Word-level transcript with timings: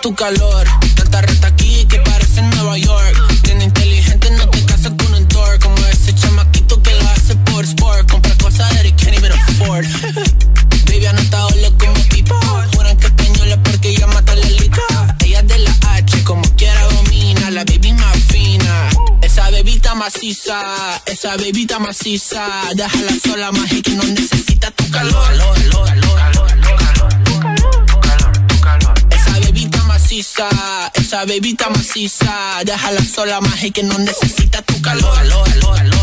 tu 0.00 0.14
calor. 0.14 0.66
Tanta 0.94 1.20
reta 1.22 1.48
aquí 1.48 1.84
que 1.86 1.98
parece 2.00 2.40
en 2.40 2.50
Nueva 2.50 2.78
York. 2.78 3.16
Tiene 3.42 3.64
inteligente, 3.64 4.30
no 4.32 4.48
te 4.48 4.64
casas 4.64 4.92
con 4.96 5.14
un 5.14 5.26
tour. 5.28 5.58
Como 5.60 5.76
ese 5.86 6.14
chamaquito 6.14 6.80
que 6.82 6.92
lo 6.94 7.08
hace 7.10 7.34
por 7.36 7.64
sport. 7.64 8.10
Compra 8.10 8.34
cosas 8.38 8.70
that 8.74 8.84
he 8.84 8.92
can't 8.92 9.16
even 9.16 9.32
afford. 9.32 9.86
Baby, 10.86 11.06
anotado 11.06 11.50
loco 11.62 11.86
como 11.86 12.00
tipo. 12.08 12.34
Juran 12.74 12.96
que 12.98 13.06
española 13.06 13.62
porque 13.62 13.88
ella 13.90 14.06
mata 14.06 14.34
la 14.34 14.48
lica. 14.48 15.16
Ella 15.24 15.42
de 15.42 15.58
la 15.58 15.74
H, 15.94 16.24
como 16.24 16.42
quiera 16.56 16.82
domina. 16.84 17.50
La 17.50 17.64
baby 17.64 17.92
más 17.92 18.18
fina. 18.28 18.90
Esa 19.22 19.50
bebita 19.50 19.94
maciza, 19.94 21.02
esa 21.06 21.36
bebita 21.36 21.78
maciza. 21.78 22.44
Déjala 22.74 23.12
sola, 23.24 23.52
más 23.52 23.70
que 23.70 23.90
no 23.92 24.04
necesita 24.04 24.37
bebita 31.28 31.68
maciza. 31.68 32.60
Déjala 32.64 33.04
sola, 33.04 33.40
más 33.40 33.60
que 33.72 33.82
no 33.82 33.98
necesita 33.98 34.62
tu 34.62 34.80
calor. 34.80 35.18
aparece 35.18 35.97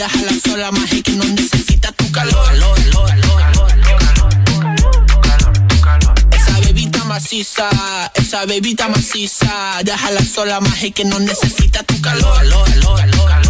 Déjala 0.00 0.32
sola, 0.42 0.70
más 0.72 0.88
que 1.04 1.12
no 1.12 1.24
necesita 1.24 1.92
tu 1.92 2.10
calor. 2.10 2.42
Esa 6.32 6.60
bebita 6.60 7.04
maciza, 7.04 7.68
esa 8.14 8.46
bebita 8.46 8.88
maciza. 8.88 9.82
Déjala 9.84 10.24
sola, 10.24 10.60
más 10.60 10.78
que 10.94 11.04
no 11.04 11.18
necesita 11.18 11.82
tu 11.82 12.00
calor. 12.00 13.49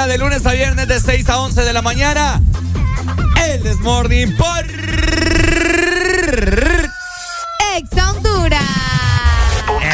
Mañana, 0.00 0.12
de 0.12 0.18
lunes 0.18 0.46
a 0.46 0.52
viernes, 0.52 0.88
de 0.88 0.98
6 0.98 1.28
a 1.28 1.40
11 1.40 1.62
de 1.62 1.72
la 1.74 1.82
mañana. 1.82 2.40
El 3.44 3.62
Desmorning 3.62 4.34
por 4.36 4.64
Ex 7.76 8.02
Honduras. 8.02 8.62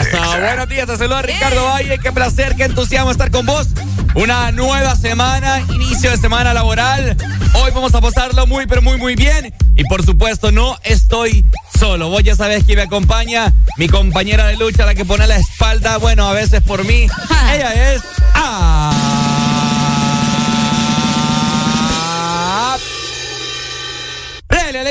Eso, 0.01 0.19
buenos 0.41 0.69
días, 0.69 0.87
te 0.87 0.97
saluda 0.97 1.23
Ricardo 1.23 1.65
Valle, 1.65 1.99
qué 1.99 2.13
placer, 2.13 2.55
qué 2.55 2.65
entusiasmo 2.65 3.11
estar 3.11 3.33
con 3.33 3.47
vos. 3.47 3.69
Una 4.15 4.53
nueva 4.53 4.95
semana, 4.95 5.61
inicio 5.75 6.11
de 6.11 6.19
semana 6.19 6.55
laboral. 6.55 7.17
Hoy 7.55 7.71
vamos 7.75 7.95
a 7.95 8.01
pasarlo 8.01 8.47
muy, 8.47 8.67
pero 8.67 8.83
muy, 8.83 8.99
muy 8.99 9.17
bien. 9.17 9.53
Y 9.77 9.85
por 9.85 10.05
supuesto, 10.05 10.53
no 10.53 10.79
estoy 10.85 11.45
solo. 11.77 12.11
Vos 12.11 12.23
ya 12.23 12.37
sabés 12.37 12.65
que 12.65 12.77
me 12.77 12.83
acompaña 12.83 13.53
mi 13.77 13.89
compañera 13.89 14.47
de 14.47 14.57
lucha, 14.57 14.87
la 14.87 14.95
que 14.95 15.05
pone 15.05 15.27
la 15.27 15.37
espalda, 15.37 15.97
bueno, 15.97 16.29
a 16.29 16.33
veces 16.33 16.63
por 16.63 16.85
mí. 16.85 17.09
Ella 17.53 17.93
es... 17.95 18.03
Ah, 18.35 18.96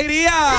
¡Rele 0.06 0.28
Alegría! 0.28 0.52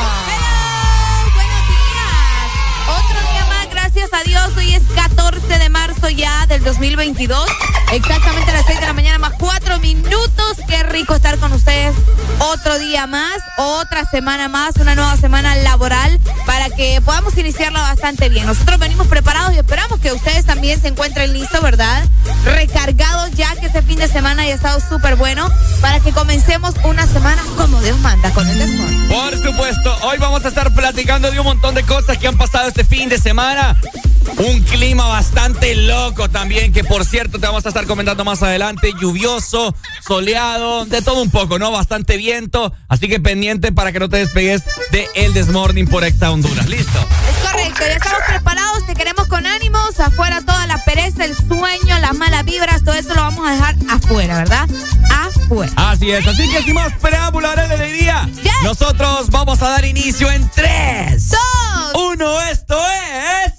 Buenos 1.33 1.67
días. 1.69 2.99
Otro 2.99 3.31
día 3.31 3.45
más, 3.45 3.69
gracias 3.71 4.09
a 4.11 4.23
Dios. 4.23 4.57
Hoy 4.57 4.73
es 4.73 4.83
14 4.93 5.59
de 5.59 5.69
marzo 5.69 6.09
ya 6.09 6.45
del 6.47 6.63
2022. 6.65 7.47
Exactamente 7.91 8.51
a 8.51 8.53
las 8.53 8.65
6 8.65 8.79
de 8.81 8.85
la 8.85 8.93
mañana 8.93 9.17
más 9.17 9.33
4 9.39 9.79
minutos. 9.79 10.57
Qué 10.67 10.83
rico 10.83 11.15
estar 11.15 11.37
con 11.37 11.53
ustedes. 11.53 11.95
Otro 12.39 12.77
día 12.79 13.07
más, 13.07 13.37
otra 13.57 14.03
semana 14.05 14.49
más, 14.49 14.75
una 14.75 14.93
nueva 14.93 15.15
semana 15.15 15.55
laboral 15.55 16.19
para 16.45 16.69
que 16.69 17.01
podamos 17.01 17.37
iniciarla 17.37 17.81
bastante 17.81 18.29
bien. 18.29 18.45
Nosotros 18.45 18.77
venimos 18.77 19.07
preparados 19.07 19.53
y 19.55 19.57
esperamos 19.57 19.99
que 19.99 20.11
ustedes 20.11 20.45
también 20.45 20.81
se 20.81 20.89
encuentren 20.89 21.31
listos, 21.33 21.61
¿verdad? 21.61 22.03
Recargados 22.43 23.31
ya 23.31 23.55
que 23.55 23.67
este 23.67 23.81
fin 23.81 23.99
de 23.99 24.07
semana 24.07 24.45
ya 24.45 24.51
ha 24.51 24.55
estado 24.55 24.79
súper 24.81 25.15
bueno 25.15 25.49
para 25.81 25.99
que 26.01 26.11
comencemos 26.11 26.75
una 26.83 27.07
semana 27.07 27.41
como 27.55 27.81
Dios 27.81 27.97
manda 27.99 28.31
con 28.31 28.47
el 28.47 28.57
desmorning. 28.57 29.07
Por 29.07 29.37
supuesto, 29.37 29.97
hoy 30.03 30.17
vamos 30.19 30.43
a 30.43 30.49
estar 30.49 30.73
platicando 30.73 31.31
de 31.31 31.39
un 31.39 31.45
montón 31.45 31.73
de 31.73 31.83
cosas 31.83 32.17
que 32.17 32.27
han 32.27 32.37
pasado 32.37 32.67
este 32.67 32.83
fin 32.83 33.07
de 33.09 33.17
semana. 33.17 33.77
Un 34.37 34.61
clima 34.61 35.07
bastante 35.07 35.73
loco 35.75 36.29
también, 36.29 36.73
que 36.73 36.83
por 36.83 37.05
cierto 37.05 37.39
te 37.39 37.47
vamos 37.47 37.65
a 37.65 37.69
estar 37.69 37.85
comentando 37.87 38.25
más 38.25 38.43
adelante. 38.43 38.93
Lluvioso, 38.99 39.73
soleado, 40.05 40.85
de 40.85 41.01
todo 41.01 41.21
un 41.21 41.31
poco, 41.31 41.57
¿no? 41.57 41.71
Bastante 41.71 42.17
viento. 42.17 42.73
Así 42.87 43.07
que 43.07 43.19
pendiente 43.19 43.71
para 43.71 43.91
que 43.91 43.99
no 43.99 44.09
te 44.09 44.17
despegues 44.17 44.63
de 44.91 45.07
El 45.15 45.33
Desmorning 45.33 45.87
por 45.87 46.03
Extra 46.03 46.31
Honduras. 46.31 46.67
¿Listo? 46.67 46.99
Es 47.29 47.49
correcto, 47.49 47.79
ya 47.79 47.93
estamos 47.93 48.21
preparados, 48.27 48.85
te 48.85 48.93
queremos 48.93 49.27
con 49.27 49.45
ánimos, 49.45 49.99
afuera 49.99 50.41
toda 50.41 50.67
la 50.67 50.83
pereza, 50.83 51.25
el 51.25 51.35
sueño, 51.35 51.97
las 51.99 52.15
malas 52.15 52.45
vibras, 52.45 52.83
todo 52.83 52.95
eso 52.95 53.13
lo 53.15 53.21
vamos 53.21 53.47
a 53.47 53.51
dejar 53.51 53.75
afuera, 53.89 54.37
¿verdad? 54.37 54.69
Afuera. 55.09 55.71
Así 55.75 56.11
es, 56.11 56.27
así 56.27 56.49
que 56.51 56.61
sin 56.61 56.73
más 56.75 56.93
preámbulo, 57.01 57.49
haré 57.49 57.67
de 57.67 57.73
alegría. 57.75 58.29
Nosotros 58.63 59.29
vamos 59.29 59.61
a 59.61 59.69
dar 59.69 59.85
inicio 59.85 60.31
en 60.31 60.49
3, 60.49 61.29
Dos. 61.29 61.39
1. 61.95 62.41
Esto 62.51 62.77
es. 63.45 63.56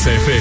estoy 0.00 0.39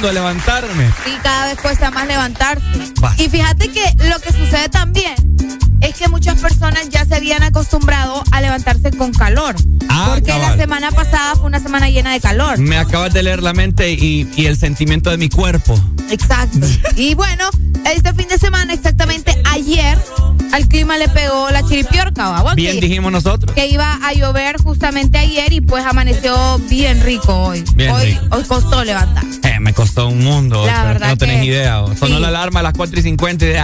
mundo 0.00 0.12
levantarme. 0.12 0.90
Sí, 1.04 1.12
cada 1.22 1.48
vez 1.48 1.58
cuesta 1.60 1.90
más 1.90 2.06
levantarse. 2.06 2.64
Y 3.18 3.28
fíjate 3.28 3.68
que 3.68 3.82
lo 4.08 4.18
que 4.20 4.32
sucede 4.32 4.70
también 4.70 5.14
es 5.82 5.94
que 5.94 6.08
muchas 6.08 6.40
personas 6.40 6.88
ya 6.88 7.04
se 7.04 7.16
habían 7.16 7.42
acostumbrado 7.42 8.22
a 8.30 8.40
levantarse 8.40 8.92
con 8.92 9.12
calor. 9.12 9.54
Ah, 9.90 10.12
porque 10.14 10.30
la 10.30 10.56
semana 10.56 10.90
pasada 10.90 11.34
fue 11.34 11.46
una 11.46 11.60
semana 11.60 11.90
llena 11.90 12.14
de 12.14 12.20
calor. 12.20 12.58
Me 12.58 12.78
acabas 12.78 13.12
de 13.12 13.22
leer 13.22 13.42
la 13.42 13.52
mente 13.52 13.92
y, 13.92 14.26
el 14.38 14.56
sentimiento 14.56 15.10
de 15.10 15.18
mi 15.18 15.28
cuerpo. 15.28 15.78
Exacto. 16.08 16.66
y 16.96 17.14
bueno, 17.14 17.50
este 17.84 18.14
fin 18.14 18.28
de 18.28 18.38
semana, 18.38 18.72
exactamente 18.72 19.36
ayer, 19.50 19.98
al 20.52 20.66
clima 20.66 20.96
le 20.96 21.08
pegó 21.08 21.50
la 21.50 21.62
chiripiorca. 21.62 22.42
Bien 22.54 22.80
dijimos 22.80 23.12
nosotros. 23.12 23.54
Que 23.54 23.66
iba 23.66 23.98
a 24.02 24.14
llover 24.14 24.56
justamente 24.62 25.18
ayer 25.18 25.52
y 25.52 25.60
pues 25.60 25.84
amaneció 25.84 26.58
bien 26.70 27.02
rico 27.02 27.34
hoy. 27.34 27.64
hoy, 27.92 28.18
hoy 28.30 28.42
costó 28.44 28.82
levantar. 28.82 29.09
Costó 30.00 30.08
un 30.08 30.24
mundo. 30.24 30.64
La 30.64 30.84
verdad 30.84 31.08
no 31.08 31.16
tenés 31.18 31.44
idea. 31.44 31.84
Sonó 31.98 32.18
la 32.18 32.28
alarma 32.28 32.60
a 32.60 32.62
las 32.62 32.72
4 32.72 32.98
y 32.98 33.02
50 33.02 33.44
y 33.44 33.48
de... 33.48 33.54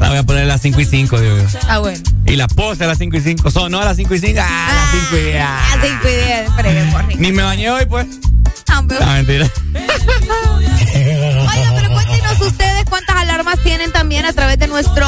La 0.00 0.08
voy 0.10 0.18
a 0.18 0.22
poner 0.22 0.42
a 0.44 0.46
las 0.46 0.60
5 0.60 0.80
y 0.80 0.84
5, 0.84 1.20
digo 1.20 1.36
yo. 1.38 1.58
Ah, 1.68 1.78
bueno. 1.78 1.98
Y 2.26 2.36
la 2.36 2.46
pose 2.48 2.84
a 2.84 2.86
las 2.86 2.98
5 2.98 3.16
y 3.16 3.20
5. 3.20 3.50
Son, 3.50 3.72
¿no? 3.72 3.80
A 3.80 3.84
las 3.84 3.96
5 3.96 4.14
y 4.14 4.18
5. 4.18 4.40
Ah, 4.42 4.68
a 4.70 4.74
las 4.74 4.90
5 5.10 5.16
y 5.16 5.24
10. 5.24 5.42
A 5.42 5.76
las 5.76 5.86
5 5.86 6.08
y 6.08 7.08
10. 7.08 7.18
Ni 7.18 7.32
me 7.32 7.42
bañé 7.42 7.70
hoy, 7.70 7.86
pues. 7.86 8.06
Ah, 8.68 9.14
mentira. 9.14 9.50
Tienen 13.56 13.90
también 13.92 14.26
a 14.26 14.32
través 14.32 14.58
de 14.58 14.66
nuestro 14.68 15.06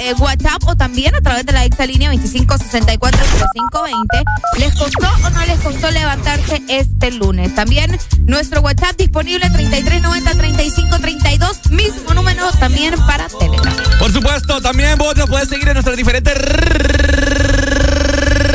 eh, 0.00 0.14
WhatsApp 0.18 0.62
o 0.66 0.76
también 0.76 1.14
a 1.14 1.20
través 1.20 1.44
de 1.44 1.52
la 1.52 1.64
exalínea 1.64 2.10
25640520. 2.12 4.24
¿Les 4.58 4.74
costó 4.74 5.08
o 5.24 5.30
no 5.30 5.46
les 5.46 5.60
costó 5.60 5.90
levantarse 5.90 6.62
este 6.68 7.10
lunes? 7.12 7.54
También 7.54 7.98
nuestro 8.24 8.60
WhatsApp 8.62 8.96
disponible 8.96 9.46
3390-3532, 9.46 11.70
mismo 11.70 12.14
número 12.14 12.50
también 12.52 12.94
para 13.06 13.28
Telegram. 13.28 13.76
Por 13.98 14.12
supuesto, 14.12 14.60
también 14.60 14.98
vos 14.98 15.16
nos 15.16 15.28
puedes 15.28 15.48
seguir 15.48 15.68
en 15.68 15.74
nuestras 15.74 15.96
diferentes 15.96 16.34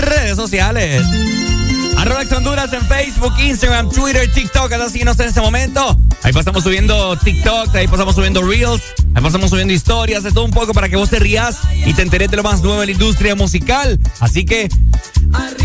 redes 0.07 0.35
sociales. 0.35 1.03
Arroba 1.97 2.21
Honduras 2.35 2.71
en 2.73 2.85
Facebook, 2.85 3.33
Instagram, 3.39 3.89
Twitter, 3.89 4.31
TikTok, 4.31 4.71
así 4.73 5.03
no 5.03 5.15
sé 5.15 5.23
en 5.23 5.29
este 5.29 5.41
momento. 5.41 5.97
Ahí 6.23 6.31
pasamos 6.31 6.63
subiendo 6.63 7.17
TikTok, 7.17 7.73
ahí 7.75 7.87
pasamos 7.87 8.15
subiendo 8.15 8.43
Reels, 8.43 8.81
ahí 9.17 9.23
pasamos 9.23 9.49
subiendo 9.49 9.73
historias, 9.73 10.21
de 10.21 10.31
todo 10.31 10.45
un 10.45 10.51
poco 10.51 10.73
para 10.73 10.89
que 10.89 10.95
vos 10.95 11.09
te 11.09 11.17
rías 11.17 11.57
y 11.85 11.93
te 11.95 12.03
enteres 12.03 12.29
de 12.29 12.37
lo 12.37 12.43
más 12.43 12.61
nuevo 12.61 12.83
en 12.83 12.87
la 12.87 12.91
industria 12.91 13.33
musical. 13.33 13.99
Así 14.19 14.45
que 14.45 14.69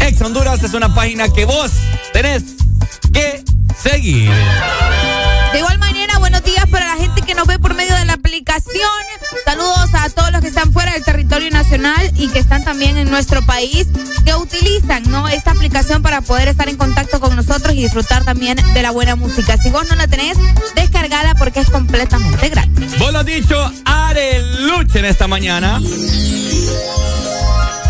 Ex 0.00 0.22
Honduras 0.22 0.62
es 0.62 0.72
una 0.72 0.94
página 0.94 1.28
que 1.28 1.44
vos 1.44 1.70
tenés 2.14 2.42
que 3.12 3.44
seguir. 3.76 4.30
De 5.52 5.58
igual 5.58 5.78
manera, 5.78 6.16
buenos 6.18 6.42
días 6.44 6.66
para 6.70 6.86
la 6.86 6.96
gente 6.96 7.20
que 7.20 7.34
nos 7.34 7.46
ve 7.46 7.58
por 7.58 7.74
medio 7.74 7.94
de 7.94 8.06
la 8.06 8.14
aplicación. 8.14 8.88
Saludos 9.44 9.81
territorio 11.32 11.50
nacional 11.50 12.12
y 12.18 12.28
que 12.28 12.38
están 12.40 12.62
también 12.62 12.98
en 12.98 13.08
nuestro 13.08 13.40
país, 13.46 13.86
que 14.22 14.34
utilizan 14.34 15.02
¿no? 15.10 15.28
esta 15.28 15.52
aplicación 15.52 16.02
para 16.02 16.20
poder 16.20 16.48
estar 16.48 16.68
en 16.68 16.76
contacto 16.76 17.20
con 17.20 17.34
nosotros 17.34 17.72
y 17.74 17.82
disfrutar 17.82 18.22
también 18.22 18.58
de 18.74 18.82
la 18.82 18.90
buena 18.90 19.16
música. 19.16 19.56
Si 19.56 19.70
vos 19.70 19.88
no 19.88 19.96
la 19.96 20.06
tenés, 20.06 20.36
descargala 20.74 21.34
porque 21.36 21.60
es 21.60 21.70
completamente 21.70 22.50
gratis. 22.50 22.98
Vos 22.98 23.12
lo 23.12 23.20
has 23.20 23.24
dicho, 23.24 23.72
Areluche 23.86 24.98
en 24.98 25.06
esta 25.06 25.26
mañana. 25.26 25.80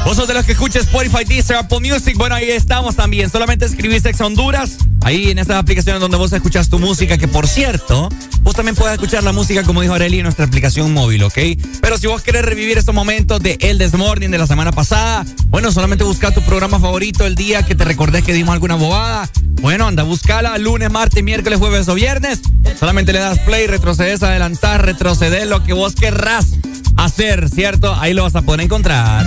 Vos 0.05 0.17
sos 0.17 0.29
de 0.29 0.35
los 0.35 0.45
que 0.47 0.53
escuchas 0.53 0.85
Spotify, 0.85 1.25
Deezer, 1.25 1.57
Apple 1.57 1.81
Music. 1.81 2.17
Bueno, 2.17 2.37
ahí 2.37 2.49
estamos 2.49 2.95
también. 2.95 3.29
Solamente 3.29 3.65
escribís 3.65 4.05
Ex 4.05 4.21
Honduras. 4.21 4.79
Ahí 5.03 5.31
en 5.31 5.39
esas 5.41 5.57
aplicaciones 5.57 6.01
donde 6.01 6.17
vos 6.17 6.33
escuchas 6.33 6.69
tu 6.69 6.79
música, 6.79 7.19
que 7.19 7.27
por 7.27 7.49
cierto, 7.49 8.09
vos 8.43 8.55
también 8.55 8.75
puedes 8.75 8.95
escuchar 8.95 9.23
la 9.23 9.33
música, 9.33 9.63
como 9.63 9.83
dijo 9.83 9.95
Areli, 9.95 10.19
en 10.19 10.25
nuestra 10.25 10.45
aplicación 10.45 10.93
móvil, 10.93 11.23
¿ok? 11.25 11.39
Pero 11.81 11.99
si 11.99 12.07
vos 12.07 12.23
querés 12.23 12.45
revivir 12.45 12.79
estos 12.79 12.95
momentos 12.95 13.41
de 13.41 13.57
El 13.61 13.79
Desmorning 13.79 14.31
de 14.31 14.39
la 14.39 14.47
semana 14.47 14.73
pasada, 14.73 15.25
bueno, 15.49 15.73
solamente 15.73 16.05
busca 16.05 16.33
tu 16.33 16.43
programa 16.43 16.79
favorito 16.79 17.27
el 17.27 17.35
día 17.35 17.63
que 17.65 17.75
te 17.75 17.85
recordés 17.85 18.25
que 18.25 18.33
dimos 18.33 18.53
alguna 18.53 18.75
bobada. 18.75 19.29
Bueno, 19.61 19.87
anda, 19.87 20.03
buscala 20.03 20.59
lunes, 20.59 20.91
martes, 20.91 21.23
miércoles, 21.23 21.59
jueves 21.59 21.89
o 21.89 21.95
viernes. 21.95 22.41
Solamente 22.79 23.13
le 23.13 23.21
das 23.21 23.39
play, 23.41 23.67
retrocedes, 23.67 24.23
adelantar, 24.23 24.85
retroceder, 24.85 25.47
lo 25.47 25.63
que 25.63 25.73
vos 25.73 25.95
querrás 25.95 26.55
hacer, 26.97 27.49
¿cierto? 27.49 27.95
Ahí 27.95 28.13
lo 28.13 28.25
vas 28.25 28.35
a 28.35 28.43
poder 28.43 28.63
encontrar. 28.63 29.25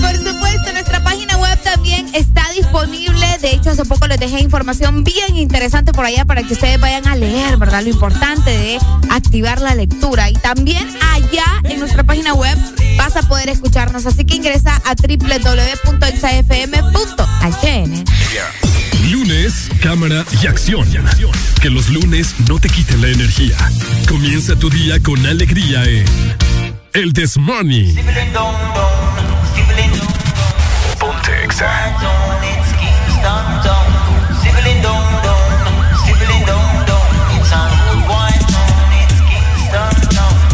Por 0.00 0.16
supuesto, 0.16 0.72
nuestra 0.72 1.02
página 1.02 1.36
web 1.38 1.58
también 1.62 2.06
está 2.14 2.45
disponible. 2.76 3.26
De 3.40 3.52
hecho, 3.52 3.70
hace 3.70 3.84
poco 3.84 4.06
les 4.06 4.20
dejé 4.20 4.40
información 4.40 5.02
bien 5.04 5.36
interesante 5.36 5.92
por 5.92 6.04
allá 6.04 6.24
para 6.24 6.42
que 6.42 6.52
ustedes 6.52 6.78
vayan 6.80 7.06
a 7.06 7.16
leer, 7.16 7.56
¿verdad? 7.56 7.82
Lo 7.82 7.88
importante 7.88 8.50
de 8.50 8.78
activar 9.10 9.60
la 9.60 9.74
lectura. 9.74 10.28
Y 10.30 10.34
también 10.34 10.86
allá 11.12 11.44
en 11.64 11.78
nuestra 11.80 12.04
página 12.04 12.34
web 12.34 12.58
vas 12.96 13.16
a 13.16 13.22
poder 13.22 13.48
escucharnos. 13.48 14.04
Así 14.06 14.24
que 14.24 14.36
ingresa 14.36 14.80
a 14.84 14.94
www.xafm.hn. 14.94 15.54
Lunes, 19.10 19.68
cámara 19.80 20.24
y 20.42 20.46
acción. 20.46 20.86
Que 21.60 21.70
los 21.70 21.88
lunes 21.88 22.34
no 22.48 22.58
te 22.58 22.68
quiten 22.68 23.00
la 23.00 23.08
energía. 23.08 23.56
Comienza 24.08 24.54
tu 24.56 24.68
día 24.68 25.02
con 25.02 25.24
alegría 25.24 25.84
en 25.84 26.04
El 26.92 27.12
This 27.12 27.36
Money. 31.26 31.42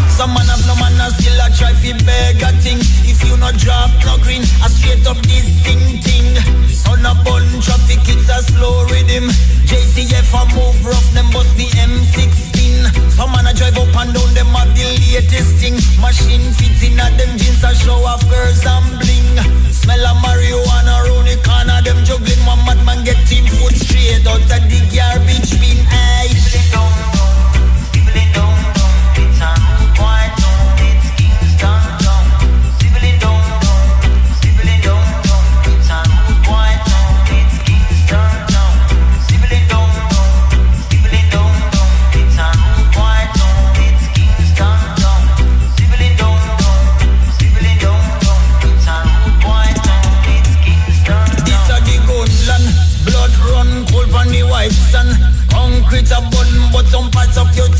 Some 0.08 0.32
man 0.32 0.46
have 0.48 0.64
no 0.66 0.74
man 0.76 0.96
still 1.12 1.40
a 1.44 1.50
try 1.52 1.74
fi 1.74 1.92
beg 2.06 2.40
a 2.40 2.52
thing. 2.64 2.78
If 3.04 3.20
you 3.28 3.36
not 3.36 3.58
drop 3.60 3.90
no 4.06 4.16
green, 4.24 4.40
I 4.64 4.68
straight 4.72 5.06
up 5.06 5.20
this 5.28 5.44
thing 5.60 6.00
thing. 6.00 6.40
Son 6.68 7.04
a 7.04 7.12
bun 7.20 7.44
traffic, 7.60 8.00
it's 8.08 8.30
a 8.32 8.40
slow 8.40 8.84
rhythm. 8.88 9.28
JCF 9.68 10.32
a 10.32 10.56
move 10.56 10.86
rough, 10.86 11.12
them 11.12 11.28
must 11.34 11.54
be 11.54 11.68
M16. 11.76 13.12
Some 13.12 13.32
man 13.32 13.46
a 13.46 13.52
drive 13.52 13.76
up 13.76 13.94
and 13.94 14.14
down, 14.14 14.32
them 14.32 14.46
have 14.56 14.72
the 14.74 14.88
latest 15.12 15.52
thing. 15.60 15.76
Machine 16.00 16.50
fitting 16.56 16.98
at 16.98 17.12
them 17.18 17.36
jeans 17.36 17.62
a 17.62 17.74
show 17.74 18.00
off 18.08 18.24
girls 18.30 18.64
and 18.64 19.00
bling. 19.00 19.71
Smell 19.82 20.06
of 20.06 20.16
marijuana 20.22 21.02
round 21.06 21.26
the 21.26 21.34
corner, 21.42 21.82
them 21.82 22.04
juggling. 22.04 22.46
One 22.46 22.64
madman 22.64 23.04
get 23.04 23.18
team 23.26 23.46
foot 23.46 23.74
straight 23.74 24.24
out 24.26 24.38
of 24.38 24.62
the 24.70 24.78
garbage 24.94 25.50
bin. 25.58 25.84
Aye. 25.90 26.81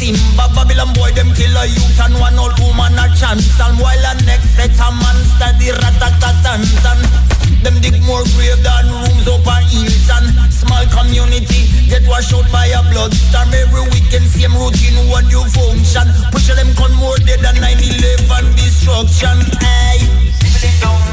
Simba 0.02 0.50
Babylon 0.50 0.90
boy 0.98 1.14
them 1.14 1.30
kill 1.30 1.54
a 1.54 1.62
youth 1.62 2.00
and 2.02 2.18
one 2.18 2.34
old 2.34 2.58
woman 2.58 2.98
a 2.98 3.06
chance. 3.14 3.54
And 3.62 3.78
while 3.78 4.02
a 4.02 4.18
next 4.26 4.50
set 4.58 4.74
a 4.74 4.88
man 4.90 5.18
study 5.38 5.70
ratatatatan 5.70 6.66
Them 7.62 7.78
dig 7.78 8.02
more 8.02 8.26
grave 8.34 8.58
than 8.66 8.90
rooms 8.90 9.30
up 9.30 9.46
a 9.46 9.62
hills 9.62 10.10
And 10.10 10.26
small 10.50 10.82
community 10.90 11.70
get 11.86 12.02
washed 12.10 12.34
out 12.34 12.50
by 12.50 12.66
a 12.74 12.82
bloodstorm 12.90 13.54
Every 13.54 13.86
weekend 13.94 14.26
same 14.26 14.58
routine 14.58 14.98
one 15.06 15.30
new 15.30 15.46
function. 15.54 16.10
Push 16.34 16.50
them 16.50 16.74
con 16.74 16.90
more 16.98 17.14
dead 17.22 17.38
than 17.38 17.62
9-11 17.62 18.58
destruction. 18.58 19.38
Aye. 19.62 21.11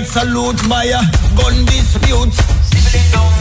Get 0.00 0.08
salute 0.08 0.68
by 0.68 0.86
gun 1.36 1.64
dispute. 1.66 3.33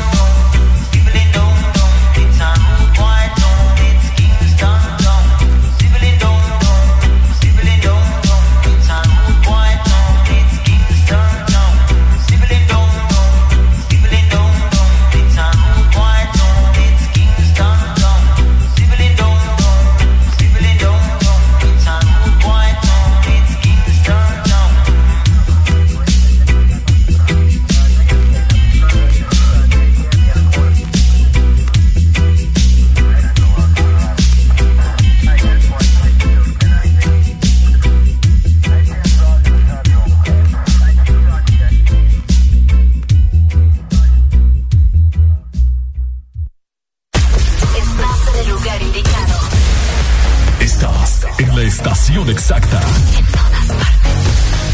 En 52.53 52.61
todas 52.61 52.85
partes. 53.31 53.95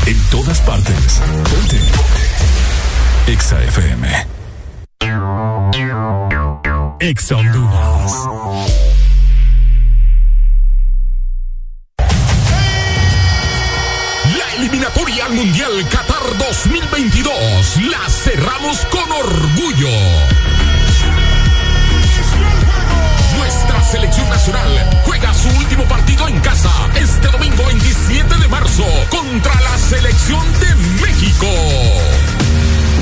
En 0.06 0.20
todas 0.30 0.60
partes. 0.62 1.22
Ponte. 1.50 1.80
Exa 3.28 3.63
FM. 3.63 4.28
Exa 7.00 7.36
Honduras. 7.38 8.13
La 14.38 14.56
eliminatoria 14.58 15.26
al 15.28 15.34
Mundial 15.34 15.72
Qatar 15.89 16.38
2022 16.38 17.34
la 17.89 18.10
cerramos 18.10 18.78
con 18.92 19.10
orgullo. 19.10 19.89
Nuestra 23.38 23.84
selección 23.84 24.30
nacional 24.30 25.02
juega 25.06 25.34
su 25.34 25.48
último 25.50 25.86
partido 25.86 25.99
contra 29.10 29.54
la 29.62 29.78
selección 29.78 30.46
de 30.60 30.76
México. 31.02 31.48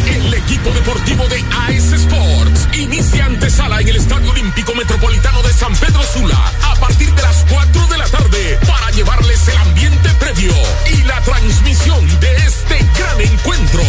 El 0.07 0.33
equipo 0.33 0.71
deportivo 0.71 1.27
de 1.27 1.43
AS 1.51 1.91
Sports 1.93 2.67
inicia 2.73 3.25
antesala 3.25 3.81
en 3.81 3.89
el 3.89 3.97
Estadio 3.97 4.31
Olímpico 4.31 4.73
Metropolitano 4.75 5.41
de 5.43 5.53
San 5.53 5.75
Pedro 5.75 6.01
Sula 6.03 6.51
a 6.63 6.75
partir 6.75 7.13
de 7.13 7.21
las 7.21 7.45
4 7.49 7.87
de 7.87 7.97
la 7.97 8.07
tarde 8.07 8.59
para 8.67 8.91
llevarles 8.91 9.47
el 9.47 9.57
ambiente 9.57 10.09
previo 10.19 10.53
y 10.93 11.03
la 11.03 11.21
transmisión 11.21 12.19
de 12.19 12.35
este 12.37 12.77
gran 12.97 13.21
encuentro. 13.21 13.83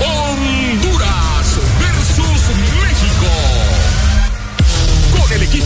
Honduras. 0.00 1.07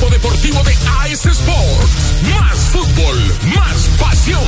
equipo 0.03 0.11
deportivo 0.11 0.63
de 0.65 0.73
AS 0.73 1.27
Sports. 1.27 2.15
Más 2.31 2.59
fútbol, 2.73 3.19
más 3.55 3.89
pasión. 4.01 4.43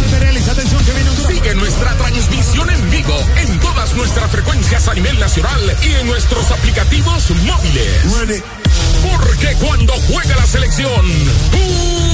Sigue 1.27 1.55
nuestra 1.55 1.97
transmisión 1.97 2.71
en 2.71 2.91
vivo 2.91 3.17
en 3.37 3.59
todas 3.61 3.95
nuestras 3.95 4.31
frecuencias 4.31 4.89
a 4.89 4.95
nivel 4.95 5.19
nacional 5.19 5.77
y 5.83 5.93
en 5.95 6.07
nuestros 6.07 6.51
aplicativos 6.51 7.31
móviles. 7.31 8.43
Porque 9.03 9.55
cuando 9.57 9.93
juega 10.09 10.37
la 10.37 10.47
selección, 10.47 11.07
¡uh! 11.07 12.14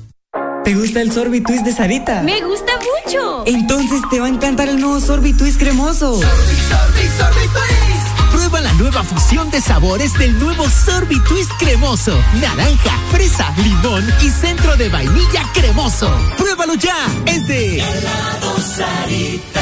¿Te 0.63 0.75
gusta 0.75 1.01
el 1.01 1.11
Sorbitwist 1.11 1.65
de 1.65 1.73
Sarita? 1.73 2.21
Me 2.21 2.39
gusta 2.41 2.73
mucho. 2.77 3.43
Entonces 3.47 3.99
te 4.11 4.19
va 4.19 4.27
a 4.27 4.29
encantar 4.29 4.69
el 4.69 4.79
nuevo 4.79 4.99
Sorbitwist 4.99 5.59
cremoso. 5.59 6.15
Sorbi, 6.21 7.07
sorbi, 7.17 7.49
Prueba 8.31 8.61
la 8.61 8.71
nueva 8.73 9.03
fusión 9.03 9.49
de 9.49 9.59
sabores 9.59 10.13
del 10.19 10.37
nuevo 10.39 10.69
Sorbitwist 10.69 11.51
cremoso. 11.57 12.15
Naranja, 12.39 12.95
fresa, 13.11 13.51
limón 13.57 14.07
y 14.21 14.29
centro 14.29 14.77
de 14.77 14.89
vainilla 14.89 15.43
cremoso. 15.53 16.11
Pruébalo 16.37 16.75
ya. 16.75 17.07
Es 17.25 17.47
de 17.47 17.79
Helado 17.79 18.59
Sarita. 18.59 19.61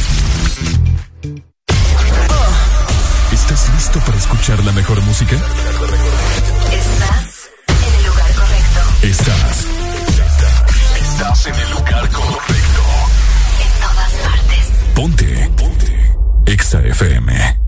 Listo 3.91 4.05
para 4.05 4.17
escuchar 4.17 4.63
la 4.63 4.71
mejor 4.71 5.01
música? 5.01 5.35
Estás 6.71 7.49
en 7.67 7.95
el 7.95 8.05
lugar 8.05 8.33
correcto. 8.35 8.81
Estás. 9.01 9.67
Estás 11.01 11.45
en 11.47 11.55
el 11.55 11.71
lugar 11.71 12.09
correcto. 12.09 12.83
En 13.59 13.81
todas 13.81 14.11
partes. 14.23 14.71
Ponte. 14.95 15.51
Ponte. 15.57 16.15
Exa 16.45 16.79
FM. 16.81 17.59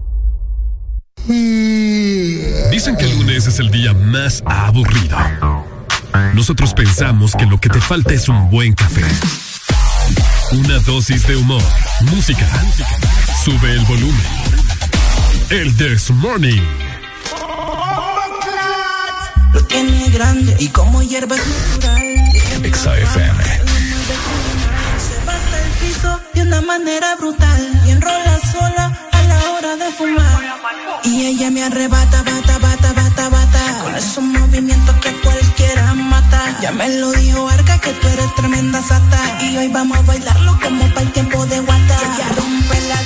Dicen 2.72 2.96
que 2.98 3.06
el 3.06 3.18
lunes 3.18 3.48
es 3.48 3.60
el 3.60 3.70
día 3.70 3.94
más 3.94 4.44
aburrido. 4.46 5.18
Nosotros 6.34 6.74
pensamos 6.74 7.34
que 7.34 7.46
lo 7.46 7.60
que 7.60 7.70
te 7.70 7.82
falta 7.82 8.14
es 8.14 8.30
un 8.30 8.50
buen 8.50 8.74
café. 8.74 9.04
Una 10.52 10.80
dosis 10.80 11.28
de 11.28 11.36
humor, 11.36 11.64
música. 12.02 12.48
Sube 13.44 13.72
el 13.74 13.84
volumen. 13.86 14.62
El 15.49 15.76
This 15.78 16.10
Morning. 16.12 16.62
Lo 19.54 19.63
tiene 19.65 20.10
grande 20.10 20.56
y 20.60 20.67
como 20.69 21.02
hierba 21.04 21.36
es 21.36 21.45
natural. 21.47 22.02
Exa 22.63 22.97
FM. 22.97 23.43
Se 24.97 25.26
basta 25.26 25.60
el 25.63 25.71
piso 25.82 26.19
de 26.34 26.41
una 26.41 26.62
manera 26.62 27.15
brutal 27.17 27.82
y 27.86 27.91
enrola 27.91 28.39
sola 28.52 28.97
a 29.12 29.21
la 29.23 29.52
hora 29.52 29.76
de 29.76 29.91
fumar. 29.91 30.41
Y 31.04 31.28
ella 31.28 31.52
me 31.52 31.63
arrebata, 31.63 32.23
bata, 32.23 32.58
bata, 32.58 32.93
bata, 32.93 33.30
bata. 33.30 33.80
Con 33.84 33.95
esos 33.95 34.23
movimientos 34.23 34.95
que 34.97 35.12
cualquiera 35.21 35.93
mata. 35.93 36.58
Ya 36.62 36.71
me 36.71 36.89
lo 36.97 37.12
dijo 37.12 37.47
Arca 37.47 37.80
que 37.80 37.91
tú 37.91 38.08
eres 38.08 38.34
tremenda 38.36 38.82
sata. 38.82 39.43
Y 39.43 39.58
hoy 39.58 39.67
vamos 39.67 39.97
a 39.97 40.02
bailarlo 40.02 40.60
como 40.62 40.88
para 40.89 41.02
el 41.02 41.12
tiempo 41.12 41.45
de 41.45 41.60
guata. 41.60 41.97
Ella 42.02 42.30
rompe 42.36 42.82
la 42.88 43.04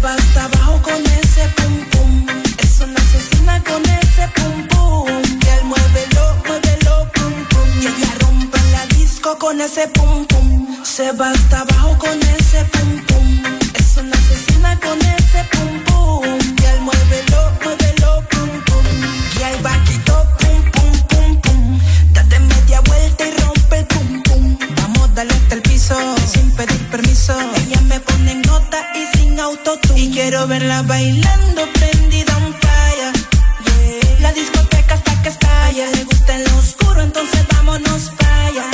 Se 0.00 0.06
va 0.06 0.14
hasta 0.14 0.44
abajo 0.44 0.80
con 0.82 1.06
ese 1.06 1.46
pum 1.56 1.84
pum. 1.90 2.26
Es 2.56 2.80
una 2.80 2.98
asesina 2.98 3.62
con 3.64 3.82
ese 3.84 4.28
pum 4.34 4.66
pum. 4.68 5.22
Y 5.44 5.48
él 5.48 5.64
muévelo, 5.64 6.36
muévelo, 6.46 7.10
pum 7.12 7.34
pum. 7.50 7.68
Y 7.82 7.86
ella 7.86 8.14
rompe 8.20 8.58
la 8.72 8.86
disco 8.96 9.36
con 9.38 9.60
ese 9.60 9.88
pum 9.88 10.24
pum. 10.26 10.84
Se 10.84 11.12
va 11.12 11.30
hasta 11.30 11.60
abajo 11.60 11.98
con 11.98 12.18
ese 12.18 12.64
pum 12.72 13.04
pum. 13.08 13.42
Es 13.74 13.96
una 13.98 14.16
asesina 14.16 14.80
con 14.80 14.98
ese 15.00 15.44
pum 15.52 15.84
pum. 15.84 16.38
Y 16.62 16.64
él 16.64 16.80
muévelo, 16.80 17.52
muévelo, 17.62 18.24
pum 18.30 18.50
pum. 18.68 18.86
Y 19.38 19.42
el 19.42 19.62
vaquito 19.62 20.26
pum 20.38 20.62
pum 20.72 20.92
pum 21.10 21.40
pum. 21.42 21.80
Date 22.14 22.40
media 22.40 22.80
vuelta 22.80 23.26
y 23.26 23.32
rompe 23.42 23.78
el 23.80 23.86
pum 23.86 24.22
pum. 24.22 24.58
Vamos, 24.76 25.14
dale 25.14 25.34
hasta 25.34 25.56
el 25.56 25.62
piso 25.62 25.96
sin 26.26 26.50
pedir 26.52 26.88
permiso. 26.88 27.34
Ella 27.56 27.80
me 27.82 28.00
pone 28.00 28.32
en 28.32 28.42
nota 28.42 28.78
y 28.94 29.19
sin 29.30 29.40
autotune. 29.40 30.00
Y 30.00 30.10
quiero 30.10 30.46
verla 30.46 30.82
bailando 30.82 31.62
prendida 31.72 32.36
un 32.38 32.54
fire. 32.54 33.12
Yeah. 33.64 34.20
La 34.20 34.32
discoteca 34.32 34.94
hasta 34.94 35.22
que 35.22 35.28
estalla. 35.28 35.90
Le 35.96 36.04
gusta 36.04 36.34
en 36.36 36.44
lo 36.44 36.56
oscuro, 36.58 37.02
entonces 37.02 37.40
vámonos 37.52 38.10
para 38.18 38.46
allá. 38.46 38.70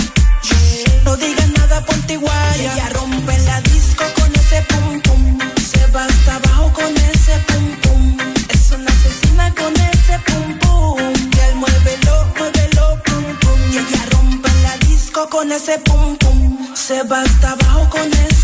Yeah. 0.48 1.02
No 1.04 1.16
digas 1.16 1.48
nada, 1.58 1.84
ponte 1.84 2.16
guaya. 2.16 2.72
Ella 2.74 2.88
rompe 2.90 3.38
la 3.38 3.60
disco 3.62 4.04
con 4.18 4.34
ese 4.34 4.62
pum 4.70 5.00
pum. 5.02 5.38
Se 5.70 5.86
va 5.94 6.04
hasta 6.04 6.36
abajo 6.36 6.72
con 6.72 6.92
ese 7.12 7.34
pum 7.48 7.64
pum. 7.82 8.16
Es 8.48 8.70
una 8.72 8.90
asesina 8.96 9.54
con 9.54 9.72
ese 9.92 10.18
pum 10.26 10.58
pum. 10.62 10.98
Y 11.36 11.38
él 11.46 11.54
muévelo, 11.56 12.14
muévelo, 12.38 13.02
pum 13.04 13.24
pum. 13.42 13.60
Y 13.72 13.78
ella 13.78 14.02
rompe 14.12 14.50
la 14.62 14.76
disco 14.88 15.28
con 15.28 15.52
ese 15.52 15.78
pum 15.78 16.16
pum. 16.16 16.74
Se 16.74 17.02
va 17.02 17.22
hasta 17.22 17.52
abajo 17.52 17.90
con 17.90 18.12
ese 18.12 18.35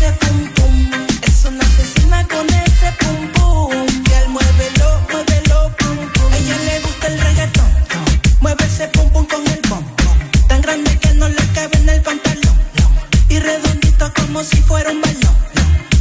si 14.43 14.61
fuera 14.61 14.91
un 14.91 15.01
balón. 15.01 15.35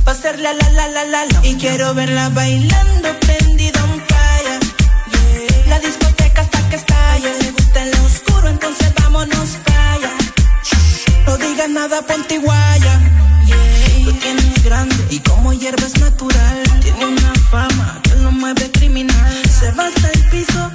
Va 0.07 0.13
a 0.13 0.15
ser 0.15 0.39
la 0.41 0.53
la 0.53 0.69
la 0.71 0.89
la 0.89 1.05
la. 1.05 1.47
Y 1.47 1.55
quiero 1.57 1.95
verla 1.95 2.29
bailando 2.31 3.09
prendida 3.21 3.83
un. 3.85 4.03
Yeah. 4.03 5.67
La 5.69 5.79
discoteca 5.79 6.43
hasta 6.43 6.69
que 6.69 6.77
estalla. 6.77 7.31
Le 7.41 7.51
gusta 7.53 7.83
en 7.83 7.91
lo 7.93 8.05
oscuro, 8.05 8.49
entonces 8.49 8.93
vámonos 9.01 9.49
para. 9.65 10.11
No 11.27 11.37
digas 11.39 11.71
nada, 11.71 12.03
ponte 12.03 12.39
guaya. 12.39 13.01
Yeah. 13.47 14.07
Lo 14.07 14.13
tiene 14.15 14.55
grande 14.65 14.97
y 15.11 15.19
como 15.21 15.53
hierba 15.53 15.87
es 15.87 15.99
natural. 15.99 16.63
Tiene 16.83 17.07
una 17.07 17.33
fama 17.51 18.01
que 18.03 18.15
lo 18.17 18.33
mueve 18.33 18.71
criminal. 18.73 19.43
Se 19.61 19.71
va 19.73 19.87
el 19.87 20.29
piso 20.31 20.73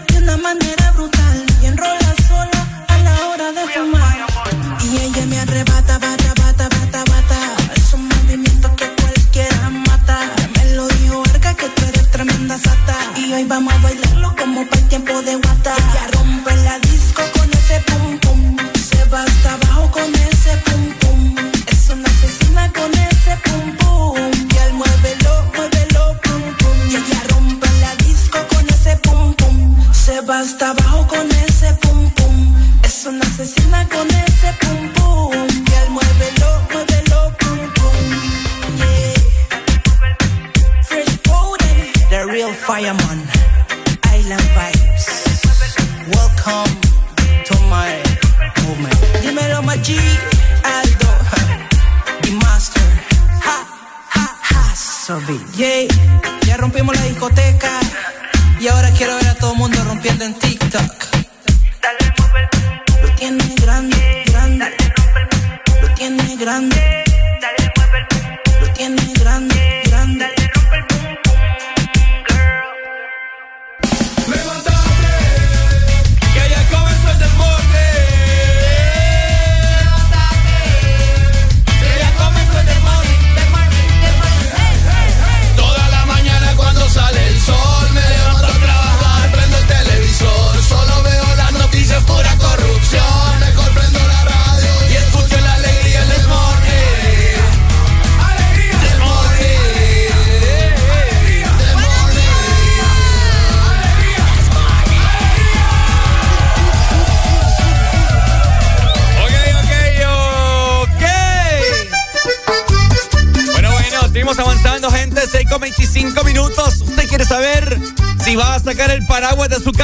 el 60.08 60.17
mundo 60.20 60.47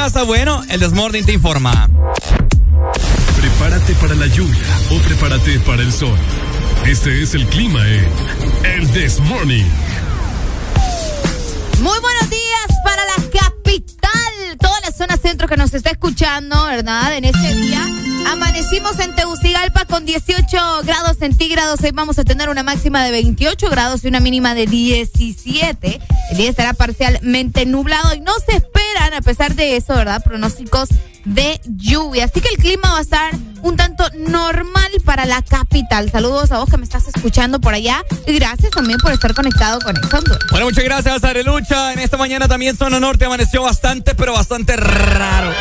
casa? 0.04 0.22
Bueno, 0.24 0.62
el 0.68 0.80
Desmorning 0.80 1.24
te 1.24 1.32
informa. 1.32 1.88
Prepárate 3.40 3.94
para 3.94 4.14
la 4.14 4.26
lluvia 4.26 4.60
o 4.90 4.98
prepárate 4.98 5.58
para 5.60 5.80
el 5.80 5.90
sol. 5.90 6.18
Este 6.84 7.22
es 7.22 7.34
el 7.34 7.46
clima 7.46 7.80
en 7.88 8.06
El 8.64 8.90
This 8.92 9.18
Morning. 9.20 9.64
Muy 11.80 11.98
buenos 12.00 12.28
días 12.28 12.66
para 12.84 13.02
la 13.06 13.40
capital, 13.40 14.58
toda 14.60 14.78
la 14.80 14.92
zona 14.92 15.16
centro 15.16 15.48
que 15.48 15.56
nos 15.56 15.72
está 15.72 15.92
escuchando, 15.92 16.66
¿verdad? 16.66 17.16
En 17.16 17.24
este 17.24 17.54
día. 17.54 17.80
Amanecimos 18.30 18.98
en 18.98 19.14
Tegucigalpa 19.14 19.86
con 19.86 20.04
18 20.04 20.82
grados 20.84 21.16
centígrados. 21.18 21.80
Hoy 21.82 21.92
vamos 21.92 22.18
a 22.18 22.24
tener 22.24 22.50
una 22.50 22.62
máxima 22.62 23.02
de 23.04 23.10
28 23.10 23.70
grados 23.70 24.04
y 24.04 24.08
una 24.08 24.20
mínima 24.20 24.54
de 24.54 24.66
17. 24.66 26.00
El 26.30 26.36
día 26.36 26.50
estará 26.50 26.74
parcialmente 26.74 27.64
nublado 27.64 28.14
y 28.14 28.20
no 28.20 28.32
se 28.46 28.56
esperan, 28.56 28.73
a 29.12 29.20
pesar 29.20 29.54
de 29.54 29.76
eso, 29.76 29.94
¿verdad? 29.94 30.22
Pronósticos 30.22 30.88
de 31.24 31.60
lluvia. 31.66 32.24
Así 32.24 32.40
que 32.40 32.48
el 32.48 32.56
clima 32.56 32.90
va 32.90 32.98
a 32.98 33.02
estar 33.02 33.34
un 33.62 33.76
tanto 33.76 34.04
normal 34.16 34.90
para 35.04 35.24
la 35.24 35.42
capital. 35.42 36.10
Saludos 36.10 36.52
a 36.52 36.58
vos 36.58 36.70
que 36.70 36.76
me 36.76 36.84
estás 36.84 37.08
escuchando 37.08 37.60
por 37.60 37.74
allá 37.74 38.04
y 38.26 38.34
gracias 38.34 38.70
también 38.70 38.98
por 38.98 39.12
estar 39.12 39.34
conectado 39.34 39.80
con 39.80 39.96
el 39.96 40.02
Bueno, 40.50 40.66
muchas 40.66 40.84
gracias, 40.84 41.24
Arelucha. 41.24 41.92
En 41.92 41.98
esta 41.98 42.16
mañana 42.16 42.46
también 42.46 42.76
zona 42.76 43.00
norte 43.00 43.24
amaneció 43.24 43.62
bastante, 43.62 44.14
pero 44.14 44.32
bastante 44.32 44.76
raro. 44.76 45.52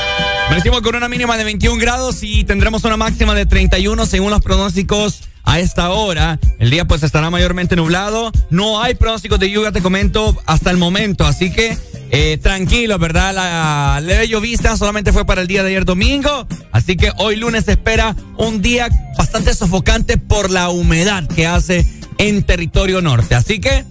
Amanecimos 0.47 0.81
con 0.81 0.95
una 0.95 1.07
mínima 1.07 1.37
de 1.37 1.45
21 1.45 1.79
grados 1.79 2.21
y 2.21 2.43
tendremos 2.43 2.83
una 2.83 2.97
máxima 2.97 3.33
de 3.33 3.45
31 3.45 4.05
según 4.05 4.31
los 4.31 4.41
pronósticos 4.41 5.21
a 5.43 5.59
esta 5.59 5.89
hora. 5.91 6.39
El 6.59 6.69
día 6.69 6.85
pues 6.85 7.03
estará 7.03 7.29
mayormente 7.29 7.75
nublado. 7.75 8.31
No 8.49 8.81
hay 8.81 8.95
pronósticos 8.95 9.39
de 9.39 9.49
lluvia, 9.49 9.71
te 9.71 9.81
comento, 9.81 10.37
hasta 10.45 10.71
el 10.71 10.77
momento. 10.77 11.25
Así 11.25 11.51
que 11.51 11.77
eh, 12.15 12.37
tranquilo, 12.37 12.99
¿verdad? 12.99 13.33
La 13.33 13.99
leve 13.99 14.27
llovista 14.27 14.77
solamente 14.77 15.11
fue 15.11 15.25
para 15.25 15.41
el 15.41 15.47
día 15.47 15.63
de 15.63 15.69
ayer 15.69 15.83
domingo. 15.83 16.47
Así 16.71 16.95
que 16.95 17.11
hoy 17.17 17.37
lunes 17.37 17.65
se 17.65 17.71
espera 17.71 18.15
un 18.37 18.61
día 18.61 18.87
bastante 19.17 19.51
sofocante 19.55 20.19
por 20.19 20.51
la 20.51 20.69
humedad 20.69 21.27
que 21.27 21.47
hace 21.47 21.87
en 22.19 22.43
territorio 22.43 23.01
norte. 23.01 23.33
Así 23.33 23.59
que 23.59 23.83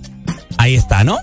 ahí 0.56 0.76
está, 0.76 1.02
¿no? 1.02 1.18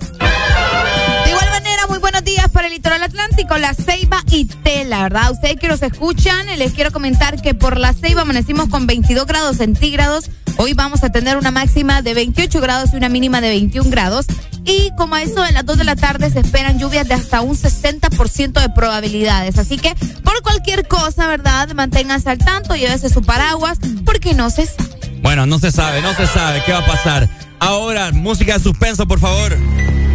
muy 1.90 1.98
buenos 1.98 2.22
días 2.22 2.48
para 2.50 2.68
el 2.68 2.74
litoral 2.74 3.02
atlántico, 3.02 3.58
La 3.58 3.74
Ceiba 3.74 4.22
y 4.30 4.44
Tela, 4.44 5.02
¿verdad? 5.02 5.32
Ustedes 5.32 5.56
que 5.56 5.66
nos 5.66 5.82
escuchan, 5.82 6.46
les 6.56 6.72
quiero 6.72 6.92
comentar 6.92 7.42
que 7.42 7.52
por 7.52 7.78
La 7.78 7.92
Ceiba 7.92 8.22
amanecimos 8.22 8.68
con 8.68 8.86
22 8.86 9.26
grados 9.26 9.56
centígrados. 9.56 10.30
Hoy 10.56 10.74
vamos 10.74 11.04
a 11.04 11.10
tener 11.10 11.36
una 11.36 11.50
máxima 11.50 12.02
de 12.02 12.14
28 12.14 12.60
grados 12.60 12.90
y 12.92 12.96
una 12.96 13.08
mínima 13.08 13.40
de 13.40 13.48
21 13.48 13.90
grados. 13.90 14.26
Y 14.64 14.90
como 14.96 15.14
a 15.14 15.22
eso 15.22 15.42
de 15.42 15.52
las 15.52 15.64
2 15.64 15.78
de 15.78 15.84
la 15.84 15.96
tarde 15.96 16.30
se 16.30 16.40
esperan 16.40 16.78
lluvias 16.78 17.08
de 17.08 17.14
hasta 17.14 17.40
un 17.40 17.56
60% 17.56 18.60
de 18.60 18.68
probabilidades. 18.70 19.58
Así 19.58 19.78
que 19.78 19.94
por 20.22 20.42
cualquier 20.42 20.86
cosa, 20.86 21.26
¿verdad? 21.26 21.70
Manténganse 21.74 22.30
al 22.30 22.38
tanto, 22.38 22.76
llévese 22.76 23.08
su 23.08 23.22
paraguas, 23.22 23.78
porque 24.04 24.34
no 24.34 24.50
se 24.50 24.66
sabe. 24.66 24.90
Bueno, 25.22 25.46
no 25.46 25.58
se 25.58 25.70
sabe, 25.70 26.02
no 26.02 26.14
se 26.14 26.26
sabe 26.26 26.62
qué 26.64 26.72
va 26.72 26.78
a 26.78 26.86
pasar. 26.86 27.28
Ahora, 27.58 28.10
música 28.12 28.54
de 28.54 28.62
suspenso, 28.62 29.06
por 29.06 29.18
favor. 29.18 29.56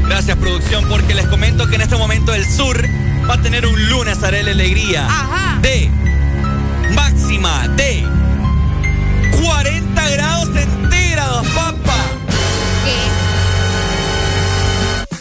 Gracias, 0.07 0.37
producción, 0.37 0.85
porque 0.87 1.13
les 1.13 1.27
comento 1.27 1.67
que 1.67 1.75
en 1.75 1.81
este 1.81 1.95
momento 1.95 2.33
el 2.33 2.45
sur 2.45 2.87
va 3.29 3.35
a 3.35 3.41
tener 3.41 3.65
un 3.65 3.89
lunes 3.89 4.21
haré 4.23 4.43
la 4.43 4.51
alegría 4.51 5.07
de 5.61 5.89
máxima 6.93 7.67
de 7.69 8.03
40 9.43 9.84
grados 10.11 10.49
centígrados, 10.53 11.47
papá. 11.47 12.05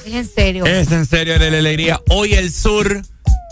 ¿Qué? 0.05 0.11
¿Es 0.11 0.15
en 0.15 0.29
serio? 0.29 0.65
Es 0.67 0.93
en 0.93 1.07
serio 1.07 1.39
la 1.39 1.47
alegría. 1.47 2.01
Hoy 2.09 2.35
el 2.35 2.53
sur 2.53 3.03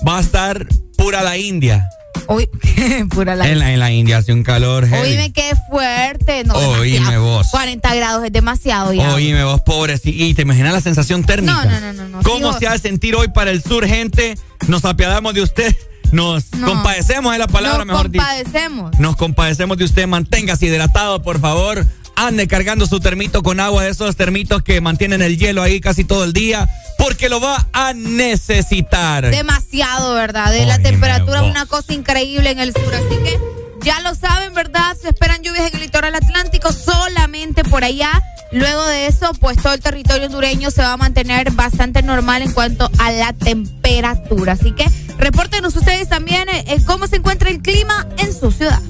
va 0.06 0.18
a 0.18 0.20
estar 0.20 0.66
pura 0.96 1.22
la 1.22 1.36
India. 1.36 1.88
Hoy, 2.26 2.48
pura 3.10 3.34
la 3.34 3.48
en, 3.48 3.58
la, 3.58 3.72
en 3.72 3.80
la 3.80 3.90
India 3.90 4.18
hace 4.18 4.32
un 4.32 4.42
calor. 4.42 4.84
Oíme, 4.84 5.32
qué 5.32 5.54
fuerte. 5.68 6.44
No, 6.44 6.54
Oíme 6.54 7.18
vos. 7.18 7.48
40 7.50 7.94
grados 7.94 8.24
es 8.24 8.32
demasiado 8.32 8.92
ya. 8.92 9.14
Oíme 9.14 9.44
vos, 9.44 9.60
pobre. 9.62 9.98
¿Y 10.04 10.34
te 10.34 10.42
imaginas 10.42 10.72
la 10.72 10.80
sensación 10.80 11.24
térmica? 11.24 11.64
No, 11.64 11.80
no, 11.80 11.92
no. 11.92 12.08
no, 12.08 12.22
¿Cómo 12.22 12.56
se 12.58 12.66
va 12.66 12.72
a 12.72 12.78
sentir 12.78 13.14
hoy 13.16 13.28
para 13.28 13.50
el 13.50 13.62
sur, 13.62 13.86
gente? 13.86 14.36
Nos 14.68 14.84
apiadamos 14.84 15.34
de 15.34 15.42
usted. 15.42 15.74
Nos 16.12 16.44
compadecemos, 16.64 17.32
es 17.32 17.38
la 17.38 17.48
palabra 17.48 17.84
mejor 17.84 18.10
dicho. 18.10 18.22
Nos 18.22 18.34
compadecemos. 18.34 18.98
Nos 18.98 19.16
compadecemos 19.16 19.78
de 19.78 19.84
usted. 19.84 20.06
Manténgase 20.06 20.66
hidratado, 20.66 21.22
por 21.22 21.40
favor 21.40 21.84
ande 22.16 22.46
cargando 22.46 22.86
su 22.86 23.00
termito 23.00 23.42
con 23.42 23.60
agua 23.60 23.84
de 23.84 23.90
esos 23.90 24.16
termitos 24.16 24.62
que 24.62 24.80
mantienen 24.80 25.22
el 25.22 25.38
hielo 25.38 25.62
ahí 25.62 25.80
casi 25.80 26.04
todo 26.04 26.24
el 26.24 26.32
día, 26.32 26.68
porque 26.98 27.28
lo 27.28 27.40
va 27.40 27.66
a 27.72 27.92
necesitar. 27.94 29.30
Demasiado, 29.30 30.14
¿verdad? 30.14 30.52
De 30.52 30.66
la 30.66 30.78
temperatura 30.78 31.42
es 31.44 31.50
una 31.50 31.66
cosa 31.66 31.92
increíble 31.92 32.50
en 32.50 32.58
el 32.58 32.72
sur, 32.72 32.94
así 32.94 33.16
que 33.24 33.38
ya 33.82 34.00
lo 34.00 34.14
saben, 34.14 34.54
¿verdad? 34.54 34.96
Se 35.00 35.08
esperan 35.08 35.42
lluvias 35.42 35.68
en 35.68 35.74
el 35.74 35.80
litoral 35.82 36.14
atlántico 36.14 36.72
solamente 36.72 37.64
por 37.64 37.84
allá. 37.84 38.22
Luego 38.52 38.86
de 38.86 39.06
eso, 39.06 39.32
pues 39.40 39.56
todo 39.56 39.72
el 39.72 39.80
territorio 39.80 40.26
hondureño 40.26 40.70
se 40.70 40.82
va 40.82 40.92
a 40.92 40.96
mantener 40.96 41.50
bastante 41.52 42.02
normal 42.02 42.42
en 42.42 42.52
cuanto 42.52 42.90
a 42.98 43.10
la 43.10 43.32
temperatura. 43.32 44.52
Así 44.52 44.72
que 44.72 44.86
repórtenos 45.18 45.74
ustedes 45.74 46.08
también 46.08 46.48
eh, 46.48 46.78
cómo 46.86 47.06
se 47.06 47.16
encuentra 47.16 47.48
el 47.50 47.62
clima 47.62 48.06
en 48.18 48.32
su 48.32 48.50
ciudad. 48.50 48.80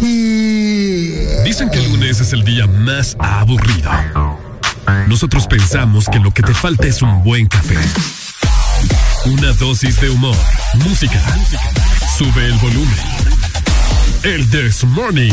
Dicen 0.00 1.70
que 1.70 1.78
el 1.78 1.90
lunes 1.90 2.20
es 2.20 2.32
el 2.32 2.44
día 2.44 2.66
más 2.68 3.16
aburrido. 3.18 3.90
Nosotros 5.08 5.46
pensamos 5.46 6.06
que 6.08 6.20
lo 6.20 6.30
que 6.30 6.42
te 6.42 6.54
falta 6.54 6.86
es 6.86 7.02
un 7.02 7.24
buen 7.24 7.46
café. 7.48 7.76
Una 9.26 9.52
dosis 9.54 10.00
de 10.00 10.10
humor, 10.10 10.36
música. 10.86 11.20
Sube 12.16 12.46
el 12.46 12.54
volumen. 12.58 12.94
El 14.22 14.48
This 14.50 14.84
Morning. 14.84 15.32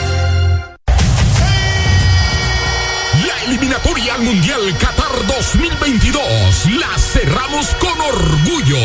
Eliminatoria 4.11 4.15
al 4.15 4.21
Mundial 4.23 4.77
Qatar 4.77 5.25
2022 5.27 6.65
la 6.79 6.97
cerramos 6.97 7.67
con 7.75 8.01
orgullo. 8.01 8.77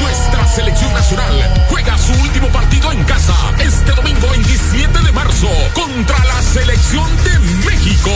Nuestra 0.00 0.46
selección 0.48 0.92
nacional 0.92 1.66
juega 1.68 1.98
su 1.98 2.12
último 2.12 2.48
partido 2.48 2.92
en 2.92 3.04
casa 3.04 3.34
este 3.58 3.92
domingo 3.92 4.28
27 4.30 4.98
de 5.00 5.12
marzo 5.12 5.48
contra 5.74 6.24
la 6.24 6.42
selección 6.42 7.08
de 7.24 7.38
México. 7.66 8.10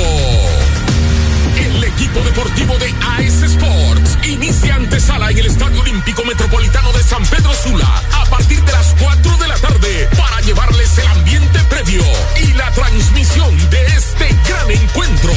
Equipo 1.97 2.21
deportivo 2.21 2.79
de 2.79 2.95
AS 3.01 3.43
Sports 3.43 4.19
inicia 4.23 4.77
antesala 4.77 5.31
en 5.31 5.39
el 5.39 5.47
Estadio 5.47 5.81
Olímpico 5.81 6.25
Metropolitano 6.25 6.93
de 6.93 7.03
San 7.03 7.25
Pedro 7.27 7.53
Sula 7.55 8.03
a 8.13 8.25
partir 8.27 8.63
de 8.63 8.73
las 8.73 8.95
4 9.01 9.37
de 9.39 9.49
la 9.49 9.57
tarde 9.57 10.09
para 10.17 10.41
llevarles 10.41 10.99
el 10.99 11.07
ambiente 11.09 11.59
previo 11.65 12.03
y 12.43 12.53
la 12.53 12.71
transmisión 12.73 13.71
de 13.71 13.87
este 13.87 14.29
gran 14.49 14.71
encuentro. 14.71 15.33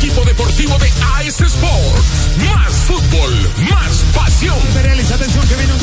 Equipo 0.00 0.24
deportivo 0.24 0.78
de 0.78 0.90
AS 1.18 1.40
Sports. 1.42 2.30
Más 2.46 2.72
fútbol, 2.86 3.50
más 3.70 4.02
pasión. 4.14 4.56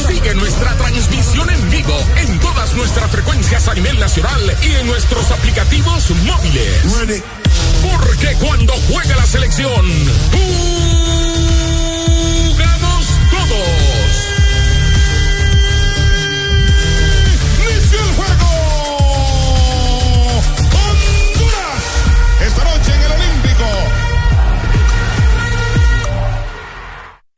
Sigue 0.08 0.34
nuestra 0.34 0.76
transmisión 0.76 1.48
en 1.48 1.70
vivo 1.70 1.96
en 2.16 2.40
todas 2.40 2.74
nuestras 2.74 3.12
frecuencias 3.12 3.68
a 3.68 3.76
nivel 3.76 4.00
nacional 4.00 4.58
y 4.64 4.72
en 4.74 4.88
nuestros 4.88 5.30
aplicativos 5.30 6.10
móviles. 6.26 7.22
Porque 7.84 8.34
cuando 8.40 8.74
juega 8.90 9.16
la 9.18 9.26
selección, 9.28 9.86
jugamos 10.32 11.27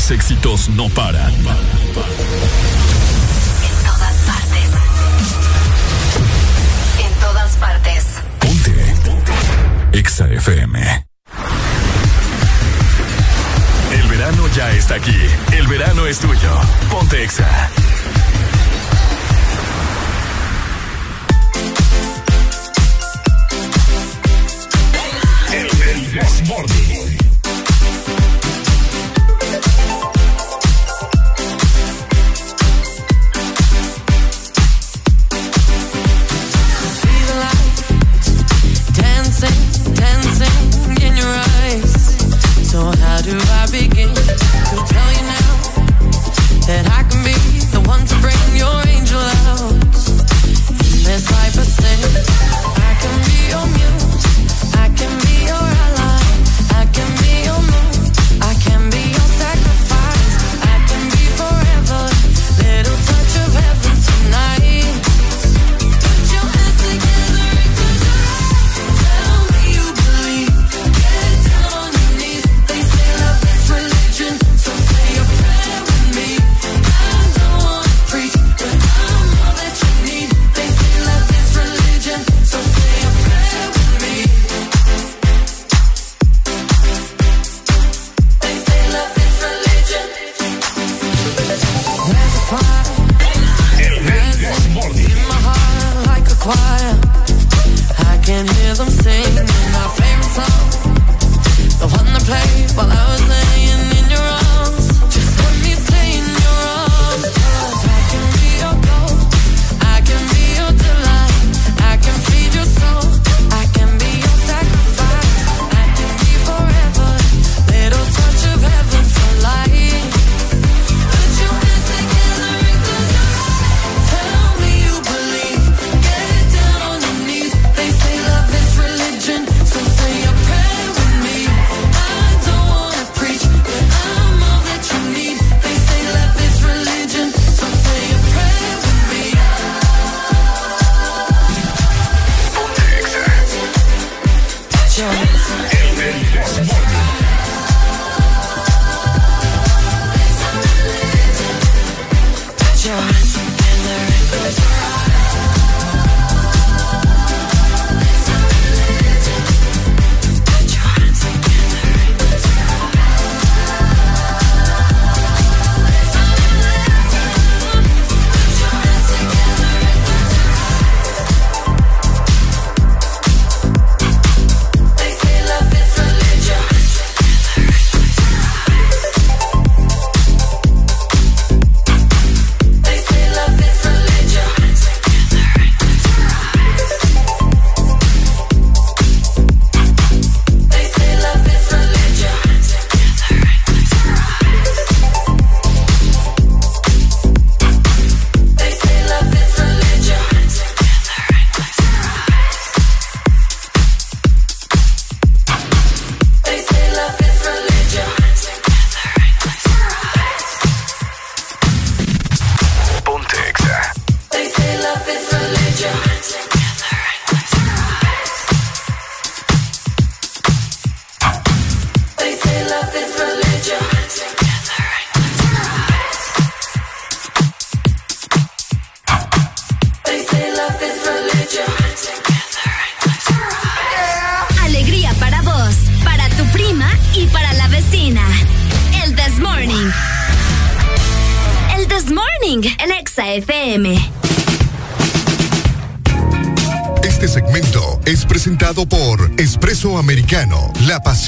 Los 0.00 0.10
éxitos 0.12 0.70
no 0.70 0.88
paran. 0.88 1.30
En 1.34 1.44
todas 3.84 4.16
partes. 4.26 4.70
En 7.04 7.12
todas 7.20 7.56
partes. 7.56 8.04
Ponte. 8.38 8.94
Exa 9.92 10.26
FM. 10.26 11.06
El 13.92 14.08
verano 14.08 14.48
ya 14.56 14.70
está 14.70 14.94
aquí. 14.94 15.20
El 15.52 15.66
verano 15.66 16.06
es 16.06 16.18
tuyo. 16.18 16.58
Ponte 16.90 17.22
Exa. 17.22 17.68
El, 25.52 25.66
el. 25.66 26.89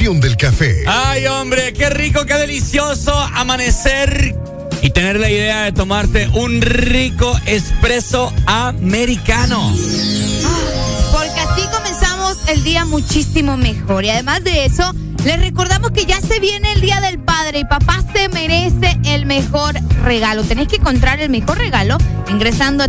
Del 0.03 0.36
café. 0.36 0.82
Ay, 0.88 1.26
hombre, 1.28 1.72
qué 1.72 1.88
rico, 1.88 2.26
qué 2.26 2.34
delicioso 2.34 3.16
amanecer 3.16 4.34
y 4.82 4.90
tener 4.90 5.20
la 5.20 5.30
idea 5.30 5.62
de 5.62 5.70
tomarte 5.70 6.26
un 6.34 6.61
rico 6.61 7.38
espresso 7.46 8.32
americano. 8.46 9.72
Porque 11.12 11.38
así 11.38 11.62
comenzamos 11.72 12.36
el 12.48 12.64
día 12.64 12.84
muchísimo 12.84 13.57
mejor. 13.57 14.05
Y 14.05 14.11
además 14.11 14.42
de 14.42 14.64
eso, 14.64 14.92
les 15.24 15.40
recordamos 15.40 15.92
que 15.92 16.05
ya 16.05 16.20
se 16.20 16.40
viene 16.40 16.72
el 16.72 16.80
Día 16.80 17.00
del 17.00 17.20
Padre 17.20 17.61
y 17.61 17.64
papá 17.64 18.03
se 18.12 18.28
merece 18.28 18.98
el 19.05 19.24
mejor 19.24 19.76
regalo. 20.03 20.42
Tenés 20.42 20.66
que 20.66 20.76
encontrar 20.76 21.20
el 21.20 21.30
mejor 21.30 21.59
regalo 21.59 21.96
ingresando 22.28 22.82
a 22.82 22.88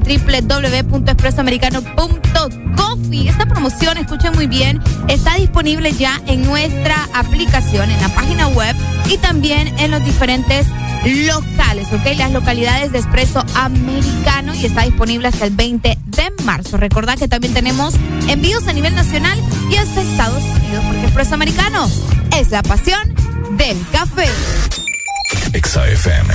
www.expresoamericano.coffee. 3.13 3.29
Esta 3.29 3.45
promoción, 3.45 3.97
escuchen 3.97 4.33
muy 4.33 4.47
bien, 4.47 4.81
está 5.07 5.35
disponible 5.35 5.93
ya 5.93 6.21
en 6.27 6.43
nuestra 6.43 7.07
aplicación, 7.13 7.89
en 7.91 8.01
la 8.01 8.09
página 8.09 8.47
web 8.47 8.75
y 9.09 9.17
también 9.17 9.77
en 9.79 9.91
los 9.91 10.03
diferentes 10.03 10.67
locales, 11.05 11.87
¿ok? 11.91 12.17
Las 12.17 12.31
localidades 12.31 12.91
de 12.91 12.99
Expreso 12.99 13.43
Americano 13.55 14.53
y 14.55 14.65
está 14.65 14.83
disponible 14.83 15.27
hasta 15.27 15.45
el 15.45 15.55
20 15.55 15.97
de 16.05 16.31
marzo. 16.43 16.77
Recordad 16.77 17.17
que 17.17 17.27
también 17.27 17.53
tenemos 17.53 17.95
envíos 18.27 18.67
a 18.67 18.73
nivel 18.73 18.95
nacional 18.95 19.39
y 19.69 19.75
hasta 19.75 20.01
Estados 20.01 20.43
Unidos, 20.43 20.83
porque 20.85 21.03
Expreso 21.03 21.35
Americano 21.35 21.89
es 22.37 22.49
la 22.51 22.63
pasión 22.63 23.13
del 23.57 23.77
café. 23.91 24.29
XAFM. 25.53 26.33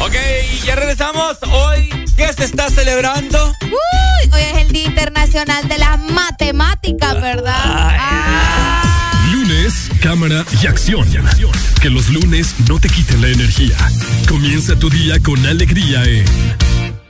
Ok, 0.00 0.14
y 0.54 0.66
ya 0.66 0.74
regresamos. 0.76 1.36
Hoy, 1.52 1.90
¿qué 2.16 2.32
se 2.32 2.44
está 2.44 2.70
celebrando? 2.70 3.52
Uy, 3.70 4.30
hoy 4.32 4.42
es 4.42 4.58
el 4.58 4.72
Día 4.72 4.86
Internacional 4.86 5.68
de 5.68 5.78
las 5.78 5.98
Matemáticas, 5.98 7.20
¿verdad? 7.20 7.54
Ah. 7.56 9.30
Lunes, 9.32 9.90
cámara 10.02 10.44
y 10.62 10.66
acción. 10.66 11.06
Que 11.80 11.90
los 11.90 12.08
lunes 12.08 12.54
no 12.68 12.80
te 12.80 12.88
quiten 12.88 13.20
la 13.22 13.28
energía. 13.28 13.76
Comienza 14.28 14.76
tu 14.76 14.90
día 14.90 15.20
con 15.20 15.44
alegría 15.46 16.04
en 16.04 16.24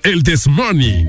El 0.03 0.23
This 0.23 0.47
Morning. 0.47 1.07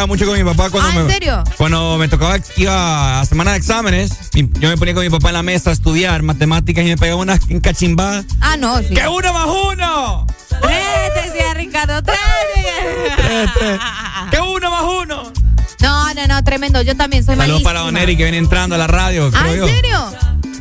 Peleaba 0.00 0.06
mucho 0.06 0.26
con 0.26 0.38
mi 0.38 0.44
papá 0.44 0.70
cuando 0.70 0.88
Ah, 0.90 1.00
¿en 1.00 1.06
me. 1.06 1.12
serio? 1.12 1.44
Cuando 1.56 1.98
me 1.98 2.08
tocaba, 2.08 2.38
iba 2.56 3.20
a 3.20 3.24
semana 3.26 3.52
de 3.52 3.58
exámenes, 3.58 4.10
yo 4.32 4.68
me 4.68 4.76
ponía 4.76 4.94
con 4.94 5.02
mi 5.04 5.10
papá 5.10 5.28
en 5.28 5.34
la 5.34 5.42
mesa 5.42 5.70
a 5.70 5.72
estudiar 5.72 6.22
matemáticas 6.22 6.84
y 6.84 6.88
me 6.88 6.96
pegaba 6.96 7.20
unas 7.20 7.40
cachimbadas. 7.62 8.24
Ah, 8.40 8.56
no, 8.56 8.78
sí. 8.78 8.94
¡Que 8.94 9.06
uno 9.06 9.32
más 9.32 9.46
uno! 9.46 10.26
Tres, 10.60 11.24
decía 11.24 11.54
Ricardo, 11.54 12.02
tres. 12.02 12.18
Tres, 13.16 13.50
tres. 13.58 13.80
¡Que 14.30 14.40
uno 14.40 14.70
más 14.70 14.82
uno! 15.02 15.32
No, 15.80 16.14
no, 16.14 16.26
no, 16.26 16.44
tremendo. 16.44 16.82
Yo 16.82 16.96
también 16.96 17.24
soy 17.24 17.36
Saludos 17.36 17.48
malísima. 17.62 17.70
para 17.70 17.80
Don 17.80 17.96
Eric 17.96 18.16
que 18.18 18.24
viene 18.24 18.38
entrando 18.38 18.74
a 18.74 18.78
la 18.78 18.86
radio. 18.86 19.30
¿Ah, 19.34 19.40
creo 19.42 19.52
en 19.52 19.58
yo. 19.60 19.66
serio? 19.66 20.12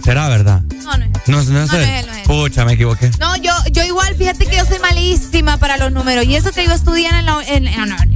¿Será 0.04 0.28
verdad? 0.30 0.62
No, 0.84 0.98
no 0.98 1.06
es. 1.06 1.12
No, 1.28 1.44
no, 1.44 1.44
No, 1.44 1.68
sé. 1.68 1.78
no 1.78 1.84
es 1.84 1.90
él, 1.90 2.06
no 2.08 2.12
es 2.14 2.18
él. 2.20 2.24
Pucha, 2.26 2.66
me 2.66 2.74
equivoqué. 2.74 3.12
No, 3.20 3.36
yo, 3.38 3.52
yo 3.72 3.84
igual, 3.84 4.16
fíjate 4.16 4.46
que 4.48 4.56
yo 4.56 4.66
soy 4.66 4.80
malísima 4.80 5.58
para 5.58 5.78
los 5.78 5.92
números. 5.92 6.26
Y 6.26 6.36
eso 6.36 6.52
que 6.52 6.64
iba 6.64 6.74
a 6.74 6.78
estudiar 6.78 7.14
en 7.16 7.26
la, 7.26 7.38
en, 7.48 7.68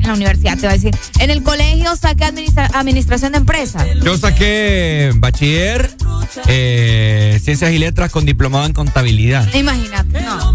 en 0.03 0.09
la 0.09 0.13
universidad, 0.15 0.53
te 0.55 0.61
voy 0.61 0.69
a 0.69 0.73
decir. 0.73 0.95
En 1.19 1.29
el 1.29 1.43
colegio 1.43 1.95
saqué 1.95 2.25
administra- 2.25 2.69
administración 2.73 3.31
de 3.33 3.37
empresas. 3.39 3.85
Yo 4.03 4.17
saqué 4.17 5.11
bachiller, 5.15 5.95
eh, 6.47 7.39
ciencias 7.43 7.71
y 7.71 7.77
letras 7.77 8.11
con 8.11 8.25
diplomado 8.25 8.65
en 8.65 8.73
contabilidad. 8.73 9.47
Imagínate, 9.53 10.21
no. 10.21 10.53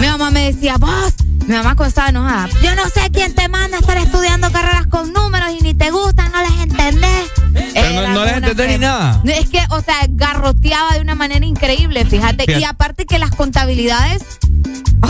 Mi 0.00 0.06
mamá 0.06 0.30
me 0.30 0.52
decía, 0.52 0.76
vos, 0.78 1.14
mi 1.46 1.54
mamá 1.54 1.74
cuando 1.76 1.88
estaba 1.88 2.08
enojada, 2.08 2.48
yo 2.62 2.74
no 2.74 2.84
sé 2.88 3.10
quién 3.12 3.34
te 3.34 3.48
manda 3.48 3.76
a 3.76 3.80
estar 3.80 3.96
estudiando 3.98 4.50
carreras 4.52 4.86
con 4.86 5.12
números 5.12 5.50
y 5.58 5.62
ni 5.62 5.74
te 5.74 5.90
gustan, 5.90 6.30
no 6.32 6.40
les 6.42 6.60
entendés. 6.62 7.30
Pero 7.74 8.02
no- 8.02 8.14
no 8.14 8.24
les 8.24 8.34
entendés 8.36 8.68
ni 8.70 8.78
nada. 8.78 9.22
Es 9.26 9.48
que, 9.48 9.60
o 9.70 9.80
sea, 9.80 9.96
garroteaba 10.08 10.94
de 10.94 11.00
una 11.00 11.14
manera 11.14 11.44
increíble, 11.44 12.04
fíjate. 12.04 12.44
Fíjate. 12.44 12.60
Y 12.60 12.64
aparte 12.64 13.04
que 13.06 13.18
las 13.18 13.30
contabilidades, 13.30 14.22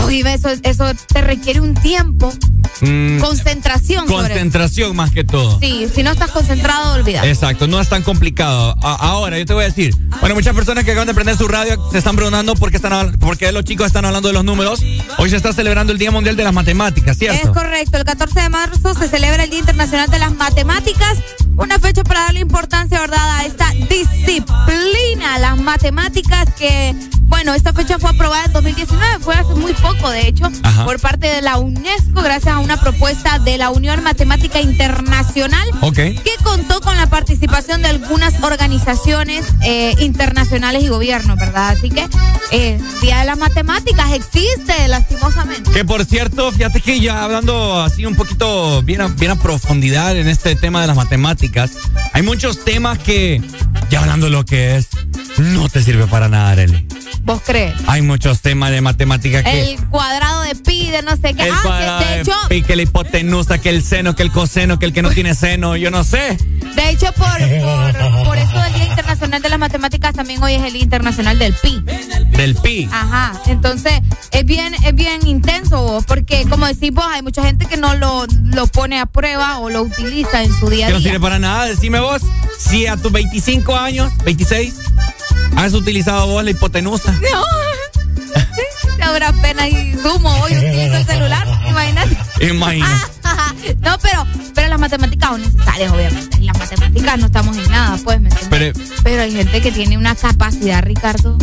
oye, 0.03 0.23
eso, 0.33 0.49
eso 0.63 0.91
te 1.13 1.21
requiere 1.21 1.61
un 1.61 1.73
tiempo, 1.75 2.33
Mm, 2.81 3.19
concentración 3.19 4.07
sobre 4.07 4.29
concentración 4.29 4.95
más 4.95 5.11
que 5.11 5.23
todo. 5.23 5.59
Sí, 5.59 5.87
si 5.93 6.03
no 6.03 6.11
estás 6.11 6.31
concentrado, 6.31 6.93
olvídate. 6.93 7.29
Exacto, 7.29 7.67
no 7.67 7.79
es 7.79 7.87
tan 7.89 8.01
complicado. 8.03 8.75
A- 8.81 8.95
ahora, 8.95 9.37
yo 9.37 9.45
te 9.45 9.53
voy 9.53 9.63
a 9.63 9.67
decir, 9.67 9.95
bueno, 10.19 10.35
muchas 10.35 10.55
personas 10.55 10.83
que 10.83 10.91
acaban 10.91 11.07
de 11.07 11.13
prender 11.13 11.37
su 11.37 11.47
radio 11.47 11.77
se 11.91 11.97
están 11.99 12.15
preguntando 12.15 12.55
por 12.55 12.71
qué, 12.71 12.77
están, 12.77 13.13
por 13.19 13.37
qué 13.37 13.51
los 13.51 13.63
chicos 13.65 13.87
están 13.87 14.05
hablando 14.05 14.27
de 14.29 14.33
los 14.33 14.43
números. 14.43 14.81
Hoy 15.17 15.29
se 15.29 15.35
está 15.35 15.53
celebrando 15.53 15.93
el 15.93 15.99
Día 15.99 16.11
Mundial 16.11 16.35
de 16.35 16.43
las 16.43 16.53
Matemáticas, 16.53 17.11
Es 17.13 17.17
¿cierto? 17.19 17.53
correcto, 17.53 17.97
el 17.97 18.03
14 18.03 18.39
de 18.41 18.49
marzo 18.49 18.93
se 18.95 19.07
celebra 19.07 19.43
el 19.43 19.49
Día 19.49 19.59
Internacional 19.59 20.09
de 20.09 20.19
las 20.19 20.33
Matemáticas, 20.33 21.17
una 21.57 21.77
fecha 21.79 22.03
para 22.03 22.21
darle 22.21 22.39
importancia, 22.39 22.99
¿verdad?, 22.99 23.37
a 23.39 23.45
esta 23.45 23.71
disciplina, 23.89 25.37
las 25.39 25.57
matemáticas 25.57 26.47
que, 26.57 26.95
bueno, 27.41 27.55
esta 27.55 27.73
fecha 27.73 27.97
fue 27.97 28.11
aprobada 28.11 28.45
en 28.45 28.53
2019, 28.53 29.17
fue 29.19 29.33
hace 29.33 29.55
muy 29.55 29.73
poco, 29.73 30.11
de 30.11 30.27
hecho, 30.27 30.47
Ajá. 30.61 30.85
por 30.85 30.99
parte 30.99 31.25
de 31.25 31.41
la 31.41 31.57
UNESCO, 31.57 32.21
gracias 32.21 32.53
a 32.53 32.59
una 32.59 32.79
propuesta 32.79 33.39
de 33.39 33.57
la 33.57 33.71
Unión 33.71 34.03
Matemática 34.03 34.61
Internacional. 34.61 35.67
Que 35.95 36.21
contó 36.43 36.81
con 36.81 36.95
la 36.97 37.07
participación 37.07 37.81
de 37.81 37.87
algunas 37.87 38.43
organizaciones 38.43 39.43
eh, 39.63 39.95
internacionales 40.01 40.83
y 40.83 40.89
gobiernos, 40.89 41.35
¿verdad? 41.39 41.69
Así 41.69 41.89
que 41.89 42.07
eh, 42.51 42.79
Día 43.01 43.21
de 43.21 43.25
las 43.25 43.39
Matemáticas 43.39 44.13
existe, 44.13 44.87
lastimosamente. 44.87 45.71
Que 45.71 45.83
por 45.83 46.05
cierto, 46.05 46.51
fíjate 46.51 46.79
que 46.79 46.99
ya 46.99 47.23
hablando 47.23 47.81
así 47.81 48.05
un 48.05 48.13
poquito 48.13 48.83
bien 48.83 49.01
a, 49.01 49.07
bien 49.07 49.31
a 49.31 49.35
profundidad 49.35 50.15
en 50.15 50.27
este 50.27 50.55
tema 50.55 50.81
de 50.81 50.85
las 50.85 50.95
matemáticas, 50.95 51.71
hay 52.13 52.21
muchos 52.21 52.63
temas 52.63 52.99
que, 52.99 53.41
ya 53.89 54.01
hablando 54.01 54.27
de 54.27 54.31
lo 54.31 54.45
que 54.45 54.75
es, 54.75 54.89
no 55.39 55.69
te 55.69 55.81
sirve 55.81 56.05
para 56.05 56.29
nada, 56.29 56.51
Arely. 56.51 56.90
¿Vos 57.23 57.41
crees? 57.45 57.73
Hay 57.87 58.01
muchos 58.01 58.41
temas 58.41 58.71
de 58.71 58.81
matemáticas 58.81 59.43
que... 59.43 59.73
El 59.73 59.85
cuadrado 59.89 60.41
de 60.41 60.55
pi, 60.55 60.89
de 60.89 61.01
no 61.03 61.15
sé 61.15 61.33
qué. 61.33 61.43
el 61.43 61.51
ah, 61.53 61.59
cuadrado 61.63 61.99
que 61.99 62.05
de 62.05 62.21
hecho, 62.21 62.33
pi, 62.49 62.61
que 62.63 62.75
la 62.75 62.81
hipotenusa, 62.81 63.57
que 63.59 63.69
el 63.69 63.83
seno, 63.83 64.15
que 64.15 64.23
el 64.23 64.31
coseno, 64.31 64.79
que 64.79 64.85
el 64.85 64.93
que 64.93 65.01
no 65.01 65.09
tiene 65.11 65.35
seno, 65.35 65.75
yo 65.75 65.91
no 65.91 66.03
sé. 66.03 66.37
de 66.75 66.89
hecho 66.89 67.11
por, 67.13 67.27
por, 67.27 68.25
por 68.25 68.37
eso 68.37 68.63
el 68.65 68.73
Día 68.73 68.85
Internacional 68.87 69.41
de 69.41 69.49
las 69.49 69.59
Matemáticas 69.59 70.13
también 70.15 70.41
hoy 70.41 70.55
es 70.55 70.63
el 70.63 70.73
Día 70.73 70.83
Internacional 70.83 71.37
del 71.37 71.53
pi. 71.53 71.83
Del 72.37 72.55
pi. 72.55 72.89
Ajá, 72.91 73.33
entonces 73.47 73.93
es 74.31 74.45
bien, 74.45 74.73
es 74.83 74.95
bien 74.95 75.25
intenso, 75.27 75.81
vos, 75.83 76.05
porque 76.05 76.45
como 76.49 76.65
decís 76.65 76.91
vos, 76.91 77.05
hay 77.09 77.21
mucha 77.21 77.43
gente 77.43 77.65
que 77.67 77.77
no 77.77 77.95
lo, 77.95 78.25
lo 78.45 78.67
pone 78.67 78.99
a 78.99 79.05
prueba 79.05 79.59
o 79.59 79.69
lo 79.69 79.83
utiliza 79.83 80.43
en 80.43 80.51
su 80.53 80.69
día 80.69 80.85
a 80.85 80.87
Que 80.87 80.93
no 80.93 80.99
día. 80.99 81.11
sirve 81.11 81.21
para 81.21 81.37
nada. 81.39 81.65
Decime 81.65 81.99
vos, 81.99 82.23
si 82.57 82.87
a 82.87 82.97
tus 82.97 83.11
25 83.11 83.75
años, 83.77 84.11
26, 84.25 84.73
has 85.61 85.73
utilizado 85.73 86.27
vos 86.27 86.43
la 86.43 86.51
hipotenusa. 86.51 87.11
No. 87.11 87.43
Habrá 89.03 89.31
pena 89.33 89.67
y 89.67 89.93
sumo 90.01 90.29
hoy 90.41 90.53
utilizo 90.57 90.97
el 90.97 91.05
celular, 91.05 91.47
imagínate. 91.67 92.17
Imagina. 92.47 93.09
no, 93.81 93.97
pero, 93.99 94.25
pero 94.55 94.67
las 94.69 94.79
matemáticas 94.79 95.29
son 95.29 95.41
necesarias, 95.41 95.91
obviamente. 95.91 96.37
En 96.37 96.45
las 96.45 96.57
matemáticas 96.57 97.19
no 97.19 97.25
estamos 97.25 97.57
en 97.57 97.69
nada, 97.69 97.99
pues, 98.03 98.21
¿me 98.21 98.29
entiendes? 98.29 98.49
Pero, 98.49 98.95
Pero 99.03 99.21
hay 99.21 99.33
gente 99.33 99.61
que 99.61 99.71
tiene 99.71 99.97
una 99.97 100.15
capacidad, 100.15 100.83
Ricardo. 100.83 101.37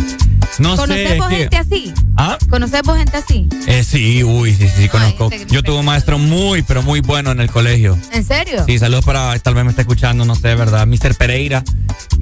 No 0.59 0.71
sé. 0.75 0.77
¿Conocemos 0.81 1.29
que- 1.29 1.35
gente 1.37 1.57
así? 1.57 1.93
¿Ah? 2.17 2.37
¿Conocemos 2.49 2.97
gente 2.97 3.17
así? 3.17 3.47
Eh, 3.67 3.83
sí, 3.83 4.23
uy, 4.23 4.53
sí, 4.53 4.67
sí, 4.75 4.89
conozco. 4.89 5.29
gente 5.29 5.45
que 5.47 5.53
Yo 5.53 5.63
tuve 5.63 5.79
un 5.79 5.85
maestro 5.85 6.17
muy, 6.17 6.61
pero 6.63 6.81
muy 6.83 6.99
bueno 7.01 7.31
en 7.31 7.39
el 7.39 7.49
colegio. 7.49 7.97
¿En 8.11 8.23
serio? 8.25 8.63
Sí, 8.65 8.77
saludos 8.79 9.05
para, 9.05 9.37
tal 9.39 9.53
vez 9.53 9.63
me 9.63 9.69
está 9.69 9.81
escuchando, 9.83 10.25
no 10.25 10.35
sé, 10.35 10.55
¿verdad? 10.55 10.85
Mr. 10.87 11.15
Pereira. 11.15 11.63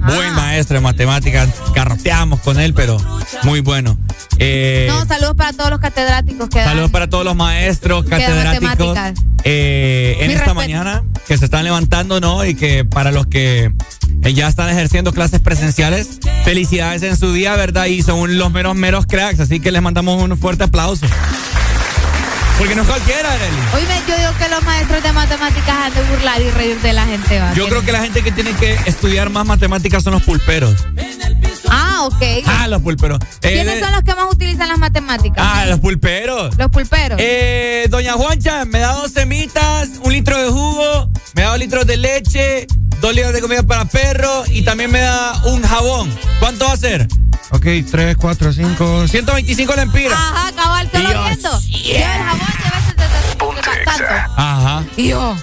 Ah. 0.00 0.12
Buen 0.14 0.32
maestro 0.34 0.76
de 0.76 0.80
matemáticas. 0.82 1.48
Garroteamos 1.74 2.40
con 2.40 2.58
él, 2.60 2.74
pero 2.74 2.96
muy 3.42 3.60
bueno. 3.60 3.98
Eh, 4.38 4.86
No, 4.88 5.04
saludos 5.06 5.34
para 5.36 5.52
todos 5.52 5.70
los 5.70 5.80
catedráticos 5.80 6.48
que 6.48 6.58
dan. 6.60 6.68
Saludos 6.68 6.90
para 6.90 7.08
todos 7.10 7.24
los 7.24 7.34
maestros, 7.34 8.04
catedráticos 8.04 8.96
eh, 9.44 10.16
en 10.20 10.26
Mi 10.28 10.32
esta 10.34 10.46
respeto. 10.46 10.54
mañana 10.54 11.02
que 11.26 11.36
se 11.38 11.44
están 11.44 11.64
levantando, 11.64 12.20
¿no? 12.20 12.44
Y 12.44 12.54
que 12.54 12.84
para 12.84 13.10
los 13.12 13.26
que 13.26 13.72
eh, 14.22 14.32
ya 14.34 14.48
están 14.48 14.68
ejerciendo 14.68 15.12
clases 15.12 15.40
presenciales, 15.40 16.18
felicidades 16.44 17.02
en 17.02 17.16
su 17.16 17.32
día, 17.32 17.54
¿verdad? 17.56 17.86
Y 17.86 18.02
son 18.08 18.38
los 18.38 18.50
meros, 18.50 18.74
meros 18.74 19.04
cracks, 19.06 19.38
así 19.38 19.60
que 19.60 19.70
les 19.70 19.82
mandamos 19.82 20.22
un 20.22 20.34
fuerte 20.38 20.64
aplauso. 20.64 21.06
Porque 22.56 22.74
no 22.74 22.80
es 22.80 22.88
cualquiera, 22.88 23.30
Arely. 23.34 23.56
Oíme, 23.74 24.00
yo 24.08 24.16
digo 24.16 24.30
que 24.38 24.48
los 24.48 24.62
maestros 24.64 25.02
de 25.02 25.12
matemáticas 25.12 25.68
han 25.76 25.94
de 25.94 26.02
burlar 26.04 26.40
y 26.40 26.50
reír 26.50 26.80
de 26.80 26.92
la 26.94 27.04
gente. 27.04 27.38
¿va? 27.38 27.52
Yo 27.52 27.68
creo 27.68 27.82
que 27.82 27.92
la 27.92 28.00
gente 28.00 28.22
que 28.22 28.32
tiene 28.32 28.54
que 28.54 28.78
estudiar 28.86 29.28
más 29.28 29.44
matemáticas 29.46 30.02
son 30.02 30.14
los 30.14 30.22
pulperos. 30.22 30.74
Ah, 31.68 32.04
ok. 32.06 32.22
Ah, 32.46 32.66
los 32.66 32.80
pulperos. 32.80 33.18
Eh, 33.42 33.52
¿Quiénes 33.52 33.74
de- 33.74 33.80
son 33.80 33.92
los 33.92 34.02
que 34.02 34.14
más 34.14 34.32
utilizan 34.32 34.68
las 34.68 34.78
matemáticas? 34.78 35.36
Ah, 35.46 35.66
los 35.66 35.80
pulperos. 35.80 36.56
Los 36.56 36.70
pulperos. 36.70 37.18
Eh, 37.20 37.86
doña 37.90 38.14
Juancha, 38.14 38.64
me 38.64 38.78
da 38.78 38.92
dos 38.94 39.12
semitas, 39.12 39.90
un 40.02 40.14
litro 40.14 40.36
de 40.42 40.48
jugo, 40.48 41.10
me 41.34 41.42
da 41.42 41.50
dos 41.50 41.58
litros 41.58 41.86
de 41.86 41.96
leche, 41.98 42.66
dos 43.00 43.14
litros 43.14 43.32
de 43.32 43.40
comida 43.40 43.62
para 43.62 43.84
perro 43.84 44.44
y 44.48 44.62
también 44.62 44.90
me 44.90 45.00
da 45.00 45.40
un 45.44 45.62
jabón. 45.62 46.10
¿Cuánto 46.40 46.66
va 46.66 46.72
a 46.72 46.76
ser? 46.76 47.06
Ok, 47.50 47.64
3, 47.90 48.16
4, 48.16 48.52
5, 48.52 49.08
125 49.08 49.74
lempiras. 49.74 50.18
Ajá, 50.18 50.52
cabal, 50.52 50.90
te 50.90 50.98
lo 50.98 51.08
Dios, 51.08 51.24
viendo. 51.24 51.60
Lleva 51.60 52.16
el 52.16 52.22
jabón, 52.22 52.46
lleva 53.56 53.74
el. 53.74 54.30
Ajá. 54.36 54.84
Y 54.96 55.08
yo, 55.08 55.36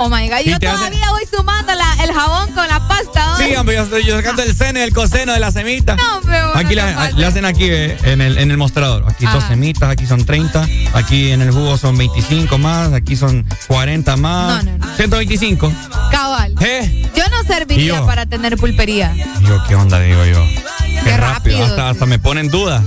oh 0.00 0.08
my 0.08 0.28
God, 0.28 0.38
yo 0.44 0.56
hace- 0.56 0.66
todavía 0.66 1.10
voy 1.10 1.22
sumando 1.30 1.72
la- 1.74 2.04
el 2.04 2.12
jabón 2.12 2.52
con 2.52 2.66
la 2.66 2.86
pasta. 2.88 3.36
Sí, 3.38 3.54
hombre, 3.56 3.76
yo 3.76 3.82
estoy 3.84 4.04
yo 4.04 4.16
sacando 4.16 4.42
el 4.42 4.56
seno 4.56 4.78
y 4.78 4.82
el 4.82 4.92
coseno 4.92 5.32
de 5.32 5.40
la 5.40 5.50
semita. 5.52 5.96
No, 5.96 6.20
pero 6.24 6.56
Aquí 6.56 6.74
no 6.74 6.82
pases. 6.82 7.14
le 7.16 7.26
hacen 7.26 7.44
aquí 7.44 7.64
eh, 7.64 7.96
en, 8.04 8.20
el, 8.20 8.38
en 8.38 8.50
el 8.50 8.56
mostrador. 8.56 9.04
Aquí 9.08 9.24
dos 9.26 9.36
Ajá. 9.36 9.48
semitas, 9.48 9.88
aquí 9.90 10.06
son 10.06 10.24
30, 10.24 10.66
aquí 10.94 11.30
en 11.30 11.42
el 11.42 11.50
jugo 11.52 11.76
son 11.78 11.96
25 11.96 12.58
más, 12.58 12.92
aquí 12.92 13.16
son 13.16 13.46
40 13.68 14.16
más. 14.16 14.64
125. 14.96 15.72
Cabal. 16.10 16.54
¿Eh? 16.60 17.08
Yo 17.14 17.24
no 17.30 17.42
serviría 17.44 17.96
yo. 17.98 18.06
para 18.06 18.26
tener 18.26 18.56
pulpería. 18.56 19.14
Yo, 19.42 19.62
¿qué 19.68 19.74
onda? 19.74 20.00
Digo 20.00 20.24
yo. 20.24 20.44
Qué, 21.04 21.16
rápido. 21.16 21.64
Hasta, 21.64 21.90
hasta 21.90 22.06
me 22.06 22.18
pone 22.18 22.40
en 22.40 22.50
duda. 22.50 22.82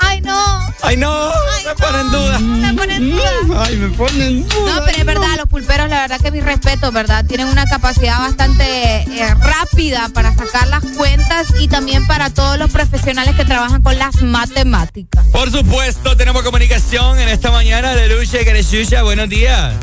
Ay, 0.00 0.20
no. 0.20 0.68
Ay, 0.82 0.96
no. 0.96 1.30
me 1.64 1.74
pone 1.74 2.00
en 2.00 2.10
duda. 2.10 2.38
Me 2.38 2.74
pone 2.74 2.96
en 2.96 3.10
duda. 3.10 3.64
Ay, 3.64 3.76
me 3.76 3.88
pone 3.90 4.26
en 4.26 4.48
duda. 4.48 4.74
No, 4.74 4.84
pero 4.84 4.98
es 4.98 5.04
verdad, 5.04 5.36
los 5.36 5.46
pulperos, 5.46 5.88
la 5.88 6.00
verdad 6.00 6.20
que 6.20 6.30
mi 6.30 6.40
respeto, 6.40 6.90
¿verdad? 6.90 7.24
Tienen 7.26 7.46
una 7.46 7.66
capacidad 7.66 8.18
bastante 8.18 8.64
eh, 9.02 9.34
rápida 9.34 10.08
para 10.12 10.34
sacar 10.34 10.66
las 10.68 10.84
cuentas 10.96 11.48
y 11.60 11.68
también 11.68 12.06
para 12.06 12.30
todos 12.30 12.58
los 12.58 12.70
profesionales 12.70 13.34
que 13.36 13.44
trabajan 13.44 13.82
con 13.82 13.98
las 13.98 14.20
matemáticas. 14.22 15.26
Por 15.26 15.50
supuesto, 15.50 16.16
tenemos 16.16 16.42
comunicación 16.42 17.18
en 17.18 17.28
esta 17.28 17.50
mañana 17.50 17.94
de 17.94 18.08
Lucha 18.08 18.38
Garechucha. 18.44 19.02
Buenos 19.02 19.28
días. 19.28 19.74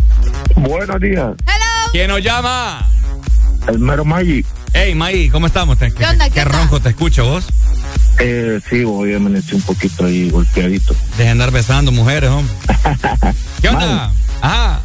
Buenos 0.56 1.00
días. 1.00 1.32
¿Quién 1.92 2.10
nos 2.10 2.22
llama? 2.22 2.86
El 3.68 3.80
mero 3.80 4.04
Maggi. 4.04 4.46
Hey, 4.78 4.94
Maggie, 4.94 5.30
¿cómo 5.32 5.48
estamos? 5.48 5.78
Te- 5.78 5.94
¿Qué 5.94 6.04
onda, 6.06 6.26
qué 6.26 6.34
Qué 6.34 6.44
ronco 6.44 6.82
te 6.82 6.90
escucho 6.90 7.24
vos. 7.24 7.48
Eh, 8.20 8.60
sí, 8.70 8.84
hoy 8.86 9.14
amanecí 9.14 9.56
un 9.56 9.62
poquito 9.62 10.04
ahí 10.06 10.30
golpeadito. 10.30 10.94
Dejen 11.12 11.18
de 11.26 11.30
andar 11.30 11.52
besando 11.52 11.94
mujeres, 11.94 12.30
hombre. 12.30 12.54
¿Qué 13.62 13.70
onda? 13.70 14.12
Ajá. 14.42 14.82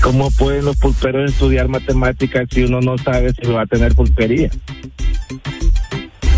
¿Cómo 0.00 0.30
pueden 0.30 0.64
los 0.64 0.76
pulperos 0.76 1.32
estudiar 1.32 1.66
matemáticas 1.66 2.46
si 2.52 2.62
uno 2.62 2.80
no 2.80 2.96
sabe 2.98 3.32
si 3.32 3.50
va 3.50 3.62
a 3.62 3.66
tener 3.66 3.96
pulpería? 3.96 4.48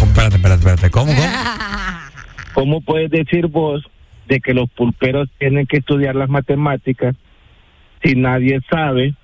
Espérate, 0.03 0.37
espérate, 0.37 0.55
espérate. 0.61 0.91
¿Cómo, 0.91 1.14
cómo? 1.14 1.29
¿Cómo 2.55 2.81
puedes 2.81 3.11
decir 3.11 3.49
vos 3.49 3.83
de 4.29 4.41
que 4.41 4.55
los 4.55 4.70
pulperos 4.70 5.29
tienen 5.39 5.66
que 5.66 5.77
estudiar 5.77 6.14
las 6.14 6.31
matemáticas 6.31 7.14
si 8.03 8.14
nadie 8.14 8.61
sabe 8.70 9.14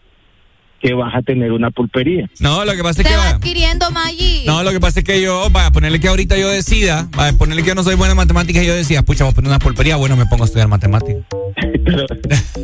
que 0.80 0.94
vas 0.94 1.14
a 1.14 1.22
tener 1.22 1.52
una 1.52 1.70
pulpería. 1.70 2.28
No, 2.40 2.64
lo 2.64 2.72
que 2.74 2.82
pasa 2.82 3.02
es 3.02 3.08
que... 3.08 3.14
va 3.14 3.24
va- 3.24 3.30
adquiriendo 3.30 3.90
Maggi. 3.90 4.44
No, 4.46 4.62
lo 4.62 4.70
que 4.70 4.80
pasa 4.80 5.00
es 5.00 5.04
que 5.04 5.20
yo, 5.20 5.48
para 5.52 5.70
ponerle 5.72 6.00
que 6.00 6.08
ahorita 6.08 6.36
yo 6.38 6.48
decida, 6.48 7.08
para 7.14 7.32
ponerle 7.34 7.62
que 7.62 7.68
yo 7.68 7.74
no 7.74 7.82
soy 7.82 7.94
buena 7.96 8.12
en 8.12 8.16
matemáticas, 8.16 8.64
yo 8.64 8.74
decía, 8.74 9.02
pucha, 9.02 9.24
voy 9.24 9.32
a 9.32 9.34
poner 9.34 9.48
una 9.50 9.58
pulpería, 9.58 9.96
bueno, 9.96 10.16
me 10.16 10.26
pongo 10.26 10.44
a 10.44 10.46
estudiar 10.46 10.68
matemáticas. 10.68 11.22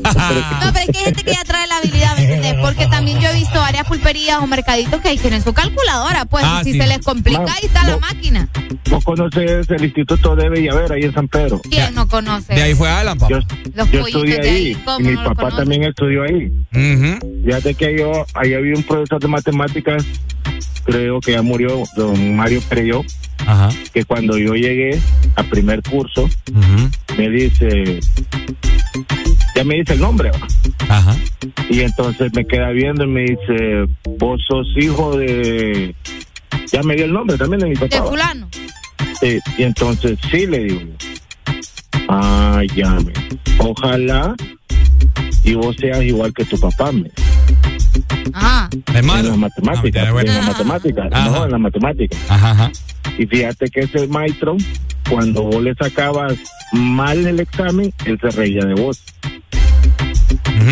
No, 0.07 0.73
pero 0.73 0.85
es 0.85 0.91
que 0.91 0.99
hay 0.99 1.05
gente 1.07 1.23
que 1.25 1.33
ya 1.33 1.43
trae 1.45 1.67
la 1.67 1.79
habilidad, 1.79 2.17
¿me 2.17 2.23
entiendes? 2.23 2.55
Porque 2.63 2.87
también 2.87 3.21
yo 3.21 3.29
he 3.29 3.35
visto 3.35 3.59
varias 3.59 3.85
pulperías 3.87 4.39
o 4.41 4.47
mercaditos 4.47 5.01
que 5.01 5.17
tienen 5.17 5.43
su 5.43 5.53
calculadora, 5.53 6.25
pues, 6.27 6.45
Ah, 6.47 6.61
y 6.63 6.65
si 6.65 6.73
sí. 6.73 6.79
se 6.81 6.87
les 6.87 6.99
complica, 7.01 7.41
Ma, 7.41 7.53
ahí 7.53 7.65
está 7.67 7.85
la 7.89 7.99
máquina. 7.99 8.49
¿Vos 8.91 9.03
conoces 9.05 9.69
el 9.69 9.85
Instituto 9.85 10.37
de 10.37 10.49
Bellavera 10.49 10.95
ahí 10.95 11.03
en 11.03 11.13
San 11.15 11.29
Pedro? 11.29 11.61
¿Quién 11.69 11.95
no 11.95 12.07
conoce? 12.07 12.55
De 12.55 12.63
ahí 12.63 12.75
fue 12.75 12.89
Alan, 12.89 13.19
papá. 13.19 13.31
Yo, 13.31 13.39
Los 13.75 13.91
yo 13.91 14.01
pollitos 14.01 14.23
estudié 14.25 14.39
de 14.41 14.49
ahí, 14.51 14.67
ahí 14.69 14.75
¿cómo 14.85 15.01
y 15.01 15.11
mi 15.11 15.17
papá 15.17 15.35
conoce? 15.35 15.57
también 15.57 15.83
estudió 15.85 16.23
ahí. 16.23 16.53
Fíjate 17.45 17.75
que 17.75 17.99
yo, 17.99 18.06
ahí 18.35 18.55
había 18.55 18.75
un 18.75 18.83
profesor 18.83 19.21
de 19.21 19.29
matemáticas, 19.29 20.05
creo 20.85 21.21
que 21.21 21.33
ya 21.33 21.43
murió, 21.43 21.83
don 21.97 22.37
Mario 22.37 22.61
Pereyó, 22.69 23.03
Ajá. 23.47 23.69
que 23.93 24.05
cuando 24.05 24.39
yo 24.39 24.55
llegué 24.55 25.01
a 25.37 25.43
primer 25.45 25.83
curso, 25.83 26.29
me 27.17 27.31
dice, 27.31 28.01
ya 29.55 29.65
me 29.65 29.77
dice 29.77 29.95
el 29.95 30.01
nombre, 30.01 30.31
y 31.69 31.81
entonces 31.81 32.33
me 32.35 32.47
queda 32.47 32.71
viendo 32.71 33.05
y 33.05 33.09
me 33.09 33.23
dice, 33.23 33.87
vos 34.19 34.41
sos 34.47 34.67
hijo 34.77 35.17
de... 35.17 35.95
Ya 36.73 36.83
me 36.83 36.97
dio 36.97 37.05
el 37.05 37.13
nombre 37.13 37.39
también 37.39 37.61
de 37.61 37.69
mi 37.69 37.75
papá. 37.77 37.97
De 37.97 38.03
fulano. 38.03 38.49
Sí, 39.21 39.39
y 39.57 39.63
entonces 39.63 40.19
sí 40.31 40.47
le 40.47 40.65
digo. 40.65 40.81
Ah, 42.09 42.63
ya 42.75 42.91
me. 42.91 43.13
Ojalá 43.59 44.35
y 45.45 45.55
vos 45.55 45.77
seas 45.77 46.03
igual 46.03 46.35
que 46.35 46.45
tu 46.45 46.59
papá, 46.59 46.91
me. 46.93 47.11
Ajá. 48.33 48.69
En 48.95 49.07
las 49.07 49.37
matemáticas. 49.39 50.05
Ah, 50.09 50.13
bueno. 50.13 50.31
En 50.31 50.37
las 50.39 50.47
matemáticas. 50.47 51.11
No, 51.11 51.45
en 51.45 51.51
las 51.53 51.61
matemáticas. 51.61 52.19
Ajá, 52.29 52.51
ajá. 52.53 52.73
Y 53.19 53.27
fíjate 53.27 53.69
que 53.71 53.81
ese 53.81 54.07
maestro, 54.09 54.57
cuando 55.09 55.45
vos 55.45 55.63
le 55.63 55.75
sacabas 55.75 56.35
mal 56.73 57.27
el 57.27 57.41
examen, 57.41 57.93
él 58.05 58.19
se 58.21 58.31
reía 58.31 58.65
de 58.65 58.75
vos. 58.75 59.03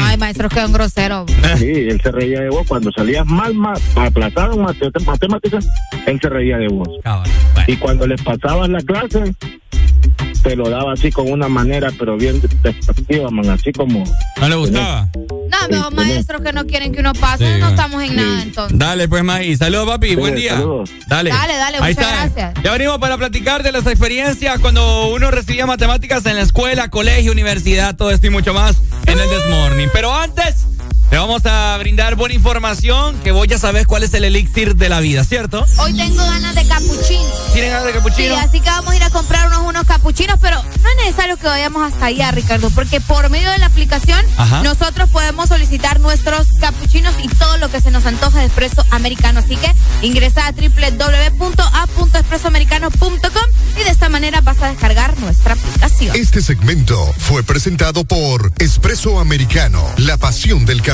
Ay, 0.02 0.16
maestros, 0.16 0.52
que 0.52 0.64
un 0.64 0.72
grosero. 0.72 1.24
Sí, 1.58 1.66
él 1.70 2.00
se 2.02 2.10
reía 2.10 2.40
de 2.40 2.48
vos. 2.50 2.66
Cuando 2.66 2.90
salías 2.92 3.24
mal, 3.26 3.54
mal 3.54 3.80
aplazado 3.96 4.54
en 4.54 4.60
mate- 4.62 5.04
matemáticas, 5.06 5.64
él 6.06 6.18
se 6.20 6.28
reía 6.28 6.58
de 6.58 6.68
vos. 6.68 6.88
Y 7.66 7.76
cuando 7.76 8.06
le 8.06 8.16
pasabas 8.16 8.68
la 8.68 8.80
clase, 8.80 9.32
te 10.44 10.54
lo 10.54 10.68
daba 10.68 10.92
así 10.92 11.10
con 11.10 11.32
una 11.32 11.48
manera, 11.48 11.90
pero 11.98 12.16
bien 12.18 12.40
despectiva, 12.62 13.30
man, 13.30 13.48
así 13.48 13.72
como... 13.72 14.04
¿No 14.38 14.48
le 14.48 14.54
gustaba? 14.56 15.08
No, 15.14 15.56
pero 15.68 15.90
maestros 15.90 16.42
que 16.42 16.52
no 16.52 16.66
quieren 16.66 16.92
que 16.92 17.00
uno 17.00 17.14
pase, 17.14 17.54
Sí, 17.54 17.60
no 17.60 17.68
estamos 17.70 18.02
en 18.02 18.14
nada 18.16 18.42
entonces. 18.42 18.78
Dale, 18.78 19.08
pues, 19.08 19.24
Maggie. 19.24 19.56
Saludos, 19.56 19.86
papi. 19.86 20.16
Buen 20.16 20.34
día. 20.34 20.62
Dale. 21.08 21.30
Dale, 21.30 21.56
dale, 21.56 21.78
Ahí 21.80 21.94
muchas 21.94 22.10
está. 22.10 22.26
gracias. 22.26 22.64
Ya 22.64 22.72
venimos 22.72 22.98
para 22.98 23.16
platicar 23.16 23.62
de 23.62 23.72
las 23.72 23.86
experiencias 23.86 24.58
cuando 24.58 25.08
uno 25.14 25.30
recibía 25.30 25.64
matemáticas 25.66 26.26
en 26.26 26.36
la 26.36 26.42
escuela, 26.42 26.90
colegio, 26.90 27.32
universidad, 27.32 27.96
todo 27.96 28.10
esto 28.10 28.26
y 28.26 28.30
mucho 28.30 28.52
más 28.52 28.76
en 29.06 29.18
el 29.18 29.28
This 29.28 29.48
Morning. 29.50 29.88
Pero 29.92 30.14
antes, 30.14 30.66
te 31.10 31.16
vamos 31.18 31.44
a 31.46 31.76
brindar 31.78 32.14
buena 32.16 32.34
información 32.34 33.16
que 33.20 33.30
vos 33.32 33.46
ya 33.46 33.58
sabes 33.58 33.86
cuál 33.86 34.02
es 34.02 34.12
el 34.14 34.24
elixir 34.24 34.74
de 34.76 34.88
la 34.88 35.00
vida, 35.00 35.22
¿cierto? 35.24 35.66
Hoy 35.78 35.92
tengo 35.94 36.24
ganas 36.24 36.54
de 36.54 36.64
capuchino. 36.66 37.22
¿Tienen 37.52 37.70
ganas 37.70 37.84
de 37.86 37.92
capuchino? 37.92 38.34
Sí, 38.34 38.40
así 38.40 38.60
que 38.60 38.70
vamos 38.70 38.92
a 38.92 38.96
ir 38.96 39.02
a 39.02 39.10
comprar 39.10 39.46
unos, 39.48 39.58
unos 39.60 39.84
capuchinos, 39.84 40.38
pero 40.40 40.56
no 40.62 40.88
es 40.88 40.96
necesario 41.04 41.36
que 41.36 41.46
vayamos 41.46 41.92
hasta 41.92 42.06
allá, 42.06 42.30
Ricardo, 42.32 42.70
porque 42.70 43.00
por 43.00 43.28
medio 43.30 43.50
de 43.50 43.58
la 43.58 43.66
aplicación 43.66 44.18
Ajá. 44.36 44.62
nosotros 44.62 45.10
podemos 45.10 45.48
solicitar 45.48 46.00
nuestros 46.00 46.48
capuchinos 46.60 47.14
y 47.22 47.28
todo 47.28 47.56
lo 47.58 47.70
que 47.70 47.80
se 47.80 47.90
nos 47.92 48.04
antoja 48.06 48.40
de 48.40 48.46
espresso 48.46 48.84
americano. 48.90 49.40
Así 49.40 49.56
que 49.56 49.70
ingresa 50.02 50.46
a 50.46 50.52
www.a.expresoamericano.com 50.52 53.44
y 53.76 53.80
de 53.84 53.90
esta 53.90 54.08
manera 54.08 54.40
vas 54.40 54.62
a 54.62 54.68
descargar 54.68 55.18
nuestra 55.20 55.54
aplicación. 55.54 56.14
Este 56.16 56.40
segmento 56.42 57.12
fue 57.18 57.42
presentado 57.42 58.04
por 58.04 58.52
Espresso 58.58 59.18
Americano, 59.20 59.84
la 59.98 60.16
pasión 60.16 60.64
del 60.64 60.80
café. 60.82 60.93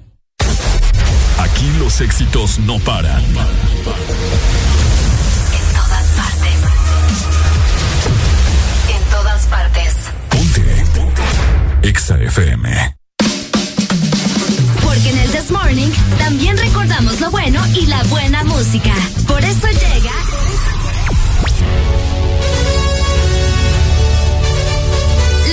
Aquí 1.61 1.69
los 1.77 2.01
éxitos 2.01 2.57
no 2.57 2.79
paran. 2.79 3.23
En 3.23 3.35
todas 5.75 6.07
partes. 6.17 6.55
En 8.89 9.03
todas 9.11 9.45
partes. 9.45 9.93
EXA 11.83 12.17
FM. 12.17 12.95
Porque 14.83 15.09
en 15.11 15.19
el 15.19 15.29
This 15.29 15.51
Morning 15.51 15.91
también 16.17 16.57
recordamos 16.57 17.19
lo 17.19 17.29
bueno 17.29 17.63
y 17.75 17.85
la 17.85 18.01
buena 18.05 18.43
música. 18.43 18.95
Por 19.27 19.43
eso 19.43 19.67
llega. 19.67 20.13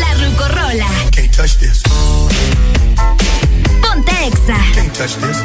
La 0.00 0.14
Rucorola. 0.24 0.88
Can't 1.10 1.36
touch 1.36 1.58
this. 1.58 1.82
Exa. 4.28 4.58
Can't 4.74 4.94
touch 4.94 5.14
this. 5.24 5.38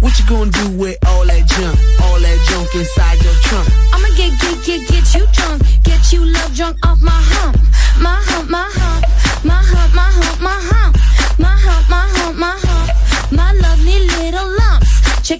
What 0.00 0.18
you 0.18 0.26
gonna 0.26 0.50
do 0.50 0.76
with 0.76 0.98
all 1.06 1.24
that 1.24 1.46
junk? 1.46 1.78
All 2.02 2.20
that 2.20 2.38
junk 2.50 2.74
inside 2.74 3.22
your 3.24 3.32
trunk? 3.44 3.70
I'ma 3.94 4.08
get, 4.18 4.38
get, 4.38 4.64
get, 4.66 4.86
get 4.86 5.14
you 5.14 5.26
drunk. 5.32 5.62
Get 5.82 6.12
you 6.12 6.26
love 6.26 6.54
drunk 6.54 6.76
off 6.86 7.00
my 7.00 7.10
hump. 7.10 7.56
My 8.02 8.20
hump, 8.28 8.50
my 8.50 8.68
hump 8.70 9.13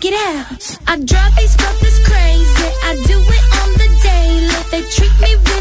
it 0.04 0.14
out. 0.14 0.78
I 0.86 0.96
drive 0.96 1.34
these 1.36 1.56
brothers 1.56 1.98
crazy. 2.04 2.70
I 2.88 2.94
do 3.06 3.16
it 3.16 3.44
on 3.60 3.70
the 3.80 3.88
daily. 4.02 4.60
They 4.70 4.82
treat 4.90 5.14
me 5.20 5.53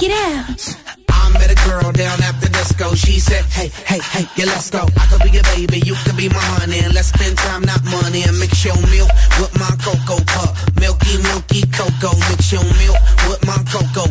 Check 0.00 0.08
it 0.08 0.16
out. 0.16 0.76
I 1.10 1.28
met 1.34 1.52
a 1.52 1.68
girl 1.68 1.92
down 1.92 2.22
at 2.22 2.40
the 2.40 2.48
disco. 2.48 2.94
She 2.94 3.20
said, 3.20 3.44
Hey, 3.52 3.68
hey, 3.84 4.00
hey, 4.00 4.24
yeah, 4.34 4.46
let's 4.46 4.70
go. 4.70 4.88
I 4.96 5.04
could 5.12 5.20
be 5.22 5.28
your 5.28 5.42
baby, 5.52 5.80
you 5.84 5.94
could 6.04 6.16
be 6.16 6.30
my 6.30 6.40
honey. 6.56 6.80
Let's 6.88 7.08
spend 7.08 7.36
time, 7.36 7.60
not 7.68 7.84
money, 7.84 8.22
and 8.22 8.38
mix 8.40 8.64
your 8.64 8.80
milk 8.88 9.12
with 9.36 9.52
my 9.60 9.68
cocoa 9.84 10.24
cup 10.24 10.56
Milky, 10.80 11.20
milky 11.20 11.62
cocoa. 11.76 12.16
Mix 12.32 12.52
your 12.52 12.64
milk 12.80 12.96
with 13.28 13.44
my 13.44 13.60
cocoa 13.68 14.09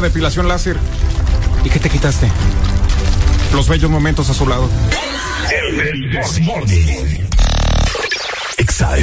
depilación 0.00 0.48
láser. 0.48 0.76
¿Y 1.64 1.70
qué 1.70 1.78
te 1.78 1.90
quitaste? 1.90 2.30
Los 3.52 3.68
bellos 3.68 3.90
momentos 3.90 4.30
a 4.30 4.34
su 4.34 4.46
lado. 4.46 4.68
El, 5.50 5.80
el, 5.80 6.14
el, 6.14 7.28
Exa 8.58 8.96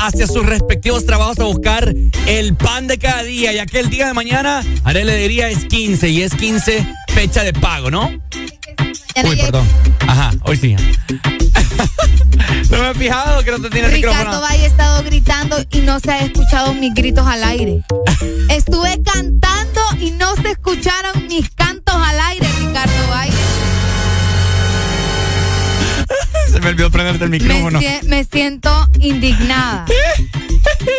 hacia 0.00 0.26
sus 0.26 0.44
respectivos 0.46 1.04
trabajos 1.04 1.38
a 1.38 1.44
buscar 1.44 1.94
el 2.26 2.56
pan 2.56 2.86
de 2.86 2.98
cada 2.98 3.22
día, 3.22 3.52
ya 3.52 3.66
que 3.66 3.80
el 3.80 3.90
día 3.90 4.06
de 4.06 4.14
mañana, 4.14 4.64
haré 4.84 5.04
le 5.04 5.16
diría 5.16 5.48
es 5.48 5.66
15 5.66 6.08
y 6.08 6.22
es 6.22 6.34
15 6.34 6.86
fecha 7.08 7.44
de 7.44 7.52
pago, 7.52 7.90
¿no? 7.90 8.10
Uy, 9.24 9.36
perdón. 9.36 9.66
Ajá, 10.06 10.32
hoy 10.44 10.56
sí. 10.56 10.74
no 12.70 12.78
me 12.78 12.90
he 12.90 12.94
fijado 12.94 13.44
que 13.44 13.50
no 13.50 13.60
te 13.60 13.68
tiene 13.68 13.88
el 13.88 13.94
Ricardo 13.94 14.16
micrófono. 14.16 14.40
Valle 14.40 14.64
ha 14.64 14.66
estado 14.66 15.02
gritando 15.04 15.56
y 15.70 15.80
no 15.80 16.00
se 16.00 16.10
ha 16.10 16.20
escuchado 16.20 16.72
mis 16.74 16.94
gritos 16.94 17.26
al 17.26 17.44
aire. 17.44 17.82
Estuve 18.48 19.02
cantando 19.02 19.80
y 20.00 20.12
no 20.12 20.34
se 20.36 20.52
escucharon 20.52 21.26
mis 21.28 21.50
cantos 21.50 21.94
al 21.94 22.18
aire, 22.20 22.46
Ricardo 22.60 23.08
Valle. 23.10 23.36
Se 26.50 26.60
me 26.60 26.70
olvidó 26.70 26.90
prenderte 26.90 27.24
el 27.24 27.30
micrófono. 27.30 27.80
me 28.06 28.24
siento 28.24 28.89
indignada. 29.00 29.84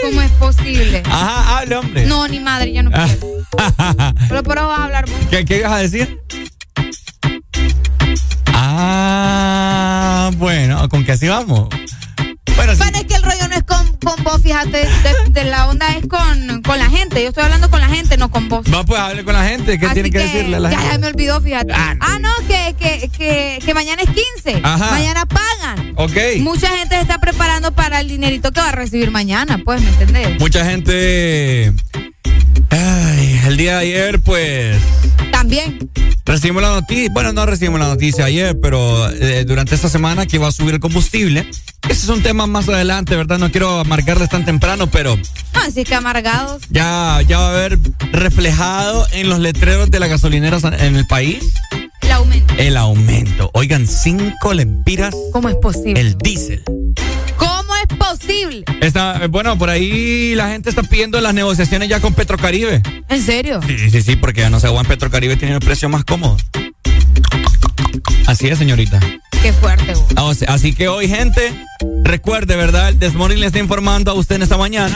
¿Cómo 0.03 0.21
es 0.21 0.31
posible? 0.31 1.03
Ajá, 1.05 1.59
hable, 1.59 1.75
hombre. 1.77 2.05
No, 2.05 2.27
ni 2.27 2.39
madre, 2.39 2.71
ya 2.73 2.83
no 2.83 2.91
quiero. 2.91 3.19
Pero, 4.29 4.43
pero 4.43 4.67
vas 4.67 4.79
a 4.79 4.83
hablar 4.85 5.05
vos. 5.09 5.19
¿Qué, 5.29 5.45
¿Qué 5.45 5.57
ibas 5.59 5.71
a 5.73 5.77
decir? 5.77 6.19
Ah, 8.53 10.31
bueno, 10.37 10.87
con 10.89 11.03
que 11.03 11.11
así 11.13 11.27
vamos. 11.27 11.67
Bueno, 12.55 12.75
sí. 12.75 12.81
Es 12.93 13.03
que 13.05 13.15
el 13.15 13.23
rollo 13.23 13.47
no 13.49 13.55
es 13.55 13.63
con, 13.63 13.97
con 13.97 14.23
vos, 14.23 14.41
fíjate, 14.41 14.87
de, 14.87 15.29
de 15.29 15.43
la 15.45 15.67
onda 15.67 15.87
es 15.95 16.05
con, 16.07 16.61
con 16.61 16.77
la 16.77 16.89
gente. 16.89 17.21
Yo 17.23 17.29
estoy 17.29 17.43
hablando 17.43 17.69
con 17.71 17.79
la 17.81 17.87
gente, 17.89 18.17
no 18.17 18.29
con 18.29 18.49
vos. 18.49 18.65
Va, 18.71 18.83
pues 18.83 18.99
hable 18.99 19.23
con 19.23 19.33
la 19.33 19.43
gente. 19.45 19.79
¿Qué 19.79 19.85
Así 19.85 19.95
tiene 19.95 20.11
que, 20.11 20.19
decirle 20.19 20.57
a 20.57 20.59
la 20.59 20.69
ya, 20.71 20.77
gente? 20.79 20.93
ya 20.93 20.99
me 20.99 21.07
olvidó, 21.07 21.41
fíjate. 21.41 21.73
Ah, 21.73 21.95
Ah, 21.99 22.19
no, 22.19 22.29
que, 22.47 22.75
que, 22.77 23.09
que, 23.09 23.59
que 23.65 23.73
mañana 23.73 24.01
es 24.03 24.09
15. 24.43 24.61
Ajá. 24.63 24.91
Mañana 24.91 25.25
pagan. 25.25 25.80
Ok. 26.01 26.17
Mucha 26.39 26.67
gente 26.79 26.95
se 26.95 27.01
está 27.01 27.19
preparando 27.19 27.71
para 27.73 27.99
el 27.99 28.07
dinerito 28.07 28.51
que 28.51 28.59
va 28.59 28.69
a 28.69 28.71
recibir 28.71 29.11
mañana, 29.11 29.59
pues, 29.63 29.83
¿me 29.83 29.89
entendés? 29.89 30.39
Mucha 30.39 30.65
gente. 30.65 31.71
Ay, 32.71 33.39
el 33.45 33.55
día 33.55 33.73
de 33.73 33.79
ayer, 33.81 34.19
pues. 34.19 34.77
También. 35.31 35.77
Recibimos 36.25 36.63
la 36.63 36.69
noticia. 36.69 37.07
Bueno, 37.11 37.33
no 37.33 37.45
recibimos 37.45 37.79
la 37.79 37.87
noticia 37.87 38.25
ayer, 38.25 38.57
pero 38.59 39.11
eh, 39.11 39.45
durante 39.45 39.75
esta 39.75 39.89
semana 39.89 40.25
que 40.25 40.39
va 40.39 40.47
a 40.47 40.51
subir 40.51 40.73
el 40.73 40.79
combustible. 40.79 41.47
Ese 41.87 42.03
es 42.03 42.09
un 42.09 42.23
tema 42.23 42.47
más 42.47 42.67
adelante, 42.67 43.15
¿verdad? 43.15 43.37
No 43.37 43.51
quiero 43.51 43.85
marcarles 43.85 44.29
tan 44.29 44.43
temprano, 44.43 44.87
pero 44.87 45.19
Así 45.53 45.83
que 45.83 45.93
amargados. 45.93 46.63
ya, 46.71 47.19
ya 47.27 47.37
va 47.37 47.47
a 47.47 47.51
haber 47.51 47.77
reflejado 48.11 49.05
en 49.11 49.29
los 49.29 49.37
letreros 49.37 49.91
de 49.91 49.99
las 49.99 50.09
gasolineras 50.09 50.63
en 50.63 50.95
el 50.95 51.05
país 51.05 51.53
El 52.61 52.77
aumento. 52.77 53.49
Oigan, 53.53 53.87
cinco 53.87 54.53
lempiras 54.53 55.15
¿Cómo 55.33 55.49
es 55.49 55.55
posible? 55.55 55.99
el 55.99 56.15
diésel. 56.15 56.63
¿Cómo 57.35 57.73
es 57.75 57.97
posible? 57.97 58.63
Está, 58.81 59.23
eh, 59.23 59.27
bueno, 59.27 59.57
por 59.57 59.71
ahí 59.71 60.35
la 60.35 60.49
gente 60.49 60.69
está 60.69 60.83
pidiendo 60.83 61.19
las 61.21 61.33
negociaciones 61.33 61.89
ya 61.89 61.99
con 61.99 62.13
Petrocaribe. 62.13 62.83
¿En 63.09 63.21
serio? 63.23 63.61
Sí, 63.65 63.89
sí, 63.89 64.01
sí, 64.03 64.15
porque 64.15 64.41
ya 64.41 64.51
no 64.51 64.59
sé, 64.59 64.67
Juan 64.67 64.85
Petrocaribe 64.85 65.37
tiene 65.37 65.55
el 65.55 65.59
precio 65.59 65.89
más 65.89 66.03
cómodo. 66.05 66.37
Así 68.27 68.47
es, 68.47 68.59
señorita. 68.59 68.99
Qué 69.41 69.51
fuerte, 69.53 69.95
vos. 69.95 70.05
Ah, 70.15 70.23
o 70.25 70.33
sea, 70.35 70.53
Así 70.53 70.75
que 70.75 70.87
hoy, 70.87 71.07
gente, 71.07 71.65
recuerde, 72.03 72.55
¿verdad? 72.57 72.89
El 72.89 72.99
Desmorning 72.99 73.39
le 73.39 73.47
está 73.47 73.57
informando 73.57 74.11
a 74.11 74.13
usted 74.13 74.35
en 74.35 74.43
esta 74.43 74.57
mañana 74.57 74.95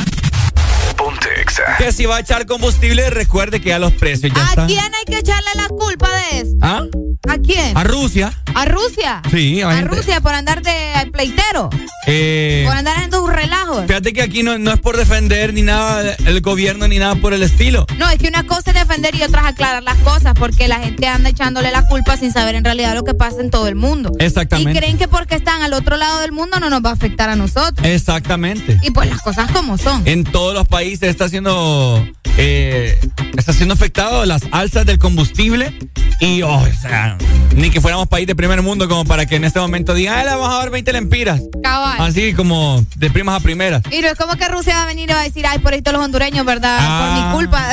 Ponte 0.95 1.27
Exa. 1.41 1.63
que 1.79 1.91
si 1.91 2.05
va 2.05 2.17
a 2.17 2.19
echar 2.19 2.45
combustible, 2.45 3.09
recuerde 3.09 3.59
que 3.59 3.69
ya 3.69 3.79
los 3.79 3.91
precios 3.93 4.31
ya 4.35 4.45
¿A 4.45 4.49
están. 4.49 4.67
quién 4.67 4.79
hay 4.81 5.05
que 5.07 5.17
echarle 5.17 5.49
la 5.55 5.67
culpa 5.67 6.07
de 6.31 6.39
esto? 6.41 6.57
¿Ah? 6.61 6.83
¿A 7.29 7.37
quién? 7.37 7.75
A 7.77 7.83
Rusia. 7.83 8.31
¿A 8.53 8.65
Rusia? 8.65 9.21
Sí, 9.31 9.61
a 9.61 9.69
¿A 9.69 9.75
gente- 9.77 9.95
Rusia 9.95 10.21
por 10.21 10.33
andar 10.33 10.61
de 10.61 11.09
pleitero? 11.11 11.69
Eh, 12.07 12.63
¿Por 12.67 12.75
andar 12.75 12.95
haciendo 12.95 13.19
sus 13.21 13.33
relajos? 13.33 13.85
fíjate 13.87 14.13
que 14.13 14.21
aquí 14.21 14.43
no, 14.43 14.57
no 14.59 14.71
es 14.71 14.79
por 14.79 14.95
defender 14.95 15.53
ni 15.53 15.63
nada 15.63 16.15
el 16.25 16.41
gobierno 16.41 16.87
ni 16.87 16.99
nada 16.99 17.15
por 17.15 17.33
el 17.33 17.41
estilo. 17.43 17.85
No, 17.97 18.09
es 18.09 18.19
que 18.19 18.27
una 18.27 18.45
cosa 18.45 18.71
es 18.71 18.75
defender 18.75 19.15
y 19.15 19.23
otra 19.23 19.41
es 19.41 19.47
aclarar 19.47 19.83
las 19.83 19.97
cosas, 19.97 20.33
porque 20.37 20.67
la 20.67 20.79
gente 20.79 21.07
anda 21.07 21.29
echándole 21.29 21.71
la 21.71 21.85
culpa 21.87 22.15
sin 22.17 22.31
saber 22.31 22.55
en 22.55 22.63
realidad 22.63 22.93
lo 22.93 23.03
que 23.03 23.13
pasa 23.15 23.41
en 23.41 23.49
todo 23.49 23.67
el 23.67 23.75
mundo. 23.75 24.11
Exactamente. 24.19 24.71
Y 24.71 24.75
creen 24.75 24.97
que 24.97 25.07
porque 25.07 25.35
están 25.35 25.61
al 25.63 25.73
otro 25.73 25.97
lado 25.97 26.19
del 26.21 26.31
mundo 26.31 26.59
no 26.59 26.69
nos 26.69 26.83
va 26.83 26.91
a 26.91 26.93
afectar 26.93 27.29
a 27.29 27.35
nosotros. 27.35 27.85
Exactamente. 27.87 28.77
Y 28.83 28.91
pues 28.91 29.09
las 29.09 29.21
cosas 29.21 29.51
como 29.51 29.77
son. 29.77 30.03
En 30.07 30.23
todos 30.23 30.53
los 30.53 30.67
países 30.67 31.09
está 31.09 31.27
siendo 31.27 32.05
eh, 32.37 32.99
está 33.37 33.51
siendo 33.53 33.73
afectado 33.73 34.25
las 34.25 34.43
alzas 34.51 34.85
del 34.85 34.99
combustible 34.99 35.73
y 36.19 36.41
oh, 36.41 36.57
o 36.57 36.67
sea, 36.81 37.17
ni 37.55 37.69
que 37.69 37.81
fuéramos 37.81 38.07
país 38.07 38.27
de 38.27 38.35
primer 38.35 38.61
mundo 38.61 38.87
como 38.87 39.05
para 39.05 39.25
que 39.25 39.35
en 39.35 39.43
este 39.45 39.59
momento 39.59 39.93
digan, 39.93 40.17
"Ay, 40.17 40.25
le 40.25 40.31
vamos 40.31 40.49
a 40.49 40.57
dar 40.59 40.69
20 40.69 40.91
lempiras." 40.93 41.41
Cabal. 41.63 42.01
Así 42.01 42.33
como 42.33 42.83
de 42.95 43.09
primas 43.09 43.35
a 43.35 43.39
primeras. 43.41 43.81
Y 43.91 44.01
no 44.01 44.07
es 44.07 44.15
como 44.15 44.35
que 44.35 44.47
Rusia 44.47 44.75
va 44.75 44.83
a 44.83 44.85
venir 44.85 45.09
y 45.09 45.13
va 45.13 45.21
a 45.21 45.23
decir, 45.23 45.45
ay, 45.47 45.59
por 45.59 45.73
esto 45.73 45.91
los 45.91 46.01
hondureños, 46.03 46.45
¿verdad? 46.45 46.77
Ah. 46.79 47.31
por 47.31 47.41
mi 47.41 47.45
culpa. 47.45 47.69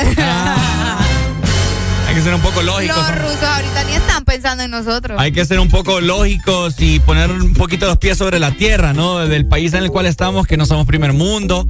Hay 2.07 2.15
que 2.15 2.21
ser 2.21 2.35
un 2.35 2.41
poco 2.41 2.61
lógicos. 2.61 2.95
los 2.95 3.21
rusos 3.23 3.43
ahorita 3.43 3.83
ni 3.85 3.93
están 3.93 4.23
pensando 4.23 4.63
en 4.63 4.69
nosotros. 4.71 5.19
Hay 5.19 5.31
que 5.31 5.45
ser 5.45 5.59
un 5.59 5.69
poco 5.69 5.99
lógicos 5.99 6.75
y 6.77 6.99
poner 6.99 7.31
un 7.31 7.53
poquito 7.53 7.87
los 7.87 7.97
pies 7.97 8.17
sobre 8.19 8.39
la 8.39 8.51
tierra, 8.51 8.93
¿no? 8.93 9.17
Del 9.19 9.47
país 9.47 9.73
en 9.73 9.83
el 9.83 9.89
cual 9.89 10.05
estamos, 10.05 10.45
que 10.45 10.55
no 10.55 10.65
somos 10.67 10.85
primer 10.85 11.13
mundo. 11.13 11.67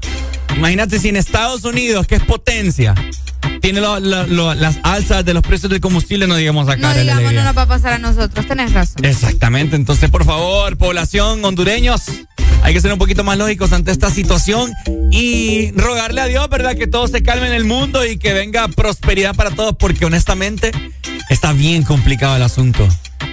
Imagínate 0.55 0.99
si 0.99 1.09
en 1.09 1.15
Estados 1.15 1.63
Unidos, 1.63 2.07
que 2.07 2.15
es 2.15 2.23
potencia, 2.23 2.93
tiene 3.63 3.79
lo- 3.79 3.97
lo- 4.01 4.27
lo- 4.27 4.53
las 4.55 4.77
alzas 4.83 5.23
de 5.23 5.33
los 5.33 5.41
precios 5.41 5.69
del 5.71 5.79
combustible, 5.79 6.27
no 6.27 6.35
digamos 6.35 6.67
acá. 6.67 6.93
no 6.93 6.93
digamos, 6.93 7.31
no 7.31 7.43
nos 7.45 7.57
va 7.57 7.61
a 7.61 7.65
pasar 7.65 7.93
a 7.93 7.97
nosotros, 7.97 8.45
tenés 8.45 8.73
razón. 8.73 9.05
Exactamente, 9.05 9.77
entonces 9.77 10.09
por 10.09 10.25
favor, 10.25 10.75
población 10.75 11.43
hondureños, 11.45 12.01
hay 12.61 12.73
que 12.73 12.81
ser 12.81 12.91
un 12.91 12.99
poquito 12.99 13.23
más 13.23 13.37
lógicos 13.37 13.71
ante 13.71 13.91
esta 13.91 14.09
situación 14.11 14.73
y 15.11 15.71
rogarle 15.77 16.19
a 16.19 16.25
Dios, 16.25 16.49
¿verdad? 16.49 16.75
Que 16.75 16.87
todo 16.87 17.07
se 17.07 17.23
calme 17.23 17.47
en 17.47 17.53
el 17.53 17.63
mundo 17.63 18.05
y 18.05 18.17
que 18.17 18.33
venga 18.33 18.67
prosperidad 18.67 19.33
para 19.33 19.51
todos, 19.51 19.77
porque 19.79 20.03
honestamente 20.03 20.73
está 21.29 21.53
bien 21.53 21.83
complicado 21.83 22.35
el 22.35 22.41
asunto. 22.43 22.85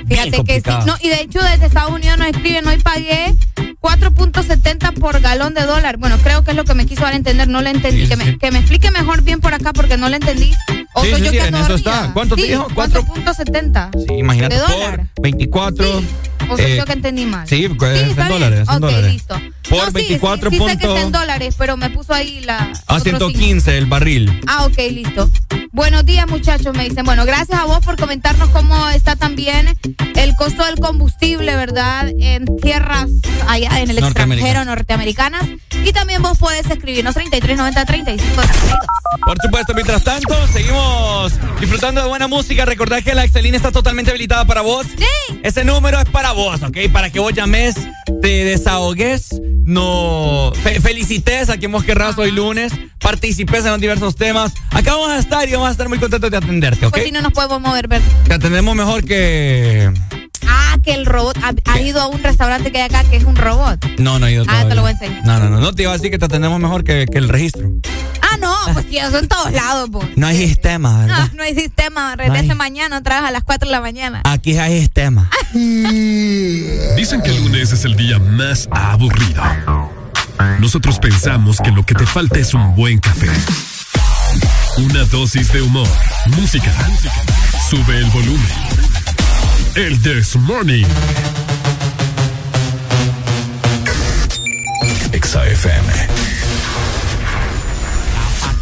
Fíjate 0.07 0.45
que 0.45 0.61
sí. 0.61 0.71
No, 0.87 0.95
y 1.03 1.09
de 1.09 1.23
hecho 1.23 1.41
desde 1.43 1.67
Estados 1.67 1.91
Unidos 1.93 2.19
nos 2.19 2.29
escriben, 2.29 2.65
hoy 2.69 2.79
pagué 2.79 3.35
4.70 3.81 4.95
por 4.95 5.21
galón 5.21 5.55
de 5.55 5.63
dólar. 5.63 5.97
Bueno, 5.97 6.19
creo 6.23 6.45
que 6.45 6.51
es 6.51 6.57
lo 6.57 6.65
que 6.65 6.75
me 6.75 6.87
quiso 6.87 7.03
dar 7.03 7.13
a 7.15 7.17
entender, 7.17 7.49
no 7.49 7.63
le 7.63 7.71
entendí. 7.71 8.03
Sí, 8.03 8.09
que, 8.09 8.15
sí, 8.17 8.19
me, 8.25 8.33
sí. 8.33 8.39
que 8.39 8.51
me 8.51 8.59
explique 8.59 8.91
mejor 8.91 9.23
bien 9.23 9.41
por 9.41 9.55
acá 9.55 9.73
porque 9.73 9.97
no 9.97 10.09
le 10.09 10.17
entendí. 10.17 10.53
O 10.95 11.03
Sí, 11.05 11.11
soy 11.11 11.21
sí, 11.21 11.25
yo 11.27 11.31
sí, 11.33 11.39
que 11.39 11.45
en 11.47 11.55
eso 11.55 11.75
está. 11.75 12.11
¿Cuánto 12.13 12.35
te 12.37 12.43
Sí, 12.43 12.49
dijo? 12.49 12.67
Cuatro- 12.75 13.05
4.70. 13.05 13.91
Sí, 14.09 14.15
imagínate 14.15 14.57
¿De 14.57 14.61
por 14.61 14.71
dólar? 14.71 15.07
24. 15.23 16.03
O 16.49 16.57
soy 16.57 16.65
eh, 16.73 16.77
yo 16.79 16.85
que 16.85 16.93
entendí 16.95 17.27
mal. 17.27 17.47
Sí, 17.47 17.69
pues, 17.69 17.97
es 18.11 18.19
en 18.19 18.29
dólares, 18.29 18.61
es 18.63 18.69
en 18.69 18.75
Ok, 18.75 18.81
dólares. 18.81 19.13
listo. 19.13 19.35
Por 19.69 19.79
No, 19.79 19.87
sí, 19.87 19.93
24 19.93 20.51
sí, 20.51 20.57
sí 20.59 20.65
sé 20.67 20.79
que 20.79 20.87
está 20.87 21.01
en 21.01 21.13
dólares, 21.13 21.55
pero 21.57 21.77
me 21.77 21.91
puso 21.91 22.13
ahí 22.13 22.41
la... 22.41 22.59
A 22.89 22.97
otro 22.97 23.01
signo. 23.05 23.19
115 23.31 23.79
el 23.79 23.87
barril. 23.87 24.41
Ah, 24.49 24.65
ok, 24.65 24.77
listo. 24.91 25.31
Buenos 25.71 26.05
días, 26.05 26.27
muchachos. 26.29 26.75
Me 26.77 26.89
dicen, 26.89 27.05
bueno, 27.05 27.25
gracias 27.25 27.57
a 27.61 27.65
vos 27.67 27.79
por 27.85 27.97
comentarnos 27.97 28.49
cómo 28.49 28.89
está 28.89 29.15
también 29.15 29.69
el 30.17 30.35
costo 30.35 30.65
del 30.65 30.81
combustible, 30.81 31.55
¿verdad? 31.55 32.09
En 32.19 32.47
tierras 32.57 33.07
allá 33.47 33.70
en 33.79 33.91
el 33.91 33.99
extranjero, 33.99 34.65
norteamericanas. 34.65 35.45
Y 35.85 35.93
también 35.93 36.21
vos 36.23 36.37
podés 36.39 36.67
escribirnos 36.71 37.15
3390 37.15 37.85
35 37.87 38.43
Por 39.25 39.37
supuesto, 39.43 39.75
mientras 39.75 40.03
tanto, 40.05 40.35
seguimos 40.49 41.33
disfrutando 41.59 42.03
de 42.03 42.09
buena 42.09 42.29
música. 42.29 42.65
Recordad 42.65 43.03
que 43.03 43.15
la 43.15 43.25
Excelina 43.25 43.57
está 43.57 43.73
totalmente 43.73 44.11
habilitada 44.11 44.45
para 44.45 44.61
vos. 44.61 44.87
Sí. 44.99 45.41
Ese 45.43 45.65
número 45.65 45.99
es 46.01 46.09
para 46.11 46.33
vos, 46.33 46.63
¿ok? 46.63 46.77
Para 46.93 47.11
que 47.11 47.19
vos 47.21 47.33
llames, 47.33 47.77
te 48.21 48.45
desahogues, 48.45 49.41
no 49.65 50.53
fe- 50.63 50.81
felicites 50.81 51.49
a 51.49 51.57
quien 51.57 51.73
vos 51.73 51.85
querrás 51.85 52.19
hoy 52.19 52.31
lunes, 52.31 52.73
participes 52.99 53.65
en 53.65 53.71
los 53.73 53.81
diversos 53.81 54.17
temas. 54.17 54.53
Acá 54.71 54.93
vamos 54.95 55.11
a 55.11 55.19
estar 55.19 55.49
y 55.49 55.53
vamos 55.53 55.69
a 55.69 55.73
estar 55.73 55.89
muy 55.89 55.99
contentos 55.99 56.31
de 56.31 56.37
atenderte, 56.37 56.85
¿ok? 56.87 56.93
Pues 56.93 57.05
si 57.05 57.13
no 57.13 57.23
nos 57.23 57.33
podemos 57.33 57.61
mover, 57.61 57.89
¿verdad? 57.89 58.07
Te 58.27 58.35
atendemos 58.35 58.75
mejor 58.77 59.05
que... 59.05 59.91
Ah, 60.47 60.77
que 60.83 60.95
el 60.95 61.07
robot. 61.07 61.37
Ha, 61.43 61.53
ha 61.73 61.81
ido 61.81 62.01
a 62.01 62.07
un 62.09 62.23
restaurante 62.23 62.71
que 62.73 62.79
hay 62.79 62.85
acá 62.85 63.05
que 63.05 63.17
es 63.17 63.25
un 63.25 63.37
robot. 63.37 63.85
No, 63.99 64.19
no 64.19 64.27
he 64.27 64.33
ido 64.33 64.45
Ah, 64.49 64.65
te 64.69 64.75
lo 64.75 64.83
voy 64.83 64.91
a 64.91 64.93
enseñar. 64.93 65.25
No, 65.25 65.39
no, 65.39 65.51
no, 65.51 65.61
no 65.61 65.73
te 65.73 65.83
iba 65.83 65.93
a 65.93 65.95
decir 65.97 66.11
que 66.11 66.19
te 66.19 66.25
atendemos 66.25 66.59
mejor 66.61 66.85
que, 66.85 67.07
que 67.11 67.19
el 67.19 67.29
registro. 67.29 67.71
Ah, 68.23 68.37
no, 68.39 68.55
pues 68.73 68.87
sí, 68.89 68.99
eso 68.99 69.19
en 69.19 69.29
todos 69.29 69.53
lados, 69.53 69.91
vos. 69.91 70.05
No 70.17 70.27
hay 70.27 70.37
sistema, 70.37 71.01
¿verdad? 71.01 71.29
No, 71.31 71.39
no 71.39 71.43
hay 71.43 71.55
sistema. 71.55 72.15
Regrese 72.17 72.51
hay. 72.53 72.57
mañana 72.57 72.99
otra 72.99 73.21
vez 73.21 73.29
a 73.29 73.33
las 73.33 73.43
4 73.43 73.67
de 73.69 73.73
la 73.73 73.81
mañana. 73.81 74.23
Aquí 74.25 74.57
hay 74.57 74.81
sistema. 74.81 75.29
Dicen 75.53 77.23
que 77.23 77.31
el 77.31 77.43
lunes 77.43 77.73
es 77.73 77.85
el 77.85 77.97
día 77.97 78.19
más 78.19 78.69
aburrido. 78.71 79.43
Nosotros 80.61 80.99
pensamos 80.99 81.59
que 81.61 81.71
lo 81.71 81.85
que 81.85 81.95
te 81.95 82.07
falta 82.07 82.39
es 82.39 82.55
un 82.55 82.75
buen 82.75 82.99
café. 82.99 83.29
Una 84.79 85.05
dosis 85.05 85.53
de 85.53 85.63
humor, 85.63 85.89
música. 86.39 86.73
Sube 87.69 87.99
el 87.99 88.07
volumen. 88.11 89.00
El 89.75 90.01
This 90.03 90.37
Morning. 90.37 90.87
Exa 95.13 95.47
FM. 95.47 96.21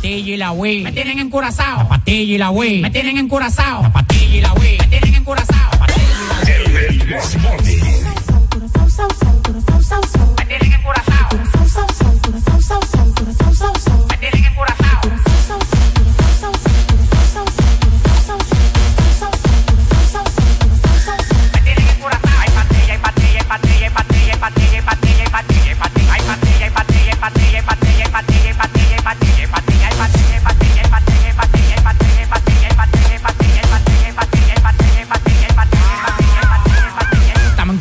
patilla 0.09 0.35
y 0.35 0.37
la 0.37 0.53
Wii. 0.53 0.83
Me 0.85 0.93
tienen 0.93 1.19
encurazao. 1.19 1.79
La 1.79 1.89
patilla 1.89 2.35
y 2.35 2.39
la 2.39 2.51
Wii. 2.51 2.81
Me 2.83 2.91
tienen 2.91 3.19
encurazao. 3.19 3.83
La 3.83 3.93
patilla 3.93 4.37
y 4.37 4.41
la 4.41 4.53
Wii. 4.55 4.79
Me 4.79 4.87
tienen 4.87 5.15
encurazao. 5.15 5.71
El 6.47 6.99
This 7.07 7.37
Morning. 7.43 7.79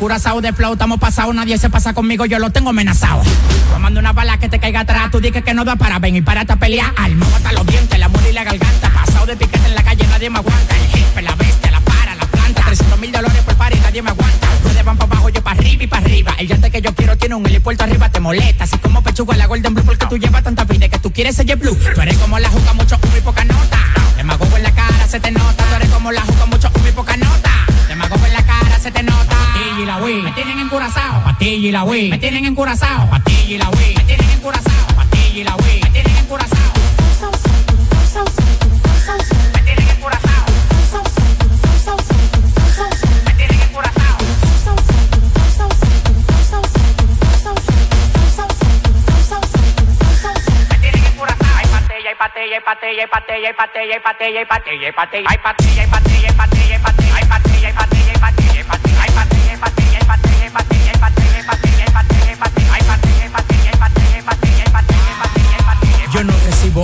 De 0.07 0.53
flow, 0.53 0.71
estamos 0.71 0.99
pasados, 0.99 1.35
nadie 1.35 1.57
se 1.57 1.69
pasa 1.69 1.93
conmigo, 1.93 2.25
yo 2.25 2.39
lo 2.39 2.49
tengo 2.49 2.69
amenazado. 2.69 3.21
Tomando 3.73 3.99
una 3.99 4.13
bala 4.13 4.37
que 4.37 4.47
te 4.47 4.57
caiga 4.57 4.79
atrás, 4.79 5.11
tú 5.11 5.19
dices 5.19 5.43
que 5.43 5.53
no 5.53 5.65
da 5.65 5.75
para 5.75 5.99
ven 5.99 6.15
y 6.15 6.21
para 6.21 6.41
esta 6.41 6.55
pelea. 6.55 6.93
Alma, 6.95 7.25
hasta 7.35 7.51
los 7.51 7.67
dientes, 7.67 7.99
la 7.99 8.07
muerte 8.07 8.29
y 8.29 8.33
la 8.33 8.45
garganta. 8.45 8.89
Pasado 8.89 9.25
de 9.25 9.35
piquete 9.35 9.67
en 9.67 9.75
la 9.75 9.83
calle, 9.83 10.07
nadie 10.07 10.29
me 10.29 10.39
aguanta. 10.39 10.77
El 10.77 10.87
jefe, 10.87 11.21
la 11.21 11.35
bestia, 11.35 11.71
la 11.71 11.81
para, 11.81 12.15
la 12.15 12.25
planta. 12.25 12.63
300 12.67 12.99
mil 12.99 13.11
dólares 13.11 13.41
por 13.43 13.55
par 13.57 13.75
y 13.75 13.79
nadie 13.81 14.01
me 14.01 14.11
aguanta. 14.11 14.47
Ustedes 14.63 14.85
van 14.85 14.97
para 14.97 15.11
abajo, 15.11 15.27
yo 15.27 15.43
para 15.43 15.59
arriba 15.59 15.83
y 15.83 15.87
para 15.87 16.05
arriba. 16.05 16.35
El 16.39 16.47
yate 16.47 16.71
que 16.71 16.81
yo 16.81 16.95
quiero 16.95 17.17
tiene 17.17 17.35
un 17.35 17.45
helipuerto 17.45 17.83
arriba, 17.83 18.09
te 18.09 18.21
molesta. 18.21 18.63
Así 18.63 18.77
como 18.77 19.03
pechuga 19.03 19.35
la 19.35 19.45
Golden 19.45 19.73
Blue, 19.73 19.83
porque 19.83 20.05
tú 20.05 20.17
llevas 20.17 20.41
tanta 20.41 20.63
vida 20.63 20.87
que 20.87 20.99
tú 20.99 21.11
quieres 21.11 21.35
ser 21.35 21.53
blue. 21.57 21.77
Tú 21.93 22.01
eres 22.01 22.17
como 22.17 22.39
la 22.39 22.47
juca, 22.49 22.71
mucho 22.73 22.97
humo 23.03 23.17
y 23.17 23.21
poca 23.21 23.43
nota. 23.43 23.77
Demagogo 24.15 24.55
en 24.55 24.63
la 24.63 24.71
cara, 24.71 25.05
se 25.05 25.19
te 25.19 25.31
nota. 25.31 25.65
Tú 25.65 25.75
eres 25.75 25.89
como 25.89 26.13
la 26.13 26.21
juca, 26.21 26.45
mucho 26.45 26.71
humo 26.73 26.87
y 26.87 26.91
poca 26.93 27.17
nota. 27.17 27.51
Demagogo 27.89 28.25
en 28.25 28.33
la 28.33 28.43
cara, 28.43 28.79
se 28.79 28.89
te 28.89 29.03
nota 29.03 29.46
y 29.77 29.85
la 29.85 29.97
Wii. 29.97 30.21
Me 30.23 30.31
tienen 30.31 30.59
encurazao. 30.59 31.23
Patilla 31.23 31.67
y 31.67 31.71
la 31.71 31.83
Wii. 31.83 32.09
Me 32.09 32.17
tienen 32.17 32.45
encurazao. 32.45 33.09
Patilla 33.09 33.55
y 33.55 33.57
la 33.57 33.69
Wii. 33.69 33.95
Me 33.95 34.03
tienen 34.03 34.29
encurazao. 34.31 34.87
Patilla 34.95 35.39
y 35.39 35.43
la 35.43 35.55
encurazao. 35.55 35.81
Me 35.81 35.89
tienen 35.91 36.17
encurazao. 36.17 36.55
Me 39.53 39.61
tienen 43.33 43.59
encurazao. 43.61 44.17
Me 50.69 50.79
tienen 50.79 51.03
encurazao. 51.03 51.57
Hay 52.07 52.15
patella, 52.15 52.55
hay 52.55 52.61
patella, 52.61 53.01
hay 53.03 53.07
patella, 53.07 53.47
hay 53.47 53.53
patella, 53.53 53.93
hay 53.93 53.99
patella, 54.01 54.39
hay 54.39 54.39
patella, 54.39 54.39
hay 54.39 54.45
patella, 54.45 54.87
hay 54.87 54.93
patella, 54.93 55.29
hay 55.29 55.37
patella, 55.37 55.81
hay 55.81 55.87
patella, 55.87 56.26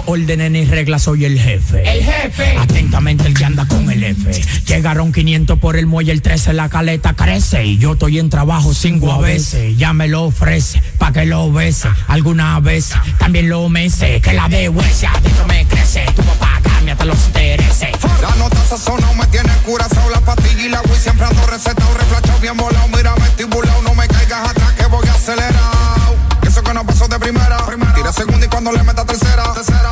órdenes 0.05 0.51
ni 0.51 0.65
reglas, 0.65 1.03
soy 1.03 1.25
el 1.25 1.39
jefe. 1.39 1.83
El 1.89 2.03
jefe. 2.03 2.57
Atentamente 2.57 3.27
el 3.27 3.33
que 3.33 3.45
anda 3.45 3.65
con 3.67 3.89
el 3.89 4.03
F. 4.03 4.31
Llegaron 4.65 5.11
500 5.11 5.59
por 5.59 5.75
el 5.75 5.85
muelle, 5.85 6.11
el 6.11 6.21
13 6.21 6.53
la 6.53 6.69
caleta 6.69 7.13
crece. 7.13 7.65
Y 7.65 7.77
yo 7.77 7.93
estoy 7.93 8.19
en 8.19 8.29
trabajo 8.29 8.73
cinco 8.73 9.11
a 9.11 9.19
veces. 9.19 9.77
Ya 9.77 9.93
me 9.93 10.07
lo 10.07 10.23
ofrece, 10.23 10.81
pa' 10.97 11.11
que 11.11 11.25
lo 11.25 11.51
bese. 11.51 11.89
Alguna 12.07 12.59
vez 12.59 12.91
también 13.19 13.49
lo 13.49 13.67
mece. 13.69 14.21
Que 14.21 14.33
la 14.33 14.47
de 14.47 14.67
adentro 14.67 15.47
me 15.47 15.65
crece. 15.65 16.05
Tu 16.15 16.21
papá 16.23 16.59
cambia 16.63 16.93
hasta 16.93 17.05
los 17.05 17.25
intereses. 17.27 17.89
La 18.21 18.35
nota 18.35 18.57
sazona 18.67 19.11
me 19.13 19.25
tiene 19.27 19.49
curazao. 19.65 20.09
La 20.09 20.21
pastilla 20.21 20.65
y 20.65 20.69
la 20.69 20.81
Wii 20.81 20.99
siempre 20.99 21.25
ando 21.25 21.45
recetado. 21.47 21.93
Reflachado 21.93 22.39
bien 22.39 22.57
volado. 22.57 22.87
Mira 22.95 23.13
vestibulado. 23.15 23.81
No 23.81 23.93
me 23.95 24.07
caigas 24.07 24.49
atrás 24.49 24.71
que 24.73 24.85
voy 24.85 25.07
acelerado. 25.07 26.15
Eso 26.47 26.61
que 26.63 26.73
no 26.73 26.85
pasó 26.85 27.07
de 27.07 27.19
primera. 27.19 27.57
Tira 27.65 27.92
segunda 28.13 28.45
y 28.45 28.49
cuando 28.49 28.71
le 28.71 28.83
meta 28.83 29.03
tercera. 29.05 29.43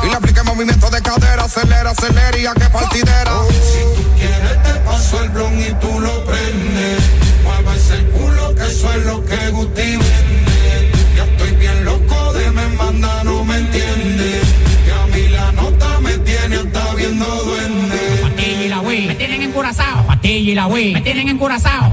Y 0.04 0.08
le 0.08 0.14
aplique 0.14 0.42
movimiento 0.44 0.88
de 0.90 1.02
cadera. 1.02 1.44
Acelera, 1.44 1.90
acelera 1.90 2.38
y 2.38 2.46
a 2.46 2.54
qué 2.54 2.68
partidera. 2.70 3.32
si 3.50 4.02
tú 4.02 4.08
quieres 4.16 4.62
te 4.62 4.72
paso 4.80 5.22
el 5.22 5.30
blon 5.30 5.60
y 5.60 5.72
tú 5.80 6.00
lo 6.00 6.24
prendes. 6.24 7.02
Mueve 7.42 7.76
ese 7.76 7.98
culo 8.10 8.54
que 8.54 8.62
eso 8.62 8.92
es 8.92 9.06
lo 9.06 9.24
que 9.24 9.48
Guti 9.50 9.82
vende. 9.82 10.92
Ya 11.16 11.24
estoy 11.24 11.50
bien 11.56 11.84
loco 11.84 12.32
de 12.34 12.50
me 12.52 12.68
manda, 12.68 13.24
no 13.24 13.44
me 13.44 13.56
entiende. 13.56 14.40
Que 14.84 14.92
a 14.92 15.06
mí 15.06 15.28
la 15.28 15.52
nota 15.52 16.00
me 16.00 16.18
tiene 16.18 16.56
hasta 16.56 16.94
viendo 16.94 17.26
duende. 17.26 18.20
Patilla 18.22 18.62
y 18.62 18.68
la 18.68 18.80
Wii. 18.80 19.06
Me 19.08 19.14
tienen 19.16 19.42
encurazao. 19.42 20.06
Patilla 20.06 20.50
y 20.50 20.54
la 20.54 20.66
Wii. 20.68 20.92
Me 20.92 21.00
tienen 21.00 21.28
encurazao. 21.28 21.92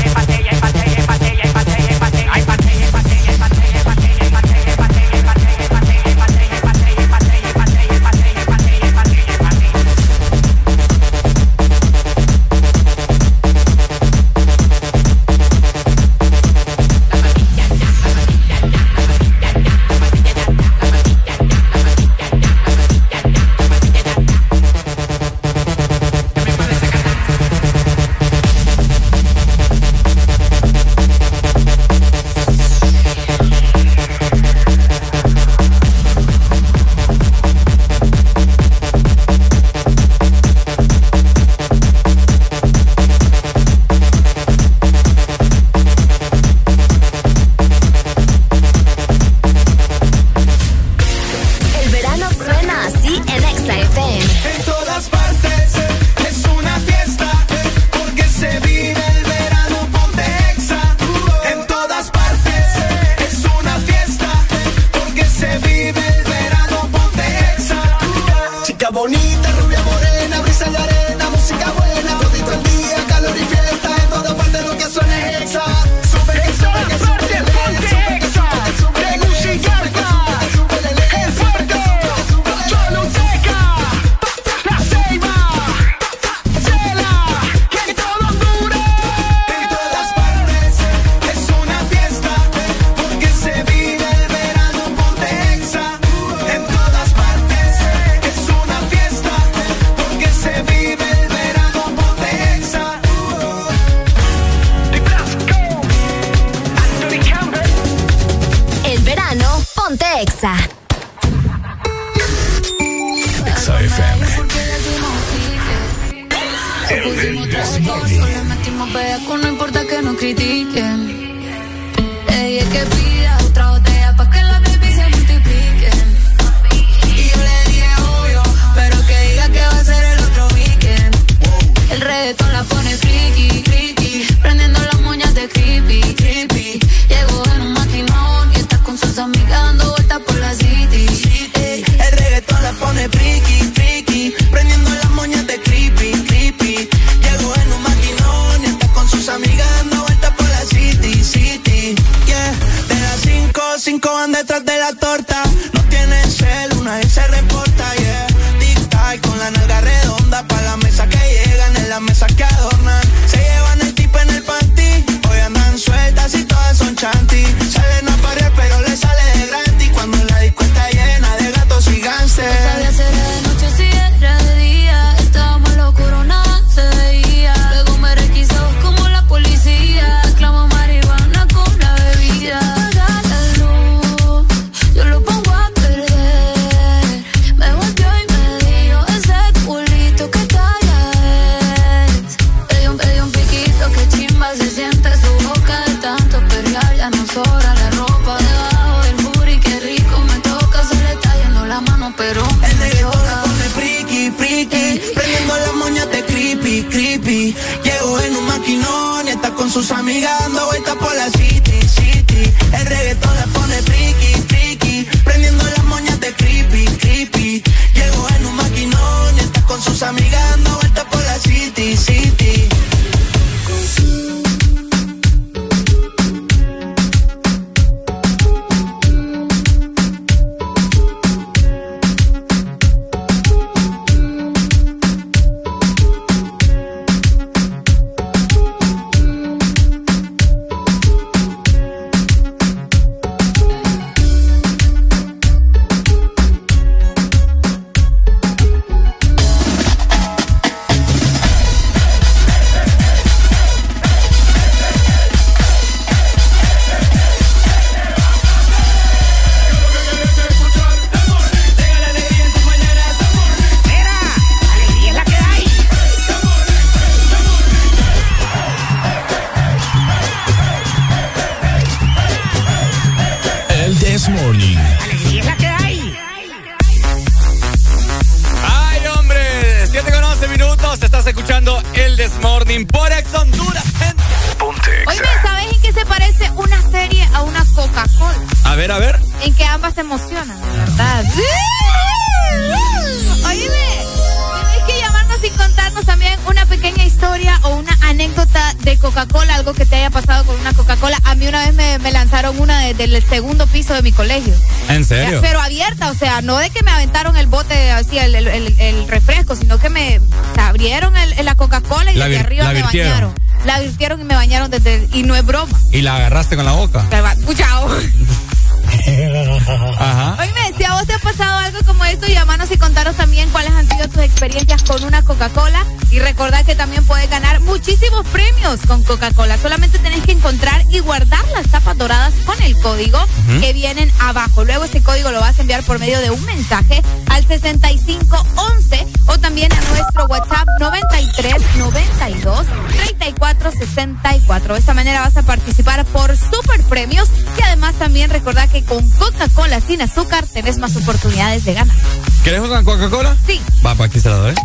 por 335.91 335.99
medio 335.99 336.21
de 336.21 336.31
un 336.31 336.45
mensaje 336.45 337.03
al 337.27 337.45
6511 337.45 339.07
o 339.25 339.37
también 339.39 339.73
a 339.73 339.81
nuestro 339.89 340.25
WhatsApp 340.27 340.65
93 340.79 341.53
92 341.79 342.65
34 342.95 343.71
64. 343.73 344.73
De 344.73 344.79
esta 344.79 344.93
manera 344.93 345.19
vas 345.19 345.35
a 345.35 345.43
participar 345.43 346.05
por 346.05 346.37
super 346.37 346.81
premios 346.83 347.27
y 347.57 347.61
además 347.63 347.95
también 347.95 348.29
recordad 348.29 348.69
que 348.69 348.85
con 348.85 349.09
Coca-Cola 349.09 349.81
sin 349.81 350.01
azúcar 350.01 350.47
tenés 350.47 350.77
más 350.77 350.95
oportunidades 350.95 351.65
de 351.65 351.73
ganar. 351.73 351.95
¿Quieres 352.41 352.61
una 352.61 352.85
Coca-Cola? 352.85 353.35
Sí. 353.45 353.59
Va, 353.85 353.93
para 353.93 354.05
aquí 354.05 354.21
se 354.21 354.29
la 354.29 354.35
doy. 354.35 354.55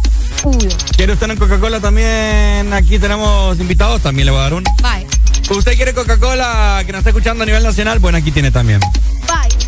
Uy, 0.44 0.69
¿Quiere 0.97 1.15
usted 1.15 1.27
una 1.27 1.35
Coca-Cola 1.35 1.81
también? 1.81 2.73
Aquí 2.73 3.01
tenemos 3.01 3.59
invitados, 3.59 4.01
también 4.01 4.27
le 4.27 4.31
voy 4.31 4.39
a 4.39 4.43
dar 4.44 4.55
una. 4.55 4.70
bye. 4.81 5.09
¿Usted 5.51 5.74
quiere 5.74 5.93
Coca-Cola 5.93 6.85
que 6.86 6.93
nos 6.93 7.01
está 7.01 7.11
escuchando 7.11 7.43
a 7.43 7.47
nivel 7.47 7.65
nacional? 7.65 7.98
Bueno, 7.98 8.16
aquí 8.19 8.31
tiene 8.31 8.53
también. 8.53 8.81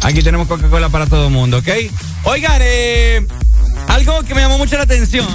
Aquí 0.03 0.23
tenemos 0.23 0.49
Coca-Cola 0.49 0.89
para 0.89 1.07
todo 1.07 1.27
el 1.27 1.33
mundo, 1.33 1.59
¿ok? 1.59 1.69
Oigan, 2.25 2.61
eh, 2.63 3.27
algo 3.89 4.23
que 4.23 4.35
me 4.35 4.41
llamó 4.41 4.59
mucho 4.59 4.77
la 4.77 4.85
atención 4.85 5.27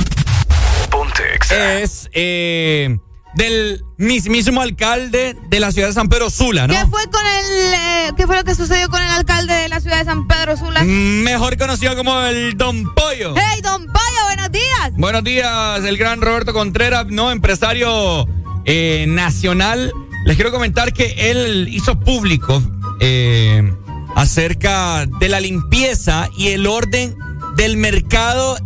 es 1.52 2.10
eh, 2.14 2.98
del 3.35 3.84
mismísimo 3.98 4.61
alcalde 4.61 5.35
de 5.49 5.60
la 5.60 5.72
ciudad 5.72 5.88
de 5.88 5.94
San 5.94 6.10
Pedro 6.10 6.30
Sula, 6.30 6.68
¿no? 6.68 6.73
¿Qué 6.73 6.85
fue 6.88 7.03
con 7.10 7.26
el 7.26 7.73
eh, 7.73 8.11
qué 8.18 8.27
fue 8.27 8.38
lo 8.38 8.44
que 8.44 8.56
sucedió 8.56 8.90
con 8.90 9.02
el 9.02 9.10
alcalde 9.10 9.53
de 9.53 9.69
la 9.69 9.80
ciudad 9.80 9.99
de 9.99 10.06
San 10.06 10.27
Pedro 10.27 10.57
Sula? 10.57 10.84
Mejor 10.84 11.57
conocido 11.57 11.95
como 11.95 12.19
el 12.22 12.57
Don 12.57 12.94
Pollo. 12.94 13.34
Hey, 13.35 13.61
don 13.61 13.85
Pollo, 13.85 14.26
buenos 14.26 14.52
días. 14.52 14.91
Buenos 14.94 15.23
días, 15.23 15.84
el 15.84 15.98
gran 15.98 16.22
Roberto 16.22 16.53
Contreras, 16.53 17.07
no 17.07 17.31
empresario 17.31 18.27
eh, 18.65 19.06
nacional. 19.07 19.91
Les 20.26 20.35
quiero 20.35 20.52
comentar 20.52 20.94
que 20.94 21.31
él 21.31 21.68
hizo 21.69 21.99
público 21.99 22.61
eh, 22.99 23.73
acerca 24.15 25.06
de 25.06 25.30
la 25.30 25.40
limpieza 25.40 26.30
y 26.38 26.49
el 26.49 26.68
orden 26.68 27.15
del 27.56 27.77
mercado 27.77 28.57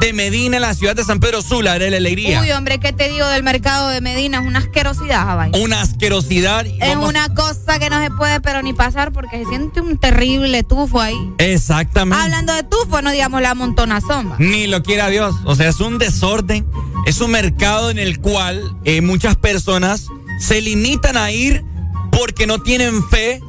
de 0.00 0.12
Medina 0.14 0.56
en 0.56 0.62
la 0.62 0.74
ciudad 0.74 0.96
de 0.96 1.04
San 1.04 1.20
Pedro 1.20 1.42
Sula, 1.42 1.78
de 1.78 1.90
la 1.90 1.98
alegría. 1.98 2.40
Uy, 2.40 2.50
hombre, 2.52 2.80
¿qué 2.80 2.92
te 2.92 3.08
digo 3.08 3.26
del 3.28 3.42
mercado 3.42 3.88
de 3.88 4.00
Medina? 4.00 4.40
Es 4.40 4.46
una 4.46 4.58
asquerosidad, 4.60 5.24
Jabay. 5.26 5.52
Una 5.62 5.82
asquerosidad. 5.82 6.66
Es 6.66 6.78
vamos- 6.80 7.08
una 7.10 7.32
cosa 7.34 7.78
que 7.78 7.88
no 7.90 8.02
se 8.02 8.10
puede 8.10 8.40
pero 8.40 8.62
ni 8.62 8.72
pasar 8.72 9.12
porque 9.12 9.44
se 9.44 9.48
siente 9.50 9.80
un 9.80 9.98
terrible 9.98 10.62
tufo 10.64 11.00
ahí. 11.00 11.16
Exactamente. 11.38 12.20
Hablando 12.20 12.52
de 12.54 12.62
tufo, 12.64 13.00
no 13.02 13.10
digamos 13.12 13.42
la 13.42 13.54
montonazón. 13.54 14.32
Ni 14.38 14.66
lo 14.66 14.82
quiera 14.82 15.08
Dios. 15.08 15.36
O 15.44 15.54
sea, 15.54 15.68
es 15.68 15.78
un 15.80 15.98
desorden. 15.98 16.66
Es 17.06 17.20
un 17.20 17.30
mercado 17.32 17.90
en 17.90 17.98
el 17.98 18.18
cual 18.20 18.76
eh, 18.84 19.02
muchas 19.02 19.36
personas 19.36 20.06
se 20.40 20.60
limitan 20.62 21.16
a 21.16 21.30
ir 21.30 21.64
porque 22.10 22.46
no 22.46 22.60
tienen 22.60 23.06
fe 23.08 23.40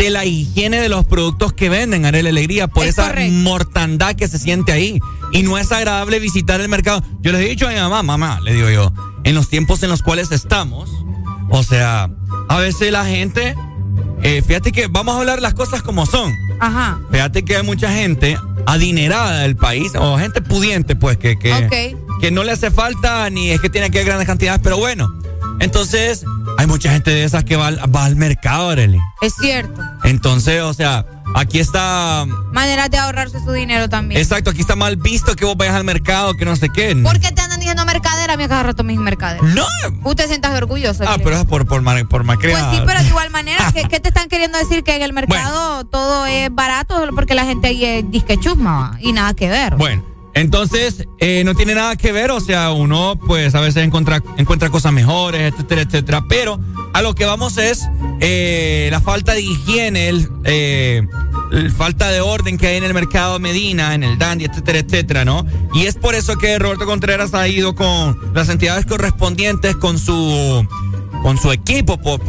de 0.00 0.08
la 0.08 0.24
higiene 0.24 0.80
de 0.80 0.88
los 0.88 1.04
productos 1.04 1.52
que 1.52 1.68
venden, 1.68 2.06
Arela 2.06 2.30
Alegría, 2.30 2.68
por 2.68 2.84
Es 2.84 2.92
esa 2.92 3.08
correcto. 3.08 3.34
mortandad 3.34 4.14
que 4.14 4.28
se 4.28 4.38
siente 4.38 4.72
ahí. 4.72 4.98
Y 5.30 5.42
no 5.42 5.58
es 5.58 5.70
agradable 5.72 6.18
visitar 6.18 6.58
el 6.58 6.70
mercado. 6.70 7.02
Yo 7.20 7.32
les 7.32 7.42
he 7.42 7.48
dicho 7.50 7.66
a 7.66 7.70
mi 7.70 7.76
mamá, 7.76 8.02
mamá, 8.02 8.40
le 8.40 8.54
digo 8.54 8.70
yo, 8.70 8.94
en 9.24 9.34
los 9.34 9.50
tiempos 9.50 9.82
en 9.82 9.90
los 9.90 10.02
cuales 10.02 10.32
estamos, 10.32 10.88
o 11.50 11.62
sea, 11.62 12.08
a 12.48 12.58
veces 12.58 12.90
la 12.90 13.04
gente, 13.04 13.54
eh, 14.22 14.42
fíjate 14.46 14.72
que 14.72 14.86
vamos 14.86 15.16
a 15.16 15.18
hablar 15.18 15.42
las 15.42 15.52
cosas 15.52 15.82
como 15.82 16.06
son. 16.06 16.32
Ajá. 16.60 16.98
Fíjate 17.12 17.44
que 17.44 17.56
hay 17.56 17.62
mucha 17.62 17.92
gente 17.92 18.38
adinerada 18.64 19.40
del 19.40 19.56
país, 19.56 19.92
o 19.96 20.16
gente 20.16 20.40
pudiente, 20.40 20.96
pues, 20.96 21.18
que, 21.18 21.38
que, 21.38 21.94
que 22.22 22.30
no 22.30 22.42
le 22.42 22.52
hace 22.52 22.70
falta 22.70 23.28
ni 23.28 23.50
es 23.50 23.60
que 23.60 23.68
tiene 23.68 23.90
que 23.90 24.02
grandes 24.02 24.26
cantidades, 24.26 24.62
pero 24.64 24.78
bueno. 24.78 25.12
Entonces, 25.60 26.24
hay 26.60 26.66
mucha 26.66 26.92
gente 26.92 27.10
de 27.10 27.24
esas 27.24 27.42
que 27.44 27.56
va, 27.56 27.68
al- 27.68 27.94
va 27.96 28.04
al 28.04 28.16
mercado, 28.16 28.68
Arely. 28.68 28.98
Es 29.22 29.34
cierto. 29.34 29.80
Entonces, 30.04 30.60
o 30.62 30.74
sea, 30.74 31.06
aquí 31.34 31.58
está. 31.58 32.26
Maneras 32.52 32.90
de 32.90 32.98
ahorrarse 32.98 33.40
su 33.42 33.50
dinero 33.52 33.88
también. 33.88 34.20
Exacto, 34.20 34.50
aquí 34.50 34.60
está 34.60 34.76
mal 34.76 34.96
visto 34.96 35.34
que 35.36 35.46
vos 35.46 35.56
vayas 35.56 35.74
al 35.74 35.84
mercado, 35.84 36.34
que 36.34 36.44
no 36.44 36.54
sé 36.56 36.68
qué. 36.68 36.94
¿Por 36.96 37.18
qué 37.18 37.32
te 37.32 37.40
andan 37.40 37.60
diciendo 37.60 37.84
mercadera? 37.86 38.34
A 38.34 38.36
mí 38.36 38.46
cada 38.46 38.62
rato 38.62 38.84
me 38.84 38.92
dicen 38.92 39.04
mercadera. 39.04 39.42
No. 39.42 39.64
Usted 40.04 40.26
sientas 40.26 40.54
orgulloso. 40.54 41.02
Ah, 41.06 41.16
pero 41.16 41.36
es 41.36 41.44
por, 41.46 41.66
por, 41.66 41.82
por 42.08 42.26
Pues 42.26 42.38
sí, 42.72 42.82
pero 42.86 43.00
de 43.00 43.08
igual 43.08 43.30
manera, 43.30 43.70
¿qué, 43.74 43.84
qué 43.84 43.98
te 43.98 44.08
están 44.08 44.28
queriendo 44.28 44.58
decir? 44.58 44.84
Que 44.84 44.96
en 44.96 45.02
el 45.02 45.14
mercado 45.14 45.86
todo 45.86 46.26
es 46.26 46.54
barato 46.54 46.94
solo 46.98 47.14
porque 47.14 47.34
la 47.34 47.46
gente 47.46 47.68
ahí 47.68 47.84
es 47.86 48.10
disque 48.10 48.38
chusma 48.38 48.98
y 49.00 49.12
nada 49.14 49.32
que 49.32 49.48
ver. 49.48 49.76
Bueno, 49.76 50.04
entonces 50.34 51.06
eh, 51.18 51.42
no 51.44 51.54
tiene 51.54 51.74
nada 51.74 51.96
que 51.96 52.12
ver, 52.12 52.30
o 52.30 52.40
sea, 52.40 52.70
uno 52.72 53.18
pues 53.26 53.54
a 53.54 53.60
veces 53.60 53.84
encuentra, 53.84 54.22
encuentra 54.36 54.70
cosas 54.70 54.92
mejores, 54.92 55.52
etcétera, 55.52 55.82
etcétera, 55.82 56.24
pero 56.28 56.60
a 56.92 57.02
lo 57.02 57.14
que 57.14 57.24
vamos 57.24 57.58
es 57.58 57.88
eh, 58.20 58.88
la 58.90 59.00
falta 59.00 59.32
de 59.32 59.42
higiene, 59.42 60.10
eh, 60.44 61.06
el 61.52 61.70
falta 61.72 62.08
de 62.08 62.20
orden 62.20 62.58
que 62.58 62.68
hay 62.68 62.76
en 62.76 62.84
el 62.84 62.94
mercado 62.94 63.38
Medina, 63.38 63.94
en 63.94 64.04
el 64.04 64.18
Dandy, 64.18 64.44
etcétera, 64.44 64.78
etcétera, 64.78 65.24
¿no? 65.24 65.44
Y 65.74 65.86
es 65.86 65.96
por 65.96 66.14
eso 66.14 66.36
que 66.36 66.58
Roberto 66.58 66.86
Contreras 66.86 67.34
ha 67.34 67.48
ido 67.48 67.74
con 67.74 68.16
las 68.34 68.48
entidades 68.48 68.86
correspondientes, 68.86 69.76
con 69.76 69.98
su 69.98 70.66
con 71.22 71.36
su 71.36 71.52
equipo, 71.52 71.98
por 71.98 72.20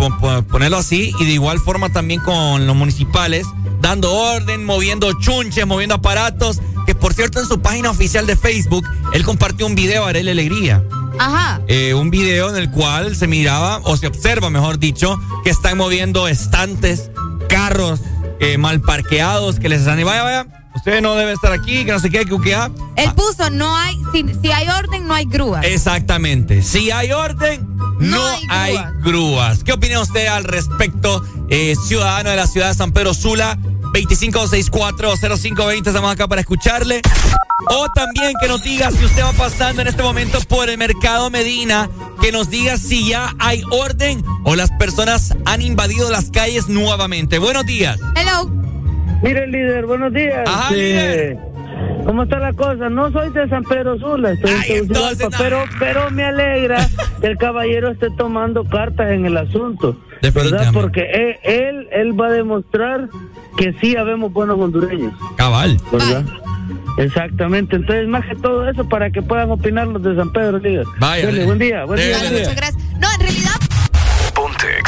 ponerlo 0.47 0.77
así, 0.77 1.13
y 1.19 1.25
de 1.25 1.31
igual 1.31 1.59
forma 1.59 1.93
también 1.93 2.19
con 2.19 2.67
los 2.67 2.75
municipales, 2.75 3.47
dando 3.81 4.13
orden, 4.13 4.63
moviendo 4.63 5.11
chunches, 5.19 5.65
moviendo 5.65 5.95
aparatos, 5.95 6.61
que 6.85 6.95
por 6.95 7.13
cierto 7.13 7.39
en 7.39 7.47
su 7.47 7.59
página 7.61 7.89
oficial 7.89 8.25
de 8.27 8.35
Facebook, 8.35 8.87
él 9.13 9.23
compartió 9.23 9.65
un 9.65 9.75
video, 9.75 10.05
Arele 10.05 10.31
Alegría. 10.31 10.83
Ajá. 11.19 11.61
Eh, 11.67 11.93
un 11.93 12.09
video 12.09 12.49
en 12.49 12.55
el 12.55 12.71
cual 12.71 13.15
se 13.15 13.27
miraba, 13.27 13.81
o 13.83 13.97
se 13.97 14.07
observa, 14.07 14.49
mejor 14.49 14.79
dicho, 14.79 15.19
que 15.43 15.49
están 15.49 15.77
moviendo 15.77 16.27
estantes, 16.27 17.11
carros 17.49 17.99
eh, 18.39 18.57
mal 18.57 18.81
parqueados, 18.81 19.59
que 19.59 19.69
les 19.69 19.81
están, 19.81 19.99
y 19.99 20.03
vaya, 20.03 20.23
vaya, 20.23 20.60
usted 20.75 21.01
no 21.01 21.15
debe 21.15 21.33
estar 21.33 21.51
aquí, 21.51 21.85
que 21.85 21.91
no 21.91 21.99
sé 21.99 22.09
qué, 22.09 22.25
que, 22.25 22.41
que, 22.41 22.55
ah. 22.55 22.69
Él 22.95 23.11
puso, 23.15 23.49
no 23.49 23.75
hay, 23.75 23.97
si, 24.11 24.25
si 24.41 24.51
hay 24.51 24.67
orden, 24.67 25.07
no 25.07 25.13
hay 25.13 25.25
grúa. 25.25 25.61
Exactamente. 25.61 26.61
Si 26.61 26.91
hay 26.91 27.11
orden, 27.11 27.67
no, 27.99 28.23
hay, 28.49 28.77
grúas. 29.03 29.63
¿Qué 29.63 29.73
opina 29.73 29.99
usted 29.99 30.27
al 30.27 30.43
respecto, 30.43 31.23
eh, 31.49 31.75
ciudadano 31.87 32.31
de 32.31 32.35
la 32.35 32.47
ciudad 32.47 32.69
de 32.69 32.75
San 32.75 32.91
Pedro 32.91 33.13
Sula? 33.13 33.57
25640520, 33.93 35.87
estamos 35.87 36.11
acá 36.11 36.27
para 36.27 36.41
escucharle. 36.41 37.01
O 37.69 37.89
también 37.91 38.33
que 38.41 38.47
nos 38.47 38.63
diga 38.63 38.89
si 38.89 39.05
usted 39.05 39.23
va 39.23 39.33
pasando 39.33 39.81
en 39.81 39.87
este 39.87 40.01
momento 40.01 40.39
por 40.47 40.69
el 40.69 40.77
mercado 40.77 41.29
Medina, 41.29 41.89
que 42.21 42.31
nos 42.31 42.49
diga 42.49 42.77
si 42.77 43.09
ya 43.09 43.35
hay 43.37 43.63
orden 43.69 44.23
o 44.43 44.55
las 44.55 44.71
personas 44.71 45.35
han 45.45 45.61
invadido 45.61 46.09
las 46.09 46.31
calles 46.31 46.69
nuevamente. 46.69 47.37
Buenos 47.37 47.65
días. 47.65 47.99
Hello. 48.15 48.60
Mire, 49.21 49.47
líder, 49.47 49.85
buenos 49.85 50.13
días. 50.13 50.47
Ajá, 50.47 50.69
Eh, 50.75 51.37
¿Cómo 52.05 52.23
está 52.23 52.39
la 52.39 52.53
cosa? 52.53 52.89
No 52.89 53.11
soy 53.11 53.29
de 53.31 53.47
San 53.47 53.63
Pedro 53.63 53.97
Sula, 53.99 54.31
estoy 54.31 54.51
en 54.51 54.87
Tegucigalpa, 54.87 55.37
pero, 55.37 55.63
pero 55.79 56.09
me 56.11 56.23
alegra 56.23 56.87
que 57.19 57.27
el 57.27 57.37
caballero 57.37 57.89
esté 57.91 58.09
tomando 58.17 58.63
cartas 58.65 59.11
en 59.11 59.25
el 59.27 59.37
asunto, 59.37 59.95
¿verdad? 60.33 60.71
Porque 60.73 61.01
él, 61.11 61.35
él, 61.43 61.87
él 61.91 62.19
va 62.19 62.27
a 62.27 62.31
demostrar 62.31 63.07
que 63.57 63.73
sí 63.79 63.95
habemos 63.95 64.33
buenos 64.33 64.59
hondureños, 64.59 65.13
Cabal. 65.37 65.77
¿verdad? 65.91 66.25
Exactamente, 66.97 67.75
entonces 67.75 68.07
más 68.07 68.25
que 68.25 68.35
todo 68.35 68.67
eso 68.67 68.87
para 68.89 69.11
que 69.11 69.21
puedan 69.21 69.51
opinar 69.51 69.87
los 69.87 70.01
de 70.01 70.15
San 70.15 70.31
Pedro, 70.33 70.57
líder. 70.57 70.85
Vaya, 70.99 71.25
Dele, 71.27 71.45
buen 71.45 71.59
día, 71.59 71.85
buen 71.85 71.99
día. 71.99 72.17
Buen 72.17 72.29
día. 72.31 72.39
Muchas 72.39 72.55
gracias. 72.55 72.83
No, 72.99 73.07
en 73.15 73.21
realidad 73.21 73.50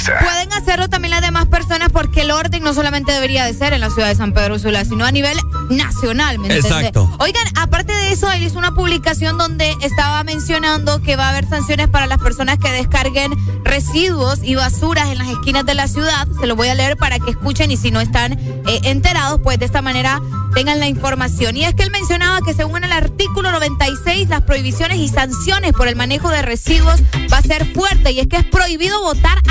pueden 0.05 0.53
hacerlo 0.53 0.89
también 0.89 1.11
las 1.11 1.21
demás 1.21 1.45
personas 1.47 1.89
porque 1.91 2.21
el 2.21 2.31
orden 2.31 2.63
no 2.63 2.73
solamente 2.73 3.11
debería 3.11 3.45
de 3.45 3.53
ser 3.53 3.73
en 3.73 3.81
la 3.81 3.89
ciudad 3.89 4.07
de 4.07 4.15
San 4.15 4.33
Pedro 4.33 4.59
Sula, 4.59 4.85
sino 4.85 5.05
a 5.05 5.11
nivel 5.11 5.37
nacional, 5.69 6.39
¿me? 6.39 6.53
Exacto. 6.53 7.09
Oigan, 7.19 7.45
aparte 7.55 7.93
de 7.93 8.11
eso, 8.11 8.31
él 8.31 8.43
hizo 8.43 8.57
una 8.57 8.73
publicación 8.73 9.37
donde 9.37 9.75
estaba 9.81 10.23
mencionando 10.23 11.01
que 11.01 11.15
va 11.15 11.27
a 11.27 11.29
haber 11.29 11.47
sanciones 11.47 11.87
para 11.87 12.07
las 12.07 12.19
personas 12.19 12.57
que 12.57 12.69
descarguen 12.71 13.33
residuos 13.63 14.39
y 14.43 14.55
basuras 14.55 15.09
en 15.09 15.17
las 15.17 15.29
esquinas 15.29 15.65
de 15.65 15.73
la 15.73 15.87
ciudad. 15.87 16.27
Se 16.39 16.47
lo 16.47 16.55
voy 16.55 16.67
a 16.67 16.75
leer 16.75 16.97
para 16.97 17.19
que 17.19 17.31
escuchen 17.31 17.71
y 17.71 17.77
si 17.77 17.91
no 17.91 18.01
están 18.01 18.33
eh, 18.33 18.79
enterados, 18.83 19.41
pues 19.43 19.59
de 19.59 19.65
esta 19.65 19.81
manera 19.81 20.21
tengan 20.53 20.79
la 20.79 20.87
información. 20.87 21.57
Y 21.57 21.65
es 21.65 21.73
que 21.73 21.83
él 21.83 21.91
mencionaba 21.91 22.39
que 22.45 22.53
según 22.53 22.83
el 22.83 22.91
artículo 22.91 23.51
96, 23.51 24.29
las 24.29 24.41
prohibiciones 24.41 24.99
y 24.99 25.07
sanciones 25.07 25.73
por 25.73 25.87
el 25.87 25.95
manejo 25.95 26.29
de 26.29 26.41
residuos 26.41 27.01
va 27.31 27.37
a 27.37 27.41
ser 27.41 27.73
fuerte 27.73 28.11
y 28.11 28.19
es 28.19 28.27
que 28.27 28.37
es 28.37 28.45
prohibido 28.45 29.01
botar, 29.01 29.41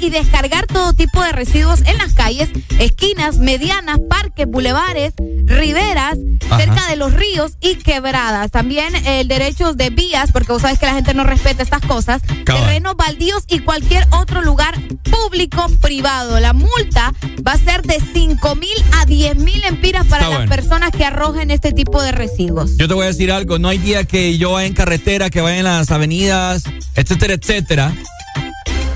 y 0.00 0.10
descargar 0.10 0.66
todo 0.66 0.92
tipo 0.92 1.22
de 1.22 1.30
residuos 1.32 1.80
en 1.86 1.98
las 1.98 2.12
calles, 2.14 2.48
esquinas, 2.80 3.38
medianas, 3.38 4.00
parques, 4.08 4.46
bulevares, 4.48 5.14
riberas, 5.44 6.18
Ajá. 6.46 6.58
cerca 6.58 6.86
de 6.88 6.96
los 6.96 7.12
ríos 7.12 7.52
y 7.60 7.76
quebradas. 7.76 8.50
También 8.50 8.94
el 9.06 9.28
derecho 9.28 9.74
de 9.74 9.90
vías, 9.90 10.32
porque 10.32 10.52
vos 10.52 10.62
sabes 10.62 10.78
que 10.80 10.86
la 10.86 10.94
gente 10.94 11.14
no 11.14 11.22
respeta 11.24 11.62
estas 11.62 11.82
cosas, 11.82 12.22
Cabal. 12.44 12.62
terrenos 12.64 12.96
baldíos 12.96 13.44
y 13.48 13.60
cualquier 13.60 14.06
otro 14.10 14.42
lugar 14.42 14.74
público 15.10 15.66
privado. 15.80 16.40
La 16.40 16.52
multa 16.52 17.12
va 17.46 17.52
a 17.52 17.58
ser 17.58 17.82
de 17.82 18.00
5 18.12 18.54
mil 18.56 18.76
a 19.00 19.06
10 19.06 19.36
mil 19.36 19.62
empiras 19.64 20.06
para 20.06 20.24
Está 20.24 20.38
las 20.38 20.48
bueno. 20.48 20.54
personas 20.62 20.90
que 20.90 21.04
arrojen 21.04 21.50
este 21.52 21.72
tipo 21.72 22.02
de 22.02 22.10
residuos. 22.12 22.76
Yo 22.76 22.88
te 22.88 22.94
voy 22.94 23.04
a 23.04 23.08
decir 23.08 23.30
algo, 23.30 23.58
no 23.60 23.68
hay 23.68 23.78
día 23.78 24.04
que 24.04 24.36
yo 24.38 24.52
vaya 24.52 24.66
en 24.66 24.74
carretera, 24.74 25.30
que 25.30 25.40
vaya 25.40 25.58
en 25.58 25.64
las 25.64 25.90
avenidas, 25.92 26.64
etcétera, 26.96 27.34
etcétera, 27.34 27.94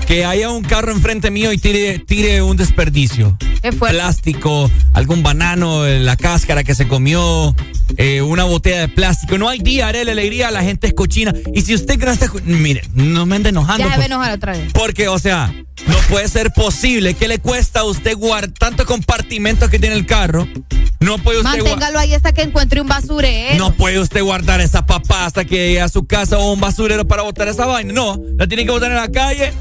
que 0.07 0.25
haya 0.25 0.49
un 0.49 0.63
carro 0.63 0.91
enfrente 0.91 1.31
mío 1.31 1.51
y 1.53 1.57
tire, 1.57 1.99
tire 1.99 2.41
un 2.41 2.57
desperdicio. 2.57 3.37
Plástico, 3.79 4.69
algún 4.93 5.23
banano, 5.23 5.85
eh, 5.85 5.99
la 5.99 6.17
cáscara 6.17 6.63
que 6.63 6.75
se 6.75 6.87
comió, 6.87 7.55
eh, 7.97 8.21
una 8.21 8.43
botella 8.43 8.81
de 8.81 8.87
plástico. 8.89 9.37
No 9.37 9.47
hay 9.47 9.59
día, 9.59 9.87
haré 9.87 10.03
la 10.03 10.11
alegría, 10.11 10.51
la 10.51 10.63
gente 10.63 10.87
es 10.87 10.93
cochina. 10.93 11.33
Y 11.53 11.61
si 11.61 11.73
usted 11.73 11.97
que 11.97 12.05
no 12.05 12.11
está... 12.11 12.29
Mire, 12.43 12.81
no 12.93 13.25
me 13.25 13.37
ande 13.37 13.49
enojando. 13.49 13.87
Ya 13.87 13.93
por- 13.95 14.03
a 14.03 14.05
enojar 14.05 14.31
otra 14.33 14.51
vez. 14.53 14.71
porque, 14.73 15.07
o 15.07 15.17
sea, 15.19 15.53
no 15.87 15.95
puede 16.09 16.27
ser 16.27 16.51
posible. 16.51 17.13
¿Qué 17.13 17.27
le 17.29 17.39
cuesta 17.39 17.81
a 17.81 17.83
usted 17.85 18.17
guardar 18.17 18.51
tantos 18.51 18.85
compartimentos 18.85 19.69
que 19.69 19.79
tiene 19.79 19.95
el 19.95 20.05
carro? 20.05 20.47
No 20.99 21.17
puede 21.17 21.39
usted. 21.39 21.57
Manténgalo 21.59 21.99
ahí 21.99 22.13
hasta 22.13 22.31
que 22.33 22.41
encuentre 22.41 22.81
un 22.81 22.87
basurero. 22.87 23.57
No 23.57 23.73
puede 23.73 23.99
usted 23.99 24.21
guardar 24.21 24.59
esa 24.61 24.85
papa 24.85 25.25
hasta 25.25 25.45
que 25.45 25.55
llegue 25.55 25.81
a 25.81 25.87
su 25.89 26.05
casa 26.05 26.37
o 26.37 26.51
un 26.53 26.59
basurero 26.59 27.07
para 27.07 27.23
botar 27.23 27.47
esa 27.47 27.65
vaina. 27.65 27.93
No, 27.93 28.19
la 28.37 28.47
tiene 28.47 28.65
que 28.65 28.71
botar 28.71 28.89
en 28.91 28.97
la 28.97 29.09
calle. 29.11 29.53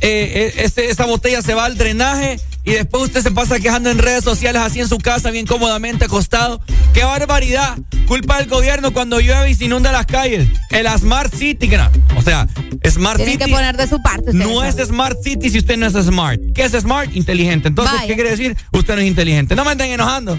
Eh, 0.00 0.52
eh, 0.56 0.64
ese- 0.64 0.90
esa 0.90 1.06
botella 1.06 1.40
se 1.42 1.54
va 1.54 1.64
al 1.64 1.78
drenaje 1.78 2.38
y 2.64 2.72
después 2.72 3.04
usted 3.04 3.22
se 3.22 3.30
pasa 3.30 3.58
quejando 3.58 3.90
en 3.90 3.98
redes 3.98 4.22
sociales 4.24 4.60
así 4.62 4.80
en 4.80 4.88
su 4.88 4.98
casa, 4.98 5.30
bien 5.30 5.46
cómodamente 5.46 6.04
acostado. 6.06 6.60
¡Qué 6.92 7.04
barbaridad! 7.04 7.78
Culpa 8.06 8.36
del 8.38 8.48
gobierno 8.48 8.92
cuando 8.92 9.18
llueve 9.20 9.50
y 9.50 9.54
se 9.54 9.64
inunda 9.64 9.92
las 9.92 10.04
calles. 10.06 10.46
El 10.70 10.86
Smart 10.98 11.34
City, 11.34 11.68
que 11.68 11.78
no. 11.78 11.90
O 12.16 12.22
sea, 12.22 12.46
Smart 12.86 13.16
Tienen 13.16 13.34
City. 13.38 13.44
que 13.46 13.50
poner 13.56 13.76
de 13.76 13.86
su 13.88 14.00
parte. 14.02 14.32
No 14.34 14.62
es. 14.62 14.76
Smart 14.76 15.16
City 15.22 15.48
si 15.50 15.58
usted 15.58 15.76
no 15.78 15.86
es 15.86 15.94
smart. 15.94 16.38
¿Qué 16.54 16.64
es 16.64 16.72
smart? 16.72 17.10
Inteligente. 17.14 17.68
Entonces, 17.68 17.94
Vaya. 17.94 18.06
¿qué 18.06 18.14
quiere 18.14 18.30
decir? 18.30 18.56
Usted 18.72 18.94
no 18.94 19.00
es 19.00 19.06
inteligente. 19.06 19.54
No 19.56 19.64
me 19.64 19.72
estén 19.72 19.90
enojando. 19.92 20.36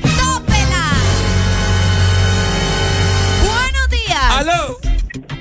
Buenos 3.44 3.90
días. 3.90 4.22
¡Aló! 4.30 4.80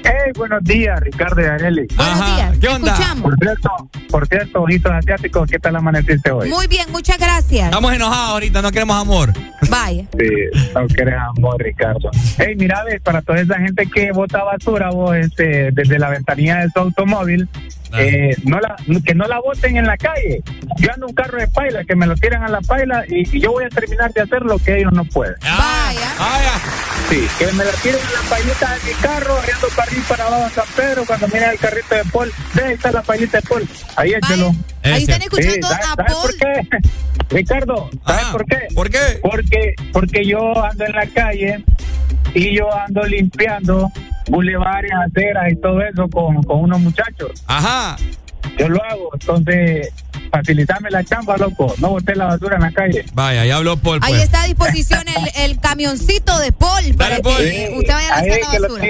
Hey, 0.05 0.33
buenos 0.37 0.63
días, 0.65 1.01
Ricardo 1.01 1.41
y 1.41 1.45
Areli. 1.45 1.87
Buenos 1.97 2.27
días. 2.27 2.59
¿Qué 2.59 2.69
onda? 2.69 2.93
escuchamos. 2.93 3.23
Por 3.23 3.39
cierto, 3.39 3.71
por 4.11 4.29
cierto, 4.29 4.63
ojitos 4.63 4.93
asiáticos, 4.93 5.51
¿qué 5.51 5.59
tal 5.59 5.77
amaneciste 5.77 6.31
hoy? 6.31 6.49
Muy 6.49 6.67
bien, 6.67 6.87
muchas 6.93 7.19
gracias. 7.19 7.67
Estamos 7.67 7.93
enojados 7.93 8.31
ahorita, 8.31 8.63
no 8.63 8.71
queremos 8.71 8.97
amor. 8.97 9.33
Vaya. 9.71 10.05
Sí, 10.19 10.29
no 10.75 10.87
querés 10.87 11.15
amor, 11.37 11.63
Ricardo. 11.63 12.11
Hey, 12.39 12.55
mira, 12.57 12.85
ves, 12.85 13.01
para 13.01 13.23
toda 13.23 13.41
esa 13.41 13.59
gente 13.59 13.87
que 13.87 14.13
bota 14.13 14.45
basura, 14.45 14.91
vos, 14.91 15.17
este, 15.17 15.71
desde 15.73 15.99
la 15.99 16.11
ventanilla 16.11 16.61
de 16.61 16.71
su 16.71 16.79
automóvil, 16.79 17.49
eh, 17.99 18.37
no 18.45 18.61
la, 18.61 18.77
que 19.05 19.15
no 19.15 19.27
la 19.27 19.41
boten 19.41 19.77
en 19.77 19.87
la 19.87 19.97
calle. 19.97 20.43
Yo 20.79 20.93
ando 20.93 21.07
un 21.07 21.15
carro 21.15 21.39
de 21.39 21.49
paila, 21.49 21.85
que 21.85 21.97
me 21.97 22.07
lo 22.07 22.15
tiran 22.17 22.43
a 22.43 22.49
la 22.49 22.61
paila 22.61 23.05
y, 23.09 23.37
y 23.37 23.41
yo 23.41 23.53
voy 23.53 23.65
a 23.65 23.69
terminar 23.69 24.13
de 24.13 24.23
hacer 24.23 24.43
lo 24.43 24.59
que 24.59 24.79
ellos 24.79 24.93
no 24.93 25.05
pueden. 25.05 25.35
Vaya. 25.41 26.11
Sí, 27.09 27.27
que 27.39 27.53
me 27.53 27.65
la 27.65 27.73
tiren 27.73 28.01
en 28.01 28.13
la 28.15 28.31
pailita 28.31 28.75
de 28.75 28.81
mi 28.85 28.93
carro, 29.01 29.37
ando 29.37 29.69
para 29.69 29.83
arriba 29.83 30.03
y 30.05 30.09
para 30.09 30.27
abajo 30.27 30.45
en 30.45 30.55
San 30.55 30.67
Pedro, 30.77 31.05
cuando 31.07 31.29
miren 31.29 31.51
el 31.51 31.59
carrito 31.59 31.95
de 31.95 32.05
Paul, 32.05 32.33
ve, 32.55 32.65
ahí 32.65 32.75
está 32.75 32.93
la 32.93 33.03
pailita 33.03 33.41
de 33.41 33.49
Paul, 33.49 33.69
ahí 33.97 34.15
échalo. 34.15 34.55
Ahí 34.85 35.03
están 35.03 35.23
escuchando 35.23 35.67
¿sabes, 35.69 35.87
a 35.87 35.95
sabes 35.95 36.13
Paul. 36.13 36.23
por 36.23 36.37
qué? 36.39 36.69
Ricardo, 37.31 37.91
¿sabes 38.07 38.25
por 38.27 38.45
qué? 38.45 38.59
¿Por 38.75 38.91
qué? 38.91 38.99
Porque, 39.23 39.75
porque 39.93 40.25
yo 40.27 40.65
ando 40.65 40.85
en 40.85 40.93
la 40.93 41.07
calle 41.07 41.65
y 42.35 42.55
yo 42.57 42.73
ando 42.75 43.03
limpiando 43.05 43.91
bulevares, 44.29 44.91
aceras 45.07 45.53
y 45.53 45.57
todo 45.57 45.81
eso 45.83 46.09
con, 46.09 46.43
con 46.43 46.61
unos 46.61 46.81
muchachos. 46.81 47.43
Ajá. 47.47 47.97
Yo 48.59 48.69
lo 48.69 48.83
hago, 48.85 49.11
entonces 49.15 49.89
facilitarme 50.31 50.91
la 50.91 51.05
chamba, 51.05 51.37
loco. 51.37 51.75
No 51.79 51.91
boté 51.91 52.15
la 52.17 52.25
basura 52.27 52.57
en 52.57 52.63
la 52.63 52.73
calle. 52.73 53.05
Vaya, 53.15 53.45
ya 53.45 53.57
habló 53.57 53.77
Paul. 53.77 54.01
Ahí 54.03 54.13
pues. 54.15 54.25
está 54.25 54.43
a 54.43 54.47
disposición 54.47 55.03
el, 55.09 55.31
el 55.51 55.61
camioncito 55.61 56.39
de 56.39 56.53
Paul 56.53 56.95
para 56.97 57.19
Paul. 57.21 57.37
que 57.39 57.75
usted 57.79 57.93
vaya 57.95 58.15
a 58.15 58.19
Ahí 58.19 58.29
la 58.31 58.37
basura. 58.69 58.85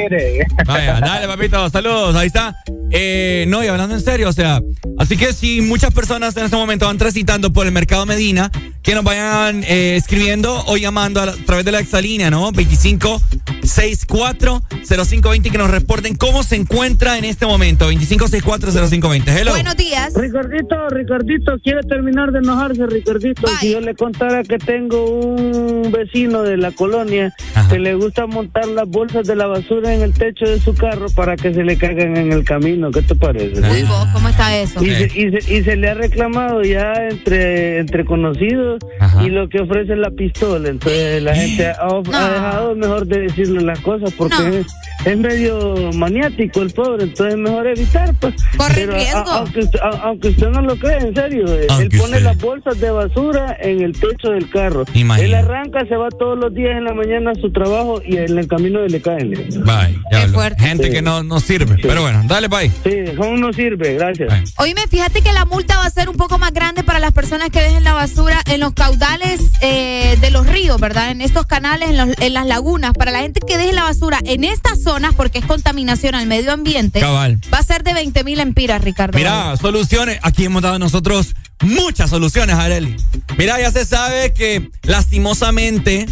Vaya, 0.66 1.00
dale, 1.00 1.26
papito, 1.26 1.68
saludos, 1.70 2.16
ahí 2.16 2.26
está. 2.28 2.56
Eh, 2.90 3.44
no, 3.48 3.64
y 3.64 3.66
hablando 3.66 3.94
en 3.94 4.00
serio, 4.02 4.28
o 4.28 4.32
sea, 4.32 4.60
así 4.98 5.16
que 5.16 5.32
si 5.32 5.60
muchas 5.60 5.92
personas 5.92 6.36
en 6.36 6.44
este 6.44 6.56
momento 6.56 6.86
van 6.86 6.98
transitando 6.98 7.52
por 7.52 7.66
el 7.66 7.72
mercado 7.72 8.06
Medina, 8.06 8.50
que 8.82 8.94
nos 8.94 9.02
vayan 9.04 9.64
eh, 9.64 9.96
escribiendo 9.96 10.62
o 10.66 10.76
llamando 10.76 11.20
a, 11.20 11.26
la- 11.26 11.32
a 11.32 11.36
través 11.46 11.64
de 11.64 11.72
la 11.72 11.80
exalínea, 11.80 12.30
¿no? 12.30 12.52
25640520 12.52 15.50
que 15.50 15.58
nos 15.58 15.70
reporten 15.70 16.14
cómo 16.16 16.42
se 16.42 16.56
encuentra 16.56 17.16
en 17.18 17.24
este 17.24 17.46
momento. 17.46 17.86
25640520. 17.90 19.30
Hello. 19.44 19.52
Buenos 19.52 19.76
días. 19.76 20.14
Ricardito, 20.14 20.88
Ricardito, 20.88 21.58
quiere 21.62 21.80
terminar 21.82 22.32
de 22.32 22.38
enojarse, 22.38 22.86
Ricardito. 22.86 23.46
Si 23.60 23.72
yo 23.72 23.80
le 23.80 23.94
contara 23.94 24.42
que 24.42 24.56
tengo 24.56 25.04
un 25.20 25.92
vecino 25.92 26.42
de 26.42 26.56
la 26.56 26.70
colonia 26.70 27.34
que 27.68 27.78
le 27.78 27.94
gusta 27.94 28.26
montar 28.26 28.66
las 28.68 28.88
bolsas 28.88 29.26
de 29.26 29.36
la 29.36 29.46
basura 29.46 29.92
en 29.94 30.00
el 30.00 30.14
techo 30.14 30.46
de 30.46 30.58
su 30.60 30.74
carro 30.74 31.06
para 31.14 31.36
que 31.36 31.52
se 31.52 31.62
le 31.62 31.76
caigan 31.76 32.16
en 32.16 32.32
el 32.32 32.42
camino, 32.44 32.90
¿qué 32.90 33.02
te 33.02 33.14
parece? 33.14 33.60
Uy, 33.60 33.82
vos, 33.82 34.06
¿cómo 34.14 34.30
está 34.30 34.56
eso? 34.56 34.82
Y, 34.82 34.90
se, 34.94 35.04
y, 35.14 35.30
se, 35.40 35.54
y 35.56 35.62
se 35.62 35.76
le 35.76 35.90
ha 35.90 35.94
reclamado 35.94 36.62
ya 36.62 36.94
entre, 37.10 37.78
entre 37.80 38.06
conocidos 38.06 38.78
y 39.22 39.28
lo 39.28 39.48
que 39.50 39.60
ofrece 39.60 39.92
es 39.92 39.98
la 39.98 40.10
pistola. 40.10 40.70
Entonces 40.70 41.22
la 41.22 41.34
gente 41.34 41.66
ha, 41.66 41.76
ha 41.82 42.30
dejado 42.32 42.74
mejor 42.76 43.06
de 43.06 43.20
decirle 43.20 43.60
las 43.62 43.80
cosas 43.80 44.10
porque 44.16 44.60
es, 44.60 44.66
es 45.04 45.18
medio 45.18 45.74
maniático 45.92 46.62
el 46.62 46.70
pobre, 46.70 47.04
entonces 47.04 47.34
es 47.34 47.38
mejor 47.40 47.66
evitar. 47.66 48.14
Pues. 48.20 48.34
Pero 48.74 48.94
a- 48.94 49.20
a- 49.20 49.33
aunque, 49.38 49.60
usted, 49.60 49.78
a- 49.80 50.00
aunque 50.04 50.28
usted 50.28 50.48
no 50.48 50.62
lo 50.62 50.76
cree, 50.76 50.98
en 50.98 51.14
serio, 51.14 51.44
eh, 51.48 51.66
él 51.80 51.88
pone 51.90 52.04
usted- 52.04 52.22
las 52.22 52.38
bolsas 52.38 52.80
de 52.80 52.90
basura 52.90 53.56
en 53.60 53.80
el 53.82 53.92
techo 53.92 54.30
del 54.30 54.48
carro. 54.50 54.84
Imagina. 54.94 55.26
Él 55.26 55.34
arranca, 55.34 55.86
se 55.86 55.96
va 55.96 56.08
todos 56.10 56.38
los 56.38 56.54
días 56.54 56.72
en 56.76 56.84
la 56.84 56.94
mañana 56.94 57.32
a 57.32 57.34
su 57.34 57.50
trabajo 57.52 58.00
y 58.04 58.16
en 58.16 58.38
el 58.38 58.46
camino 58.48 58.80
le 58.86 59.00
caen. 59.00 59.30
Bye, 59.30 59.98
ya 60.12 60.22
habló. 60.22 60.40
Gente 60.58 60.90
que 60.90 61.02
no, 61.02 61.22
no 61.22 61.40
sirve. 61.40 61.76
Pero 61.82 62.02
bueno, 62.02 62.22
dale, 62.26 62.48
bye. 62.48 62.70
Sí, 62.84 63.12
aún 63.20 63.40
no 63.40 63.52
sirve, 63.52 63.94
gracias. 63.94 64.54
Oíme, 64.58 64.82
fíjate 64.88 65.22
que 65.22 65.32
la 65.32 65.44
multa 65.44 65.76
va 65.78 65.86
a 65.86 65.90
ser 65.90 66.08
un 66.08 66.16
poco 66.16 66.38
más 66.38 66.52
grande 66.52 66.82
para 66.84 66.98
las 66.98 67.12
personas 67.12 67.50
que 67.50 67.60
dejen 67.60 67.84
la 67.84 67.94
basura 67.94 68.40
en 68.50 68.60
los 68.60 68.72
caudales 68.74 69.40
eh, 69.60 70.16
de 70.20 70.30
los 70.30 70.46
ríos, 70.46 70.80
¿verdad? 70.80 71.10
En 71.10 71.20
estos 71.20 71.46
canales, 71.46 71.90
en, 71.90 71.96
los- 71.96 72.18
en 72.20 72.34
las 72.34 72.46
lagunas. 72.46 72.92
Para 72.92 73.10
la 73.10 73.20
gente 73.20 73.40
que 73.46 73.56
deje 73.56 73.72
la 73.72 73.84
basura 73.84 74.18
en 74.24 74.44
estas 74.44 74.82
zonas, 74.82 75.14
porque 75.14 75.38
es 75.38 75.44
contaminación 75.46 76.14
al 76.14 76.26
medio 76.26 76.52
ambiente, 76.52 77.00
Cabal. 77.00 77.38
va 77.52 77.58
a 77.58 77.62
ser 77.62 77.82
de 77.82 77.94
20 77.94 78.24
mil 78.24 78.40
empiras, 78.40 78.82
Ricardo. 78.82 79.12
Mira, 79.24 79.56
soluciones. 79.56 80.18
Aquí 80.22 80.44
hemos 80.44 80.60
dado 80.60 80.78
nosotros 80.78 81.34
muchas 81.62 82.10
soluciones, 82.10 82.56
Areli. 82.56 82.94
Mira, 83.38 83.58
ya 83.58 83.70
se 83.70 83.86
sabe 83.86 84.34
que 84.34 84.70
lastimosamente 84.82 86.06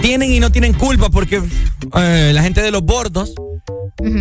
tienen 0.00 0.32
y 0.32 0.40
no 0.40 0.50
tienen 0.50 0.72
culpa 0.72 1.10
porque 1.10 1.42
eh, 1.96 2.30
la 2.34 2.42
gente 2.42 2.62
de 2.62 2.70
los 2.70 2.82
bordos, 2.82 3.34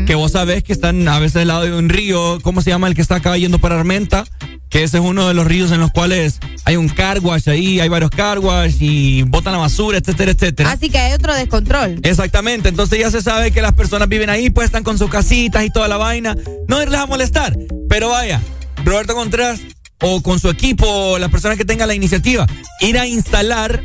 que 0.06 0.16
vos 0.16 0.34
sabés 0.34 0.64
que 0.64 0.74
están 0.74 1.08
a 1.08 1.20
veces 1.20 1.38
al 1.38 1.48
lado 1.48 1.62
de 1.62 1.74
un 1.74 1.88
río, 1.88 2.40
¿cómo 2.42 2.62
se 2.62 2.70
llama 2.70 2.88
el 2.88 2.96
que 2.96 3.02
está 3.02 3.16
acá 3.16 3.38
yendo 3.38 3.60
para 3.60 3.80
Armenta? 3.80 4.26
Que 4.70 4.84
ese 4.84 4.98
es 4.98 5.04
uno 5.04 5.28
de 5.28 5.34
los 5.34 5.48
ríos 5.48 5.72
en 5.72 5.80
los 5.80 5.92
cuales 5.92 6.40
hay 6.66 6.76
un 6.76 6.90
car 6.90 7.20
wash 7.22 7.50
ahí, 7.50 7.80
hay 7.80 7.88
varios 7.88 8.12
car 8.12 8.40
wash 8.40 8.76
y 8.82 9.24
botan 9.24 9.54
la 9.54 9.60
basura, 9.60 9.98
etcétera, 9.98 10.32
etcétera. 10.32 10.72
Así 10.72 10.90
que 10.90 11.00
hay 11.00 11.14
otro 11.14 11.34
descontrol. 11.34 12.00
Exactamente, 12.04 12.70
entonces 12.70 13.00
ya 13.00 13.10
se 13.10 13.22
sabe 13.22 13.52
que 13.52 13.62
las 13.62 13.74
personas 13.74 14.10
viven 14.10 14.30
ahí, 14.30 14.50
pues 14.50 14.66
están 14.66 14.84
con 14.84 14.98
sus 14.98 15.10
casitas 15.10 15.64
y 15.66 15.70
toda 15.70 15.88
la 15.88 15.98
vaina. 15.98 16.36
No 16.68 16.82
irles 16.84 17.00
a 17.00 17.06
molestar, 17.06 17.58
pero 17.88 18.10
vaya, 18.10 18.42
Roberto 18.84 19.16
Contreras 19.16 19.62
o 20.02 20.22
con 20.22 20.40
su 20.40 20.50
equipo, 20.50 21.18
las 21.18 21.32
personas 21.32 21.58
que 21.58 21.66
tengan 21.66 21.88
la 21.88 21.96
iniciativa, 21.96 22.46
ir 22.82 22.98
a 22.98 23.08
instalar 23.08 23.84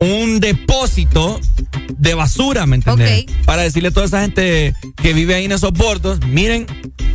un 0.00 0.40
depósito 0.40 1.40
de 1.96 2.14
basura, 2.14 2.66
¿me 2.66 2.76
entendés? 2.76 3.26
Para 3.44 3.62
decirle 3.62 3.88
a 3.88 3.92
toda 3.92 4.06
esa 4.06 4.20
gente 4.20 4.74
que 4.96 5.12
vive 5.12 5.34
ahí 5.34 5.44
en 5.46 5.52
esos 5.52 5.72
bordos, 5.72 6.20
miren, 6.26 6.66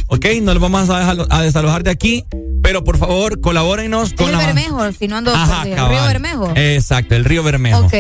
ok, 0.08 0.26
no 0.42 0.54
los 0.54 0.62
vamos 0.62 0.90
a, 0.90 1.00
dejar- 1.00 1.28
a 1.30 1.42
desalojar 1.42 1.84
de 1.84 1.92
aquí, 1.92 2.26
pero 2.62 2.84
por 2.84 2.98
favor 2.98 3.40
colabórenos 3.42 4.14
con 4.14 4.28
el 4.30 4.34
la... 4.34 4.46
Bermejo, 4.46 4.92
si 4.92 5.08
no 5.08 5.18
ando 5.18 5.34
Ajá, 5.34 5.64
cabal. 5.76 5.92
Río 5.92 6.04
Bermejo. 6.06 6.54
Exacto, 6.56 7.16
el 7.16 7.24
río 7.26 7.44
Bermejo. 7.44 7.80
Ok, 7.86 7.94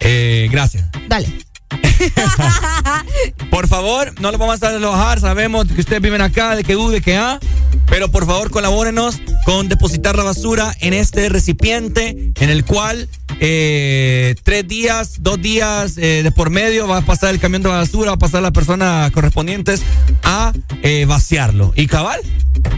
Eh, 0.00 0.48
gracias. 0.50 0.84
dale. 1.08 1.28
Por 3.50 3.68
favor, 3.68 4.12
no 4.20 4.30
lo 4.32 4.38
vamos 4.38 4.62
a 4.62 4.68
desalojar. 4.70 5.20
Sabemos 5.20 5.66
que 5.66 5.80
ustedes 5.80 6.02
viven 6.02 6.20
acá, 6.20 6.56
de 6.56 6.64
que 6.64 6.76
U, 6.76 6.90
de 6.90 7.00
que 7.00 7.16
A. 7.16 7.38
Pero 7.86 8.10
por 8.10 8.26
favor, 8.26 8.50
colabórenos 8.50 9.20
con 9.44 9.68
depositar 9.68 10.16
la 10.16 10.22
basura 10.24 10.74
en 10.80 10.92
este 10.94 11.28
recipiente 11.28 12.32
en 12.40 12.50
el 12.50 12.64
cual 12.64 13.08
eh, 13.40 14.34
tres 14.42 14.66
días, 14.68 15.16
dos 15.22 15.40
días 15.40 15.96
eh, 15.98 16.22
de 16.22 16.30
por 16.32 16.50
medio 16.50 16.86
va 16.88 16.98
a 16.98 17.00
pasar 17.02 17.30
el 17.34 17.40
camión 17.40 17.62
de 17.62 17.68
basura, 17.68 18.10
va 18.10 18.14
a 18.14 18.18
pasar 18.18 18.42
las 18.42 18.52
personas 18.52 19.10
correspondientes 19.12 19.82
a 20.22 20.52
eh, 20.82 21.04
vaciarlo. 21.06 21.72
¿Y 21.76 21.86
cabal? 21.86 22.20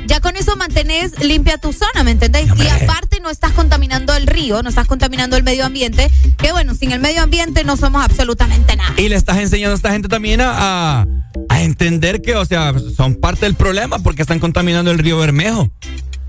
Ya 0.06 0.20
con 0.20 0.36
eso 0.36 0.56
mantenés 0.56 1.12
limpia 1.20 1.58
tu 1.58 1.72
zona, 1.72 2.02
¿me 2.04 2.10
entendéis? 2.12 2.48
Y 2.56 2.66
aparte 2.68 3.20
no 3.20 3.30
estás 3.30 3.52
contaminando 3.52 4.14
el 4.14 4.26
río, 4.26 4.62
no 4.62 4.68
estás 4.68 4.86
contaminando 4.86 5.36
el 5.36 5.42
medio 5.42 5.64
ambiente, 5.66 6.10
que 6.38 6.52
bueno, 6.52 6.74
sin 6.74 6.92
el 6.92 7.00
medio 7.00 7.22
ambiente 7.22 7.64
no 7.64 7.76
somos 7.76 8.02
absolutamente 8.04 8.76
nada. 8.76 8.94
Y 8.96 9.08
le 9.08 9.16
estás 9.16 9.38
enseñando 9.38 9.72
a 9.72 9.76
esta 9.76 9.92
gente 9.92 10.08
también 10.08 10.40
a, 10.40 11.00
a- 11.00 11.06
a 11.48 11.62
entender 11.62 12.22
que, 12.22 12.34
o 12.34 12.44
sea, 12.44 12.74
son 12.96 13.14
parte 13.16 13.44
del 13.46 13.54
problema 13.54 13.98
porque 13.98 14.22
están 14.22 14.38
contaminando 14.38 14.90
el 14.90 14.98
río 14.98 15.18
Bermejo. 15.18 15.70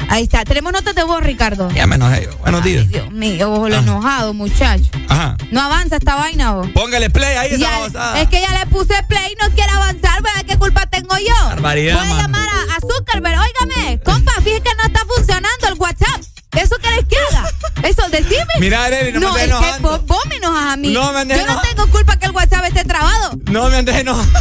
Ahí 0.09 0.23
está. 0.23 0.43
Tenemos 0.45 0.71
notas 0.71 0.95
de 0.95 1.03
voz, 1.03 1.21
Ricardo. 1.21 1.69
Ya 1.71 1.85
me 1.87 1.95
enojé. 1.95 2.29
Buenos 2.39 2.63
días. 2.63 2.87
Dios 2.87 3.11
mío, 3.11 3.49
vos 3.49 3.69
lo 3.69 3.75
Ah. 3.75 3.79
enojado, 3.79 4.33
muchacho. 4.33 4.89
Ajá. 5.09 5.35
No 5.51 5.61
avanza 5.61 5.97
esta 5.97 6.15
vaina, 6.15 6.53
vos. 6.53 6.67
Póngale 6.73 7.09
play 7.09 7.35
ahí 7.37 7.53
esa 7.53 8.21
es 8.21 8.29
que 8.29 8.39
ya 8.41 8.51
le 8.57 8.65
puse 8.67 8.93
play 9.09 9.33
y 9.33 9.43
no 9.43 9.53
quiere 9.53 9.71
avanzar, 9.71 10.21
¿verdad? 10.21 10.43
¿Qué 10.47 10.57
culpa 10.57 10.85
tengo 10.85 11.15
yo? 11.17 11.35
Barbaridad, 11.49 11.97
Voy 11.97 12.11
a 12.11 12.21
llamar 12.21 12.47
a, 12.49 12.75
a 12.75 12.79
Zuckerberg. 12.79 13.37
Óigame, 13.39 13.99
compa, 14.03 14.31
fíjese 14.43 14.61
que 14.61 14.75
no 14.75 14.83
está 14.83 15.01
funcionando 15.05 15.67
el 15.67 15.73
WhatsApp. 15.75 16.21
¿Eso 16.55 16.75
querés 16.81 17.05
que 17.07 17.17
haga? 17.29 17.49
Eso, 17.83 18.03
decime. 18.09 18.45
Mira, 18.59 18.85
Arely, 18.85 19.11
no 19.11 19.19
me 19.19 19.25
no 19.25 19.35
estés 19.37 19.43
es 19.43 19.49
que 19.49 19.57
enojando. 19.67 19.89
vos, 19.89 20.05
vos 20.07 20.25
me 20.27 20.35
enojas 20.37 20.73
a 20.73 20.77
mí. 20.77 20.93
No 20.93 21.11
me 21.13 21.19
andes 21.19 21.37
Yo 21.37 21.45
no 21.45 21.51
enojando. 21.51 21.75
tengo 21.75 21.91
culpa 21.91 22.17
que 22.17 22.25
el 22.25 22.31
WhatsApp 22.31 22.65
esté 22.65 22.83
trabado. 22.85 23.31
No 23.51 23.69
me 23.69 23.75
andes 23.77 23.95
enojando. 23.95 24.39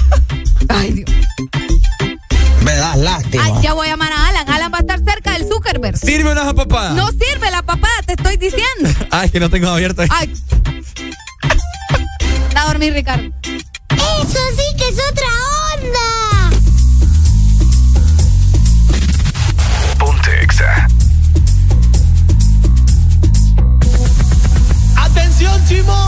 Ay, 0.68 0.92
Dios. 0.92 1.10
Me 2.66 2.74
das 2.74 2.96
lástima. 2.98 3.44
Ay, 3.44 3.52
ya 3.62 3.74
voy 3.74 3.86
a 3.86 3.90
llamar 3.90 4.12
a 4.12 4.26
Alan. 4.26 4.50
Alan 4.50 4.72
va 4.72 4.78
a 4.78 4.80
estar 4.80 4.98
cerca 4.98 5.34
del 5.34 5.46
Zuckerberg. 5.46 5.96
Sirve 5.96 6.32
una 6.32 6.52
papada. 6.52 6.94
No 6.94 7.06
sirve 7.12 7.48
la 7.52 7.62
papada, 7.62 8.02
te 8.04 8.14
estoy 8.14 8.36
diciendo. 8.36 8.90
Ay, 9.12 9.30
que 9.30 9.38
no 9.38 9.48
tengo 9.48 9.68
abierto 9.68 10.02
ahí. 10.02 10.08
Ay. 10.10 10.34
Está 12.48 12.62
a 12.62 12.66
dormir, 12.66 12.92
Ricardo. 12.92 13.30
Eso 13.44 14.40
sí 14.56 14.76
que 14.76 14.88
es 14.88 14.98
otra 15.12 15.28
onda. 15.76 16.50
Ponte 19.98 20.42
Exa. 20.42 20.88
Atención, 24.96 25.64
chimoso. 25.68 26.05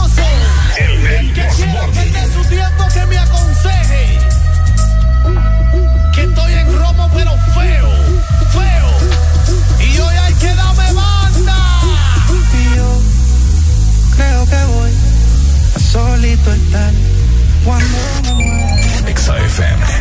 Cuando 17.69 18.35
me. 19.77 19.98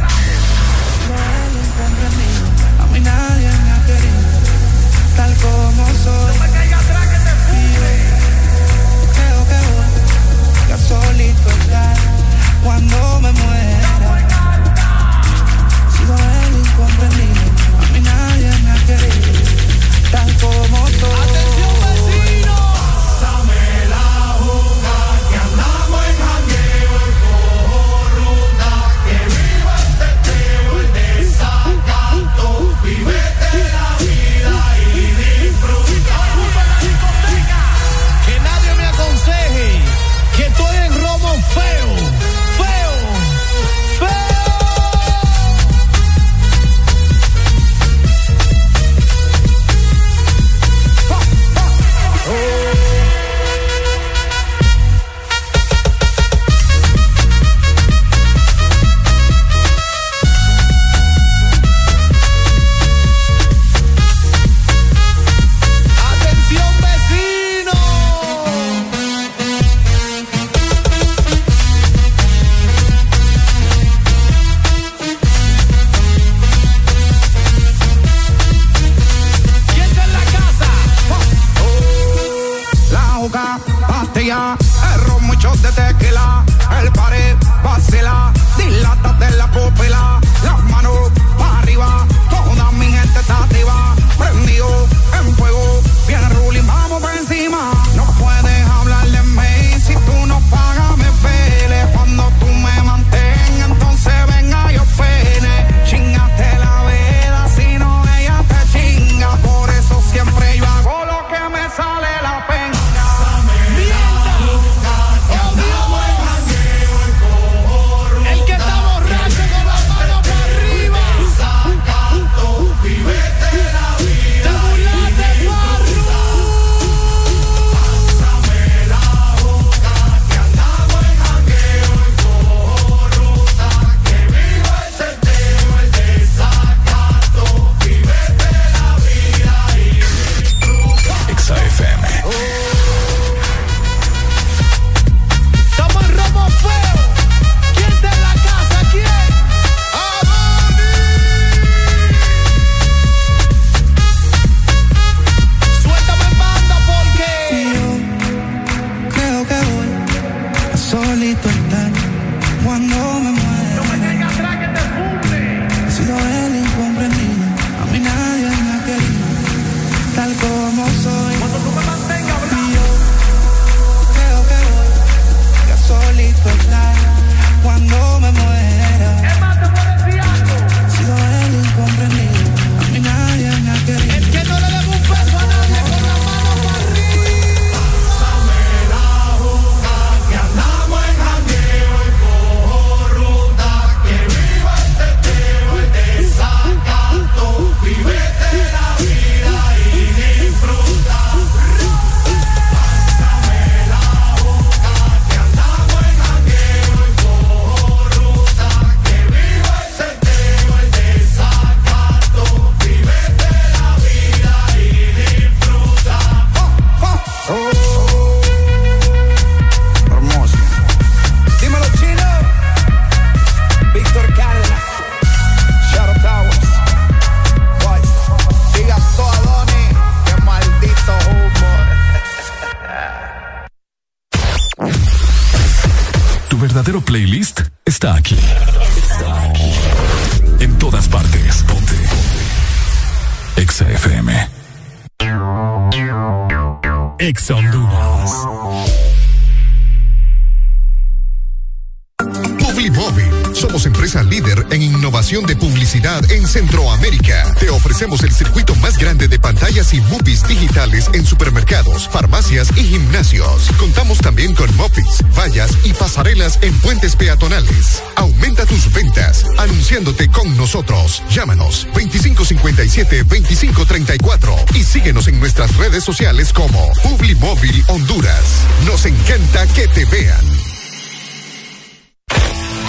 Redes 275.88 276.04
sociales 276.04 276.52
como 276.52 276.92
Publimóvil 277.02 277.82
Honduras. 277.88 278.66
Nos 278.84 279.06
encanta 279.06 279.66
que 279.68 279.88
te 279.88 280.04
vean. 280.04 280.44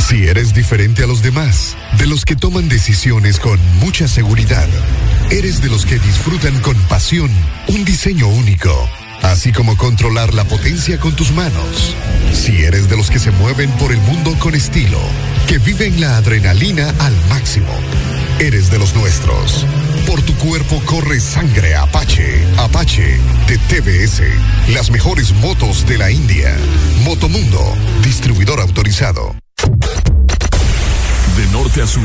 Si 0.05 0.27
eres 0.27 0.53
diferente 0.53 1.03
a 1.03 1.07
los 1.07 1.21
demás, 1.21 1.77
de 1.97 2.07
los 2.07 2.25
que 2.25 2.35
toman 2.35 2.67
decisiones 2.67 3.39
con 3.39 3.57
mucha 3.77 4.07
seguridad, 4.07 4.67
eres 5.29 5.61
de 5.61 5.69
los 5.69 5.85
que 5.85 5.97
disfrutan 5.99 6.59
con 6.59 6.75
pasión 6.89 7.31
un 7.67 7.85
diseño 7.85 8.27
único, 8.27 8.89
así 9.21 9.53
como 9.53 9.77
controlar 9.77 10.33
la 10.33 10.43
potencia 10.43 10.99
con 10.99 11.15
tus 11.15 11.31
manos. 11.31 11.95
Si 12.33 12.63
eres 12.63 12.89
de 12.89 12.97
los 12.97 13.09
que 13.09 13.19
se 13.19 13.31
mueven 13.31 13.71
por 13.73 13.93
el 13.93 13.99
mundo 13.99 14.35
con 14.39 14.55
estilo, 14.55 14.99
que 15.47 15.57
viven 15.57 16.01
la 16.01 16.17
adrenalina 16.17 16.93
al 16.99 17.15
máximo, 17.29 17.73
eres 18.39 18.69
de 18.69 18.79
los 18.79 18.93
nuestros. 18.93 19.65
Por 20.09 20.23
tu 20.23 20.33
cuerpo 20.37 20.81
corre 20.85 21.19
sangre 21.19 21.75
Apache. 21.75 22.43
Apache 22.57 23.19
de 23.47 23.57
TBS. 23.59 24.23
Las 24.73 24.89
mejores 24.89 25.31
motos 25.33 25.85
de 25.85 25.99
la 25.99 26.09
India. 26.09 26.57
Motomundo. 27.03 27.75
Distribuidor 28.01 28.59
autorizado. 28.59 29.35
De 31.37 31.45
norte 31.51 31.83
a 31.83 31.85
sur. 31.85 32.01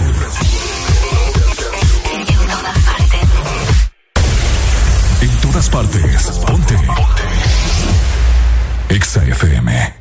En 5.23 5.31
todas 5.41 5.71
partes. 5.71 6.31
Ponte. 6.47 6.77
Exa 8.91 9.25
FM. 9.25 9.95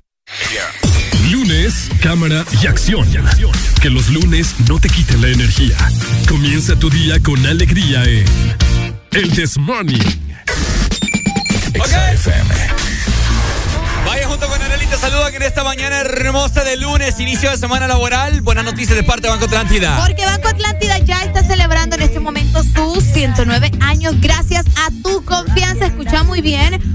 Lunes, 1.31 1.89
cámara 2.01 2.43
y 2.61 2.67
acción. 2.67 3.07
Que 3.81 3.89
los 3.89 4.09
lunes 4.09 4.55
no 4.67 4.77
te 4.77 4.89
quiten 4.89 5.21
la 5.21 5.29
energía. 5.29 5.77
Comienza 6.27 6.75
tu 6.75 6.89
día 6.89 7.19
con 7.21 7.45
alegría 7.45 8.03
en 8.03 8.25
El 9.11 9.31
This 9.31 9.57
Morning. 9.57 9.99
FM. 11.73 12.55
Vaya 14.05 14.27
junto 14.27 14.47
con 14.47 14.61
Arely, 14.61 14.85
te 14.85 14.97
saludan 14.97 15.33
en 15.33 15.41
esta 15.41 15.63
mañana 15.63 15.99
hermosa 16.01 16.63
de 16.63 16.77
lunes, 16.77 17.19
inicio 17.19 17.49
de 17.49 17.57
semana 17.57 17.87
laboral. 17.87 18.41
Buenas 18.41 18.65
noticias 18.65 18.95
de 18.97 19.03
parte 19.03 19.27
de 19.27 19.29
Banco 19.29 19.45
Atlántida. 19.45 19.97
Porque 20.05 20.25
Banco 20.25 20.49
Atlántida 20.49 20.97
ya 20.99 21.23
está 21.23 21.43
celebrando 21.43 21.95
en 21.95 22.01
este 22.01 22.19
momento 22.19 22.63
sus 22.63 23.03
109 23.03 23.71
años 23.79 24.19
gracias 24.19 24.65
a 24.75 24.89
tu 25.01 25.23
confianza. 25.23 25.85
Escucha 25.87 26.23
muy 26.23 26.41
bien, 26.41 26.92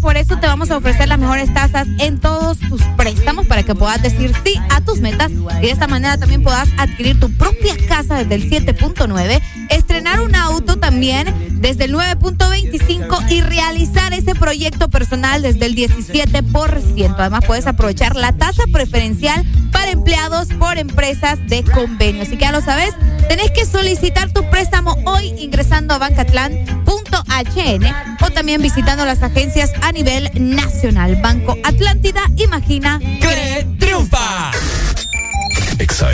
por 0.00 0.16
eso 0.16 0.38
te 0.38 0.46
vamos 0.46 0.70
a 0.70 0.78
ofrecer 0.78 1.08
las 1.08 1.18
mejores 1.18 1.52
tasas 1.52 1.86
en 1.98 2.18
todos 2.18 2.58
tus 2.58 2.80
préstamos 2.96 3.46
para 3.46 3.62
que 3.62 3.74
puedas 3.74 4.02
decir 4.02 4.32
sí 4.42 4.54
a 4.70 4.80
tus 4.80 5.00
metas 5.00 5.30
y 5.30 5.66
de 5.66 5.70
esta 5.70 5.86
manera 5.86 6.16
también 6.16 6.42
puedas 6.42 6.70
adquirir 6.78 7.20
tu 7.20 7.30
propia 7.30 7.76
casa 7.86 8.24
desde 8.24 8.34
el 8.34 8.50
7.9, 8.50 9.42
estrenar 9.68 10.20
un 10.20 10.34
auto 10.34 10.78
también 10.78 11.60
desde 11.60 11.84
el 11.84 11.94
9.25 11.94 13.30
y 13.30 13.42
realizar 13.42 14.14
ese 14.14 14.34
proyecto 14.34 14.88
personal 14.88 15.42
desde 15.42 15.66
el 15.66 15.76
17%. 15.76 17.14
Además, 17.18 17.44
puedes 17.46 17.66
aprovechar 17.66 18.16
la 18.16 18.32
tasa 18.32 18.62
preferencial 18.72 19.44
para 19.70 19.90
empleados 19.90 20.48
por 20.58 20.78
empresas 20.78 21.38
de 21.46 21.62
convenio. 21.62 22.22
Así 22.22 22.32
que 22.32 22.44
ya 22.44 22.52
lo 22.52 22.62
sabes, 22.62 22.94
tenés 23.28 23.50
que 23.50 23.66
solicitar 23.66 24.32
tu 24.32 24.48
préstamo 24.50 24.96
hoy 25.04 25.34
ingresando 25.38 25.94
a 25.94 25.98
bancatlan.hn 25.98 28.13
también 28.34 28.60
visitando 28.60 29.04
las 29.06 29.22
agencias 29.22 29.72
a 29.80 29.92
nivel 29.92 30.30
nacional. 30.34 31.16
Banco 31.22 31.56
Atlántida, 31.64 32.22
imagina 32.36 32.98
que 32.98 33.66
triunfa. 33.78 34.50
Exa 35.78 36.10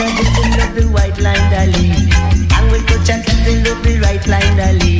gonna 0.00 0.56
get 0.56 0.74
the 0.74 0.86
white 0.88 1.18
line, 1.18 1.50
darling. 1.50 1.92
I'm 2.52 2.70
gonna 2.70 2.88
go 2.88 3.04
check 3.04 3.28
in 3.28 3.44
the 3.44 4.00
right 4.02 4.26
line, 4.26 4.56
darling. 4.56 4.99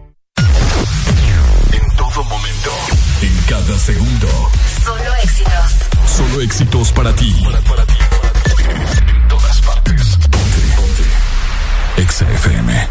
momento. 2.23 2.71
En 3.21 3.35
cada 3.47 3.77
segundo. 3.77 4.27
Solo 4.83 5.15
éxitos. 5.23 5.71
Solo 6.05 6.41
éxitos 6.41 6.91
para 6.91 7.13
ti. 7.15 7.35
Para, 7.67 7.85
ti. 7.85 7.93
En 9.07 9.27
todas 9.27 9.61
partes. 9.61 10.17
Ponte, 10.29 10.61
ponte. 10.75 12.01
Exa 12.01 12.29
FM. 12.31 12.87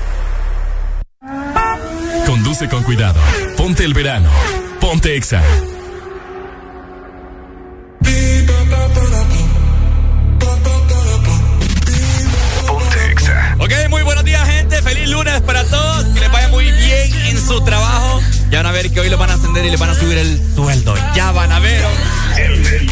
Conduce 2.27 2.69
con 2.69 2.83
cuidado. 2.83 3.21
Ponte 3.57 3.85
el 3.85 3.95
verano. 3.95 4.31
Ponte 4.81 5.17
Exa. 5.17 5.43
Que 18.93 19.01
hoy 19.01 19.09
lo 19.09 19.19
van 19.19 19.31
a 19.31 19.35
ascender 19.35 19.65
y 19.65 19.71
le 19.71 19.77
van 19.77 19.91
a 19.91 19.95
subir 19.95 20.19
el 20.19 20.41
sueldo. 20.55 20.95
Ya 21.15 21.33
van 21.33 21.53
a 21.53 21.59
ver. 21.59 21.85
El, 22.37 22.67
el, 22.67 22.91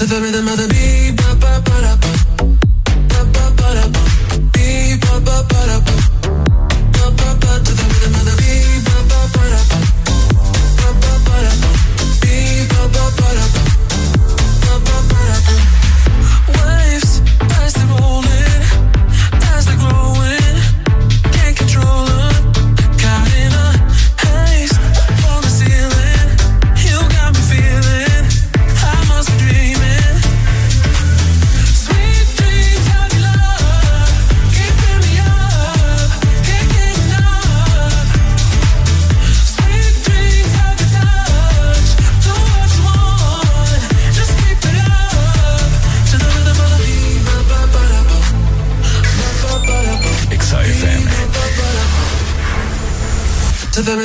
To 0.00 0.06
the 0.06 0.18
rhythm 0.18 0.48
of 0.48 0.56
the 0.56 0.66
beat, 0.68 1.14
ba, 1.14 1.34
ba, 1.36 1.60
ba, 1.60 1.89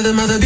da, 0.06 0.14
ba. 0.14 0.28
to 0.28 0.45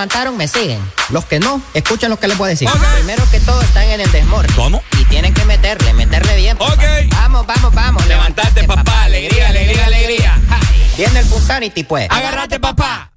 levantaron 0.00 0.34
me 0.34 0.48
siguen. 0.48 0.80
Los 1.10 1.26
que 1.26 1.40
no, 1.40 1.60
escuchen 1.74 2.08
lo 2.08 2.18
que 2.18 2.26
les 2.26 2.38
voy 2.38 2.46
a 2.46 2.50
decir. 2.50 2.66
Primero 2.96 3.22
que 3.30 3.38
todo 3.40 3.60
están 3.60 3.82
en 3.82 4.00
el 4.00 4.10
desmorte. 4.10 4.50
¿Cómo? 4.54 4.82
Y 4.98 5.04
tienen 5.04 5.34
que 5.34 5.44
meterle, 5.44 5.92
meterle 5.92 6.36
bien. 6.36 6.56
papá. 6.56 6.74
Vamos, 7.10 7.46
vamos, 7.46 7.74
vamos. 7.74 8.06
Levantate, 8.06 8.64
papá. 8.64 9.04
Alegría, 9.04 9.48
alegría, 9.48 9.84
alegría. 9.84 10.40
Viene 10.96 11.20
el 11.20 11.26
Punsanity, 11.26 11.84
pues. 11.84 12.08
Agárrate, 12.10 12.58
papá. 12.58 13.10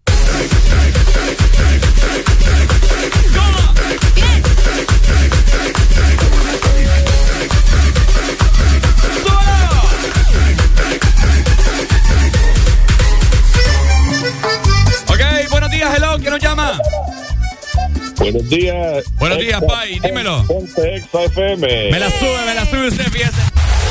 Buenos 18.33 18.49
días. 18.49 19.03
Buenos 19.19 19.37
días, 19.37 19.61
Exa- 19.61 19.67
Pai, 19.67 19.99
dímelo. 19.99 20.43
Ponte 20.47 20.95
Exa 20.95 21.23
FM. 21.23 21.91
Me 21.91 21.99
la 21.99 22.09
sube, 22.09 22.45
me 22.47 22.55
la 22.55 22.65
sube 22.65 22.87
usted, 22.87 23.03
fíjese. 23.11 23.37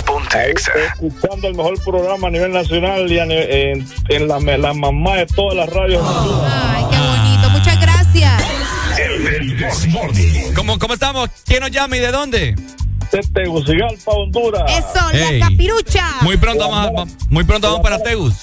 Ponte 0.05 0.51
Exa. 0.51 0.73
Escuchando 0.94 1.47
el 1.47 1.55
mejor 1.55 1.81
programa 1.85 2.27
a 2.27 2.31
nivel 2.32 2.51
nacional 2.52 3.10
y 3.10 3.19
a 3.20 3.24
ni- 3.24 3.35
en, 3.36 3.86
en 4.09 4.27
la, 4.28 4.40
la 4.40 4.74
mamá 4.74 5.16
de 5.19 5.27
todas 5.27 5.55
las 5.55 5.70
radios. 5.70 6.02
Ay, 6.05 6.85
qué 6.90 6.98
bonito. 6.98 7.51
Muchas 7.51 7.81
gracias. 7.81 8.43
¿Cómo, 10.56 10.77
¿Cómo 10.78 10.94
estamos? 10.94 11.31
¿Quién 11.47 11.60
nos 11.60 11.70
llama 11.70 11.97
y 11.97 12.01
de 12.01 12.10
dónde? 12.10 12.56
De 13.12 13.20
Tegucigalpa, 13.35 14.10
Honduras. 14.10 14.62
Eso, 14.70 15.10
Ey. 15.12 15.39
la 15.39 15.48
capirucha. 15.51 16.05
Muy 16.23 16.36
pronto 16.36 16.69
vamos, 16.69 17.09
muy 17.28 17.44
pronto 17.44 17.69
vamos 17.69 17.82
para 17.82 18.02
Tegus. 18.02 18.35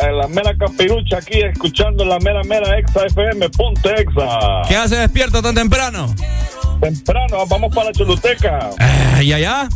La 0.00 0.28
mera 0.28 0.54
capirucha 0.56 1.18
aquí 1.18 1.40
escuchando 1.40 2.04
la 2.04 2.18
mera 2.18 2.42
mera 2.44 2.78
Exa 2.78 3.06
FM. 3.06 3.48
Ponte 3.50 3.88
Exa. 4.00 4.62
¿Qué 4.68 4.76
hace 4.76 4.96
despierto 4.96 5.40
tan 5.42 5.54
temprano? 5.54 6.14
Temprano, 6.80 7.46
vamos 7.48 7.74
para 7.74 7.86
la 7.86 7.92
Choluteca. 7.92 8.70
Eh, 8.78 9.24
¿Y 9.24 9.32
allá? 9.32 9.68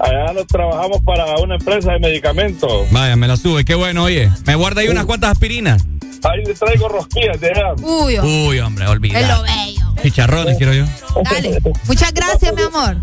Allá 0.00 0.32
nos 0.32 0.46
trabajamos 0.46 1.00
para 1.02 1.24
una 1.40 1.56
empresa 1.56 1.92
de 1.92 1.98
medicamentos. 1.98 2.90
Vaya, 2.92 3.16
me 3.16 3.26
la 3.26 3.36
sube, 3.36 3.64
qué 3.64 3.74
bueno, 3.74 4.04
oye. 4.04 4.30
Me 4.46 4.54
guarda 4.54 4.80
ahí 4.82 4.88
unas 4.88 5.04
cuantas 5.06 5.32
aspirinas. 5.32 5.84
Ahí 6.22 6.44
le 6.44 6.54
traigo 6.54 6.88
rosquillas 6.88 7.40
de 7.40 7.50
allá. 7.50 7.74
Uy, 7.82 8.16
oh, 8.18 8.48
Uy, 8.48 8.60
hombre, 8.60 8.84
es 8.84 8.88
lo 8.88 8.92
olvida. 8.92 9.42
bello. 9.42 9.94
Chicharrones 10.02 10.56
quiero 10.56 10.72
yo. 10.72 10.84
Dale. 11.30 11.58
Muchas 11.88 12.14
gracias, 12.14 12.54
mi 12.54 12.62
amor. 12.62 12.96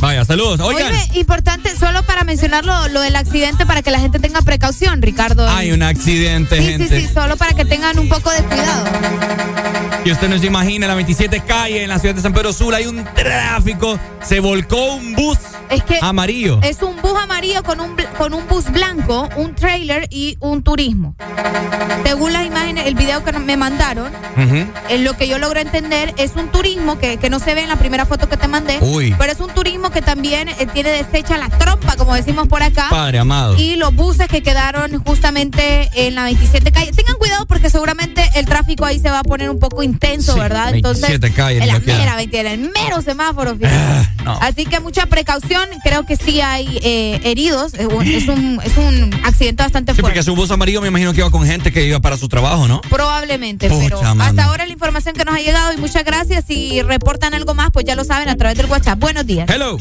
Vaya, 0.00 0.24
saludos. 0.24 0.60
Oigan, 0.60 0.92
Oye, 0.92 1.18
importante, 1.20 1.74
solo 1.76 2.02
para 2.02 2.24
mencionar 2.24 2.64
lo, 2.64 3.00
del 3.00 3.16
accidente 3.16 3.64
para 3.66 3.82
que 3.82 3.90
la 3.90 3.98
gente 4.00 4.18
tenga 4.18 4.42
precaución, 4.42 5.00
Ricardo. 5.02 5.48
hay 5.48 5.72
un 5.72 5.82
accidente, 5.82 6.56
Sí, 6.58 6.62
sí, 6.62 6.68
gente. 6.72 7.00
sí, 7.00 7.08
solo 7.12 7.36
para 7.36 7.54
que 7.54 7.64
tengan 7.64 7.98
un 7.98 8.08
poco 8.08 8.30
de 8.30 8.42
cuidado. 8.42 8.84
Y 10.04 10.12
usted 10.12 10.28
no 10.28 10.38
se 10.38 10.46
imagina, 10.46 10.84
en 10.84 10.88
la 10.90 10.94
27 10.96 11.40
calle, 11.46 11.82
en 11.82 11.88
la 11.88 11.98
ciudad 11.98 12.14
de 12.14 12.20
San 12.20 12.34
Pedro 12.34 12.52
Sula, 12.52 12.76
hay 12.78 12.86
un 12.86 13.04
tráfico. 13.14 13.98
Se 14.22 14.40
volcó 14.40 14.94
un 14.96 15.14
bus 15.14 15.38
Es 15.70 15.82
que 15.84 15.98
amarillo. 16.02 16.60
es 16.62 16.82
un 16.82 16.96
bus 17.00 17.14
amarillo 17.18 17.62
con 17.62 17.80
un, 17.80 17.96
con 18.18 18.34
un 18.34 18.46
bus 18.46 18.70
blanco, 18.70 19.28
un 19.36 19.54
trailer 19.54 20.06
y 20.10 20.36
un 20.40 20.62
turismo. 20.62 21.14
Según 22.04 22.32
las 22.34 22.44
imágenes, 22.46 22.86
el 22.86 22.94
video 22.94 23.24
que 23.24 23.32
me 23.32 23.56
mandaron, 23.56 24.12
en 24.90 25.04
lo 25.04 25.14
que 25.16 25.26
yo 25.26 25.38
logro 25.38 25.60
entender 25.60 26.12
es 26.18 26.32
un 26.36 26.48
turismo 26.48 26.98
que, 26.98 27.16
que 27.16 27.30
no 27.30 27.38
se 27.38 27.54
ve 27.54 27.62
en 27.62 27.68
la 27.70 27.76
primera 27.76 28.04
foto 28.04 28.28
que 28.28 28.36
te 28.36 28.46
mandé, 28.48 28.78
Uy. 28.82 29.14
pero 29.18 29.32
es 29.32 29.40
un 29.40 29.48
turismo 29.50 29.63
que 29.92 30.02
también 30.02 30.48
eh, 30.48 30.66
tiene 30.72 30.90
deshecha 30.90 31.36
la 31.38 31.48
trompa, 31.48 31.96
como 31.96 32.14
decimos 32.14 32.48
por 32.48 32.62
acá. 32.62 32.86
Padre 32.90 33.18
amado. 33.18 33.56
Y 33.58 33.76
los 33.76 33.94
buses 33.94 34.28
que 34.28 34.42
quedaron 34.42 35.02
justamente 35.04 35.88
en 35.94 36.14
la 36.14 36.24
27 36.24 36.70
calle. 36.72 36.90
Tengan 36.92 37.16
cuidado 37.16 37.46
porque 37.46 37.70
seguramente 37.70 38.28
el 38.34 38.44
tráfico 38.44 38.84
ahí 38.84 38.98
se 38.98 39.10
va 39.10 39.20
a 39.20 39.22
poner 39.22 39.48
un 39.50 39.58
poco 39.58 39.82
intenso, 39.82 40.34
Sí, 40.34 40.40
¿verdad? 40.40 40.72
27 40.72 41.32
calle, 41.32 41.62
en 41.62 41.68
la 41.68 41.78
mera 41.80 42.16
27, 42.16 42.52
en 42.54 42.64
el 42.64 42.70
mero 42.72 43.00
semáforo. 43.02 43.56
Ah, 43.64 44.04
no. 44.24 44.38
Así 44.42 44.66
que 44.66 44.80
mucha 44.80 45.06
precaución. 45.06 45.62
Creo 45.82 46.04
que 46.04 46.16
sí 46.16 46.40
hay 46.40 46.78
eh, 46.82 47.20
heridos. 47.24 47.74
Es 47.74 47.86
un, 47.86 48.02
es 48.06 48.28
un, 48.28 48.60
es 48.64 48.76
un 48.76 49.10
accidente 49.24 49.62
bastante 49.62 49.92
Sí, 49.92 50.00
fuerte. 50.00 50.14
porque 50.16 50.22
su 50.22 50.34
bus 50.34 50.50
amarillo 50.50 50.80
me 50.82 50.88
imagino 50.88 51.12
que 51.12 51.20
iba 51.20 51.30
con 51.30 51.46
gente 51.46 51.72
que 51.72 51.84
iba 51.86 52.00
para 52.00 52.16
su 52.16 52.28
trabajo, 52.28 52.66
¿no? 52.68 52.80
Probablemente, 52.82 53.68
Pucha, 53.68 53.82
pero 53.84 54.02
mano. 54.02 54.24
hasta 54.24 54.44
ahora 54.44 54.66
la 54.66 54.72
información 54.72 55.14
que 55.14 55.24
nos 55.24 55.34
ha 55.34 55.38
llegado 55.38 55.72
y 55.72 55.76
muchas 55.78 56.04
gracias. 56.04 56.44
Si 56.46 56.82
reportan 56.82 57.34
algo 57.34 57.54
más, 57.54 57.70
pues 57.72 57.84
ya 57.86 57.94
lo 57.96 58.04
saben 58.04 58.28
a 58.28 58.36
través 58.36 58.56
del 58.56 58.66
WhatsApp. 58.66 58.98
Buenos 58.98 59.26
días. 59.26 59.46
Hello. 59.54 59.76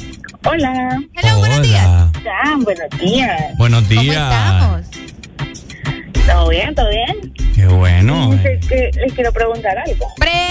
Hola. 0.45 1.02
Hello, 1.16 1.40
buenos 1.40 1.64
días. 1.64 2.12
Ya, 2.24 2.58
buenos 2.64 2.90
días. 3.00 3.58
Buenos 3.58 3.90
días. 3.90 4.08
estamos? 4.08 4.82
¿Todo 6.28 6.50
bien? 6.50 6.76
¿Todo 6.76 6.90
bien? 6.91 7.34
Qué 7.56 7.66
bueno. 7.66 8.34
No 8.34 8.44
sé, 8.44 8.60
que 8.70 8.91
les 8.94 9.14
quiero 9.14 9.32
preguntar 9.32 9.76
algo. 9.76 10.06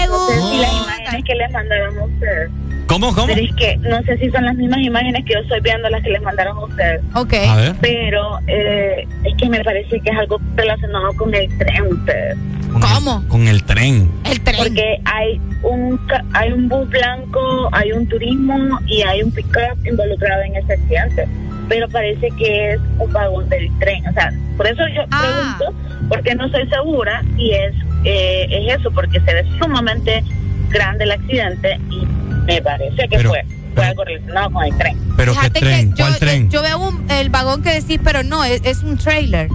No 0.08 0.26
sé 0.26 0.34
si 0.34 0.58
las 0.58 0.70
Pregunta. 0.70 0.96
imágenes 0.96 1.24
que 1.24 1.34
les 1.36 1.50
mandaron 1.52 1.98
a 2.00 2.04
ustedes. 2.04 2.50
¿Cómo, 2.88 3.14
cómo? 3.14 3.28
Pero 3.28 3.42
es 3.42 3.54
que 3.54 3.76
no 3.76 4.02
sé 4.02 4.18
si 4.18 4.28
son 4.30 4.44
las 4.44 4.56
mismas 4.56 4.80
imágenes 4.80 5.24
que 5.24 5.34
yo 5.34 5.38
estoy 5.38 5.60
viendo 5.60 5.88
las 5.88 6.02
que 6.02 6.10
les 6.10 6.22
mandaron 6.22 6.56
a 6.56 6.64
ustedes. 6.64 7.00
Ok. 7.14 7.34
A 7.48 7.54
ver. 7.54 7.76
Pero 7.80 8.40
eh, 8.48 9.06
es 9.22 9.36
que 9.38 9.48
me 9.48 9.62
parece 9.62 10.00
que 10.00 10.10
es 10.10 10.18
algo 10.18 10.40
relacionado 10.56 11.12
con 11.12 11.32
el 11.32 11.46
tren 11.58 11.92
ustedes. 11.92 12.36
¿Cómo? 12.80 13.26
Con 13.28 13.46
el 13.48 13.62
tren. 13.64 14.10
El 14.24 14.40
tren. 14.40 14.56
Porque 14.58 15.00
hay 15.04 15.40
un 15.62 15.96
ca- 16.06 16.24
hay 16.32 16.52
un 16.52 16.68
bus 16.68 16.88
blanco, 16.88 17.68
hay 17.72 17.92
un 17.92 18.06
turismo 18.06 18.78
y 18.86 19.02
hay 19.02 19.22
un 19.22 19.30
pickup 19.30 19.84
involucrado 19.86 20.42
en 20.42 20.56
ese 20.56 20.72
accidente. 20.74 21.28
Pero 21.68 21.88
parece 21.88 22.28
que 22.38 22.72
es 22.72 22.80
un 22.98 23.12
vagón 23.12 23.48
del 23.48 23.70
tren. 23.78 24.06
O 24.08 24.12
sea, 24.12 24.32
por 24.56 24.66
eso 24.66 24.82
yo 24.94 25.02
Ah. 25.10 25.56
pregunto, 25.58 26.08
porque 26.08 26.34
no 26.34 26.46
estoy 26.46 26.68
segura 26.68 27.22
si 27.36 27.50
es, 27.52 27.74
eh, 28.04 28.46
es 28.50 28.80
eso, 28.80 28.90
porque 28.90 29.20
se 29.20 29.34
ve 29.34 29.44
sumamente 29.60 30.24
grande 30.70 31.04
el 31.04 31.12
accidente 31.12 31.78
y 31.90 32.04
me 32.46 32.60
parece 32.62 32.96
que 33.08 33.16
Pero- 33.16 33.30
fue, 33.30 33.44
fue 33.74 33.84
algo 33.84 34.04
relacionado 34.04 34.50
con 34.50 34.64
el 34.64 34.76
tren. 34.76 34.98
¿Pero 35.16 35.32
qué 35.32 35.38
Fíjate 35.38 35.60
tren? 35.60 35.92
que 35.92 35.98
yo, 35.98 36.04
¿Cuál 36.06 36.18
tren? 36.18 36.50
yo 36.50 36.62
veo 36.62 36.78
un- 36.78 37.10
el 37.10 37.30
vagón 37.30 37.62
que 37.62 37.70
decís, 37.80 38.00
pero 38.02 38.22
no, 38.22 38.42
es, 38.44 38.60
es 38.64 38.82
un 38.82 38.96
trailer. 38.98 39.48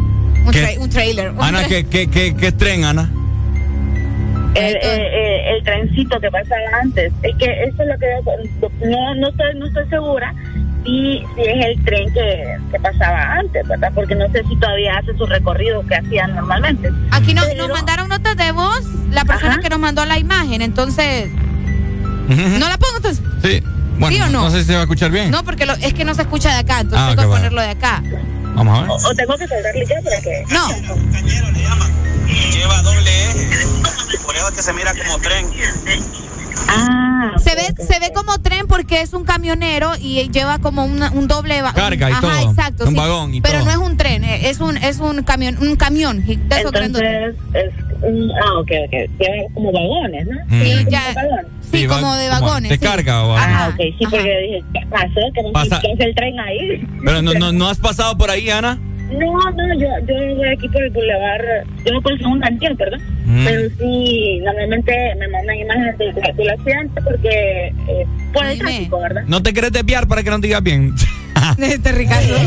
Un, 0.48 0.54
¿Qué? 0.54 0.64
tra- 0.64 0.78
un 0.80 0.90
trailer. 0.90 1.32
un 1.32 1.42
Ana, 1.44 1.62
tra- 1.64 1.68
¿qué, 1.68 1.86
qué, 1.86 2.08
qué, 2.10 2.36
qué 2.36 2.52
tren, 2.52 2.84
Ana? 2.86 3.10
El, 4.56 4.76
eh, 4.76 4.80
eh, 4.82 5.56
el 5.58 5.64
trencito 5.64 6.20
que 6.20 6.32
pasaba 6.32 6.62
antes. 6.82 7.12
Es 7.22 7.36
que 7.36 7.46
eso 7.64 7.84
es 7.84 7.88
lo 7.90 7.98
que 8.00 8.88
no, 8.88 9.16
no, 9.16 9.28
estoy, 9.30 9.54
no 9.60 9.68
estoy 9.68 9.88
segura 9.90 10.34
si, 10.84 11.22
si 11.36 11.42
es 11.42 11.66
el 11.66 11.84
tren 11.84 12.12
que, 12.14 12.58
que 12.72 12.80
pasaba 12.80 13.34
antes, 13.34 13.68
¿verdad? 13.68 13.92
Porque 13.94 14.16
no 14.16 14.26
sé 14.32 14.42
si 14.50 14.56
todavía 14.56 14.98
hace 14.98 15.16
su 15.18 15.26
recorrido 15.28 15.86
que 15.86 15.96
hacía 15.96 16.26
normalmente. 16.28 16.92
Aquí 17.12 17.34
nos, 17.34 17.54
nos 17.56 17.70
mandaron 17.70 18.08
notas 18.10 18.36
de 18.38 18.52
voz 18.52 18.84
la 19.12 19.26
persona 19.26 19.60
que 19.60 19.70
nos 19.70 19.80
mandó 19.80 20.06
la 20.06 20.18
imagen, 20.18 20.62
entonces. 20.62 21.30
¿No 22.30 22.68
la 22.70 22.78
pongo 22.78 22.98
entonces? 22.98 23.22
Sí. 23.44 23.64
Bueno, 24.00 24.16
¿Sí 24.16 24.22
o 24.22 24.30
no? 24.30 24.50
sé 24.52 24.60
si 24.62 24.66
se 24.68 24.74
va 24.74 24.80
a 24.80 24.84
escuchar 24.84 25.12
bien. 25.12 25.30
No, 25.32 25.44
porque 25.44 25.66
lo- 25.66 25.74
es 25.74 25.94
que 25.94 26.06
no 26.06 26.14
se 26.14 26.22
escucha 26.22 26.54
de 26.54 26.60
acá, 26.60 26.80
entonces 26.82 27.00
Ah, 27.02 27.16
tengo 27.16 27.30
que 27.32 27.36
ponerlo 27.38 27.62
de 27.62 27.70
acá. 27.70 28.02
Vamos 28.58 28.76
a 28.76 28.82
ver. 28.82 28.90
O, 28.90 28.96
o 28.96 29.16
tengo 29.16 29.38
que 29.38 29.48
cerrarle 29.48 29.86
ya 29.86 30.02
para 30.02 30.20
que. 30.20 30.44
No. 30.50 30.68
Lleva 32.52 32.82
doble 32.82 33.30
E. 33.30 34.18
Por 34.26 34.36
eso 34.36 34.48
es 34.50 34.56
que 34.56 34.64
se 34.64 34.74
mira 34.74 34.94
como 34.96 35.20
tren. 35.20 35.48
Ah. 36.68 37.32
Se 37.38 37.56
ve, 37.56 37.84
se 37.84 38.00
ve 38.00 38.12
como 38.14 38.40
tren 38.42 38.68
porque 38.68 39.02
es 39.02 39.14
un 39.14 39.24
camionero 39.24 39.92
y 40.00 40.30
lleva 40.32 40.60
como 40.60 40.86
una- 40.86 41.12
un 41.12 41.28
doble 41.28 41.62
Carga 41.74 42.10
y 42.10 42.14
Ajá, 42.14 42.22
todo. 42.22 42.50
exacto. 42.52 42.84
Un 42.86 42.92
sí. 42.92 42.96
vagón 42.96 43.34
y 43.34 43.42
Pero 43.42 43.60
todo. 43.60 43.66
no 43.66 43.72
es 43.72 43.78
un 43.78 43.98
tren, 43.98 44.24
eh, 44.24 44.50
es 44.50 44.60
un, 44.60 44.78
es 44.78 45.00
un 45.00 45.24
camión, 45.24 45.58
un 45.60 45.76
camión. 45.76 46.24
de. 46.26 46.34
Entonces, 46.34 47.36
es 47.54 47.74
un, 48.04 48.32
ah, 48.32 48.60
ok, 48.60 48.72
ok. 48.86 48.92
Lleva 49.20 49.54
como 49.54 49.72
vagones, 49.72 50.28
¿no? 50.28 50.38
Mm. 50.48 50.62
Sí, 50.64 50.72
Como 50.78 50.90
ya-. 50.92 51.14
Sí, 51.72 51.86
va- 51.88 51.96
como 52.00 52.16
de 52.16 52.30
vagones. 52.30 52.70
¿De 52.70 52.78
sí. 52.78 52.86
carga 52.86 53.24
o? 53.26 53.36
Ah, 53.38 53.70
ok, 53.74 53.78
sí, 53.98 54.06
porque 54.10 54.18
yo 54.18 54.24
dije, 54.24 54.64
¿qué 54.74 54.88
pasó? 54.90 55.20
Que 55.34 55.44
no 55.44 55.52
Pasa- 55.52 55.80
¿qué 55.82 55.92
hace 55.94 56.04
el 56.04 56.16
tren 56.16 56.40
ahí? 56.40 56.88
Pero 57.04 57.22
no, 57.22 57.34
no, 57.34 57.52
no 57.52 57.70
has 57.70 57.78
pasado 57.78 58.18
por 58.18 58.30
ahí, 58.30 58.50
Ana. 58.50 58.80
No, 59.12 59.52
no, 59.52 59.74
yo, 59.80 59.88
yo 60.06 60.36
voy 60.36 60.50
aquí 60.50 60.68
por 60.70 60.84
el 60.84 60.90
bulevar, 60.90 61.42
yo 61.86 61.94
no 61.94 62.02
por 62.02 62.12
el 62.12 62.18
segundo 62.20 62.46
antien, 62.46 62.76
perdón. 62.76 63.02
Mm. 63.26 63.46
Pero 63.46 63.70
sí, 63.78 64.40
normalmente 64.44 65.16
me 65.18 65.28
mandan 65.30 65.56
imágenes 65.58 65.98
del, 65.98 66.14
del 66.14 66.50
accidente 66.50 67.02
porque 67.02 67.74
eh, 67.88 68.06
por 68.34 68.46
el 68.46 68.58
tráfico, 68.58 69.00
¿verdad? 69.00 69.24
No 69.28 69.42
te 69.42 69.54
quieres 69.54 69.72
desviar 69.72 70.08
para 70.08 70.24
que 70.24 70.30
no 70.30 70.40
digas 70.40 70.62
bien. 70.64 70.94
Este 71.58 71.92
Ricardo. 71.92 72.38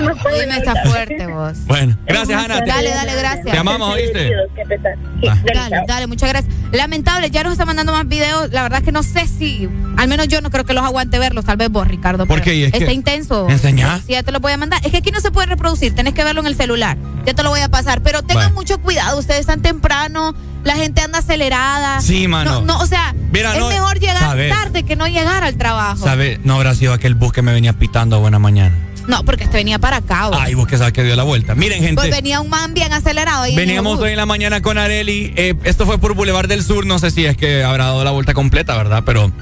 no 0.00 0.16
puedo 0.16 0.40
Dime, 0.40 0.56
está 0.56 0.74
fuerte 0.84 1.26
vos. 1.26 1.58
Bueno, 1.66 1.96
gracias, 2.06 2.44
Ana. 2.44 2.60
Dale, 2.66 2.90
dale, 2.90 3.14
gracias. 3.16 3.46
Te 3.46 3.58
amamos, 3.58 3.94
¿oíste? 3.94 4.28
Sí, 4.28 5.28
Ah. 5.28 5.38
dale, 5.54 5.76
Dale, 5.86 6.06
muchas 6.06 6.28
gracias. 6.28 6.54
Lamentable, 6.72 7.30
ya 7.30 7.42
nos 7.44 7.52
está 7.52 7.64
mandando 7.64 7.92
más 7.92 8.06
videos. 8.08 8.50
La 8.50 8.62
verdad 8.62 8.80
es 8.80 8.84
que 8.84 8.92
no 8.92 9.02
sé 9.02 9.26
si, 9.26 9.68
al 9.96 10.08
menos 10.08 10.28
yo 10.28 10.40
no 10.40 10.50
creo 10.50 10.64
que 10.64 10.72
los 10.72 10.84
aguante 10.84 11.18
verlos, 11.18 11.44
tal 11.44 11.56
vez 11.56 11.70
vos, 11.70 11.86
Ricardo. 11.86 12.26
¿Por 12.26 12.36
pero 12.40 12.44
qué? 12.44 12.54
¿Y 12.56 12.64
es 12.64 12.74
está 12.74 12.92
intenso. 12.92 13.48
¿Enseñá? 13.48 13.98
Sí, 13.98 14.12
ya 14.12 14.22
te 14.22 14.32
lo 14.32 14.40
voy 14.40 14.52
a 14.52 14.56
mandar. 14.56 14.80
Es 14.84 14.90
que 14.90 14.98
aquí 14.98 15.10
no 15.10 15.20
se 15.20 15.30
puede 15.30 15.46
reproducir, 15.46 15.94
tenés 15.94 16.14
que 16.14 16.24
verlo 16.24 16.40
en 16.40 16.46
el 16.46 16.56
celular. 16.56 16.96
Ya 17.26 17.34
te 17.34 17.42
lo 17.42 17.50
voy 17.50 17.60
a 17.60 17.68
pasar. 17.68 18.02
Pero 18.02 18.22
tengan 18.22 18.46
Bueno. 18.46 18.54
mucho 18.54 18.80
cuidado, 18.80 19.18
ustedes 19.18 19.40
están 19.40 19.60
temprano, 19.62 20.34
la 20.64 20.76
gente 20.76 21.00
anda 21.02 21.18
acelerada. 21.18 22.00
Sí, 22.00 22.28
mano. 22.28 22.60
No, 22.60 22.78
no, 22.78 22.80
o 22.80 22.86
sea, 22.86 23.14
Mira, 23.32 23.54
es 23.54 23.60
no, 23.60 23.68
mejor 23.68 23.98
llegar 23.98 24.36
tarde 24.48 24.82
que 24.84 24.96
no 24.96 25.06
llegar 25.06 25.42
al 25.44 25.56
trabajo. 25.56 26.04
¿Sabes? 26.04 26.40
No 26.44 26.54
habrá 26.54 26.74
sido 26.74 26.92
aquel 26.92 27.14
bus 27.14 27.32
que 27.32 27.42
me 27.42 27.52
venía 27.52 27.72
pitando 27.72 28.16
a 28.16 28.18
buena 28.18 28.38
mañana. 28.38 28.76
No, 29.08 29.24
porque 29.24 29.44
este 29.44 29.56
venía 29.56 29.78
para 29.78 29.96
acá. 29.98 30.28
¿o? 30.28 30.34
Ay, 30.34 30.54
vos 30.54 30.66
que 30.66 30.78
sabes 30.78 30.92
que 30.92 31.02
dio 31.02 31.16
la 31.16 31.24
vuelta. 31.24 31.54
Miren, 31.54 31.82
gente. 31.82 31.96
Pues 31.96 32.10
venía 32.10 32.40
un 32.40 32.48
man 32.48 32.72
bien 32.74 32.92
acelerado. 32.92 33.42
Ahí 33.42 33.56
Veníamos 33.56 33.98
hoy 33.98 34.12
en 34.12 34.16
la 34.16 34.26
mañana 34.26 34.62
con 34.62 34.78
Areli. 34.78 35.32
eh, 35.36 35.54
esto 35.64 35.86
fue 35.86 35.98
por 35.98 36.14
Boulevard 36.14 36.46
del 36.48 36.62
Sur. 36.64 36.86
No 36.86 36.98
sé 36.98 37.10
si 37.10 37.24
es 37.26 37.36
que 37.36 37.64
habrá 37.64 37.86
dado 37.86 38.04
la 38.04 38.12
vuelta 38.12 38.32
completa, 38.34 38.76
¿verdad? 38.76 39.02
Pero 39.04 39.32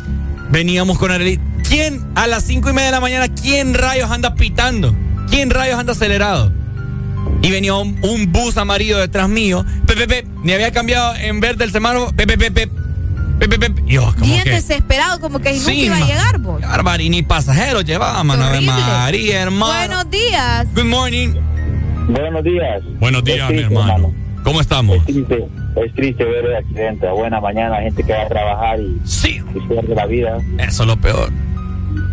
veníamos 0.51 0.99
con 0.99 1.11
Areli. 1.11 1.39
¿Quién 1.69 2.05
a 2.15 2.27
las 2.27 2.45
cinco 2.45 2.71
y 2.71 2.73
media 2.73 2.87
de 2.87 2.93
la 2.93 3.01
mañana, 3.01 3.29
quién 3.29 3.75
rayos 3.75 4.11
anda 4.11 4.35
pitando? 4.35 4.95
¿Quién 5.29 5.51
rayos 5.51 5.79
anda 5.79 5.93
acelerado? 5.93 6.53
Y 7.43 7.51
venía 7.51 7.75
un, 7.75 7.99
un 8.03 8.31
bus 8.33 8.57
amarillo 8.57 8.99
detrás 8.99 9.29
mío. 9.29 9.65
Pepe, 9.87 10.27
ni 10.43 10.53
había 10.53 10.73
cambiado 10.73 11.15
en 11.17 11.41
verde 11.41 11.65
el 11.65 11.73
semáforo. 11.73 12.13
Pepe, 12.15 12.37
pepe, 12.37 12.69
pepe, 13.39 13.59
pepe. 13.59 13.83
Y 13.87 13.95
yo, 13.95 14.13
como 14.19 14.27
Bien 14.27 14.45
que. 14.45 14.51
desesperado, 14.51 15.21
como 15.21 15.39
que 15.39 15.53
nunca 15.53 15.65
Sí, 15.65 15.85
iba 15.85 15.97
a 15.97 16.07
llegar, 16.07 16.39
vos. 16.39 16.61
Bárbaro, 16.61 17.03
y 17.03 17.09
ni 17.09 17.23
pasajeros 17.23 17.85
llevaba, 17.85 18.23
mano. 18.25 18.45
Ave. 18.45 18.61
María, 18.61 19.41
hermano. 19.43 19.73
Buenos 19.75 20.11
días. 20.11 20.67
Good 20.75 20.85
morning. 20.85 21.29
Buenos 22.09 22.45
días. 22.45 22.83
Buenos 22.99 23.25
días, 23.25 23.39
Es 23.39 23.57
mi 23.57 23.57
triste, 23.63 23.75
hermano. 23.75 24.15
¿Cómo 24.43 24.61
estamos? 24.61 24.97
Es 24.97 25.05
triste, 25.05 25.47
es 25.85 25.95
triste 25.95 26.25
ver 26.25 26.45
el 26.47 26.57
accidente. 26.57 27.07
A 27.09 27.13
buena 27.13 27.41
mañana, 27.41 27.77
gente 27.81 28.03
que 28.03 28.13
va 28.13 28.23
a 28.23 28.29
trabajar 28.29 28.81
y, 28.81 29.01
sí. 29.05 29.41
y 29.55 29.61
pierde 29.69 29.95
la 29.95 30.07
vida. 30.07 30.39
Eso 30.59 30.83
es 30.83 30.89
lo 30.89 30.97
peor. 31.01 31.31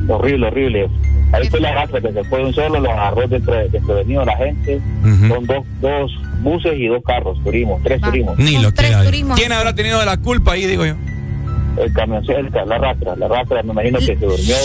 Horrible, 0.08 0.48
horrible. 0.48 0.90
Ahí 1.34 1.50
fue 1.50 1.60
la 1.60 1.74
raza 1.74 2.00
que 2.00 2.12
se 2.14 2.24
fue 2.24 2.40
de 2.40 2.46
un 2.46 2.54
solo, 2.54 2.80
los 2.80 2.92
agarró 2.92 3.28
dentro 3.28 3.54
desprevenido 3.70 4.24
la 4.26 4.38
gente. 4.38 4.80
Ujú. 5.02 5.28
Son 5.28 5.46
dos, 5.46 5.66
dos 5.82 6.12
buses 6.42 6.74
y 6.78 6.88
dos 6.88 7.04
carros, 7.06 7.38
turismo, 7.44 7.80
tres 7.84 8.00
turismos. 8.02 8.38
Ni 8.38 8.58
lo 8.58 8.70
hay. 8.78 9.06
turismos. 9.06 9.38
¿Quién 9.40 9.52
habrá 9.52 9.74
tenido 9.76 10.04
la 10.06 10.18
culpa 10.18 10.54
ahí, 10.54 10.66
digo 10.66 10.86
yo? 10.86 10.96
El 11.82 11.94
camión, 11.94 12.24
la 12.26 12.78
rastra, 12.78 13.16
la 13.16 13.28
rastra, 13.28 13.62
me 13.64 13.72
imagino 13.72 14.00
que 14.00 14.06
se 14.06 14.16
durmió, 14.16 14.56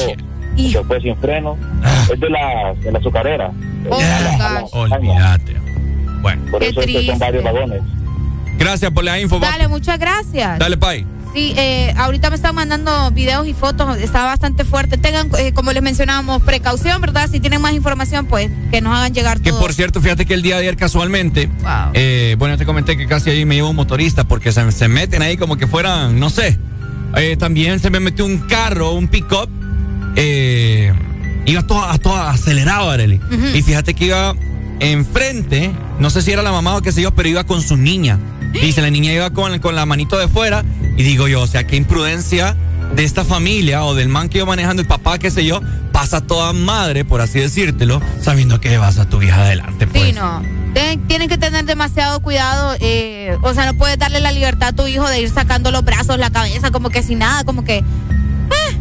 Y- 0.57 0.73
se 0.73 0.83
fue 0.85 1.01
sin 1.01 1.17
freno. 1.17 1.57
Ah. 1.83 2.07
Es 2.13 2.21
de 2.21 2.31
la, 2.31 2.75
de 2.83 2.93
la 2.93 2.99
azucarera. 2.99 3.51
Oh, 3.91 3.99
la-. 4.01 4.97
Olvídate. 4.97 5.57
Bueno. 6.23 6.43
Por 6.51 6.61
Qué 6.61 6.69
eso 6.69 6.81
es 6.81 6.87
que 6.87 7.07
son 7.07 7.19
varios 7.19 7.45
vagones. 7.45 7.83
Gracias 8.59 8.91
por 8.93 9.03
la 9.05 9.19
info. 9.21 9.41
papi. 9.41 9.53
Dale, 9.53 9.69
muchas 9.69 9.99
gracias. 9.99 10.59
Dale, 10.59 10.77
Pai. 10.77 11.05
Sí, 11.35 11.55
eh, 11.57 11.95
ahorita 11.97 12.29
me 12.29 12.37
están 12.37 12.55
mandando 12.55 13.11
videos 13.11 13.47
y 13.47 13.55
fotos, 13.55 13.97
está 13.99 14.25
bastante 14.25 14.65
fuerte. 14.65 14.99
Tengan, 14.99 15.31
eh, 15.39 15.53
como 15.55 15.73
les 15.73 15.83
mencionábamos, 15.83 16.43
precaución, 16.43 17.01
¿verdad? 17.01 17.29
Si 17.31 17.41
tienen 17.41 17.63
más 17.63 17.73
información, 17.73 18.27
pues 18.27 18.51
que 18.71 18.83
nos 18.83 18.95
hagan 18.95 19.15
llegar 19.15 19.41
Que 19.41 19.49
todo. 19.51 19.61
por 19.61 19.73
cierto, 19.73 20.03
fíjate 20.03 20.27
que 20.27 20.35
el 20.35 20.43
día 20.43 20.57
de 20.57 20.63
ayer 20.63 20.77
casualmente, 20.77 21.47
Wow. 21.63 21.93
eh, 21.95 22.37
bueno, 22.39 22.59
te 22.59 22.67
comenté 22.67 22.99
que 22.99 23.07
casi 23.07 23.31
ahí 23.31 23.47
me 23.47 23.55
llevo 23.55 23.71
un 23.71 23.77
motorista 23.77 24.25
porque 24.25 24.53
se, 24.53 24.71
se 24.73 24.89
meten 24.89 25.23
ahí 25.23 25.39
como 25.39 25.57
que 25.57 25.67
fueran, 25.67 26.21
no 26.21 26.29
sé. 26.29 26.59
Eh, 27.17 27.37
también 27.39 27.81
se 27.81 27.89
me 27.89 27.99
metió 28.01 28.27
un 28.27 28.39
carro, 28.39 28.93
un 28.93 29.09
pick-up. 29.09 29.49
eh, 30.17 30.93
iba 31.47 31.67
todo, 31.67 31.83
a 31.83 31.97
todo 31.99 32.15
acelerado, 32.15 32.91
Arely. 32.91 33.21
Y 33.55 33.63
fíjate 33.63 33.95
que 33.95 34.05
iba 34.07 34.35
enfrente, 34.81 35.71
no 35.99 36.11
sé 36.11 36.21
si 36.21 36.31
era 36.33 36.43
la 36.43 36.53
mamá 36.53 36.77
o 36.77 36.83
qué 36.83 36.93
sé 36.93 37.01
yo, 37.03 37.15
pero 37.15 37.29
iba 37.29 37.45
con 37.45 37.63
su 37.63 37.77
niña. 37.79 38.19
Dice, 38.53 38.83
la 38.83 38.91
niña 38.91 39.13
iba 39.13 39.31
con, 39.31 39.59
con 39.61 39.75
la 39.75 39.87
manito 39.87 40.19
de 40.19 40.29
fuera. 40.29 40.63
Y 40.97 41.03
digo 41.03 41.29
yo, 41.29 41.43
o 41.43 41.47
sea, 41.47 41.65
qué 41.67 41.77
imprudencia 41.77 42.57
de 42.95 43.05
esta 43.05 43.25
familia 43.25 43.85
o 43.85 43.95
del 43.95 44.09
man 44.09 44.29
que 44.29 44.39
iba 44.39 44.47
manejando, 44.47 44.83
el 44.83 44.89
papá, 44.89 45.19
qué 45.19 45.31
sé 45.31 45.45
yo, 45.45 45.61
pasa 45.93 46.21
toda 46.21 46.53
madre, 46.53 47.05
por 47.05 47.21
así 47.21 47.39
decírtelo, 47.41 48.03
sabiendo 48.21 48.61
que 48.61 48.77
vas 48.79 48.99
a 48.99 49.09
tu 49.09 49.23
hija 49.23 49.43
adelante. 49.43 49.87
Pues. 49.87 50.05
Sí, 50.05 50.13
no. 50.13 50.43
Tienen 51.07 51.29
que 51.29 51.39
tener 51.39 51.65
demasiado 51.65 52.21
cuidado. 52.21 52.77
eh, 52.81 53.37
o 53.43 53.55
sea, 53.55 53.67
no 53.67 53.75
puedes 53.75 53.99
darle 53.99 54.21
la 54.21 54.33
libertad 54.33 54.69
a 54.69 54.73
tu 54.73 54.87
hijo 54.87 55.09
de 55.09 55.21
ir 55.21 55.31
sacando 55.31 55.71
los 55.71 55.85
brazos, 55.85 56.19
la 56.19 56.31
cabeza, 56.31 56.71
como 56.71 56.91
que 56.91 57.03
sin 57.03 57.19
nada, 57.21 57.45
como 57.45 57.65
que. 57.65 57.79
eh, 57.79 58.79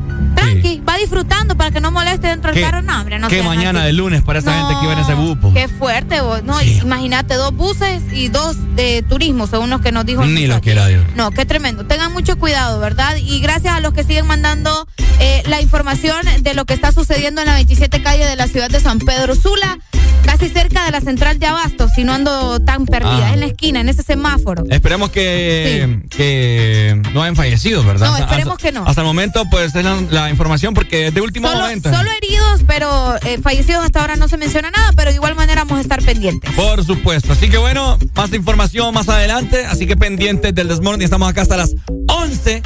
tranqui, 0.62 0.82
va 0.88 0.98
disfrutando 0.98 1.56
para 1.58 1.72
que 1.72 1.82
no 1.82 1.92
moleste 1.92 2.28
dentro 2.28 2.52
del 2.52 2.64
¿Qué- 2.64 2.70
carro. 2.70 2.82
No, 2.82 3.00
hombre, 3.00 3.20
no 3.20 3.28
qué 3.28 3.42
mañana 3.44 3.80
así. 3.82 3.88
de 3.88 3.94
lunes 3.94 4.22
para 4.24 4.40
esa 4.40 4.56
No, 4.56 4.68
gente 4.68 4.80
que 4.80 4.86
iba 4.86 4.94
en 4.94 5.00
ese 5.00 5.14
bupo. 5.14 5.54
Qué 5.54 5.68
fuerte, 5.68 6.22
vos. 6.22 6.44
No, 6.44 6.60
Sí. 6.60 6.80
imagínate, 6.82 7.36
dos 7.36 7.54
buses 7.56 8.02
y 8.14 8.28
dos 8.30 8.56
de 8.76 9.04
turismo, 9.08 9.48
según 9.48 9.70
los 9.70 9.82
que 9.82 9.92
nos 9.92 10.06
dijo. 10.06 10.24
Ni 10.26 10.42
lo 10.48 10.56
muchacho. 10.56 10.62
quiera 10.62 10.88
Dios. 10.88 11.04
No, 11.16 11.32
qué 11.32 11.46
tremendo. 11.46 11.86
Tengan 11.86 12.12
mucho 12.14 12.38
cuidado, 12.38 12.80
¿verdad? 12.80 13.16
Y 13.18 13.40
gracias 13.40 13.74
a 13.76 13.80
los 13.80 13.94
que 13.94 14.04
siguen 14.04 14.28
mandando 14.28 14.88
eh, 15.20 15.44
la 15.48 15.62
información 15.62 16.18
de 16.42 16.54
lo 16.54 16.66
que 16.66 16.74
está 16.74 16.92
sucediendo 16.92 17.42
en 17.42 17.48
la 17.48 17.54
27 17.56 18.02
calle 18.02 18.26
de 18.26 18.36
la 18.36 18.48
ciudad 18.48 18.70
de 18.70 18.80
San 18.80 19.00
Pedro 19.00 19.36
Sula, 19.36 19.78
casi 20.24 20.50
cerca 20.50 20.86
de 20.86 20.92
la 20.92 21.02
central 21.02 21.40
de 21.40 21.46
Abasto, 21.48 21.88
si 21.96 22.04
no 22.04 22.14
ando 22.14 22.60
tan 22.62 22.86
perdida, 22.86 23.30
Ah. 23.30 23.34
en 23.34 23.40
la 23.42 23.46
esquina, 23.48 23.82
en 23.82 23.90
ese 23.90 24.04
semáforo. 24.04 24.64
Esperemos 24.70 25.10
que, 25.12 26.02
que 26.10 27.02
no 27.14 27.22
hayan 27.24 27.36
fallecido, 27.36 27.84
¿verdad? 27.84 28.08
No, 28.08 28.18
esperemos 28.18 28.54
hasta- 28.56 28.68
que 28.68 28.72
no. 28.72 28.86
Hasta 28.86 29.02
el 29.02 29.08
momento, 29.08 29.44
pues, 29.50 29.76
es 29.76 29.84
la, 29.84 29.98
la 30.10 30.30
información 30.30 30.74
porque 30.74 31.08
es 31.08 31.14
de 31.14 31.22
último 31.22 31.48
Solo, 31.48 31.62
momento. 31.62 31.92
solo 31.94 32.10
heridos, 32.22 32.62
pero 32.68 33.16
eh, 33.26 33.40
fallecidos 33.42 33.84
hasta 33.86 34.02
ahora 34.02 34.16
no 34.16 34.28
se 34.28 34.38
menciona 34.38 34.72
nada, 34.72 34.92
pero 34.96 35.10
de 35.12 35.16
igual 35.16 35.36
manera 35.36 35.64
vamos 35.64 35.80
a 35.80 35.82
estar 35.82 36.02
pendientes. 36.04 36.52
Por 36.56 36.84
supuesto. 36.86 37.34
Así 37.34 37.50
que 37.50 37.58
bueno, 37.58 37.98
más 38.16 38.34
información 38.34 38.94
más 38.94 39.10
adelante. 39.10 39.66
Así 39.66 39.88
que 39.88 39.96
pendientes 39.98 40.54
del 40.54 40.68
Desmorning. 40.68 41.04
Estamos 41.06 41.30
acá 41.30 41.42
hasta 41.42 41.58
las 41.58 41.76
11 42.08 42.62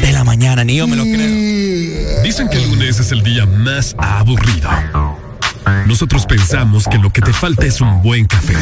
de 0.00 0.12
la 0.12 0.24
mañana. 0.24 0.64
Ni 0.64 0.76
yo 0.76 0.86
me 0.86 0.96
lo 0.96 1.02
creo. 1.04 2.22
Dicen 2.22 2.48
que 2.48 2.56
el 2.58 2.68
lunes 2.70 2.98
es 3.00 3.12
el 3.12 3.22
día 3.22 3.46
más 3.46 3.94
aburrido. 3.98 4.68
Nosotros 5.86 6.26
pensamos 6.26 6.86
que 6.88 6.98
lo 6.98 7.10
que 7.10 7.20
te 7.20 7.32
falta 7.32 7.66
es 7.66 7.80
un 7.80 8.02
buen 8.02 8.26
café. 8.26 8.56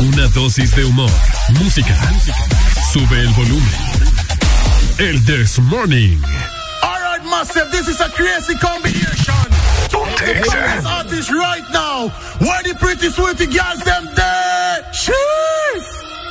Una 0.00 0.26
dosis 0.28 0.74
de 0.74 0.84
humor, 0.84 1.10
música. 1.60 1.96
Sube 2.92 3.20
el 3.20 3.28
volumen. 3.28 3.74
El 4.98 5.24
This 5.24 5.58
Morning. 5.58 6.18
Alright, 6.82 7.24
massive, 7.24 7.70
this 7.70 7.88
is 7.88 8.00
a 8.00 8.08
crazy 8.10 8.54
combination. 8.58 9.34
The 9.90 10.34
biggest 10.34 10.86
artist 10.86 11.30
right 11.30 11.64
now. 11.72 12.08
Where 12.38 12.62
the 12.62 12.74
pretty 12.78 13.08
sweetie 13.10 13.46
girls 13.46 13.80
them 13.84 14.06
there? 14.14 14.84
Sheesh! 14.92 15.88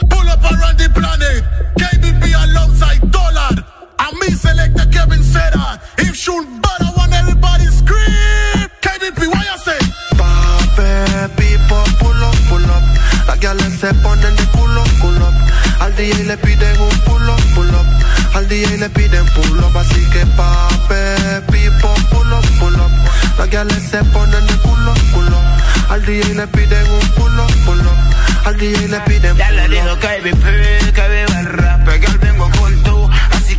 Pull 0.10 0.30
up 0.30 0.44
around 0.44 0.78
the 0.78 0.90
planet. 0.94 1.44
KBP 1.78 2.34
alongside 2.34 3.12
Dollar. 3.12 3.66
And 4.00 4.18
me 4.20 4.28
selector 4.32 4.86
Kevin 4.92 5.24
said 5.24 5.54
that. 5.54 5.82
If 6.00 6.16
shoot 6.16 6.46
better, 6.64 6.92
want 6.96 7.14
everybody 7.14 7.66
scream. 7.68 8.68
KBP, 8.82 9.28
what 9.28 9.44
you 9.44 9.58
say? 9.68 9.80
Pape, 10.16 11.30
pipo, 11.36 11.78
pull 12.00 12.24
up, 12.24 12.36
pull 12.48 12.70
up. 12.72 12.84
Las 13.28 13.40
gales 13.40 13.74
se 13.80 13.94
ponen 14.02 14.36
de 14.36 14.46
culo, 14.56 14.84
culo. 15.02 15.28
Al 15.82 15.96
DJ 15.96 16.24
le 16.26 16.38
piden 16.38 16.80
un 16.80 16.98
pull 17.06 17.30
up, 17.30 17.42
pull 17.56 17.76
up. 17.76 17.88
Al 18.36 18.48
DJ 18.48 18.78
le 18.78 18.90
piden 18.90 19.26
pull 19.36 19.60
up, 19.60 19.78
así 19.78 20.02
que 20.12 20.26
pape, 20.38 21.42
pipo, 21.52 21.94
pull 22.12 22.34
up, 22.34 22.46
pull 22.60 22.76
up. 22.76 22.92
Las 23.38 23.50
gales 23.50 23.84
se 23.84 24.04
ponen 24.16 24.46
de 24.48 24.56
culo, 24.60 24.94
culo. 25.14 25.40
Al 25.90 26.06
DJ 26.06 26.36
le 26.36 26.48
piden 26.48 26.86
un 26.90 27.08
pull 27.16 27.40
up, 27.40 27.52
pull 27.66 27.80
up. 27.82 27.98
Al 28.46 28.58
DJ 28.58 28.88
le 28.88 29.00
piden 29.02 29.36
Ya 29.38 29.52
le 29.52 29.68
dijo 29.68 29.96
KBP 30.00 30.94
que 30.96 31.08
viva 31.10 31.40
el 31.40 31.46
rap, 31.48 31.79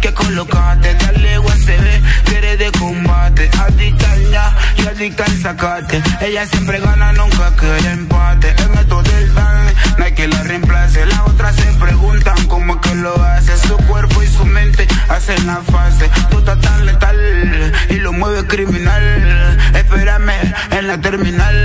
que 0.00 0.14
colocate, 0.14 0.94
dale 0.94 1.38
USB, 1.38 2.24
que 2.24 2.38
eres 2.38 2.58
de 2.58 2.72
combate, 2.72 3.50
adicta 3.58 4.16
ya 4.30 4.56
y 4.76 4.86
adicta 4.86 5.24
al 5.24 5.42
sacate, 5.42 6.02
ella 6.20 6.46
siempre 6.46 6.80
gana, 6.80 7.12
nunca 7.12 7.54
quiere 7.56 7.90
empate, 7.92 8.48
en 8.62 8.78
esto 8.78 9.02
del 9.02 9.30
baile, 9.32 9.74
no 9.98 10.04
hay 10.04 10.12
que 10.12 10.26
la 10.28 10.42
reemplace, 10.42 11.04
las 11.06 11.20
otras 11.20 11.54
se 11.56 11.72
preguntan 11.74 12.46
cómo 12.46 12.74
es 12.74 12.80
que 12.80 12.94
lo 12.94 13.22
hace, 13.22 13.56
su 13.58 13.76
cuerpo 13.76 14.22
y 14.22 14.26
su 14.26 14.44
mente 14.46 14.86
hacen 15.08 15.46
la 15.46 15.56
fase, 15.56 16.10
tú 16.30 16.38
estás 16.38 16.60
tan 16.60 16.86
letal 16.86 17.72
y 17.90 17.94
lo 17.96 18.12
mueve 18.12 18.46
criminal, 18.46 19.58
espérame 19.74 20.32
en 20.70 20.86
la 20.86 20.98
terminal, 20.98 21.56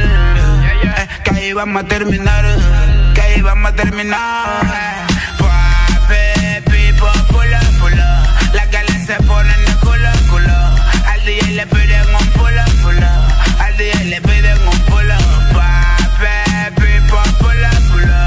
eh, 0.83 1.07
que 1.23 1.31
ahí 1.31 1.53
vamos 1.53 1.83
a 1.83 1.87
terminar, 1.87 2.45
que 3.13 3.21
ahí 3.21 3.41
vamos 3.41 3.71
a 3.71 3.75
terminar. 3.75 5.14
Se 9.05 9.15
ponen 9.23 9.65
de 9.65 9.73
culo, 9.85 10.11
culo. 10.31 10.57
Al 11.11 11.25
DJ 11.25 11.51
le 11.51 11.67
piden 11.67 12.15
un 12.19 12.27
pulo, 12.31 12.63
pulo. 12.81 13.11
Al 13.59 13.77
DJ 13.77 14.05
le 14.05 14.21
piden 14.21 14.57
un 14.67 14.79
pulo. 14.89 15.17
Pape, 15.53 16.71
pipo, 16.75 17.17
pulo, 17.39 17.69
pulo. 17.91 18.17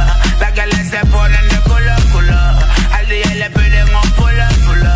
Las 0.40 0.54
galas 0.54 0.88
se 0.88 1.00
ponen 1.06 1.48
de 1.48 1.60
culo, 1.62 1.94
culo. 2.12 2.38
Al 2.96 3.08
DJ 3.08 3.34
le 3.34 3.50
piden 3.50 3.88
un 4.02 4.10
pulo, 4.12 4.46
pulo. 4.66 4.94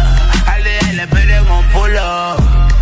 Al 0.52 0.62
DJ 0.62 0.92
le 0.92 1.06
piden 1.08 1.50
un 1.50 1.64
pulo. 1.70 2.36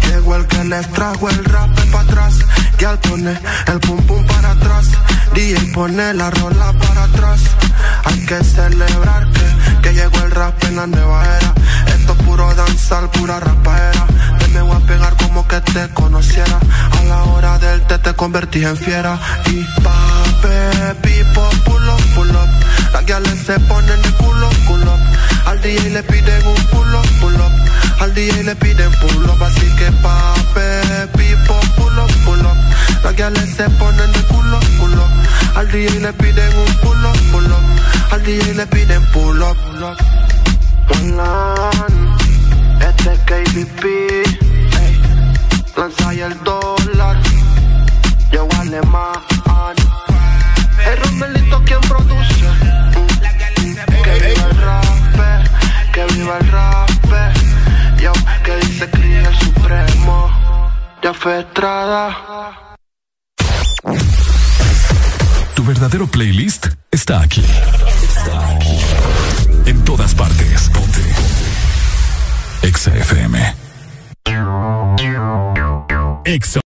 Llegó 0.06 0.36
el 0.36 0.46
que 0.46 0.64
les 0.64 0.92
trajo 0.92 1.30
el 1.30 1.44
rap 1.46 1.70
para 1.90 2.04
atrás. 2.04 2.34
Y 2.78 2.84
al 2.84 2.98
pone 2.98 3.38
el 3.66 3.80
pum 3.80 4.06
pum 4.06 4.26
para 4.26 4.50
atrás. 4.50 4.86
DJ 5.34 5.72
pone 5.72 6.14
la 6.14 6.30
rola 6.30 6.72
para 6.72 7.04
atrás. 7.04 7.40
Hay 8.04 8.26
que 8.26 8.42
celebrar 8.44 9.28
que, 9.30 9.80
que 9.82 9.94
llegó 9.94 10.18
el 10.24 10.30
rap 10.30 10.62
en 10.64 10.76
la 10.76 10.86
nueva 10.86 11.24
era. 11.36 11.54
Esto 11.94 12.12
es 12.12 12.22
puro 12.24 12.54
danzar, 12.54 13.10
pura 13.10 13.40
rapaera. 13.40 14.06
Te 14.38 14.48
me 14.48 14.62
voy 14.62 14.76
a 14.76 14.86
pegar 14.86 15.16
como 15.16 15.46
que 15.46 15.60
te 15.60 15.88
conociera. 15.94 16.58
A 16.98 17.04
la 17.04 17.22
hora 17.24 17.58
del 17.58 17.80
té 17.82 17.98
te 17.98 18.12
convertí 18.14 18.64
en 18.64 18.76
fiera. 18.76 19.18
Y 19.46 19.64
pape, 19.82 20.94
pipo, 21.02 21.48
pull 21.64 21.88
up, 21.88 22.02
pull 22.14 22.30
up. 22.30 22.50
Las 22.92 23.04
guiales 23.06 23.38
se 23.46 23.58
ponen 23.60 24.02
de 24.02 24.10
culo, 24.14 24.48
culo. 24.66 24.98
Al 25.46 25.60
DJ 25.60 25.90
le 25.90 26.02
piden 26.02 26.46
un 26.46 26.64
pull 26.66 26.94
up, 26.94 27.06
pull 27.20 27.34
up. 27.34 27.52
Al 28.00 28.14
DJ 28.14 28.42
le 28.44 28.56
piden 28.56 28.90
pull 29.00 29.28
up, 29.28 29.42
así 29.42 29.66
que 29.76 29.92
pape, 30.02 31.06
pipo, 31.16 31.60
pull 31.90 31.98
up, 31.98 32.10
pull 32.24 32.46
up. 32.46 32.56
guiales 33.14 33.54
se 33.54 33.68
ponen 33.70 34.12
de 34.12 34.22
culo, 34.24 34.60
culo. 34.78 35.04
Al 35.56 35.70
DJ 35.70 36.00
le 36.00 36.12
piden 36.12 36.56
un 36.58 36.74
pulo, 36.82 37.12
pulo. 37.32 37.56
Al 38.10 38.22
DJ 38.24 38.54
le 38.54 38.66
piden 38.66 39.04
pull 39.12 39.42
up. 39.42 39.56
Este 42.80 43.12
es 43.12 43.20
KBP. 43.20 43.84
Lanza 45.76 46.14
y 46.14 46.20
el 46.20 46.38
dólar. 46.44 47.16
Yo 48.32 48.46
más 48.86 49.18
El 50.86 50.96
Romelito 51.02 51.62
quien 51.64 51.80
produce. 51.80 52.46
Que 54.04 54.12
viva 54.26 54.46
el 54.50 54.56
rap, 54.58 54.84
que 55.92 56.04
viva 56.14 56.38
el 56.38 56.50
rap. 56.50 56.90
Yo 57.98 58.12
que 58.44 58.56
dice 58.56 58.90
cría 58.90 59.30
supremo. 59.40 60.39
Fue 61.02 61.40
Estrada. 61.40 62.76
Tu 65.54 65.64
verdadero 65.64 66.06
playlist 66.06 66.68
está 66.90 67.20
aquí. 67.20 67.44
En 69.66 69.82
todas 69.84 70.14
partes. 70.14 70.70
Ponte. 70.70 71.02
Exa 72.62 72.94
FM. 72.96 73.54
Exa. 76.24 76.60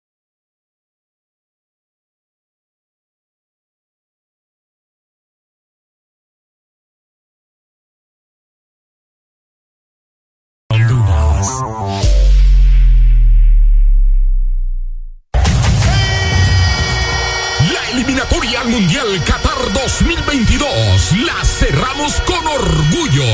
Al 18.60 18.68
Mundial 18.68 19.24
Qatar 19.24 19.72
2022 19.72 21.12
la 21.24 21.44
cerramos 21.44 22.12
con 22.26 22.46
orgullo. 22.46 23.24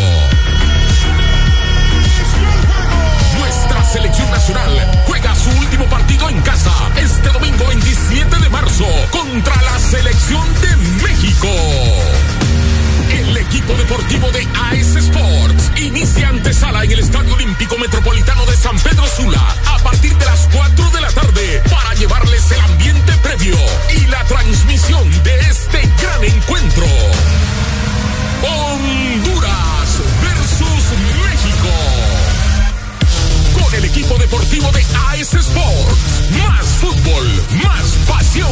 Nuestra 3.38 3.84
selección 3.84 4.30
nacional 4.30 5.02
juega 5.06 5.34
su 5.34 5.50
último 5.50 5.86
partido 5.86 6.28
en 6.28 6.40
casa 6.42 6.72
este 6.96 7.28
domingo 7.30 7.66
27 7.66 8.36
de 8.36 8.48
marzo 8.50 8.86
contra 9.10 9.54
la 9.62 9.78
selección 9.80 10.44
de 10.60 10.76
México. 11.02 11.48
El 13.10 13.36
equipo 13.36 13.72
deportivo 13.74 14.30
de 14.30 14.46
AS 14.70 14.96
Sports 14.96 15.72
inicia 15.76 16.28
antesala 16.28 16.84
en 16.84 16.92
el 16.92 17.00
Estadio 17.00 17.34
Olímpico 17.34 17.76
Metropolitano 17.78 18.46
de 18.46 18.56
San 18.56 18.78
Pedro 18.78 19.06
Sula 19.08 19.56
a 19.66 19.78
partir 19.78 20.16
de 20.16 20.24
las 20.24 20.48
4 20.52 20.90
de 20.90 21.00
la 21.00 21.10
tarde 21.10 21.62
para 21.70 21.94
llevarles 21.94 22.50
el 22.50 22.60
ambiente 22.60 23.15
y 23.38 24.06
la 24.06 24.24
transmisión 24.24 25.22
de 25.22 25.38
este 25.40 25.80
gran 26.00 26.24
encuentro. 26.24 26.84
Honduras 28.42 30.00
versus 30.22 30.84
México. 31.22 31.68
Con 33.60 33.74
el 33.74 33.84
equipo 33.84 34.16
deportivo 34.16 34.70
de 34.72 34.82
AS 35.10 35.34
Sports. 35.34 36.22
Más 36.46 36.66
fútbol, 36.80 37.42
más 37.62 37.84
pasión. 38.08 38.50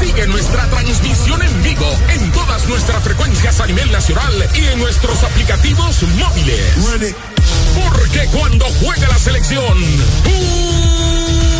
Sigue 0.00 0.26
nuestra 0.28 0.66
transmisión 0.70 1.42
en 1.42 1.62
vivo 1.62 1.98
en 2.08 2.32
todas 2.32 2.66
nuestras 2.68 3.02
frecuencias 3.02 3.60
a 3.60 3.66
nivel 3.66 3.92
nacional 3.92 4.48
y 4.54 4.64
en 4.64 4.78
nuestros 4.78 5.22
aplicativos 5.24 6.02
móviles. 6.18 7.14
Porque 7.74 8.26
cuando 8.28 8.64
juega 8.80 9.08
la 9.08 9.18
selección, 9.18 9.78
jugamos 10.24 11.51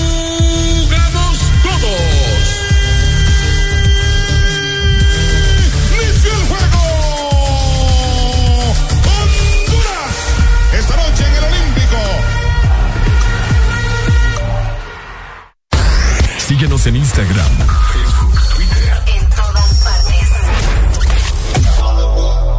Síguenos 16.52 16.86
en 16.86 16.96
Instagram, 16.96 17.50
Facebook, 17.94 18.38
Twitter. 18.54 18.92
En 19.06 19.26
todas 19.30 19.72
partes. 19.82 20.28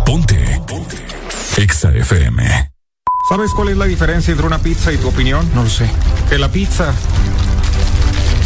Ponte. 0.04 0.62
Ponte. 0.68 0.98
Exa 1.58 1.92
FM. 1.92 2.72
¿Sabes 3.30 3.52
cuál 3.52 3.70
es 3.70 3.78
la 3.78 3.86
diferencia 3.86 4.32
entre 4.32 4.48
una 4.48 4.58
pizza 4.58 4.92
y 4.92 4.98
tu 4.98 5.10
opinión? 5.10 5.48
No 5.54 5.66
lo 5.66 5.70
sé. 5.70 5.88
Que 6.28 6.40
la 6.40 6.50
pizza 6.50 6.92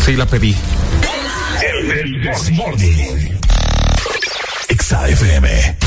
sí 0.05 0.17
la 0.17 0.25
pedí. 0.25 0.53
El 1.61 2.21
Desmorning. 2.23 3.39
Exa 4.67 5.07
FM. 5.07 5.77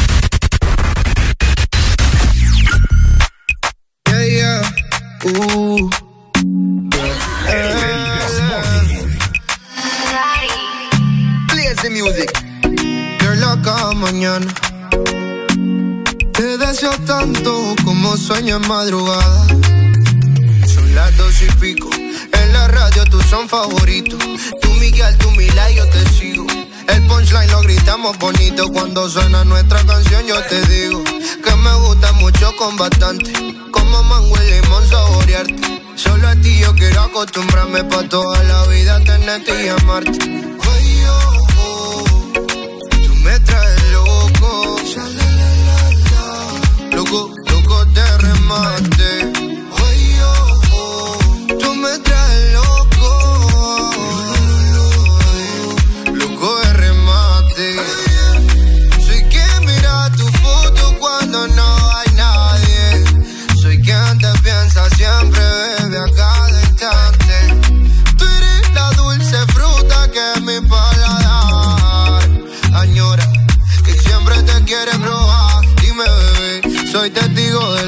Yeah, 4.06 4.24
yeah. 4.24 4.62
Uh. 5.44 5.90
The 11.82 11.90
music. 11.90 12.30
You're 13.22 13.36
loca 13.36 13.94
mañana. 13.94 14.46
Te 16.32 16.58
deseo 16.58 16.92
tanto 17.06 17.74
como 17.84 18.16
sueño 18.16 18.56
en 18.56 18.68
madrugada. 18.68 19.46
Son 20.66 20.94
las 20.94 21.16
dos 21.16 21.40
y 21.42 21.46
pico. 21.60 21.88
En 21.94 22.52
la 22.52 22.68
radio 22.68 23.04
tú 23.04 23.20
son 23.22 23.48
favoritos. 23.48 24.18
Tú 24.60 24.70
Miguel, 24.74 25.16
tú 25.18 25.30
Mila 25.32 25.70
y 25.70 25.76
yo 25.76 25.88
te 25.88 26.06
sigo. 26.10 26.46
El 26.88 27.06
punchline 27.06 27.50
lo 27.50 27.60
gritamos 27.62 28.18
bonito 28.18 28.68
cuando 28.68 29.08
suena 29.08 29.44
nuestra 29.44 29.82
canción. 29.84 30.26
Yo 30.26 30.42
te 30.44 30.60
digo 30.66 31.02
que 31.04 31.56
me 31.56 31.74
gusta 31.86 32.12
mucho 32.12 32.54
con 32.56 32.76
bastante. 32.76 33.32
Como 33.70 34.02
mango 34.02 34.34
y 34.36 34.50
limón 34.50 34.86
saborearte. 34.86 35.82
Solo 35.94 36.28
a 36.28 36.34
ti 36.36 36.58
yo 36.58 36.74
quiero 36.74 37.02
acostumbrarme 37.02 37.84
pa' 37.84 38.08
toda 38.08 38.42
la 38.44 38.66
vida 38.66 39.00
tenerte 39.00 39.64
y 39.64 39.68
amarte. 39.68 40.50
De 48.50 49.19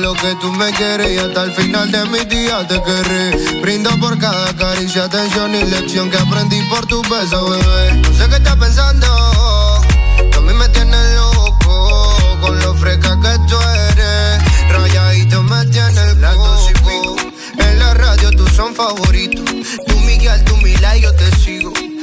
lo 0.03 0.15
que 0.15 0.35
tú 0.41 0.53
me 0.53 0.69
quieres 0.73 1.13
y 1.13 1.19
hasta 1.19 1.45
el 1.45 1.53
final 1.53 1.91
de 1.93 2.05
mis 2.07 2.29
días 2.29 2.67
te 2.67 2.83
querré. 2.83 3.61
Brindo 3.61 3.91
por 4.01 4.19
cada 4.19 4.53
caricia, 4.57 5.05
atención 5.05 5.55
y 5.55 5.63
lección 5.63 6.11
que 6.11 6.19
aprendí 6.19 6.61
por 6.69 6.85
tu 6.87 7.01
beso, 7.03 7.51
bebé. 7.51 7.93
No 8.03 8.13
sé 8.13 8.29
qué 8.29 8.35
estás 8.35 8.57
pensando, 8.57 9.07
tú 10.33 10.39
a 10.39 10.43
mí 10.43 10.55
me 10.55 10.69
tienes 10.71 11.15
loco 11.15 12.17
con 12.41 12.59
lo 12.59 12.75
fresca 12.75 13.17
que 13.21 13.39
tú 13.49 13.57
eres. 13.91 14.43
Rayadito 14.71 15.43
me 15.45 15.65
tienes 15.67 16.17
loco. 16.17 16.67
En 17.59 17.79
la 17.79 17.95
radio 17.95 18.31
tú 18.33 18.45
son 18.49 18.75
favoritos. 18.75 19.45
Tú 19.87 20.01
Miguel, 20.01 20.43
tú 20.45 20.57
Mila 20.57 20.97
y 20.97 21.03
yo. 21.03 21.12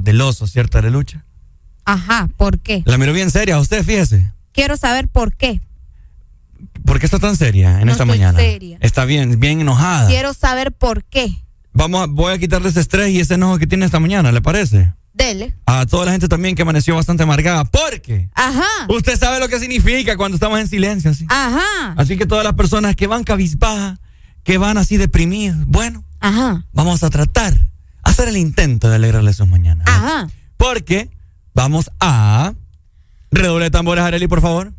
Bien 0.00 0.16
cauteloso, 0.16 0.46
¿cierto, 0.46 0.78
Arelucha? 0.78 1.24
Ajá, 1.84 2.28
¿por 2.36 2.58
qué? 2.60 2.82
La 2.86 2.98
miro 2.98 3.12
bien 3.12 3.30
seria, 3.30 3.58
usted 3.58 3.84
fíjese. 3.84 4.30
Quiero 4.52 4.76
saber 4.76 5.08
por 5.08 5.34
qué. 5.34 5.60
¿Por 6.84 6.98
qué 6.98 7.06
está 7.06 7.18
tan 7.18 7.36
seria 7.36 7.80
en 7.80 7.86
No 7.86 7.92
esta 7.92 8.04
estoy 8.04 8.18
mañana? 8.18 8.38
seria. 8.38 8.78
Está 8.80 9.04
bien, 9.04 9.38
bien 9.40 9.60
enojada. 9.60 10.08
Quiero 10.08 10.34
saber 10.34 10.72
por 10.72 11.04
qué. 11.04 11.34
Vamos, 11.72 12.02
a- 12.02 12.06
voy 12.06 12.32
a 12.32 12.38
quitarle 12.38 12.68
ese 12.68 12.80
estrés 12.80 13.10
y 13.10 13.20
ese 13.20 13.34
enojo 13.34 13.58
que 13.58 13.66
tiene 13.66 13.84
esta 13.86 14.00
mañana, 14.00 14.32
¿le 14.32 14.40
parece? 14.42 14.92
Dele. 15.12 15.54
A 15.66 15.86
toda 15.86 16.06
la 16.06 16.12
gente 16.12 16.28
también 16.28 16.54
que 16.54 16.62
amaneció 16.62 16.94
bastante 16.94 17.22
amargada. 17.22 17.64
Porque 17.64 18.28
Ajá. 18.34 18.64
usted 18.88 19.18
sabe 19.18 19.38
lo 19.40 19.48
que 19.48 19.58
significa 19.58 20.16
cuando 20.16 20.36
estamos 20.36 20.58
en 20.60 20.68
silencio, 20.68 21.10
así. 21.10 21.26
Ajá. 21.28 21.94
Así 21.96 22.16
que 22.16 22.26
todas 22.26 22.44
las 22.44 22.54
personas 22.54 22.94
que 22.96 23.06
van 23.06 23.24
cabizbajas, 23.24 23.98
que 24.44 24.58
van 24.58 24.78
así 24.78 24.96
deprimidas, 24.96 25.58
bueno, 25.66 26.04
Ajá. 26.20 26.64
vamos 26.72 27.02
a 27.02 27.10
tratar, 27.10 27.69
hacer 28.10 28.28
el 28.28 28.36
intento 28.36 28.88
de 28.88 28.96
alegrarles 28.96 29.36
sus 29.36 29.48
mañanas. 29.48 29.86
Ajá. 29.88 30.28
Porque 30.56 31.10
vamos 31.54 31.90
a... 32.00 32.54
Redoble 33.30 33.66
de 33.66 33.70
tambores, 33.70 34.04
Areli, 34.04 34.26
por 34.26 34.40
favor. 34.40 34.72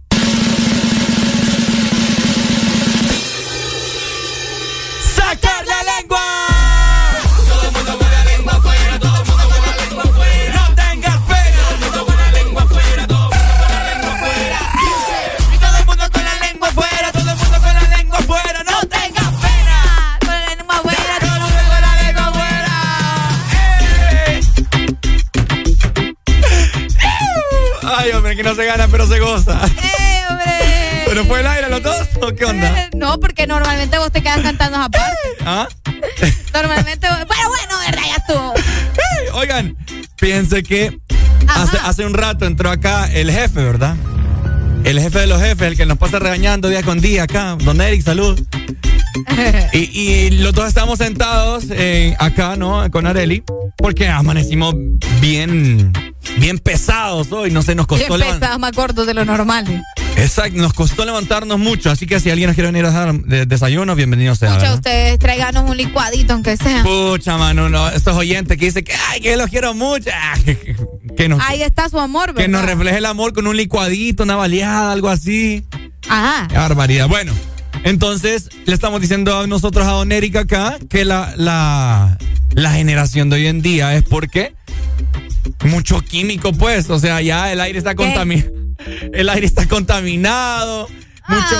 Que 28.35 28.43
no 28.43 28.55
se 28.55 28.65
gana, 28.65 28.87
pero 28.87 29.05
se 29.07 29.19
goza. 29.19 29.59
¡Eh, 29.65 30.21
hombre! 30.29 31.03
¿Pero 31.05 31.25
fue 31.25 31.41
el 31.41 31.47
aire 31.47 31.69
los 31.69 31.83
dos 31.83 32.07
o 32.21 32.33
qué 32.33 32.45
onda? 32.45 32.83
Eh, 32.83 32.89
No, 32.95 33.19
porque 33.19 33.45
normalmente 33.45 33.97
vos 33.97 34.09
te 34.11 34.21
quedas 34.21 34.39
cantando 34.41 34.77
aparte. 34.77 35.17
¿Ah? 35.45 35.67
Normalmente, 36.53 37.07
pero 37.09 37.49
bueno, 37.49 37.77
¿verdad? 37.85 38.01
Ya 38.07 38.15
estuvo. 38.15 38.53
Oigan, 39.33 39.75
fíjense 40.17 40.63
que 40.63 40.97
hace, 41.47 41.77
hace 41.83 42.05
un 42.05 42.13
rato 42.13 42.45
entró 42.45 42.69
acá 42.71 43.11
el 43.11 43.29
jefe, 43.31 43.61
¿verdad? 43.63 43.95
El 44.85 44.99
jefe 44.99 45.19
de 45.19 45.27
los 45.27 45.41
jefes, 45.41 45.67
el 45.67 45.77
que 45.77 45.85
nos 45.85 45.97
pasa 45.97 46.19
regañando 46.19 46.69
día 46.69 46.83
con 46.83 46.99
día 47.01 47.23
acá. 47.23 47.57
Don 47.59 47.81
Eric, 47.81 48.01
salud. 48.03 48.41
Y, 49.73 49.77
y 49.99 50.29
los 50.31 50.53
dos 50.53 50.67
estamos 50.67 50.97
sentados 50.99 51.65
eh, 51.69 52.15
acá, 52.19 52.55
¿no? 52.57 52.89
Con 52.91 53.07
Areli, 53.07 53.43
porque 53.77 54.07
amanecimos 54.09 54.75
bien, 55.21 55.93
bien 56.37 56.59
pesados 56.59 57.31
hoy. 57.31 57.51
No 57.51 57.61
sé, 57.61 57.73
nos 57.75 57.87
Bien 57.87 57.99
costó 57.99 58.17
levantar. 58.17 58.39
pesado, 58.41 58.59
más 58.59 58.71
corto 58.73 59.05
de 59.05 59.13
lo 59.13 59.23
normal. 59.23 59.81
Exacto, 60.17 60.57
nos 60.57 60.73
costó 60.73 61.05
levantarnos 61.05 61.57
mucho. 61.57 61.89
Así 61.89 62.05
que 62.05 62.19
si 62.19 62.29
alguien 62.29 62.47
nos 62.49 62.55
quiere 62.55 62.69
venir 62.69 62.85
a 62.85 62.91
dar 62.91 63.13
de- 63.13 63.45
desayuno, 63.45 63.95
bienvenido 63.95 64.35
sea. 64.35 64.51
¿verdad? 64.57 64.75
ustedes 64.75 65.17
tráiganos 65.19 65.69
un 65.69 65.77
licuadito, 65.77 66.33
aunque 66.33 66.57
sea. 66.57 66.83
Pucha, 66.83 67.37
mano, 67.37 67.69
no, 67.69 67.87
estos 67.89 68.15
oyentes 68.17 68.57
que 68.57 68.65
dicen 68.65 68.83
que, 68.83 68.93
ay, 69.09 69.21
que 69.21 69.37
los 69.37 69.49
quiero 69.49 69.73
mucho. 69.73 70.09
Que, 71.17 71.27
nos, 71.27 71.41
Ahí 71.41 71.61
está 71.61 71.89
su 71.89 71.99
amor, 71.99 72.33
que 72.33 72.47
nos 72.47 72.61
¿verdad? 72.61 72.75
refleje 72.77 72.97
el 72.99 73.05
amor 73.05 73.33
con 73.33 73.45
un 73.45 73.55
licuadito, 73.57 74.23
una 74.23 74.37
baleada, 74.37 74.91
algo 74.93 75.09
así. 75.09 75.65
Ajá. 76.09 76.47
Qué 76.47 76.55
barbaridad. 76.57 77.07
Bueno, 77.09 77.33
entonces 77.83 78.49
le 78.65 78.73
estamos 78.73 79.01
diciendo 79.01 79.37
a 79.37 79.47
nosotros 79.47 79.85
a 79.85 79.91
Don 79.91 80.11
Eric 80.11 80.35
acá 80.35 80.77
que 80.89 81.05
la, 81.05 81.33
la, 81.37 82.17
la 82.53 82.71
generación 82.73 83.29
de 83.29 83.37
hoy 83.37 83.47
en 83.47 83.61
día 83.61 83.95
es 83.95 84.03
porque 84.03 84.53
mucho 85.65 86.01
químico, 86.01 86.53
pues. 86.53 86.89
O 86.89 86.99
sea, 86.99 87.21
ya 87.21 87.51
el 87.51 87.61
aire 87.61 87.77
está 87.77 87.95
contaminado. 87.95 88.51
El 89.13 89.29
aire 89.29 89.45
está 89.45 89.67
contaminado. 89.67 90.87
Mucho, 91.27 91.55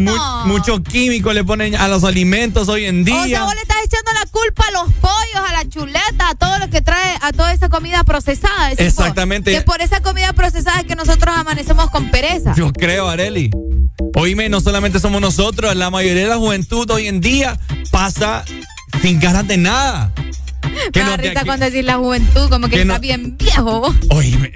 mu- 0.00 0.46
mucho 0.46 0.82
químico 0.82 1.32
le 1.32 1.44
ponen 1.44 1.76
a 1.76 1.88
los 1.88 2.04
alimentos 2.04 2.68
hoy 2.68 2.86
en 2.86 3.04
día. 3.04 3.22
O 3.22 3.26
sea, 3.26 3.44
vos 3.44 3.54
le 3.54 3.60
estás 3.60 3.76
echando 3.84 4.10
la 4.12 4.26
culpa 4.30 4.64
a 4.68 4.70
los 4.72 4.92
pollos, 4.94 5.48
a 5.48 5.52
la 5.52 5.68
chuleta, 5.68 6.28
a 6.30 6.34
todo 6.34 6.58
lo 6.58 6.68
que 6.70 6.80
trae, 6.80 7.16
a 7.20 7.32
toda 7.32 7.52
esa 7.52 7.68
comida 7.68 8.02
procesada. 8.04 8.72
Exactamente. 8.72 9.52
Que 9.52 9.60
por 9.62 9.80
esa 9.82 10.00
comida 10.00 10.32
procesada 10.32 10.80
es 10.80 10.86
que 10.86 10.96
nosotros 10.96 11.34
amanecemos 11.36 11.90
con 11.90 12.10
pereza. 12.10 12.54
Yo 12.56 12.72
creo, 12.72 13.08
Areli. 13.08 13.50
Oíme, 14.16 14.48
no 14.48 14.60
solamente 14.60 14.98
somos 15.00 15.20
nosotros, 15.20 15.74
la 15.76 15.90
mayoría 15.90 16.22
de 16.22 16.28
la 16.28 16.36
juventud 16.36 16.90
hoy 16.90 17.08
en 17.08 17.20
día 17.20 17.58
pasa 17.90 18.44
sin 19.02 19.20
ganas 19.20 19.46
de 19.46 19.56
nada. 19.58 20.12
Me 20.94 21.00
da 21.00 21.16
risa 21.16 21.44
cuando 21.44 21.64
decís 21.66 21.84
la 21.84 21.96
juventud, 21.96 22.48
como 22.50 22.68
que 22.68 22.82
está 22.82 22.94
no- 22.94 23.00
bien 23.00 23.36
viejo. 23.36 23.94
Oíme, 24.10 24.52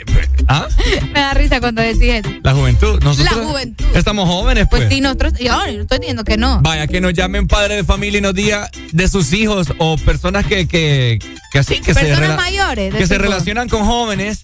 ¿ah? 0.48 0.66
Me 1.12 1.20
da 1.20 1.34
risa 1.34 1.60
cuando 1.60 1.82
decís 1.82 2.02
eso. 2.02 2.28
La 2.42 2.54
juventud. 2.54 3.00
Nosotros 3.02 3.36
La 3.36 3.44
juventud. 3.44 3.84
Estamos 3.94 4.28
jóvenes, 4.28 4.66
pues. 4.70 4.82
Pues 4.82 4.94
sí, 4.94 5.00
nosotros. 5.00 5.34
Yo 5.40 5.52
no 5.56 5.64
estoy 5.82 5.98
diciendo 5.98 6.24
que 6.24 6.36
no. 6.36 6.60
Vaya, 6.62 6.86
que 6.86 7.00
nos 7.00 7.12
llamen 7.14 7.46
padres 7.48 7.76
de 7.78 7.84
familia 7.84 8.18
y 8.18 8.22
nos 8.22 8.34
diga 8.34 8.70
de 8.92 9.08
sus 9.08 9.32
hijos 9.32 9.68
o 9.78 9.96
personas 9.98 10.46
que, 10.46 10.66
que, 10.68 11.18
que 11.52 11.58
así, 11.58 11.80
que 11.80 11.94
se, 11.94 12.00
Personas 12.00 12.30
rela- 12.30 12.36
mayores, 12.36 12.94
que 12.94 13.06
se 13.06 13.18
relacionan 13.18 13.68
con 13.68 13.84
jóvenes 13.84 14.42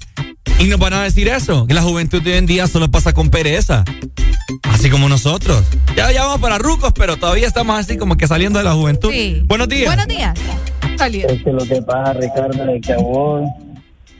y 0.58 0.64
nos 0.64 0.78
van 0.78 0.92
a 0.94 1.02
decir 1.02 1.28
eso, 1.28 1.66
que 1.66 1.74
la 1.74 1.82
juventud 1.82 2.22
de 2.22 2.32
hoy 2.32 2.38
en 2.38 2.46
día 2.46 2.66
solo 2.68 2.90
pasa 2.90 3.12
con 3.12 3.30
pereza. 3.30 3.84
Así 4.64 4.90
como 4.90 5.08
nosotros. 5.08 5.62
Ya, 5.96 6.12
ya 6.12 6.22
vamos 6.24 6.40
para 6.40 6.58
rucos, 6.58 6.92
pero 6.94 7.16
todavía 7.16 7.46
estamos 7.46 7.78
así 7.78 7.96
como 7.96 8.16
que 8.16 8.26
saliendo 8.28 8.58
de 8.58 8.64
la 8.64 8.72
juventud. 8.74 9.10
Sí. 9.10 9.42
Buenos 9.46 9.68
días. 9.68 9.86
Buenos 9.86 10.06
días. 10.06 10.34
Es 11.28 11.42
que 11.42 11.52
lo 11.52 11.64
que 11.64 11.82
pasa, 11.82 12.12
Ricardo, 12.14 12.68
es 12.70 12.86
que 12.86 12.92
a 12.92 12.98
vos, 12.98 13.48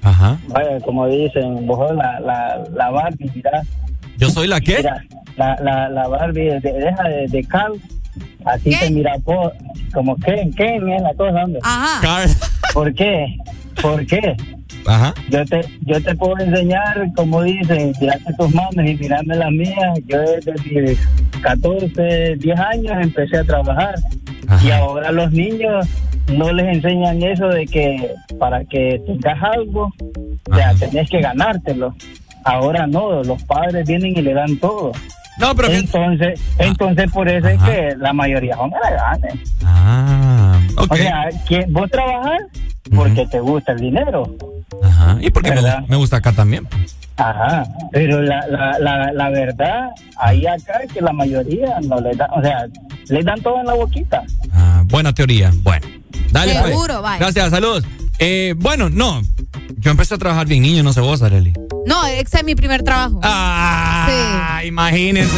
Ajá. 0.03 0.39
vaya, 0.49 0.81
como 0.81 1.07
dicen, 1.07 1.67
vos 1.67 1.89
sos 1.89 1.97
la, 1.97 2.21
la, 2.21 2.65
la 2.73 2.91
Barbie, 2.91 3.31
mira. 3.35 3.63
¿Yo 4.19 4.29
soy 4.31 4.47
la 4.47 4.61
qué? 4.61 4.77
Mira, 4.79 5.05
la, 5.37 5.57
la, 5.61 5.89
la 5.89 6.09
Barbie 6.09 6.61
de, 6.61 6.73
deja 6.73 7.03
de, 7.05 7.27
de 7.29 7.45
Cal. 7.45 7.73
Así 8.45 8.71
te 8.79 8.91
mira, 8.91 9.15
po, 9.25 9.51
como 9.93 10.17
Ken, 10.17 10.53
Ken 10.53 10.89
es 10.91 11.03
la 11.03 11.15
cosa, 11.15 11.45
hombre. 11.45 11.61
Ajá. 11.63 12.27
¿Por 12.73 12.95
qué? 12.95 13.37
¿Por 13.81 14.07
qué? 14.07 14.37
Ajá. 14.87 15.15
Yo 15.31 15.45
te, 15.47 15.61
yo 15.83 16.03
te 16.03 16.15
puedo 16.15 16.39
enseñar, 16.39 17.11
como 17.17 17.43
dicen, 17.43 17.93
tirarte 17.95 18.33
tus 18.39 18.55
manos 18.55 18.85
y 18.85 18.95
mirarme 18.95 19.37
las 19.37 19.51
mías. 19.51 19.99
Yo 20.07 20.21
desde 20.21 20.83
mis 20.83 20.99
14, 21.43 22.37
10 22.37 22.59
años 22.61 22.93
empecé 23.01 23.39
a 23.39 23.45
trabajar. 23.45 23.95
Y 24.63 24.71
ahora 24.71 25.11
los 25.11 25.33
niños 25.33 25.87
no 26.33 26.53
les 26.53 26.77
enseñan 26.77 27.23
eso 27.23 27.49
de 27.49 27.67
que 27.67 28.11
para 28.39 28.65
que 28.65 29.01
tengas 29.07 29.43
algo, 29.43 29.93
o 30.51 30.55
sea, 30.55 30.75
tenés 30.75 31.09
que 31.09 31.21
ganártelo. 31.21 31.95
Ahora 32.45 32.87
no, 32.87 33.23
los 33.23 33.43
padres 33.45 33.87
vienen 33.87 34.17
y 34.17 34.23
le 34.23 34.35
dan 34.35 34.57
todo. 34.59 34.93
No, 35.39 35.55
pero 35.55 35.69
entonces, 35.69 36.41
entonces 36.59 37.11
por 37.11 37.29
eso 37.29 37.49
es 37.49 37.61
que 37.63 37.95
la 37.99 38.13
mayoría 38.13 38.57
son 38.57 38.71
ganes. 38.71 39.35
Ah, 39.65 40.59
O 40.77 40.95
sea, 40.97 41.29
que 41.49 41.65
vos 41.69 41.91
trabajas 41.91 42.41
porque 42.95 43.27
te 43.27 43.41
gusta 43.41 43.73
el 43.73 43.79
dinero. 43.81 44.37
Ajá. 44.83 45.17
Y 45.21 45.31
porque 45.31 45.51
me, 45.53 45.63
me 45.89 45.97
gusta 45.97 46.17
acá 46.19 46.33
también. 46.33 46.67
Ajá, 47.17 47.65
pero 47.93 48.21
la, 48.23 48.45
la, 48.49 48.79
la, 48.81 49.13
la 49.13 49.31
verdad, 49.31 49.91
ahí 50.17 50.47
acá 50.47 50.81
es 50.85 50.93
que 50.93 51.01
la 51.01 51.13
mayoría 51.13 51.79
no 51.83 52.01
le 52.01 52.13
dan, 52.17 52.29
o 52.33 52.43
sea, 52.43 52.67
le 53.09 53.23
dan 53.23 53.41
todo 53.41 53.61
en 53.61 53.67
la 53.67 53.75
boquita. 53.75 54.23
Ah, 54.53 54.83
buena 54.87 55.13
teoría. 55.13 55.53
Bueno. 55.63 55.87
Dale, 56.33 56.55
pues. 56.61 56.73
Seguro, 56.73 57.03
vaya. 57.03 57.19
Gracias, 57.19 57.51
salud. 57.51 57.85
Eh, 58.19 58.55
bueno, 58.57 58.89
no. 58.91 59.23
Yo 59.79 59.91
empecé 59.91 60.15
a 60.15 60.19
trabajar 60.19 60.47
bien 60.47 60.63
niño, 60.63 60.83
no 60.83 60.93
sé 60.93 61.01
vos, 61.01 61.21
Areli. 61.23 61.53
No, 61.87 62.07
ese 62.07 62.39
es 62.39 62.45
mi 62.45 62.55
primer 62.55 62.83
trabajo. 62.83 63.21
Ah, 63.23 64.63
imagínense. 64.65 65.37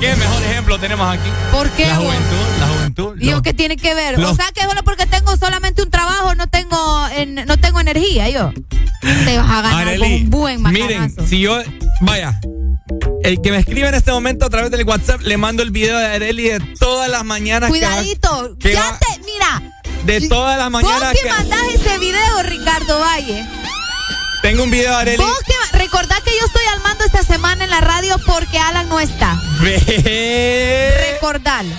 ¿Qué 0.00 0.14
mejor 0.14 0.42
ejemplo 0.44 0.78
tenemos 0.78 1.08
aquí? 1.12 1.28
¿Por 1.50 1.70
qué? 1.70 1.86
La 1.86 1.98
vos? 1.98 2.06
juventud, 2.06 2.60
la 2.60 2.66
juventud. 2.66 3.16
¿Y 3.20 3.26
yo 3.30 3.42
qué 3.42 3.54
tiene 3.54 3.76
que 3.76 3.94
ver? 3.94 4.18
los- 4.18 4.32
O 4.32 4.34
sea 4.34 4.46
que 4.54 4.62
solo 4.62 4.82
porque 4.84 5.06
tengo 5.06 5.36
solamente 5.36 5.82
un 5.82 5.90
trabajo 5.90 6.34
no 6.34 6.46
tengo 6.48 7.08
en- 7.16 7.34
no 7.46 7.56
tengo 7.58 7.80
energía 7.80 8.28
yo. 8.28 8.52
Te 9.00 9.38
vas 9.38 9.48
a 9.50 9.62
ganar 9.62 9.70
con 9.72 9.88
Areli, 10.04 10.22
un 10.24 10.30
buen 10.30 10.62
miren, 10.62 11.00
macanazo. 11.02 11.26
si 11.26 11.40
yo, 11.40 11.58
vaya, 12.02 12.38
el 13.22 13.40
que 13.40 13.50
me 13.50 13.58
escribe 13.58 13.88
en 13.88 13.94
este 13.94 14.12
momento 14.12 14.44
a 14.46 14.50
través 14.50 14.70
del 14.70 14.84
WhatsApp, 14.84 15.20
le 15.22 15.36
mando 15.36 15.62
el 15.62 15.70
video 15.70 15.96
de 15.98 16.06
Areli 16.06 16.44
de 16.44 16.60
todas 16.78 17.10
las 17.10 17.24
mañanas. 17.24 17.72
que 17.72 17.80
va- 17.80 17.86
Cuidadito, 17.88 18.56
que 18.58 18.74
ya 18.74 18.82
va- 18.82 18.98
te, 18.98 19.06
mira, 19.24 19.77
de 20.04 20.28
todas 20.28 20.56
las 20.58 20.70
vos 20.70 20.82
mañanas 20.82 21.12
que 21.12 21.22
que 21.22 21.28
mandás 21.28 21.62
ese 21.74 21.98
video, 21.98 22.42
Ricardo 22.42 23.00
Valle. 23.00 23.46
tengo 24.42 24.62
un 24.64 24.70
video 24.70 24.90
de 24.90 24.96
Areli. 24.96 25.22
Vos 25.22 25.38
que 25.46 25.78
recordá 25.78 26.20
que 26.24 26.30
yo 26.30 26.46
estoy 26.46 26.64
al 26.72 26.80
mando 26.80 27.04
esta 27.04 27.22
semana 27.22 27.64
en 27.64 27.70
la 27.70 27.80
radio 27.80 28.16
porque 28.26 28.58
Alan 28.58 28.88
no 28.88 29.00
está. 29.00 29.40
Ve. 29.60 31.18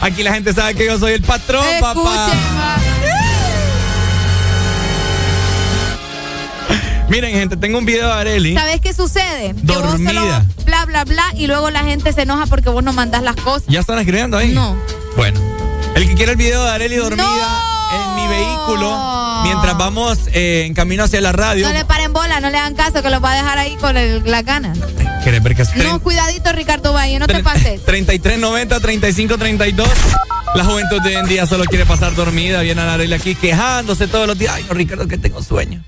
Aquí 0.02 0.24
la 0.24 0.34
gente 0.34 0.54
sabe 0.54 0.76
que 0.76 0.86
yo 0.86 1.00
soy 1.00 1.14
el 1.14 1.22
patrón, 1.22 1.66
papá. 1.80 2.00
Escuchen, 2.02 2.40
va. 2.58 2.78
Miren, 7.10 7.34
gente, 7.34 7.58
tengo 7.58 7.80
un 7.80 7.86
video 7.86 8.06
de 8.06 8.14
Areli. 8.14 8.54
¿Sabes 8.54 8.82
qué 8.82 8.94
sucede? 8.94 9.56
Que 9.56 9.74
vos 9.74 9.82
Dormida. 9.82 10.12
solo 10.12 10.46
bla 10.66 10.86
bla 10.86 11.04
bla 11.06 11.24
y 11.36 11.48
luego 11.48 11.72
la 11.72 11.84
gente 11.84 12.14
se 12.14 12.22
enoja 12.22 12.46
porque 12.46 12.70
vos 12.70 12.84
no 12.84 12.94
mandás 12.94 13.24
las 13.24 13.36
cosas. 13.38 13.68
¿Ya 13.68 13.80
están 13.80 13.98
escribiendo 13.98 14.38
ahí? 14.38 14.52
No. 14.54 14.78
Bueno, 15.16 15.40
El 15.96 16.08
que 16.08 16.14
quiere 16.14 16.34
el 16.34 16.38
video 16.38 16.64
de 16.64 16.70
Areli 16.70 16.98
dormida 16.98 17.26
mi 17.26 17.79
vehículo 18.30 19.42
mientras 19.44 19.78
vamos 19.78 20.20
eh, 20.34 20.64
en 20.66 20.74
camino 20.74 21.04
hacia 21.04 21.22
la 21.22 21.32
radio. 21.32 21.68
No 21.68 21.74
le 21.74 21.86
paren 21.86 22.14
bola, 22.14 22.40
no 22.40 22.50
le 22.50 22.58
hagan 22.58 22.76
caso, 22.76 23.02
que 23.02 23.10
los 23.10 23.24
va 23.24 23.34
a 23.34 23.36
dejar 23.36 23.58
ahí 23.58 23.76
con 23.78 23.98
el, 23.98 24.24
la 24.26 24.42
gana. 24.42 24.74
¿Quieres 25.24 25.44
ver 25.44 25.56
que 25.56 25.64
es 25.64 25.76
No, 25.76 26.00
cuidadito, 26.00 26.52
Ricardo 26.54 26.94
Valle, 26.94 27.20
no 27.20 27.28
te 27.28 27.44
pases. 27.44 27.84
3390 27.86 28.80
3532 28.80 29.90
La 30.56 30.64
juventud 30.64 31.02
de 31.02 31.10
hoy 31.10 31.16
en 31.16 31.28
día 31.28 31.46
solo 31.46 31.66
quiere 31.66 31.86
pasar 31.86 32.16
dormida. 32.16 32.62
Viene 32.62 32.82
a 32.82 32.86
la 32.86 32.94
Areli 32.94 33.14
aquí 33.14 33.36
quejándose 33.36 34.08
todos 34.08 34.28
los 34.28 34.38
días. 34.38 34.54
Ay, 34.56 34.66
no, 34.68 34.74
Ricardo, 34.74 35.08
que 35.08 35.18
tengo 35.18 35.42
sueño. 35.44 35.84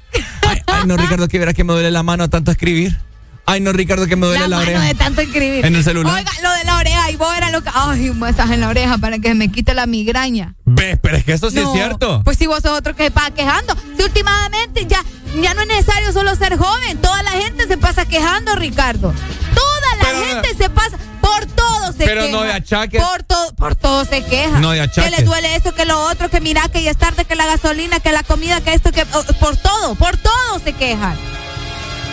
Ay, 0.47 0.61
ay, 0.67 0.83
no, 0.85 0.97
Ricardo, 0.97 1.27
que 1.27 1.39
verás 1.39 1.53
que 1.53 1.63
me 1.63 1.73
duele 1.73 1.91
la 1.91 2.03
mano 2.03 2.29
tanto 2.29 2.51
escribir. 2.51 2.97
Ay, 3.45 3.59
no, 3.59 3.73
Ricardo, 3.73 4.07
que 4.07 4.15
me 4.15 4.27
duele 4.27 4.41
la, 4.41 4.47
La 4.47 4.55
mano 4.57 4.69
oreja. 4.71 4.85
de 4.85 4.95
tanto 4.95 5.21
escribir. 5.21 5.65
En 5.65 5.75
el 5.75 5.83
celular. 5.83 6.15
Oiga, 6.15 6.31
lo 6.41 6.51
de 6.53 6.63
la 6.63 6.77
oreja, 6.77 7.11
y 7.11 7.15
vos 7.17 7.35
era 7.35 7.49
lo 7.51 7.61
que. 7.61 7.69
Ay, 7.73 8.09
un 8.09 8.19
masaje 8.19 8.53
en 8.53 8.61
la 8.61 8.69
oreja 8.69 8.97
para 8.97 9.19
que 9.19 9.33
me 9.33 9.51
quite 9.51 9.73
la 9.73 9.85
migraña. 9.87 10.55
¿Ves? 10.65 10.97
Pero 11.01 11.17
es 11.17 11.25
que 11.25 11.33
eso 11.33 11.49
sí 11.49 11.57
No, 11.57 11.63
es 11.69 11.73
cierto. 11.73 12.21
Pues 12.23 12.37
si 12.37 12.47
vos 12.47 12.61
sos 12.61 12.77
otro 12.77 12.95
que 12.95 13.05
se 13.05 13.11
pasa 13.11 13.31
quejando. 13.31 13.75
Si 13.97 14.03
últimamente 14.03 14.85
ya, 14.85 15.03
ya 15.41 15.53
no 15.53 15.61
es 15.61 15.67
necesario 15.67 16.13
solo 16.13 16.35
ser 16.35 16.57
joven. 16.57 16.97
Toda 16.99 17.23
la 17.23 17.31
gente 17.31 17.67
se 17.67 17.77
pasa 17.77 18.05
quejando, 18.05 18.55
Ricardo. 18.55 19.13
Toda 19.53 19.95
la 19.97 20.03
Pero- 20.03 20.25
gente 20.25 20.55
se 20.63 20.69
pasa. 20.69 20.97
Por 21.19 21.45
todo 21.47 21.91
se 21.93 22.05
Pero 22.05 22.21
queja. 22.21 22.31
no 22.37 22.43
de 22.43 22.51
achaques. 22.53 23.01
Por 23.03 23.23
todo, 23.23 23.53
por 23.55 23.75
todo 23.75 24.05
se 24.05 24.23
queja. 24.23 24.59
No 24.59 24.71
de 24.71 24.81
achaques. 24.81 25.11
Que 25.11 25.17
le 25.21 25.23
duele 25.23 25.55
esto, 25.55 25.73
que 25.75 25.85
lo 25.85 25.99
otro, 26.09 26.29
que 26.29 26.41
mira, 26.41 26.67
que 26.69 26.81
ya 26.83 26.91
es 26.91 26.97
tarde, 26.97 27.25
que 27.25 27.35
la 27.35 27.45
gasolina, 27.45 27.99
que 27.99 28.11
la 28.11 28.23
comida, 28.23 28.61
que 28.61 28.73
esto, 28.73 28.91
que. 28.91 29.03
oh, 29.13 29.23
por 29.39 29.55
todo, 29.57 29.95
por 29.95 30.17
todo 30.17 30.59
se 30.63 30.73
quejan. 30.73 31.15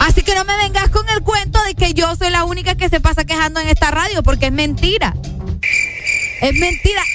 Así 0.00 0.22
que 0.22 0.34
no 0.34 0.44
me 0.44 0.56
vengas 0.56 0.88
con 0.90 1.08
el 1.08 1.22
cuento 1.22 1.62
de 1.64 1.74
que 1.74 1.94
yo 1.94 2.14
soy 2.16 2.30
la 2.30 2.44
única 2.44 2.74
que 2.76 2.88
se 2.88 3.00
pasa 3.00 3.24
quejando 3.24 3.60
en 3.60 3.68
esta 3.68 3.90
radio, 3.90 4.22
porque 4.22 4.46
es 4.46 4.52
mentira. 4.52 5.14
Es 6.40 6.54
mentira. 6.54 7.02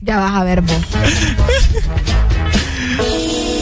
Ya 0.00 0.18
vas 0.18 0.34
a 0.34 0.44
ver 0.44 0.60
vos. 0.60 0.82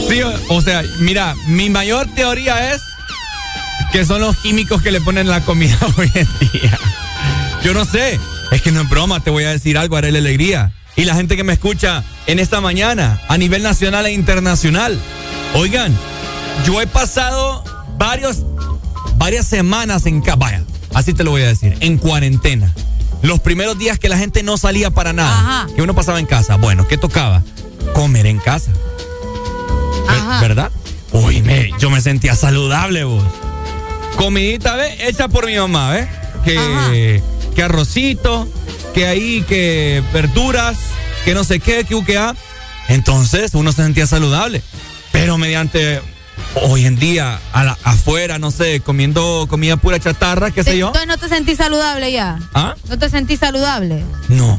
Sí, 0.09 0.23
o, 0.23 0.33
o 0.49 0.61
sea, 0.61 0.83
mira, 0.99 1.37
mi 1.47 1.71
mayor 1.71 2.09
teoría 2.17 2.75
es 2.75 2.83
que 3.93 4.05
son 4.05 4.23
los 4.23 4.37
químicos 4.39 4.83
que 4.83 4.91
le 4.91 5.01
ponen 5.01 5.29
la 5.29 5.43
comida 5.43 5.79
hoy 5.97 6.11
en 6.15 6.29
día. 6.41 6.79
Yo 7.63 7.75
no 7.75 7.85
sé. 7.85 8.19
Es 8.51 8.61
que 8.61 8.71
no 8.71 8.83
es 8.83 8.89
broma, 8.89 9.21
te 9.21 9.31
voy 9.31 9.45
a 9.45 9.51
decir 9.51 9.79
algo, 9.79 9.97
haré 9.97 10.13
la 10.13 10.19
alegría. 10.19 10.73
Y 10.95 11.05
la 11.07 11.15
gente 11.15 11.37
que 11.37 11.45
me 11.45 11.55
escucha 11.55 12.05
en 12.27 12.39
esta 12.39 12.61
mañana, 12.61 13.19
a 13.29 13.39
nivel 13.39 13.63
nacional 13.63 14.05
e 14.07 14.13
internacional. 14.13 14.99
Oigan, 15.55 15.97
yo 16.65 16.81
he 16.81 16.87
pasado 16.87 17.65
varios, 17.99 18.39
varias 19.17 19.47
semanas 19.47 20.07
en 20.07 20.21
casa. 20.21 20.37
Vaya, 20.37 20.65
así 20.95 21.13
te 21.15 21.25
lo 21.25 21.31
voy 21.33 21.43
a 21.43 21.49
decir, 21.49 21.77
en 21.81 21.99
cuarentena. 21.99 22.73
Los 23.23 23.41
primeros 23.41 23.79
días 23.79 23.99
que 23.99 24.09
la 24.09 24.19
gente 24.19 24.43
no 24.43 24.57
salía 24.57 24.91
para 24.91 25.13
nada, 25.13 25.39
Ajá. 25.39 25.69
que 25.75 25.83
uno 25.83 25.95
pasaba 25.95 26.19
en 26.19 26.27
casa. 26.27 26.57
Bueno, 26.57 26.89
¿qué 26.89 26.99
tocaba? 26.99 27.43
Comer 27.95 28.27
en 28.27 28.39
casa. 28.39 28.73
Ajá. 30.09 30.41
¿Verdad? 30.41 30.71
Uy, 31.13 31.43
me, 31.43 31.71
yo 31.79 31.91
me 31.91 32.01
sentía 32.01 32.35
saludable, 32.35 33.05
vos. 33.05 33.23
Comidita, 34.17 34.77
¿ves? 34.77 34.95
Hecha 35.01 35.29
por 35.29 35.47
mi 35.47 35.57
mamá, 35.57 35.91
¿ves? 35.91 36.09
Que, 36.45 37.23
que 37.55 37.63
arrocito, 37.63 38.49
que 38.95 39.07
ahí, 39.07 39.45
que 39.49 40.03
verduras, 40.13 40.79
que 41.25 41.35
no 41.35 41.45
sé 41.45 41.61
qué, 41.61 41.85
que 41.85 41.95
uquea. 41.95 42.35
Entonces 42.89 43.55
uno 43.55 43.73
se 43.73 43.83
sentía 43.83 44.07
saludable. 44.07 44.63
Pero 45.13 45.39
mediante 45.39 46.01
hoy 46.55 46.87
en 46.87 46.97
día, 46.99 47.41
a 47.53 47.65
la- 47.65 47.79
afuera, 47.85 48.39
no 48.39 48.51
sé, 48.51 48.81
comiendo 48.81 49.47
comida 49.49 49.77
pura 49.77 49.99
chatarra, 49.99 50.51
qué 50.51 50.63
sé 50.65 50.77
yo. 50.79 50.89
Entonces 50.89 51.09
no 51.09 51.17
te 51.19 51.29
sentís 51.29 51.59
saludable 51.59 52.13
ya. 52.13 52.39
¿Ah? 52.55 52.75
No 52.89 52.99
te 52.99 53.09
sentís 53.11 53.41
saludable. 53.41 54.03
No. 54.29 54.59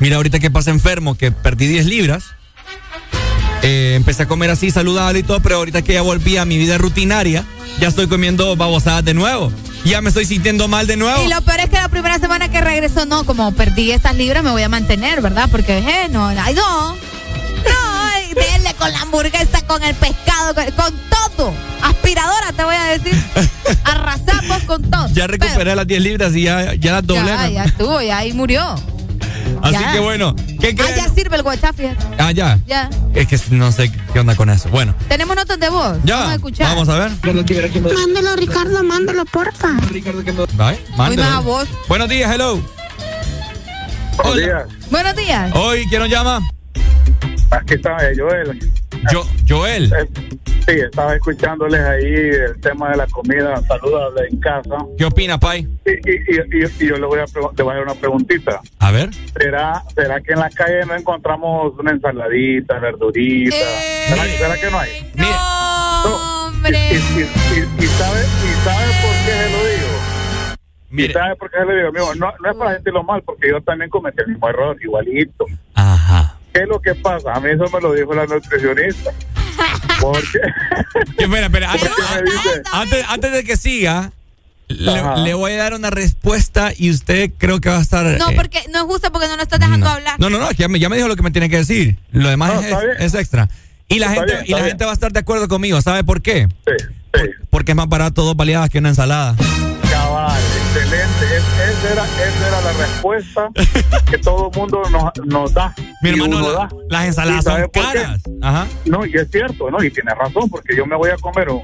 Mira, 0.00 0.16
ahorita 0.16 0.38
que 0.40 0.50
pasé 0.50 0.70
enfermo, 0.70 1.14
que 1.16 1.30
perdí 1.32 1.66
10 1.66 1.86
libras, 1.86 2.24
eh, 3.62 3.94
empecé 3.96 4.24
a 4.24 4.26
comer 4.26 4.50
así 4.50 4.70
saludable 4.70 5.20
y 5.20 5.22
todo, 5.22 5.40
pero 5.40 5.56
ahorita 5.56 5.82
que 5.82 5.94
ya 5.94 6.02
volví 6.02 6.36
a 6.36 6.44
mi 6.44 6.58
vida 6.58 6.76
rutinaria, 6.78 7.44
ya 7.80 7.88
estoy 7.88 8.06
comiendo 8.08 8.54
babosadas 8.56 9.04
de 9.04 9.14
nuevo. 9.14 9.50
Ya 9.84 10.00
me 10.00 10.08
estoy 10.08 10.24
sintiendo 10.24 10.66
mal 10.68 10.86
de 10.86 10.96
nuevo. 10.96 11.22
Y 11.24 11.28
lo 11.28 11.40
peor 11.42 11.60
es 11.60 11.68
que 11.70 11.76
la 11.76 11.88
primera 11.88 12.18
semana 12.18 12.50
que 12.50 12.60
regresó, 12.60 13.04
no, 13.06 13.24
como 13.24 13.52
perdí 13.52 13.92
estas 13.92 14.16
libras, 14.16 14.42
me 14.42 14.50
voy 14.50 14.62
a 14.62 14.68
mantener, 14.68 15.20
¿verdad? 15.20 15.48
Porque, 15.50 15.78
eh, 15.78 16.08
no, 16.10 16.26
ay, 16.28 16.54
no. 16.54 16.92
No, 16.94 17.93
ay, 18.36 18.52
denle 18.52 18.74
con 18.74 18.92
la 18.92 19.00
hamburguesa, 19.02 19.66
con 19.66 19.82
el 19.82 19.94
pescado, 19.94 20.54
con, 20.54 20.64
con 20.72 20.94
todo. 21.10 21.52
Aspiradora, 21.82 22.52
te 22.56 22.64
voy 22.64 22.74
a 22.76 22.84
decir. 22.98 23.14
Arrasamos 23.84 24.62
con 24.64 24.82
todo. 24.90 25.08
Ya 25.12 25.26
recuperé 25.26 25.74
las 25.76 25.86
10 25.86 26.02
libras 26.02 26.34
y 26.36 26.42
ya, 26.42 26.74
ya 26.74 26.92
las 26.92 27.06
doblé. 27.06 27.26
Ya, 27.26 27.36
¿no? 27.46 27.48
ya 27.48 27.64
estuvo, 27.64 28.00
ya 28.02 28.18
ahí 28.18 28.32
murió. 28.32 28.74
Así 29.62 29.72
ya. 29.74 29.92
que 29.92 29.98
bueno, 30.00 30.34
¿qué 30.60 30.68
Ah, 30.68 30.74
crees? 30.76 30.96
ya 30.96 31.08
sirve 31.14 31.36
el 31.36 31.42
WhatsApp, 31.42 31.76
fíjate. 31.76 32.04
Ah, 32.18 32.32
ya. 32.32 32.58
Ya. 32.66 32.90
Es 33.14 33.26
que 33.28 33.38
no 33.50 33.72
sé 33.72 33.90
qué 34.12 34.20
onda 34.20 34.34
con 34.36 34.50
eso. 34.50 34.68
Bueno, 34.68 34.94
Tenemos 35.08 35.36
notas 35.36 35.58
de 35.58 35.68
voz. 35.70 35.98
ya. 36.04 36.16
Vamos 36.16 36.30
a 36.32 36.34
escuchar. 36.34 36.66
Vamos 36.68 36.88
a 36.88 36.98
ver. 36.98 37.10
Mándalo, 37.94 38.36
Ricardo, 38.36 38.82
mándalo, 38.82 39.24
porfa. 39.26 39.72
Bye. 40.54 40.78
mándelo. 40.96 41.22
más 41.22 41.32
a 41.32 41.40
vos. 41.40 41.68
Buenos 41.88 42.08
días, 42.08 42.30
hello. 42.34 42.60
Buenos 44.16 44.36
días. 44.36 44.64
Buenos 44.90 45.16
días. 45.16 45.50
Hoy, 45.54 45.86
¿quién 45.88 46.00
nos 46.02 46.10
llama? 46.10 46.40
Aquí 47.50 47.74
está 47.74 47.96
eh, 48.10 48.14
Joel. 48.16 48.58
Yo, 49.12 49.24
Joel. 49.48 49.92
Sí, 50.66 50.72
estaba 50.72 51.14
escuchándoles 51.14 51.80
ahí 51.80 52.04
el 52.14 52.60
tema 52.60 52.90
de 52.90 52.96
la 52.96 53.06
comida 53.08 53.60
saludable 53.68 54.28
en 54.30 54.40
casa. 54.40 54.76
¿Qué 54.96 55.04
opina, 55.04 55.38
Pai? 55.38 55.68
Y, 55.84 55.90
y, 55.90 56.14
y, 56.14 56.64
y- 56.64 56.84
y 56.84 56.88
yo 56.88 56.96
le 56.96 57.06
voy, 57.06 57.18
a 57.20 57.24
le 57.26 57.62
voy 57.62 57.72
a 57.72 57.74
dar 57.76 57.84
una 57.84 57.94
preguntita. 57.94 58.60
A 58.78 58.90
ver. 58.90 59.10
¿Será, 59.38 59.82
¿Será 59.94 60.20
que 60.20 60.32
en 60.32 60.38
la 60.40 60.50
calle 60.50 60.84
no 60.86 60.94
encontramos 60.96 61.78
una 61.78 61.90
ensaladita, 61.92 62.78
verdurita? 62.78 63.56
¿Será, 63.56 64.24
será 64.24 64.54
que 64.56 64.70
no 64.70 64.78
hay? 64.78 65.12
No, 65.16 66.46
hombre. 66.46 66.78
Y, 66.92 66.94
y, 66.94 66.98
y- 66.98 67.84
y 67.84 67.86
sabe, 67.88 68.20
¿Y 68.20 68.64
sabe 68.64 68.86
por 69.02 69.14
qué 69.26 69.32
se 69.32 69.50
lo 69.50 69.58
digo? 69.68 69.94
¿Y 70.96 71.12
sabe 71.12 71.36
por 71.36 71.50
qué 71.50 71.58
se 71.58 71.64
lo 71.66 71.74
digo? 71.76 71.88
Amigo, 71.88 72.14
no, 72.14 72.32
no 72.42 72.50
es 72.50 72.56
para 72.56 72.74
sentirlo 72.74 73.02
mal, 73.04 73.22
porque 73.22 73.48
yo 73.50 73.60
también 73.60 73.90
cometí 73.90 74.22
el 74.22 74.28
mismo 74.28 74.48
error, 74.48 74.76
igualito. 74.82 75.44
Ajá. 75.74 76.33
¿Qué 76.54 76.60
es 76.60 76.68
lo 76.68 76.80
que 76.80 76.94
pasa? 76.94 77.34
A 77.34 77.40
mí 77.40 77.50
eso 77.50 77.64
me 77.68 77.80
lo 77.80 77.92
dijo 77.92 78.14
la 78.14 78.26
nutricionista. 78.26 79.10
Porque... 80.00 80.38
espera, 81.18 81.46
espera. 81.46 81.72
Antes, 81.72 81.90
me 81.90 82.30
dice? 82.30 82.62
antes, 82.72 83.04
antes 83.08 83.32
de 83.32 83.42
que 83.42 83.56
siga, 83.56 84.12
le, 84.68 85.34
voy 85.34 85.52
a 85.52 85.56
dar 85.56 85.74
una 85.74 85.90
respuesta 85.90 86.72
y 86.76 86.90
usted 86.90 87.32
creo 87.38 87.60
que 87.60 87.70
va 87.70 87.78
a 87.78 87.82
estar... 87.82 88.06
No, 88.18 88.30
eh, 88.30 88.34
porque 88.36 88.60
no 88.70 88.78
es 88.78 88.84
justo 88.84 89.10
porque 89.10 89.26
no 89.26 89.36
lo 89.36 89.42
estás 89.42 89.58
dejando 89.58 89.88
hablar. 89.88 90.20
No, 90.20 90.30
no, 90.30 90.38
no, 90.38 90.48
ya 90.52 90.68
me, 90.68 90.78
ya 90.78 90.88
me 90.88 90.94
dijo 90.94 91.08
lo 91.08 91.16
que 91.16 91.22
me 91.22 91.32
tiene 91.32 91.50
que 91.50 91.56
decir. 91.56 91.96
Lo 92.12 92.28
demás 92.28 92.54
No, 92.54 92.80
es, 93.00 93.14
extra. 93.14 93.48
Y 93.88 93.98
la 93.98 94.06
Está 94.06 94.20
gente, 94.20 94.32
bien, 94.34 94.44
y 94.46 94.50
la 94.52 94.56
está 94.58 94.68
gente 94.68 94.84
va 94.84 94.90
a 94.92 94.94
estar 94.94 95.12
de 95.12 95.18
acuerdo 95.18 95.48
conmigo. 95.48 95.82
¿Sabe 95.82 96.04
por 96.04 96.22
qué? 96.22 96.46
Sí, 96.66 97.20
Porque 97.50 97.72
es 97.72 97.76
más 97.76 97.88
barato 97.88 98.22
dos 98.22 98.36
baleadas 98.36 98.70
que 98.70 98.78
una 98.78 98.90
ensalada. 98.90 99.34
Cabal, 99.90 100.40
excelente. 100.72 101.36
Es- 101.36 101.73
era, 101.94 102.04
esa 102.04 102.48
era 102.48 102.60
la 102.60 102.72
respuesta 102.72 103.48
que 104.10 104.18
todo 104.18 104.50
el 104.52 104.58
mundo 104.58 104.82
nos, 104.90 105.26
nos 105.26 105.54
da. 105.54 105.74
Mi 106.02 106.10
Y 106.10 106.12
hermano, 106.12 106.40
la- 106.40 106.58
da. 106.58 106.68
las 106.90 107.04
ensaladas 107.06 107.40
¿Y 107.40 107.42
sabe 107.44 107.60
son 107.62 107.70
caras. 107.70 108.20
Ajá. 108.42 108.66
No, 108.84 109.06
y 109.06 109.14
es 109.14 109.30
cierto, 109.30 109.70
¿no? 109.70 109.82
Y 109.82 109.90
tiene 109.90 110.14
razón, 110.14 110.48
porque 110.50 110.76
yo 110.76 110.84
me 110.86 110.96
voy 110.96 111.10
a 111.10 111.16
comer 111.16 111.48
un- 111.48 111.62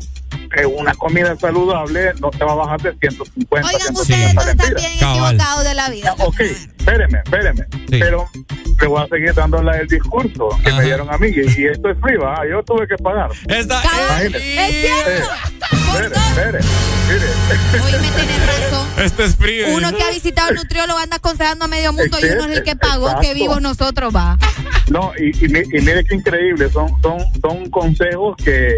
eh, 0.56 0.66
una 0.66 0.94
comida 0.94 1.36
saludable, 1.38 2.12
no 2.20 2.30
te 2.30 2.44
va 2.44 2.52
a 2.52 2.56
bajar 2.56 2.80
de 2.82 2.92
150, 2.98 3.68
Oigan, 3.68 3.80
150 3.94 4.40
ustedes 4.40 4.56
están 4.56 4.74
bien 4.74 4.92
equivocados 4.94 5.64
de 5.64 5.74
la 5.74 5.90
vida. 5.90 6.14
Ok, 6.18 6.40
espéreme, 6.80 7.18
espéreme. 7.24 7.64
Pero 7.88 8.28
le 8.80 8.86
voy 8.86 9.02
a 9.02 9.06
seguir 9.08 9.34
dando 9.34 9.62
la- 9.62 9.78
el 9.78 9.86
discurso 9.86 10.48
que 10.64 10.72
me 10.72 10.84
dieron 10.84 11.12
a 11.12 11.18
mí. 11.18 11.28
Y, 11.28 11.40
y 11.60 11.66
esto 11.66 11.90
es 11.90 11.98
free, 12.00 12.16
¿va? 12.16 12.40
Yo 12.50 12.62
tuve 12.64 12.86
que 12.88 12.96
pagar. 12.96 13.30
Esta 13.48 13.82
Imagínese. 13.82 14.66
Es 14.66 14.70
cierto. 15.04 15.30
Espere, 15.72 16.14
espere, 16.14 16.58
mire. 17.08 17.82
Hoy 17.84 17.92
me 17.92 18.10
tenés 18.10 18.46
razón. 18.46 18.88
Esto 19.04 19.22
es 19.24 19.36
frío. 19.36 19.66
Uno 19.74 19.94
que 19.96 20.02
ha 20.02 20.10
visitado 20.10 20.50
el 20.50 20.54
nutriólogo 20.56 20.98
anda 20.98 21.16
aconsejando 21.16 21.64
a 21.64 21.68
medio 21.68 21.92
mundo 21.92 22.16
y 22.20 22.24
uno 22.26 22.44
es 22.46 22.58
el 22.58 22.62
que 22.62 22.76
pagó, 22.76 23.06
Exacto. 23.08 23.22
que 23.28 23.34
vivos 23.34 23.60
nosotros 23.60 24.14
va. 24.14 24.38
No, 24.90 25.12
y, 25.18 25.28
y, 25.44 25.48
mi- 25.48 25.60
y 25.60 25.80
mire 25.82 26.04
qué 26.04 26.14
increíble, 26.16 26.68
son, 26.70 26.88
son, 27.02 27.18
son 27.40 27.68
consejos 27.70 28.36
que 28.42 28.74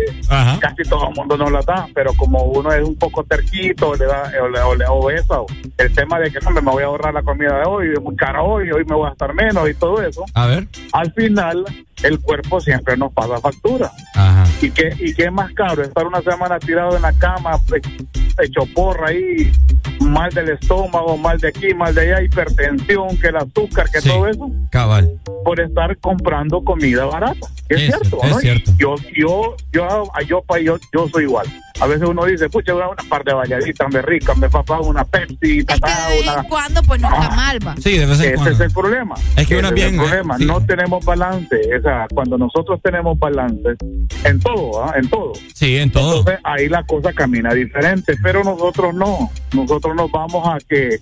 casi 0.60 0.82
todo 0.88 1.08
el 1.08 1.14
mundo 1.14 1.36
nos 1.38 1.50
la 1.52 1.60
da, 1.62 1.88
pero 1.94 2.12
como 2.14 2.42
uno 2.44 2.70
es 2.72 2.82
un 2.86 2.96
poco 2.96 3.24
terquito, 3.24 3.94
le 3.94 4.04
da, 4.06 4.30
o 4.42 4.48
le, 4.48 4.60
o 4.60 4.74
le 4.74 4.84
obesa, 4.88 5.40
o 5.40 5.46
el 5.78 5.94
tema 5.94 6.18
de 6.18 6.30
que 6.30 6.38
no 6.40 6.50
me 6.50 6.60
voy 6.60 6.82
a 6.82 6.86
ahorrar 6.86 7.14
la 7.14 7.22
comida 7.22 7.58
de 7.60 7.64
hoy, 7.66 7.91
es 7.94 8.00
muy 8.02 8.16
cara 8.16 8.42
hoy, 8.42 8.70
hoy 8.70 8.84
me 8.84 8.94
voy 8.94 9.06
a 9.06 9.10
gastar 9.10 9.34
menos 9.34 9.68
y 9.68 9.74
todo 9.74 10.02
eso, 10.02 10.24
A 10.34 10.46
ver. 10.46 10.66
al 10.92 11.12
final 11.12 11.64
el 12.02 12.20
cuerpo 12.20 12.60
siempre 12.60 12.96
nos 12.96 13.12
pasa 13.12 13.38
factura. 13.40 13.90
Ajá. 14.14 14.44
¿Y 14.60 14.70
qué, 14.70 14.94
¿Y 14.98 15.14
qué 15.14 15.24
es 15.24 15.32
más 15.32 15.52
caro? 15.52 15.82
Estar 15.82 16.06
una 16.06 16.20
semana 16.22 16.58
tirado 16.58 16.96
en 16.96 17.02
la 17.02 17.12
cama, 17.12 17.58
he- 17.74 18.44
hecho 18.44 18.62
porra 18.74 19.08
ahí, 19.08 19.52
mal 20.00 20.30
del 20.32 20.48
estómago, 20.50 21.16
mal 21.16 21.38
de 21.38 21.48
aquí, 21.48 21.72
mal 21.74 21.94
de 21.94 22.00
allá, 22.12 22.22
hipertensión, 22.22 23.16
que 23.18 23.28
el 23.28 23.36
azúcar, 23.36 23.86
que 23.92 24.00
Sí. 24.00 24.08
todo 24.08 24.26
eso, 24.26 24.50
Cabal. 24.70 25.10
por 25.44 25.60
estar 25.60 25.96
comprando 25.98 26.62
comida 26.64 27.04
barata. 27.04 27.46
Es, 27.68 27.82
Es 27.82 27.86
cierto, 27.86 28.18
es 28.24 28.30
¿no? 28.30 28.38
cierto. 28.40 28.72
Yo, 28.78 28.94
yo, 29.14 29.56
yo, 29.72 30.04
yo, 30.26 30.42
pa- 30.42 30.58
yo, 30.60 30.78
yo 30.92 31.08
soy 31.08 31.24
igual. 31.24 31.46
A 31.82 31.86
veces 31.88 32.08
uno 32.08 32.24
dice, 32.26 32.48
pucha, 32.48 32.76
una, 32.76 32.90
una 32.90 33.02
par 33.08 33.24
de 33.24 33.34
valladitas, 33.34 33.92
me 33.92 34.00
rica, 34.02 34.36
me 34.36 34.48
papá, 34.48 34.78
una 34.78 35.04
Pepsi, 35.04 35.64
tatá, 35.64 36.08
De 36.10 36.18
vez 36.18 36.28
en 36.28 36.44
cuando, 36.44 36.80
pues 36.84 37.00
no 37.00 37.08
está 37.12 37.30
mal, 37.30 37.58
va. 37.66 37.74
Sí, 37.76 37.98
de 37.98 38.06
vez 38.06 38.20
en 38.20 38.24
Ese 38.26 38.34
cuando. 38.34 38.50
es 38.52 38.60
el 38.60 38.70
problema. 38.70 39.14
Es 39.36 39.48
que 39.48 39.56
uno 39.58 39.66
Ese 39.66 39.74
bien, 39.74 39.94
el 39.94 40.00
problema. 40.00 40.38
sí. 40.38 40.44
No 40.44 40.64
tenemos 40.64 41.04
balance. 41.04 41.56
O 41.76 41.82
sea, 41.82 42.06
cuando 42.14 42.38
nosotros 42.38 42.80
tenemos 42.84 43.18
balance 43.18 43.70
en 44.22 44.38
todo, 44.38 44.84
¿ah? 44.84 44.92
en 44.96 45.08
todo. 45.10 45.32
Sí, 45.54 45.76
en 45.76 45.90
todo. 45.90 46.18
Entonces 46.20 46.40
ahí 46.44 46.68
la 46.68 46.84
cosa 46.84 47.12
camina 47.12 47.52
diferente, 47.52 48.14
pero 48.22 48.44
nosotros 48.44 48.94
no. 48.94 49.28
Nosotros 49.52 49.96
nos 49.96 50.08
vamos 50.12 50.48
a 50.48 50.58
que 50.68 51.00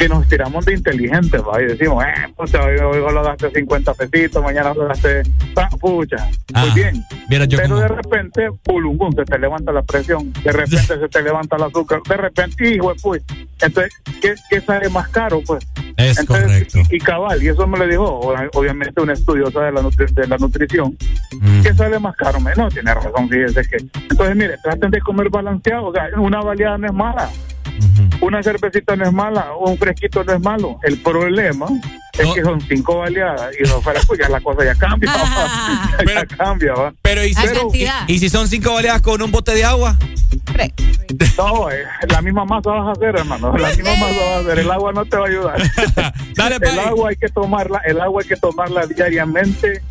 que 0.00 0.08
nos 0.08 0.26
tiramos 0.28 0.64
de 0.64 0.72
inteligentes, 0.72 1.42
¿va? 1.42 1.60
Y 1.60 1.66
decimos, 1.66 2.02
eh, 2.02 2.32
pucha, 2.34 2.64
hoy, 2.64 2.78
hoy 2.78 3.12
lo 3.12 3.22
gasté 3.22 3.50
50 3.50 3.92
pesitos, 3.92 4.42
mañana 4.42 4.72
lo 4.72 4.86
gasté, 4.88 5.22
pucha, 5.78 6.26
Ah, 6.54 6.64
muy 6.64 6.70
bien. 6.70 7.04
Pero 7.28 7.76
de 7.76 7.88
repente, 7.88 8.48
pulungún, 8.64 9.14
se 9.14 9.24
te 9.24 9.38
levanta 9.38 9.72
la 9.72 9.82
presión, 9.82 10.19
de 10.24 10.52
repente 10.52 10.98
se 10.98 11.08
te 11.08 11.22
levanta 11.22 11.56
el 11.56 11.62
azúcar, 11.64 12.00
de 12.08 12.16
repente, 12.16 12.74
hijo 12.74 12.92
de 12.92 13.00
pues, 13.00 13.22
entonces, 13.60 13.92
¿qué, 14.22 14.34
qué 14.48 14.60
sale 14.60 14.88
más 14.88 15.08
caro, 15.08 15.40
pues? 15.46 15.66
Es 15.96 16.18
Entonces, 16.18 16.46
correcto. 16.72 16.78
Y 16.94 16.98
cabal, 16.98 17.42
y 17.42 17.48
eso 17.48 17.66
me 17.66 17.78
lo 17.78 17.86
dijo 17.86 18.04
obviamente 18.54 19.00
un 19.02 19.10
estudioso 19.10 19.60
de 19.60 19.72
la, 19.72 19.82
nutri- 19.82 20.12
de 20.14 20.26
la 20.26 20.36
nutrición, 20.38 20.96
Mm. 21.40 21.62
¿qué 21.62 21.74
sale 21.74 21.98
más 21.98 22.16
caro? 22.16 22.38
No, 22.56 22.68
tiene 22.68 22.92
razón, 22.94 23.28
fíjese 23.28 23.62
que. 23.68 23.76
Entonces, 24.10 24.36
mire, 24.36 24.56
traten 24.62 24.90
de 24.90 25.00
comer 25.00 25.28
balanceado, 25.30 25.86
o 25.88 25.92
sea, 25.92 26.08
una 26.18 26.40
baleada 26.40 26.78
no 26.78 26.86
es 26.86 26.92
mala. 26.92 27.30
Una 28.20 28.42
cervecita 28.42 28.96
no 28.96 29.04
es 29.06 29.12
mala, 29.12 29.52
un 29.58 29.78
fresquito 29.78 30.22
no 30.24 30.32
es 30.34 30.40
malo. 30.40 30.78
El 30.82 30.98
problema 30.98 31.66
es 32.22 32.34
que 32.34 32.42
son 32.42 32.60
cinco 32.60 32.98
baleadas 32.98 33.50
y 33.58 33.68
dos 33.68 33.82
fuera, 33.82 34.00
pues 34.06 34.20
ya 34.20 34.28
la 34.28 34.40
cosa 34.40 34.64
ya 34.64 34.74
cambia. 34.74 35.12
¿va? 35.12 35.90
ya 36.06 36.26
cambia, 36.26 36.74
¿va? 36.74 36.92
Pero 37.02 37.24
¿y 37.24 37.34
Pero- 37.34 37.70
y, 37.72 38.12
y 38.14 38.18
si 38.18 38.28
son 38.28 38.48
cinco 38.48 38.74
baleadas 38.74 39.02
con 39.02 39.20
un 39.22 39.30
bote 39.30 39.54
de 39.54 39.64
agua? 39.64 39.96
No, 41.36 41.70
eh, 41.70 41.84
la 42.08 42.22
misma 42.22 42.44
masa 42.44 42.70
vas 42.70 42.88
a 42.88 42.92
hacer, 42.92 43.16
hermano. 43.16 43.56
La 43.56 43.68
misma 43.68 43.90
masa 43.96 44.14
vas 44.14 44.22
a 44.22 44.38
hacer. 44.40 44.58
El 44.58 44.70
agua 44.70 44.92
no 44.92 45.04
te 45.04 45.16
va 45.16 45.24
a 45.24 45.28
ayudar. 45.28 45.62
el 46.62 46.78
agua 46.78 47.10
hay 47.10 47.16
que 47.16 47.28
tomarla, 47.28 47.78
el 47.84 48.00
agua 48.00 48.22
hay 48.22 48.28
que 48.28 48.36
tomarla 48.36 48.86
diariamente, 48.86 49.82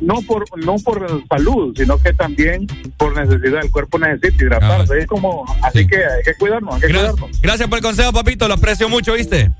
no 0.00 0.22
por 0.22 0.44
no 0.64 0.76
por 0.76 1.22
salud, 1.28 1.74
sino 1.76 1.98
que 1.98 2.12
también 2.12 2.66
por 2.96 3.16
necesidad. 3.16 3.62
El 3.64 3.70
cuerpo 3.70 3.98
necesita 3.98 4.44
hidratarse. 4.44 4.98
Es 4.98 5.06
como, 5.06 5.44
así 5.62 5.86
que 5.86 5.96
hay 5.96 6.22
que 6.24 6.34
cuidarnos, 6.38 6.74
hay 6.74 6.80
que 6.80 6.88
Gra- 6.88 7.10
cuidarnos. 7.10 7.40
Gracias 7.40 7.68
por 7.68 7.78
el 7.78 7.84
consejo, 7.84 8.12
papito. 8.12 8.48
Lo 8.48 8.54
aprecio 8.54 8.88
mucho, 8.88 9.14
¿viste? 9.14 9.50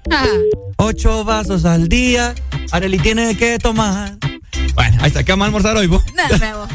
Ocho 0.76 1.24
vasos 1.24 1.64
al 1.64 1.88
día. 1.88 2.34
Areli 2.70 2.98
tiene 2.98 3.36
que 3.36 3.58
tomar. 3.58 4.16
Bueno, 4.74 4.96
ahí 5.00 5.08
está. 5.08 5.24
¿Qué 5.24 5.32
vamos 5.32 5.44
a 5.44 5.46
almorzar 5.46 5.76
hoy, 5.76 5.86
vos? 5.86 6.02
No, 6.14 6.36
nuevo. 6.38 6.68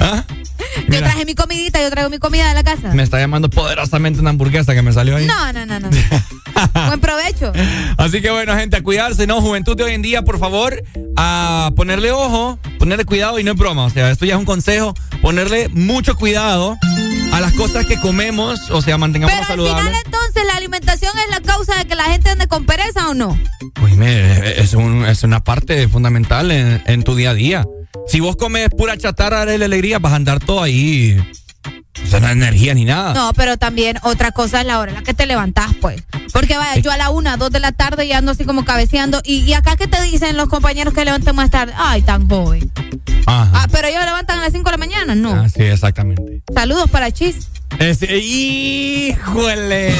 ¿Ah? 0.00 0.24
Yo 0.28 0.84
Mira. 0.88 1.00
traje 1.02 1.24
mi 1.24 1.34
comidita, 1.34 1.80
yo 1.82 1.90
traigo 1.90 2.10
mi 2.10 2.18
comida 2.18 2.48
de 2.48 2.54
la 2.54 2.62
casa. 2.62 2.92
Me 2.94 3.02
está 3.02 3.18
llamando 3.18 3.48
poderosamente 3.50 4.20
una 4.20 4.30
hamburguesa 4.30 4.74
que 4.74 4.82
me 4.82 4.92
salió 4.92 5.16
ahí. 5.16 5.26
No, 5.26 5.52
no, 5.52 5.66
no, 5.66 5.78
no. 5.80 5.88
Buen 6.86 7.00
provecho. 7.00 7.52
Así 7.96 8.20
que 8.20 8.30
bueno, 8.30 8.56
gente, 8.56 8.76
a 8.76 8.82
cuidarse, 8.82 9.26
¿no? 9.26 9.40
Juventud 9.40 9.76
de 9.76 9.84
hoy 9.84 9.92
en 9.94 10.02
día, 10.02 10.22
por 10.22 10.38
favor, 10.38 10.82
a 11.16 11.70
ponerle 11.76 12.12
ojo, 12.12 12.58
ponerle 12.78 13.04
cuidado 13.04 13.38
y 13.38 13.44
no 13.44 13.52
es 13.52 13.58
broma. 13.58 13.84
O 13.84 13.90
sea, 13.90 14.10
esto 14.10 14.24
ya 14.26 14.34
es 14.34 14.38
un 14.38 14.44
consejo, 14.46 14.94
ponerle 15.22 15.68
mucho 15.70 16.16
cuidado 16.16 16.76
a 17.32 17.40
las 17.40 17.52
cosas 17.52 17.86
que 17.86 17.98
comemos, 18.00 18.70
o 18.70 18.82
sea, 18.82 18.98
mantengamos 18.98 19.34
Pero 19.48 19.62
al 19.64 19.78
final 19.78 19.94
entonces 20.04 20.44
la 20.46 20.54
alimentación 20.54 21.12
es 21.24 21.30
la 21.30 21.40
causa 21.40 21.76
de 21.76 21.84
que 21.86 21.94
la 21.94 22.04
gente 22.04 22.30
ande 22.30 22.46
con 22.48 22.64
pereza 22.66 23.08
o 23.08 23.14
no. 23.14 23.38
Pues 23.74 23.96
me- 23.96 24.60
es, 24.60 24.74
un- 24.74 25.04
es 25.06 25.22
una 25.22 25.40
parte 25.42 25.86
fundamental 25.88 26.50
en, 26.50 26.82
en 26.86 27.02
tu 27.04 27.14
día 27.14 27.30
a 27.30 27.34
día. 27.34 27.64
Si 28.06 28.20
vos 28.20 28.36
comes 28.36 28.68
pura 28.70 28.96
chatarra 28.96 29.44
de 29.46 29.58
la 29.58 29.66
alegría, 29.66 29.98
vas 29.98 30.12
a 30.12 30.16
andar 30.16 30.40
todo 30.40 30.62
ahí. 30.62 31.18
O 32.02 32.06
sea, 32.06 32.20
no 32.20 32.26
hay 32.26 32.32
energía 32.32 32.74
ni 32.74 32.84
nada. 32.84 33.14
No, 33.14 33.32
pero 33.34 33.56
también 33.56 33.98
otra 34.02 34.30
cosa 34.32 34.60
es 34.60 34.66
la 34.66 34.78
hora 34.78 34.90
en 34.90 34.96
la 34.96 35.02
que 35.02 35.14
te 35.14 35.26
levantás, 35.26 35.74
pues. 35.80 36.02
Porque 36.32 36.56
vaya, 36.56 36.80
yo 36.80 36.90
a 36.90 36.96
la 36.96 37.10
una, 37.10 37.36
dos 37.36 37.50
de 37.50 37.60
la 37.60 37.72
tarde 37.72 38.06
ya 38.06 38.18
ando 38.18 38.32
así 38.32 38.44
como 38.44 38.64
cabeceando. 38.64 39.20
Y, 39.24 39.38
y 39.40 39.52
acá 39.52 39.76
que 39.76 39.86
te 39.86 40.00
dicen 40.02 40.36
los 40.36 40.48
compañeros 40.48 40.94
que 40.94 41.04
levanten 41.04 41.34
más 41.36 41.50
tarde. 41.50 41.72
Ay, 41.76 42.02
tan 42.02 42.28
joven. 42.28 42.70
Ajá. 43.26 43.50
Ah, 43.54 43.66
pero 43.70 43.88
ellos 43.88 44.04
levantan 44.04 44.38
a 44.38 44.42
las 44.42 44.52
5 44.52 44.64
de 44.64 44.70
la 44.70 44.76
mañana, 44.78 45.14
no. 45.14 45.32
Ah, 45.32 45.48
sí, 45.48 45.62
exactamente. 45.62 46.42
Saludos 46.54 46.88
para 46.90 47.10
Chis. 47.10 47.48
Este, 47.78 48.18
híjole. 48.18 49.94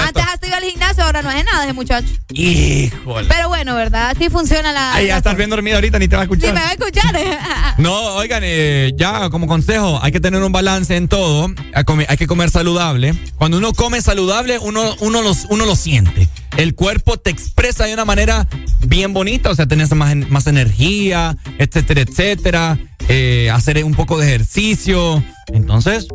Antes 0.00 0.24
hasta 0.24 0.46
iba 0.46 0.56
al 0.56 0.64
gimnasio, 0.64 1.04
ahora 1.04 1.22
no 1.22 1.30
es 1.30 1.44
nada 1.44 1.64
ese 1.64 1.72
muchacho. 1.72 2.08
Híjole. 2.32 3.28
Pero 3.28 3.48
bueno, 3.48 3.74
¿verdad? 3.74 4.10
Así 4.10 4.28
funciona 4.28 4.72
la. 4.72 4.94
Ay, 4.94 5.08
ya 5.08 5.18
estás 5.18 5.36
bien 5.36 5.50
dormido 5.50 5.76
ahorita, 5.76 5.98
ni 5.98 6.08
te 6.08 6.16
va 6.16 6.22
a 6.22 6.24
escuchar. 6.24 6.54
me 6.54 6.60
va 6.60 6.68
a 6.68 6.72
escuchar. 6.72 7.16
No, 7.78 8.14
oigan, 8.14 8.42
eh, 8.44 8.92
ya 8.96 9.28
como 9.28 9.46
consejo, 9.46 9.98
hay 10.02 10.10
que 10.10 10.20
tener 10.20 10.42
un 10.42 10.52
balance 10.52 10.96
en 10.96 11.08
todo. 11.08 11.48
Hay, 11.74 12.16
que 12.16 12.26
comer 12.26 12.50
saludable. 12.50 13.14
Cuando 13.36 13.58
uno 13.58 13.74
come 13.74 14.00
saludable, 14.00 14.58
uno, 14.58 14.96
uno, 15.00 15.20
los, 15.20 15.46
uno 15.50 15.66
lo 15.66 15.76
siente. 15.76 16.28
El 16.56 16.74
cuerpo 16.74 17.18
te 17.18 17.30
expresa 17.30 17.84
de 17.84 17.92
una 17.92 18.06
manera 18.06 18.48
bien 18.80 19.12
bonita, 19.12 19.50
o 19.50 19.54
sea, 19.54 19.66
tenés 19.66 19.94
más, 19.94 20.16
más 20.30 20.46
energía, 20.46 21.36
etcétera, 21.58 22.00
etcétera. 22.00 22.78
Eh, 23.08 23.50
hacer 23.52 23.84
un 23.84 23.94
poco 23.94 24.18
de 24.18 24.26
ejercicio. 24.26 25.22
Entonces, 25.52 26.08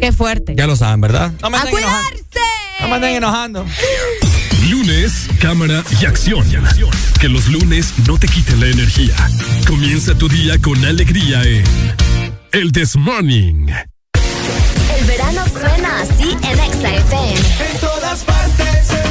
Qué 0.00 0.12
fuerte. 0.12 0.54
ya 0.56 0.66
lo 0.66 0.76
saben, 0.76 1.00
¿verdad? 1.00 1.32
No 1.40 1.50
me 1.50 1.58
¡A 1.58 1.62
cuidarse! 1.62 2.40
No 2.82 2.88
me 2.88 2.94
anden 2.96 3.16
enojando. 3.16 3.66
Lunes, 4.68 5.28
cámara 5.40 5.82
y 6.00 6.06
acción. 6.06 6.44
Que 7.20 7.28
los 7.28 7.48
lunes 7.48 7.94
no 8.06 8.18
te 8.18 8.26
quiten 8.28 8.60
la 8.60 8.66
energía. 8.66 9.14
Comienza 9.66 10.14
tu 10.14 10.28
día 10.28 10.58
con 10.58 10.82
alegría 10.84 11.42
en 11.42 11.64
El 12.52 12.72
This 12.72 12.96
Morning. 12.96 13.66
El 14.98 15.06
verano 15.06 15.44
suena 15.48 16.00
así 16.00 16.36
en 16.42 16.58
Exa 16.58 16.94
FM. 16.94 17.34
En 17.34 17.80
todas 17.80 18.24
partes 18.24 19.09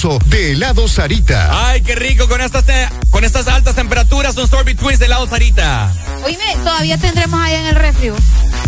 de 0.00 0.52
helado 0.52 0.88
Sarita. 0.88 1.68
Ay, 1.68 1.82
qué 1.82 1.94
rico 1.94 2.26
con 2.26 2.40
estas, 2.40 2.64
con 3.10 3.22
estas 3.22 3.48
altas 3.48 3.74
temperaturas, 3.74 4.34
un 4.38 4.48
sorbet 4.48 4.78
twist 4.78 4.98
de 4.98 5.04
helado 5.04 5.28
Sarita. 5.28 5.92
Oíme, 6.24 6.42
todavía 6.64 6.96
tendremos 6.96 7.38
ahí 7.38 7.56
en 7.56 7.66
el 7.66 7.74
refri. 7.74 8.10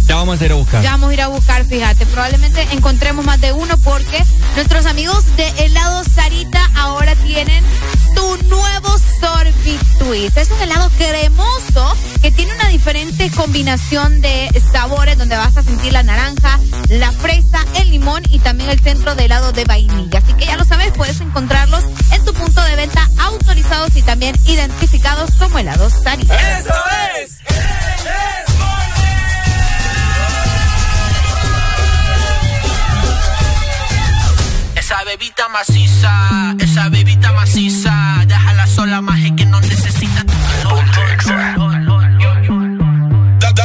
Ya 0.07 0.17
vamos 0.17 0.43
a 0.43 0.45
ir 0.45 0.53
a 0.53 0.57
buscar. 0.57 0.83
Ya 0.83 0.91
vamos 0.91 1.09
a 1.09 1.15
ir 1.15 1.23
a 1.23 1.29
buscar, 1.29 1.65
fíjate. 1.65 2.05
Probablemente 2.05 2.67
encontremos 2.73 3.25
más 3.25 3.41
de 3.41 3.53
uno 3.53 3.79
porque 3.79 4.23
nuestros 4.57 4.85
amigos 4.85 5.25
de 5.37 5.49
helado 5.65 6.05
Sarita 6.05 6.71
ahora 6.75 7.15
tienen 7.15 7.65
tu 8.15 8.37
nuevo 8.49 8.99
sorbet 9.19 9.81
twist. 9.99 10.37
Es 10.37 10.51
un 10.51 10.61
helado 10.61 10.91
cremoso 10.99 11.97
que 12.21 12.31
tiene 12.31 12.55
una 12.55 12.69
diferente 12.69 13.31
combinación 13.31 14.21
de 14.21 14.51
sabores 14.71 15.17
donde 15.17 15.37
vas 15.37 15.57
a 15.57 15.63
sentir 15.63 15.95
la 15.95 16.03
naranja, 16.03 16.61
la 16.89 17.11
fresa, 17.13 17.65
el 17.81 17.89
limón 17.89 18.23
y 18.29 18.39
también 18.41 18.69
el 18.69 18.81
centro 18.81 19.15
de 19.15 19.25
helado 19.25 19.53
de 19.53 19.65
vainilla. 19.65 20.19
Así 20.19 20.35
que 20.35 20.45
ya 20.45 20.57
lo 20.57 20.62
helados 25.23 25.35
como 25.39 25.59
helados 25.59 25.93
Sari. 26.03 26.23
¡Eso 26.23 26.75
es! 27.21 27.39
Esa 34.75 35.05
bebita 35.05 35.49
maciza, 35.49 36.55
esa 36.59 36.89
bebita 36.89 37.33
maciza, 37.33 38.25
déjala 38.27 38.67
sola 38.67 39.01
más 39.01 39.21
que 39.37 39.47
no 39.47 39.61
necesita 39.61 40.25
tu 40.25 40.33
calor. 40.33 41.83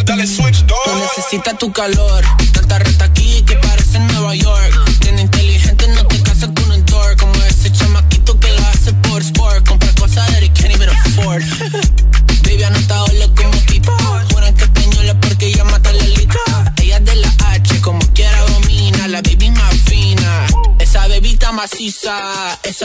Dale 0.06 0.26
switch, 0.26 0.64
No 0.64 0.96
necesita 1.00 1.54
tu 1.58 1.72
calor, 1.74 2.24
tanta 2.54 2.80
reta 2.80 3.12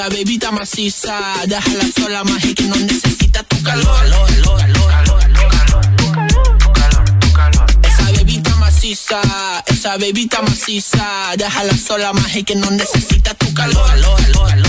maciza, 0.03 0.09
bebita 0.09 0.51
maciza. 0.51 1.21
Déjala 1.47 1.85
sola, 1.97 2.25
magia 2.25 2.55
que 2.55 2.65
no 2.65 2.77
necesita 2.77 3.43
tu 3.45 3.63
calor. 3.63 3.85
Calor, 3.85 4.27
calor, 4.59 4.89
calor, 4.91 5.21
calor. 7.35 7.67
Esa 7.83 8.13
bebita 8.13 8.57
maciza, 8.57 9.21
esa 9.67 9.97
bebita 9.99 10.43
maciza. 10.43 11.37
Déjala 11.37 11.77
sola, 11.77 12.13
magia 12.13 12.43
que 12.45 12.55
no 12.55 12.71
necesita 12.71 13.35
tu 13.35 13.53
calor. 13.55 14.62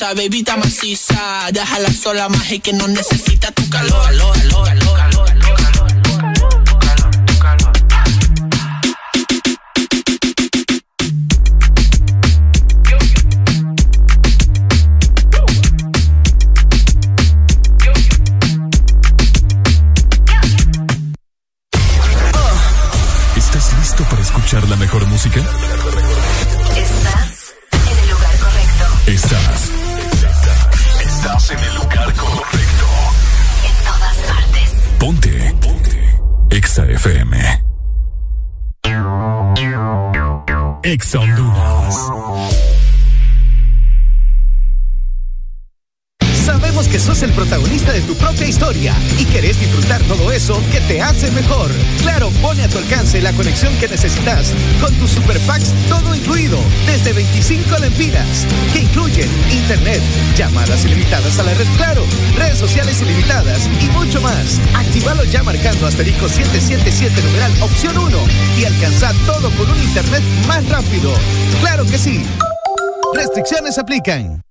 esa 0.00 0.14
bebita 0.14 0.56
maciza. 0.56 1.50
Déjala 1.52 1.92
sola, 1.92 2.28
maje, 2.30 2.60
que 2.60 2.72
no 2.72 2.88
necesita 2.88 3.52
tu 3.52 3.68
calor. 3.68 4.02
calor, 4.06 4.32
calor, 4.32 4.64
calor 4.64 5.09
aplican. 73.80 74.42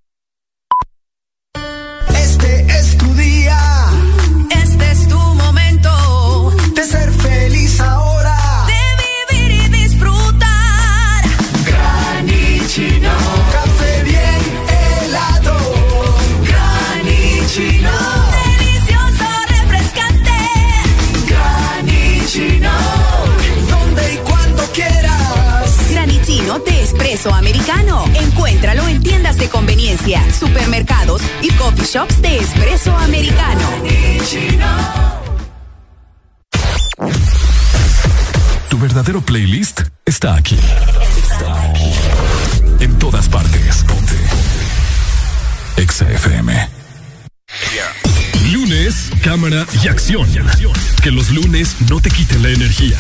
no 51.89 51.99
te 52.01 52.09
quiten 52.09 52.43
la 52.43 52.49
energía. 52.49 52.97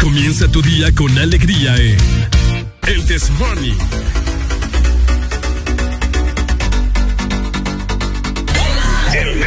Comienza 0.00 0.48
tu 0.48 0.62
día 0.62 0.92
con 0.94 1.16
alegría 1.18 1.76
en 1.76 1.96
El 2.86 3.04
This 3.06 3.30
Morning. 3.38 3.78
El. 9.12 9.40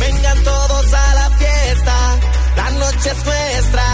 Vengan 0.00 0.42
todos 0.44 0.92
a 0.92 1.14
la 1.14 1.30
fiesta, 1.30 2.18
la 2.56 2.70
noche 2.70 3.10
es 3.10 3.24
nuestra, 3.24 3.84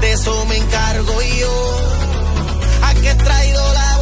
de 0.00 0.12
eso 0.12 0.46
me 0.46 0.56
encargo 0.56 1.22
yo. 1.22 1.80
¿A 2.82 2.94
qué 2.94 3.14
traído 3.14 3.74
la 3.74 3.95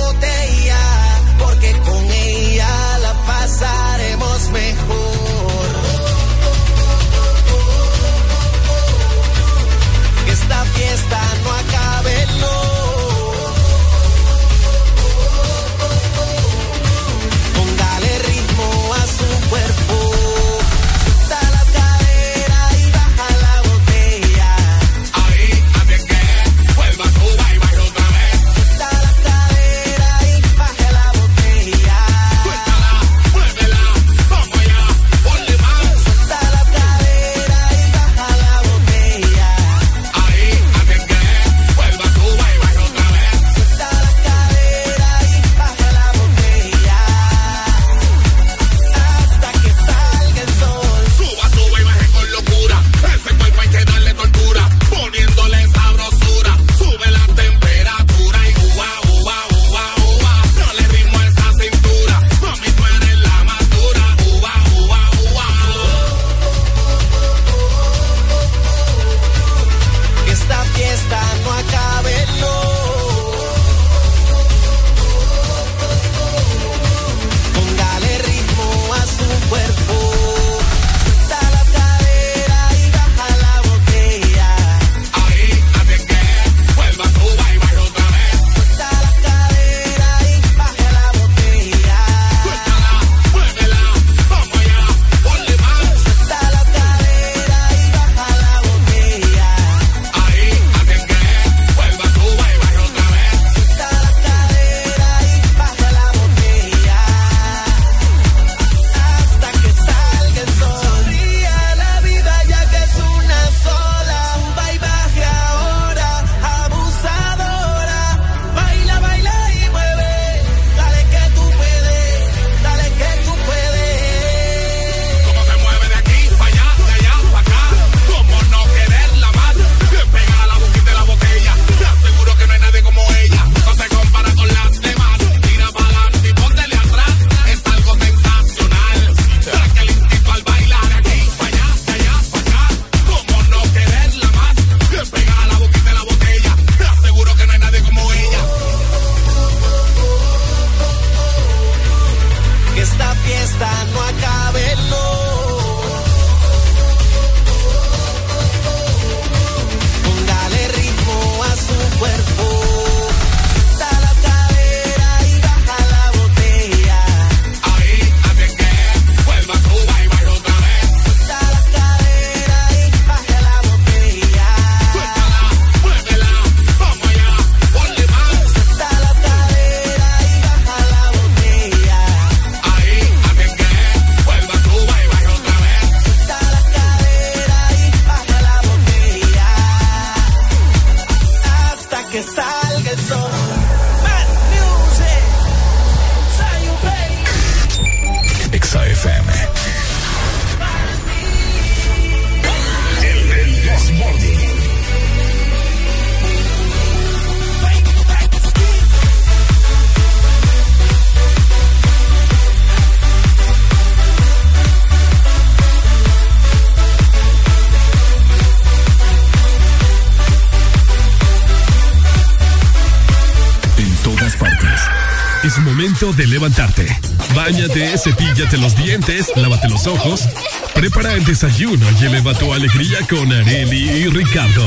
de 226.16 226.26
levantarte. 226.26 226.86
Báñate, 227.34 227.96
cepíllate 227.98 228.56
los 228.58 228.76
dientes, 228.76 229.32
lávate 229.36 229.68
los 229.68 229.86
ojos. 229.86 230.28
Prepara 230.74 231.14
el 231.14 231.24
desayuno 231.24 231.84
y 232.00 232.04
eleva 232.04 232.34
tu 232.34 232.52
alegría 232.52 232.98
con 233.08 233.32
Areli 233.32 233.90
y 233.90 234.06
Ricardo. 234.08 234.64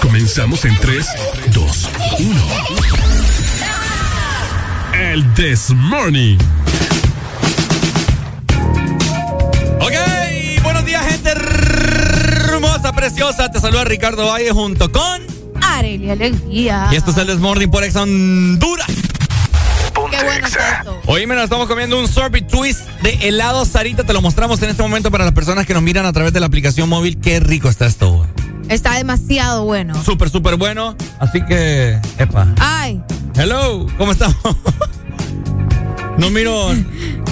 Comenzamos 0.00 0.64
en 0.64 0.76
3, 0.78 1.06
2, 1.54 1.90
1. 2.20 2.42
El 4.94 5.34
This 5.34 5.70
Morning. 5.70 6.38
Ok, 9.80 10.62
buenos 10.62 10.84
días, 10.84 11.04
gente 11.06 11.30
hermosa, 11.30 12.92
preciosa. 12.92 13.50
Te 13.50 13.60
saluda 13.60 13.84
Ricardo 13.84 14.26
Valle 14.26 14.52
junto 14.52 14.92
con 14.92 15.22
Arely 15.60 16.10
Alegría. 16.10 16.88
Y 16.92 16.96
esto 16.96 17.10
es 17.10 17.16
el 17.16 17.26
This 17.26 17.38
Morning 17.38 17.68
por 17.68 17.82
Ex 17.82 17.96
Honduras. 17.96 19.01
Hoy 21.14 21.26
me 21.26 21.34
nos 21.34 21.44
estamos 21.44 21.68
comiendo 21.68 22.00
un 22.00 22.08
sorbet 22.08 22.48
twist 22.48 22.88
de 23.02 23.28
helado 23.28 23.66
Sarita. 23.66 24.02
Te 24.02 24.14
lo 24.14 24.22
mostramos 24.22 24.62
en 24.62 24.70
este 24.70 24.82
momento 24.82 25.10
para 25.10 25.24
las 25.24 25.34
personas 25.34 25.66
que 25.66 25.74
nos 25.74 25.82
miran 25.82 26.06
a 26.06 26.12
través 26.14 26.32
de 26.32 26.40
la 26.40 26.46
aplicación 26.46 26.88
móvil. 26.88 27.20
Qué 27.20 27.38
rico 27.38 27.68
está 27.68 27.84
esto. 27.84 28.26
Está 28.70 28.94
demasiado 28.94 29.66
bueno. 29.66 30.02
Súper, 30.02 30.30
súper 30.30 30.56
bueno. 30.56 30.96
Así 31.20 31.44
que, 31.44 31.98
epa. 32.16 32.48
Ay, 32.58 33.02
Hello, 33.36 33.86
¿cómo 33.98 34.12
estamos? 34.12 34.38
no 36.16 36.30
miro. 36.30 36.72
es 36.72 36.78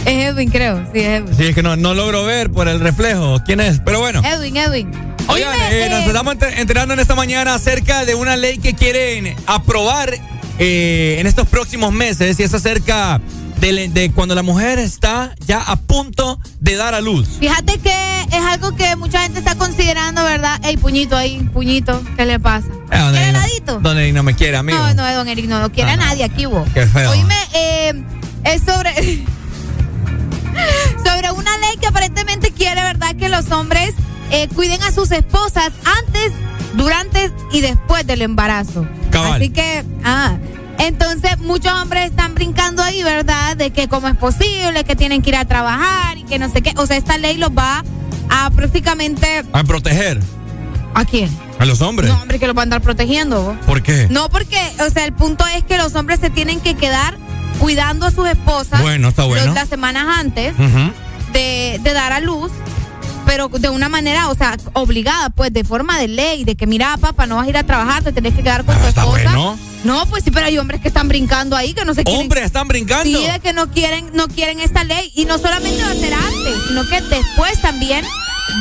Edwin, 0.04 0.50
creo. 0.50 0.84
Sí, 0.92 1.00
es 1.00 1.22
Edwin. 1.22 1.34
Sí, 1.34 1.44
es 1.46 1.54
que 1.54 1.62
no, 1.62 1.74
no 1.76 1.94
logro 1.94 2.22
ver 2.26 2.50
por 2.50 2.68
el 2.68 2.80
reflejo 2.80 3.38
quién 3.46 3.60
es. 3.60 3.80
Pero 3.82 4.00
bueno. 4.00 4.20
Edwin, 4.22 4.58
Edwin. 4.58 4.90
Oigan, 5.26 5.58
eh, 5.58 5.86
eh, 5.86 5.88
nos 5.88 6.04
estamos 6.04 6.34
enter- 6.34 6.58
enterando 6.58 6.92
en 6.92 7.00
esta 7.00 7.14
mañana 7.14 7.54
acerca 7.54 8.04
de 8.04 8.14
una 8.14 8.36
ley 8.36 8.58
que 8.58 8.74
quieren 8.74 9.34
aprobar 9.46 10.12
eh, 10.58 11.16
en 11.18 11.26
estos 11.26 11.48
próximos 11.48 11.94
meses 11.94 12.38
y 12.38 12.42
es 12.42 12.52
acerca 12.52 13.22
de, 13.60 14.10
cuando 14.14 14.34
la 14.34 14.42
mujer 14.42 14.78
está 14.78 15.34
ya 15.46 15.60
a 15.60 15.76
punto 15.76 16.40
de 16.60 16.76
dar 16.76 16.94
a 16.94 17.00
luz. 17.00 17.28
Fíjate 17.38 17.78
que 17.78 17.92
es 18.30 18.42
algo 18.42 18.74
que 18.74 18.96
mucha 18.96 19.22
gente 19.22 19.38
está 19.38 19.54
considerando, 19.54 20.24
¿verdad? 20.24 20.60
Ey, 20.64 20.76
puñito 20.76 21.16
ahí, 21.16 21.40
puñito. 21.52 22.02
¿Qué 22.16 22.24
le 22.24 22.40
pasa? 22.40 22.68
Eh, 22.90 22.98
donde 22.98 23.18
¿Quiere 23.18 23.28
heladito? 23.28 23.80
Donde 23.80 24.12
no 24.12 24.22
me 24.22 24.34
quiere, 24.34 24.56
amigo. 24.56 24.78
No, 24.78 24.94
no, 24.94 25.14
don 25.14 25.28
Eric, 25.28 25.46
no, 25.46 25.60
no 25.60 25.70
quiere 25.70 25.90
a 25.90 25.96
nadie 25.96 26.24
aquí, 26.24 26.46
vos. 26.46 26.66
Qué 26.72 26.86
feo. 26.86 27.10
Oíme, 27.10 27.36
eh, 27.54 28.02
es 28.44 28.62
sobre. 28.62 28.94
sobre 31.04 31.30
una 31.32 31.56
ley 31.58 31.76
que 31.80 31.86
aparentemente 31.86 32.52
quiere, 32.52 32.82
¿verdad?, 32.82 33.14
que 33.16 33.28
los 33.28 33.50
hombres 33.50 33.94
eh, 34.30 34.48
cuiden 34.54 34.82
a 34.82 34.90
sus 34.90 35.10
esposas 35.10 35.70
antes, 35.98 36.32
durante 36.74 37.30
y 37.52 37.60
después 37.60 38.06
del 38.06 38.22
embarazo. 38.22 38.86
Cabal. 39.10 39.34
Así 39.34 39.50
que, 39.50 39.84
ah. 40.04 40.38
Entonces, 40.80 41.38
muchos 41.38 41.72
hombres 41.72 42.10
están 42.10 42.34
brincando 42.34 42.82
ahí, 42.82 43.02
¿verdad? 43.02 43.56
De 43.56 43.70
que 43.70 43.86
cómo 43.88 44.08
es 44.08 44.16
posible, 44.16 44.84
que 44.84 44.96
tienen 44.96 45.22
que 45.22 45.30
ir 45.30 45.36
a 45.36 45.44
trabajar 45.44 46.18
y 46.18 46.24
que 46.24 46.38
no 46.38 46.50
sé 46.50 46.62
qué. 46.62 46.72
O 46.76 46.86
sea, 46.86 46.96
esta 46.96 47.18
ley 47.18 47.36
los 47.36 47.50
va 47.50 47.84
a 48.30 48.50
prácticamente. 48.50 49.42
A 49.52 49.62
proteger 49.64 50.20
¿A 50.94 51.04
quién? 51.04 51.30
a 51.58 51.66
los 51.66 51.82
hombres. 51.82 52.08
No, 52.10 52.20
hombre, 52.22 52.38
que 52.38 52.46
los 52.46 52.56
va 52.56 52.60
a 52.60 52.64
andar 52.64 52.80
protegiendo. 52.80 53.56
¿Por 53.66 53.82
qué? 53.82 54.06
No, 54.10 54.30
porque, 54.30 54.58
o 54.86 54.90
sea, 54.90 55.04
el 55.04 55.12
punto 55.12 55.44
es 55.54 55.62
que 55.64 55.76
los 55.76 55.94
hombres 55.94 56.18
se 56.20 56.30
tienen 56.30 56.60
que 56.60 56.74
quedar 56.74 57.16
cuidando 57.58 58.06
a 58.06 58.10
sus 58.10 58.26
esposas 58.28 58.80
Bueno, 58.80 59.08
está 59.08 59.24
bueno. 59.24 59.44
los- 59.46 59.54
las 59.54 59.68
semanas 59.68 60.06
antes 60.18 60.54
de, 61.32 61.78
de 61.82 61.92
dar 61.92 62.12
a 62.12 62.20
luz, 62.20 62.50
pero 63.30 63.46
de 63.48 63.68
una 63.68 63.88
manera, 63.88 64.28
o 64.28 64.34
sea, 64.34 64.56
obligada, 64.72 65.30
pues, 65.30 65.52
de 65.52 65.62
forma 65.62 65.96
de 66.00 66.08
ley, 66.08 66.42
de 66.42 66.56
que 66.56 66.66
mira, 66.66 66.96
papá, 66.96 67.28
no 67.28 67.36
vas 67.36 67.46
a 67.46 67.48
ir 67.48 67.56
a 67.56 67.62
trabajar, 67.62 68.02
te 68.02 68.10
tenés 68.10 68.34
que 68.34 68.42
quedar 68.42 68.64
con 68.64 68.74
tu 68.76 68.82
Ah, 68.84 68.88
está 68.88 69.02
esposa. 69.02 69.22
bueno. 69.22 69.56
No, 69.84 70.04
pues 70.06 70.24
sí, 70.24 70.32
pero 70.32 70.46
hay 70.46 70.58
hombres 70.58 70.80
que 70.80 70.88
están 70.88 71.06
brincando 71.06 71.54
ahí, 71.54 71.72
que 71.72 71.84
no 71.84 71.94
se 71.94 72.02
quieren. 72.02 72.22
Hombres 72.22 72.44
están 72.44 72.66
brincando. 72.66 73.04
Sí, 73.20 73.24
de 73.24 73.38
que 73.38 73.52
no 73.52 73.70
quieren, 73.70 74.10
no 74.14 74.26
quieren 74.26 74.58
esta 74.58 74.82
ley. 74.82 75.12
Y 75.14 75.26
no 75.26 75.38
solamente 75.38 75.80
va 75.80 75.92
a 75.92 75.94
ser 75.94 76.12
antes, 76.12 76.54
sino 76.66 76.84
que 76.88 77.00
después 77.02 77.60
también 77.62 78.04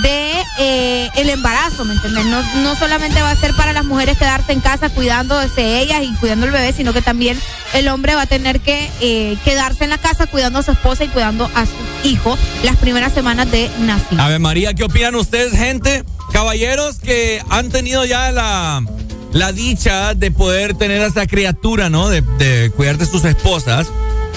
de 0.01 0.34
eh, 0.59 1.09
el 1.16 1.30
embarazo, 1.30 1.85
¿me 1.85 1.93
entiendes? 1.93 2.26
No, 2.26 2.42
no 2.61 2.76
solamente 2.76 3.22
va 3.22 3.32
a 3.32 3.35
ser 3.35 3.53
para 3.56 3.74
las 3.74 3.85
mujeres 3.85 4.18
quedarse 4.18 4.51
en 4.51 4.59
casa 4.59 4.90
cuidándose 4.90 5.80
ellas 5.80 6.01
y 6.03 6.14
cuidando 6.16 6.45
el 6.45 6.51
bebé, 6.51 6.74
sino 6.74 6.93
que 6.93 7.01
también 7.01 7.40
el 7.74 7.88
hombre 7.88 8.16
va 8.16 8.24
a 8.24 8.26
tener 8.26 8.59
que 8.59 8.90
eh, 9.01 9.38
quedarse 9.43 9.84
en 9.84 9.90
la 9.90 9.98
casa 9.98 10.27
cuidando 10.27 10.59
a 10.59 10.64
su 10.64 10.72
esposa 10.72 11.03
y 11.03 11.08
cuidando 11.08 11.50
a 11.56 11.66
su 11.66 12.08
hijo 12.08 12.38
las 12.64 12.77
primeras 12.77 13.14
semanas 13.14 13.51
de 13.51 13.69
nacido. 13.80 14.22
A 14.22 14.30
ver, 14.30 14.40
María, 14.40 14.74
¿qué 14.74 14.84
opinan 14.84 15.16
ustedes, 15.16 15.53
gente? 15.53 16.03
Caballeros 16.32 17.00
que 17.00 17.42
han 17.50 17.69
tenido 17.69 18.06
ya 18.06 18.32
la, 18.32 18.84
la 19.34 19.51
dicha 19.51 20.14
de 20.14 20.32
poder 20.32 20.76
tener 20.76 21.01
a 21.01 21.08
esta 21.08 21.26
criatura, 21.27 21.90
¿no? 21.90 22.09
De 22.09 22.72
cuidar 22.76 22.98
de 22.98 23.06
sus 23.06 23.26
esposas. 23.26 23.88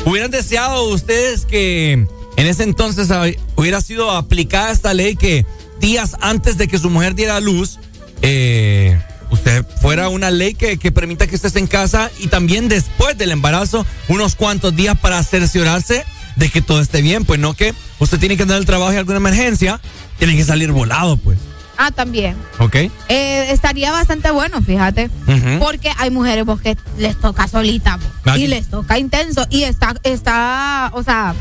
¿Hubieran 0.05 0.31
deseado 0.31 0.85
ustedes 0.85 1.47
que 1.47 2.07
en 2.37 2.47
ese 2.47 2.63
entonces 2.65 3.09
hubiera 3.57 3.81
sido 3.81 4.11
aplicada 4.11 4.71
esta 4.73 4.95
ley 4.95 5.17
que 5.17 5.45
días 5.81 6.17
antes 6.21 6.57
de 6.59 6.69
que 6.69 6.79
su 6.79 6.91
mujer 6.91 7.15
diera 7.15 7.37
a 7.37 7.41
luz, 7.41 7.79
eh, 8.23 9.01
usted 9.31 9.65
fuera 9.81 10.09
una 10.09 10.31
ley 10.31 10.55
que, 10.55 10.79
que 10.79 10.93
permita 10.93 11.27
que 11.27 11.35
estés 11.37 11.57
en 11.57 11.67
casa 11.67 12.11
y 12.19 12.29
también 12.29 12.69
después 12.69 13.17
del 13.19 13.31
embarazo, 13.33 13.85
unos 14.09 14.37
cuantos 14.37 14.75
días 14.77 14.99
para 14.99 15.23
cerciorarse 15.23 16.05
de 16.37 16.49
que 16.49 16.63
todo 16.63 16.81
esté 16.81 17.03
bien, 17.03 17.25
pues 17.25 17.41
no 17.41 17.55
que 17.55 17.75
usted 17.99 18.19
tiene 18.19 18.37
que 18.37 18.45
andar 18.45 18.59
al 18.59 18.65
trabajo 18.67 18.93
y 18.93 18.97
alguna 18.97 19.19
emergencia, 19.19 19.81
tiene 20.19 20.37
que 20.37 20.45
salir 20.45 20.71
volado, 20.73 21.17
pues. 21.17 21.39
Ah, 21.77 21.91
también. 21.91 22.37
¿Ok? 22.59 22.77
Eh, 22.77 22.91
estaría 23.51 23.91
bastante 23.91 24.31
bueno, 24.31 24.63
fíjate. 24.63 25.11
Porque 25.59 25.91
hay 25.99 26.11
mujeres 26.11 26.45
vos, 26.45 26.61
que 26.61 26.77
les 26.99 27.19
toca 27.19 27.49
solita 27.49 27.99
y 28.37 28.43
y- 28.45 28.47
les 28.47 28.69
toca 28.69 28.99
intenso. 28.99 29.45
Y 29.51 29.65
está, 29.65 29.95
está, 30.05 30.91
o 30.95 31.03
sea, 31.03 31.35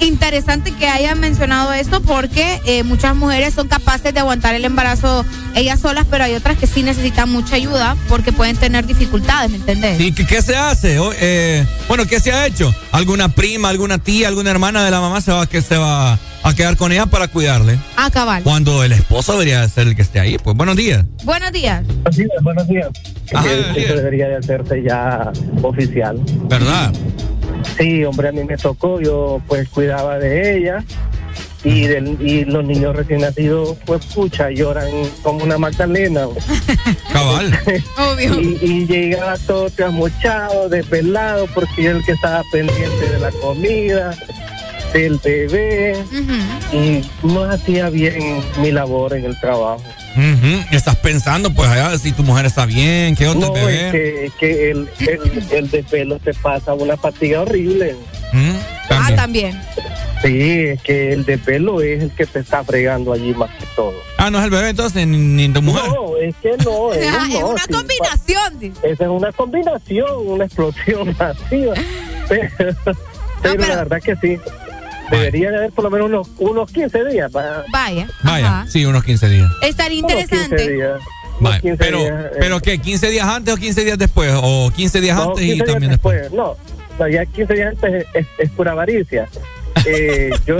interesante 0.00 0.72
que 0.72 0.88
hayan 0.88 1.20
mencionado 1.20 1.72
esto 1.72 2.00
porque 2.00 2.60
eh, 2.66 2.82
muchas 2.82 3.14
mujeres 3.14 3.54
son 3.54 3.68
capaces 3.68 4.12
de 4.14 4.20
aguantar 4.20 4.54
el 4.54 4.64
embarazo 4.64 5.24
ellas 5.54 5.80
solas, 5.80 6.06
pero 6.10 6.24
hay 6.24 6.34
otras 6.34 6.58
que 6.58 6.66
sí 6.66 6.82
necesitan 6.82 7.30
mucha 7.30 7.56
ayuda 7.56 7.96
porque 8.08 8.32
pueden 8.32 8.56
tener 8.56 8.86
dificultades, 8.86 9.50
¿me 9.50 9.56
entendés? 9.56 10.00
¿Y 10.00 10.12
qué, 10.12 10.26
qué 10.26 10.42
se 10.42 10.56
hace? 10.56 10.98
O, 10.98 11.12
eh, 11.20 11.66
bueno, 11.88 12.06
¿qué 12.06 12.20
se 12.20 12.32
ha 12.32 12.46
hecho? 12.46 12.74
¿Alguna 12.92 13.28
prima, 13.28 13.68
alguna 13.68 13.98
tía, 13.98 14.28
alguna 14.28 14.50
hermana 14.50 14.84
de 14.84 14.90
la 14.90 15.00
mamá 15.00 15.20
se 15.20 15.32
va, 15.32 15.46
que 15.46 15.60
se 15.62 15.76
va 15.76 16.18
a 16.42 16.54
quedar 16.54 16.76
con 16.76 16.92
ella 16.92 17.06
para 17.06 17.28
cuidarle? 17.28 17.78
Ah, 17.96 18.10
cabal. 18.10 18.42
Cuando 18.42 18.82
el 18.84 18.92
esposo 18.92 19.32
debería 19.32 19.68
ser 19.68 19.88
el 19.88 19.96
que 19.96 20.02
esté 20.02 20.20
ahí. 20.20 20.38
Pues 20.38 20.56
buenos 20.56 20.76
días. 20.76 21.04
Buenos 21.24 21.52
días. 21.52 21.84
Buenos 21.86 22.16
días, 22.16 22.30
buenos 22.42 22.68
días. 22.68 22.88
Ajá, 23.34 23.44
Que 23.44 23.60
eso 23.60 23.72
días. 23.74 23.96
debería 23.96 24.28
de 24.28 24.36
hacerse 24.36 24.82
ya 24.82 25.30
oficial. 25.62 26.18
¿Verdad? 26.48 26.92
Sí, 27.76 28.04
hombre, 28.04 28.28
a 28.28 28.32
mí 28.32 28.44
me 28.44 28.56
tocó, 28.56 29.00
yo 29.00 29.40
pues 29.46 29.68
cuidaba 29.68 30.18
de 30.18 30.58
ella 30.58 30.84
y, 31.64 31.86
del, 31.86 32.16
y 32.20 32.44
los 32.44 32.64
niños 32.64 32.96
recién 32.96 33.20
nacidos, 33.20 33.76
pues 33.84 34.04
pucha, 34.06 34.50
lloran 34.50 34.88
como 35.22 35.44
una 35.44 35.58
magdalena. 35.58 36.26
Cabal. 37.12 37.58
Obvio. 37.98 38.40
Y, 38.40 38.58
y 38.62 38.86
llegaba 38.86 39.36
todo 39.46 39.68
trasmochado, 39.70 40.68
desvelado, 40.68 41.46
porque 41.54 41.86
era 41.86 41.98
el 41.98 42.04
que 42.04 42.12
estaba 42.12 42.42
pendiente 42.50 43.10
de 43.10 43.18
la 43.18 43.30
comida, 43.32 44.16
del 44.92 45.20
bebé, 45.22 45.96
y 46.72 47.02
no 47.26 47.44
hacía 47.44 47.90
bien 47.90 48.42
mi 48.60 48.70
labor 48.70 49.14
en 49.14 49.24
el 49.26 49.38
trabajo. 49.38 49.82
Ujú. 50.16 50.64
Estás 50.76 50.96
pensando, 50.96 51.50
pues, 51.52 51.68
allá, 51.68 51.96
si 51.98 52.12
tu 52.12 52.22
mujer 52.22 52.46
está 52.46 52.66
bien, 52.66 53.14
qué 53.16 53.28
onda 53.28 53.46
No, 53.48 53.56
el 53.56 53.64
bebé. 53.64 53.86
es 53.86 53.92
que, 53.92 54.24
es 54.26 54.32
que 54.34 54.70
el, 54.70 54.88
el, 55.00 55.44
el 55.52 55.70
desvelo 55.70 56.18
te 56.18 56.34
pasa 56.34 56.74
una 56.74 56.96
fatiga 56.96 57.42
horrible. 57.42 57.94
Mm, 58.32 58.56
Ah, 58.92 59.10
también. 59.14 59.58
Sí, 60.22 60.40
es 60.42 60.82
que 60.82 61.12
el 61.12 61.24
desvelo 61.24 61.80
es 61.80 62.02
el 62.02 62.10
que 62.10 62.26
te 62.26 62.40
está 62.40 62.62
fregando 62.64 63.12
allí 63.12 63.32
más 63.34 63.50
que 63.56 63.64
todo. 63.76 63.94
Ah, 64.18 64.30
no 64.30 64.38
es 64.38 64.44
el 64.44 64.50
bebé 64.50 64.70
entonces, 64.70 65.06
ni, 65.06 65.16
ni 65.16 65.48
tu 65.48 65.62
mujer. 65.62 65.84
No, 65.88 66.16
es 66.16 66.34
que 66.42 66.50
no. 66.64 66.90
Ah, 66.92 67.26
es 67.28 67.40
no, 67.40 67.48
una 67.50 67.62
sí, 67.62 67.72
combinación. 67.72 68.74
Esa 68.82 69.04
es 69.04 69.10
una 69.10 69.32
combinación, 69.32 70.10
una 70.26 70.44
explosión 70.44 71.16
masiva. 71.18 71.74
Pero, 72.28 72.48
pero 73.42 73.66
la 73.68 73.76
verdad 73.76 74.00
que 74.02 74.14
sí. 74.16 74.38
Debería 75.10 75.50
de 75.50 75.56
haber 75.56 75.70
por 75.72 75.84
lo 75.84 75.90
menos 75.90 76.06
unos, 76.08 76.28
unos 76.38 76.70
15 76.72 77.04
días. 77.06 77.30
va- 77.34 77.64
Vaya. 77.72 78.08
Vaya, 78.22 78.66
sí, 78.68 78.84
unos 78.84 79.04
15 79.04 79.28
días. 79.28 79.50
Estaría 79.62 79.98
unos 80.04 80.12
15 80.14 80.34
interesante. 80.36 80.72
días. 80.72 81.00
Vaya, 81.40 81.60
15 81.60 81.76
pero, 81.84 81.98
días, 81.98 82.24
eh. 82.24 82.30
pero 82.38 82.60
¿qué? 82.60 82.80
¿15 82.80 83.10
días 83.10 83.26
antes 83.26 83.54
o 83.54 83.56
15 83.56 83.84
días 83.84 83.98
después? 83.98 84.32
¿O 84.36 84.70
15 84.74 85.00
días 85.00 85.16
No, 85.16 85.22
antes 85.30 85.38
15 85.38 85.52
y 85.52 85.54
días 85.56 85.66
también 85.66 85.90
después? 85.92 86.20
después. 86.22 86.36
No, 86.38 86.56
no, 86.98 87.08
ya 87.08 87.24
15 87.26 87.54
días 87.54 87.68
antes 87.74 88.06
es, 88.14 88.26
es- 88.38 88.50
pura 88.50 88.72
avaricia. 88.72 89.28
Eh, 89.86 90.30
yo 90.46 90.56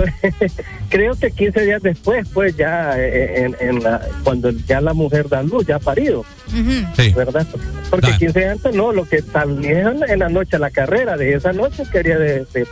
creo 0.89 1.13
que 1.15 1.29
15 1.31 1.61
días 1.65 1.83
después, 1.83 2.27
pues 2.33 2.55
ya 2.57 2.93
eh, 2.97 3.43
en, 3.45 3.55
en 3.59 3.83
la- 3.83 4.01
cuando 4.23 4.49
ya 4.49 4.81
la 4.81 4.93
mujer 4.93 5.29
da 5.29 5.43
luz, 5.43 5.67
ya 5.67 5.75
ha 5.75 5.79
parido, 5.79 6.21
Ujú. 6.47 7.13
¿verdad? 7.15 7.45
Porque 7.91 8.17
15 8.17 8.39
días 8.39 8.51
antes 8.53 8.73
no, 8.73 8.91
lo 8.91 9.05
que 9.07 9.17
establecieron 9.17 10.01
en 10.09 10.19
la 10.19 10.29
noche, 10.29 10.57
la 10.57 10.71
carrera 10.71 11.17
de 11.17 11.35
esa 11.35 11.53
noche 11.53 11.83
quería 11.91 12.17
de, 12.17 12.45
de- 12.53 12.67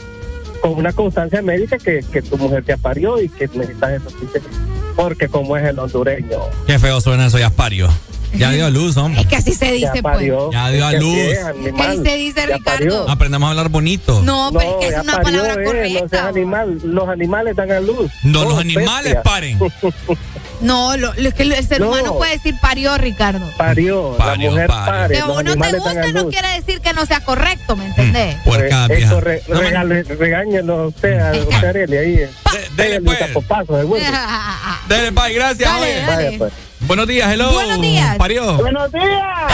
con 0.62 0.72
una 0.74 0.94
constancia 0.94 1.42
médica 1.42 1.78
que, 1.78 2.04
que 2.12 2.22
tu 2.22 2.38
mujer 2.38 2.64
ya 2.66 2.78
parió 2.78 3.22
y 3.22 3.30
que 3.30 3.48
necesitas 3.48 3.92
esos 3.92 4.14
15 4.14 4.40
días. 4.40 4.52
Porque 4.96 5.28
como 5.30 5.56
es 5.56 5.66
el 5.66 5.80
hondureño, 5.80 6.40
Qué 6.68 6.78
feo 6.78 7.00
suena 7.02 7.28
eso, 7.28 7.38
ya. 7.40 7.50
Ya 8.34 8.52
dio 8.52 8.66
a 8.68 8.70
luz, 8.70 8.96
hombre. 8.98 9.22
Es 9.22 9.28
que 9.28 9.36
así 9.38 9.54
se 9.54 9.72
dice, 9.72 10.02
pues. 10.02 10.32
Ya 10.52 10.70
dio 10.70 10.86
a 10.86 10.92
luz. 10.94 11.16
Es 11.18 11.74
que 11.74 11.82
así 11.82 12.04
se 12.04 12.16
dice, 12.18 12.46
Ricardo. 12.46 13.10
Aprendamos 13.10 13.48
a 13.48 13.50
hablar 13.52 13.70
bonito. 13.70 14.22
No, 14.24 14.52
pero 14.54 14.72
es 14.72 14.76
que 14.78 14.86
es 14.88 14.92
ya 14.92 15.02
una 15.02 15.22
parió, 15.22 15.42
palabra 15.42 15.54
eh, 15.54 15.58
no 15.58 15.66
correcta. 15.66 16.10
seas 16.10 16.26
animal. 16.28 16.80
Los 16.84 17.10
animales 17.10 17.56
dan 17.56 17.72
a 17.72 17.80
luz. 17.80 18.12
No, 18.24 18.44
los 18.46 18.60
animales 18.60 19.16
bestia. 19.16 19.24
paren. 19.24 19.60
No, 20.62 20.98
lo, 20.98 21.14
lo- 21.14 21.30
es 21.30 21.34
que 21.36 21.44
el 21.44 21.66
ser 21.66 21.80
No. 21.80 21.88
humano 21.88 22.18
puede 22.18 22.34
decir 22.34 22.54
parió, 22.62 22.98
Ricardo. 22.98 23.46
Parió, 23.58 24.14
Parió, 24.18 24.48
la 24.50 24.52
mujer 24.52 24.68
parió. 24.68 24.86
pare. 24.92 25.14
Que 25.16 25.20
los 25.22 25.30
o 25.30 25.34
no 25.36 25.44
te 25.44 25.50
animales 25.52 25.84
dan 25.86 25.98
a 25.98 26.02
guste 26.02 26.14
no 26.14 26.30
quiere 26.30 26.48
decir 26.50 26.82
que 26.82 26.92
no 26.94 27.06
sea 27.06 27.22
correcto, 27.22 27.78
¿me 27.78 27.86
entendés? 27.86 28.36
Puerca, 28.44 28.86
Eh, 28.90 28.96
vieja. 28.96 29.08
eso, 29.08 29.22
re, 29.22 29.42
regale- 29.48 30.04
regáñelo 30.04 30.80
a 30.82 30.88
usted, 30.88 31.18
a 31.18 31.32
usted, 31.40 31.64
Arely, 31.64 31.98
ahí. 31.98 32.16
De- 32.16 32.30
dele, 32.76 33.00
pues. 33.00 33.20
Dele, 34.90 35.12
bye, 35.12 35.34
gracias. 35.34 35.70
Dale, 35.72 36.52
Buenos 36.90 37.06
días, 37.06 37.32
hello. 37.32 37.52
Buenos 37.54 37.82
días. 37.82 38.18
Parió. 38.18 38.58
¡Buenos 38.58 38.92
días! 38.92 39.54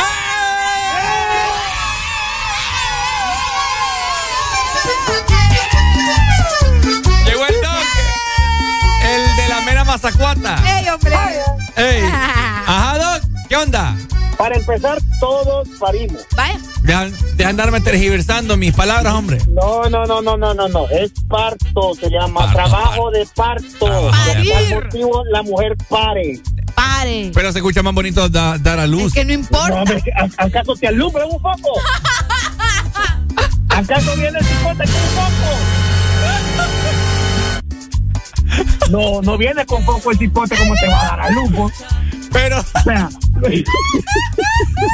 Llegó 7.26 7.46
el 7.46 7.62
Doc. 7.62 7.84
El 9.04 9.36
de 9.36 9.50
la 9.50 9.62
mera 9.66 9.84
mazacuata. 9.84 10.80
¡Ey, 10.80 10.88
hombre! 10.88 11.14
Ey. 11.76 12.04
Ajá, 12.68 12.98
Doc. 12.98 13.24
¿Qué 13.50 13.58
onda? 13.58 13.98
Para 14.38 14.56
empezar, 14.58 14.98
todos 15.20 15.68
parimos. 15.80 16.22
Vaya. 16.36 16.60
Deja 16.84 17.06
de 17.36 17.46
andarme 17.46 17.80
tergiversando 17.82 18.58
mis 18.58 18.74
palabras, 18.74 19.14
hombre. 19.14 19.40
No, 19.48 19.90
no, 19.90 20.06
no, 20.06 20.22
no, 20.22 20.36
no, 20.38 20.54
no, 20.54 20.68
no. 20.68 20.88
Es 20.90 21.12
parto, 21.28 21.94
se 22.00 22.10
llama 22.10 22.42
Parto, 22.42 22.54
trabajo 22.56 23.12
de 23.12 23.26
parto. 23.34 23.64
De 23.64 23.78
Por 23.80 24.12
tal 24.12 24.84
motivo 24.84 25.24
la 25.32 25.42
mujer 25.44 25.76
pare. 25.90 26.40
Pare. 26.76 27.32
Pero 27.34 27.52
se 27.54 27.60
escucha 27.60 27.82
más 27.82 27.94
bonito 27.94 28.28
da- 28.30 28.58
dar 28.58 28.80
a 28.80 28.84
Es 28.84 28.90
luz. 28.90 29.14
que 29.14 29.24
no 29.24 29.30
No, 29.30 29.40
importa. 29.40 29.84
¿a- 30.18 30.44
¿acaso 30.46 30.76
te 30.76 30.88
alumbra 30.88 31.26
un 31.26 31.42
poco? 31.42 31.80
¿Acaso 33.70 34.16
viene 34.16 34.38
el 34.40 34.46
cipote 34.46 34.84
con 34.84 34.96
un 34.96 35.16
poco? 35.16 35.32
No, 38.92 39.22
no 39.22 39.38
viene 39.38 39.66
con 39.66 39.84
poco 39.86 40.12
el 40.12 40.18
cipote 40.18 40.56
como 40.58 40.76
te 40.76 40.88
va 40.88 41.02
a 41.02 41.06
dar 41.08 41.20
a 41.22 41.30
luz. 41.32 41.72
Pero 42.36 42.60
O 42.60 42.82
sea, 42.84 43.10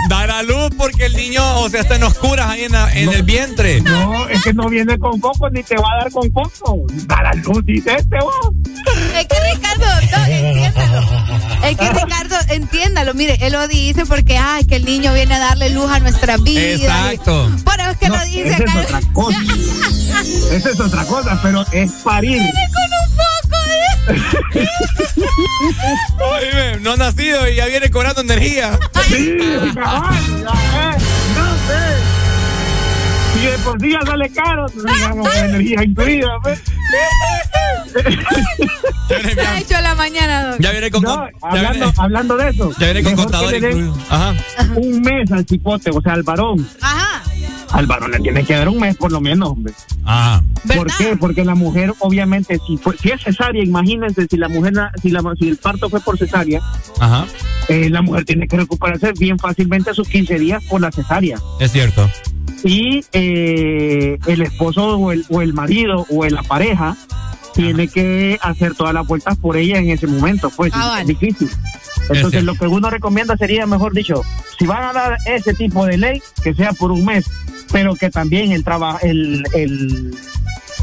dar 0.09 0.29
a 0.31 0.43
luz 0.43 0.69
porque 0.77 1.05
el 1.07 1.13
niño, 1.15 1.41
o 1.59 1.69
sea, 1.69 1.81
está 1.81 1.95
en 1.95 2.03
oscuras 2.03 2.47
ahí 2.49 2.63
en, 2.65 2.71
la- 2.71 2.91
en 2.93 3.09
el 3.11 3.23
vientre. 3.23 3.81
no, 3.81 4.27
es 4.29 4.41
que 4.43 4.53
no 4.53 4.67
viene 4.69 4.97
con 4.99 5.19
poco 5.19 5.49
ni 5.49 5.63
te 5.63 5.75
va 5.75 5.87
a 5.93 6.03
dar 6.03 6.11
con 6.11 6.29
poco. 6.31 6.85
Dar 7.07 7.25
a 7.25 7.33
luz, 7.33 7.65
dice 7.65 7.95
este 7.97 8.17
vos. 8.19 8.35
Es 9.15 9.25
que 9.27 9.35
Ricardo, 9.53 9.85
no, 10.11 10.25
entiéndalo. 10.33 11.01
Es 11.63 11.77
que 11.77 11.89
Ricardo, 11.89 12.35
entiéndalo. 12.49 13.13
Mire, 13.13 13.37
él 13.41 13.53
lo 13.53 13.67
dice 13.67 14.05
porque, 14.05 14.37
ay, 14.37 14.65
que 14.65 14.75
el 14.77 14.85
niño 14.85 15.13
viene 15.13 15.35
a 15.35 15.39
darle 15.39 15.69
luz 15.71 15.89
a 15.91 15.99
nuestra 15.99 16.37
vida. 16.37 16.73
Exacto. 17.09 17.51
Pero 17.65 17.89
es 17.91 17.97
que 17.97 18.07
No, 18.09 18.17
lo 18.17 18.25
dice 18.25 18.49
esa 18.49 18.63
es 18.63 18.75
otra 18.75 19.01
cosa. 19.13 19.37
Esa 20.51 20.69
es 20.69 20.79
otra 20.79 21.03
cosa, 21.05 21.39
pero 21.41 21.65
es 21.71 21.91
parir. 22.03 22.37
Con 22.41 22.47
un 22.47 23.17
Oíme, 26.19 26.79
no 26.81 26.93
ha 26.93 26.97
nacido 26.97 27.47
y 27.49 27.55
ya 27.55 27.65
viene 27.67 27.89
cobrando 27.89 28.21
energía. 28.21 28.77
Sí, 29.07 29.37
cabal, 29.73 30.13
ya, 30.43 30.91
eh, 30.91 30.97
no 31.35 31.45
sé. 31.67 31.79
Si 33.33 33.45
de 33.47 33.57
por 33.59 33.79
sí 33.81 33.91
ya 33.91 34.01
sale 34.05 34.29
caro, 34.31 34.65
digamos, 34.67 35.29
con 35.29 35.37
energía 35.37 35.83
incluida, 35.83 36.27
pues. 36.43 36.61
Hecho 39.59 39.81
la 39.81 39.95
mañana, 39.95 40.55
ya 40.59 40.71
viene 40.71 40.89
con, 40.91 41.01
No, 41.03 41.15
con- 41.17 41.29
ya 41.31 41.47
hablando, 41.49 41.71
viene, 41.79 41.93
hablando 41.97 42.37
de 42.37 42.49
eso. 42.49 42.71
ya 42.79 42.85
viene 42.85 43.03
con 43.03 43.15
contador 43.15 43.55
incluido. 43.55 43.97
Ajá. 44.09 44.33
Un 44.75 45.01
mes 45.01 45.31
al 45.31 45.45
cipote, 45.45 45.89
o 45.91 46.01
sea, 46.01 46.13
al 46.13 46.23
varón. 46.23 46.67
Ajá. 46.81 47.21
Al 47.73 47.85
varón 47.87 48.11
le 48.11 48.19
tiene 48.19 48.43
que 48.43 48.53
dar 48.53 48.67
un 48.67 48.79
mes 48.79 48.97
por 48.97 49.11
lo 49.11 49.21
menos, 49.21 49.49
hombre. 49.49 49.73
Ajá. 50.03 50.43
¿Por 50.67 50.77
¿Verdad? 50.77 50.93
qué? 50.97 51.15
Porque 51.17 51.45
la 51.45 51.55
mujer, 51.55 51.93
obviamente, 51.99 52.59
si, 52.67 52.77
fue- 52.77 52.97
si 52.97 53.09
es 53.09 53.21
cesárea, 53.23 53.63
imagínense 53.63 54.27
si 54.29 54.37
la 54.37 54.49
mujer, 54.49 54.73
si, 55.01 55.09
la, 55.09 55.21
si 55.39 55.47
el 55.47 55.57
parto 55.57 55.89
fue 55.89 56.01
por 56.01 56.17
cesárea, 56.17 56.59
Ajá. 56.99 57.25
eh, 57.69 57.89
la 57.89 58.01
mujer 58.01 58.25
tiene 58.25 58.47
que 58.47 58.57
recuperarse 58.57 59.13
bien 59.17 59.39
fácilmente 59.39 59.93
sus 59.93 60.07
15 60.09 60.37
días 60.39 60.63
por 60.69 60.81
la 60.81 60.91
cesárea. 60.91 61.37
Es 61.59 61.71
cierto. 61.71 62.09
Y 62.63 63.03
eh, 63.13 64.19
el 64.27 64.41
esposo 64.41 64.97
o 64.97 65.11
el, 65.11 65.25
o 65.29 65.41
el 65.41 65.53
marido 65.53 66.05
o 66.09 66.25
la 66.25 66.43
pareja 66.43 66.95
tiene 67.55 67.87
que 67.87 68.37
hacer 68.41 68.75
todas 68.75 68.93
las 68.93 69.07
vueltas 69.07 69.37
por 69.37 69.57
ella 69.57 69.79
en 69.79 69.89
ese 69.89 70.07
momento, 70.07 70.49
pues 70.55 70.71
Ah, 70.75 70.79
es 70.79 70.87
vale. 70.89 71.05
difícil. 71.05 71.49
Entonces 72.13 72.43
lo 72.43 72.55
que 72.55 72.67
uno 72.67 72.89
recomienda 72.89 73.37
sería, 73.37 73.65
mejor 73.65 73.93
dicho, 73.93 74.21
si 74.57 74.65
van 74.65 74.83
a 74.83 74.93
dar 74.93 75.17
ese 75.25 75.53
tipo 75.53 75.85
de 75.85 75.97
ley, 75.97 76.21
que 76.43 76.53
sea 76.53 76.73
por 76.73 76.91
un 76.91 77.05
mes, 77.05 77.25
pero 77.71 77.95
que 77.95 78.09
también 78.09 78.51
el 78.51 78.63
trabajo, 78.63 78.99
el, 79.01 79.43
el, 79.53 80.15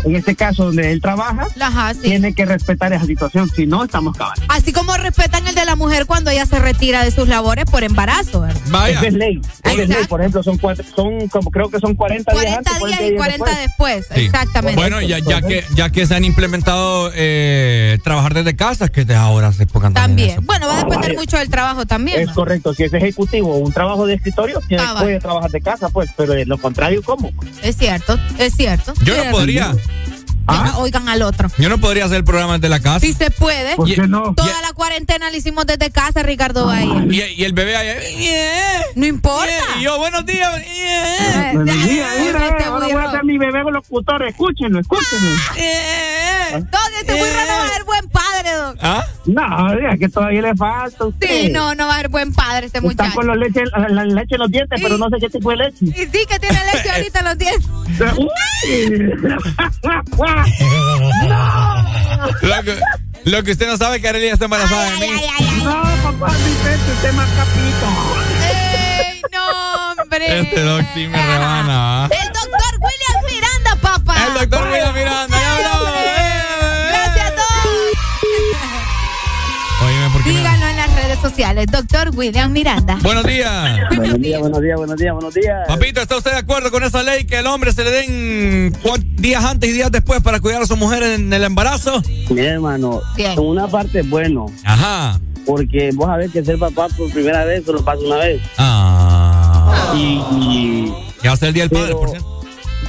en 0.05 0.17
este 0.17 0.35
caso 0.37 0.67
donde 0.67 0.93
él 0.93 1.01
trabaja, 1.01 1.47
Ajá, 1.61 1.95
sí. 1.95 2.01
tiene 2.03 2.33
que 2.35 2.45
respetar 2.45 2.93
esa 2.93 3.05
situación, 3.05 3.49
si 3.55 3.67
no 3.67 3.85
estamos 3.85 4.17
cabal. 4.17 4.39
Así 4.49 4.73
como 4.73 4.97
respetan 4.97 5.47
el 5.47 5.55
de 5.55 5.65
la 5.65 5.77
mujer 5.77 6.07
cuando 6.07 6.31
ella 6.31 6.47
se 6.47 6.59
retira 6.59 7.05
de 7.05 7.11
sus 7.11 7.29
labores 7.29 7.65
por 7.67 7.83
embarazo, 7.85 8.43
¿verdad? 8.43 8.61
Vaya. 8.69 8.99
Esa 8.99 9.07
es 9.09 9.15
ley, 9.15 9.41
esa 9.65 9.83
es 9.83 9.89
ley. 9.89 9.99
Por 10.09 10.21
ejemplo, 10.21 10.43
son 10.43 10.59
cuatro, 10.59 10.85
son 10.95 11.29
como 11.29 11.51
creo 11.51 11.71
que 11.71 11.79
son 11.81 11.95
40, 11.95 12.33
40 12.33 12.61
días 12.61 12.75
antes, 12.81 12.99
días 12.99 13.13
y 13.13 13.17
40 13.17 13.59
después. 13.61 14.07
Sí. 14.15 14.21
Exactamente. 14.27 14.81
Bueno, 14.81 15.01
ya, 15.01 15.19
ya 15.19 15.43
que 15.43 15.65
ya 15.75 15.91
que 15.91 16.07
se 16.07 16.15
han 16.15 16.25
implementado 16.25 17.11
eh, 17.15 17.99
trabajar 18.05 18.35
desde 18.35 18.57
casa, 18.57 18.89
que 18.89 19.05
de 19.05 19.15
ahora 19.15 19.53
se 19.53 19.67
pongan 19.67 19.95
También. 19.95 20.31
eso. 20.31 20.41
Bueno, 20.43 20.67
va 20.69 20.75
a 20.75 20.85
depender 20.85 21.11
Vaya. 21.11 21.21
mucho 21.21 21.37
del 21.39 21.51
trabajo 21.51 21.87
también. 21.87 22.21
Es 22.21 22.29
¿no? 22.29 22.35
correcto, 22.35 22.75
si 22.75 22.85
es 22.85 22.93
ejecutivo 22.93 23.55
o 23.55 23.59
un 23.59 23.73
trabajo 23.73 24.07
de 24.07 24.15
escritorio, 24.15 24.61
tiene, 24.69 24.83
Ah, 24.83 24.93
vale. 24.95 25.07
puede 25.07 25.21
trabajar 25.21 25.51
de 25.51 25.61
casa, 25.61 25.89
pues, 25.89 26.11
pero 26.17 26.33
de 26.35 26.47
lo 26.47 26.59
contrario, 26.59 27.03
¿cómo? 27.03 27.31
Es 27.63 27.77
cierto, 27.77 28.19
es 28.39 28.55
cierto. 28.55 28.95
Yo 29.03 29.17
no 29.25 29.31
podría. 29.31 29.75
¿Ah? 30.49 30.75
Oigan 30.79 31.09
al 31.09 31.23
otro. 31.23 31.51
Yo 31.59 31.69
no 31.69 31.79
podría 31.79 32.07
hacer 32.07 32.17
el 32.19 32.25
programa 32.25 32.55
desde 32.55 32.69
la 32.69 32.81
casa. 32.81 33.01
Si 33.01 33.13
se 33.13 33.31
puede. 33.31 33.77
¿Por 33.77 33.87
qué 33.89 34.07
no? 34.09 34.35
Toda 34.35 34.61
la 34.63 34.73
cuarentena 34.73 35.31
la 35.31 35.37
hicimos 35.37 35.67
desde 35.67 35.91
casa, 35.91 36.23
Ricardo 36.23 36.67
Valle. 36.67 37.07
Y, 37.11 37.41
y 37.41 37.45
el 37.45 37.53
bebé 37.53 37.77
allá. 37.77 38.01
yeah, 38.01 38.83
No 38.97 39.07
importa. 39.07 39.47
yeah, 39.47 39.81
Y 39.81 39.85
yo, 39.85 39.99
buenos 39.99 40.25
días. 40.27 40.51
yeah, 40.65 41.53
Eh, 41.53 41.59
mira, 41.59 42.49
este 42.49 42.65
ahora 42.65 42.87
voy 42.89 43.05
a 43.05 43.11
ser 43.11 43.25
mi 43.25 43.37
bebé 43.39 43.63
locutor, 43.71 44.23
escúchenlo, 44.25 44.81
escúchenlo. 44.81 45.31
yeah. 45.57 46.59
Don, 46.61 46.95
este 47.01 47.13
muy 47.15 47.29
raro 47.29 47.51
va 47.61 47.65
a 47.67 47.69
ser 47.75 47.85
buen 47.85 48.09
padre, 48.09 48.53
don. 48.57 48.79
¿Ah? 48.81 49.05
No, 49.27 49.75
diga 49.77 49.97
que 49.99 50.09
todavía 50.09 50.41
le 50.41 50.55
falta 50.55 51.05
usted. 51.05 51.29
Sí, 51.29 51.51
no, 51.51 51.75
no 51.75 51.87
va 51.87 51.97
a 51.97 52.01
ser 52.01 52.09
buen 52.09 52.33
padre 52.33 52.67
este 52.67 52.79
Está 52.79 52.89
muchacho. 52.89 53.15
con 53.15 53.27
la 53.27 53.35
leche, 53.35 53.63
la, 53.77 53.87
la 53.91 54.05
leche 54.07 54.37
en 54.37 54.41
los 54.41 54.51
dientes, 54.51 54.79
Sí. 54.79 54.83
pero 54.83 54.97
no 54.97 55.09
sé 55.11 55.17
qué 55.21 55.29
tipo 55.29 55.51
de 55.51 55.57
leche. 55.57 55.77
Y 55.85 55.93
sí 55.93 56.25
que 56.27 56.39
tiene 56.39 56.59
leche 56.73 56.91
ahorita 56.91 57.19
en 57.19 57.25
los 57.27 57.39
dientes. 57.39 57.69
Uy. 60.45 61.29
Lo 62.43 62.63
que, 62.63 62.81
lo 63.25 63.43
que 63.43 63.53
usted 63.53 63.69
no 63.69 63.77
sabe 63.77 63.97
es 63.97 64.03
que 64.03 64.09
Arely 64.09 64.29
está 64.29 64.45
embarazada 64.47 64.91
de 64.91 64.97
mí. 64.99 65.07
Ay, 65.07 65.21
ay, 65.21 65.31
ay. 65.39 65.63
No, 65.65 65.83
papá, 66.03 66.33
Vicente, 66.33 66.93
usted 66.95 67.13
más 67.13 67.29
capito. 67.31 67.87
¡Ey, 68.51 69.23
no, 69.33 70.03
hombre! 70.03 70.41
Este 70.41 70.61
doc 70.63 70.83
sí 70.95 71.07
me 71.07 71.21
rebana. 71.21 72.05
¿ah? 72.05 72.09
El 72.11 72.29
doctor 72.33 72.81
William 72.81 73.25
Miranda, 73.35 73.77
papá. 73.81 74.15
El 74.27 74.35
doctor 74.35 74.69
William 74.69 74.95
Miranda, 74.95 75.38
las 80.95 81.05
redes 81.05 81.19
sociales. 81.21 81.67
Doctor 81.71 82.11
William 82.15 82.53
Miranda. 82.53 82.99
Buenos 83.03 83.25
días. 83.25 83.79
Buenos 83.97 84.19
días, 84.21 84.41
buenos 84.41 84.61
días, 84.61 84.77
buenos 84.79 84.97
días, 84.97 85.13
buenos 85.15 85.35
días. 85.35 85.69
Papito, 85.69 86.01
¿está 86.01 86.17
usted 86.17 86.33
de 86.33 86.39
acuerdo 86.39 86.71
con 86.71 86.83
esa 86.85 87.03
ley 87.03 87.25
que 87.25 87.39
el 87.39 87.47
hombre 87.47 87.73
se 87.73 87.85
le 87.85 87.91
den 87.91 88.73
días 89.17 89.45
antes 89.45 89.71
y 89.71 89.73
días 89.73 89.91
después 89.91 90.21
para 90.23 90.41
cuidar 90.41 90.63
a 90.63 90.67
su 90.67 90.77
mujer 90.77 91.03
en 91.03 91.33
el 91.33 91.45
embarazo? 91.45 92.03
Mi 92.31 92.41
hermano, 92.41 93.01
Bien. 93.17 93.33
en 93.33 93.39
una 93.41 93.69
parte 93.69 94.01
es 94.01 94.09
bueno, 94.09 94.47
Ajá. 94.65 95.19
porque 95.47 95.91
vos 95.95 96.07
sabés 96.07 96.33
que 96.33 96.45
ser 96.45 96.59
papá 96.59 96.89
por 96.97 97.11
primera 97.11 97.45
vez 97.45 97.65
solo 97.65 97.85
pasa 97.85 98.01
una 98.05 98.17
vez. 98.17 98.41
Ah. 98.59 99.93
Y, 99.97 100.23
y- 100.41 100.93
Ya 101.23 101.31
va 101.31 101.35
a 101.35 101.37
ser 101.37 101.49
el 101.49 101.55
día 101.55 101.63
del 101.65 101.71
padre, 101.71 101.87
Pero- 101.89 101.99
por 102.01 102.11
cierto. 102.11 102.41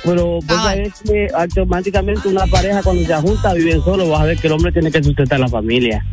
pero 0.03 0.25
vos 0.25 0.45
Ah, 0.49 0.63
sabés 0.65 0.93
que 1.03 1.27
automáticamente 1.35 2.27
una 2.27 2.45
pareja 2.47 2.83
cuando 2.83 3.05
se 3.05 3.15
junta 3.15 3.53
viven 3.53 3.83
solo, 3.83 4.05
vos 4.05 4.19
sabés 4.19 4.39
que 4.39 4.47
el 4.47 4.53
hombre 4.53 4.71
tiene 4.71 4.91
que 4.91 5.01
sustentar 5.03 5.39
la 5.39 5.47
familia. 5.47 6.05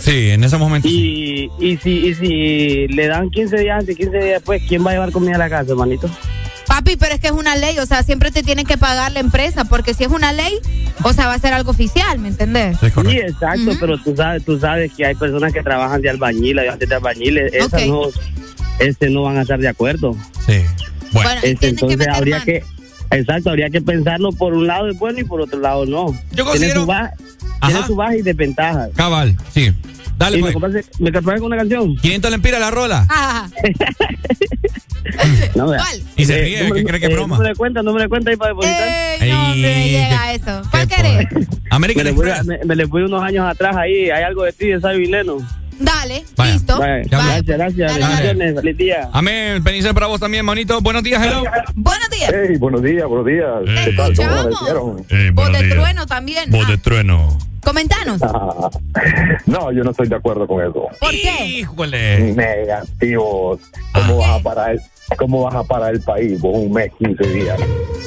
Sí, 0.00 0.30
en 0.30 0.44
ese 0.44 0.56
momento. 0.58 0.86
Y, 0.88 1.50
y, 1.58 1.76
si, 1.78 1.90
y 2.08 2.14
si 2.14 2.88
le 2.88 3.06
dan 3.08 3.30
15 3.30 3.56
días 3.58 3.78
antes, 3.80 3.96
15 3.96 4.16
días 4.16 4.28
después, 4.34 4.62
¿quién 4.68 4.84
va 4.84 4.90
a 4.90 4.94
llevar 4.94 5.12
comida 5.12 5.36
a 5.36 5.38
la 5.38 5.48
casa, 5.48 5.70
hermanito? 5.72 6.10
Papi, 6.66 6.96
pero 6.96 7.14
es 7.14 7.20
que 7.20 7.26
es 7.26 7.32
una 7.32 7.56
ley, 7.56 7.78
o 7.78 7.86
sea, 7.86 8.02
siempre 8.02 8.30
te 8.30 8.42
tienen 8.42 8.64
que 8.66 8.78
pagar 8.78 9.12
la 9.12 9.20
empresa, 9.20 9.64
porque 9.66 9.92
si 9.92 10.04
es 10.04 10.10
una 10.10 10.32
ley, 10.32 10.58
o 11.02 11.12
sea, 11.12 11.26
va 11.26 11.34
a 11.34 11.38
ser 11.38 11.52
algo 11.52 11.70
oficial, 11.70 12.18
¿me 12.18 12.28
entendés? 12.28 12.78
Sí, 12.80 12.86
exacto, 12.86 13.72
pero 13.78 13.98
tú 13.98 14.16
sabes, 14.16 14.44
tú 14.44 14.58
sabes 14.58 14.90
que 14.94 15.04
hay 15.04 15.14
personas 15.14 15.52
que 15.52 15.62
trabajan 15.62 16.00
de 16.00 16.08
albañil, 16.10 16.58
ayudantes 16.58 16.88
de 16.88 16.94
albañiles, 16.94 17.52
esas 17.52 17.86
no, 17.86 18.04
este 18.78 19.10
no 19.10 19.22
van 19.22 19.36
a 19.38 19.42
estar 19.42 19.58
de 19.58 19.68
acuerdo. 19.68 20.16
Sí. 20.46 20.62
Bueno, 21.12 21.30
Este, 21.42 21.56
que 21.58 21.66
entonces 21.68 22.08
habría 22.08 22.36
mano. 22.38 22.44
que, 22.46 22.64
exacto, 23.10 23.50
habría 23.50 23.70
que 23.70 23.80
pensarlo 23.80 24.30
por 24.32 24.54
un 24.54 24.66
lado 24.66 24.88
es 24.88 24.98
bueno 24.98 25.20
y 25.20 25.24
por 25.24 25.40
otro 25.40 25.58
lado 25.60 25.84
no. 25.86 26.06
Yo 26.12 26.16
Tiene 26.30 26.50
considero- 26.50 26.80
su 26.82 26.86
ba- 26.86 27.12
tiene 27.66 27.86
su 27.86 27.96
baja 27.96 28.16
y 28.16 28.22
desventaja. 28.22 28.88
Cabal, 28.94 29.36
sí. 29.52 29.72
Dale, 30.16 30.38
¿Y 30.38 30.40
pues. 30.42 30.54
me 30.54 30.80
me 31.00 31.12
complace 31.12 31.40
con 31.40 31.46
una 31.46 31.56
canción? 31.56 31.96
500 31.96 32.30
lempiras 32.30 32.60
la 32.60 32.70
rola. 32.70 33.06
Ah, 33.10 33.48
No, 35.54 35.68
vea. 35.68 35.78
¿Cuál? 35.80 36.02
Y 36.16 36.24
se 36.24 36.38
Eh, 36.38 36.42
ríe, 36.44 36.58
número- 36.64 36.74
¿qué 36.76 36.84
cree 36.84 37.00
que 37.00 37.06
es 37.06 37.12
eh, 37.12 37.14
broma? 37.14 37.36
Número 37.36 37.48
de 37.50 37.56
cuenta, 37.56 37.82
número 37.82 38.02
de 38.04 38.08
cuenta 38.08 38.30
ahí 38.30 38.36
para 38.36 38.50
depositar. 38.50 38.88
eh, 38.88 39.28
no, 39.30 39.44
hombre, 39.46 39.60
me 39.62 39.84
Ey, 39.84 39.90
llega 39.90 40.26
qué- 40.26 40.34
eso. 40.34 40.62
¿Cuál 40.70 40.88
qué 40.88 40.96
querés? 40.96 41.32
Me 41.32 41.46
American 41.70 42.04
le, 42.04 42.12
fui, 42.14 42.26
Express. 42.28 42.46
me, 42.46 42.64
me 42.64 42.76
le 42.76 42.86
fui 42.88 43.02
unos 43.02 43.22
años 43.22 43.46
atrás 43.46 43.76
ahí. 43.76 44.10
Hay 44.10 44.22
algo 44.22 44.44
de 44.44 44.52
ti, 44.52 44.68
de 44.68 44.80
Sabio 44.80 45.00
y 45.00 45.06
Leno. 45.06 45.36
Dale, 45.78 46.24
Vaya. 46.36 46.52
listo. 46.52 46.78
Vaya, 46.78 47.02
Ya 47.04 47.18
Vaya, 47.18 47.42
gracias, 47.42 47.56
gracias. 47.58 47.90
Dale, 47.90 48.00
dale. 48.00 48.26
Bendiciones. 48.26 48.54
Feliz 48.62 48.76
día. 48.76 49.08
Amén. 49.12 49.62
Bendiciones 49.64 49.94
para 49.94 50.06
vos 50.06 50.20
también, 50.20 50.44
manito. 50.44 50.80
Buenos 50.80 51.02
días, 51.02 51.22
hello. 51.24 51.42
Buenos 51.74 52.10
días. 52.10 52.32
Hey, 52.34 52.56
buenos 52.58 52.82
días, 52.82 53.06
buenos 53.06 53.26
días. 53.26 53.46
Te 53.84 53.90
¿Qué 53.90 53.96
tal? 53.96 54.14
¿Cómo? 54.16 54.96
Voz 55.34 55.52
de 55.52 55.68
trueno 55.68 56.06
también. 56.06 56.50
Voz 56.50 56.66
de 56.68 56.74
Ah, 56.74 56.80
trueno. 56.82 57.38
comentanos. 57.62 58.22
Ah, 58.22 58.68
no, 59.46 59.72
yo 59.72 59.82
no 59.84 59.90
estoy 59.90 60.08
de 60.08 60.16
acuerdo 60.16 60.46
con 60.46 60.60
eso. 60.62 60.86
¿Por 61.00 61.10
qué? 61.10 61.46
Híjole. 61.46 62.32
Negativos. 62.34 63.60
¿Cómo 63.92 64.18
vas 64.18 64.40
a 64.40 64.42
parar 64.42 64.70
el, 64.72 64.80
cómo 65.16 65.42
vas 65.44 65.54
a 65.54 65.64
parar 65.64 65.94
el 65.94 66.00
país 66.00 66.40
por 66.40 66.52
un 66.54 66.72
mes, 66.72 66.90
15 66.98 67.26
días? 67.28 67.58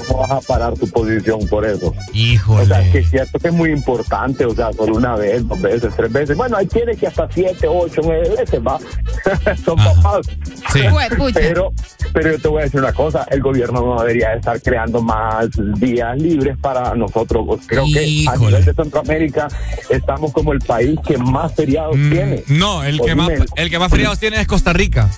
¿Cómo 0.08 0.20
vas 0.22 0.32
a 0.32 0.42
parar 0.42 0.74
tu 0.74 0.88
posición 0.90 1.40
por 1.48 1.66
eso? 1.66 1.94
Híjole. 2.14 2.62
O 2.64 2.66
sea, 2.66 2.92
que 2.92 3.00
es 3.00 3.10
cierto 3.10 3.40
que 3.40 3.48
es 3.50 3.54
muy 3.54 3.72
importante, 3.72 4.46
o 4.46 4.54
sea, 4.56 4.72
solo 4.74 4.96
una 4.96 5.16
vez, 5.16 5.48
dos 5.48 5.62
veces, 5.62 5.94
tres 5.96 6.12
veces. 6.12 6.38
Bueno, 6.38 6.58
hay 6.58 6.68
quienes 6.68 6.98
que 6.98 7.08
hasta 7.08 7.28
siete, 7.34 7.68
ocho, 7.68 8.02
nueve 8.04 8.30
veces 8.38 8.60
va. 8.66 8.80
Son 9.66 9.80
Ajá. 9.80 9.94
papás. 10.02 10.28
Sí. 10.74 10.82
Juepucha. 10.90 11.40
Pero, 11.40 11.72
pero 12.14 12.32
yo 12.32 12.40
te 12.40 12.48
voy 12.48 12.62
a 12.62 12.64
decir 12.66 12.80
una 12.80 12.94
cosa, 12.94 13.26
el 13.30 13.42
gobierno 13.42 13.82
no 13.82 14.02
debería 14.02 14.34
estar 14.34 14.62
creando 14.62 15.02
más 15.02 15.48
días 15.80 16.18
libres 16.22 16.58
para 16.60 16.94
nosotros. 16.96 17.60
Creo 17.68 17.86
que 17.86 18.26
a 18.28 18.36
nivel 18.38 18.66
de 18.66 18.74
Centroamérica 18.74 19.48
estamos 19.90 20.32
como 20.34 20.54
el 20.54 20.60
país 20.60 20.98
que 21.06 21.18
más 21.18 21.54
feriados 21.54 21.96
Mm, 21.98 22.12
tiene. 22.12 22.44
No, 22.48 22.84
el 22.84 23.00
que, 23.02 23.16
más, 23.16 23.30
el 23.56 23.70
que 23.70 23.80
más 23.80 23.90
feriados 23.92 24.20
tiene 24.20 24.40
es 24.42 24.48
Costa 24.48 24.74
Rica. 24.74 25.10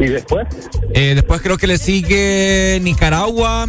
Y 0.00 0.06
después, 0.06 0.46
Eh, 0.92 1.03
después 1.14 1.40
creo 1.40 1.56
que 1.56 1.66
le 1.66 1.78
sigue 1.78 2.78
Nicaragua. 2.82 3.68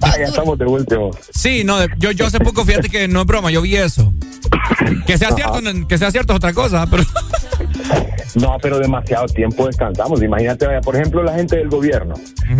ah, 0.00 0.14
ya 0.18 0.24
estamos 0.24 0.58
de 0.58 0.64
último. 0.66 1.10
Sí, 1.34 1.64
no, 1.64 1.84
yo, 1.98 2.12
yo 2.12 2.26
hace 2.26 2.38
poco, 2.40 2.64
fíjate 2.64 2.88
que 2.88 3.08
no 3.08 3.20
es 3.20 3.26
broma, 3.26 3.50
yo 3.50 3.62
vi 3.62 3.76
eso. 3.76 4.12
Que 5.06 5.18
sea 5.18 5.30
cierto, 5.32 5.60
que 5.88 5.98
sea 5.98 6.10
cierto 6.10 6.32
es 6.32 6.36
otra 6.36 6.52
cosa, 6.52 6.86
pero. 6.86 7.04
No, 8.36 8.56
pero 8.62 8.78
demasiado 8.78 9.26
tiempo 9.26 9.66
descansamos. 9.66 10.22
Imagínate, 10.22 10.66
vaya, 10.66 10.80
por 10.80 10.94
ejemplo, 10.96 11.22
la 11.22 11.34
gente 11.34 11.56
del 11.56 11.68
gobierno. 11.68 12.14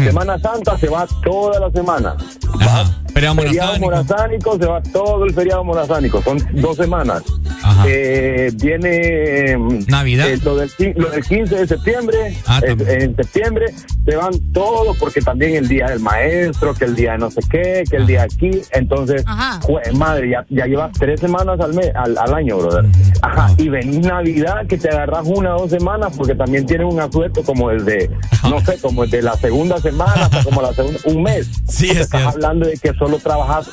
Semana 0.04 0.38
Santa 0.38 0.76
se 0.78 0.88
va 0.88 1.06
toda 1.24 1.60
la 1.60 1.70
semana. 1.70 2.16
Ajá. 2.60 2.96
Feriado 3.12 3.36
Feriado 3.36 3.78
morazánico. 3.80 4.50
morazánico 4.50 4.58
se 4.58 4.66
va 4.66 4.82
todo 4.82 5.24
el 5.24 5.34
feriado 5.34 5.64
morazánico. 5.64 6.22
Son 6.22 6.38
dos 6.54 6.76
semanas. 6.76 7.22
Ajá. 7.62 7.84
Eh, 7.88 8.50
viene 8.54 9.56
mm, 9.56 9.86
Navidad. 9.88 10.28
eh, 10.30 10.38
lo, 10.44 10.56
del, 10.56 10.70
lo 10.96 11.10
del 11.10 11.24
15 11.24 11.54
de 11.56 11.66
septiembre. 11.66 12.36
Ah, 12.46 12.60
eh, 12.64 12.76
en 13.00 13.16
septiembre 13.16 13.66
se 14.04 14.16
van 14.16 14.32
todos 14.52 14.96
porque 14.98 15.20
también 15.20 15.56
el 15.56 15.68
día 15.68 15.88
del 15.88 16.00
maestro, 16.00 16.72
que 16.74 16.84
el 16.84 16.94
día 16.94 17.12
de 17.12 17.18
no 17.18 17.30
sé 17.30 17.40
qué, 17.50 17.82
que 17.88 17.96
el 17.96 18.06
día 18.06 18.22
aquí. 18.22 18.62
Entonces, 18.72 19.24
jue- 19.26 19.92
madre, 19.92 20.30
ya, 20.30 20.44
ya 20.48 20.66
llevas 20.66 20.92
tres 20.98 21.20
semanas 21.20 21.58
al, 21.60 21.74
mes, 21.74 21.90
al, 21.94 22.16
al 22.16 22.34
año, 22.34 22.58
brother. 22.58 22.84
Ajá. 23.22 23.50
Y 23.58 23.68
venís 23.68 24.00
Navidad 24.06 24.66
que 24.68 24.78
te 24.78 24.88
agarras 24.88 25.19
una 25.26 25.56
o 25.56 25.60
dos 25.60 25.70
semanas 25.70 26.12
porque 26.16 26.34
también 26.34 26.66
tienes 26.66 26.92
un 26.92 27.00
asueto 27.00 27.42
como 27.42 27.70
el 27.70 27.84
de, 27.84 28.10
no 28.48 28.60
sé, 28.64 28.78
como 28.80 29.04
el 29.04 29.10
de 29.10 29.22
la 29.22 29.36
segunda 29.36 29.78
semana 29.80 30.24
hasta 30.26 30.44
como 30.44 30.62
la 30.62 30.72
segunda, 30.72 30.98
un 31.04 31.22
mes. 31.22 31.48
Sí, 31.68 31.90
es 31.90 31.98
estás 31.98 32.20
cierto. 32.22 32.28
hablando 32.36 32.66
de 32.66 32.76
que 32.78 32.92
solo 32.94 33.18
trabajas 33.18 33.68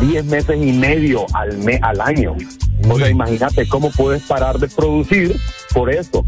10 0.00 0.24
meses 0.26 0.56
y 0.60 0.72
medio 0.72 1.26
al, 1.34 1.56
me, 1.58 1.78
al 1.82 2.00
año. 2.00 2.36
O 2.88 2.96
sea, 2.96 3.10
imagínate 3.10 3.66
cómo 3.68 3.90
puedes 3.90 4.22
parar 4.22 4.58
de 4.58 4.68
producir 4.68 5.36
por 5.74 5.90
esto. 5.92 6.24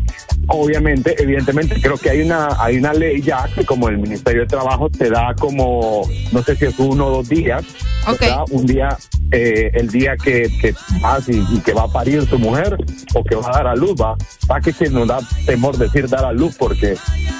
Obviamente, 0.49 1.15
evidentemente, 1.23 1.81
creo 1.81 1.97
que 1.97 2.11
hay 2.11 2.23
una 2.23 2.49
hay 2.61 2.77
una 2.77 2.93
ley 2.93 3.23
ya 3.23 3.49
que 3.55 3.65
como 3.65 3.89
el 3.89 3.99
Ministerio 3.99 4.43
de 4.43 4.49
Trabajo 4.49 4.91
te 4.91 5.09
da 5.11 5.35
como, 5.39 6.03
no 6.33 6.43
sé 6.43 6.57
si 6.57 6.65
es 6.65 6.79
uno 6.79 7.07
o 7.07 7.11
dos 7.11 7.29
días, 7.29 7.63
Ok. 8.09 8.21
¿verdad? 8.21 8.45
un 8.51 8.67
día, 8.67 8.99
eh, 9.31 9.71
el 9.75 9.89
día 9.91 10.17
que, 10.17 10.51
que 10.61 10.75
vas 11.01 11.29
y, 11.29 11.39
y 11.55 11.61
que 11.61 11.73
va 11.73 11.85
a 11.85 11.89
parir 11.89 12.27
tu 12.29 12.39
mujer 12.39 12.77
o 13.15 13.23
que 13.23 13.37
va 13.37 13.49
a 13.49 13.53
dar 13.53 13.67
a 13.69 13.77
luz, 13.77 13.95
va, 13.95 14.17
que, 14.61 14.91
nos 14.91 15.09
da 15.09 15.19
temor 15.47 15.77
decir 15.77 16.09
dar 16.09 16.25
a 16.25 16.33
luz 16.33 16.55
porque 16.59 16.97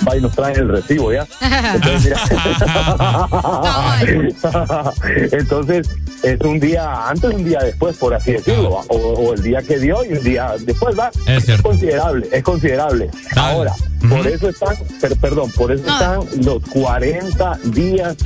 va 0.07 0.17
y 0.17 0.21
nos 0.21 0.33
traen 0.33 0.57
el 0.57 0.69
recibo, 0.69 1.13
¿ya? 1.13 1.27
Entonces, 1.75 2.05
mira. 2.05 3.31
Entonces, 5.33 5.89
es 6.23 6.41
un 6.43 6.61
día 6.61 7.09
antes, 7.09 7.31
un 7.33 7.45
día 7.45 7.61
después, 7.61 7.97
por 7.97 8.15
así 8.15 8.33
decirlo, 8.33 8.71
¿va? 8.73 8.81
o, 8.89 8.97
o 8.97 9.35
el 9.35 9.43
día 9.43 9.63
que 9.63 9.79
dio 9.79 10.05
y 10.05 10.13
un 10.15 10.23
día 10.25 10.55
después, 10.61 10.99
¿va? 10.99 11.11
Es 11.27 11.61
considerable, 11.63 12.29
es 12.33 12.43
considerable. 12.43 13.11
Dale. 13.35 13.53
Ahora, 13.55 13.75
por 14.09 14.27
eso 14.27 14.49
están, 14.49 14.75
per- 15.01 15.17
perdón, 15.17 15.51
por 15.53 15.73
eso 15.73 15.85
No. 15.87 15.93
están 15.93 16.45
los 16.45 16.63
40 16.71 17.59
días, 17.65 18.17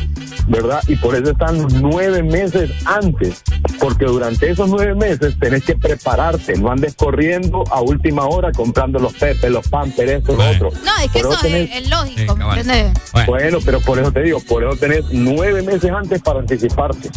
¿verdad? 0.49 0.81
Y 0.89 0.97
por 0.97 1.15
eso 1.15 1.31
están 1.31 1.63
los 1.63 1.73
nueve 1.75 2.23
meses 2.23 2.71
antes, 2.85 3.43
porque 3.81 4.05
durante 4.07 4.51
esos 4.51 4.69
nueve 4.69 4.95
meses 4.95 5.37
tenés 5.39 5.65
que 5.65 5.77
prepararte, 5.77 6.57
no 6.57 6.71
andes 6.71 6.95
corriendo 6.95 7.65
a 7.71 7.81
última 7.81 8.27
hora 8.27 8.51
comprando 8.85 8.99
los 8.99 9.15
pepes, 9.15 9.51
los 9.51 9.69
pampers, 9.69 10.11
esto, 10.11 10.33
lo 10.33 10.37
Bueno. 10.37 10.69
otro. 10.69 10.81
No, 10.85 10.93
es 11.03 11.11
que 11.11 11.21
Por 11.21 11.33
eso 11.33 11.41
tenés- 11.43 11.71
es, 11.71 11.83
es 11.85 11.89
lógico, 11.91 12.17
Sí, 12.19 12.27
¿me 12.29 12.39
cabal. 12.39 12.59
entiendes? 12.59 13.03
Bueno, 13.13 13.27
bueno, 13.29 13.59
pero 13.65 13.81
por 13.81 13.99
eso 13.99 14.13
te 14.13 14.23
digo, 14.23 14.41
por 14.41 14.63
eso 14.65 14.77
tenés 14.77 15.05
nueve 15.11 15.63
meses 15.63 15.91
antes 15.91 16.21
para 16.23 16.41
anticiparte. 16.41 17.11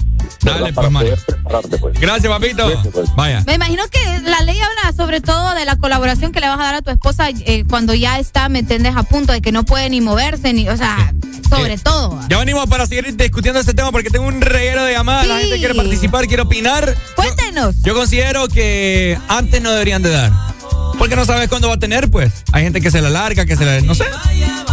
Dale, 0.44 0.72
para 0.74 0.88
pues, 0.88 0.92
Mario. 0.92 1.10
poder 1.12 1.26
prepararte, 1.26 1.78
pues. 1.78 2.00
gracias, 2.00 2.32
papito. 2.32 2.70
Eso, 2.70 2.90
pues. 2.92 3.16
Vaya. 3.16 3.44
Me 3.46 3.56
imagino 3.56 3.84
que 3.90 4.00
la 4.30 4.42
ley 4.42 4.58
habla 4.60 4.96
sobre 4.96 5.20
todo 5.22 5.56
de 5.56 5.66
la 5.66 5.76
colaboración 5.76 6.32
que 6.32 6.40
le 6.40 6.48
vas 6.48 6.60
a 6.60 6.64
dar 6.64 6.76
a 6.76 6.82
tu 6.82 6.92
esposa 6.92 7.30
eh, 7.30 7.66
cuando 7.70 7.94
ya 7.94 8.20
está, 8.20 8.48
¿me 8.50 8.60
entiendes? 8.60 8.96
A 8.96 9.04
punto 9.04 9.34
de 9.34 9.42
que 9.42 9.52
no 9.52 9.64
puede 9.64 9.90
ni 9.90 10.00
moverse, 10.02 10.54
ni, 10.54 10.70
o 10.70 10.78
sea, 10.78 11.14
sobre 11.50 11.78
todo. 11.78 12.20
Ya 12.30 12.38
venimos 12.40 12.68
para 12.68 12.86
seguir 12.86 13.16
discutiendo 13.16 13.60
este 13.60 13.74
tema 13.74 13.92
porque 13.92 14.10
tengo 14.10 14.28
un 14.28 14.40
reguero 14.42 14.84
de 14.86 14.94
llamadas. 14.94 15.28
La 15.28 15.36
Sí. 15.38 15.42
gente 15.44 15.58
quiere 15.60 15.76
participar, 15.76 16.28
quiere 16.28 16.44
opinar. 16.44 16.96
Cuéntenos. 17.16 17.76
Yo 17.84 17.94
considero 17.94 18.48
que 18.48 19.18
antes 19.28 19.62
no 19.62 19.72
deberían 19.72 20.02
de 20.02 20.10
dar. 20.12 20.32
Porque 20.98 21.16
no 21.16 21.26
sabes 21.26 21.48
cuándo 21.50 21.68
va 21.68 21.76
a 21.76 21.80
tener, 21.80 22.10
pues. 22.10 22.32
Hay 22.54 22.64
gente 22.64 22.82
que 22.82 22.90
se 22.92 23.02
la 23.02 23.10
larga, 23.10 23.46
que 23.46 23.56
se 23.56 23.66
la. 23.66 23.82
No 23.82 23.94
sé. 23.96 24.06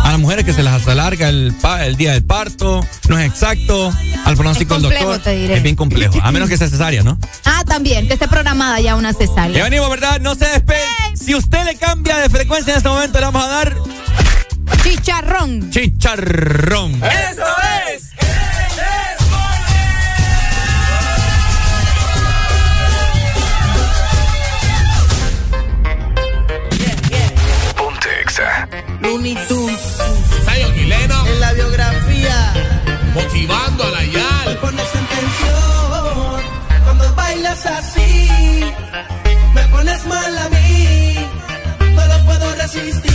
A 0.02 0.10
las 0.10 0.18
mujeres 0.18 0.44
que 0.44 0.52
se 0.52 0.62
las 0.62 0.86
alarga 0.86 1.28
el, 1.28 1.54
el 1.80 1.96
día 1.96 2.12
del 2.12 2.24
parto. 2.24 2.86
No 3.08 3.18
es 3.18 3.26
exacto. 3.26 3.92
Al 4.24 4.34
pronóstico 4.36 4.74
del 4.74 4.82
doctor. 4.84 5.18
te 5.18 5.30
diré. 5.36 5.56
Es 5.56 5.62
bien 5.62 5.76
complejo. 5.76 6.18
A 6.22 6.32
menos 6.32 6.48
que 6.48 6.56
sea 6.56 6.68
cesárea, 6.68 7.02
¿no? 7.02 7.18
Ah, 7.44 7.62
también, 7.66 8.06
que 8.06 8.14
esté 8.14 8.28
programada 8.28 8.80
ya 8.80 8.96
una 8.96 9.12
Ya 9.12 9.18
cesárea. 9.18 9.64
venimos, 9.64 9.88
¿verdad? 9.90 10.20
No 10.20 10.34
se 10.34 10.46
despeguen. 10.46 11.16
Si 11.16 11.34
usted 11.34 11.64
le 11.64 11.76
cambia 11.76 12.18
de 12.18 12.28
frecuencia 12.28 12.72
en 12.72 12.78
este 12.78 12.88
momento, 12.88 13.18
le 13.18 13.24
vamos 13.26 13.44
a 13.44 13.48
dar 13.48 13.74
Chicharrón. 14.82 15.70
chicharrón. 15.70 16.94
¡Eso 17.02 17.44
es! 17.94 18.10
Looney 29.04 29.36
Tunes 29.48 29.80
y 30.76 30.84
Lennox, 30.86 31.28
en 31.30 31.40
la 31.40 31.52
biografía. 31.52 32.52
motivando 33.14 33.84
a 33.84 33.90
la 33.90 33.98
Me 34.00 34.10
Yal. 34.10 34.58
pones 34.60 34.94
en 34.94 35.06
tensión 35.06 36.42
cuando 36.84 37.14
bailas 37.14 37.66
así. 37.66 38.64
Me 39.54 39.62
pones 39.68 40.06
mal 40.06 40.38
a 40.38 40.48
mí. 40.48 41.16
No 41.94 42.06
lo 42.06 42.24
puedo 42.24 42.54
resistir. 42.56 43.13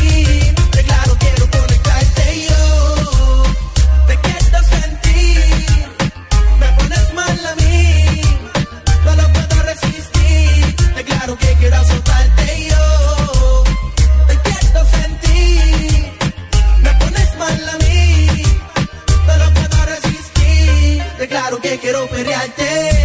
Que 21.61 21.79
quiero 21.79 22.07
perrearte. 22.07 22.98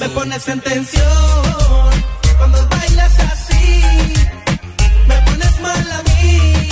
Me 0.00 0.08
pones 0.08 0.48
en 0.48 0.60
tensión 0.60 1.04
cuando 2.38 2.68
bailas 2.68 3.18
así. 3.18 3.82
Me 5.06 5.14
pones 5.26 5.60
mal 5.60 5.92
a 5.92 6.02
mí, 6.02 6.68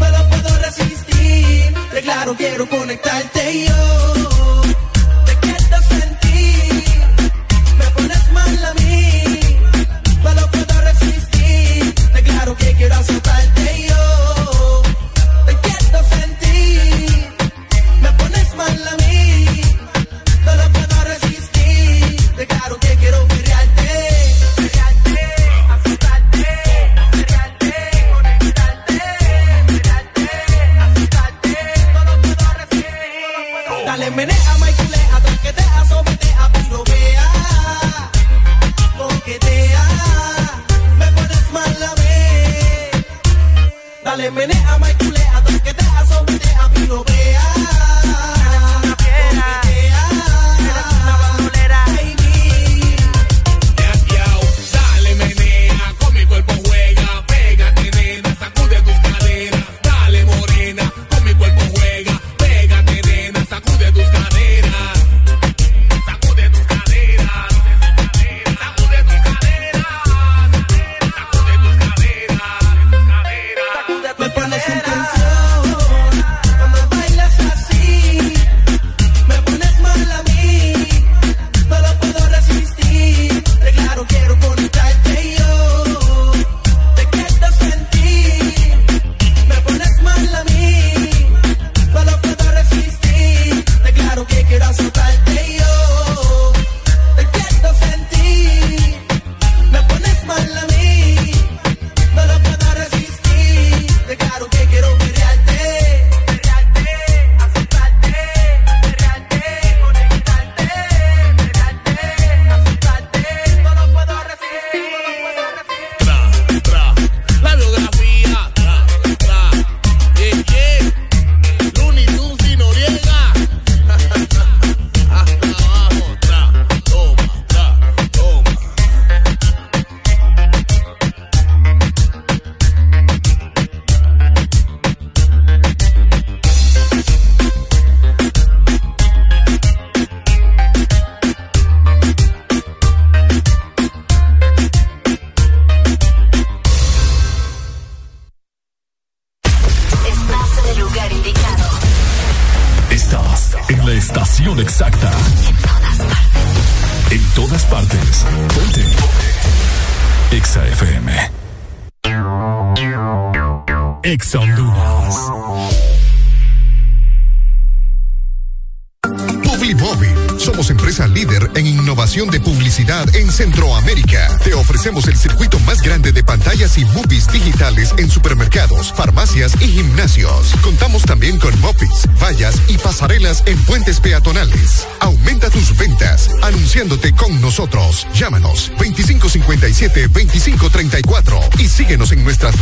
pero 0.00 0.28
puedo 0.30 0.58
resistir. 0.58 1.74
Te 1.92 2.02
claro, 2.02 2.34
quiero 2.36 2.68
conectarte. 2.68 3.39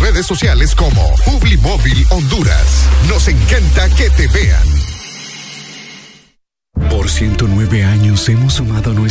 Redes 0.00 0.26
sociales 0.26 0.74
como 0.74 1.14
Publimóvil 1.24 2.06
Honduras. 2.10 2.88
Nos 3.08 3.28
encanta 3.28 3.88
que 3.90 4.10
te 4.10 4.28
vean. 4.28 4.66
Por 6.90 7.10
109 7.10 7.84
años 7.84 8.28
hemos 8.28 8.54
sumado 8.54 8.87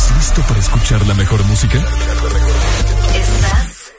¿Estás 0.00 0.16
listo 0.16 0.40
para 0.48 0.60
escuchar 0.60 1.06
la 1.06 1.12
mejor 1.12 1.44
música? 1.44 1.76
Estás 1.76 1.92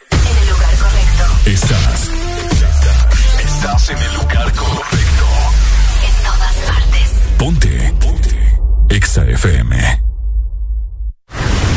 en 0.09 0.17
el 0.35 0.49
lugar 0.49 0.75
correcto. 0.79 1.25
Estás. 1.45 2.09
Estás 3.45 3.89
en 3.91 3.99
el 3.99 4.13
lugar 4.15 4.51
correcto. 4.53 5.27
En 6.03 6.11
todas 6.23 6.55
partes. 6.65 7.11
Ponte. 7.37 7.93
Ponte. 7.99 8.59
Exa 8.89 9.25
FM. 9.25 10.01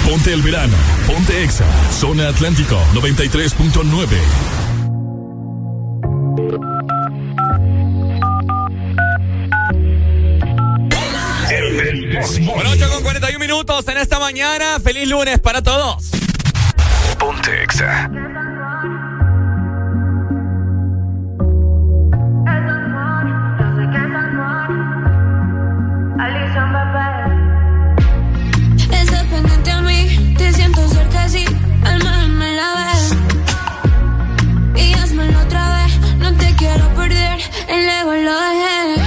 Ponte 0.08 0.32
el 0.32 0.40
verano. 0.40 0.78
Ponte 1.06 1.44
Exa. 1.44 1.66
Zona 1.92 2.28
Atlántico 2.28 2.80
93.9. 2.94 4.08
Bueno, 12.20 12.70
8 12.70 12.88
con 12.90 13.02
41 13.02 13.38
minutos 13.38 13.88
en 13.88 13.98
esta 13.98 14.18
mañana. 14.18 14.78
Feliz 14.80 15.08
lunes 15.08 15.40
para 15.40 15.62
todos. 15.62 16.10
Ponte 17.18 17.62
Exa. 17.62 18.10
Pendiente 29.30 29.70
a 29.72 29.80
mí, 29.80 30.34
te 30.38 30.52
siento 30.52 30.88
cerca 30.88 31.24
así, 31.24 31.44
al 31.84 31.98
menos 32.04 32.28
me 32.28 32.52
la 32.52 32.74
ves. 32.76 33.16
Y 34.76 34.94
hazmelo 34.94 35.40
otra 35.40 35.82
vez, 35.82 35.98
no 36.18 36.32
te 36.36 36.54
quiero 36.54 36.88
perder, 36.94 37.40
el 37.68 37.88
ego 37.88 38.12
lo 38.12 38.40
dejé. 38.40 39.03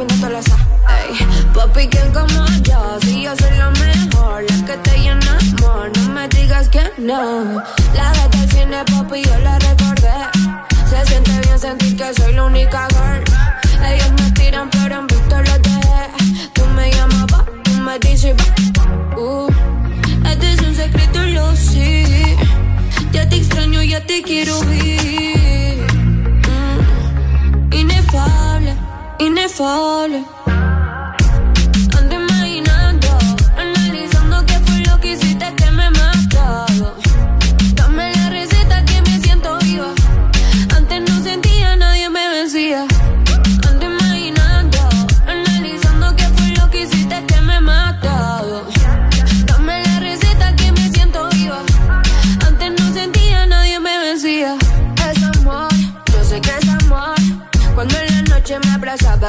puñetolosa. 0.00 0.56
Ey, 0.88 1.18
papi, 1.54 1.86
¿quién 1.88 2.12
como 2.12 2.46
yo? 2.62 2.98
Si 3.02 3.22
yo 3.22 3.32
soy 3.36 3.56
la 3.58 3.70
mejor, 3.70 4.44
la 4.48 4.66
que 4.66 4.76
te 4.78 4.98
llena 4.98 5.38
amor. 5.38 5.90
No 5.96 6.08
me 6.14 6.28
digas 6.28 6.68
que 6.68 6.84
no. 6.98 7.62
La 7.94 8.12
gata 8.14 8.28
del 8.38 8.50
cine, 8.50 8.84
papi, 8.90 9.22
yo 9.22 9.38
la 9.40 9.58
recordé. 9.58 10.18
Se 10.88 11.06
siente 11.06 11.38
bien 11.40 11.58
sentir 11.58 11.96
que 11.96 12.14
soy 12.14 12.32
la 12.34 12.44
única 12.44 12.88
girl. 12.94 13.24
Ellos 13.88 14.12
me 14.18 14.30
tiran, 14.32 14.70
pero 14.70 15.00
en 15.00 15.06
visto 15.06 15.36
los 15.36 15.62
dejé. 15.62 16.02
Tú 16.54 16.62
me 16.76 16.90
llamabas, 16.92 17.44
tú 17.64 17.70
me 17.72 17.98
dices, 17.98 18.34
uh, 19.16 19.48
este 20.30 20.52
es 20.52 20.60
un 20.62 20.74
secreto, 20.74 21.20
lo 21.26 21.56
sí. 21.56 22.04
Ya 23.12 23.28
te 23.28 23.36
extraño, 23.36 23.82
ya 23.82 24.00
te 24.06 24.22
quiero 24.22 24.56
ir. 24.72 25.59
inefable. 29.20 30.24
Ando 31.96 32.14
imaginando, 32.14 33.08
analizando 33.56 34.44
qué 34.46 34.58
fue 34.60 34.78
lo 34.80 34.98
que 35.00 35.12
hiciste 35.12 35.54
que 35.54 35.70
me 35.70 35.90
mató 35.90 36.66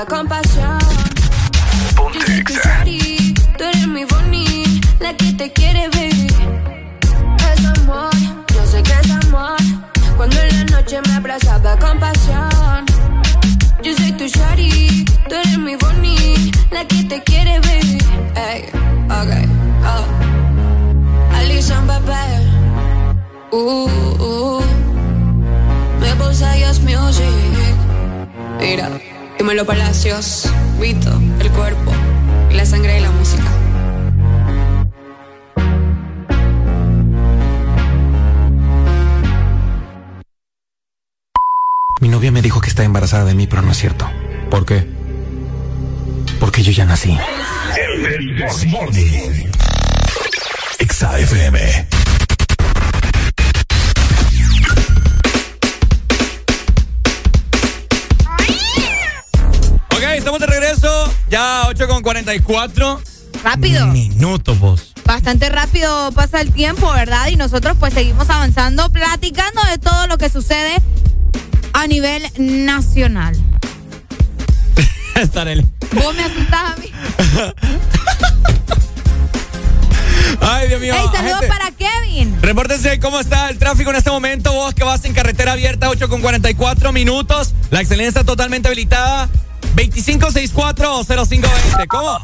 la 0.01 0.05
compasión. 0.07 0.79
Ponte 1.95 2.17
Yo 2.19 2.25
soy 2.25 2.43
tu 2.43 2.53
shari, 2.53 3.33
tú 3.57 3.63
eres 3.63 3.87
mi 3.87 4.03
boni, 4.05 4.81
la 4.99 5.15
que 5.15 5.31
te 5.33 5.51
quiere, 5.51 5.89
baby. 5.89 6.27
Es 7.51 7.65
amor, 7.65 8.11
yo 8.53 8.65
sé 8.65 8.81
que 8.81 8.93
es 9.01 9.11
amor. 9.11 9.57
Cuando 10.17 10.37
en 10.39 10.49
la 10.57 10.63
noche 10.75 10.99
me 11.07 11.13
abrazaba 11.13 11.77
con 11.77 11.99
pasión. 11.99 12.85
Yo 13.83 13.95
soy 13.95 14.11
tu 14.13 14.25
shari, 14.25 15.05
tú 15.29 15.35
eres 15.35 15.57
mi 15.59 15.75
boni, 15.75 16.51
la 16.71 16.83
que 16.85 17.03
te 17.03 17.21
quiere, 17.23 17.59
baby. 17.59 17.99
Ey, 18.49 18.61
ok, 19.19 19.31
oh. 19.93 21.35
Alison 21.35 21.85
Papel, 21.85 22.41
uh, 23.51 23.57
uh. 23.57 24.23
uh. 24.29 24.63
Me 25.99 26.15
puse 26.15 26.45
Music, 26.85 27.75
mira 28.59 29.10
dímelo 29.41 29.65
palacios. 29.65 30.47
Vito, 30.79 31.19
el 31.39 31.49
cuerpo, 31.49 31.91
la 32.51 32.63
sangre 32.63 32.99
y 32.99 33.01
la 33.01 33.09
música. 33.09 33.43
Mi 42.01 42.09
novia 42.09 42.31
me 42.31 42.43
dijo 42.43 42.61
que 42.61 42.69
está 42.69 42.83
embarazada 42.83 43.25
de 43.25 43.33
mí, 43.33 43.47
pero 43.47 43.63
no 43.63 43.71
es 43.71 43.77
cierto. 43.79 44.07
¿Por 44.51 44.63
qué? 44.63 44.87
Porque 46.39 46.61
yo 46.61 46.71
ya 46.71 46.85
nací. 46.85 47.17
El 47.77 48.35
Desmorning. 48.37 49.49
Exa 50.77 51.17
estamos 60.31 60.39
de 60.39 60.47
regreso. 60.47 61.13
Ya 61.29 61.63
8 61.67 61.87
con 61.87 62.01
44. 62.03 63.01
Rápido. 63.43 63.87
Minutos, 63.87 64.59
vos. 64.59 64.93
Bastante 65.05 65.49
rápido 65.49 66.11
pasa 66.13 66.39
el 66.39 66.53
tiempo, 66.53 66.89
¿verdad? 66.93 67.27
Y 67.27 67.35
nosotros 67.35 67.75
pues 67.79 67.93
seguimos 67.93 68.29
avanzando, 68.29 68.89
platicando 68.91 69.61
de 69.69 69.77
todo 69.77 70.07
lo 70.07 70.17
que 70.17 70.29
sucede 70.29 70.81
a 71.73 71.85
nivel 71.87 72.23
nacional. 72.37 73.35
Estaré. 75.15 75.65
Vos 75.91 76.15
me 76.15 76.23
asustás 76.23 76.71
a 76.71 76.75
mí. 76.77 76.91
Ay, 80.41 80.69
Dios 80.69 80.79
mío. 80.79 80.93
Hey, 80.95 81.07
saludos 81.11 81.43
para 81.47 81.71
Kevin. 81.71 82.41
Repórtense 82.41 82.99
cómo 83.01 83.19
está 83.19 83.49
el 83.49 83.57
tráfico 83.57 83.89
en 83.89 83.97
este 83.97 84.11
momento. 84.11 84.53
Vos 84.53 84.73
que 84.73 84.85
vas 84.85 85.03
en 85.03 85.13
carretera 85.13 85.51
abierta, 85.51 85.89
8 85.89 86.07
con 86.07 86.21
44 86.21 86.93
minutos. 86.93 87.53
La 87.69 87.81
excelencia 87.81 88.23
totalmente 88.23 88.69
habilitada. 88.69 89.29
2564-0520. 89.75 91.87
¿Cómo? 91.87 92.19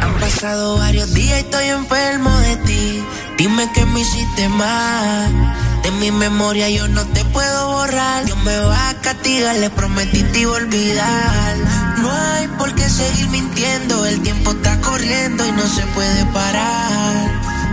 Han 0.00 0.14
pasado 0.20 0.78
varios 0.78 1.12
días 1.14 1.38
y 1.38 1.40
estoy 1.40 1.66
enfermo 1.66 2.30
de 2.38 2.56
ti. 2.58 3.02
Dime 3.36 3.68
que 3.72 3.84
me 3.86 4.00
hiciste 4.00 4.48
mal. 4.48 5.56
De 5.82 5.90
mi 5.92 6.10
memoria 6.10 6.68
yo 6.70 6.88
no 6.88 7.04
te 7.06 7.24
puedo 7.26 7.68
borrar. 7.68 8.24
Dios 8.24 8.38
me 8.44 8.56
va 8.58 8.88
a 8.90 8.94
castigar, 8.94 9.54
le 9.56 9.70
prometí 9.70 10.22
te 10.24 10.40
iba 10.40 10.52
a 10.52 10.56
olvidar. 10.56 11.56
No 11.98 12.10
hay 12.12 12.48
por 12.58 12.74
qué 12.74 12.88
seguir 12.88 13.28
mintiendo. 13.28 14.04
El 14.06 14.20
tiempo 14.22 14.50
está 14.52 14.80
corriendo 14.80 15.46
y 15.46 15.52
no 15.52 15.66
se 15.68 15.82
puede 15.94 16.24
parar. 16.26 17.30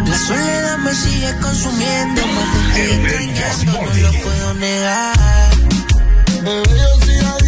La 0.08 0.18
soledad 0.20 0.78
me 0.80 0.94
sigue 0.94 1.34
consumiendo. 1.42 2.22
Más 2.28 2.74
te 2.74 2.92
estoy 2.92 3.30
extrañando, 3.30 3.82
no 3.82 3.94
lo 4.02 4.12
puedo 4.24 4.54
negar. 4.56 5.16
Bebé, 6.44 6.78
yo 6.78 6.88
soy 7.06 7.45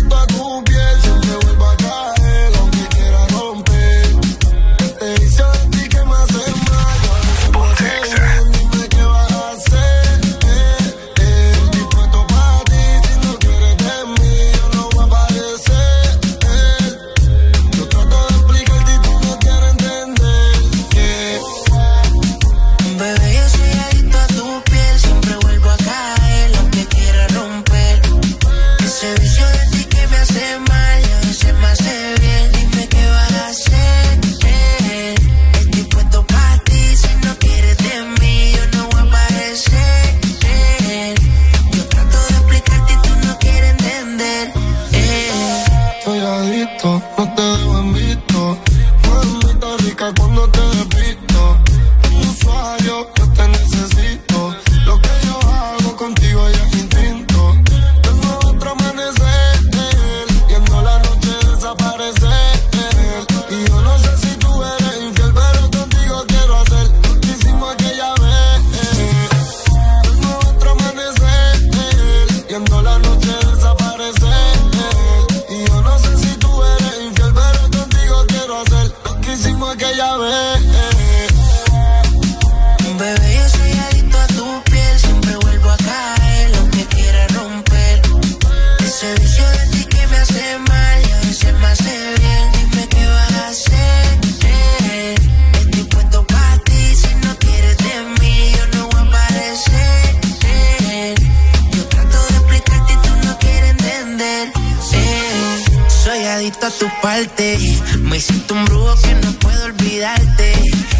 me 108.02 108.20
siento 108.20 108.54
un 108.54 108.64
brujo 108.66 108.94
que 109.02 109.16
no 109.16 109.32
puedo 109.40 109.66
olvidarte. 109.66 110.54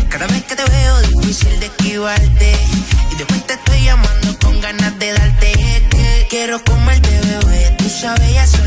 Cada 0.10 0.26
vez 0.26 0.44
que 0.46 0.56
te 0.56 0.66
veo 0.66 1.00
difícil 1.02 1.60
de 1.60 1.68
esquivarte. 1.68 2.58
Y 3.12 3.16
después 3.18 3.46
te 3.46 3.54
estoy 3.54 3.84
llamando 3.84 4.36
con 4.40 4.60
ganas 4.60 4.98
de 4.98 5.14
darte. 5.14 5.52
Que 5.92 6.28
quiero 6.28 6.64
comerte 6.64 7.10
bebé 7.10 7.76
Tú 7.78 7.88
sabes 7.88 8.34
ya 8.34 8.48
son 8.48 8.67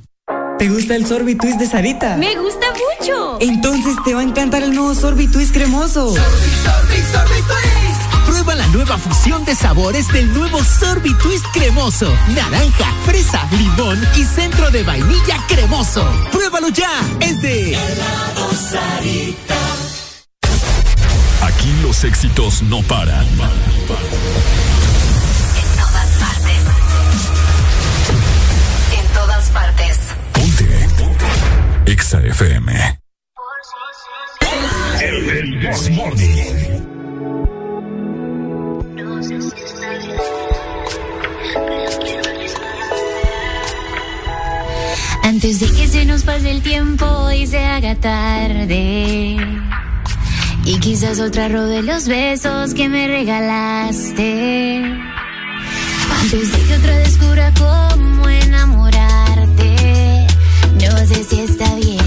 ¿Te 0.61 0.69
gusta 0.69 0.93
el 0.95 1.07
Sorbitwist 1.07 1.57
de 1.57 1.65
Sarita? 1.65 2.17
Me 2.17 2.35
gusta 2.35 2.67
mucho. 2.69 3.39
Entonces 3.41 3.95
te 4.05 4.13
va 4.13 4.19
a 4.19 4.23
encantar 4.23 4.61
el 4.61 4.75
nuevo 4.75 4.93
Sorbitwist 4.93 5.51
cremoso. 5.55 6.13
Prueba 8.27 8.53
la 8.53 8.67
nueva 8.67 8.95
fusión 8.99 9.43
de 9.43 9.55
sabores 9.55 10.07
del 10.09 10.31
nuevo 10.31 10.63
Sorbitwist 10.63 11.45
cremoso. 11.51 12.13
Naranja, 12.35 12.93
fresa, 13.07 13.49
limón 13.57 14.07
y 14.15 14.23
centro 14.23 14.69
de 14.69 14.83
vainilla 14.83 15.43
cremoso. 15.47 16.07
Pruébalo 16.31 16.69
ya. 16.69 16.91
Es 17.21 17.41
de 17.41 17.75
Aquí 21.41 21.73
los 21.81 22.03
éxitos 22.03 22.61
no 22.61 22.83
paran. 22.83 23.25
En 23.25 23.87
todas 23.87 24.70
EXA 32.11 32.27
FM. 32.27 32.99
El. 35.01 35.69
Antes 45.23 45.59
de 45.61 45.71
que 45.71 45.87
se 45.87 46.05
nos 46.05 46.23
pase 46.23 46.51
el 46.51 46.61
tiempo 46.61 47.31
y 47.31 47.47
se 47.47 47.63
haga 47.63 47.95
tarde. 47.95 49.37
Y 50.65 50.79
quizás 50.79 51.19
otra 51.21 51.47
robe 51.47 51.81
los 51.81 52.07
besos 52.07 52.73
que 52.73 52.89
me 52.89 53.07
regalaste. 53.07 54.83
Antes 56.21 56.51
de 56.51 56.57
que 56.67 56.75
otra 56.75 56.97
descubra 56.97 57.53
cómo 57.57 58.27
enamorarte. 58.27 59.81
No 60.81 60.97
sé 61.07 61.23
si 61.23 61.39
está 61.39 61.75
bien, 61.75 62.00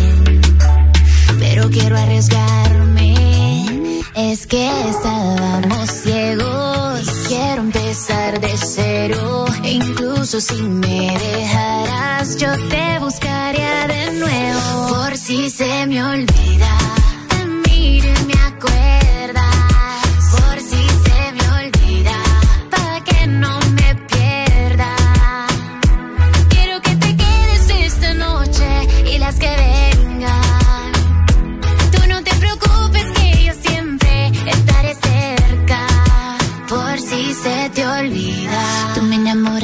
quiero 1.75 1.99
arriesgarme. 1.99 3.15
Es 4.15 4.47
que 4.47 4.65
estábamos 4.91 5.91
ciegos. 5.91 7.01
Quiero 7.29 7.63
empezar 7.63 8.41
de 8.41 8.57
cero. 8.57 9.45
Incluso 9.65 10.41
si 10.41 10.63
me 10.63 11.19
dejaras, 11.19 12.37
yo 12.37 12.51
te 12.69 12.99
buscaría 13.01 13.87
de 13.89 14.13
nuevo. 14.13 14.95
Por 14.95 15.17
si 15.17 15.51
se 15.51 15.87
me 15.87 16.03
olvida. 16.03 17.04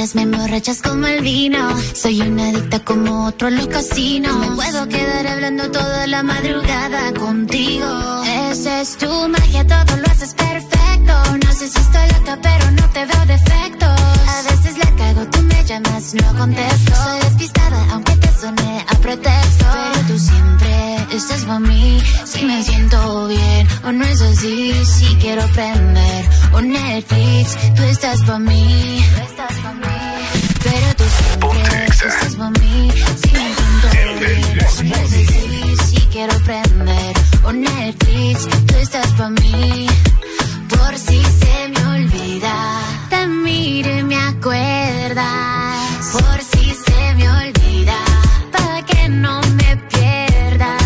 Enamoras, 0.01 0.15
me 0.15 0.23
emborrachas 0.23 0.83
como 0.83 1.07
el 1.07 1.23
vino. 1.23 1.59
Soy 1.95 2.20
una 2.20 2.49
adicta 2.49 2.81
como 2.81 3.27
otro 3.27 3.49
en 3.49 3.57
los 3.57 3.67
casinos. 3.67 4.37
Me 4.39 4.57
puedo 4.57 4.89
quedar 4.89 5.27
hablando 5.27 5.70
toda 5.70 6.07
la 6.07 6.23
madrugada 6.23 7.12
contigo. 7.15 8.23
Esa 8.51 8.81
es 8.81 8.97
tu 8.97 9.07
magia, 9.29 9.67
todo 9.67 9.97
lo 9.97 10.07
haces 10.07 10.35
perfecto. 10.35 10.69
No 11.07 11.53
sé 11.53 11.69
si 11.69 11.79
estoy 11.79 12.09
loca, 12.09 12.39
pero 12.43 12.70
no 12.73 12.89
te 12.91 13.05
veo 13.07 13.27
defectos. 13.27 14.01
A 14.29 14.43
veces 14.51 14.79
la 14.79 14.91
cago, 14.97 15.27
tú 15.27 15.43
me 15.43 15.65
llamas, 15.65 16.15
no 16.15 16.39
contesto. 16.39 16.95
Soy 16.95 17.20
despistada, 17.20 17.87
aunque 17.93 18.17
te 18.17 18.33
suene 18.41 18.85
a 18.89 18.95
pretexto. 18.97 19.65
Pero 19.73 20.07
tú 20.07 20.19
siempre 20.19 20.97
estás 21.12 21.45
para 21.45 21.61
mí. 21.61 22.03
Si 22.25 22.45
me 22.45 22.62
siento 22.62 23.29
bien 23.29 23.69
o 23.85 23.93
no 23.93 24.05
es 24.05 24.20
así. 24.20 24.73
Si 24.85 25.15
quiero 25.17 25.47
prender 25.49 26.25
un 26.53 26.73
Netflix, 26.73 27.57
tú 27.75 27.83
estás 27.83 28.20
para 28.23 28.39
mí. 28.39 29.05
Pero 30.62 30.95
tú 30.97 31.05
siempre 31.19 31.87
estás 31.87 32.37
para 32.37 32.51
mí. 32.51 32.93
Si 33.23 33.31
me 33.33 33.55
siento 33.59 33.89
bien 34.20 34.59
o 34.61 34.83
no 34.83 34.95
es 34.95 35.12
así. 35.12 35.77
Si 35.87 36.01
quiero 36.12 36.35
prender 36.41 37.12
un 37.45 37.61
Netflix, 37.62 38.49
tú 38.67 38.75
estás 38.77 39.07
para 39.09 39.31
mí. 39.31 39.87
Por 40.70 40.97
si 40.99 41.23
se 41.23 41.68
me 41.68 41.86
olvida, 41.97 42.55
te 43.10 43.26
miro 43.26 43.90
y 43.99 44.02
me 44.02 44.16
acuerdas. 44.16 45.26
Por 46.12 46.39
si 46.50 46.74
se 46.86 47.15
me 47.16 47.28
olvida, 47.28 47.97
para 48.52 48.82
que 48.84 49.08
no 49.08 49.40
me 49.58 49.76
pierda. 49.92 50.76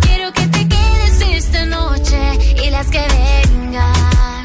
Quiero 0.00 0.32
que 0.32 0.46
te 0.48 0.68
quedes 0.68 1.20
esta 1.38 1.66
noche 1.66 2.20
y 2.64 2.70
las 2.70 2.86
que 2.88 3.04
vengan. 3.18 4.44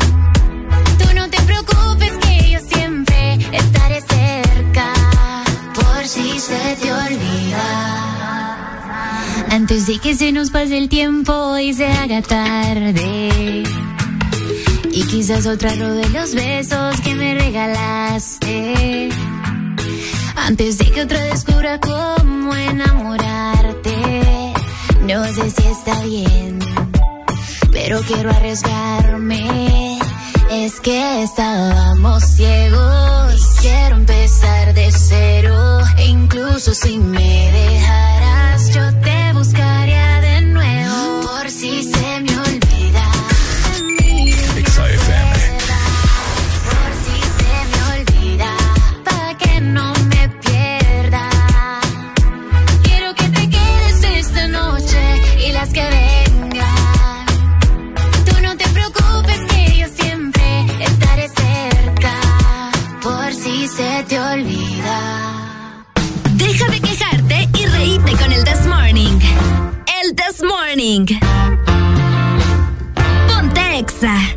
Tú 1.00 1.08
no 1.16 1.30
te 1.30 1.42
preocupes 1.44 2.14
que 2.24 2.52
yo 2.52 2.60
siempre 2.60 3.40
estaré 3.52 4.02
cerca. 4.02 4.94
Por 5.74 6.06
si 6.08 6.40
se 6.40 6.76
te 6.82 6.92
olvida. 6.94 7.05
Antes 9.68 9.88
de 9.88 9.98
que 9.98 10.14
se 10.14 10.32
nos 10.32 10.52
pase 10.52 10.78
el 10.78 10.90
tiempo 10.90 11.58
y 11.58 11.74
se 11.74 11.88
haga 11.88 12.22
tarde. 12.22 13.64
Y 14.92 15.04
quizás 15.08 15.48
otra 15.48 15.74
robe 15.74 16.08
los 16.10 16.36
besos 16.36 17.02
que 17.02 17.16
me 17.16 17.34
regalaste. 17.34 19.10
Antes 20.36 20.78
de 20.78 20.92
que 20.92 21.02
otra 21.02 21.20
descubra 21.24 21.80
cómo 21.80 22.54
enamorarte. 22.54 23.96
No 25.02 25.26
sé 25.34 25.50
si 25.50 25.68
está 25.68 26.00
bien, 26.04 26.60
pero 27.72 28.02
quiero 28.02 28.30
arriesgarme. 28.30 29.98
Es 30.52 30.80
que 30.80 31.24
estábamos 31.24 32.24
ciegos. 32.36 33.42
Quiero 33.62 33.96
empezar 33.96 34.76
de 34.76 34.92
cero. 34.92 35.80
Incluso 36.08 36.76
si 36.76 37.00
me 37.00 37.52
dejaras, 37.52 38.25
yo 38.58 38.90
te 39.02 39.34
buscaría 39.34 40.05
This 70.16 70.42
Morning. 70.42 71.08
Ponte 73.28 74.35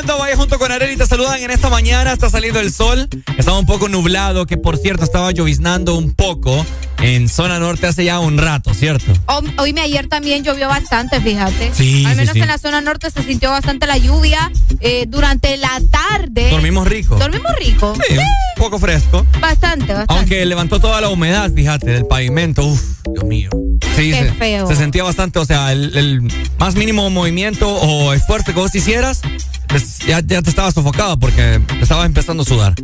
Avanzando. 0.00 0.18
Vaya 0.18 0.36
junto 0.36 0.58
con 0.58 0.72
Areli 0.72 0.96
te 0.96 1.06
saludan 1.06 1.40
en 1.42 1.50
esta 1.50 1.68
mañana. 1.68 2.12
Está 2.12 2.30
saliendo 2.30 2.60
el 2.60 2.72
sol. 2.72 3.08
Estaba 3.36 3.58
un 3.58 3.66
poco 3.66 3.88
nublado, 3.88 4.46
que 4.46 4.56
por 4.56 4.78
cierto 4.78 5.04
estaba 5.04 5.30
lloviznando 5.30 5.94
un 5.94 6.14
poco 6.14 6.64
en 7.02 7.28
zona 7.28 7.58
norte 7.58 7.86
hace 7.86 8.04
ya 8.04 8.18
un 8.18 8.38
rato, 8.38 8.72
¿cierto? 8.74 9.12
Hoy 9.58 9.72
me 9.72 9.80
ayer 9.80 10.06
también 10.08 10.44
llovió 10.44 10.68
bastante, 10.68 11.20
fíjate. 11.20 11.72
Sí, 11.74 12.04
Al 12.06 12.12
sí, 12.12 12.18
menos 12.18 12.34
sí. 12.34 12.40
en 12.40 12.48
la 12.48 12.58
zona 12.58 12.80
norte 12.80 13.10
se 13.10 13.22
sintió 13.22 13.50
bastante 13.50 13.86
la 13.86 13.96
lluvia 13.96 14.50
eh, 14.80 15.06
durante 15.08 15.56
la 15.56 15.80
tarde. 15.90 16.50
Dormimos 16.50 16.86
rico. 16.86 17.16
Dormimos 17.16 17.52
rico. 17.58 17.94
Sí, 18.06 18.16
un 18.16 18.24
poco 18.56 18.78
fresco. 18.78 19.26
Bastante, 19.40 19.92
bastante. 19.92 20.14
Aunque 20.14 20.44
levantó 20.46 20.80
toda 20.80 21.00
la 21.00 21.08
humedad, 21.08 21.50
fíjate, 21.54 21.90
del 21.90 22.06
pavimento. 22.06 22.64
Uf, 22.64 22.82
Dios 23.14 23.24
mío. 23.24 23.50
Sí, 23.96 24.10
Qué 24.12 24.24
se, 24.24 24.32
feo. 24.32 24.66
se 24.66 24.76
sentía 24.76 25.02
bastante, 25.02 25.38
o 25.38 25.44
sea, 25.44 25.72
el, 25.72 25.96
el 25.96 26.20
más 26.58 26.74
mínimo 26.76 27.08
movimiento 27.10 27.68
o 27.68 28.12
esfuerzo 28.12 28.46
que 28.54 28.60
vos 28.60 28.74
hicieras, 28.74 29.20
pues, 29.68 29.98
ya, 30.00 30.20
ya 30.20 30.42
te 30.42 30.50
estabas 30.50 30.74
sofocado 30.74 31.18
porque 31.18 31.60
estabas 31.80 32.06
empezando 32.06 32.42
a 32.42 32.46
sudar. 32.46 32.74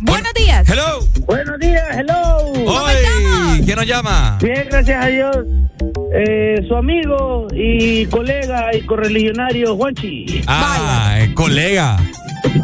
Buenos 0.00 0.32
días. 0.34 0.68
Hello. 0.68 1.06
Buenos 1.26 1.58
días, 1.58 1.84
hello. 1.96 2.52
Hoy, 2.66 3.62
¿quién 3.64 3.76
nos 3.76 3.86
llama? 3.86 4.38
Bien, 4.42 4.66
gracias 4.70 5.04
a 5.04 5.08
Dios. 5.08 5.36
Eh, 6.14 6.56
su 6.66 6.74
amigo 6.76 7.46
y 7.52 8.06
colega 8.06 8.74
y 8.74 8.80
correligionario 8.82 9.76
Juanchi. 9.76 10.42
Ah, 10.46 11.18
colega. 11.34 11.98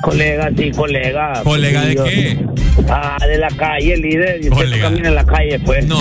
Colega, 0.03 0.51
sí, 0.57 0.71
colega. 0.71 1.43
¿Colega 1.43 1.83
de 1.83 1.95
yo- 1.95 2.05
qué? 2.05 2.39
Ah, 2.89 3.19
de 3.27 3.39
la 3.39 3.49
calle, 3.49 3.97
líder. 3.97 4.37
Y 4.45 4.49
usted 4.49 4.65
Colega. 4.65 4.89
camina 4.91 5.09
en 5.09 5.15
la 5.15 5.25
calle, 5.25 5.59
pues. 5.61 5.87
No, 5.87 5.99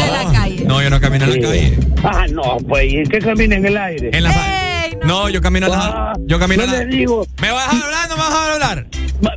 no, 0.65 0.81
yo 0.81 0.89
no 0.89 0.99
camino 0.99 1.25
en 1.25 1.41
la 1.41 1.47
calle. 1.47 1.77
Ah, 2.03 2.25
no, 2.31 2.57
pues, 2.67 2.91
¿y 2.91 3.03
qué 3.03 3.19
camina 3.19 3.55
en 3.55 3.65
el 3.65 3.77
aire? 3.77 4.09
En 4.13 4.23
la 4.23 4.31
no. 5.05 5.29
yo 5.29 5.41
camino 5.41 5.65
en 5.67 5.71
la 5.73 6.13
yo 6.25 6.39
camino 6.39 6.65
no 6.65 6.71
la 6.71 6.79
le 6.79 6.85
digo. 6.85 7.25
¿Me 7.41 7.51
vas 7.51 7.67
a 7.67 7.71
hablar 7.71 8.09
no 8.09 8.15
me 8.15 8.21
vas 8.21 8.31
a 8.33 8.53
hablar? 8.53 8.87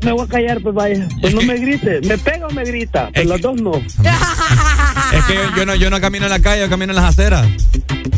Me 0.02 0.12
voy 0.12 0.24
a 0.24 0.28
callar, 0.28 0.60
pues 0.62 0.74
vaya. 0.74 1.08
Pues 1.20 1.34
no 1.34 1.42
me 1.42 1.56
grites. 1.56 2.06
¿Me 2.06 2.18
pega 2.18 2.46
o 2.46 2.50
me 2.50 2.64
grita? 2.64 3.10
Pues 3.14 3.26
los 3.26 3.40
dos 3.40 3.60
no. 3.60 3.72
Es 3.76 5.24
que 5.26 5.34
yo 5.56 5.66
no, 5.66 5.74
yo 5.74 5.90
no 5.90 6.00
camino 6.00 6.26
en 6.26 6.30
la 6.32 6.40
calle, 6.40 6.62
yo 6.62 6.68
camino 6.68 6.92
en 6.92 6.96
las 6.96 7.04
aceras. 7.06 7.46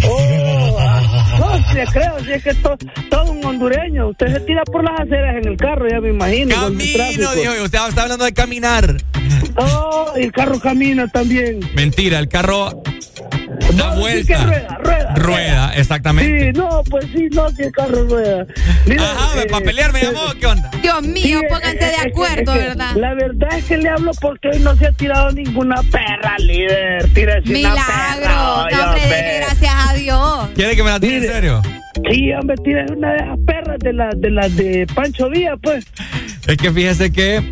Oh, 0.04 1.17
sí, 1.72 1.78
creo, 1.92 2.18
sí, 2.24 2.32
es 2.32 2.42
que 2.44 2.54
to- 2.54 2.78
todo 3.10 3.32
un 3.32 3.44
hondureño. 3.44 4.08
Usted 4.08 4.32
se 4.34 4.40
tira 4.40 4.62
por 4.64 4.84
las 4.84 5.00
aceras 5.00 5.36
en 5.36 5.48
el 5.48 5.56
carro, 5.56 5.88
ya 5.88 6.00
me 6.00 6.10
imagino. 6.10 6.54
Camino, 6.54 7.34
dijo, 7.34 7.52
usted 7.64 7.78
está 7.88 8.02
hablando 8.02 8.24
de 8.24 8.32
caminar. 8.32 8.96
Oh, 9.56 10.12
y 10.16 10.22
el 10.24 10.32
carro 10.32 10.58
camina 10.60 11.06
también. 11.08 11.60
Mentira, 11.74 12.18
el 12.18 12.28
carro 12.28 12.82
da 13.76 13.94
No, 13.94 13.94
sí 14.06 14.26
que 14.26 14.34
vuelta. 14.36 14.44
rueda, 14.46 14.78
rueda. 14.82 15.14
Rueda, 15.14 15.72
exactamente. 15.76 16.52
Sí, 16.52 16.58
no, 16.58 16.82
pues 16.88 17.06
sí, 17.14 17.28
no, 17.32 17.48
si 17.50 17.62
el 17.62 17.72
carro 17.72 18.04
rueda. 18.04 18.46
Mira, 18.86 19.02
Ajá, 19.02 19.42
eh, 19.42 19.46
para 19.50 19.64
pelear 19.64 19.92
me 19.92 20.02
llamó, 20.02 20.20
¿qué 20.38 20.46
onda? 20.46 20.70
Dios 20.82 21.02
mío, 21.02 21.40
Sí, 21.40 21.46
pónganse 21.48 21.84
es- 21.84 21.96
de 21.96 22.02
que- 22.04 22.08
acuerdo, 22.10 22.52
es 22.54 22.58
que 22.60 22.64
¿verdad? 22.68 22.92
La 22.96 23.14
verdad 23.14 23.48
es 23.58 23.64
que 23.64 23.76
le 23.78 23.88
hablo 23.88 24.10
porque 24.20 24.48
hoy 24.48 24.58
no 24.60 24.76
se 24.76 24.86
ha 24.86 24.92
tirado 24.92 25.30
ninguna 25.32 25.82
perra, 25.90 26.36
líder. 26.38 27.08
Tírese 27.14 27.50
una 27.58 27.74
perra. 27.74 28.16
Milagro. 28.16 28.54
hoy, 28.64 28.74
No, 28.74 28.84
hombre, 28.84 29.40
gracias 29.40 29.72
a 29.88 29.94
Dios. 29.94 30.48
¿Quiere 30.54 30.76
que 30.76 30.82
me 30.82 30.90
la 30.90 31.00
tire 31.00 31.16
en 31.16 31.22
serio? 31.32 31.62
Sí, 32.10 32.32
hombre, 32.32 32.56
tírese 32.62 32.92
una 32.92 33.10
de 33.12 33.16
esas 33.18 33.38
perras 33.46 33.78
de 33.80 33.92
las 33.92 34.20
de, 34.20 34.30
las 34.30 34.56
de 34.56 34.86
Pancho 34.94 35.28
Villa, 35.30 35.56
pues. 35.60 35.84
Es 36.46 36.56
que 36.56 36.70
fíjese 36.70 37.10
que 37.12 37.42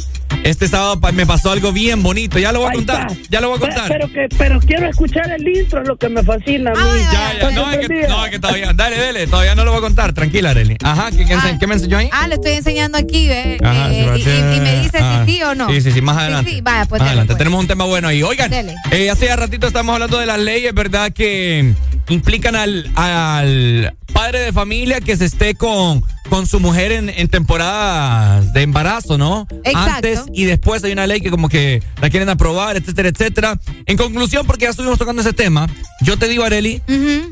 este 0.49 0.68
sábado 0.68 1.00
pa- 1.00 1.12
me 1.12 1.26
pasó 1.26 1.50
algo 1.50 1.73
bien 1.73 2.02
bonito. 2.02 2.39
Ya 2.39 2.52
lo 2.52 2.60
voy 2.60 2.68
a 2.70 2.73
contar. 2.73 3.08
Ya 3.31 3.41
lo 3.41 3.49
voy 3.49 3.57
a 3.58 3.60
contar. 3.60 3.89
pero 3.89 4.08
que, 4.12 4.26
pero 4.39 4.60
quiero 4.60 4.89
escuchar 4.89 5.31
el 5.33 5.47
intro, 5.47 5.83
es 5.83 5.89
lo 5.89 5.97
que 5.97 6.08
me 6.08 6.23
fascina 6.23 6.70
a 6.70 6.75
mí. 6.75 7.00
Ya, 7.12 7.33
ya, 7.41 7.50
no, 7.50 7.70
es 7.73 7.89
que, 7.89 8.08
no, 8.08 8.25
es 8.25 8.31
que 8.31 8.39
todavía. 8.39 8.73
Dale, 8.73 8.97
dale, 8.99 9.26
todavía 9.26 9.55
no 9.55 9.65
lo 9.65 9.70
voy 9.73 9.78
a 9.78 9.83
contar. 9.83 10.12
Tranquila, 10.12 10.50
Arely. 10.50 10.76
Ajá, 10.83 11.10
¿qué, 11.10 11.26
qué 11.58 11.66
me 11.66 11.75
enseñó 11.75 11.99
ahí? 11.99 12.08
Ah, 12.12 12.28
le 12.28 12.34
estoy 12.36 12.52
enseñando 12.52 12.97
aquí, 12.99 13.28
¿ve? 13.28 13.58
Ajá, 13.62 13.91
Eh, 13.92 14.10
sí, 14.16 14.31
y, 14.31 14.33
y- 14.33 14.57
y 14.57 14.60
me 14.60 14.81
dice 14.83 14.99
ah, 15.00 15.23
si 15.26 15.33
sí 15.33 15.42
o 15.42 15.55
no. 15.55 15.68
Sí, 15.68 15.81
sí, 15.81 15.92
sí, 15.92 16.00
más 16.00 16.16
adelante. 16.16 16.50
sí, 16.50 16.60
vaya, 16.60 16.84
pues 16.86 17.00
Más 17.00 17.08
adelante. 17.08 17.33
pues. 17.33 17.39
Tenemos 17.39 17.60
un 17.60 17.66
tema 17.66 17.84
bueno 17.84 18.08
ahí. 18.08 18.23
Oigan, 18.23 18.50
Dele. 18.50 18.75
eh, 18.91 19.10
hace 19.10 19.26
ya 19.26 19.36
ratito 19.36 19.66
estamos 19.66 19.92
hablando 19.94 20.18
de 20.18 20.26
las 20.26 20.39
leyes, 20.39 20.73
¿verdad? 20.75 21.12
Que 21.12 21.73
implican 22.08 22.55
al, 22.57 22.89
al 22.94 23.94
padre 24.12 24.39
de 24.41 24.52
familia 24.52 25.00
que 25.00 25.16
se 25.16 25.25
esté 25.25 25.55
con, 25.57 26.05
con 26.31 26.47
su 26.47 26.60
mujer 26.60 26.92
en, 26.92 27.08
en 27.10 27.28
temporada 27.28 28.41
de 28.41 28.62
embarazo, 28.62 29.18
¿no? 29.18 29.47
Exacto. 29.65 29.78
Antes 29.97 30.20
y 30.36 30.44
después 30.44 30.84
hay 30.84 30.92
una 30.92 31.06
ley 31.06 31.23
que 31.23 31.31
como 31.31 31.48
que 31.48 31.82
la 32.00 32.10
quieren 32.10 32.28
aprobar, 32.28 32.76
etcétera, 32.76 33.08
etcétera. 33.08 33.58
En 33.86 33.97
conclusión, 33.97 34.47
porque 34.47 34.65
ya 34.65 34.70
estuvimos 34.70 34.98
tocando 34.98 35.23
ese 35.23 35.32
tema, 35.32 35.66
yo 36.02 36.18
te 36.18 36.28
digo, 36.28 36.44
Areli, 36.44 36.82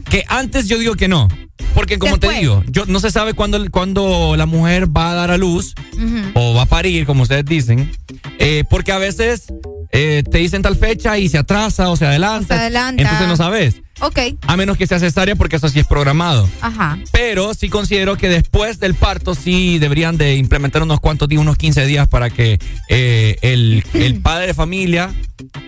que 0.09 0.25
antes 0.27 0.67
yo 0.69 0.79
digo 0.79 0.95
que 0.95 1.07
no. 1.07 1.29
Porque 1.75 1.99
como 1.99 2.19
te 2.19 2.31
digo, 2.31 2.65
yo 2.67 2.87
no 2.87 3.01
se 3.01 3.11
sabe 3.11 3.35
cuándo, 3.35 3.63
cuándo 3.71 4.37
la 4.37 4.47
mujer 4.47 4.89
va 4.97 5.13
a 5.13 5.15
dar 5.15 5.31
a 5.31 5.37
luz 5.37 5.75
o 6.33 6.55
va 6.55 6.63
a 6.63 6.67
parir, 6.67 7.05
como 7.05 7.25
ustedes 7.25 7.45
dicen, 7.45 7.93
eh, 8.39 8.65
porque 8.71 8.91
a 8.91 8.99
veces 8.99 9.53
eh, 9.93 10.23
te 10.29 10.39
dicen 10.39 10.63
tal 10.63 10.77
fecha 10.77 11.19
y 11.19 11.29
se 11.29 11.37
atrasa 11.37 11.91
o 11.91 11.97
se 11.97 12.07
adelanta. 12.07 12.55
O 12.55 12.57
se 12.57 12.63
adelanta. 12.63 13.03
Entonces 13.03 13.29
no 13.29 13.37
sabes. 13.37 13.84
Ok, 14.01 14.19
A 14.47 14.57
menos 14.57 14.77
que 14.77 14.87
sea 14.87 14.99
cesárea, 14.99 15.37
porque 15.37 15.57
eso 15.57 15.69
sí 15.69 15.79
es 15.81 15.87
programado. 15.87 16.49
ajá. 16.61 16.99
Pero 17.13 17.55
sí 17.55 17.69
considero 17.69 18.17
que 18.17 18.29
después 18.29 18.81
del 18.81 18.95
parto 18.95 19.35
sí 19.35 19.79
deberían 19.79 20.17
de 20.17 20.37
implementar 20.37 20.83
unos 20.83 21.01
cuantos 21.01 21.29
días, 21.29 21.41
unos 21.41 21.57
15 21.57 21.87
días 21.87 22.09
para 22.09 22.29
que 22.31 22.59
eh, 22.89 23.37
el, 23.43 23.85
el 23.95 24.15
padre 24.23 24.49
de 24.49 24.55
familia 24.55 25.11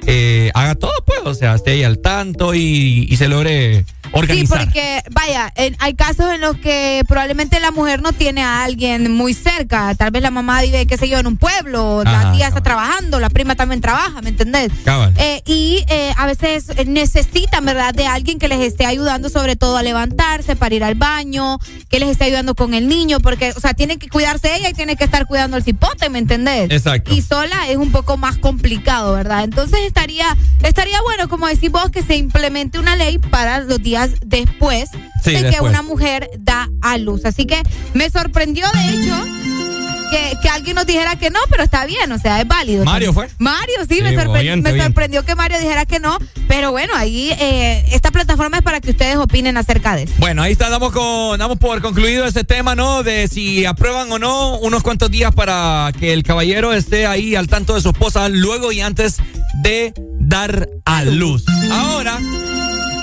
eh, 0.06 0.50
haga 0.54 0.74
todo, 0.74 0.92
pues, 1.06 1.20
o 1.24 1.34
sea, 1.34 1.54
esté 1.54 1.72
ahí 1.72 1.84
al 1.84 1.98
tanto 1.98 2.54
y, 2.54 3.06
y 3.08 3.16
se 3.16 3.28
logre 3.28 3.84
organizar. 4.12 4.58
Sí, 4.60 4.64
porque, 4.64 5.02
vaya, 5.10 5.52
en- 5.56 5.76
hay 5.78 5.94
casos 5.94 6.32
en 6.32 6.40
los 6.40 6.56
que 6.58 7.04
probablemente 7.08 7.60
la 7.60 7.70
mujer 7.70 8.02
no 8.02 8.12
tiene 8.12 8.42
a 8.42 8.64
alguien 8.64 9.12
muy 9.12 9.34
cerca. 9.34 9.94
Tal 9.94 10.10
vez 10.10 10.22
la 10.22 10.30
mamá 10.30 10.62
vive, 10.62 10.86
qué 10.86 10.96
sé 10.96 11.08
yo, 11.08 11.18
en 11.18 11.26
un 11.26 11.36
pueblo, 11.36 12.02
Ajá, 12.04 12.24
la 12.24 12.32
tía 12.32 12.48
está 12.48 12.62
trabajando, 12.62 13.20
la 13.20 13.28
prima 13.30 13.54
también 13.54 13.80
trabaja, 13.80 14.20
¿me 14.22 14.30
entendés? 14.30 14.70
Cabal. 14.84 15.12
Eh, 15.18 15.42
y 15.46 15.84
eh, 15.88 16.12
a 16.16 16.26
veces 16.26 16.66
necesitan, 16.86 17.64
¿verdad?, 17.64 17.94
de 17.94 18.06
alguien 18.06 18.38
que 18.38 18.48
les 18.48 18.60
esté 18.60 18.86
ayudando, 18.86 19.28
sobre 19.28 19.56
todo 19.56 19.76
a 19.76 19.82
levantarse, 19.82 20.56
para 20.56 20.74
ir 20.74 20.84
al 20.84 20.94
baño, 20.94 21.58
que 21.88 22.00
les 22.00 22.08
esté 22.10 22.24
ayudando 22.24 22.54
con 22.54 22.74
el 22.74 22.88
niño, 22.88 23.20
porque, 23.20 23.52
o 23.56 23.60
sea, 23.60 23.74
tiene 23.74 23.96
que 23.98 24.08
cuidarse 24.08 24.54
ella 24.56 24.70
y 24.70 24.74
tiene 24.74 24.96
que 24.96 25.04
estar 25.04 25.26
cuidando 25.26 25.56
el 25.56 25.62
cipote, 25.64 26.08
¿me 26.10 26.18
entendés? 26.18 26.70
Exacto. 26.70 27.12
Y 27.12 27.22
sola 27.22 27.68
es 27.68 27.76
un 27.76 27.90
poco 27.92 28.16
más 28.16 28.38
complicado, 28.38 29.12
¿verdad? 29.14 29.44
Entonces 29.44 29.80
estaría, 29.86 30.36
estaría 30.62 31.00
bueno, 31.02 31.28
como 31.28 31.46
decís 31.46 31.70
vos, 31.70 31.90
que 31.90 32.02
se 32.02 32.16
implemente 32.16 32.78
una 32.78 32.96
ley 32.96 33.18
para 33.18 33.60
los 33.60 33.82
días 33.82 33.95
después 34.24 34.90
Sí, 35.24 35.32
de 35.32 35.50
que 35.50 35.60
una 35.60 35.82
mujer 35.82 36.30
da 36.38 36.68
a 36.82 36.98
luz. 36.98 37.24
Así 37.24 37.46
que 37.46 37.60
me 37.94 38.08
sorprendió, 38.10 38.64
de 38.72 38.90
hecho, 38.90 39.14
que, 40.10 40.36
que 40.40 40.48
alguien 40.48 40.76
nos 40.76 40.86
dijera 40.86 41.16
que 41.16 41.30
no, 41.30 41.40
pero 41.50 41.64
está 41.64 41.84
bien, 41.84 42.10
o 42.12 42.18
sea, 42.18 42.40
es 42.40 42.46
válido. 42.46 42.84
Mario 42.84 43.12
fue. 43.12 43.28
Mario, 43.38 43.74
sí, 43.88 43.96
Sí, 43.96 44.02
me, 44.02 44.14
sorpre- 44.14 44.38
oyente, 44.40 44.62
me 44.62 44.70
oyente. 44.70 44.84
sorprendió 44.84 45.24
que 45.24 45.34
Mario 45.34 45.58
dijera 45.58 45.84
que 45.84 45.98
no, 45.98 46.16
pero 46.46 46.70
bueno, 46.70 46.92
ahí 46.94 47.32
eh, 47.40 47.84
esta 47.90 48.12
plataforma 48.12 48.58
es 48.58 48.62
para 48.62 48.80
que 48.80 48.90
ustedes 48.90 49.16
opinen 49.16 49.56
acerca 49.56 49.96
de 49.96 50.04
eso. 50.04 50.12
Bueno, 50.18 50.42
ahí 50.42 50.52
está, 50.52 50.68
damos, 50.70 50.92
con, 50.92 51.38
damos 51.40 51.58
por 51.58 51.82
concluido 51.82 52.24
ese 52.24 52.44
tema, 52.44 52.76
¿no? 52.76 53.02
De 53.02 53.26
si 53.26 53.64
aprueban 53.64 54.12
o 54.12 54.18
no 54.20 54.58
unos 54.58 54.84
cuantos 54.84 55.10
días 55.10 55.34
para 55.34 55.90
que 55.98 56.12
el 56.12 56.22
caballero 56.22 56.72
esté 56.72 57.06
ahí 57.08 57.34
al 57.34 57.48
tanto 57.48 57.74
de 57.74 57.80
su 57.80 57.88
esposa 57.88 58.28
luego 58.28 58.70
y 58.70 58.80
antes 58.82 59.16
de 59.62 59.92
dar 60.20 60.68
a 60.84 61.02
luz. 61.04 61.44
Ahora, 61.72 62.20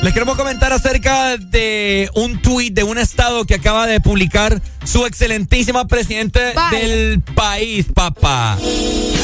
les 0.04 0.12
queremos 0.12 0.36
comentar 0.36 0.74
acerca 0.74 1.38
de 1.38 2.10
un 2.14 2.42
tuit 2.42 2.74
de 2.74 2.84
un 2.84 2.98
estado 2.98 3.46
que 3.46 3.56
acaba 3.56 3.88
de 3.88 4.02
publicar 4.02 4.62
su 4.84 5.06
excelentísima 5.06 5.86
presidente 5.88 6.54
Vaya. 6.54 6.78
del 6.80 7.22
país, 7.22 7.86
papá. 7.94 8.58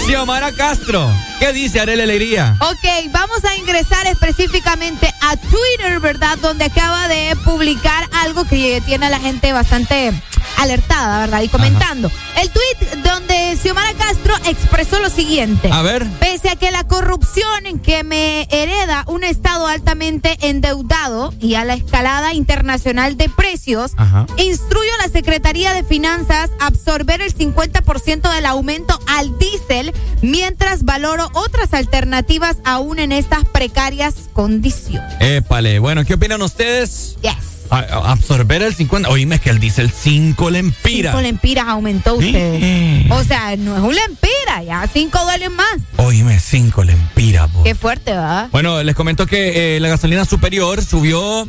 Xiomara 0.05 0.51
Castro. 0.53 1.07
¿Qué 1.39 1.53
dice 1.53 1.79
Arele 1.79 2.03
Alegría? 2.03 2.57
Ok, 2.61 3.11
vamos 3.11 3.43
a 3.45 3.55
ingresar 3.55 4.07
específicamente 4.07 5.13
a 5.21 5.37
Twitter, 5.37 5.99
¿verdad? 5.99 6.37
Donde 6.39 6.65
acaba 6.65 7.07
de 7.07 7.35
publicar 7.45 8.07
algo 8.23 8.45
que 8.45 8.81
tiene 8.85 9.05
a 9.05 9.09
la 9.09 9.19
gente 9.19 9.53
bastante 9.53 10.11
alertada, 10.57 11.19
¿verdad? 11.19 11.41
Y 11.41 11.47
comentando. 11.47 12.11
El 12.37 12.49
tweet 12.49 13.01
donde 13.03 13.57
Xiomara 13.61 13.93
Castro 13.93 14.33
expresó 14.45 14.99
lo 14.99 15.09
siguiente. 15.09 15.69
A 15.71 15.81
ver. 15.81 16.05
Pese 16.19 16.49
a 16.49 16.55
que 16.55 16.71
la 16.71 16.83
corrupción 16.85 17.65
en 17.65 17.79
que 17.79 18.03
me 18.03 18.47
hereda 18.51 19.03
un 19.07 19.23
estado 19.23 19.67
altamente 19.67 20.37
endeudado 20.41 21.33
y 21.39 21.55
a 21.55 21.63
la 21.63 21.75
escalada 21.75 22.33
internacional 22.33 23.15
de 23.15 23.29
precios, 23.29 23.91
Ajá. 23.97 24.25
instruyo 24.37 24.89
a 24.99 25.07
la 25.07 25.13
Secretaría 25.13 25.48
de 25.53 25.83
Finanzas 25.83 26.51
absorber 26.59 27.21
el 27.21 27.33
50% 27.35 28.31
del 28.33 28.45
aumento 28.45 28.99
al 29.07 29.35
diésel 29.39 29.91
mientras 30.21 30.83
valoro 30.83 31.27
otras 31.33 31.73
alternativas 31.73 32.57
aún 32.65 32.99
en 32.99 33.11
estas 33.11 33.45
precarias 33.45 34.13
condiciones. 34.33 35.11
Épale, 35.19 35.79
bueno, 35.79 36.05
¿qué 36.05 36.13
opinan 36.13 36.43
ustedes? 36.43 37.17
Yes. 37.23 37.33
A- 37.71 38.11
absorber 38.11 38.61
el 38.61 38.75
50. 38.75 39.09
Oíme, 39.09 39.35
es 39.35 39.41
que 39.41 39.49
el 39.49 39.59
diésel 39.59 39.89
5 39.91 40.49
lempiras. 40.51 41.13
Cinco 41.13 41.21
lempiras 41.21 41.67
aumentó 41.67 42.13
usted. 42.15 43.11
O 43.11 43.23
sea, 43.23 43.55
no 43.57 43.75
es 43.75 43.81
un 43.81 43.95
lempira, 43.95 44.63
ya 44.63 44.87
cinco 44.91 45.17
dólares 45.19 45.49
más. 45.51 45.67
Oíme, 45.97 46.39
5 46.39 46.83
lempiras. 46.83 47.49
Qué 47.63 47.73
fuerte, 47.75 48.11
¿verdad? 48.11 48.49
Bueno, 48.51 48.81
les 48.83 48.95
comento 48.95 49.25
que 49.25 49.75
eh, 49.75 49.79
la 49.79 49.87
gasolina 49.89 50.25
superior 50.25 50.83
subió 50.83 51.47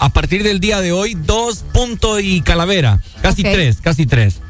a 0.00 0.08
partir 0.08 0.42
del 0.42 0.58
día 0.60 0.80
de 0.80 0.90
hoy 0.92 1.14
dos 1.14 1.64
puntos 1.72 2.20
y 2.22 2.40
calavera. 2.40 3.00
Casi 3.22 3.42
tres, 3.42 3.78
casi 3.80 4.06
tres. 4.06 4.40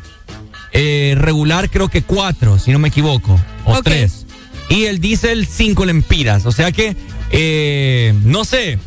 eh, 0.72 1.14
regular 1.18 1.68
creo 1.68 1.88
que 1.88 2.02
4, 2.02 2.58
si 2.58 2.70
no 2.72 2.78
me 2.78 2.88
equivoco, 2.88 3.38
o. 3.64 3.82
3. 3.82 4.26
Y 4.68 4.84
el 4.84 5.00
diésel 5.00 5.46
5 5.46 5.84
lempiras. 5.84 6.46
O 6.46 6.52
sea 6.52 6.70
que, 6.70 6.96
eh, 7.32 8.14
no 8.24 8.44
sé, 8.44 8.78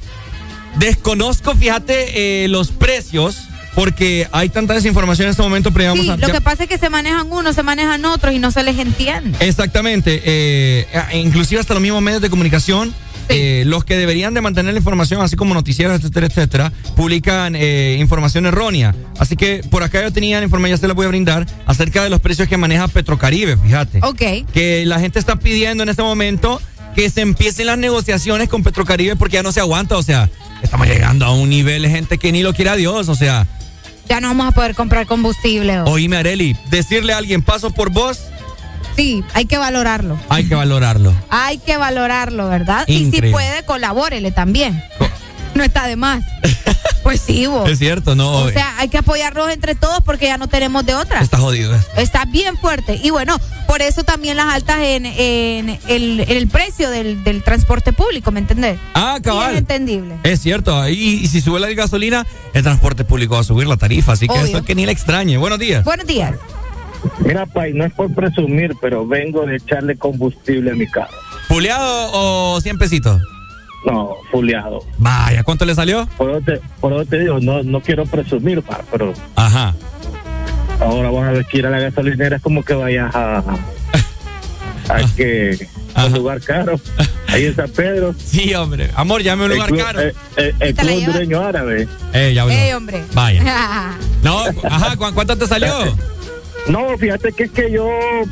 desconozco, 0.77 1.55
fíjate, 1.55 2.43
eh, 2.45 2.47
los 2.47 2.69
precios. 2.71 3.37
Porque 3.75 4.27
hay 4.31 4.49
tanta 4.49 4.75
desinformación 4.75 5.25
en 5.25 5.31
este 5.31 5.41
momento, 5.41 5.71
pero 5.71 5.85
vamos 5.89 6.05
Sí, 6.05 6.11
a... 6.11 6.15
lo 6.15 6.27
ya- 6.27 6.33
que 6.33 6.41
pasa 6.41 6.61
es 6.63 6.69
que 6.69 6.77
se 6.77 6.91
manejan 6.91 7.31
unos, 7.31 7.55
se 7.55 7.63
manejan 7.63 8.05
otros 8.05 8.31
y 8.35 8.37
no 8.37 8.51
se 8.51 8.61
les 8.61 8.77
entiende. 8.77 9.35
Exactamente. 9.47 10.21
eh, 10.23 10.87
eh, 10.93 11.17
inclusive 11.17 11.59
hasta 11.59 11.73
los 11.73 11.81
mismos 11.81 11.99
medios 12.03 12.21
de 12.21 12.29
comunicación, 12.29 12.93
eh, 13.29 13.63
los 13.65 13.85
que 13.85 13.95
deberían 13.97 14.33
de 14.33 14.41
mantener 14.41 14.73
la 14.73 14.79
información, 14.79 15.21
así 15.21 15.35
como 15.35 15.53
noticieros, 15.53 15.97
etcétera, 15.99 16.27
etcétera, 16.27 16.71
publican 16.95 17.55
eh, 17.55 17.97
información 17.99 18.45
errónea. 18.45 18.95
Así 19.19 19.35
que 19.35 19.61
por 19.69 19.83
acá 19.83 20.01
yo 20.01 20.11
tenía 20.11 20.39
la 20.39 20.45
información, 20.45 20.77
ya 20.77 20.81
se 20.81 20.87
la 20.87 20.93
voy 20.93 21.05
a 21.05 21.09
brindar, 21.09 21.45
acerca 21.65 22.03
de 22.03 22.09
los 22.09 22.19
precios 22.19 22.47
que 22.47 22.57
maneja 22.57 22.87
Petrocaribe, 22.87 23.57
fíjate. 23.57 23.99
Ok. 24.03 24.51
Que 24.53 24.83
la 24.85 24.99
gente 24.99 25.19
está 25.19 25.37
pidiendo 25.37 25.83
en 25.83 25.89
este 25.89 26.03
momento 26.03 26.61
que 26.95 27.09
se 27.09 27.21
empiecen 27.21 27.67
las 27.67 27.77
negociaciones 27.77 28.49
con 28.49 28.61
Petrocaribe 28.63 29.15
porque 29.15 29.35
ya 29.35 29.43
no 29.43 29.51
se 29.51 29.59
aguanta, 29.59 29.97
o 29.97 30.03
sea, 30.03 30.29
estamos 30.61 30.87
llegando 30.87 31.25
a 31.25 31.33
un 31.33 31.49
nivel 31.49 31.81
de 31.81 31.89
gente 31.89 32.17
que 32.17 32.31
ni 32.31 32.43
lo 32.43 32.53
quiere 32.53 32.69
a 32.71 32.75
Dios, 32.75 33.09
o 33.09 33.15
sea, 33.15 33.47
Ya 34.09 34.19
no 34.19 34.27
vamos 34.27 34.47
a 34.47 34.51
poder 34.51 34.75
comprar 34.75 35.07
combustible. 35.07 35.79
oíme 35.81 36.17
Areli, 36.17 36.55
decirle 36.69 37.13
a 37.13 37.17
alguien 37.17 37.41
paso 37.41 37.71
por 37.71 37.89
vos, 37.89 38.19
Sí, 38.95 39.23
hay 39.33 39.45
que 39.45 39.57
valorarlo. 39.57 40.17
hay 40.29 40.45
que 40.47 40.55
valorarlo. 40.55 41.13
Hay 41.29 41.57
que 41.57 41.77
valorarlo, 41.77 42.47
¿verdad? 42.49 42.83
Y 42.87 42.97
Increíble. 42.97 43.29
si 43.29 43.33
puede, 43.33 43.63
colabórele 43.65 44.31
también. 44.31 44.81
No 45.55 45.63
está 45.63 45.87
de 45.87 45.95
más. 45.95 46.23
Pues 47.03 47.19
sí, 47.19 47.47
vos. 47.47 47.69
Es 47.69 47.79
cierto, 47.79 48.15
no. 48.15 48.31
O 48.31 48.49
sea, 48.49 48.75
hay 48.77 48.87
que 48.87 48.97
apoyarnos 48.97 49.49
entre 49.49 49.75
todos 49.75 50.01
porque 50.05 50.27
ya 50.27 50.37
no 50.37 50.47
tenemos 50.47 50.85
de 50.85 50.95
otra. 50.95 51.19
está 51.19 51.37
jodido. 51.37 51.77
Está 51.97 52.23
bien 52.23 52.57
fuerte. 52.57 52.97
Y 53.03 53.09
bueno, 53.09 53.37
por 53.67 53.81
eso 53.81 54.05
también 54.05 54.37
las 54.37 54.53
altas 54.53 54.77
en, 54.79 55.05
en 55.05 55.69
el, 55.89 56.21
en 56.21 56.37
el 56.37 56.47
precio 56.47 56.89
del, 56.89 57.21
del 57.25 57.43
transporte 57.43 57.91
público, 57.91 58.31
¿me 58.31 58.39
entendés? 58.39 58.79
Ah, 58.93 59.15
Y 59.15 59.17
es 59.17 59.21
cabal. 59.23 59.57
entendible. 59.57 60.15
Es 60.23 60.41
cierto. 60.41 60.87
Y, 60.87 60.93
y 60.93 61.27
si 61.27 61.41
sube 61.41 61.59
la 61.59 61.67
gasolina, 61.73 62.25
el 62.53 62.63
transporte 62.63 63.03
público 63.03 63.33
va 63.35 63.41
a 63.41 63.43
subir 63.43 63.67
la 63.67 63.75
tarifa. 63.75 64.13
Así 64.13 64.27
que 64.27 64.33
Obvio. 64.35 64.45
eso 64.45 64.57
es 64.59 64.63
que 64.63 64.73
ni 64.73 64.85
le 64.85 64.93
extrañe. 64.93 65.35
Buenos 65.37 65.59
días. 65.59 65.83
Buenos 65.83 66.07
días. 66.07 66.35
Mira, 67.25 67.45
Pai, 67.45 67.73
no 67.73 67.85
es 67.85 67.93
por 67.93 68.13
presumir, 68.13 68.73
pero 68.81 69.05
vengo 69.07 69.45
de 69.45 69.57
echarle 69.57 69.97
combustible 69.97 70.71
a 70.71 70.75
mi 70.75 70.87
carro. 70.87 71.13
¿Fuleado 71.47 72.09
o 72.13 72.61
100 72.61 72.77
pesitos? 72.77 73.21
No, 73.85 74.15
fuleado. 74.31 74.79
Vaya, 74.97 75.43
¿cuánto 75.43 75.65
le 75.65 75.75
salió? 75.75 76.07
Por 76.17 76.29
eso 76.31 76.41
te, 76.41 76.61
por 76.79 76.93
eso 76.93 77.05
te 77.05 77.19
digo, 77.19 77.39
no, 77.41 77.63
no 77.63 77.81
quiero 77.81 78.05
presumir, 78.05 78.61
pa, 78.61 78.79
pero 78.89 79.11
Ajá. 79.35 79.75
ahora 80.79 81.09
vas 81.11 81.23
a 81.27 81.31
ver 81.31 81.45
que 81.45 81.57
ir 81.57 81.65
a 81.67 81.69
la 81.69 81.79
gasolinera 81.79 82.37
es 82.37 82.41
como 82.41 82.63
que 82.63 82.73
vayas 82.73 83.13
a, 83.13 83.39
a 84.89 84.99
que 85.17 85.67
a 85.95 86.05
un 86.05 86.13
lugar 86.13 86.41
caro, 86.41 86.79
ahí 87.27 87.45
en 87.45 87.55
San 87.55 87.69
Pedro. 87.71 88.15
Sí, 88.17 88.53
hombre. 88.55 88.89
Amor, 88.95 89.21
llame 89.21 89.43
a 89.43 89.45
un 89.47 89.51
El 89.51 89.57
lugar 89.57 89.69
club- 89.69 89.83
caro. 89.83 90.01
eh, 90.01 90.13
eh, 90.37 90.53
el 90.61 90.75
club 90.75 90.97
hondureño 90.99 91.41
árabe. 91.41 91.87
Eh, 92.13 92.31
ya 92.33 92.41
habló. 92.43 92.53
¡Ey, 92.53 92.71
hombre! 92.73 93.03
Vaya. 93.13 93.91
No, 94.23 94.39
ajá, 94.63 94.95
¿cu- 94.95 95.13
¿cuánto 95.13 95.37
te 95.37 95.45
salió? 95.45 95.73
No, 96.67 96.97
fíjate 96.97 97.33
que 97.33 97.43
es 97.43 97.51
que 97.51 97.71
yo, 97.71 97.89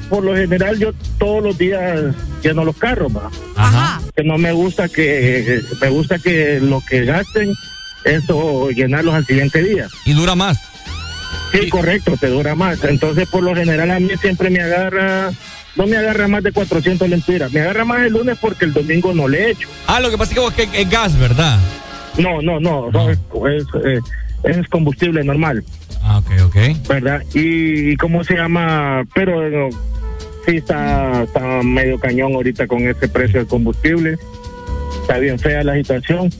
por 0.10 0.24
lo 0.24 0.35
general, 0.35 0.80
yo 0.80 0.93
todos 1.18 1.43
los 1.43 1.58
días 1.58 2.16
lleno 2.42 2.64
los 2.64 2.77
carros, 2.77 3.16
va. 3.16 3.30
Ajá. 3.56 4.01
Que 4.16 4.24
no 4.24 4.38
me 4.38 4.51
gusta 4.53 4.88
que, 4.88 5.61
me 5.82 5.90
gusta 5.90 6.18
que 6.18 6.60
lo 6.61 6.82
que 6.82 7.06
gasten, 7.06 7.53
eso 8.06 8.69
llenarlos 8.69 9.14
al 9.14 9.26
siguiente 9.26 9.61
día. 9.61 9.88
Y 10.06 10.14
dura 10.14 10.35
más. 10.35 10.60
Sí, 11.51 11.69
correcto, 11.69 12.16
te 12.18 12.27
dura 12.27 12.56
más. 12.56 12.82
Entonces, 12.84 13.27
por 13.27 13.43
lo 13.43 13.53
general, 13.53 13.92
a 13.92 14.00
mí 14.00 14.11
siempre 14.22 14.50
me 14.50 14.61
agarra, 14.61 15.32
no 15.76 15.85
me 15.85 15.98
agarra 15.98 16.30
más 16.30 16.43
de 16.43 16.53
400 16.53 17.10
lempiras. 17.10 17.51
Me 17.51 17.60
agarra 17.60 17.84
más 17.84 18.06
el 18.06 18.14
lunes 18.14 18.38
porque 18.40 18.66
el 18.66 18.74
domingo 18.74 19.14
no 19.14 19.27
le 19.27 19.51
echo. 19.51 19.68
Ah, 19.88 20.00
lo 20.00 20.10
que 20.10 20.18
pasa 20.18 20.32
es 20.32 20.35
que 20.35 20.40
vos 20.40 20.53
que 20.53 20.69
es 20.74 20.90
gas, 20.90 21.18
¿verdad? 21.19 21.60
No, 22.18 22.42
no, 22.42 22.60
no, 22.60 22.90
no, 22.92 23.10
es, 23.10 23.18
es, 23.18 23.66
eh, 23.85 24.00
es 24.44 24.68
combustible 24.68 25.24
normal. 25.24 25.64
Ah, 26.03 26.18
ok, 26.20 26.32
ok. 26.45 26.88
¿verdad? 26.88 27.24
Y, 27.34 27.92
y 27.92 27.95
cómo 27.98 28.24
se 28.24 28.36
llama, 28.36 29.03
pero 29.14 29.45
eh, 29.48 29.70
sí 30.45 30.58
está, 30.58 31.24
está 31.24 31.61
medio 31.64 32.00
cañón 32.00 32.34
ahorita 32.34 32.68
con 32.68 32.88
ese 32.88 33.08
precio 33.08 33.40
del 33.40 33.48
combustible. 33.48 34.18
Está 35.02 35.18
bien 35.20 35.38
fea 35.40 35.64
la 35.64 35.74
situación. 35.76 36.32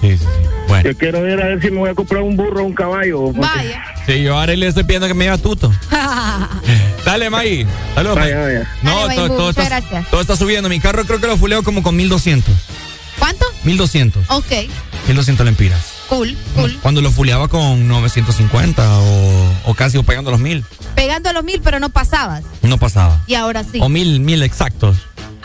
Sí, 0.00 0.10
sí, 0.10 0.18
sí. 0.18 0.24
Bueno. 0.68 0.90
Yo 0.90 0.96
quiero 0.98 1.22
ver 1.22 1.42
a 1.42 1.46
ver 1.46 1.60
si 1.62 1.70
me 1.70 1.78
voy 1.78 1.90
a 1.90 1.94
comprar 1.94 2.22
un 2.22 2.36
burro 2.36 2.62
o 2.62 2.66
un 2.66 2.74
caballo. 2.74 3.20
porque- 3.26 3.40
Vaya. 3.40 3.84
Sí, 4.06 4.22
yo 4.22 4.36
ahora 4.38 4.54
le 4.54 4.66
estoy 4.66 4.84
pidiendo 4.84 5.06
que 5.08 5.14
me 5.14 5.24
lleve 5.24 5.36
a 5.36 5.38
tuto. 5.42 5.72
Dale, 7.04 7.30
May. 7.30 7.66
Saludos, 7.94 8.16
May. 8.18 8.32
Vaya, 8.32 8.42
vaya. 8.44 8.70
No, 8.82 9.00
Dale, 9.06 9.14
todo, 9.14 9.28
todo 9.28 9.46
muchas 9.48 9.64
está, 9.64 9.80
gracias. 9.80 10.10
todo 10.10 10.20
está 10.20 10.36
subiendo. 10.36 10.68
Mi 10.68 10.80
carro 10.80 11.04
creo 11.04 11.20
que 11.20 11.26
lo 11.26 11.36
fuleo 11.36 11.62
como 11.62 11.82
con 11.82 11.96
1200. 11.96 12.54
¿Cuánto? 13.18 13.44
1200. 13.64 14.30
Ok, 14.30 14.52
1200 15.08 15.44
lempiras. 15.46 15.94
Cool, 16.08 16.36
cool. 16.54 16.78
Cuando 16.82 17.00
lo 17.00 17.10
fuleaba 17.10 17.48
con 17.48 17.86
950 17.88 19.00
o, 19.00 19.52
o 19.66 19.74
casi 19.74 19.98
o 19.98 20.02
pegando 20.02 20.30
los 20.30 20.40
1000. 20.40 20.64
Pegando 20.94 21.30
a 21.30 21.32
los 21.32 21.44
mil, 21.44 21.60
pero 21.62 21.78
no 21.78 21.90
pasabas. 21.90 22.42
No 22.62 22.78
pasaba. 22.78 23.22
Y 23.26 23.34
ahora 23.34 23.64
sí. 23.64 23.78
O 23.80 23.88
mil, 23.88 24.20
mil 24.20 24.42
exactos. 24.42 24.96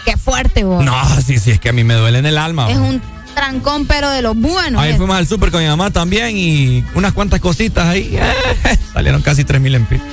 Qué 0.05 0.17
fuerte, 0.17 0.63
vos. 0.63 0.83
No, 0.83 0.95
sí, 1.21 1.39
sí, 1.39 1.51
es 1.51 1.59
que 1.59 1.69
a 1.69 1.73
mí 1.73 1.83
me 1.83 1.93
duele 1.93 2.19
en 2.19 2.25
el 2.25 2.37
alma. 2.37 2.69
Es 2.69 2.77
un 2.77 3.01
trancón, 3.33 3.85
pero 3.85 4.09
de 4.09 4.21
los 4.21 4.35
buenos. 4.35 4.81
Ahí 4.81 4.91
es. 4.91 4.97
fuimos 4.97 5.15
al 5.15 5.27
súper 5.27 5.51
con 5.51 5.61
mi 5.61 5.67
mamá 5.67 5.91
también 5.91 6.35
y 6.37 6.83
unas 6.95 7.13
cuantas 7.13 7.39
cositas 7.39 7.87
ahí. 7.87 8.17
salieron 8.93 9.21
casi 9.21 9.43
3000 9.43 9.71
lempiras. 9.71 10.05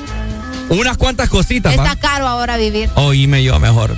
Unas 0.68 0.96
cuantas 0.96 1.28
cositas, 1.28 1.74
Está 1.74 1.96
caro 1.96 2.28
ahora 2.28 2.56
vivir. 2.56 2.88
Oíme 2.94 3.42
yo 3.42 3.58
mejor. 3.58 3.96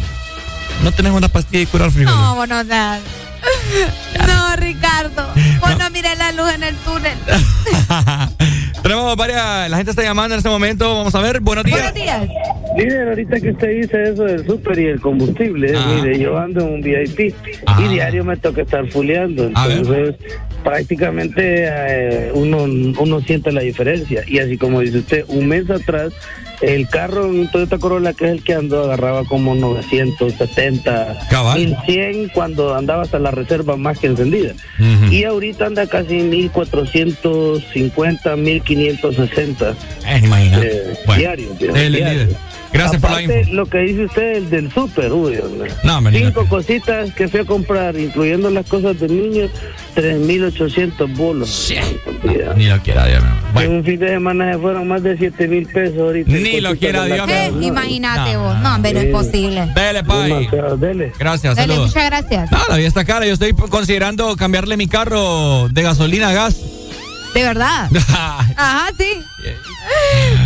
No 0.83 0.91
tenés 0.91 1.13
una 1.13 1.29
pastilla 1.29 1.61
de 1.61 1.67
curar 1.67 1.91
frío. 1.91 2.09
No, 2.09 2.35
bueno, 2.35 2.59
o 2.59 2.65
sea. 2.65 2.99
No, 4.27 4.57
Ricardo. 4.57 5.27
Vos 5.61 5.79
no 5.79 5.91
mires 5.91 6.17
la 6.19 6.33
luz 6.33 6.53
en 6.55 6.63
el 6.63 6.77
túnel. 6.77 7.17
Tenemos 8.83 9.17
varias. 9.17 9.71
La 9.71 9.77
gente 9.77 9.91
está 9.91 10.03
llamando 10.03 10.35
en 10.35 10.39
este 10.39 10.49
momento. 10.51 10.95
Vamos 10.97 11.15
a 11.15 11.21
ver. 11.21 11.41
Buenos 11.41 11.65
días. 11.65 11.79
Buenos 11.79 11.95
días. 11.95 12.29
Líder, 12.77 13.09
ahorita 13.09 13.41
que 13.41 13.51
usted 13.51 13.69
dice 13.81 14.03
eso 14.13 14.25
del 14.25 14.47
súper 14.47 14.79
y 14.79 14.87
el 14.87 15.01
combustible, 15.01 15.75
Ah. 15.77 15.87
mire, 15.95 16.19
yo 16.19 16.39
ando 16.39 16.61
en 16.61 16.75
un 16.75 16.81
VIP 16.81 17.35
Ah. 17.67 17.81
y 17.85 17.89
diario 17.89 18.25
me 18.25 18.37
toca 18.37 18.63
estar 18.63 18.87
fuleando. 18.89 19.45
Entonces, 19.47 20.15
prácticamente 20.63 21.65
eh, 21.69 22.31
uno, 22.35 22.63
uno 22.65 23.21
siente 23.21 23.53
la 23.53 23.61
diferencia. 23.63 24.23
Y 24.27 24.39
así 24.39 24.57
como 24.57 24.81
dice 24.81 24.99
usted, 24.99 25.25
un 25.29 25.47
mes 25.49 25.69
atrás, 25.71 26.13
el 26.63 26.89
carro, 26.89 27.27
un 27.27 27.51
Toyota 27.51 27.79
Corolla, 27.79 28.13
que 28.15 28.25
es 28.27 28.31
el 28.33 28.43
que 28.45 28.55
ando, 28.55 28.85
agarraba 28.85 29.25
como 29.25 29.55
970, 29.55 31.19
Cabal. 31.29 31.59
1100 31.59 32.29
cuando 32.29 32.75
andaba 32.75 33.03
hasta 33.03 33.19
la 33.19 33.31
reserva 33.33 33.77
más 33.77 33.99
que 33.99 34.07
encendida. 34.09 34.53
Y 35.11 35.25
ahorita 35.25 35.67
anda 35.67 35.87
casi 35.87 36.15
1450, 36.23 38.37
1560 38.37 39.75
Eh, 40.07 40.21
imagina. 40.23 40.61
eh, 40.63 40.95
Bueno. 41.07 41.21
diario. 41.21 41.49
Gracias 42.73 43.01
por 43.03 43.11
la 43.11 43.23
info. 43.23 43.53
lo 43.53 43.67
que 43.67 43.79
dice 43.79 44.05
usted 44.05 44.37
el 44.37 44.51
del 44.51 44.73
súper, 44.73 45.13
uy. 45.13 45.39
No, 45.85 45.99
hombre, 45.99 46.13
ni 46.13 46.27
Cinco 46.27 46.47
cositas 46.49 47.13
que 47.13 47.29
fui 47.29 47.41
a 47.41 47.45
comprar, 47.45 47.97
incluyendo 47.99 48.49
las 48.51 48.67
cosas 48.67 48.99
del 48.99 49.15
niño, 49.15 49.49
3.800 49.95 51.17
bolos. 51.17 51.73
No, 52.25 52.55
ni 52.55 52.67
lo 52.67 52.79
quiera 52.81 53.07
Dios 53.07 53.23
mío. 53.23 53.33
En 53.49 53.55
Bueno, 53.55 53.71
un 53.77 53.85
fin 53.85 53.99
de 54.01 54.09
semana 54.09 54.53
se 54.53 54.59
fueron 54.59 54.89
más 54.89 55.03
de 55.03 55.17
7 55.19 55.49
mil 55.49 55.67
pesos 55.67 55.99
ahorita. 55.99 56.31
Ni 56.31 56.61
lo 56.61 56.77
quiera 56.77 57.05
de 57.05 57.15
Dios. 57.15 57.29
Eh, 57.31 57.51
mío. 57.53 57.69
imagínate 57.69 58.33
No, 58.35 58.43
vos. 58.43 58.57
no, 58.59 58.77
No, 58.79 58.83
pero 58.83 59.01
sí. 59.01 59.07
es 59.07 59.13
posible. 59.13 59.67
dele, 59.75 60.05
pay. 60.05 60.49
Dele. 60.79 61.13
Gracias, 61.19 61.55
saludos. 61.57 61.89
muchas 61.89 62.07
gracias. 62.07 62.51
No, 62.51 62.59
la 62.69 62.77
vida 62.77 62.89
está 62.89 63.05
cara. 63.05 63.27
Yo 63.27 63.35
estoy 63.35 63.53
considerando 63.53 64.35
cambiarle 64.37 64.77
mi 64.77 64.89
carro 64.89 65.69
de 65.69 65.83
gasolina 65.83 66.31
a 66.31 66.33
gas. 66.33 66.57
De 67.35 67.43
verdad. 67.43 67.89
Ajá, 68.57 68.89
sí. 68.99 69.21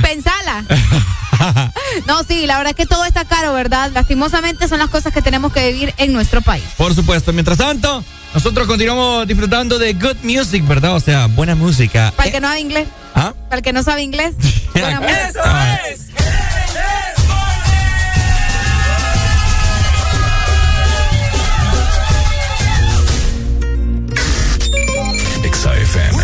Pensala. 0.03 0.65
No, 2.07 2.23
sí, 2.25 2.47
la 2.47 2.59
verdad 2.59 2.71
es 2.71 2.77
que 2.77 2.87
todo 2.87 3.05
está 3.05 3.25
caro, 3.25 3.53
¿verdad? 3.53 3.91
Lastimosamente 3.93 4.69
son 4.69 4.79
las 4.79 4.91
cosas 4.91 5.13
que 5.13 5.23
tenemos 5.23 5.53
que 5.53 5.73
vivir 5.73 5.95
en 5.99 6.13
nuestro 6.13 6.43
país. 6.43 6.65
Por 6.77 6.95
supuesto. 6.95 7.33
Mientras 7.33 7.59
tanto, 7.59 8.05
nosotros 8.35 8.67
continuamos 8.67 9.27
disfrutando 9.27 9.79
de 9.79 9.95
good 9.95 10.17
music, 10.23 10.67
¿verdad? 10.67 10.95
O 10.95 11.01
sea, 11.01 11.27
buena 11.27 11.55
música. 11.55 12.13
Para 12.17 12.29
el 12.29 12.33
que 12.33 12.41
no 12.41 12.49
sabe 12.49 12.61
inglés. 12.61 12.89
¿Ah? 13.15 13.35
Para 13.49 13.57
el 13.59 13.63
que 13.63 13.73
no 13.73 13.83
sabe 13.83 14.03
inglés. 14.03 14.35
buena 14.75 15.01
música. 15.01 15.81
es! 15.91 16.07
Exa 25.45 25.75
FM. 25.77 26.19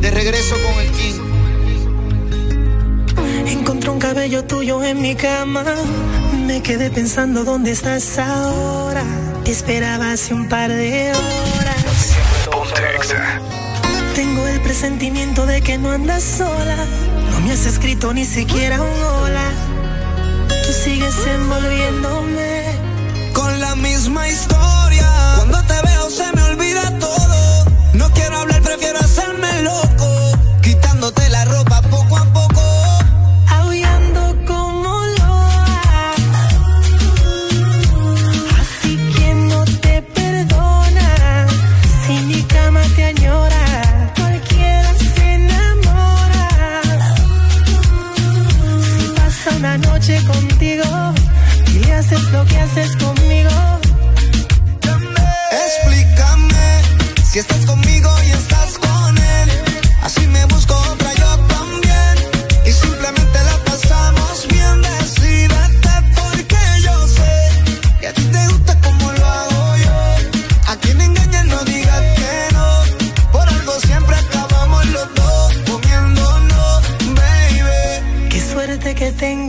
De 0.00 0.10
regreso 0.10 0.54
con 0.62 0.80
el 0.80 0.87
cabello 3.98 4.44
tuyo 4.44 4.82
en 4.84 5.00
mi 5.00 5.14
cama. 5.14 5.64
Me 6.46 6.62
quedé 6.62 6.90
pensando 6.90 7.44
dónde 7.44 7.72
estás 7.72 8.18
ahora. 8.18 9.02
Te 9.44 9.50
esperaba 9.50 10.12
hace 10.12 10.34
un 10.34 10.48
par 10.48 10.70
de 10.70 11.12
horas. 11.12 12.14
Tengo 14.14 14.46
el 14.46 14.60
presentimiento 14.60 15.46
de 15.46 15.60
que 15.62 15.78
no 15.78 15.90
andas 15.90 16.22
sola. 16.22 16.76
No 17.30 17.40
me 17.40 17.52
has 17.52 17.66
escrito 17.66 18.12
ni 18.12 18.24
siquiera 18.24 18.80
un 18.80 19.02
hola. 19.02 19.50
Tú 20.48 20.72
sigues 20.72 21.14
envolviéndome 21.26 22.62
con 23.32 23.60
la 23.60 23.74
misma 23.76 24.28
historia. 24.28 25.08
Cuando 25.36 25.62
te 25.62 25.74
veo 25.86 26.10
se 26.10 26.32
me 26.34 26.42
olvida 26.42 26.98
todo. 26.98 27.64
No 27.94 28.10
quiero 28.12 28.38
hablar, 28.38 28.62
prefiero 28.62 28.98
hacerme. 28.98 29.48
contigo 50.16 51.12
y 51.66 51.78
le 51.80 51.92
haces 51.92 52.22
lo 52.32 52.44
que 52.46 52.56
haces 52.56 52.96
conmigo. 52.96 53.50
Explícame 55.50 56.82
si 57.30 57.38
estás 57.40 57.66
conmigo 57.66 57.87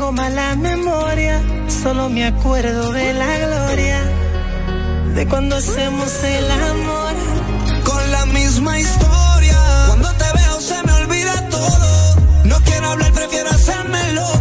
Toma 0.09 0.27
la 0.27 0.55
memoria, 0.55 1.39
solo 1.67 2.09
me 2.09 2.25
acuerdo 2.25 2.91
de 2.93 3.13
la 3.13 3.37
gloria, 3.37 4.01
de 5.13 5.27
cuando 5.27 5.55
hacemos 5.55 6.23
el 6.23 6.49
amor. 6.49 7.13
Con 7.83 8.11
la 8.11 8.25
misma 8.25 8.79
historia, 8.79 9.59
cuando 9.85 10.11
te 10.13 10.25
veo 10.35 10.61
se 10.61 10.81
me 10.81 10.93
olvida 10.93 11.49
todo, 11.49 12.15
no 12.45 12.59
quiero 12.61 12.89
hablar, 12.89 13.11
prefiero 13.11 13.51
hacérmelo 13.51 14.38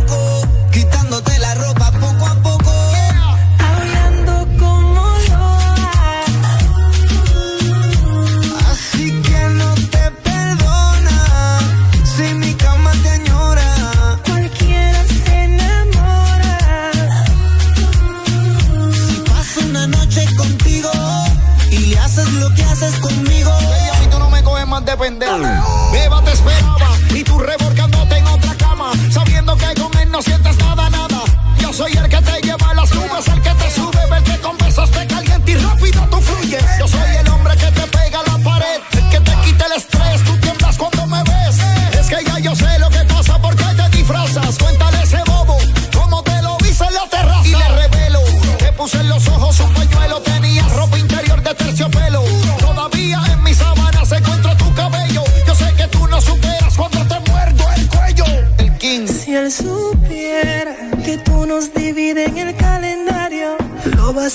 de. 24.96 25.60
Beba 25.92 26.22
te 26.24 26.32
esperaba 26.32 26.96
y 27.10 27.22
tú 27.22 27.38
revolcándote 27.38 28.16
en 28.16 28.26
otra 28.26 28.54
cama, 28.54 28.92
sabiendo 29.10 29.54
que 29.56 29.74
con 29.74 29.94
él 29.98 30.10
no 30.10 30.22
sientes 30.22 30.56
nada, 30.56 30.88
nada. 30.88 31.24
Yo 31.58 31.72
soy 31.74 31.92
el 31.92 32.08
que 32.08 32.17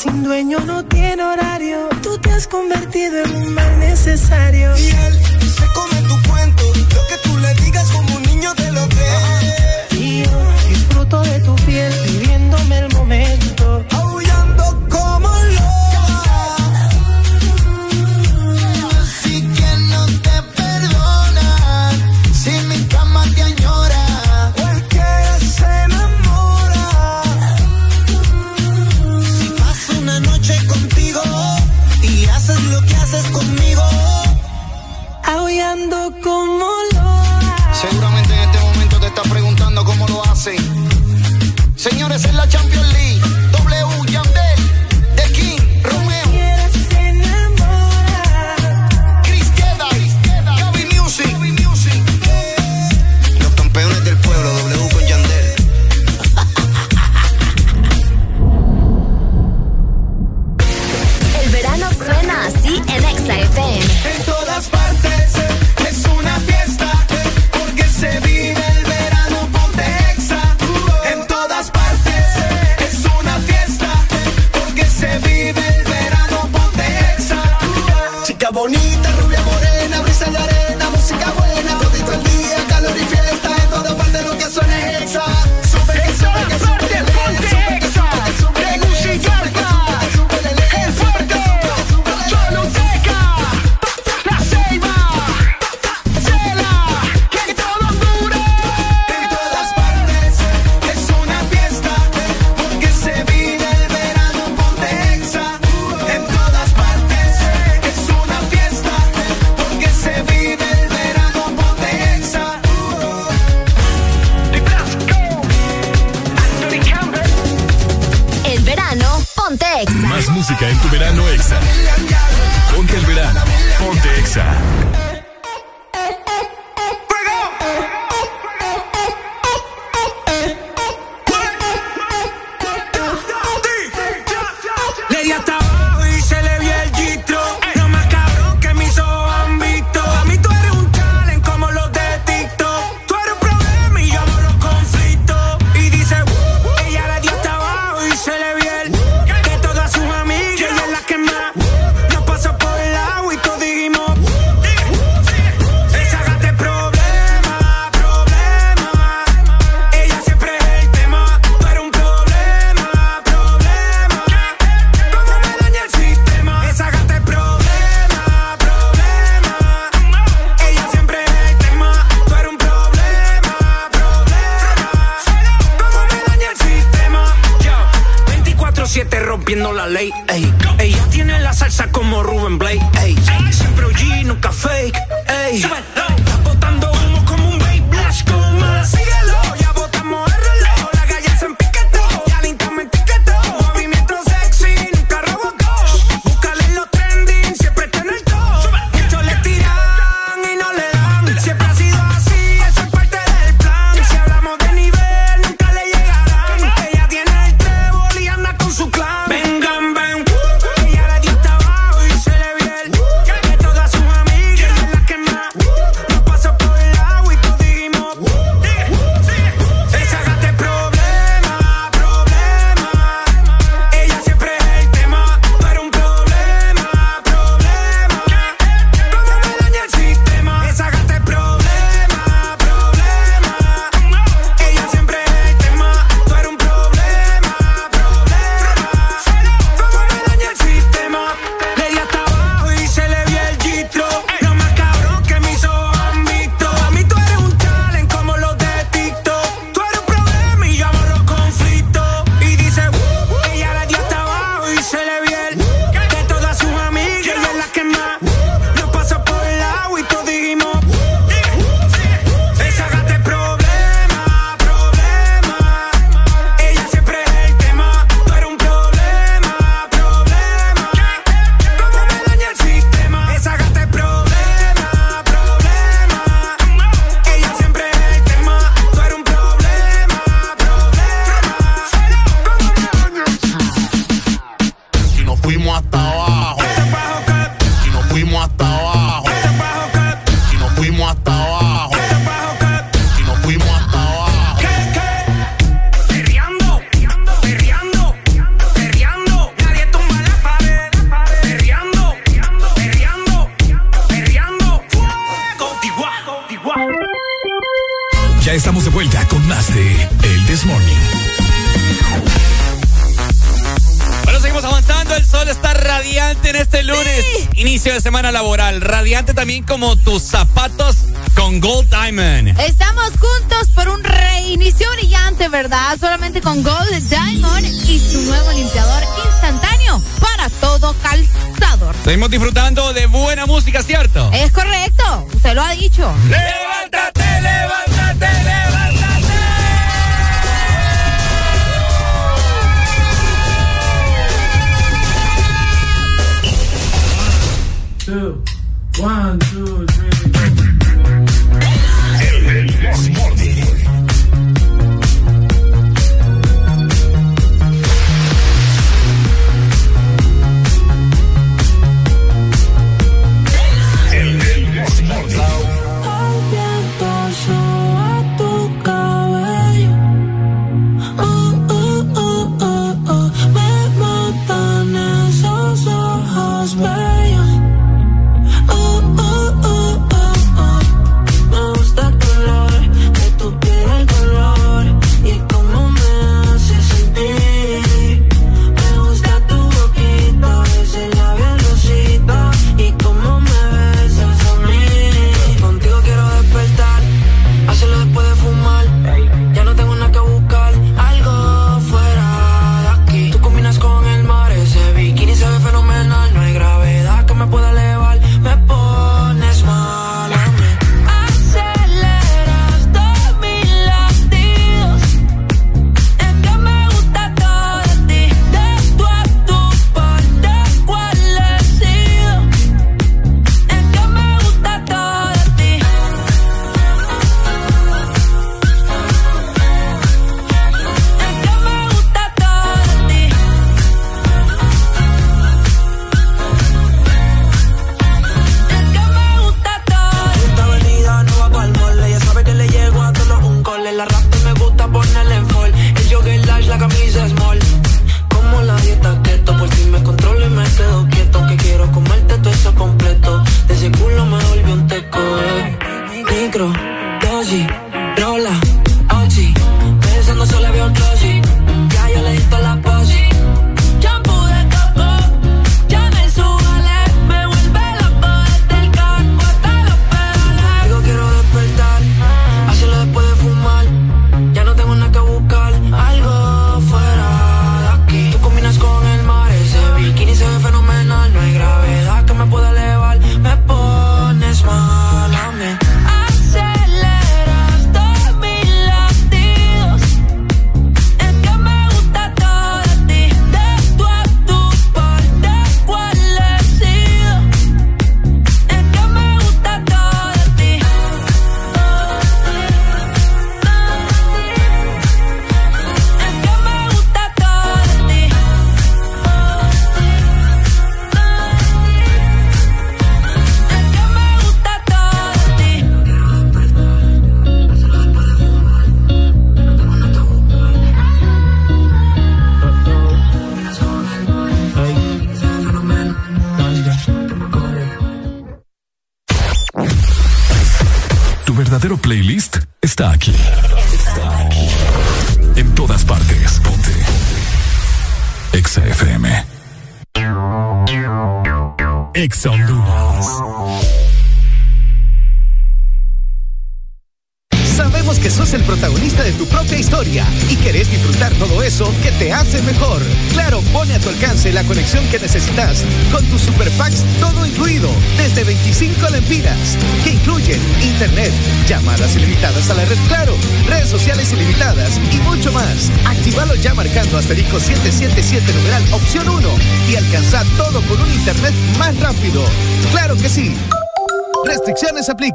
sin 0.04 0.22
dueño 0.22 0.60
no 0.60 0.84
tiene 0.84 1.24
horario. 1.24 1.88
Tú 2.02 2.18
te 2.18 2.30
has 2.32 2.46
convertido 2.48 3.24
en 3.24 3.36
un 3.38 3.54
mal 3.54 3.80
necesario. 3.80 4.76
Y 4.76 5.50
se 5.50 5.66
come 5.74 5.93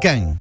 Restricciones 0.01 0.39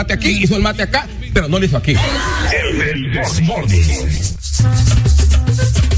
mate 0.00 0.14
aquí, 0.14 0.30
hizo 0.42 0.56
el 0.56 0.62
mate 0.62 0.84
acá, 0.84 1.06
pero 1.34 1.46
no 1.46 1.58
lo 1.58 1.64
hizo 1.66 1.76
aquí. 1.76 1.94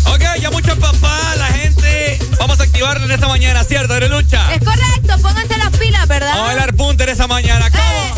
Ok, 0.06 0.22
ya 0.40 0.50
mucho 0.50 0.76
papá, 0.76 1.36
la 1.38 1.46
gente. 1.46 2.18
Vamos 2.36 2.58
a 2.58 2.64
activarlo 2.64 3.04
en 3.04 3.12
esta 3.12 3.28
mañana, 3.28 3.62
¿cierto, 3.62 4.00
lucha. 4.08 4.52
Es 4.54 4.64
correcto, 4.64 5.22
pónganse 5.22 5.56
las 5.56 5.76
pilas, 5.76 6.08
¿verdad? 6.08 6.30
Vamos 6.30 6.42
a 6.42 6.46
bailar 6.46 6.74
punta 6.74 7.04
en 7.04 7.10
esta 7.10 7.28
mañana. 7.28 7.70
¿Cómo? 7.70 8.16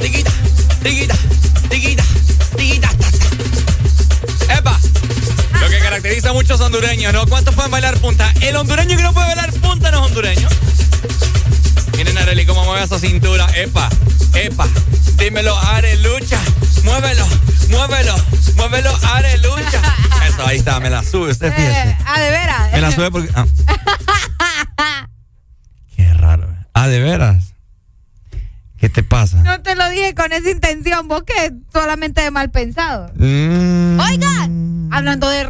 Tiquita, 0.00 0.30
tiquita, 0.80 1.14
tiquita, 1.68 2.04
tiquita. 2.56 2.90
Epa. 4.56 4.78
Lo 5.60 5.68
que 5.68 5.78
caracteriza 5.80 6.30
a 6.30 6.32
muchos 6.34 6.60
hondureños, 6.60 7.12
¿no? 7.12 7.26
¿Cuántos 7.26 7.56
pueden 7.56 7.72
bailar 7.72 7.98
punta? 7.98 8.32
El 8.42 8.54
hondureño 8.54 8.96
que 8.96 9.02
no 9.02 9.12
puede 9.12 9.26
bailar 9.26 9.52
punta 9.54 9.90
no 9.90 10.04
es 10.04 10.06
hondureño. 10.06 10.48
Miren 11.96 12.16
Arely 12.16 12.46
cómo 12.46 12.64
mueve 12.64 12.84
esa 12.84 12.98
cintura. 13.00 13.46
Epa, 13.56 13.90
epa. 14.34 14.66
Dímelo, 15.16 15.56
Arelucha. 15.58 16.38
Muévelo, 16.84 17.26
muévelo, 17.68 18.14
muévelo, 18.56 18.90
Arelucha. 19.14 19.80
Eso, 20.28 20.46
ahí 20.46 20.58
está, 20.58 20.80
me 20.80 20.90
la 20.90 21.02
sube, 21.02 21.30
usted 21.30 21.52
fíjese. 21.54 21.90
Eh, 21.90 21.98
ah, 22.06 22.20
de 22.20 22.30
veras. 22.30 22.72
Me 22.72 22.80
la 22.80 22.90
sube 22.92 23.10
porque. 23.10 23.30
ah. 23.34 23.46
Qué 25.96 26.14
raro. 26.14 26.48
Ah, 26.72 26.88
de 26.88 27.00
veras. 27.00 27.54
¿Qué 28.78 28.88
te 28.88 29.02
pasa? 29.02 29.42
No 29.42 29.60
te 29.60 29.74
lo 29.74 29.86
dije 29.90 30.14
con 30.14 30.32
esa 30.32 30.50
intención, 30.50 31.06
vos 31.06 31.22
que 31.24 31.52
solamente 31.70 32.22
de 32.22 32.30
mal 32.30 32.50
pensado. 32.50 33.10
Mm. 33.14 34.00
Oigan, 34.00 34.88
hablando 34.90 35.28
de 35.28 35.44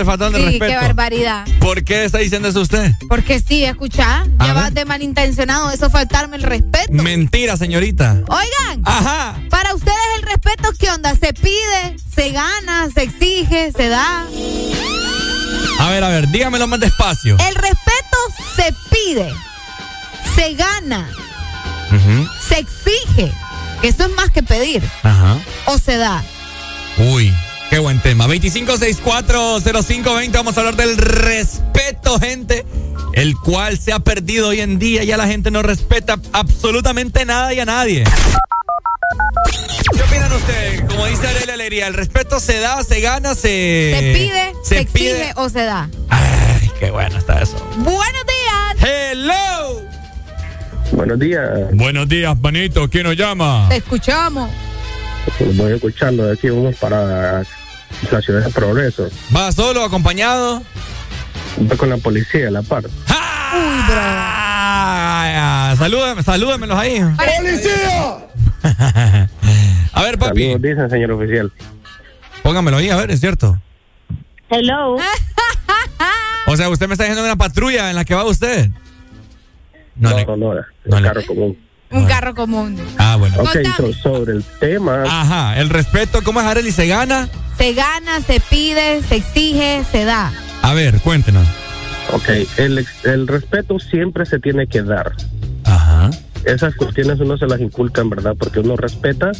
El 0.00 0.06
Sí, 0.06 0.42
respeto. 0.42 0.66
qué 0.66 0.76
barbaridad. 0.76 1.46
¿Por 1.60 1.82
qué 1.84 2.04
está 2.04 2.18
diciendo 2.18 2.48
eso 2.48 2.60
usted? 2.60 2.92
Porque 3.08 3.40
sí, 3.40 3.64
escucha, 3.64 4.24
ya 4.44 4.52
vas 4.52 4.74
de 4.74 4.84
malintencionado, 4.84 5.70
eso 5.70 5.86
es 5.86 5.92
faltarme 5.92 6.36
el 6.36 6.42
respeto. 6.42 6.92
Mentira, 6.92 7.56
señorita. 7.56 8.20
Oigan, 8.28 8.82
Ajá. 8.84 9.36
para 9.50 9.74
ustedes 9.74 9.96
el 10.16 10.22
respeto, 10.22 10.68
¿qué 10.78 10.90
onda? 10.90 11.14
¿Se 11.14 11.32
pide, 11.32 11.96
se 12.14 12.30
gana, 12.30 12.88
se 12.94 13.02
exige, 13.04 13.72
se 13.72 13.88
da? 13.88 14.26
A 15.78 15.90
ver, 15.90 16.04
a 16.04 16.08
ver, 16.08 16.28
dígamelo 16.28 16.66
más 16.66 16.80
despacio. 16.80 17.36
El 17.38 17.54
respeto 17.54 18.16
se 18.56 18.74
pide, 18.90 19.32
se 20.34 20.54
gana, 20.54 21.08
se 22.48 22.58
exige, 22.58 23.32
eso 23.82 24.04
es 24.06 24.10
más 24.14 24.30
que 24.30 24.42
pedir, 24.42 24.82
Ajá. 25.02 25.38
o 25.66 25.78
se 25.78 25.96
da. 25.96 26.22
Uy, 28.26 28.40
qué 28.40 28.50
buen 28.50 28.66
tema. 28.66 29.06
25640520, 29.06 30.32
vamos 30.32 30.56
a 30.56 30.60
hablar 30.60 30.76
del 30.76 30.96
respeto, 30.96 32.18
gente. 32.18 32.64
El 33.12 33.36
cual 33.36 33.78
se 33.78 33.92
ha 33.92 33.98
perdido 33.98 34.48
hoy 34.48 34.60
en 34.60 34.78
día. 34.78 35.04
Ya 35.04 35.16
la 35.16 35.26
gente 35.26 35.50
no 35.50 35.62
respeta 35.62 36.18
absolutamente 36.32 37.24
nada 37.24 37.54
y 37.54 37.60
a 37.60 37.64
nadie. 37.64 38.04
¿Qué 39.94 40.02
opinan 40.02 40.32
ustedes? 40.32 40.82
Como 40.82 41.06
dice 41.06 41.26
Aurelia 41.26 41.54
Alegría, 41.54 41.86
¿el 41.86 41.94
respeto 41.94 42.40
se 42.40 42.58
da, 42.58 42.82
se 42.82 43.00
gana, 43.00 43.34
se... 43.34 43.94
Se 43.94 44.12
pide, 44.14 44.52
se, 44.62 44.80
exige 44.80 45.14
pide? 45.14 45.32
o 45.36 45.48
se 45.48 45.64
da. 45.64 45.88
Ay, 46.08 46.70
qué 46.78 46.90
bueno 46.90 47.16
está 47.16 47.40
eso. 47.40 47.56
Buenos 47.78 48.22
días. 48.26 48.76
Hello. 48.80 49.82
Buenos 50.92 51.18
días. 51.18 51.50
Buenos 51.72 52.08
días, 52.08 52.36
panito. 52.40 52.88
¿Quién 52.90 53.04
nos 53.04 53.16
llama? 53.16 53.66
Te 53.68 53.76
escuchamos. 53.76 54.50
Voy 55.54 55.72
escuchando 55.72 56.26
de 56.26 56.34
aquí, 56.34 56.50
vamos 56.50 56.76
para 56.76 57.42
la 58.12 58.20
ciudad 58.22 58.44
de 58.44 58.50
Progreso. 58.50 59.08
¿Va 59.34 59.50
solo, 59.52 59.82
acompañado? 59.84 60.62
Voy 61.58 61.76
con 61.76 61.88
la 61.90 61.96
policía 61.98 62.48
a 62.48 62.50
la 62.50 62.62
par. 62.62 62.84
Ah, 64.48 65.74
salúdame, 65.78 66.22
salúdamelos 66.22 66.78
ahí. 66.78 67.00
¡Policía! 67.38 68.18
a 69.92 70.02
ver, 70.02 70.18
papi. 70.18 70.42
Saludos, 70.42 70.62
dicen, 70.62 70.90
señor 70.90 71.12
oficial. 71.12 71.52
Póngamelo 72.42 72.76
ahí, 72.78 72.90
a 72.90 72.96
ver, 72.96 73.10
es 73.10 73.20
cierto. 73.20 73.60
Hello. 74.50 74.96
O 76.46 76.56
sea, 76.56 76.68
usted 76.68 76.86
me 76.86 76.92
está 76.94 77.04
diciendo 77.04 77.24
una 77.24 77.36
patrulla 77.36 77.90
en 77.90 77.96
la 77.96 78.04
que 78.04 78.14
va 78.14 78.24
usted. 78.24 78.70
No, 79.96 80.10
no, 80.10 80.36
no, 80.36 80.52
el 80.98 81.02
carro 81.04 81.22
común. 81.26 81.58
Un 81.90 82.04
carro 82.06 82.34
común. 82.34 82.78
Ah, 82.98 83.16
bueno. 83.16 83.36
Ok, 83.40 83.56
so- 83.76 83.92
sobre 83.94 84.32
el 84.34 84.44
tema. 84.60 85.04
Ajá, 85.04 85.58
el 85.58 85.70
respeto, 85.70 86.22
¿cómo 86.22 86.40
es 86.40 86.46
Arely? 86.46 86.70
¿Se 86.72 86.86
gana? 86.86 87.28
Se 87.66 87.74
gana, 87.74 88.20
se 88.24 88.38
pide, 88.38 89.02
se 89.02 89.16
exige, 89.16 89.82
se 89.90 90.04
da. 90.04 90.30
A 90.62 90.72
ver, 90.72 91.00
cuéntenos. 91.00 91.48
Ok, 92.12 92.28
el, 92.58 92.78
ex- 92.78 93.04
el 93.04 93.26
respeto 93.26 93.80
siempre 93.80 94.24
se 94.24 94.38
tiene 94.38 94.68
que 94.68 94.82
dar. 94.82 95.10
Ajá. 95.64 96.10
Esas 96.44 96.76
cuestiones 96.76 97.18
uno 97.18 97.36
se 97.36 97.46
las 97.48 97.60
inculca, 97.60 98.02
en 98.02 98.10
verdad, 98.10 98.36
porque 98.38 98.60
uno 98.60 98.76
respeta 98.76 99.32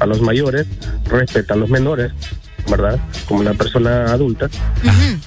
a 0.00 0.06
los 0.06 0.22
mayores, 0.22 0.66
respeta 1.04 1.52
a 1.52 1.58
los 1.58 1.68
menores, 1.68 2.12
¿verdad? 2.70 2.98
Como 3.28 3.40
una 3.40 3.52
persona 3.52 4.04
adulta. 4.06 4.48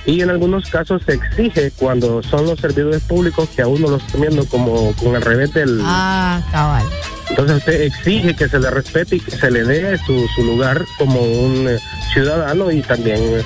Y 0.07 0.21
en 0.21 0.31
algunos 0.31 0.67
casos 0.71 1.03
se 1.05 1.13
exige 1.13 1.69
cuando 1.77 2.23
son 2.23 2.47
los 2.47 2.59
servidores 2.59 3.03
públicos 3.03 3.47
que 3.55 3.61
a 3.61 3.67
uno 3.67 3.89
los 3.89 4.03
están 4.03 4.21
viendo 4.21 4.43
como 4.45 4.91
con 4.93 5.15
el 5.15 5.21
revés 5.21 5.53
del... 5.53 5.79
Ah, 5.83 6.41
cabal. 6.51 6.85
Entonces 7.30 7.58
usted 7.58 7.82
exige 7.82 8.35
que 8.35 8.49
se 8.49 8.59
le 8.59 8.69
respete 8.69 9.17
y 9.17 9.19
que 9.19 9.32
se 9.32 9.51
le 9.51 9.64
dé 9.64 9.98
su, 9.99 10.27
su 10.35 10.43
lugar 10.43 10.83
como 10.98 11.22
un 11.22 11.67
eh, 11.67 11.77
ciudadano 12.14 12.72
y 12.72 12.82
también 12.82 13.43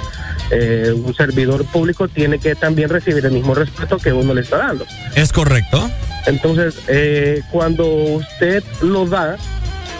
eh, 0.51 0.93
un 0.95 1.13
servidor 1.15 1.65
público 1.65 2.07
tiene 2.07 2.39
que 2.39 2.55
también 2.55 2.89
recibir 2.89 3.25
el 3.25 3.31
mismo 3.31 3.55
respeto 3.55 3.97
que 3.97 4.13
uno 4.13 4.33
le 4.33 4.41
está 4.41 4.57
dando. 4.57 4.85
¿Es 5.15 5.31
correcto? 5.31 5.89
Entonces, 6.25 6.75
eh, 6.87 7.41
cuando 7.51 7.85
usted 7.85 8.63
lo 8.81 9.05
da 9.05 9.37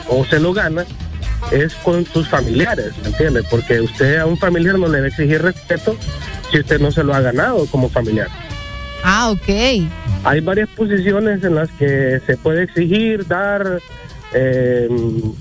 o 0.08 0.24
se 0.26 0.40
lo 0.40 0.54
gana, 0.54 0.86
es 1.52 1.74
con 1.76 2.06
sus 2.06 2.28
familiares, 2.28 2.94
¿me 3.02 3.10
entiende? 3.10 3.44
Porque 3.44 3.82
usted 3.82 4.18
a 4.18 4.26
un 4.26 4.38
familiar 4.38 4.78
no 4.78 4.88
le 4.88 5.00
va 5.00 5.06
a 5.06 5.08
exigir 5.10 5.42
respeto 5.42 5.98
si 6.52 6.60
usted 6.60 6.80
no 6.80 6.92
se 6.92 7.04
lo 7.04 7.14
ha 7.14 7.22
ganado 7.22 7.66
como 7.68 7.90
familiar. 7.90 8.28
Ah, 9.04 9.32
ok. 9.32 9.90
Hay 10.24 10.40
varias 10.42 10.70
posiciones 10.70 11.44
en 11.44 11.56
las 11.56 11.70
que 11.72 12.22
se 12.26 12.38
puede 12.38 12.64
exigir, 12.64 13.28
dar, 13.28 13.80
eh, 14.34 14.88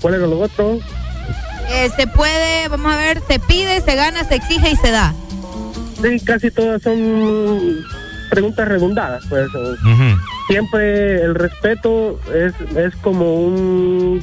¿cuál 0.01 0.15
era 0.15 0.27
lo 0.27 0.39
otro? 0.39 0.79
Eh, 1.69 1.89
se 1.95 2.07
puede, 2.07 2.67
vamos 2.67 2.93
a 2.93 2.97
ver, 2.97 3.21
se 3.27 3.39
pide, 3.39 3.79
se 3.81 3.95
gana, 3.95 4.23
se 4.25 4.35
exige 4.35 4.71
y 4.71 4.75
se 4.75 4.91
da. 4.91 5.13
Sí, 6.01 6.19
casi 6.19 6.51
todas 6.51 6.81
son 6.81 7.85
preguntas 8.29 8.67
redundadas, 8.67 9.23
pues. 9.29 9.47
Siempre 10.47 11.21
el 11.21 11.35
respeto 11.35 12.19
es, 12.33 12.53
es 12.75 12.93
como 12.97 13.35
un, 13.35 14.21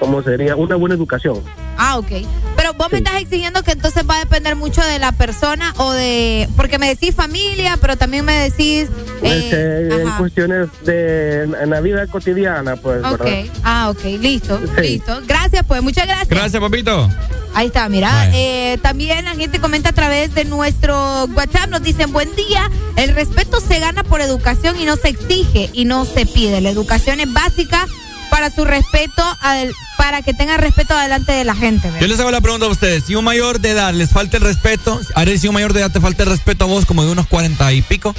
como 0.00 0.22
sería, 0.24 0.56
una 0.56 0.74
buena 0.74 0.96
educación. 0.96 1.40
Ah, 1.76 1.98
ok. 1.98 2.10
Pero 2.56 2.72
vos 2.74 2.90
me 2.90 2.98
estás 2.98 3.20
exigiendo 3.20 3.62
que 3.62 3.70
entonces 3.72 4.02
va 4.08 4.16
a 4.16 4.18
depender 4.20 4.56
mucho 4.56 4.82
de 4.82 4.98
la 4.98 5.12
persona 5.12 5.72
o 5.76 5.92
de... 5.92 6.48
Porque 6.56 6.78
me 6.78 6.88
decís 6.88 7.14
familia, 7.14 7.78
pero 7.80 7.96
también 7.96 8.24
me 8.24 8.32
decís... 8.32 8.88
Eh, 9.22 9.50
eh, 9.52 9.88
en 10.00 10.08
ajá. 10.08 10.18
cuestiones 10.18 10.68
de 10.84 11.42
en 11.42 11.70
la 11.70 11.80
vida 11.80 12.06
cotidiana, 12.08 12.76
pues, 12.76 13.04
Ok. 13.04 13.22
¿verdad? 13.22 13.44
Ah, 13.62 13.90
ok. 13.90 14.04
Listo, 14.20 14.58
Sí. 14.76 14.82
listo. 14.82 15.20
Gracias, 15.28 15.64
pues. 15.68 15.82
Muchas 15.82 16.06
gracias. 16.06 16.28
Gracias, 16.28 16.60
papito. 16.60 17.08
Ahí 17.54 17.66
está, 17.66 17.88
mira. 17.88 18.30
eh, 18.34 18.78
también 18.82 19.24
la 19.24 19.34
gente 19.34 19.58
comenta 19.60 19.90
a 19.90 19.92
través 19.92 20.34
de 20.34 20.44
nuestro 20.44 21.24
WhatsApp, 21.34 21.68
nos 21.68 21.82
dicen, 21.82 22.12
buen 22.12 22.34
día, 22.36 22.70
el 22.96 23.14
respeto 23.14 23.60
se 23.60 23.80
gana 23.80 24.04
por 24.04 24.20
educación 24.20 24.78
y 24.80 24.84
no 24.84 24.96
se 24.96 25.08
exige 25.08 25.68
y 25.72 25.84
no 25.84 26.04
se 26.04 26.26
pide. 26.26 26.60
La 26.60 26.70
educación 26.70 27.20
es 27.20 27.32
básica 27.32 27.86
para 28.30 28.50
su 28.50 28.64
respeto, 28.64 29.22
al- 29.40 29.72
para 29.98 30.22
que 30.22 30.32
tengan 30.32 30.58
respeto 30.60 30.96
delante 30.96 31.32
de 31.32 31.44
la 31.44 31.54
gente. 31.54 31.88
¿verdad? 31.88 32.00
Yo 32.00 32.06
les 32.06 32.20
hago 32.20 32.30
la 32.30 32.40
pregunta 32.40 32.66
a 32.66 32.68
ustedes. 32.70 33.04
Si 33.04 33.14
un 33.14 33.24
mayor 33.24 33.60
de 33.60 33.70
edad 33.70 33.92
les 33.92 34.10
falta 34.10 34.36
el 34.38 34.42
respeto, 34.44 35.00
Arely, 35.14 35.38
si 35.38 35.48
un 35.48 35.54
mayor 35.54 35.72
de 35.72 35.80
edad 35.80 35.90
te 35.90 36.00
falta 36.00 36.22
el 36.22 36.30
respeto 36.30 36.64
a 36.64 36.68
vos 36.68 36.86
como 36.86 37.04
de 37.04 37.10
unos 37.10 37.26
cuarenta 37.26 37.72
y 37.72 37.82
pico, 37.82 38.14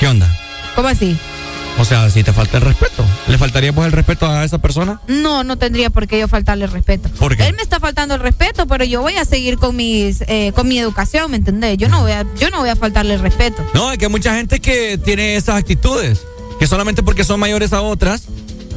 ¿qué 0.00 0.08
onda? 0.08 0.30
¿Cómo 0.74 0.88
así? 0.88 1.16
O 1.78 1.84
sea, 1.84 2.08
si 2.08 2.22
te 2.24 2.32
falta 2.32 2.56
el 2.56 2.62
respeto. 2.62 3.04
¿Le 3.28 3.36
faltaría 3.36 3.70
pues 3.70 3.86
el 3.86 3.92
respeto 3.92 4.26
a 4.26 4.44
esa 4.44 4.56
persona? 4.58 4.98
No, 5.08 5.44
no 5.44 5.58
tendría 5.58 5.90
por 5.90 6.06
qué 6.06 6.18
yo 6.18 6.26
faltarle 6.26 6.64
el 6.64 6.70
respeto. 6.70 7.10
¿Por 7.18 7.36
qué? 7.36 7.46
Él 7.46 7.54
me 7.54 7.60
está 7.62 7.80
faltando 7.80 8.14
el 8.14 8.20
respeto, 8.22 8.66
pero 8.66 8.84
yo 8.84 9.02
voy 9.02 9.16
a 9.16 9.26
seguir 9.26 9.58
con 9.58 9.76
mis, 9.76 10.22
eh, 10.26 10.52
con 10.54 10.68
mi 10.68 10.78
educación, 10.78 11.30
¿me 11.30 11.36
entendés? 11.36 11.76
Yo 11.76 11.90
no 11.90 12.00
voy 12.00 12.12
a, 12.12 12.24
yo 12.38 12.48
no 12.48 12.60
voy 12.60 12.70
a 12.70 12.76
faltarle 12.76 13.12
el 13.14 13.20
respeto. 13.20 13.62
No, 13.74 13.92
es 13.92 13.98
que 13.98 14.06
hay 14.06 14.10
mucha 14.10 14.34
gente 14.34 14.58
que 14.60 14.96
tiene 14.96 15.36
esas 15.36 15.56
actitudes. 15.56 16.22
Que 16.58 16.66
solamente 16.66 17.02
porque 17.02 17.24
son 17.24 17.38
mayores 17.38 17.74
a 17.74 17.82
otras, 17.82 18.22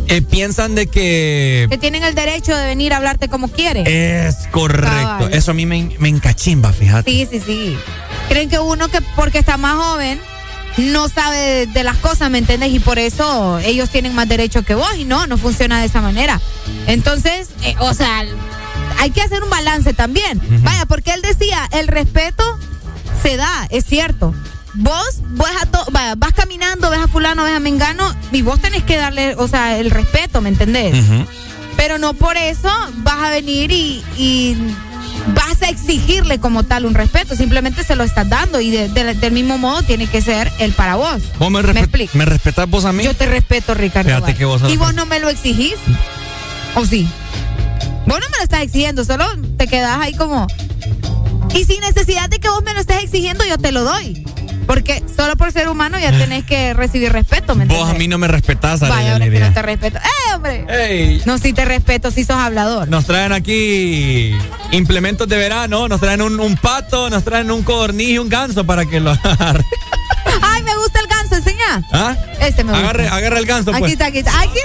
eh, 0.10 0.22
piensan 0.22 0.76
de 0.76 0.88
que... 0.88 1.68
Que 1.70 1.78
tienen 1.78 2.04
el 2.04 2.16
derecho 2.16 2.56
de 2.56 2.66
venir 2.66 2.94
a 2.94 2.98
hablarte 2.98 3.30
como 3.30 3.48
quieren. 3.48 3.86
Es 3.88 4.48
correcto. 4.52 4.90
Cabal. 4.90 5.34
Eso 5.34 5.52
a 5.52 5.54
mí 5.54 5.66
me, 5.66 5.96
me 6.00 6.10
encachimba, 6.10 6.74
fíjate. 6.74 7.10
Sí, 7.10 7.28
sí, 7.30 7.40
sí. 7.46 7.78
Creen 8.28 8.50
que 8.50 8.60
uno 8.60 8.90
que 8.90 9.02
porque 9.16 9.40
está 9.40 9.58
más 9.58 9.76
joven 9.76 10.20
no 10.78 11.10
sabe 11.10 11.38
de, 11.38 11.66
de 11.68 11.84
las 11.84 11.98
cosas, 11.98 12.30
¿me 12.30 12.38
entiendes? 12.38 12.72
Y 12.72 12.80
por 12.80 13.00
eso 13.00 13.60
ellos 13.60 13.90
tienen 13.90 14.14
más 14.16 14.30
derecho 14.30 14.64
que 14.64 14.76
vos 14.76 14.90
y 14.98 15.06
no, 15.06 15.28
no 15.28 15.38
funciona 15.38 15.80
de 15.80 15.88
esa 15.88 16.02
manera. 16.02 16.40
Entonces, 16.88 17.50
eh, 17.64 17.76
o 17.80 17.94
sea, 17.94 18.24
hay 19.00 19.12
que 19.12 19.22
hacer 19.22 19.44
un 19.44 19.50
balance 19.50 19.94
también. 19.94 20.42
Vaya, 20.64 20.86
porque 20.86 21.12
él 21.14 21.22
decía, 21.22 21.68
el 21.72 21.88
respeto 21.88 22.44
se 23.24 23.38
da, 23.38 23.68
es 23.70 23.86
cierto. 23.86 24.34
Vos 24.76 25.22
vas, 25.32 25.56
a 25.62 25.66
to- 25.66 25.86
vas 26.18 26.34
caminando, 26.34 26.90
ves 26.90 27.00
a 27.00 27.08
fulano, 27.08 27.44
ves 27.44 27.56
a 27.56 27.60
mengano 27.60 28.14
y 28.32 28.42
vos 28.44 28.60
tenés 28.62 28.84
que 28.84 28.98
darle, 28.98 29.36
o 29.36 29.48
sea, 29.48 29.78
el 29.80 29.90
respeto, 29.92 30.42
¿me 30.42 30.50
entendés? 30.50 30.96
Pero 31.76 31.98
no 31.98 32.14
por 32.14 32.38
eso 32.38 32.70
vas 32.98 33.18
a 33.20 33.30
venir 33.30 33.72
y, 33.72 34.04
y 34.18 34.56
vas 35.34 35.62
a 35.64 35.70
exigirle 35.70 36.40
como 36.40 36.64
tal 36.64 36.86
un 36.86 36.94
respeto. 36.94 37.36
Simplemente 37.36 37.84
se 37.84 37.96
lo 37.96 38.04
estás 38.04 38.30
dando 38.30 38.60
y 38.62 38.70
de- 38.70 38.90
de- 38.90 39.14
del 39.16 39.32
mismo 39.34 39.58
modo 39.58 39.82
tiene 39.84 40.06
que 40.08 40.22
ser 40.22 40.52
el 40.60 40.74
para 40.74 40.96
vos. 40.98 41.22
¿Vos 41.40 41.50
me, 41.50 41.62
¿Me 41.64 41.80
explico? 41.80 42.18
¿Me 42.18 42.26
respetas 42.26 42.70
vos 42.70 42.86
a 42.86 42.92
mí? 42.92 43.04
Yo 43.04 43.16
te 43.16 43.26
respeto, 43.26 43.74
Ricardo. 43.74 44.10
Fíjate 44.10 44.24
Valle. 44.24 44.38
que 44.38 44.46
vos 44.46 44.62
sos 44.62 44.72
¿Y 44.72 44.78
vos 44.78 44.94
no 44.94 45.06
me 45.06 45.20
lo 45.20 45.30
exigís? 45.30 45.76
¿O 46.76 46.86
sí? 46.86 47.08
Vos 48.06 48.20
no 48.20 48.26
me 48.30 48.38
lo 48.38 48.44
estás 48.44 48.62
exigiendo, 48.62 49.04
solo 49.06 49.26
te 49.58 49.68
quedas 49.68 49.98
ahí 50.00 50.14
como... 50.14 50.48
Y 51.56 51.64
sin 51.66 51.80
necesidad 51.82 52.30
de 52.30 52.40
que 52.40 52.48
vos 52.50 52.62
me 52.64 52.74
lo 52.74 52.80
estés 52.82 53.04
exigiendo, 53.04 53.44
yo 53.46 53.58
te 53.58 53.72
lo 53.72 53.84
doy. 53.84 54.24
Porque 54.70 55.04
solo 55.18 55.36
por 55.36 55.52
ser 55.52 55.68
humano 55.68 55.98
ya 55.98 56.12
tenés 56.12 56.46
que 56.46 56.76
recibir 56.76 57.12
respeto, 57.12 57.56
¿me 57.56 57.66
Vos 57.66 57.90
a 57.90 57.96
mí 57.96 58.08
no 58.08 58.20
me 58.20 58.28
respetás, 58.28 58.82
Vaya, 58.82 58.94
Arely 58.96 59.12
ahora 59.14 59.26
que 59.32 59.40
no 59.40 59.54
te 59.56 59.62
respeto. 59.64 59.98
¡Eh, 59.98 60.36
hombre! 60.36 60.66
Ey. 60.70 61.24
No, 61.26 61.40
sí 61.40 61.54
te 61.54 61.66
respeto, 61.66 62.12
sí 62.12 62.24
sos 62.24 62.36
hablador. 62.36 62.88
Nos 62.88 63.06
traen 63.06 63.32
aquí 63.32 64.38
implementos 64.70 65.28
de 65.28 65.38
verano, 65.40 65.88
nos 65.88 66.00
traen 66.00 66.22
un, 66.22 66.40
un 66.40 66.56
pato, 66.56 67.10
nos 67.10 67.24
traen 67.24 67.50
un 67.50 67.64
codorniz 67.64 68.10
y 68.10 68.18
un 68.20 68.30
ganso 68.30 68.64
para 68.64 68.86
que 68.86 69.00
lo 69.00 69.10
agarre. 69.24 69.66
¡Ay, 70.44 70.62
me 70.62 70.76
gusta 70.76 71.00
el 71.00 71.08
ganso! 71.08 71.36
Enseñá. 71.38 71.84
¿Ah? 71.92 72.16
Ese 72.40 72.64
me 72.64 72.72
gusta. 72.72 72.78
Agarre, 72.78 73.08
agarre 73.08 73.40
el 73.40 73.46
ganso, 73.48 73.72
Aquí 73.72 73.80
pues. 73.80 73.94
está, 73.94 74.06
aquí 74.06 74.20
está. 74.20 74.40
Aquí 74.40 74.60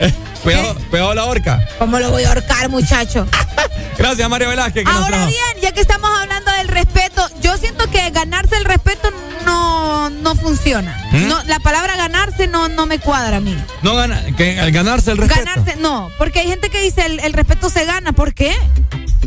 está. 0.00 0.20
Cuidado, 0.42 0.74
cuidado 0.90 1.14
la 1.14 1.24
horca. 1.24 1.66
¿Cómo 1.78 1.98
lo 1.98 2.10
voy 2.10 2.24
a 2.24 2.28
ahorcar, 2.28 2.68
muchacho? 2.68 3.26
Gracias, 3.98 4.28
Mario 4.28 4.48
Velázquez. 4.48 4.84
que 4.84 4.90
Ahora 4.90 5.26
bien, 5.26 5.62
ya 5.62 5.72
que 5.72 5.80
estamos 5.80 6.10
hablando 6.18 6.50
del 6.52 6.68
respeto, 6.68 7.28
yo 7.42 7.56
siento 7.58 7.90
que 7.90 8.10
ganarse 8.10 8.56
el 8.56 8.64
respeto 8.64 9.10
no, 9.44 10.08
no 10.08 10.34
funciona. 10.36 10.96
¿Mm? 11.12 11.28
No, 11.28 11.42
la 11.44 11.58
palabra 11.60 11.96
ganarse 11.96 12.46
no, 12.46 12.68
no 12.68 12.86
me 12.86 12.98
cuadra 12.98 13.38
a 13.38 13.40
mí. 13.40 13.56
No 13.82 13.94
gana, 13.94 14.22
que 14.36 14.58
al 14.58 14.72
ganarse 14.72 15.10
el 15.10 15.18
respeto. 15.18 15.44
Ganarse, 15.44 15.76
no, 15.76 16.10
porque 16.16 16.40
hay 16.40 16.48
gente 16.48 16.70
que 16.70 16.80
dice 16.80 17.04
el, 17.04 17.20
el 17.20 17.32
respeto 17.34 17.68
se 17.68 17.84
gana. 17.84 18.12
¿Por 18.12 18.32
qué? 18.32 18.56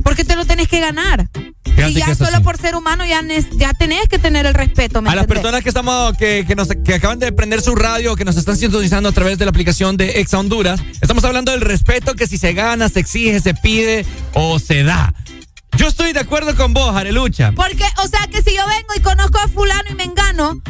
Porque 0.04 0.24
te 0.26 0.36
lo 0.36 0.46
tenés 0.46 0.68
que 0.68 0.80
ganar. 0.80 1.28
Fíjate 1.64 1.92
y 1.92 1.96
ya 1.96 2.14
solo 2.16 2.38
sí. 2.38 2.44
por 2.44 2.58
ser 2.58 2.76
humano 2.76 3.06
ya, 3.06 3.22
ya 3.54 3.74
tenés 3.74 4.08
que 4.08 4.20
tener 4.20 4.46
el 4.46 4.54
respeto. 4.54 5.02
¿me 5.02 5.10
A 5.10 5.16
las 5.16 5.26
personas 5.28 5.64
que 5.64 5.70
estamos 5.70 6.16
que, 6.18 6.46
que 6.48 6.56
nos 6.56 6.68
que 6.68 6.96
acaban 6.96 7.20
de 7.20 7.32
prender 7.32 7.62
su 7.62 7.74
radio, 7.76 8.16
que 8.16 8.26
nos 8.26 8.36
están 8.38 8.58
sintonizando 8.58 9.10
a 9.10 9.12
través 9.12 9.38
de 9.38 9.46
la 9.46 9.50
aplicación 9.50 9.98
de 9.98 10.20
Exa 10.20 10.40
Honduras, 10.40 10.82
estamos 11.02 11.24
hablando 11.24 11.52
del 11.52 11.62
respeto 11.62 12.16
que 12.16 12.28
si 12.28 12.38
se 12.38 12.54
gana, 12.54 12.90
se 12.90 13.00
exige, 13.00 13.40
se 13.40 13.54
pide 13.54 14.06
o 14.34 14.60
se 14.60 14.84
da. 14.84 15.14
Yo 15.78 15.88
estoy 15.88 16.14
de 16.14 16.20
acuerdo 16.20 16.56
con 16.56 16.74
vos, 16.74 16.96
Arelucha. 16.96 17.52
Porque, 17.56 17.84
o 18.04 18.08
sea, 18.08 18.28
que 18.28 18.44
si 18.44 18.56
yo 18.56 18.62
vengo 18.68 18.94
y 18.96 19.00
conozco 19.00 19.40
a 19.40 19.48
fulano 19.48 19.90
y 19.90 19.96
mengano, 19.96 20.62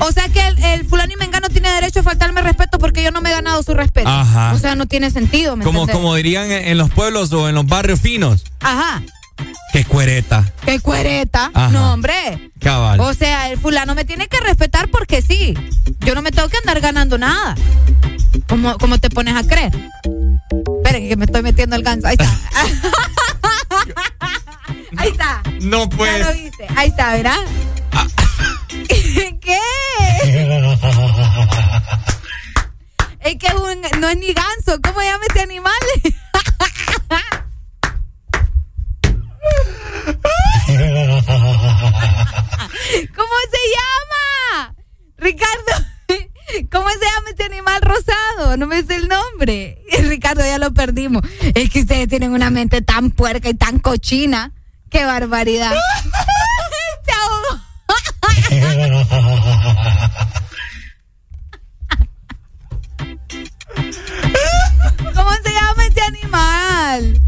o 0.00 0.12
sea 0.12 0.28
que 0.30 0.40
el, 0.46 0.62
el 0.64 0.86
fulano 0.86 1.12
y 1.12 1.16
mengano 1.16 1.48
tiene 1.50 1.68
derecho 1.70 2.00
a 2.00 2.02
faltarme 2.02 2.40
respeto 2.40 2.78
porque 2.78 3.02
yo 3.02 3.10
no 3.10 3.20
me 3.20 3.28
he 3.30 3.32
ganado 3.32 3.62
su 3.62 3.74
respeto. 3.74 4.08
Ajá. 4.08 4.54
O 4.54 4.58
sea, 4.58 4.74
no 4.74 4.86
tiene 4.86 5.10
sentido, 5.10 5.56
¿me 5.56 5.64
Como, 5.64 5.80
entendés? 5.80 5.96
como 5.96 6.14
dirían 6.14 6.50
en 6.50 6.78
los 6.78 6.90
pueblos 6.90 7.30
o 7.34 7.48
en 7.50 7.54
los 7.54 7.66
barrios 7.66 8.00
finos. 8.00 8.44
Ajá. 8.60 9.02
Qué 9.72 9.84
cuereta. 9.84 10.44
¡Qué 10.64 10.80
cuereta! 10.80 11.50
Ajá. 11.52 11.68
No, 11.70 11.92
hombre. 11.92 12.50
Cabal. 12.60 13.00
O 13.00 13.12
sea, 13.14 13.50
el 13.50 13.58
fulano 13.58 13.94
me 13.94 14.04
tiene 14.04 14.26
que 14.28 14.38
respetar 14.40 14.88
porque 14.90 15.20
sí. 15.22 15.54
Yo 16.00 16.14
no 16.14 16.22
me 16.22 16.30
tengo 16.32 16.48
que 16.48 16.56
andar 16.58 16.80
ganando 16.80 17.18
nada. 17.18 17.54
¿Cómo, 18.48 18.76
cómo 18.78 18.98
te 18.98 19.10
pones 19.10 19.34
a 19.36 19.42
creer? 19.46 19.72
Esperen, 20.84 21.08
que 21.08 21.16
me 21.16 21.24
estoy 21.26 21.42
metiendo 21.42 21.76
el 21.76 21.82
ganso. 21.82 22.06
Ahí 22.06 22.16
está. 22.18 22.26
Ahí 24.98 25.08
está. 25.10 25.42
No 25.60 25.88
pues. 25.90 26.18
Ya 26.18 26.30
lo 26.30 26.34
hice. 26.36 26.66
Ahí 26.76 26.88
está, 26.88 27.12
¿verdad? 27.16 27.36
¿Qué? 28.88 29.58
Es 33.20 33.36
que 33.38 33.46
es 33.48 33.54
un- 33.54 34.00
no 34.00 34.08
es 34.08 34.16
ni 34.18 34.32
ganso. 34.32 34.80
¿Cómo 34.82 35.00
llama 35.02 35.24
este 35.28 35.42
animal? 35.42 35.74
¿Cómo 43.14 43.34
se 43.50 43.62
llama? 43.74 44.74
Ricardo, 45.18 45.72
¿cómo 46.70 46.88
se 46.90 46.98
llama 46.98 47.30
este 47.30 47.44
animal 47.44 47.80
rosado? 47.82 48.56
No 48.56 48.66
me 48.66 48.82
sé 48.82 48.96
el 48.96 49.08
nombre. 49.08 49.82
Ricardo, 50.08 50.44
ya 50.44 50.58
lo 50.58 50.72
perdimos. 50.74 51.22
Es 51.54 51.70
que 51.70 51.80
ustedes 51.80 52.08
tienen 52.08 52.32
una 52.32 52.50
mente 52.50 52.82
tan 52.82 53.10
puerca 53.10 53.48
y 53.48 53.54
tan 53.54 53.78
cochina. 53.78 54.52
¡Qué 54.90 55.04
barbaridad! 55.04 55.74
¿Cómo 65.14 65.30
se 65.42 65.52
llama 65.52 65.86
este 65.86 66.02
animal? 66.02 67.20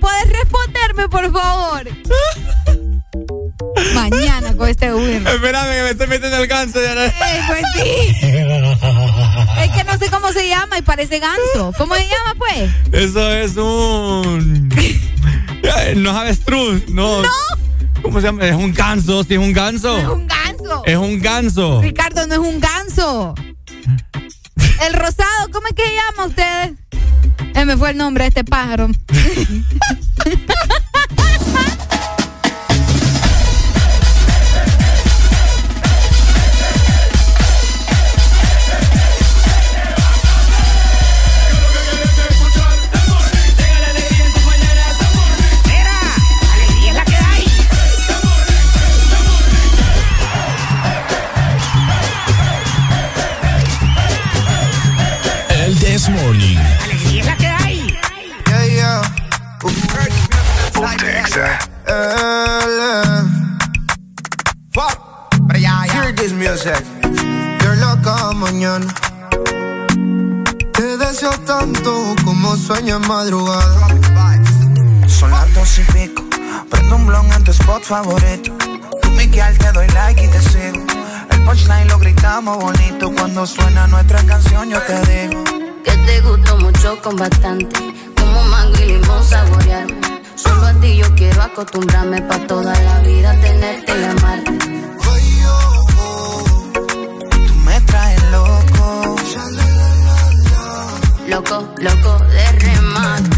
¿Cuál 0.00 0.14
te 0.22 0.28
estoy 0.28 0.28
hablando? 0.28 0.28
¿Puedes 0.28 0.28
responderme, 0.38 1.08
por 1.08 1.32
favor? 1.32 1.88
Mañana 3.94 4.54
con 4.56 4.68
este 4.68 4.92
burro. 4.92 5.04
Espérame 5.06 5.72
que 5.72 5.82
me 5.82 5.90
estoy 5.90 6.06
metiendo 6.08 6.36
el 6.36 6.46
ganso. 6.46 6.80
Ya 6.82 6.94
no- 6.94 7.00
Eh, 7.02 7.12
pues 7.46 7.62
sí. 7.74 8.16
Es 9.62 9.70
que 9.72 9.84
no 9.84 9.98
sé 9.98 10.10
cómo 10.10 10.32
se 10.32 10.48
llama 10.48 10.78
y 10.78 10.82
parece 10.82 11.18
ganso. 11.18 11.72
¿Cómo 11.76 11.94
se 11.94 12.02
llama, 12.08 12.34
pues? 12.38 12.70
Eso 12.92 13.32
es 13.32 13.56
un. 13.56 14.68
No 15.96 16.10
es 16.10 16.16
avestruz, 16.16 16.88
no. 16.88 17.22
No. 17.22 17.28
¿Cómo 18.02 18.20
se 18.20 18.26
llama? 18.28 18.46
Es 18.46 18.54
un 18.54 18.72
ganso, 18.72 19.24
sí, 19.24 19.34
es 19.34 19.40
un 19.40 19.52
ganso. 19.52 19.98
Es 19.98 20.06
un 20.06 20.26
ganso. 20.26 20.82
Es 20.86 20.96
un 20.96 21.20
ganso. 21.20 21.80
Ricardo, 21.82 22.26
no 22.26 22.34
es 22.34 22.40
un 22.40 22.60
ganso. 22.60 23.34
El 24.86 24.92
rosado, 24.94 25.50
¿cómo 25.52 25.66
es 25.66 25.74
que 25.74 25.82
se 25.84 25.94
llama 25.94 26.26
ustedes? 26.26 26.72
Eh, 27.58 27.64
me 27.64 27.76
fue 27.76 27.90
el 27.90 27.96
nombre 27.96 28.22
de 28.22 28.28
este 28.28 28.44
pájaro. 28.44 28.88
Morning. 56.08 56.67
Yeah. 61.36 61.58
Eh, 61.86 63.22
Fuck. 64.72 64.98
Hear 65.54 66.12
this 66.12 66.32
music. 66.32 66.84
You're 67.62 67.76
loca 67.76 68.32
mañana. 68.34 68.86
Te 70.72 70.96
deseo 70.96 71.32
tanto 71.44 72.14
como 72.24 72.56
sueño 72.56 72.96
en 72.96 73.08
madrugada. 73.08 73.88
Son 75.06 75.30
las 75.30 75.52
dos 75.54 75.78
y 75.78 75.82
pico. 75.92 76.22
Prendo 76.70 76.96
un 76.96 77.06
blon 77.06 77.32
en 77.32 77.44
tu 77.44 77.50
spot 77.50 77.82
favorito. 77.82 78.52
Tú, 79.02 79.10
Miguel, 79.10 79.58
te 79.58 79.72
doy 79.72 79.88
like 79.88 80.24
y 80.24 80.28
te 80.28 80.40
sigo. 80.40 80.84
El 81.30 81.44
punchline 81.44 81.88
lo 81.88 81.98
gritamos 81.98 82.58
bonito. 82.58 83.10
Cuando 83.12 83.46
suena 83.46 83.86
nuestra 83.88 84.22
canción, 84.24 84.70
yo 84.70 84.80
te 84.82 85.00
digo. 85.06 85.44
Que 85.84 85.96
te 86.06 86.20
gustó 86.20 86.56
mucho 86.58 87.00
con 87.02 87.16
bastante 87.16 87.88
como 88.28 88.42
mango 88.48 88.76
y 88.82 88.86
limón 88.86 89.24
saborear. 89.24 89.86
Solo 90.34 90.66
a 90.66 90.74
ti 90.80 90.96
yo 90.96 91.14
quiero 91.14 91.42
acostumbrarme 91.42 92.20
pa' 92.22 92.46
toda 92.46 92.74
la 92.80 93.00
vida 93.00 93.30
tenerte 93.40 93.92
y 94.00 94.04
amarte. 94.04 94.58
Tú 97.46 97.54
me 97.66 97.80
traes 97.82 98.22
loco. 98.30 99.16
Loco, 101.28 101.56
loco 101.78 102.18
de 102.34 102.52
remate. 102.64 103.37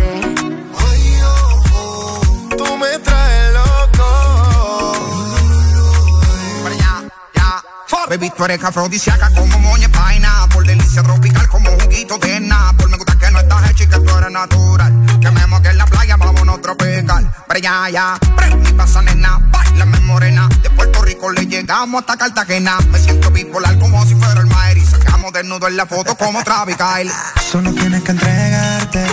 Baby, 8.10 8.32
tú 8.36 8.44
eres 8.44 8.64
afrodisíaca 8.64 9.30
como 9.30 9.56
moña 9.60 9.86
de 9.86 9.94
paina. 9.94 10.44
Por 10.52 10.66
delicia 10.66 11.00
tropical 11.00 11.46
como 11.46 11.70
juguito 11.78 12.18
de 12.18 12.42
Por 12.76 12.88
Me 12.88 12.96
gusta 12.96 13.16
que 13.16 13.30
no 13.30 13.38
estás 13.38 13.70
hecha 13.70 13.84
y 13.84 13.86
que 13.86 14.00
tú 14.00 14.18
eres 14.18 14.32
natural. 14.32 15.20
Que 15.20 15.30
me 15.30 15.46
moque 15.46 15.68
en 15.68 15.78
la 15.78 15.84
playa, 15.84 16.16
vámonos 16.16 16.60
tropical. 16.60 17.32
Pero 17.46 17.60
ya, 17.60 17.88
ya, 17.88 18.18
prende 18.34 18.68
y 18.68 18.72
pasa 18.72 19.00
nena. 19.02 19.38
Bailame 19.52 20.00
morena. 20.00 20.48
De 20.60 20.70
Puerto 20.70 21.02
Rico 21.02 21.30
le 21.30 21.46
llegamos 21.46 22.00
hasta 22.00 22.16
Cartagena. 22.16 22.78
Me 22.90 22.98
siento 22.98 23.30
bipolar 23.30 23.78
como 23.78 24.04
si 24.04 24.16
fuera 24.16 24.40
el 24.40 24.48
Maer. 24.48 24.78
Y 24.78 24.86
sacamos 24.86 25.32
desnudo 25.32 25.68
en 25.68 25.76
la 25.76 25.86
foto 25.86 26.16
como 26.16 26.42
Travis 26.42 26.78
Kyle. 26.78 27.12
Solo 27.40 27.72
tienes 27.74 28.02
que 28.02 28.10
entregarte. 28.10 29.06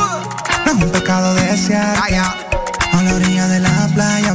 No 0.66 0.72
es 0.72 0.84
un 0.84 0.92
pecado 0.92 1.36
desear. 1.36 2.00
A 2.94 3.04
la 3.04 3.14
orilla 3.14 3.48
de 3.48 3.60
la 3.60 3.90
playa, 3.94 4.27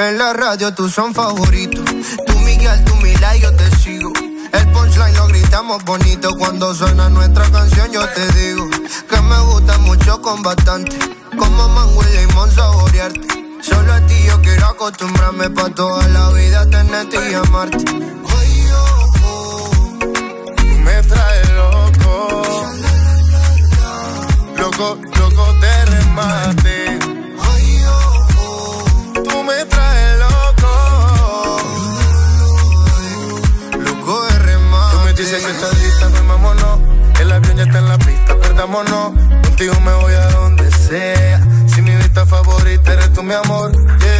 En 0.00 0.16
la 0.16 0.32
radio 0.32 0.72
tú 0.72 0.88
son 0.88 1.12
favoritos. 1.12 1.84
Tú 2.26 2.38
Miguel, 2.38 2.82
tú 2.84 2.96
Mila 2.96 3.36
y 3.36 3.40
yo 3.42 3.54
te 3.54 3.70
sigo. 3.76 4.10
El 4.50 4.66
punchline 4.72 5.14
lo 5.14 5.26
gritamos 5.26 5.84
bonito 5.84 6.30
cuando 6.38 6.74
suena 6.74 7.10
nuestra 7.10 7.44
canción. 7.50 7.92
Yo 7.92 8.08
te 8.08 8.26
digo 8.32 8.66
que 9.10 9.20
me 9.20 9.38
gusta 9.40 9.76
mucho 9.80 10.22
con 10.22 10.42
bastante. 10.42 10.98
Como 11.36 11.68
mango 11.68 12.02
y 12.02 12.16
limón 12.16 12.50
saborearte. 12.50 13.20
Solo 13.60 13.92
a 13.92 14.00
ti 14.06 14.14
yo 14.26 14.40
quiero 14.40 14.68
acostumbrarme 14.68 15.50
pa' 15.50 15.68
toda 15.68 16.08
la 16.08 16.30
vida 16.30 16.64
tenerte 16.70 17.18
y 17.30 17.34
amarte. 17.34 17.84
Tú 17.84 18.02
me 20.82 21.02
traes 21.02 21.50
loco. 21.50 22.42
Loco, 24.56 24.98
loco 25.18 25.52
de 25.60 25.84
remate. 25.84 26.79
Dices 35.20 35.44
que 35.44 35.50
estás 35.50 35.78
lista, 35.82 36.08
pues 36.08 36.26
vámonos. 36.26 36.80
El 37.20 37.32
avión 37.32 37.56
ya 37.56 37.64
está 37.64 37.78
en 37.78 37.88
la 37.88 37.98
pista, 37.98 38.36
perdámonos. 38.40 39.12
Contigo 39.42 39.74
me 39.80 39.92
voy 39.92 40.14
a 40.14 40.30
donde 40.30 40.70
sea. 40.70 41.46
Si 41.66 41.82
mi 41.82 41.94
vista 41.96 42.24
favorita 42.24 42.92
eres 42.94 43.12
tú, 43.12 43.22
mi 43.22 43.34
amor. 43.34 43.70
Yeah. 44.00 44.19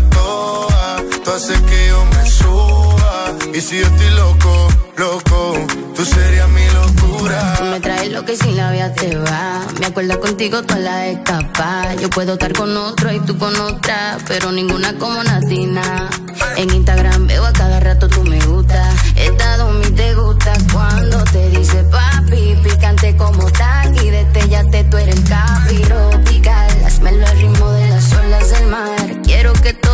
Tú 1.23 1.31
haces 1.31 1.61
que 1.61 1.87
yo 1.87 2.05
me 2.05 2.29
suba. 2.29 3.37
Y 3.53 3.61
si 3.61 3.79
yo 3.79 3.85
estoy 3.85 4.09
loco, 4.11 4.67
loco, 4.97 5.53
tú 5.95 6.05
serías 6.05 6.49
mi 6.49 6.65
locura. 6.73 7.59
Me 7.71 7.79
traes 7.79 8.11
lo 8.11 8.25
que 8.25 8.35
sin 8.35 8.57
la 8.57 8.71
vida 8.71 8.93
te 8.93 9.15
va. 9.17 9.61
Me 9.79 9.85
acuerdo 9.87 10.19
contigo 10.19 10.63
toda 10.63 10.79
la 10.79 11.07
escapa. 11.07 11.93
Yo 11.95 12.09
puedo 12.09 12.33
estar 12.33 12.53
con 12.53 12.75
otro 12.75 13.11
y 13.11 13.19
tú 13.19 13.37
con 13.37 13.55
otra, 13.55 14.17
pero 14.27 14.51
ninguna 14.51 14.97
como 14.97 15.23
Natina. 15.23 16.09
En 16.57 16.73
Instagram 16.73 17.27
veo 17.27 17.45
a 17.45 17.53
cada 17.53 17.79
rato 17.79 18.07
tú 18.07 18.23
me 18.23 18.39
gusta. 18.45 18.91
Estado 19.15 19.71
mi 19.73 19.89
te 19.91 20.15
gusta 20.15 20.53
cuando 20.73 21.23
te 21.25 21.49
dice 21.49 21.83
papi. 21.83 22.55
Picante 22.63 23.15
como 23.15 23.49
taqui, 23.51 24.09
destellate 24.09 24.83
tú 24.85 24.97
eres 24.97 25.15
el 25.15 25.23
capiro. 25.29 26.09
Pical, 26.25 26.85
hazmelo 26.85 27.27
al 27.27 27.37
ritmo 27.37 27.71
de 27.71 27.89
las 27.89 28.13
olas 28.13 28.49
del 28.49 28.67
mar. 28.67 29.21
Quiero 29.23 29.53
que 29.53 29.73
todo 29.73 29.90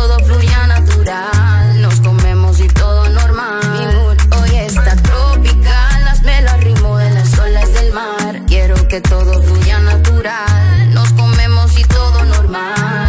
Nos 1.78 2.00
comemos 2.00 2.60
y 2.60 2.68
todo 2.68 3.08
normal. 3.08 3.60
Mi 3.72 3.86
mood 3.94 4.16
hoy 4.40 4.56
está 4.56 4.96
tropical. 4.96 6.08
Hazmelo 6.08 6.50
al 6.50 6.62
ritmo 6.62 6.96
de 6.98 7.10
las 7.10 7.38
olas 7.38 7.72
del 7.74 7.92
mar. 7.92 8.40
Quiero 8.46 8.74
que 8.88 9.00
todo 9.00 9.42
fluya 9.42 9.78
natural. 9.80 10.94
Nos 10.94 11.12
comemos 11.12 11.78
y 11.78 11.84
todo 11.84 12.24
normal. 12.24 13.08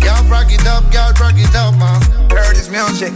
Y'all 0.00 0.28
rock 0.28 0.50
it 0.50 0.66
up, 0.66 0.90
y'all 0.92 1.12
rock 1.20 1.38
it 1.38 1.54
up, 1.54 1.74
man. 1.76 2.00
Heard 2.30 2.56
this 2.56 2.68
music. 2.68 3.12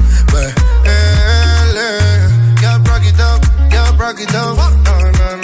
Y'all 2.62 2.78
rock 2.84 3.04
it 3.04 3.20
up, 3.20 3.42
y'all 3.72 3.96
rock 3.96 4.20
it 4.20 4.34
up. 4.34 4.56
No, 4.84 5.10
no. 5.10 5.36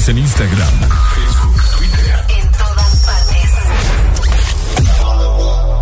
Síguenos 0.00 0.08
en 0.08 0.18
Instagram, 0.18 0.88
Facebook, 1.14 1.62
Twitter. 1.76 2.24
En 2.28 2.50
todas 2.52 2.96
partes. 3.04 3.50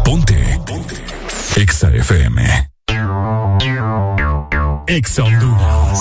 Ponte. 0.04 0.60
Ponte. 0.66 0.96
Exa 1.56 1.88
FM. 1.90 2.68
Exa 4.88 5.22
Honduras. 5.24 6.00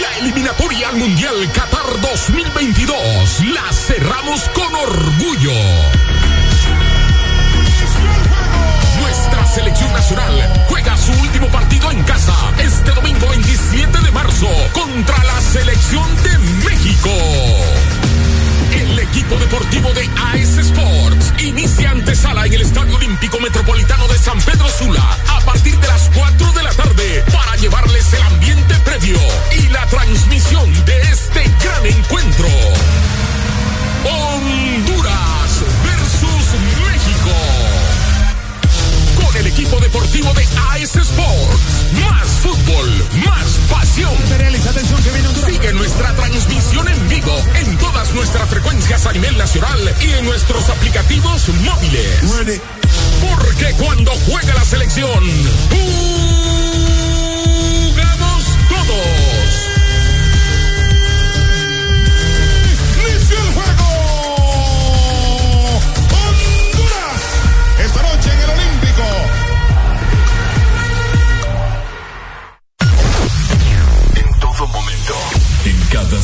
La 0.00 0.18
eliminatoria 0.18 0.88
al 0.88 0.96
Mundial 0.96 1.52
Qatar 1.52 2.00
2022 2.00 2.96
la 3.54 3.72
cerramos 3.72 4.48
con 4.54 4.74
orgullo. 4.74 5.52
Nuestra 9.00 9.46
selección 9.46 9.92
nacional 9.92 10.64
partido 11.48 11.90
en 11.90 12.02
casa 12.04 12.34
este 12.58 12.90
domingo 12.92 13.28
27 13.28 13.98
de 14.00 14.10
marzo 14.10 14.48
contra 14.72 15.22
la 15.24 15.40
selección 15.40 16.04
de 16.22 16.38
México. 16.64 17.10
El 18.72 18.98
equipo 18.98 19.36
deportivo 19.36 19.92
de 19.94 20.08
AS 20.16 20.58
Sports 20.58 21.32
inicia 21.38 21.90
antesala 21.90 22.46
en 22.46 22.54
el 22.54 22.62
Estadio 22.62 22.96
Olímpico 22.96 23.38
Metropolitano 23.40 24.06
de 24.08 24.18
San 24.18 24.40
Pedro 24.42 24.68
Sula 24.68 25.18
a 25.28 25.40
partir 25.40 25.78
de 25.78 25.88
las 25.88 26.10
4 26.14 26.52
de 26.52 26.62
la 26.62 26.72
tarde 26.72 27.24
para 27.32 27.56
llevarles 27.56 28.12
el 28.12 28.22
ambiente 28.22 28.74
previo 28.80 29.18
y 29.58 29.68
la 29.68 29.86
transmisión 29.86 30.84
de 30.84 31.00
este 31.02 31.42
gran 31.62 31.86
encuentro. 31.86 32.48
Honduras 34.04 34.73
equipo 39.54 39.78
deportivo 39.78 40.32
de 40.34 40.42
AS 40.42 40.96
Sports. 40.96 41.86
Más 42.00 42.28
fútbol, 42.42 42.90
más 43.24 43.58
pasión. 43.70 44.12
Sigue 45.46 45.72
nuestra 45.74 46.12
transmisión 46.14 46.88
en 46.88 47.08
vivo 47.08 47.36
en 47.54 47.78
todas 47.78 48.12
nuestras 48.14 48.48
frecuencias 48.48 49.06
a 49.06 49.12
nivel 49.12 49.38
nacional 49.38 49.78
y 50.00 50.10
en 50.10 50.24
nuestros 50.24 50.68
aplicativos 50.70 51.48
móviles. 51.60 52.60
Porque 53.20 53.72
cuando 53.74 54.10
juega 54.26 54.54
la 54.54 54.64
selección, 54.64 55.22
jugamos 55.70 56.53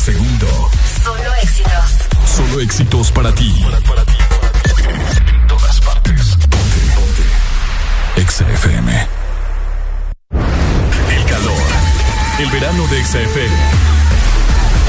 segundo. 0.01 0.47
Solo 1.05 1.35
éxitos. 1.43 2.09
Solo 2.25 2.61
éxitos 2.61 3.13
para 3.13 3.35
ti. 3.35 3.63
En 3.67 5.47
todas 5.47 5.81
partes. 5.81 6.37
Ponte, 6.49 6.81
ponte. 6.97 7.23
XFM. 8.27 9.09
El 11.11 11.25
calor. 11.27 11.63
El 12.39 12.51
verano 12.51 12.87
de 12.87 13.05
XFM. 13.05 13.57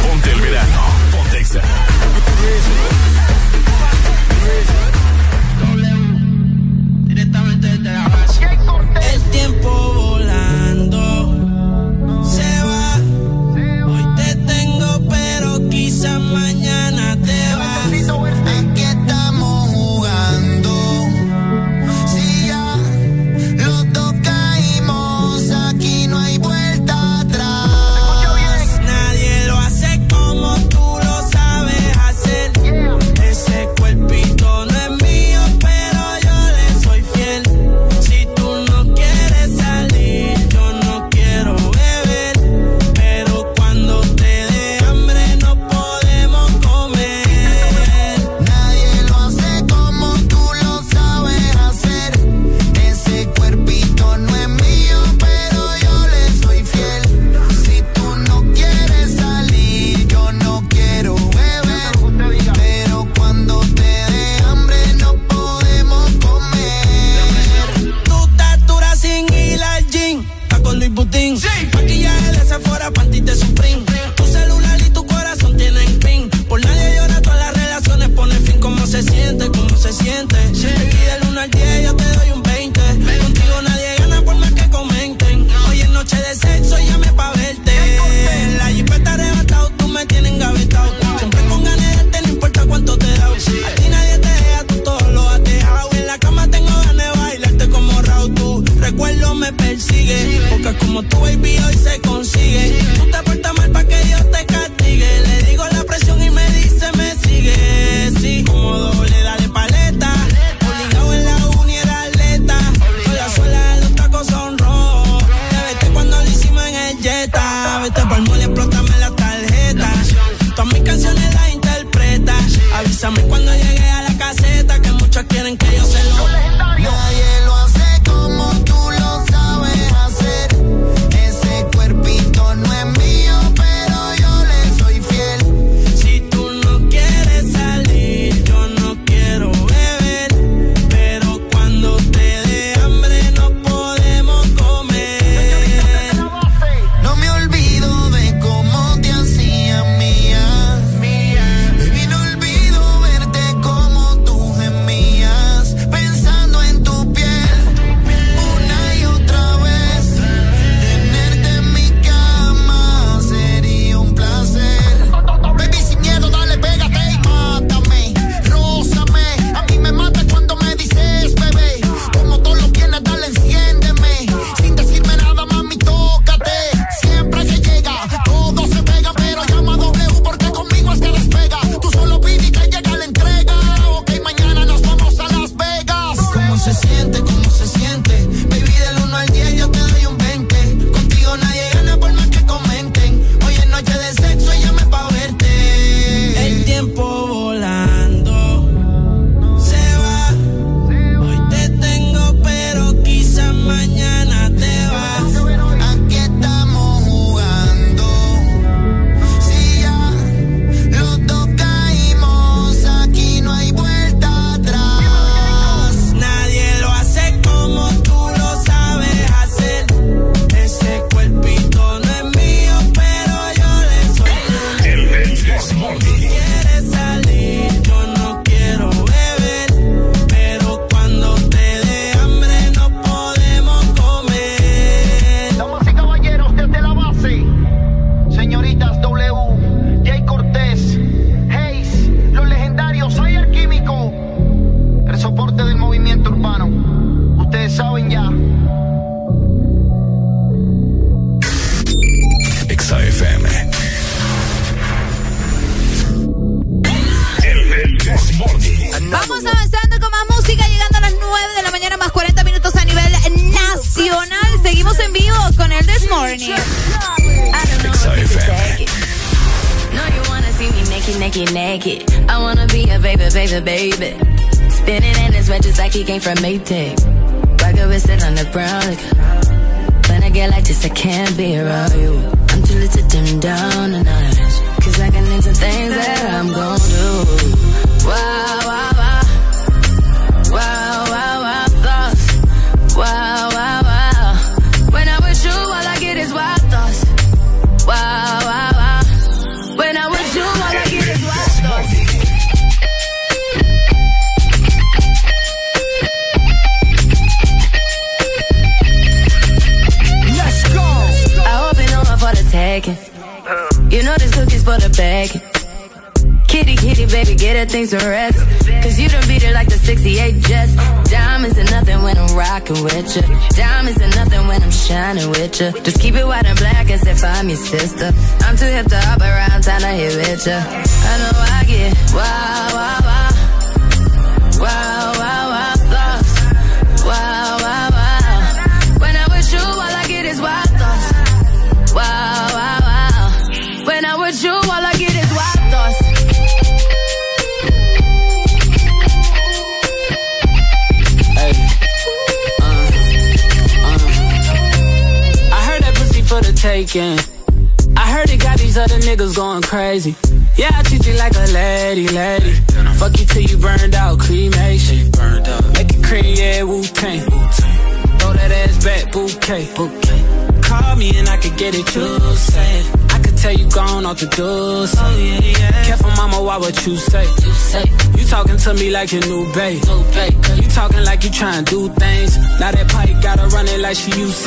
Ponte 0.08 0.32
el 0.32 0.40
verano. 0.40 0.82
Ponte 1.12 1.44
XFM. 1.44 3.21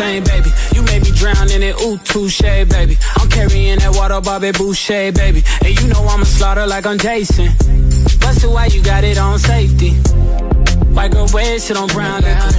Like 0.01 0.21
she 0.21 0.21
Usain, 0.21 0.25
baby. 0.25 0.51
You 0.75 0.83
made 0.83 1.03
me 1.03 1.11
drown 1.13 1.51
in 1.51 1.63
it, 1.63 1.81
ooh, 1.81 1.99
touche, 1.99 2.41
baby. 2.41 2.99
I'm 3.17 3.29
carrying 3.29 3.79
that 3.79 3.95
water, 3.95 4.21
Bobby 4.21 4.53
Boucher, 4.53 5.13
baby. 5.13 5.43
And 5.65 5.81
you 5.81 5.89
know 5.89 6.05
I'ma 6.05 6.25
slaughter 6.25 6.67
like 6.67 6.87
I'm 6.87 6.99
Jason. 6.99 7.49
Busted, 8.21 8.51
why 8.51 8.67
you 8.67 8.83
got 8.83 9.05
it 9.05 9.19
on 9.19 9.39
safety? 9.39 9.91
White 10.95 11.13
girl, 11.13 11.27
wear 11.33 11.59
shit 11.59 11.77
on 11.77 11.89
brown 11.89 12.23
liquor. 12.23 12.53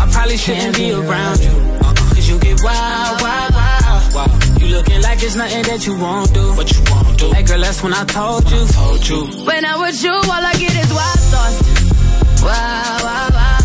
I 0.00 0.08
probably 0.12 0.36
shouldn't 0.36 0.76
be 0.76 0.92
around 0.92 1.40
you. 1.40 1.50
Uh-uh. 1.50 1.94
Cause 1.94 2.28
you 2.28 2.38
get 2.38 2.60
wild, 2.62 3.20
wild, 3.20 3.54
wild. 3.54 4.14
wild. 4.14 4.60
You 4.60 4.68
looking 4.68 5.02
like 5.02 5.22
it's 5.22 5.36
nothing 5.36 5.62
that 5.62 5.86
you 5.86 5.98
won't 5.98 6.32
do. 6.32 6.54
What 6.54 6.70
you 6.72 6.82
won't 6.90 7.18
do. 7.18 7.32
Hey 7.32 7.42
girl, 7.42 7.60
that's 7.60 7.82
when 7.82 7.92
I 7.94 8.04
told 8.04 8.50
you. 8.50 8.66
told 8.68 9.08
you. 9.08 9.44
When 9.44 9.64
I 9.64 9.76
was 9.76 10.02
you, 10.02 10.12
all 10.12 10.30
I 10.30 10.54
get 10.54 10.74
is 10.74 10.92
wild 10.92 11.20
thoughts. 11.30 12.42
Wow, 12.42 12.98
wow, 13.02 13.28
wow. 13.32 13.64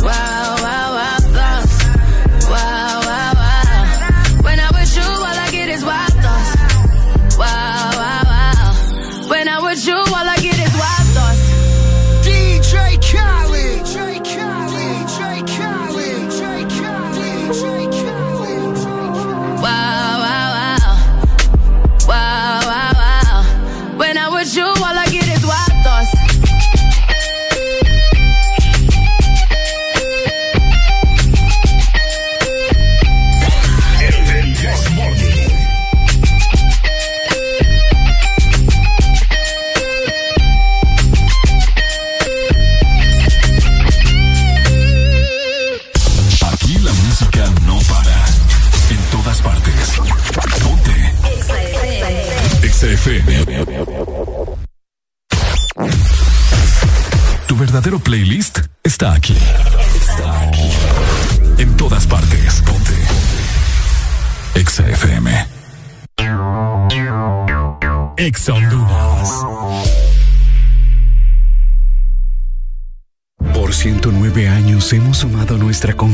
Wow, 0.00 0.56
wow, 0.62 0.87
is 5.78 5.84
wild 5.84 6.07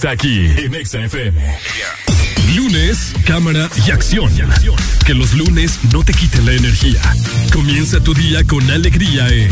está 0.00 0.12
aquí 0.12 0.46
en 0.56 0.74
Exa 0.74 0.98
FM. 0.98 1.38
Lunes, 2.56 3.12
cámara 3.26 3.68
y 3.86 3.90
acción. 3.90 4.32
Que 5.04 5.12
los 5.12 5.34
lunes 5.34 5.78
no 5.92 6.02
te 6.02 6.14
quiten 6.14 6.46
la 6.46 6.52
energía. 6.52 7.02
Comienza 7.52 8.02
tu 8.02 8.14
día 8.14 8.42
con 8.44 8.70
alegría 8.70 9.28
en 9.28 9.50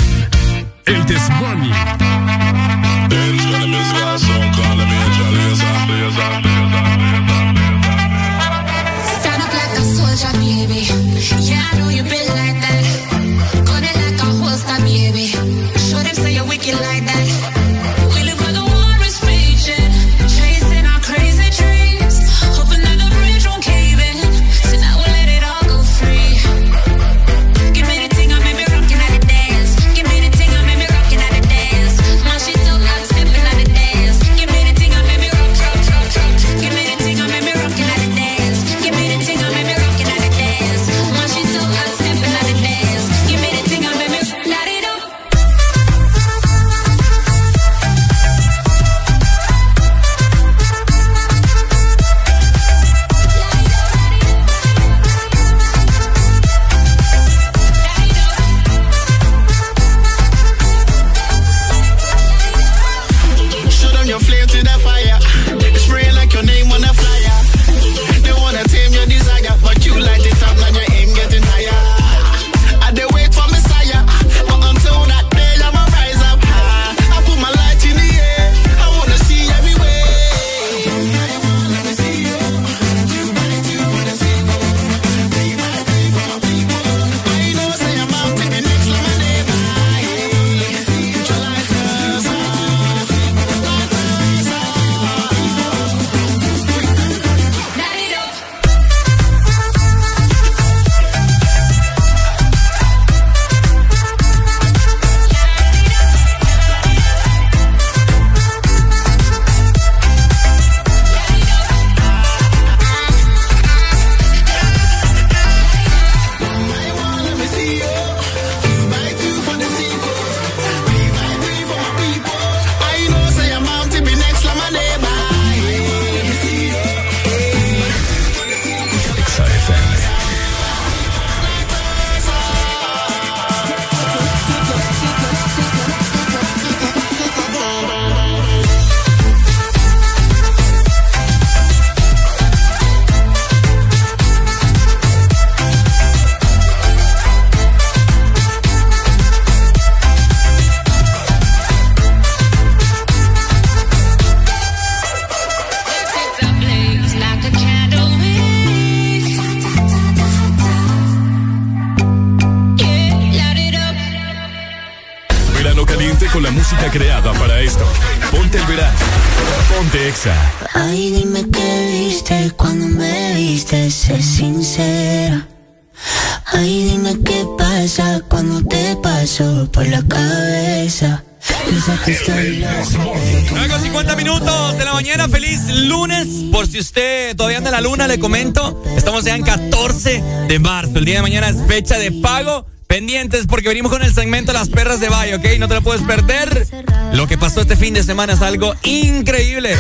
día 191.18 191.22
de 191.22 191.40
mañana 191.40 191.48
es 191.48 191.66
fecha 191.66 191.98
de 191.98 192.12
pago. 192.12 192.66
Pendientes 192.86 193.46
porque 193.46 193.68
venimos 193.68 193.92
con 193.92 194.02
el 194.02 194.14
segmento 194.14 194.52
Las 194.52 194.68
Perras 194.68 195.00
de 195.00 195.08
Valle, 195.08 195.34
¿ok? 195.34 195.44
No 195.58 195.68
te 195.68 195.74
lo 195.74 195.82
puedes 195.82 196.02
perder. 196.02 196.66
Lo 197.12 197.26
que 197.26 197.36
pasó 197.36 197.60
este 197.62 197.76
fin 197.76 197.92
de 197.92 198.02
semana 198.02 198.32
es 198.34 198.40
algo 198.40 198.74
increíble. 198.82 199.76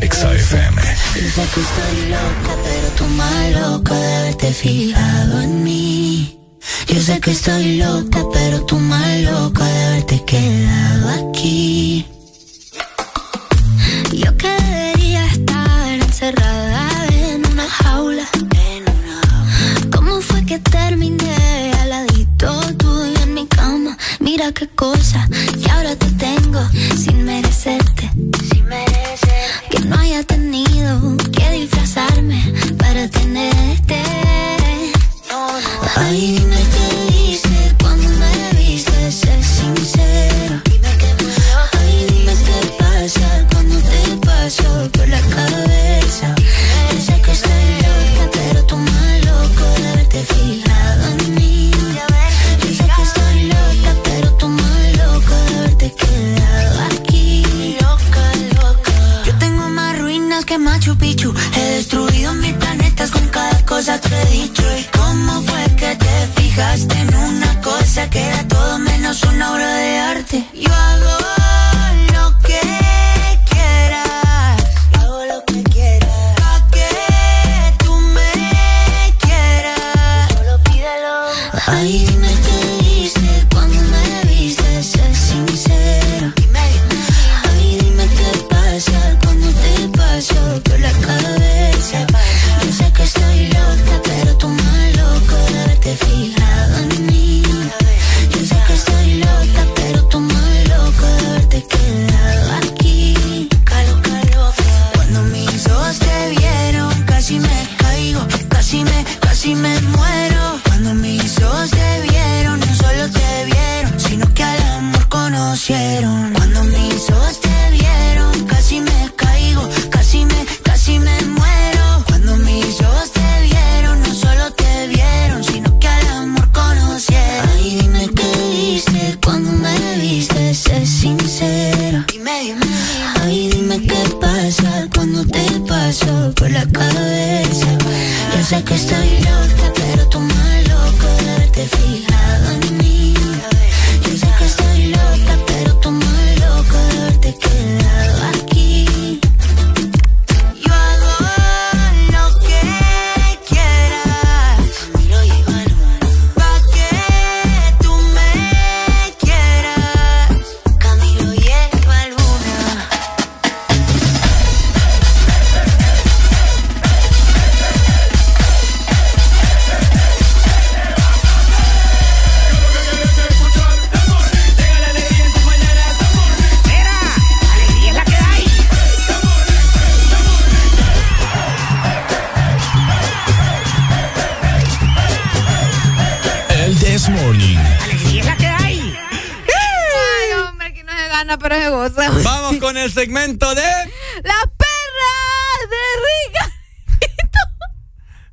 XFM. 0.00 0.82
Dice 1.14 1.42
que 1.54 1.60
estoy 1.60 2.10
loca, 2.10 2.54
pero 2.64 2.88
tú 2.96 3.04
más 3.06 3.50
loca 3.52 3.94
de 3.94 4.16
haberte 4.16 4.52
fijado 4.52 5.40
en 5.40 5.64
mí. 5.64 6.38
Yo 6.86 7.00
sé 7.00 7.18
que 7.20 7.30
estoy 7.32 7.78
loca, 7.78 8.22
pero 8.32 8.64
tú 8.66 8.76
más 8.78 9.18
loca 9.20 9.64
de 9.64 9.84
haberte 9.86 10.24
quedado. 10.24 10.69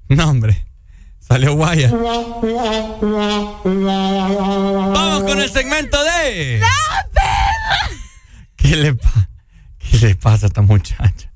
No, 0.15 0.29
hombre. 0.29 0.65
Salió 1.19 1.53
guaya. 1.55 1.91
Vamos 4.93 5.23
con 5.23 5.39
el 5.41 5.49
segmento 5.51 5.97
de. 6.03 6.59
¡La 6.59 7.07
perra! 7.13 7.89
¿Qué 8.55 8.75
le, 8.77 8.93
pa- 8.95 9.29
¿Qué 9.77 9.97
le 9.97 10.15
pasa 10.15 10.45
a 10.45 10.47
esta 10.47 10.61
muchacha? 10.61 11.29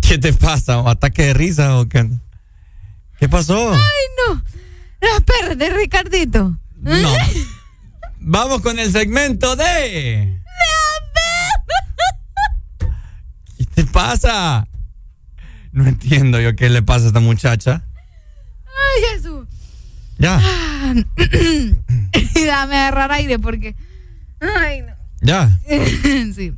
¿Qué 0.00 0.18
te 0.18 0.32
pasa? 0.34 0.78
¿O 0.80 0.88
¿Ataque 0.88 1.22
de 1.26 1.34
risa 1.34 1.78
o 1.78 1.88
qué? 1.88 2.10
¿Qué 3.18 3.28
pasó? 3.28 3.72
Ay, 3.72 3.80
no. 4.28 4.42
La 5.00 5.20
perra 5.20 5.54
de 5.54 5.70
Ricardito. 5.70 6.58
No. 6.76 7.08
Vamos 8.20 8.60
con 8.60 8.78
el 8.78 8.92
segmento 8.92 9.56
de. 9.56 10.38
¿Qué 13.56 13.64
te 13.64 13.84
pasa? 13.84 14.66
No 15.72 15.86
entiendo 15.86 16.40
yo 16.40 16.54
qué 16.54 16.68
le 16.70 16.82
pasa 16.82 17.04
a 17.04 17.08
esta 17.08 17.20
muchacha. 17.20 17.84
Ay, 18.66 19.02
Jesús. 19.16 19.46
Ya, 20.18 20.38
Ah, 20.40 20.94
y 22.34 22.44
dame 22.44 22.76
agarrar 22.76 23.10
aire 23.12 23.38
porque. 23.38 23.74
Ay, 24.40 24.82
no. 24.82 24.92
ya. 25.20 25.58
sí, 26.34 26.52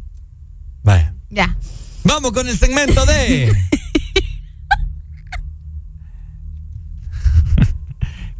Vaya. 0.83 1.15
ya. 1.31 1.57
Vamos 2.03 2.33
con 2.33 2.49
el 2.49 2.59
segmento 2.59 3.07
de. 3.07 3.53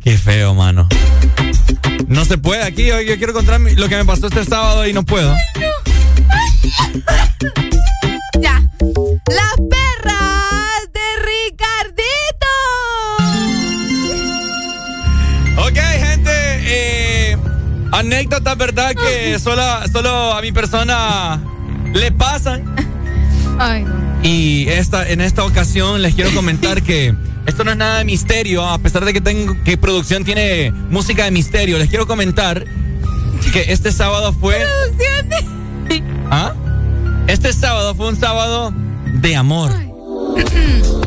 Qué 0.03 0.19
feo, 0.19 0.55
mano. 0.55 0.87
No 2.09 2.25
se 2.27 2.37
puede 2.37 2.63
aquí. 2.65 2.85
Yo, 2.87 3.01
yo 3.01 3.17
quiero 3.17 3.33
contar 3.33 3.59
lo 3.61 3.89
que 3.89 3.97
me 3.97 4.05
pasó 4.05 4.27
este 4.27 4.45
sábado 4.45 4.87
y 4.87 4.93
no 4.93 5.05
puedo. 5.05 5.35
Ya. 8.41 8.61
Las 9.29 9.55
anécdotas, 18.15 18.57
¿verdad? 18.57 18.95
Que 18.95 19.39
solo, 19.39 19.63
solo 19.93 20.33
a 20.33 20.41
mi 20.41 20.53
persona 20.53 21.43
le 21.93 22.13
pasan. 22.13 22.65
Ay, 23.59 23.85
no. 23.85 23.93
Y 24.23 24.69
esta, 24.69 25.09
en 25.09 25.21
esta 25.21 25.45
ocasión 25.45 26.01
les 26.01 26.15
quiero 26.15 26.33
comentar 26.35 26.83
que 26.83 27.15
esto 27.47 27.65
no 27.65 27.73
es 27.73 27.77
nada 27.77 27.99
de 27.99 28.05
misterio, 28.05 28.65
a 28.65 28.79
pesar 28.79 29.05
de 29.05 29.13
que, 29.13 29.21
tengo, 29.21 29.57
que 29.65 29.77
producción 29.77 30.25
tiene 30.25 30.73
música 30.91 31.25
de 31.25 31.31
misterio. 31.31 31.79
Les 31.79 31.89
quiero 31.89 32.07
comentar 32.07 32.65
que 33.53 33.65
este 33.69 33.93
sábado 33.93 34.33
fue. 34.33 34.65
¿Ah? 36.31 36.55
Este 37.27 37.53
sábado 37.53 37.95
fue 37.95 38.09
un 38.09 38.17
sábado 38.17 38.73
de 39.21 39.37
amor. 39.37 39.73
Sí. 40.51 40.83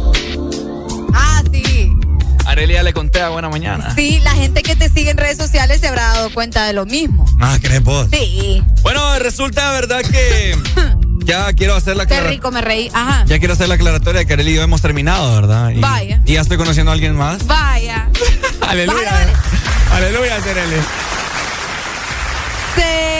Arelia 2.57 2.81
le 2.81 2.91
conté 2.91 3.21
a 3.21 3.29
buena 3.29 3.49
mañana. 3.49 3.93
Sí, 3.93 4.19
la 4.23 4.31
gente 4.31 4.63
que 4.63 4.75
te 4.75 4.89
sigue 4.89 5.11
en 5.11 5.17
redes 5.17 5.37
sociales 5.37 5.79
se 5.79 5.87
habrá 5.87 6.07
dado 6.07 6.33
cuenta 6.33 6.65
de 6.65 6.73
lo 6.73 6.87
mismo. 6.87 7.23
Ah, 7.39 7.57
¿crees 7.61 7.83
vos? 7.83 8.07
Sí. 8.11 8.63
Bueno, 8.81 9.19
resulta 9.19 9.71
verdad 9.73 10.01
que 10.01 10.57
ya 11.25 11.53
quiero 11.53 11.75
hacer 11.75 11.95
la 11.97 12.07
Qué 12.07 12.15
aclara- 12.15 12.29
rico 12.31 12.49
me 12.49 12.61
reí. 12.61 12.89
Ajá. 12.95 13.25
Ya 13.27 13.37
quiero 13.37 13.53
hacer 13.53 13.67
la 13.69 13.75
aclaratoria 13.75 14.21
de 14.21 14.25
que 14.25 14.33
Arely 14.33 14.53
y 14.53 14.55
yo 14.55 14.63
hemos 14.63 14.81
terminado, 14.81 15.35
¿verdad? 15.35 15.69
Y, 15.69 15.79
Vaya. 15.79 16.19
Y 16.25 16.33
ya 16.33 16.41
estoy 16.41 16.57
conociendo 16.57 16.89
a 16.91 16.95
alguien 16.95 17.15
más. 17.15 17.45
Vaya. 17.45 18.09
Aleluya. 18.67 19.27
Aleluya, 19.91 20.35
Arely. 20.37 20.81
Señor, 22.75 23.16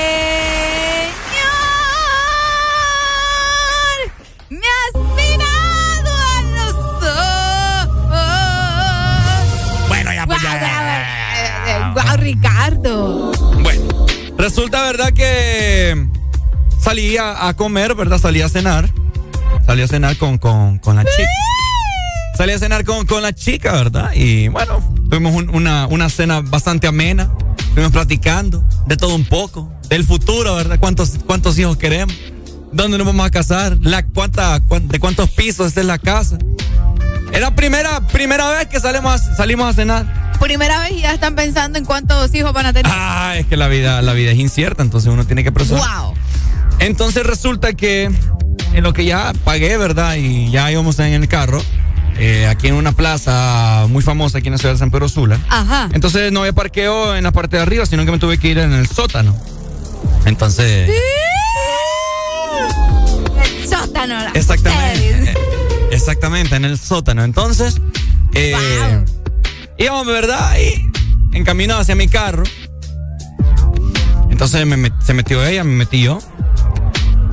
guau, 12.07 12.17
Ricardo. 12.17 13.31
Bueno, 13.61 13.83
resulta 14.37 14.81
verdad 14.83 15.11
que 15.13 16.07
salí 16.79 17.17
a, 17.17 17.53
comer, 17.55 17.95
¿verdad? 17.95 18.19
Salí 18.19 18.41
a 18.41 18.49
cenar. 18.49 18.89
Salí 19.65 19.81
a 19.81 19.87
cenar 19.87 20.17
con, 20.17 20.37
con, 20.37 20.79
con 20.79 20.95
la 20.95 21.03
chica. 21.03 21.27
Salí 22.37 22.53
a 22.53 22.59
cenar 22.59 22.83
con, 22.85 23.05
con 23.05 23.21
la 23.23 23.33
chica, 23.33 23.73
¿verdad? 23.73 24.11
Y 24.13 24.47
bueno, 24.47 24.79
tuvimos 25.09 25.33
un- 25.33 25.49
una, 25.53 25.87
una 25.87 26.09
cena 26.09 26.41
bastante 26.41 26.87
amena. 26.87 27.31
Estuvimos 27.59 27.91
platicando 27.91 28.63
de 28.85 28.95
todo 28.97 29.15
un 29.15 29.25
poco. 29.25 29.71
Del 29.89 30.03
futuro, 30.03 30.55
¿verdad? 30.55 30.79
¿Cuántos, 30.79 31.11
cuántos 31.25 31.57
hijos 31.57 31.77
queremos? 31.77 32.15
¿Dónde 32.71 32.97
nos 32.97 33.07
vamos 33.07 33.25
a 33.25 33.29
casar? 33.31 33.77
La, 33.81 34.05
cuánta, 34.05 34.59
cuán- 34.67 34.87
¿De 34.87 34.99
cuántos 34.99 35.29
pisos 35.31 35.75
es 35.77 35.85
la 35.85 35.97
casa? 35.97 36.37
Era 37.33 37.55
primera, 37.55 38.05
primera 38.07 38.49
vez 38.51 38.67
que 38.67 38.79
salimos 38.79 39.21
salimos 39.35 39.67
a 39.69 39.73
cenar. 39.73 40.26
Primera 40.39 40.79
vez 40.81 40.91
y 40.93 41.01
ya 41.01 41.13
están 41.13 41.35
pensando 41.35 41.77
en 41.77 41.85
cuántos 41.85 42.33
hijos 42.33 42.53
van 42.53 42.65
a 42.67 42.73
tener. 42.73 42.91
Ah, 42.95 43.33
es 43.37 43.45
que 43.47 43.57
la 43.57 43.67
vida, 43.67 44.01
la 44.01 44.13
vida 44.13 44.31
es 44.31 44.37
incierta, 44.37 44.81
entonces 44.81 45.11
uno 45.11 45.25
tiene 45.25 45.43
que 45.43 45.51
preparar. 45.51 45.83
Wow. 46.03 46.13
Entonces 46.79 47.25
resulta 47.25 47.73
que 47.73 48.09
en 48.73 48.83
lo 48.83 48.93
que 48.93 49.03
ya 49.05 49.33
pagué, 49.43 49.75
¿verdad? 49.77 50.15
Y 50.15 50.49
ya 50.51 50.71
íbamos 50.71 50.99
en 50.99 51.13
el 51.13 51.27
carro. 51.27 51.61
eh, 52.19 52.47
aquí 52.47 52.67
en 52.67 52.75
una 52.75 52.93
plaza 52.93 53.85
muy 53.89 54.01
famosa 54.01 54.37
aquí 54.39 54.47
en 54.47 54.53
la 54.53 54.57
ciudad 54.57 54.73
de 54.73 54.79
San 54.79 54.89
Pedro 54.89 55.09
Sula. 55.09 55.37
Ajá. 55.49 55.89
Entonces 55.93 56.31
no 56.31 56.39
había 56.41 56.53
parqueo 56.53 57.15
en 57.15 57.23
la 57.23 57.31
parte 57.31 57.57
de 57.57 57.63
arriba, 57.63 57.85
sino 57.85 58.05
que 58.05 58.11
me 58.11 58.17
tuve 58.19 58.37
que 58.39 58.47
ir 58.47 58.57
en 58.59 58.73
el 58.73 58.87
sótano. 58.87 59.35
Entonces. 60.25 60.89
El 63.43 63.69
sótano. 63.69 64.15
Exactamente. 64.33 65.31
eh, 65.31 65.33
Exactamente, 65.91 66.55
en 66.55 66.65
el 66.65 66.77
sótano. 66.79 67.23
Entonces, 67.23 67.79
eh, 68.33 69.03
íbamos, 69.77 70.05
¿verdad? 70.07 70.55
Y 70.59 71.35
en 71.35 71.43
camino 71.43 71.77
hacia 71.77 71.95
mi 71.95 72.07
carro. 72.07 72.43
Entonces 74.29 74.65
me 74.65 74.77
met- 74.77 75.01
se 75.01 75.13
metió 75.13 75.43
ella, 75.45 75.63
me 75.63 75.73
metí 75.73 76.03
yo. 76.03 76.19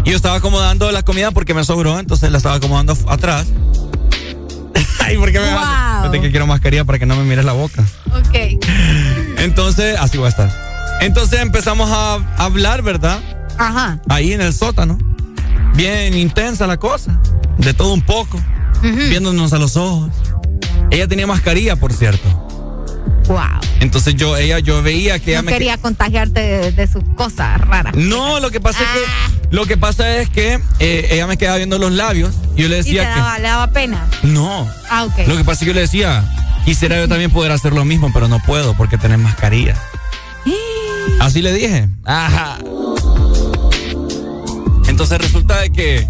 Y 0.05 0.10
yo 0.10 0.16
estaba 0.16 0.36
acomodando 0.36 0.90
la 0.92 1.02
comida 1.02 1.31
porque 1.31 1.55
me 1.55 1.64
sobró, 1.64 1.98
entonces 1.98 2.31
la 2.31 2.39
estaba 2.39 2.56
acomodando 2.56 2.97
atrás. 3.08 3.47
Ay, 5.00 5.16
¿por 5.18 5.32
qué 5.32 5.39
me 5.40 5.52
vas? 5.55 5.64
Wow. 5.94 6.00
Fíjate 6.02 6.20
que 6.20 6.31
quiero 6.31 6.47
mascarilla 6.47 6.84
para 6.84 6.98
que 6.98 7.06
no 7.06 7.16
me 7.16 7.24
mires 7.24 7.44
la 7.44 7.52
boca. 7.52 7.82
Ok. 8.12 8.62
Entonces, 9.39 9.97
así 9.98 10.18
va 10.18 10.26
a 10.26 10.31
estar. 10.31 10.50
Entonces 11.00 11.40
empezamos 11.40 11.90
a 11.90 12.14
hablar, 12.36 12.82
¿verdad? 12.82 13.20
Ajá. 13.58 13.98
Ahí 14.08 14.32
en 14.32 14.40
el 14.40 14.52
sótano. 14.55 14.98
Bien 15.74 16.14
intensa 16.16 16.66
la 16.66 16.76
cosa. 16.76 17.20
De 17.58 17.74
todo 17.74 17.92
un 17.92 18.02
poco. 18.02 18.39
Viéndonos 18.82 19.52
a 19.52 19.58
los 19.58 19.76
ojos. 19.76 20.10
Ella 20.90 21.08
tenía 21.08 21.26
mascarilla, 21.26 21.76
por 21.76 21.92
cierto. 21.92 22.28
Wow. 23.26 23.38
Entonces 23.80 24.14
yo, 24.16 24.36
ella, 24.36 24.58
yo 24.58 24.82
veía 24.82 25.18
que 25.18 25.30
ella 25.32 25.42
me. 25.42 25.52
quería 25.52 25.78
contagiarte 25.78 26.40
de, 26.40 26.72
de 26.72 26.86
sus 26.86 27.02
cosas 27.16 27.58
raras. 27.62 27.94
No, 27.96 28.38
lo 28.40 28.50
que 28.50 28.60
pasa 28.60 28.80
es 28.82 28.86
Ah. 28.88 29.28
que. 29.30 29.34
Lo 29.56 29.66
que 29.66 29.76
pasa 29.76 30.16
es 30.18 30.28
que 30.28 30.60
eh, 30.80 31.08
ella 31.10 31.26
me 31.26 31.36
quedaba 31.36 31.56
viendo 31.58 31.78
los 31.78 31.92
labios. 31.92 32.34
Y 32.56 32.62
yo 32.62 32.68
le 32.68 32.78
Y 32.80 32.82
te 32.82 32.84
decía 32.84 33.14
que. 33.14 33.20
daba, 33.20 33.38
le 33.38 33.48
daba 33.48 33.66
pena. 33.70 34.06
No. 34.22 34.68
Ah, 34.90 35.04
ok. 35.04 35.26
Lo 35.26 35.36
que 35.36 35.44
pasa 35.44 35.52
es 35.52 35.58
que 35.60 35.66
yo 35.66 35.72
le 35.74 35.80
decía. 35.82 36.24
Quisiera 36.64 36.96
yo 36.98 37.08
también 37.08 37.30
poder 37.30 37.52
hacer 37.52 37.72
lo 37.72 37.84
mismo, 37.84 38.10
pero 38.12 38.26
no 38.28 38.40
puedo 38.40 38.74
porque 38.74 38.96
tenés 38.98 39.18
mascarilla. 39.18 39.76
Así 41.20 41.40
le 41.42 41.52
dije. 41.52 41.88
Ajá. 42.04 42.56
Entonces 44.88 45.18
resulta 45.18 45.60
de 45.60 45.70
que. 45.70 46.08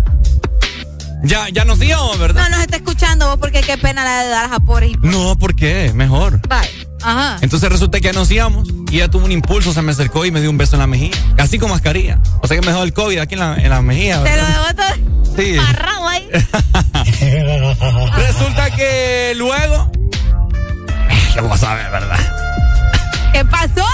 Ya, 1.24 1.48
ya 1.48 1.64
nos 1.64 1.80
íbamos, 1.82 2.18
¿verdad? 2.18 2.42
No 2.44 2.50
nos 2.50 2.60
está 2.60 2.76
escuchando 2.76 3.26
vos 3.28 3.38
porque 3.40 3.62
qué 3.62 3.78
pena 3.78 4.04
la 4.04 4.22
de 4.24 4.28
dar 4.28 4.52
a 4.52 4.60
pobres 4.60 4.90
y 4.92 4.96
No, 5.00 5.36
¿por 5.38 5.54
qué? 5.54 5.90
Mejor. 5.94 6.40
Bye. 6.48 6.88
Ajá. 7.02 7.38
Entonces 7.40 7.68
resulta 7.70 7.98
que 7.98 8.04
ya 8.08 8.12
nos 8.12 8.30
íbamos 8.30 8.68
y 8.90 8.96
ella 8.96 9.08
tuvo 9.08 9.24
un 9.24 9.32
impulso, 9.32 9.72
se 9.72 9.82
me 9.82 9.92
acercó 9.92 10.24
y 10.24 10.30
me 10.30 10.40
dio 10.40 10.50
un 10.50 10.58
beso 10.58 10.76
en 10.76 10.80
la 10.80 10.86
mejilla. 10.86 11.16
Así 11.38 11.58
con 11.58 11.70
mascarilla. 11.70 12.18
O 12.42 12.46
sea 12.46 12.56
que 12.58 12.60
me 12.66 12.72
dejó 12.72 12.82
el 12.84 12.92
COVID 12.92 13.18
aquí 13.18 13.34
en 13.34 13.40
la, 13.40 13.54
en 13.56 13.70
la 13.70 13.80
mejilla. 13.82 14.22
Te 14.22 14.36
lo 14.36 14.42
¿verdad? 14.42 14.74
debo 14.96 15.04
todo 15.04 15.34
Sí. 15.36 15.56
amarrado 15.58 16.08
ahí. 16.08 16.28
Resulta 18.16 18.70
que 18.70 19.32
luego. 19.36 19.90
¿Qué 21.34 21.40
vamos 21.40 21.62
a 21.62 21.74
ver, 21.74 21.90
verdad? 21.90 22.18
¿Qué 23.32 23.44
pasó? 23.44 23.84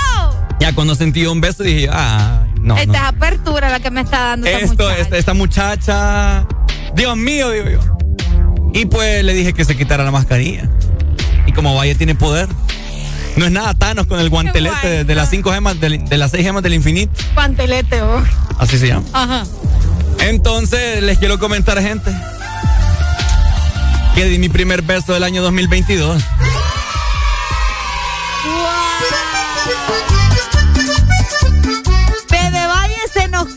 Ya 0.60 0.74
cuando 0.74 0.94
sentí 0.94 1.24
un 1.26 1.40
beso 1.40 1.62
dije, 1.62 1.88
ah, 1.90 2.44
no. 2.60 2.76
Esta 2.76 2.86
no. 2.92 2.94
es 2.98 3.08
apertura 3.14 3.70
la 3.70 3.80
que 3.80 3.90
me 3.90 4.02
está 4.02 4.18
dando 4.20 4.46
esta 4.46 4.58
Esto, 4.58 4.84
muchacha. 4.84 5.00
esta, 5.00 5.16
esta 5.16 5.34
muchacha. 5.34 6.46
Dios 6.94 7.16
mío, 7.16 7.50
digo 7.50 7.68
yo. 7.68 7.80
Y 8.72 8.86
pues 8.86 9.24
le 9.24 9.34
dije 9.34 9.52
que 9.52 9.64
se 9.64 9.76
quitara 9.76 10.04
la 10.04 10.10
mascarilla. 10.10 10.68
Y 11.46 11.52
como 11.52 11.74
Valle 11.74 11.94
tiene 11.94 12.14
poder. 12.14 12.48
No 13.36 13.46
es 13.46 13.52
nada 13.52 13.74
Thanos 13.74 14.06
con 14.06 14.20
el 14.20 14.28
guantelete 14.28 14.88
de, 14.88 15.04
de 15.04 15.14
las 15.14 15.30
cinco 15.30 15.52
gemas, 15.52 15.80
de, 15.80 16.16
las 16.16 16.30
seis 16.30 16.44
gemas 16.44 16.62
del 16.62 16.74
infinito. 16.74 17.12
Pantelete 17.34 18.02
vos. 18.02 18.24
Así 18.58 18.78
se 18.78 18.88
llama. 18.88 19.06
Ajá. 19.12 19.44
Entonces, 20.20 21.02
les 21.02 21.18
quiero 21.18 21.38
comentar, 21.38 21.80
gente, 21.80 22.12
que 24.14 24.24
di 24.26 24.38
mi 24.38 24.48
primer 24.48 24.82
beso 24.82 25.14
del 25.14 25.24
año 25.24 25.42
2022. 25.42 26.22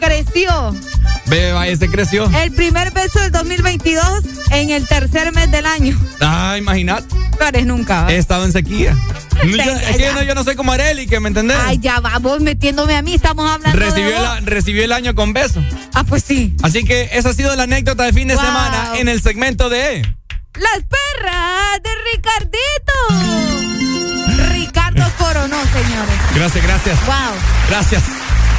Creció. 0.04 0.76
Bebe 1.28 1.54
Valle 1.54 1.78
se 1.78 1.90
creció. 1.90 2.30
El 2.38 2.52
primer 2.52 2.92
beso 2.92 3.20
del 3.20 3.32
2022 3.32 4.04
en 4.52 4.70
el 4.72 4.86
tercer 4.88 5.32
mes 5.34 5.50
del 5.52 5.66
año. 5.66 5.98
Ah, 6.20 6.56
imagínate. 6.58 7.08
No 7.40 7.46
eres 7.48 7.66
nunca. 7.66 8.08
He 8.10 8.18
estado 8.18 8.46
en 8.46 8.52
sequía. 8.52 8.96
Yo- 9.44 9.56
es 9.58 9.98
que 9.98 10.04
yo 10.04 10.14
no, 10.14 10.22
yo 10.24 10.36
no 10.36 10.44
soy 10.44 10.56
como 10.56 10.72
Areli, 10.74 11.08
que 11.08 11.20
me 11.20 11.28
entendés. 11.30 11.58
Ay, 11.66 11.80
ya 11.80 12.00
va, 12.00 12.18
vos 12.20 12.40
metiéndome 12.42 12.96
a 12.96 13.02
mí, 13.02 13.14
estamos 13.16 13.50
hablando 13.50 13.78
Recibió, 13.78 14.10
de 14.22 14.28
vos. 14.28 14.46
recibió 14.46 14.84
el 14.84 14.92
año 14.92 15.16
con 15.16 15.34
beso. 15.34 15.62
Ah, 15.94 16.04
pues 16.04 16.24
sí. 16.24 16.56
Así 16.62 16.84
que 16.84 17.10
esa 17.14 17.30
ha 17.30 17.34
sido 17.34 17.56
la 17.56 17.64
anécdota 17.64 18.04
de 18.04 18.14
fin 18.14 18.28
de 18.28 18.36
Wow. 18.36 18.46
semana 18.46 18.92
en 18.98 19.08
el 19.10 19.22
segmento 19.22 19.70
de. 19.70 20.02
Las 20.56 20.84
perras 20.88 21.82
de 21.84 21.90
Ricardito. 22.14 22.94
Ricardo 24.54 25.04
coronó, 25.18 25.58
señores. 25.64 26.16
Gracias, 26.36 26.64
gracias. 26.66 27.06
Wow. 27.06 27.16
Gracias. 27.70 28.04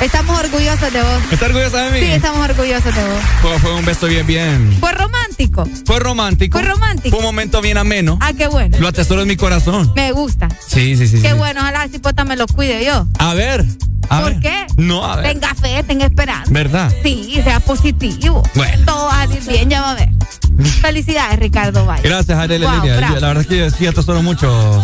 Estamos 0.01 0.39
orgullosos 0.39 0.93
de 0.93 1.03
vos. 1.03 1.23
¿Estás 1.31 1.49
orgullosa 1.49 1.83
de 1.85 1.91
mí? 1.93 2.07
Sí, 2.07 2.13
estamos 2.13 2.39
orgullosos 2.51 2.95
de 2.95 3.03
vos. 3.05 3.23
Fue, 3.41 3.59
fue 3.59 3.75
un 3.75 3.85
beso 3.85 4.07
bien, 4.07 4.27
bien. 4.27 4.77
Fue 4.81 4.93
romántico. 4.93 5.67
Fue 5.87 5.99
romántico. 5.99 6.59
Fue 6.59 6.69
romántico. 6.69 7.11
Fue 7.11 7.19
un 7.21 7.25
momento 7.25 7.61
bien 7.63 7.79
ameno. 7.79 8.19
Ah, 8.21 8.33
qué 8.37 8.47
bueno. 8.49 8.77
Lo 8.81 8.89
atesoro 8.89 9.23
en 9.23 9.29
mi 9.29 9.37
corazón. 9.37 9.93
Me 9.95 10.13
gusta. 10.13 10.49
Sí, 10.67 10.97
sí, 10.97 11.07
sí. 11.09 11.23
Qué 11.23 11.31
sí. 11.31 11.35
bueno, 11.35 11.61
ojalá 11.61 11.89
si 11.91 11.99
puesta 11.99 12.25
me 12.25 12.37
lo 12.37 12.47
cuide 12.47 12.85
yo. 12.85 13.07
A 13.19 13.35
ver. 13.35 13.65
a 14.11 14.21
¿Por 14.21 14.33
ver. 14.33 14.41
qué? 14.41 14.67
No, 14.77 15.05
a 15.05 15.17
ver. 15.17 15.33
Tenga 15.33 15.55
fe, 15.55 15.83
tenga 15.85 16.07
esperanza. 16.07 16.51
¿Verdad? 16.53 16.93
Sí, 17.03 17.41
sea 17.43 17.61
positivo. 17.61 18.43
Bueno. 18.55 18.85
Todo 18.85 19.07
va 19.07 19.23
a 19.23 19.27
salir 19.27 19.43
bien, 19.49 19.71
ya 19.71 19.81
va 19.81 19.93
a 19.93 19.95
ver. 19.95 20.11
Felicidades, 20.83 21.39
Ricardo 21.39 21.87
Valle. 21.87 22.03
Gracias, 22.07 22.39
Arely 22.39 22.65
Wow. 22.67 22.85
La 23.21 23.29
verdad 23.29 23.41
es 23.41 23.47
que 23.47 23.71
sí 23.71 23.87
atesoro 23.87 24.23
mucho 24.23 24.83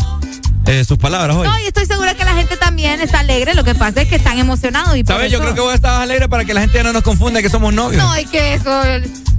eh, 0.67 0.85
sus 0.85 0.99
palabras 0.99 1.37
hoy. 1.37 1.49
No, 1.49 1.59
y 1.59 1.67
estoy 1.67 1.87
segura 1.87 2.15
que 2.15 2.25
la 2.25 2.35
gente 2.35 2.57
también 2.57 3.01
está 3.01 3.21
alegre. 3.21 3.55
Lo 3.55 3.65
que 3.65 3.75
pasa 3.75 4.03
es 4.03 4.09
que 4.09 4.17
están 4.17 4.39
emocionados 4.39 4.97
y 4.97 5.05
¿Sabes? 5.05 5.31
Yo 5.31 5.39
eso- 5.39 5.43
creo 5.45 5.55
que 5.55 5.61
vos 5.61 5.75
estabas 5.75 6.03
alegre 6.03 6.29
para 6.29 6.45
que 6.45 6.55
la 6.55 6.61
gente 6.61 6.77
ya 6.79 6.85
no 6.85 6.93
nos 6.93 7.03
confunda 7.03 7.43
que 7.43 7.49
somos 7.51 7.73
novios. 7.75 8.03
No, 8.03 8.19
y 8.19 8.25
que 8.27 8.55
eso. 8.55 8.81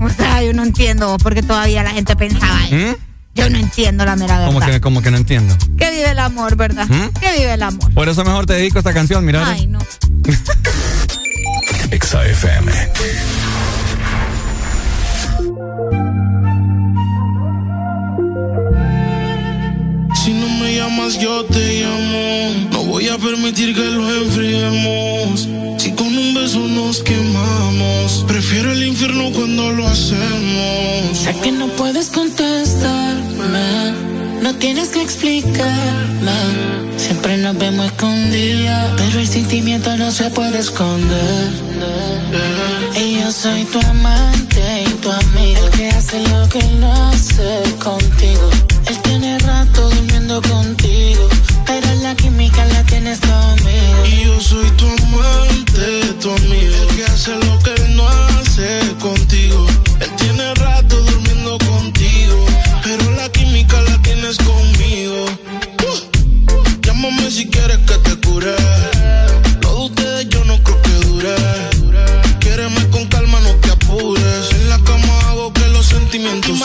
O 0.02 0.10
sea, 0.10 0.44
yo 0.44 0.54
no 0.54 0.64
entiendo 0.64 1.18
porque 1.22 1.42
todavía 1.44 1.84
la 1.84 1.92
gente 1.92 2.16
pensaba. 2.16 2.66
eso. 2.66 2.76
¿Mm? 2.76 2.96
Yo 3.34 3.50
no 3.50 3.58
entiendo 3.58 4.04
la 4.04 4.18
mera 4.18 4.40
verdad. 4.40 4.72
que, 4.72 4.82
como 4.82 5.02
que 5.02 5.10
no 5.10 5.16
entiendo. 5.16 5.56
Que 5.78 5.90
vive 5.92 6.12
el 6.12 6.20
amor, 6.20 6.58
¿verdad? 6.58 6.86
¿Mm? 6.90 7.14
Que 7.20 7.32
vive 7.40 7.54
el 7.54 7.64
amor. 7.64 7.94
Por 7.94 8.10
eso 8.10 8.26
mejor 8.26 8.46
te 8.46 8.54
dedico 8.54 8.78
a 8.78 8.82
esta 8.82 8.94
canción, 8.94 9.24
mira. 9.26 9.48
Ay, 9.48 9.68
no. 9.68 9.80
Exa 11.92 12.22
yo 21.20 21.44
te 21.46 21.82
llamo. 21.82 22.70
No 22.72 22.84
voy 22.84 23.08
a 23.10 23.18
permitir 23.18 23.76
que 23.76 23.82
lo 23.82 24.10
enfriemos. 24.24 25.48
Si 25.78 25.92
con 25.94 26.08
un 26.08 26.34
beso 26.34 26.60
nos 26.60 27.02
quemamos, 27.02 28.24
prefiero 28.28 28.72
el 28.72 28.84
infierno 28.84 29.32
cuando 29.34 29.72
lo 29.72 29.88
hacemos. 29.88 31.18
Sé 31.18 31.36
que 31.42 31.52
no 31.52 31.68
puedes 31.70 32.10
contestarme, 32.10 33.94
no 34.42 34.56
tienes 34.56 34.90
que 34.90 35.02
explicarme. 35.02 36.32
Siempre 36.98 37.38
nos 37.38 37.58
vemos 37.58 37.88
escondidas, 37.88 38.92
pero 38.98 39.20
el 39.20 39.28
sentimiento 39.28 39.98
no 39.98 40.12
se 40.12 40.30
puede 40.30 40.60
esconder. 40.60 41.50
Y 42.96 43.20
yo 43.20 43.32
soy 43.32 43.64
tu 43.66 43.80
amante 43.80 44.84
y 44.86 44.90
tu 45.02 45.12
amigo, 45.12 45.66
el 45.66 45.72
que 45.72 45.90
hace 45.90 46.20
lo 46.28 46.48
que 46.50 46.64
no 46.80 46.92
hace 47.10 47.64
contigo. 47.84 48.50
Él 48.88 48.98
tiene 49.04 49.40
rato 49.40 49.90
durmiendo 49.90 50.42
contigo, 50.42 51.30
pero 51.66 51.88
la 52.02 52.16
química 52.16 52.66
la 52.66 52.84
tienes 52.84 53.20
conmigo. 53.20 54.06
Y 54.06 54.26
yo 54.26 54.40
soy 54.42 54.70
tu 54.72 54.86
amante, 54.86 56.14
tu 56.22 56.32
amigo. 56.32 56.76
El 56.90 56.96
que 56.96 57.06
hace 57.06 57.36
lo 57.36 57.60
que 57.60 57.74
él 57.74 57.96
no 57.96 58.08
hace 58.08 58.80
contigo. 59.00 59.66
Él 60.00 60.12
tiene 60.18 60.54
rato 60.56 61.02
durmiendo 61.02 61.58
contigo. 61.60 62.46
Pero 62.84 63.12
la 63.12 63.30
química 63.30 63.82
la 63.82 64.02
tienes 64.02 64.38
conmigo. 64.38 65.26
Uh. 65.88 66.82
Llámame 66.82 67.32
si 67.32 67.48
quieres 67.48 67.78
que 67.80 67.98
te 68.00 68.28
cure. 68.28 68.56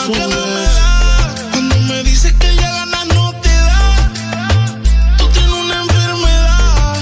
Cuando 0.07 1.75
me 1.89 2.01
dices 2.03 2.31
que 2.39 2.55
ya 2.55 2.71
ganas 2.71 3.07
no 3.07 3.33
te 3.41 3.49
da. 3.49 4.11
Tú 5.17 5.27
tienes 5.33 5.51
una 5.51 5.81
enfermedad 5.81 6.95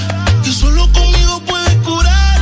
Y 0.43 0.51
solo 0.51 0.91
conmigo 0.91 1.39
puedes 1.45 1.75
curar. 1.85 2.39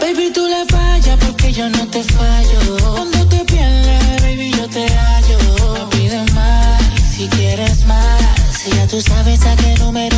Baby 0.00 0.30
tú 0.32 0.46
le 0.46 0.64
falla 0.66 1.16
porque 1.16 1.52
yo 1.52 1.68
no 1.70 1.84
te 1.88 2.04
fallo. 2.04 2.94
Cuando 2.94 3.26
te 3.26 3.44
pierdes, 3.44 4.22
baby 4.22 4.52
yo 4.52 4.68
te 4.68 4.86
callo 4.86 5.38
No 5.76 5.90
pides 5.90 6.32
más 6.32 6.80
si 7.16 7.26
quieres 7.28 7.84
más 7.86 8.22
Si 8.62 8.70
ya 8.70 8.86
tú 8.86 9.00
sabes 9.00 9.44
a 9.44 9.56
qué 9.56 9.74
número 9.78 10.13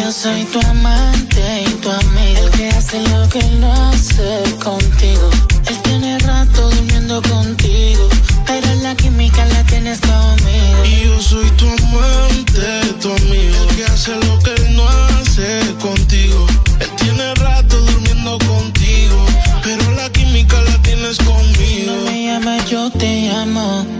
yo 0.00 0.12
soy 0.12 0.44
tu 0.44 0.60
amante 0.60 1.64
y 1.66 1.70
tu 1.82 1.90
amigo. 1.90 2.40
El 2.44 2.50
que 2.52 2.68
hace 2.68 3.00
lo 3.08 3.28
que 3.28 3.42
no 3.60 3.72
hace 3.72 4.42
contigo. 4.62 5.30
Él 5.66 5.76
tiene 5.82 6.18
rato 6.20 6.70
durmiendo 6.70 7.20
contigo. 7.22 8.08
Pero 8.46 8.74
la 8.82 8.94
química 8.94 9.44
la 9.46 9.62
tienes 9.64 10.00
conmigo. 10.00 10.84
Y 10.84 11.04
yo 11.04 11.20
soy 11.20 11.50
tu 11.52 11.66
amante, 11.66 12.94
tu 13.00 13.12
amigo. 13.12 13.56
El 13.68 13.76
que 13.76 13.84
hace 13.84 14.12
lo 14.16 14.38
que 14.40 14.54
él 14.54 14.76
no 14.76 14.88
hace 14.88 15.60
contigo. 15.80 16.46
Él 16.80 16.90
tiene 16.96 17.34
rato 17.34 17.76
durmiendo 17.80 18.38
contigo. 18.38 19.26
Pero 19.62 19.90
la 19.92 20.08
química 20.10 20.60
la 20.62 20.76
tienes 20.82 21.18
conmigo. 21.18 21.56
Si 21.56 21.86
no 21.86 21.96
me 22.10 22.24
llamas, 22.24 22.70
yo 22.70 22.90
te 22.90 23.28
llamo 23.28 23.99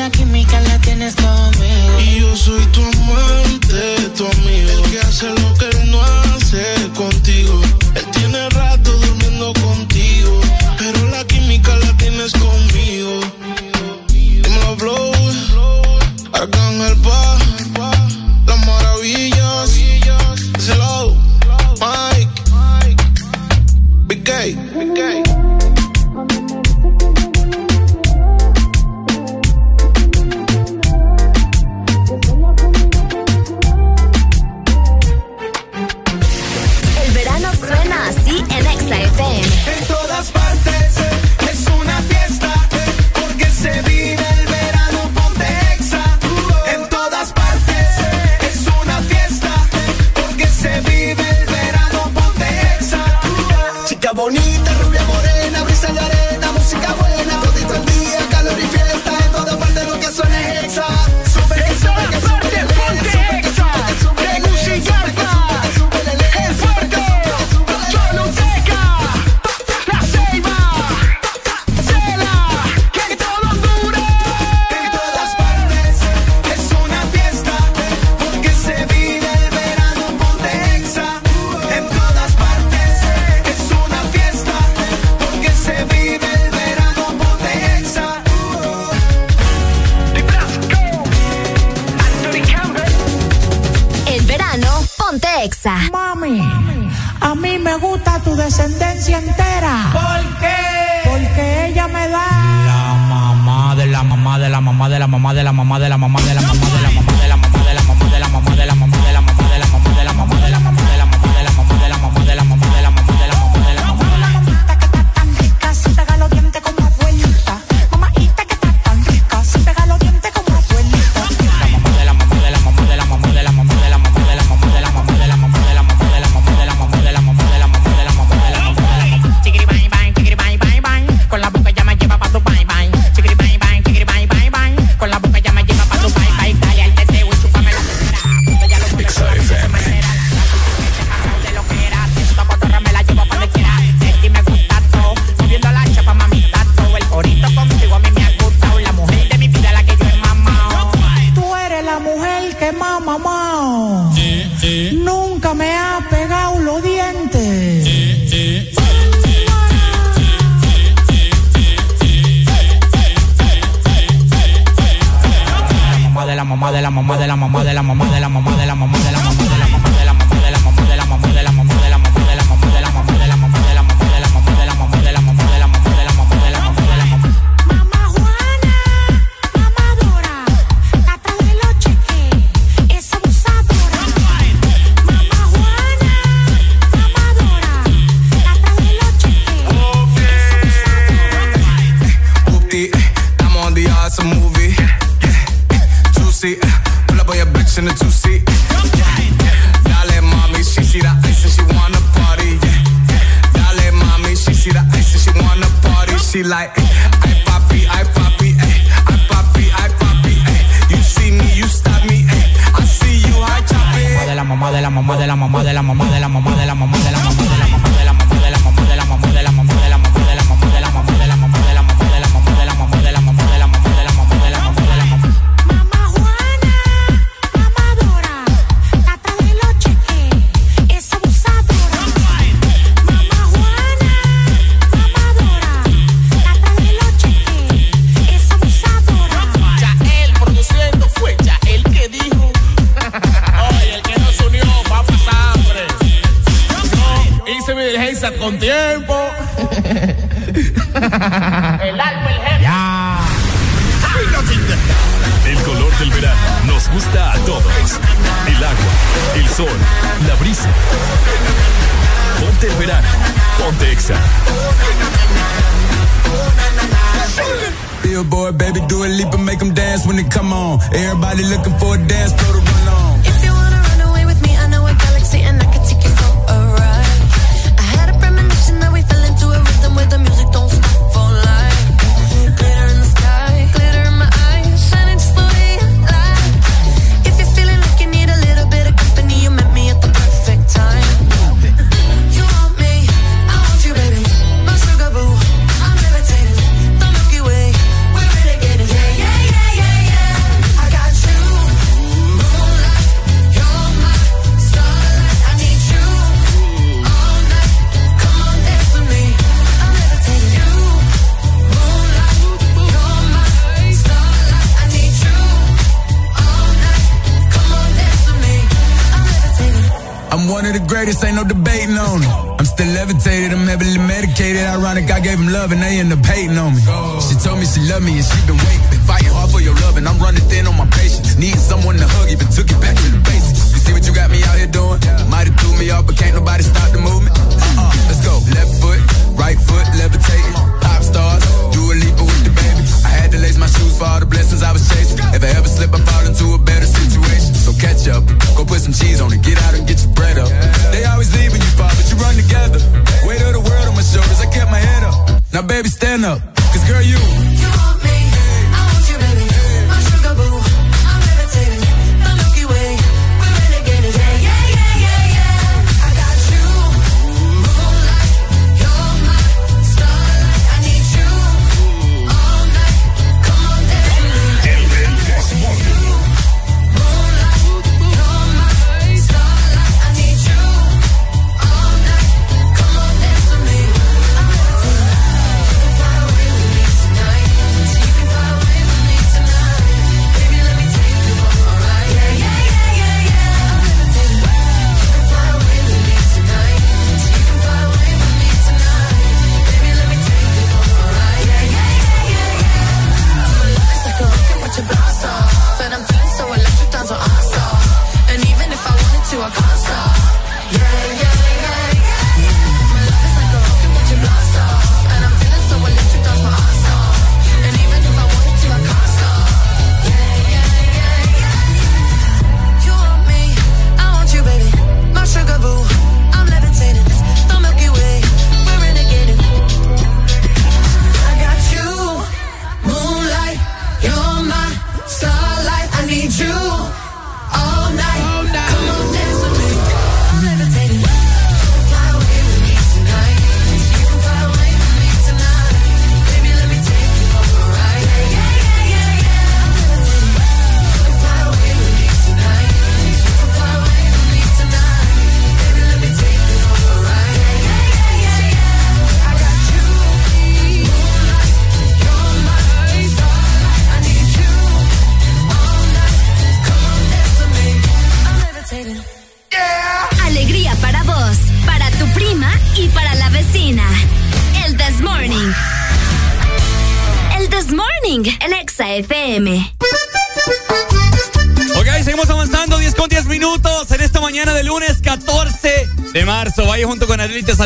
la 0.00 0.10
química 0.10 0.58
la 0.62 0.78
tienes 0.78 1.14
conmigo. 1.14 2.00
Y 2.00 2.20
yo 2.20 2.34
soy 2.34 2.64
tu 2.72 2.80
amante, 2.80 4.08
tu 4.16 4.24
amigo. 4.24 4.70
El 4.84 4.90
que 4.90 5.00
hace 5.00 5.28
lo 5.28 5.54
que 5.54 5.69
bonita, 54.14 54.72
rubia 54.82 55.02
morena, 55.04 55.62
brisa 55.62 55.92
de 55.92 56.00
arena, 56.00 56.52
música 56.52 56.94
buena, 56.94 57.40
todito 57.40 57.74
el 57.74 57.84
día, 57.84 58.28
calor 58.30 58.58
y 58.58 58.66
fiebre. 58.66 58.99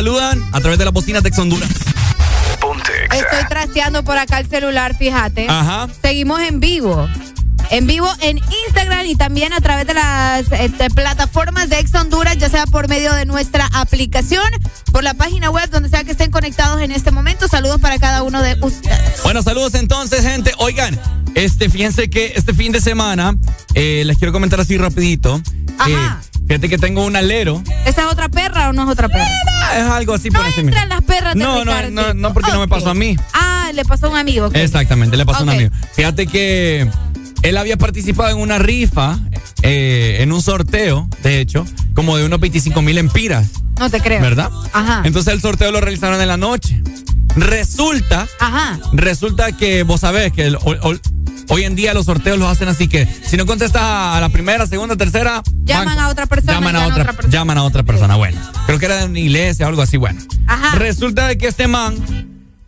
saludan 0.05 0.39
a 0.51 0.61
través 0.61 0.77
de 0.77 0.85
las 0.85 0.93
bocinas 0.93 1.23
de 1.23 1.29
Ex 1.29 1.39
Honduras. 1.39 1.67
Estoy 3.11 3.47
trasteando 3.49 4.03
por 4.03 4.19
acá 4.19 4.39
el 4.39 4.47
celular, 4.47 4.95
fíjate. 4.95 5.47
Ajá. 5.49 5.87
Seguimos 5.99 6.41
en 6.41 6.59
vivo. 6.59 7.09
En 7.71 7.87
vivo 7.87 8.07
en 8.21 8.37
Instagram 8.67 9.07
y 9.07 9.15
también 9.15 9.51
a 9.51 9.61
través 9.61 9.87
de 9.87 9.95
las 9.95 10.51
eh, 10.51 10.69
plataformas 10.93 11.69
de 11.69 11.79
Ex 11.79 11.95
Honduras, 11.95 12.37
ya 12.37 12.49
sea 12.49 12.67
por 12.67 12.87
medio 12.87 13.11
de 13.13 13.25
nuestra 13.25 13.67
aplicación, 13.73 14.45
por 14.91 15.03
la 15.03 15.15
página 15.15 15.49
web, 15.49 15.71
donde 15.71 15.89
sea 15.89 16.03
que 16.03 16.11
estén 16.11 16.29
conectados 16.29 16.79
en 16.83 16.91
este 16.91 17.09
momento. 17.09 17.47
Saludos 17.47 17.81
para 17.81 17.97
cada 17.97 18.21
uno 18.21 18.43
de 18.43 18.57
ustedes. 18.61 19.23
Bueno, 19.23 19.41
saludos 19.41 19.73
entonces, 19.73 20.21
gente. 20.21 20.51
Oigan, 20.59 20.99
este, 21.33 21.67
fíjense 21.67 22.11
que 22.11 22.33
este 22.35 22.53
fin 22.53 22.71
de 22.71 22.79
semana, 22.79 23.35
eh, 23.73 24.03
les 24.05 24.19
quiero 24.19 24.31
comentar 24.31 24.59
así 24.59 24.77
rapidito. 24.77 25.41
Ajá. 25.79 26.21
Eh, 26.21 26.39
fíjate 26.47 26.69
que 26.69 26.77
tengo 26.77 27.03
un 27.03 27.15
alero. 27.15 27.63
Esa 27.85 28.03
es 28.03 28.07
o 28.69 28.73
no 28.73 28.83
es 28.83 28.89
otra 28.89 29.07
perra? 29.09 29.27
Es 29.75 29.83
algo 29.83 30.13
así 30.13 30.29
por 30.31 30.41
no 30.41 30.47
encima. 30.47 30.69
entran 30.69 30.89
las 30.89 31.01
perras 31.03 31.35
no, 31.35 31.65
No, 31.65 31.89
no, 31.89 32.13
no, 32.13 32.33
porque 32.33 32.51
no 32.51 32.59
me 32.59 32.67
pasó 32.67 32.89
a 32.91 32.93
mí. 32.93 33.17
Ah, 33.33 33.71
le 33.73 33.83
pasó 33.85 34.07
a 34.07 34.09
un 34.09 34.17
amigo. 34.17 34.49
Exactamente, 34.53 35.17
le 35.17 35.25
pasó 35.25 35.39
a 35.39 35.43
un 35.43 35.49
amigo. 35.49 35.71
Fíjate 35.93 36.27
que 36.27 36.87
él 37.41 37.57
había 37.57 37.77
participado 37.77 38.29
en 38.29 38.37
una 38.37 38.57
rifa, 38.57 39.19
eh, 39.61 40.17
en 40.19 40.31
un 40.31 40.41
sorteo, 40.41 41.07
de 41.23 41.39
hecho, 41.41 41.65
como 41.93 42.17
de 42.17 42.25
unos 42.25 42.39
25 42.39 42.81
mil 42.81 42.97
empiras. 42.97 43.47
No 43.79 43.89
te 43.89 43.99
creo. 43.99 44.21
¿Verdad? 44.21 44.49
Ajá. 44.73 45.01
Entonces 45.03 45.33
el 45.33 45.41
sorteo 45.41 45.71
lo 45.71 45.81
realizaron 45.81 46.21
en 46.21 46.27
la 46.27 46.37
noche. 46.37 46.81
Resulta. 47.35 48.27
Ajá. 48.39 48.79
Resulta 48.93 49.51
que 49.51 49.83
vos 49.83 50.01
sabés 50.01 50.31
que 50.31 50.55
hoy 51.49 51.63
en 51.63 51.75
día 51.75 51.93
los 51.93 52.05
sorteos 52.05 52.39
los 52.39 52.47
hacen 52.49 52.67
así 52.69 52.87
que 52.87 53.05
si 53.05 53.35
no 53.37 53.45
contestas 53.45 53.81
a 53.83 54.19
la 54.21 54.29
primera, 54.29 54.65
segunda, 54.67 54.95
tercera, 54.95 55.43
Llaman 55.65 55.99
a 55.99 56.09
otra 56.09 56.25
persona. 56.25 56.53
Llaman 56.53 56.75
a 56.75 56.87
otra, 56.87 57.03
persona. 57.13 57.29
Llaman 57.29 57.57
a 57.57 57.63
otra 57.63 57.83
persona. 57.83 58.15
Bueno, 58.15 58.39
creo 58.65 58.79
que 58.79 58.85
era 58.85 58.97
de 58.97 59.05
una 59.05 59.19
iglesia 59.19 59.65
o 59.65 59.69
algo 59.69 59.81
así. 59.81 59.97
Bueno, 59.97 60.21
Ajá. 60.47 60.75
resulta 60.75 61.27
de 61.27 61.37
que 61.37 61.47
este 61.47 61.67
man 61.67 61.95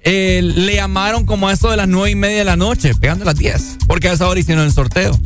eh, 0.10 0.42
le 0.42 0.76
llamaron 0.76 1.26
como 1.26 1.50
a 1.50 1.52
eso 1.52 1.70
de 1.70 1.76
las 1.76 1.88
nueve 1.90 2.12
y 2.12 2.16
media 2.16 2.38
de 2.38 2.44
la 2.46 2.56
noche, 2.56 2.96
pegando 2.96 3.26
las 3.26 3.36
10, 3.36 3.80
porque 3.88 4.08
a 4.08 4.14
esa 4.14 4.26
hora 4.28 4.40
hicieron 4.40 4.64
el 4.64 4.72
sorteo. 4.72 5.20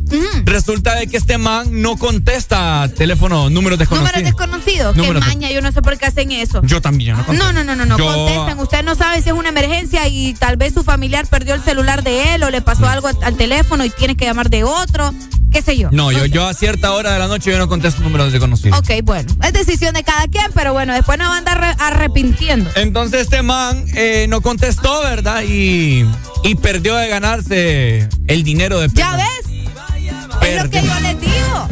Resulta 0.44 0.96
de 0.96 1.06
que 1.06 1.18
este 1.18 1.38
man 1.38 1.82
no 1.82 1.96
contesta 1.96 2.90
teléfono, 2.96 3.48
números 3.48 3.78
desconocidos. 3.78 4.12
Números 4.12 4.36
desconocidos, 4.36 4.96
que 4.96 5.12
maña, 5.20 5.52
yo 5.52 5.60
no 5.60 5.70
sé 5.70 5.82
por 5.82 5.96
qué 5.98 6.06
hacen 6.06 6.32
eso. 6.32 6.62
Yo 6.64 6.80
también, 6.80 7.16
yo 7.16 7.32
no, 7.32 7.32
no 7.32 7.52
No, 7.52 7.64
no, 7.64 7.76
no, 7.76 7.86
no, 7.86 7.96
yo... 7.96 8.06
contestan. 8.06 8.58
Usted 8.58 8.82
no 8.82 8.96
sabe 8.96 9.22
si 9.22 9.28
es 9.28 9.36
una 9.36 9.50
emergencia 9.50 10.08
y 10.08 10.34
tal 10.34 10.56
vez 10.56 10.74
su 10.74 10.82
familiar 10.82 11.28
perdió 11.28 11.54
el 11.54 11.62
celular 11.62 12.02
de 12.02 12.34
él 12.34 12.42
o 12.42 12.50
le 12.50 12.60
pasó 12.60 12.88
algo 12.88 13.08
al 13.08 13.36
teléfono 13.36 13.84
y 13.84 13.90
tienes 13.90 14.16
que 14.16 14.24
llamar 14.24 14.50
de 14.50 14.64
otro. 14.64 15.14
¿Qué 15.52 15.62
sé 15.62 15.76
yo? 15.76 15.90
No, 15.92 16.10
yo, 16.12 16.24
yo 16.26 16.46
a 16.46 16.54
cierta 16.54 16.92
hora 16.92 17.12
de 17.12 17.18
la 17.18 17.26
noche 17.28 17.50
yo 17.50 17.58
no 17.58 17.68
contesto 17.68 18.02
números 18.02 18.32
desconocidos. 18.32 18.78
Ok, 18.78 18.90
bueno. 19.04 19.32
Es 19.42 19.52
decisión 19.52 19.94
de 19.94 20.02
cada 20.02 20.26
quien, 20.28 20.46
pero 20.54 20.72
bueno, 20.72 20.94
después 20.94 21.18
nos 21.18 21.28
van 21.28 21.34
a 21.46 21.52
andar 21.52 21.60
re- 21.60 21.76
arrepintiendo. 21.78 22.70
Entonces 22.74 23.22
este 23.22 23.42
man 23.42 23.84
eh, 23.94 24.26
no 24.28 24.40
contestó, 24.40 25.02
¿verdad? 25.02 25.42
Y, 25.46 26.06
y 26.42 26.54
perdió 26.56 26.96
de 26.96 27.08
ganarse 27.08 28.08
el 28.26 28.42
dinero 28.44 28.80
de 28.80 28.88
¿Ya 28.94 29.16
ves? 29.16 29.26
Es 30.42 30.62
lo 30.62 30.70
que 30.70 30.82
yo 30.82 31.00
les 31.00 31.20
digo. 31.20 31.68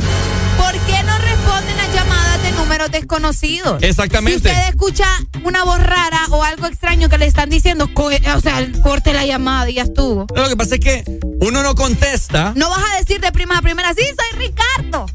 ¿Por 0.57 0.73
qué 0.87 1.03
no 1.05 1.19
responden 1.19 1.77
las 1.77 1.93
llamadas 1.95 2.43
de 2.43 2.53
números 2.53 2.91
desconocidos? 2.93 3.83
Exactamente. 3.83 4.49
Si 4.51 4.55
usted 4.55 4.69
escucha 4.69 5.07
una 5.43 5.65
voz 5.65 5.79
rara 5.83 6.21
o 6.31 6.45
algo 6.45 6.67
extraño 6.67 7.09
que 7.09 7.19
le 7.19 7.27
están 7.27 7.49
diciendo, 7.51 7.89
co- 7.93 8.11
o 8.37 8.41
sea, 8.41 8.65
corte 8.85 9.13
la 9.13 9.25
llamada 9.27 9.69
y 9.71 9.75
ya 9.75 9.83
estuvo. 9.83 10.27
Lo 10.37 10.49
que 10.49 10.57
pasa 10.57 10.75
es 10.77 10.81
que 10.81 11.05
uno 11.41 11.63
no 11.63 11.75
contesta. 11.75 12.53
No 12.57 12.71
vas 12.71 12.83
a 12.95 12.99
decir 13.01 13.21
de 13.21 13.33
prima 13.33 13.59
a 13.59 13.63
primera, 13.63 13.93
sí, 13.95 14.03
soy 14.05 14.39
Ricardo. 14.49 15.07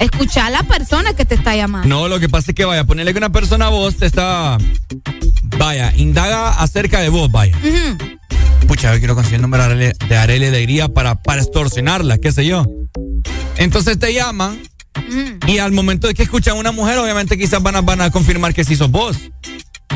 Escucha 0.00 0.46
a 0.46 0.50
la 0.50 0.62
persona 0.64 1.14
que 1.14 1.24
te 1.24 1.34
está 1.36 1.54
llamando. 1.54 1.88
No, 1.88 2.08
lo 2.08 2.18
que 2.18 2.28
pasa 2.28 2.50
es 2.50 2.54
que 2.54 2.64
vaya, 2.64 2.84
ponerle 2.84 3.12
que 3.12 3.18
una 3.18 3.30
persona 3.30 3.66
a 3.66 3.70
vos 3.70 3.96
te 3.96 4.06
está. 4.06 4.58
Vaya, 5.58 5.92
indaga 5.96 6.50
acerca 6.60 7.00
de 7.00 7.08
vos, 7.08 7.30
vaya. 7.30 7.56
Pucha, 8.66 8.92
yo 8.92 8.98
quiero 8.98 9.14
conseguir 9.14 9.36
el 9.36 9.42
número 9.42 9.68
de 9.76 10.16
Arely 10.16 10.46
Alegría 10.46 10.88
para, 10.88 11.14
para 11.22 11.42
extorsionarla, 11.42 12.18
qué 12.18 12.32
sé 12.32 12.46
yo. 12.46 12.66
Entonces 13.56 13.98
te 13.98 14.12
llaman 14.12 14.60
y 15.46 15.58
al 15.58 15.72
momento 15.72 16.06
de 16.08 16.14
que 16.14 16.22
escuchan 16.22 16.56
a 16.56 16.60
una 16.60 16.72
mujer, 16.72 16.98
obviamente 16.98 17.36
quizás 17.38 17.62
van 17.62 17.76
a, 17.76 17.80
van 17.82 18.00
a 18.00 18.10
confirmar 18.10 18.54
que 18.54 18.64
sí 18.64 18.76
sos 18.76 18.90
vos. 18.90 19.18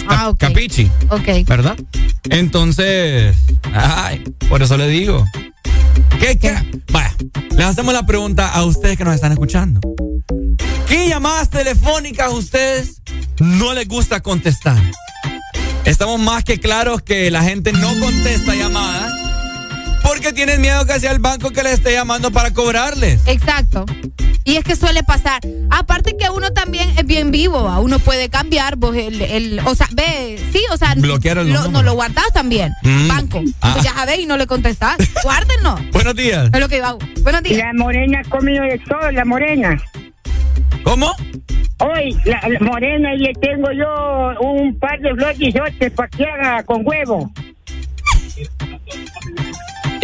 Ah, 0.09 0.29
ok. 0.29 0.39
Capichi, 0.39 0.91
Ok. 1.09 1.47
¿verdad? 1.47 1.77
Entonces, 2.31 3.35
ay, 3.73 4.23
por 4.49 4.63
eso 4.63 4.77
le 4.77 4.89
digo. 4.89 5.25
¿Qué, 6.19 6.39
qué? 6.39 6.55
Vaya, 6.93 7.15
les 7.51 7.67
hacemos 7.67 7.93
la 7.93 8.07
pregunta 8.07 8.49
a 8.49 8.65
ustedes 8.65 8.97
que 8.97 9.05
nos 9.05 9.15
están 9.15 9.33
escuchando. 9.33 9.81
¿Qué 10.89 11.09
llamadas 11.09 11.51
telefónicas 11.51 12.29
a 12.29 12.31
ustedes 12.31 13.03
no 13.39 13.75
les 13.75 13.87
gusta 13.87 14.21
contestar? 14.21 14.79
Estamos 15.85 16.19
más 16.21 16.45
que 16.45 16.59
claros 16.59 17.03
que 17.03 17.31
la 17.31 17.43
gente 17.43 17.73
no 17.73 17.89
contesta 18.01 18.55
llamadas 18.55 19.13
porque 20.03 20.33
tienen 20.33 20.61
miedo 20.61 20.87
que 20.87 20.99
sea 21.01 21.13
el 21.13 21.19
banco 21.19 21.51
que 21.51 21.63
les 21.63 21.75
esté 21.75 21.93
llamando 21.93 22.31
para 22.31 22.53
cobrarles. 22.53 23.21
Exacto. 23.27 23.85
Y 24.47 24.57
es 24.57 24.65
que 24.65 24.77
suele 24.77 25.03
pasar. 25.03 25.41
Aparte 25.71 26.17
que 26.17 26.31
uno 26.31 26.53
también 26.53 26.89
es 26.97 27.05
bien 27.05 27.31
vivo, 27.33 27.65
¿va? 27.65 27.81
uno 27.81 27.99
puede 27.99 28.29
cambiar, 28.31 28.77
vos 28.77 28.95
el, 28.97 29.21
el- 29.21 29.61
o 29.67 29.75
sea, 29.75 29.89
ve, 29.93 30.41
sí, 30.53 30.61
o 30.73 30.77
sea, 30.77 30.95
Bloquear 30.97 31.39
el 31.39 31.53
lo, 31.53 31.69
no 31.69 31.83
lo 31.83 31.95
guardás 31.95 32.33
también, 32.33 32.73
Mm. 32.83 33.09
banco. 33.09 33.43
Ah. 33.61 33.73
Pues 33.73 33.85
ya 33.85 33.93
sabés 33.93 34.21
y 34.21 34.27
no 34.27 34.37
le 34.37 34.47
contestás, 34.47 34.97
guárdenlo. 35.25 35.75
Buenos 35.93 36.15
días. 36.15 36.49
Es 36.55 36.61
lo 36.61 36.69
que 36.69 36.81
hago. 36.81 36.99
Buenos 37.23 37.43
días. 37.43 37.59
La 37.59 37.73
morena 37.75 38.23
ha 38.25 38.29
comido 38.31 38.63
de 38.63 38.79
todo, 38.79 39.11
la 39.11 39.25
morena. 39.25 39.83
¿Cómo? 40.85 41.11
Hoy, 41.81 42.17
la, 42.25 42.41
la 42.49 42.61
morena, 42.61 43.15
y 43.15 43.19
le 43.19 43.33
tengo 43.35 43.71
yo 43.73 44.41
un 44.41 44.79
par 44.79 44.99
de 45.01 45.13
flotizotes 45.15 45.91
para 45.93 46.09
que 46.09 46.25
haga 46.25 46.63
con 46.63 46.83
huevo. 46.87 47.31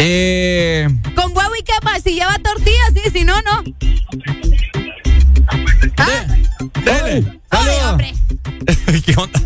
Eh, 0.05 0.85
Con 1.15 1.35
huevo 1.35 1.55
y 1.55 1.85
más, 1.85 2.03
si 2.03 2.15
lleva 2.15 2.37
tortillas, 2.39 2.91
sí, 2.93 3.09
si 3.11 3.23
no, 3.23 3.35
no. 3.41 3.63
dele. 6.83 7.39
Saludos. 7.49 8.01
¿Qué 9.05 9.15
onda? 9.15 9.41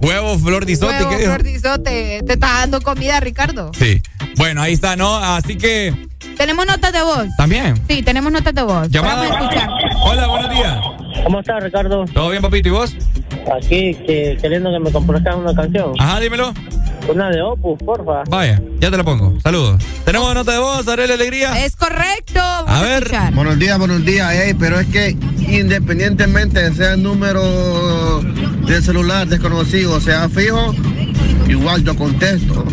Huevo, 0.00 0.38
flor 0.38 0.64
de 0.64 0.72
isote, 0.72 0.94
Huevo, 0.94 1.10
¿qué 1.10 1.16
dijo? 1.16 1.30
Flordizote, 1.32 2.22
te 2.24 2.32
está 2.34 2.46
dando 2.60 2.80
comida, 2.82 3.18
Ricardo. 3.18 3.72
Sí. 3.76 4.00
Bueno, 4.36 4.62
ahí 4.62 4.74
está, 4.74 4.94
¿no? 4.94 5.16
Así 5.16 5.56
que, 5.56 5.92
Tenemos 6.36 6.66
notas 6.66 6.92
de 6.92 7.02
voz. 7.02 7.26
también. 7.36 7.74
Sí, 7.88 8.02
tenemos 8.02 8.30
notas 8.30 8.54
de 8.54 8.62
voz. 8.62 8.88
Llamada. 8.88 9.26
Hola, 10.02 10.28
buenos 10.28 10.50
días. 10.50 10.78
¿Cómo 11.24 11.40
estás, 11.40 11.62
Ricardo? 11.62 12.04
¿Todo 12.12 12.30
bien, 12.30 12.42
papito? 12.42 12.68
¿Y 12.68 12.72
vos? 12.72 12.96
Aquí, 13.56 13.94
que, 14.06 14.36
queriendo 14.40 14.70
que 14.72 14.78
me 14.80 14.90
complazcas 14.92 15.36
una 15.36 15.54
canción. 15.54 15.92
Ajá, 15.98 16.20
dímelo. 16.20 16.52
Una 17.12 17.30
de 17.30 17.40
Opus, 17.42 17.78
porfa. 17.84 18.24
Vaya, 18.28 18.60
ya 18.80 18.90
te 18.90 18.96
la 18.96 19.04
pongo. 19.04 19.38
Saludos. 19.40 19.82
Tenemos 20.04 20.34
nota 20.34 20.52
de 20.52 20.58
voz, 20.58 20.86
Arely 20.88 21.12
Alegría. 21.12 21.64
Es 21.64 21.76
correcto. 21.76 22.40
Vamos 22.40 22.70
A 22.70 22.82
ver. 22.82 23.02
escuchar. 23.04 23.34
Buenos 23.34 23.58
días, 23.58 23.78
buenos 23.78 24.04
días, 24.04 24.32
ey, 24.34 24.54
pero 24.54 24.80
es 24.80 24.86
que 24.88 25.10
independientemente 25.48 26.62
de 26.62 26.74
sea 26.74 26.94
el 26.94 27.02
número 27.02 28.20
del 28.66 28.82
celular 28.82 29.26
desconocido, 29.28 30.00
sea 30.00 30.28
fijo, 30.28 30.74
igual 31.48 31.84
yo 31.84 31.94
contesto. 31.96 32.64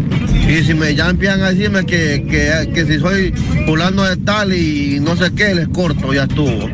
Y 0.48 0.64
si 0.64 0.74
me 0.74 0.94
llaman 0.94 1.42
a 1.42 1.52
decirme 1.52 1.86
que, 1.86 2.26
que, 2.30 2.72
que 2.74 2.86
si 2.86 3.00
soy 3.00 3.32
fulano 3.66 4.04
de 4.04 4.18
tal 4.18 4.54
y 4.54 5.00
no 5.00 5.16
sé 5.16 5.32
qué, 5.34 5.56
les 5.56 5.68
corto, 5.70 6.14
ya 6.14 6.24
estuvo. 6.24 6.70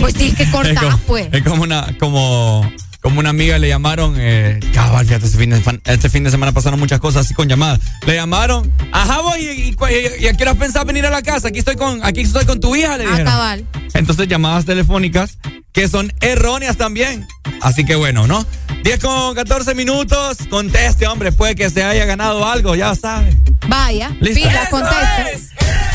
Pues 0.00 0.14
sí, 0.14 0.32
que 0.34 0.42
Es 0.42 0.50
como, 0.50 0.98
pues. 1.06 1.28
es 1.32 1.42
como 1.42 1.62
una, 1.62 1.86
como, 1.98 2.70
como 3.04 3.20
una 3.20 3.28
amiga 3.30 3.58
le 3.58 3.68
llamaron, 3.68 4.14
eh, 4.18 4.58
cabal, 4.72 5.04
fíjate, 5.06 5.26
este 5.26 5.36
fin, 5.38 5.50
de, 5.50 5.60
fan- 5.60 5.80
este 5.84 6.08
fin 6.08 6.24
de 6.24 6.30
semana 6.30 6.52
pasaron 6.52 6.80
muchas 6.80 7.00
cosas 7.00 7.26
así 7.26 7.34
con 7.34 7.46
llamadas. 7.48 7.78
Le 8.06 8.14
llamaron, 8.14 8.72
ajá, 8.92 9.20
voy, 9.20 9.40
y, 9.40 9.44
y, 9.44 9.68
y- 9.68 10.24
y 10.24 10.26
a 10.26 10.32
qué 10.34 10.42
hora 10.44 10.54
pensás 10.54 10.86
venir 10.86 11.04
a 11.04 11.10
la 11.10 11.20
casa? 11.20 11.48
Aquí 11.48 11.58
estoy 11.58 11.76
con, 11.76 12.02
aquí 12.02 12.22
estoy 12.22 12.46
con 12.46 12.60
tu 12.60 12.74
hija, 12.74 12.96
le 12.96 13.04
Ah, 13.04 13.08
dijeron. 13.10 13.26
cabal. 13.26 13.64
Entonces 13.92 14.26
llamadas 14.26 14.64
telefónicas 14.64 15.36
que 15.72 15.86
son 15.86 16.12
erróneas 16.22 16.78
también. 16.78 17.26
Así 17.60 17.84
que 17.84 17.94
bueno, 17.94 18.26
¿no? 18.26 18.44
10 18.84 19.00
con 19.00 19.34
14 19.34 19.74
minutos, 19.74 20.38
conteste, 20.48 21.06
hombre, 21.06 21.30
puede 21.30 21.54
que 21.54 21.68
se 21.68 21.84
haya 21.84 22.06
ganado 22.06 22.46
algo, 22.48 22.74
ya 22.74 22.94
sabe. 22.94 23.36
Vaya, 23.68 24.08
Listo. 24.20 24.48
pila, 24.48 24.62
¡Eso 24.62 24.70
conteste. 24.70 25.54
No 25.64 25.93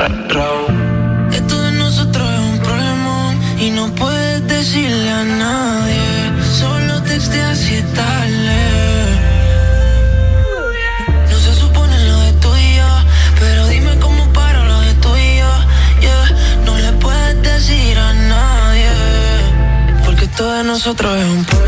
Esto 0.00 1.60
de 1.60 1.72
nosotros 1.72 2.30
es 2.32 2.38
un 2.38 2.58
problema 2.60 3.34
y 3.58 3.70
no 3.70 3.92
puedes 3.96 4.46
decirle 4.46 5.10
a 5.10 5.24
nadie. 5.24 6.32
Solo 6.56 7.02
texteas 7.02 7.58
es 7.62 7.92
tarde. 7.94 8.60
No 11.28 11.36
se 11.36 11.52
supone 11.52 11.96
lo 12.04 12.20
de 12.20 12.32
tú 12.34 12.48
y 12.56 12.76
yo, 12.76 12.90
pero 13.40 13.66
dime 13.66 13.98
cómo 13.98 14.32
paro 14.32 14.64
lo 14.64 14.80
de 14.82 14.94
tú 14.94 15.08
y 15.16 15.38
yo. 15.38 15.52
Yeah. 16.00 16.62
No 16.64 16.78
le 16.78 16.92
puedes 16.92 17.42
decir 17.42 17.98
a 17.98 18.14
nadie, 18.14 18.90
porque 20.04 20.26
esto 20.26 20.48
de 20.52 20.62
nosotros 20.62 21.18
es 21.18 21.24
un 21.24 21.44
problema. 21.44 21.67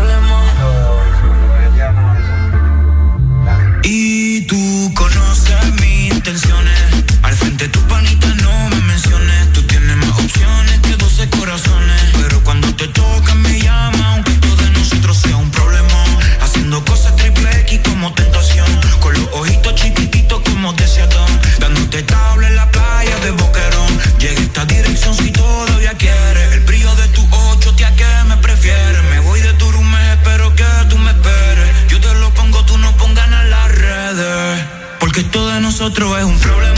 Nosotros 35.81 36.15
es 36.19 36.25
un 36.25 36.37
problema. 36.37 36.70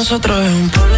Nosotros 0.00 0.40
es 0.40 0.54
un 0.54 0.70
problema. 0.70 0.89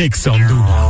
Exa 0.00 0.32
Honduras. 0.32 0.89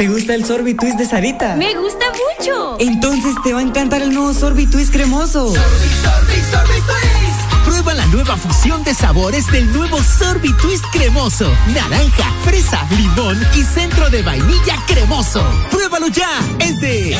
¿Te 0.00 0.08
gusta 0.08 0.34
el 0.34 0.46
sorbitwist 0.46 0.96
de 0.96 1.04
Sarita? 1.04 1.56
Me 1.56 1.74
gusta 1.74 2.06
mucho. 2.08 2.76
Entonces 2.80 3.34
te 3.44 3.52
va 3.52 3.58
a 3.58 3.62
encantar 3.62 4.00
el 4.00 4.14
nuevo 4.14 4.32
sorbitwist 4.32 4.90
cremoso. 4.90 5.52
Prueba 7.66 7.92
la 7.92 8.06
nueva 8.06 8.34
fusión 8.38 8.82
de 8.82 8.94
sabores 8.94 9.46
del 9.52 9.70
nuevo 9.74 10.02
Sorbitwist 10.02 10.86
cremoso. 10.90 11.52
Naranja, 11.74 12.32
fresa, 12.46 12.88
limón 12.96 13.46
y 13.54 13.62
centro 13.62 14.08
de 14.08 14.22
vainilla 14.22 14.76
cremoso. 14.86 15.44
Pruébalo 15.70 16.08
ya. 16.08 16.30
Es 16.60 16.80
de 16.80 17.14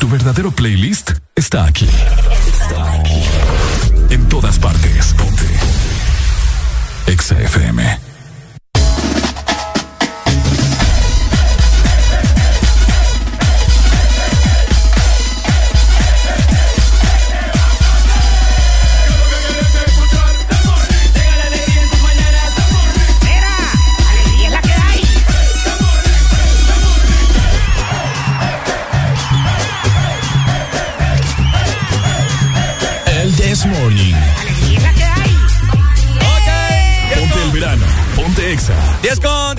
Tu 0.00 0.08
verdadero 0.08 0.50
playlist 0.50 1.12
está 1.36 1.66
aquí. 1.66 1.88
Está 2.48 2.94
aquí. 2.94 3.22
En 4.10 4.28
todas 4.28 4.58
partes. 4.58 5.14
Ponte. 5.16 5.61
Exa. 7.06 7.36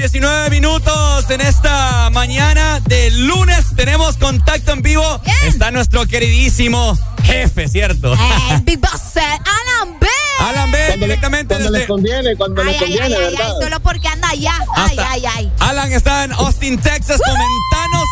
19 0.04 0.50
minutos 0.50 1.30
en 1.30 1.40
esta 1.40 2.10
mañana 2.10 2.82
de 2.82 3.10
lunes. 3.12 3.68
Tenemos 3.74 4.18
contacto 4.18 4.74
en 4.74 4.82
vivo. 4.82 5.22
Está 5.46 5.72
nuestro 5.72 6.06
queridísimo 6.06 7.00
jefe, 7.24 7.70
¿cierto? 7.70 8.14
Big 8.64 8.82
Boss, 8.82 9.16
eh, 9.16 9.22
Alan 9.22 9.98
B. 10.02 10.08
Alan 10.42 10.72
B, 10.72 10.98
directamente 10.98 11.56
Cuando 11.56 11.72
desde... 11.72 11.80
les 11.80 11.88
conviene, 11.88 12.36
cuando 12.36 12.62
Ay, 12.64 12.68
les 12.68 12.78
conviene, 12.80 13.06
ay, 13.06 13.14
ay, 13.14 13.20
¿verdad? 13.32 13.48
ay, 13.48 13.64
solo 13.64 13.80
porque 13.80 14.08
anda 14.10 14.30
allá. 14.30 14.54
Ay, 14.76 14.98
ay, 15.08 15.24
ay. 15.38 15.52
Alan 15.60 15.94
está 15.94 16.26
en 16.26 16.34
Austin, 16.34 16.78
Texas. 16.80 17.22
Comentanos 17.26 18.10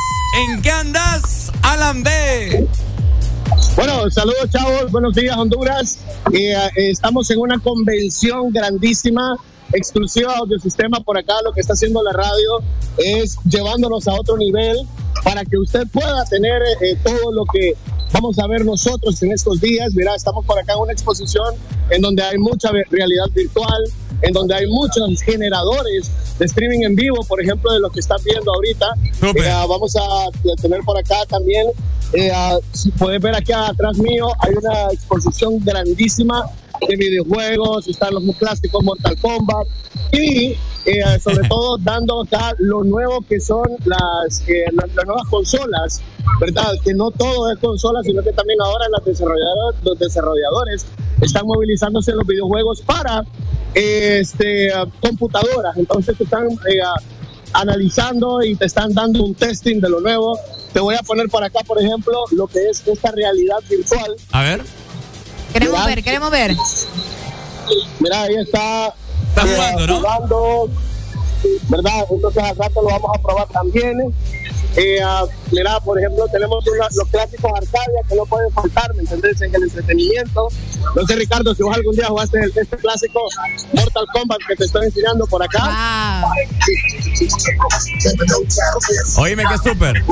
en 0.48 0.62
qué 0.62 0.72
andas, 0.72 1.52
Alan 1.62 2.04
B. 2.04 2.70
Bueno, 3.76 4.10
saludos 4.10 4.50
chavos, 4.50 4.90
buenos 4.94 5.14
días 5.14 5.36
Honduras. 5.36 6.00
Eh, 6.32 6.54
eh, 6.54 6.70
estamos 6.90 7.30
en 7.32 7.40
una 7.40 7.60
convención 7.60 8.50
grandísima, 8.54 9.36
exclusiva 9.74 10.36
de 10.48 10.60
sistema 10.60 11.00
por 11.00 11.18
acá. 11.18 11.34
Lo 11.44 11.52
que 11.52 11.62
está 11.62 11.74
haciendo 11.74 12.02
la 12.04 12.14
radio 12.14 12.60
es 12.98 13.38
llevándonos 13.50 14.08
a 14.08 14.14
otro 14.14 14.38
nivel 14.38 14.78
para 15.24 15.44
que 15.46 15.58
usted 15.58 15.88
pueda 15.92 16.24
tener 16.26 16.62
eh, 16.82 16.98
todo 17.04 17.32
lo 17.32 17.46
que 17.46 17.74
vamos 18.12 18.38
a 18.40 18.48
ver 18.48 18.66
nosotros 18.66 19.22
en 19.24 19.32
estos 19.32 19.62
días. 19.62 19.94
Mira, 19.94 20.16
estamos 20.16 20.46
por 20.46 20.60
acá 20.60 20.74
en 20.74 20.80
una 20.80 20.94
exposición 20.94 21.56
en 21.90 22.02
donde 22.02 22.24
hay 22.24 22.38
mucha 22.38 22.70
realidad 22.90 23.26
virtual, 23.34 23.84
en 24.22 24.34
donde 24.34 24.56
hay 24.56 24.68
muchos 24.68 25.22
generadores 25.22 26.12
de 26.38 26.46
streaming 26.46 26.84
en 26.84 26.96
vivo, 26.96 27.24
por 27.28 27.42
ejemplo, 27.42 27.72
de 27.72 27.80
lo 27.80 27.90
que 27.90 28.00
están 28.00 28.18
viendo 28.24 28.52
ahorita. 28.54 28.88
Eh, 29.22 29.66
vamos 29.68 29.96
a 29.96 30.56
tener 30.62 30.82
por 30.82 30.98
acá 30.98 31.26
también, 31.28 31.68
eh, 32.14 32.32
si 32.74 32.92
puedes 32.92 33.22
ver 33.22 33.36
aquí 33.36 33.54
atrás 33.54 33.98
mío, 33.98 34.28
hay 34.40 34.54
una 34.56 34.92
exposición 34.92 35.60
grandísima 35.64 36.46
de 36.88 36.96
videojuegos, 36.96 37.88
están 37.88 38.14
los 38.14 38.24
clásicos 38.38 38.84
Mortal 38.84 39.16
Kombat 39.20 39.68
y 40.12 40.56
eh, 40.86 41.20
sobre 41.24 41.48
todo 41.48 41.78
dando 41.78 42.22
acá 42.22 42.54
lo 42.58 42.84
nuevo 42.84 43.22
que 43.22 43.40
son 43.40 43.64
las, 43.86 44.42
eh, 44.48 44.66
las, 44.74 44.94
las 44.96 45.06
nuevas 45.06 45.28
consolas, 45.30 46.02
¿verdad? 46.40 46.74
Que 46.84 46.94
no 46.94 47.12
todo 47.12 47.52
es 47.52 47.60
consola, 47.60 48.02
sino 48.04 48.24
que 48.24 48.34
también 48.34 48.60
ahora 48.62 48.86
las 48.90 49.06
desarrolladoras, 49.06 49.84
los 49.84 50.00
desarrolladores 50.00 50.86
están 51.22 51.46
movilizándose 51.46 52.12
en 52.12 52.18
los 52.18 52.28
videojuegos 52.28 52.82
para 52.82 53.24
eh, 53.74 54.20
este, 54.22 54.72
computadoras. 55.00 55.78
Entonces 55.78 56.20
están 56.20 56.48
eh, 56.48 56.82
analizando 57.54 58.42
y 58.42 58.56
te 58.56 58.66
están 58.66 58.94
dando 58.94 59.24
un 59.24 59.36
testing 59.36 59.80
de 59.80 59.90
lo 59.90 60.02
nuevo. 60.02 60.38
Te 60.74 60.80
voy 60.80 60.96
a 60.96 61.04
poner 61.04 61.28
por 61.28 61.44
acá, 61.44 61.60
por 61.66 61.80
ejemplo, 61.80 62.24
lo 62.32 62.48
que 62.48 62.70
es 62.70 62.86
esta 62.88 63.12
realidad 63.12 63.58
virtual. 63.70 64.16
A 64.32 64.44
ver. 64.44 64.62
Queremos 65.54 65.80
Mira. 65.80 65.86
ver, 65.88 66.04
queremos 66.04 66.32
ver. 66.32 66.56
Mira, 68.00 68.22
ahí 68.24 68.36
está. 68.36 68.94
Está 69.30 69.44
eh, 69.44 69.56
jugando, 69.56 69.88
¿no? 69.88 70.00
jugando, 70.00 70.70
¿verdad? 71.70 72.06
Entonces 72.10 72.44
al 72.44 72.56
rato 72.58 72.82
lo 72.82 72.88
vamos 72.90 73.12
a 73.18 73.22
probar 73.22 73.48
también. 73.48 74.14
Eh, 74.76 75.00
por 75.84 76.00
ejemplo, 76.00 76.26
tenemos 76.32 76.66
una- 76.68 76.88
los 76.96 77.08
clásicos 77.10 77.52
Arcadia 77.56 78.02
que 78.08 78.16
no 78.16 78.26
pueden 78.26 78.52
faltar, 78.52 78.94
¿me 78.96 79.02
entendés? 79.02 79.42
En 79.42 79.54
el 79.54 79.64
entretenimiento. 79.64 80.48
No 80.96 81.06
sé, 81.06 81.16
Ricardo, 81.16 81.54
si 81.54 81.64
vos 81.64 81.76
algún 81.76 81.96
día 81.96 82.08
jugaste 82.08 82.40
el- 82.40 82.54
este 82.56 82.78
clásico 82.78 83.20
Mortal 83.74 84.06
Kombat 84.14 84.40
que 84.48 84.56
te 84.56 84.66
estoy 84.66 84.86
enseñando 84.86 85.26
por 85.28 85.44
acá. 85.44 86.24
Oíme 89.18 89.44
que 89.50 89.70
súper. 89.70 90.04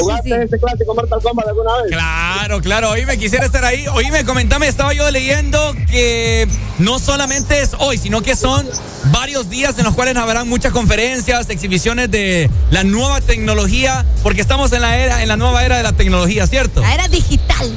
¿Jugaste 0.00 0.42
este 0.44 0.58
clásico 0.58 0.94
Mortal 0.94 1.20
Kombat 1.22 1.48
alguna 1.48 1.76
vez? 1.82 1.90
Claro, 1.90 2.60
claro. 2.60 2.90
Oíme, 2.90 3.18
quisiera 3.18 3.46
estar 3.46 3.64
ahí. 3.64 3.86
Oíme, 3.88 4.24
comentame, 4.24 4.68
estaba 4.68 4.92
yo 4.94 5.10
leyendo 5.10 5.74
que 5.90 6.46
no 6.78 6.98
solamente 6.98 7.60
es 7.60 7.70
hoy, 7.78 7.98
sino 7.98 8.22
que 8.22 8.36
son 8.36 8.68
varios 9.10 9.48
días 9.50 9.76
en 9.78 9.84
los 9.84 9.94
cuales 9.94 10.16
habrán 10.16 10.48
muchas 10.48 10.72
conferencias, 10.72 11.48
exhibiciones 11.50 12.10
de 12.10 12.50
la 12.70 12.84
nueva 12.84 13.20
tecnología, 13.20 14.04
porque 14.22 14.40
estamos 14.40 14.72
en 14.72 14.82
la 14.82 14.98
era, 14.98 15.22
en 15.22 15.28
la 15.28 15.36
nueva 15.36 15.64
era 15.64 15.76
de 15.76 15.82
la 15.82 15.92
tecnología, 15.92 16.46
¿cierto? 16.46 16.80
La 16.80 16.94
era 16.94 17.08
digital. 17.08 17.70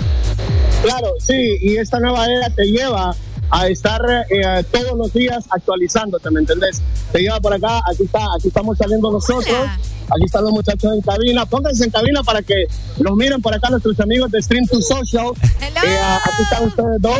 Claro, 0.84 1.14
sí, 1.20 1.58
y 1.62 1.78
esta 1.78 2.00
nueva 2.00 2.26
era 2.26 2.50
te 2.50 2.66
lleva 2.66 3.16
a 3.50 3.68
estar 3.68 4.02
eh, 4.30 4.64
todos 4.72 4.98
los 4.98 5.14
días 5.14 5.46
actualizándote, 5.50 6.30
¿me 6.32 6.40
entendés? 6.42 6.82
Te 7.12 7.20
lleva 7.20 7.40
por 7.40 7.54
acá, 7.54 7.80
aquí 7.90 8.04
está, 8.04 8.20
aquí 8.38 8.48
estamos 8.48 8.78
saliendo 8.78 9.12
nosotros, 9.12 9.68
aquí 10.04 10.26
están 10.26 10.44
los 10.44 10.52
muchachos 10.52 10.94
en 10.94 11.02
cabina, 11.02 11.46
pónganse 11.46 11.86
en 11.86 11.92
cabina 11.92 12.24
para 12.24 12.42
que 12.42 12.66
los 13.00 13.16
miren 13.16 13.42
por 13.42 13.54
acá 13.54 13.70
nuestros 13.70 14.00
amigos 14.00 14.32
de 14.32 14.42
Stream 14.42 14.66
to 14.68 14.82
Social. 14.82 15.32
Eh, 15.62 16.00
aquí 16.24 16.42
están 16.44 16.66
ustedes 16.66 17.02
dos. 17.02 17.20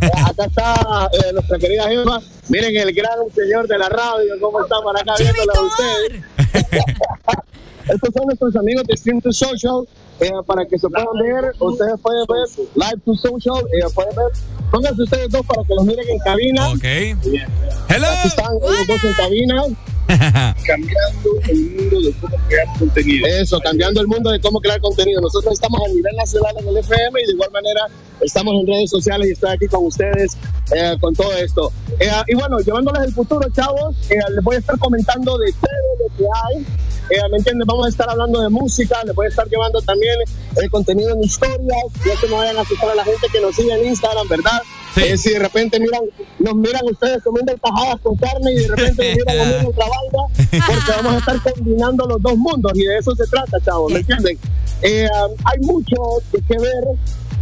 Eh, 0.00 0.10
acá 0.24 0.44
está 0.46 1.08
eh, 1.12 1.32
nuestra 1.32 1.58
querida 1.58 1.90
Eva. 1.92 2.20
Miren 2.48 2.76
el 2.76 2.92
gran 2.92 3.18
señor 3.34 3.68
de 3.68 3.78
la 3.78 3.88
radio, 3.88 4.34
cómo 4.40 4.60
está 4.60 4.76
para 4.82 5.00
acá 5.00 5.14
viéndolo 5.18 5.52
a 5.54 5.62
ustedes. 5.62 6.22
Estos 7.88 8.10
son 8.14 8.26
nuestros 8.26 8.56
amigos 8.56 8.84
de 8.86 8.96
Stream 8.96 9.20
to 9.20 9.32
Social. 9.32 9.86
eh, 10.20 10.30
para 10.46 10.64
que 10.66 10.78
se 10.78 10.88
puedan 10.88 11.06
ver, 11.20 11.52
ustedes 11.58 11.94
pueden 12.00 12.24
ver 12.28 12.66
Live 12.76 13.02
to 13.04 13.14
Social. 13.14 13.64
eh, 13.72 13.84
pueden 13.94 14.14
ver. 14.14 14.26
Pónganse 14.70 15.02
ustedes 15.02 15.28
dos 15.30 15.44
para 15.46 15.62
que 15.66 15.74
los 15.74 15.84
miren 15.84 16.08
en 16.08 16.18
cabina. 16.20 16.68
Ok. 16.68 16.84
Hello. 16.84 18.06
Aquí 18.06 18.28
están 18.28 18.46
ellos 18.62 18.86
dos 18.86 19.04
en 19.04 19.12
cabina. 19.14 19.64
cambiando 20.66 21.30
el 21.48 21.56
mundo 21.56 22.00
de 22.00 22.12
cómo 22.20 22.36
crear 22.48 22.78
contenido. 22.78 23.26
Eso, 23.26 23.60
cambiando 23.60 24.00
el 24.00 24.06
mundo 24.06 24.30
de 24.30 24.40
cómo 24.40 24.60
crear 24.60 24.80
contenido. 24.80 25.20
Nosotros 25.20 25.54
estamos 25.54 25.80
a 25.84 25.88
nivel 25.88 26.16
nacional 26.16 26.54
en 26.58 26.68
el 26.68 26.76
FM 26.76 27.20
y 27.20 27.26
de 27.26 27.32
igual 27.32 27.50
manera 27.50 27.86
estamos 28.20 28.54
en 28.60 28.66
redes 28.66 28.90
sociales 28.90 29.28
y 29.28 29.32
estoy 29.32 29.50
aquí 29.50 29.66
con 29.68 29.86
ustedes 29.86 30.36
eh, 30.74 30.96
con 31.00 31.14
todo 31.14 31.32
esto. 31.36 31.72
Eh, 31.98 32.10
y 32.28 32.34
bueno, 32.34 32.58
llevándoles 32.60 33.02
el 33.02 33.12
futuro, 33.12 33.48
chavos, 33.54 33.96
eh, 34.10 34.16
les 34.34 34.44
voy 34.44 34.56
a 34.56 34.58
estar 34.58 34.78
comentando 34.78 35.38
de 35.38 35.52
todo 35.52 35.70
lo 35.98 36.16
que 36.16 36.24
hay. 36.24 36.66
Eh, 37.12 37.28
¿Me 37.30 37.36
entienden? 37.36 37.66
Vamos 37.66 37.84
a 37.84 37.88
estar 37.90 38.08
hablando 38.08 38.40
de 38.40 38.48
música, 38.48 38.96
les 39.04 39.14
voy 39.14 39.26
a 39.26 39.28
estar 39.28 39.46
llevando 39.46 39.82
también 39.82 40.14
el 40.56 40.70
contenido 40.70 41.10
en 41.10 41.22
historias, 41.22 41.84
ya 42.06 42.18
que 42.18 42.26
no 42.26 42.36
vayan 42.36 42.56
a 42.56 42.62
asustar 42.62 42.88
a 42.88 42.94
la 42.94 43.04
gente 43.04 43.26
que 43.30 43.38
nos 43.38 43.54
sigue 43.54 43.70
en 43.70 43.88
Instagram, 43.88 44.26
¿verdad? 44.28 44.62
Eh, 44.96 45.18
si 45.18 45.30
de 45.30 45.38
repente 45.38 45.78
miran, 45.78 46.00
nos 46.38 46.54
miran 46.54 46.80
ustedes 46.90 47.22
comiendo 47.22 47.52
tajadas 47.56 48.00
con 48.00 48.16
carne 48.16 48.52
y 48.52 48.56
de 48.60 48.68
repente 48.68 49.14
nos 49.14 49.26
miran 49.26 49.38
comiendo 49.38 49.68
otra 49.68 49.84
vaina, 49.90 50.66
porque 50.66 51.02
vamos 51.02 51.14
a 51.14 51.18
estar 51.18 51.52
combinando 51.52 52.06
los 52.06 52.22
dos 52.22 52.36
mundos 52.38 52.72
y 52.76 52.84
de 52.84 52.96
eso 52.96 53.14
se 53.14 53.26
trata, 53.26 53.60
chavos, 53.60 53.92
¿me 53.92 53.98
entienden? 53.98 54.38
Eh, 54.80 55.06
um, 55.06 55.36
hay 55.44 55.58
mucho 55.60 55.96
qué 56.32 56.56
ver. 56.58 56.84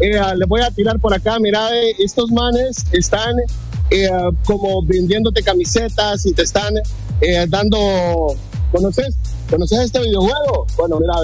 Eh, 0.00 0.20
uh, 0.20 0.36
les 0.36 0.48
voy 0.48 0.62
a 0.62 0.70
tirar 0.72 0.98
por 0.98 1.14
acá, 1.14 1.38
mira, 1.38 1.68
estos 2.00 2.32
manes 2.32 2.86
están 2.90 3.36
uh, 3.36 4.34
como 4.44 4.82
vendiéndote 4.82 5.44
camisetas 5.44 6.26
y 6.26 6.32
te 6.32 6.42
están 6.42 6.74
dando, 7.48 8.34
¿conoces? 8.72 9.14
¿Conoces 9.50 9.80
este 9.80 9.98
videojuego? 10.00 10.66
Bueno, 10.76 11.00
mira, 11.00 11.14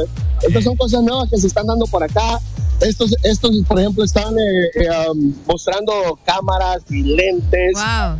estas 0.43 0.65
son 0.65 0.77
cosas 0.77 1.03
nuevas 1.03 1.31
que 1.31 1.39
se 1.39 1.47
están 1.47 1.67
dando 1.67 1.87
por 1.87 2.03
acá. 2.03 2.41
Estos, 2.81 3.15
estos 3.23 3.57
por 3.67 3.79
ejemplo, 3.79 4.05
están 4.05 4.37
eh, 4.39 4.67
eh, 4.75 5.11
um, 5.11 5.33
mostrando 5.47 6.19
cámaras 6.25 6.83
y 6.91 7.03
lentes 7.05 7.73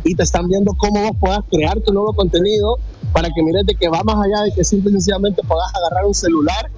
y 0.03 0.15
te 0.15 0.23
están 0.23 0.47
viendo 0.47 0.73
cómo 0.75 1.01
vos 1.01 1.11
puedas 1.19 1.41
crear 1.51 1.79
tu 1.81 1.93
nuevo 1.93 2.13
contenido 2.13 2.79
para 3.11 3.27
que 3.29 3.43
mires 3.43 3.65
de 3.65 3.75
que 3.75 3.89
va 3.89 4.01
más 4.03 4.15
allá 4.15 4.43
de 4.43 4.51
que 4.53 4.63
simple 4.63 4.89
y 4.89 4.93
sencillamente 4.93 5.43
puedas 5.43 5.69
agarrar 5.75 6.05
un 6.05 6.15
celular 6.15 6.71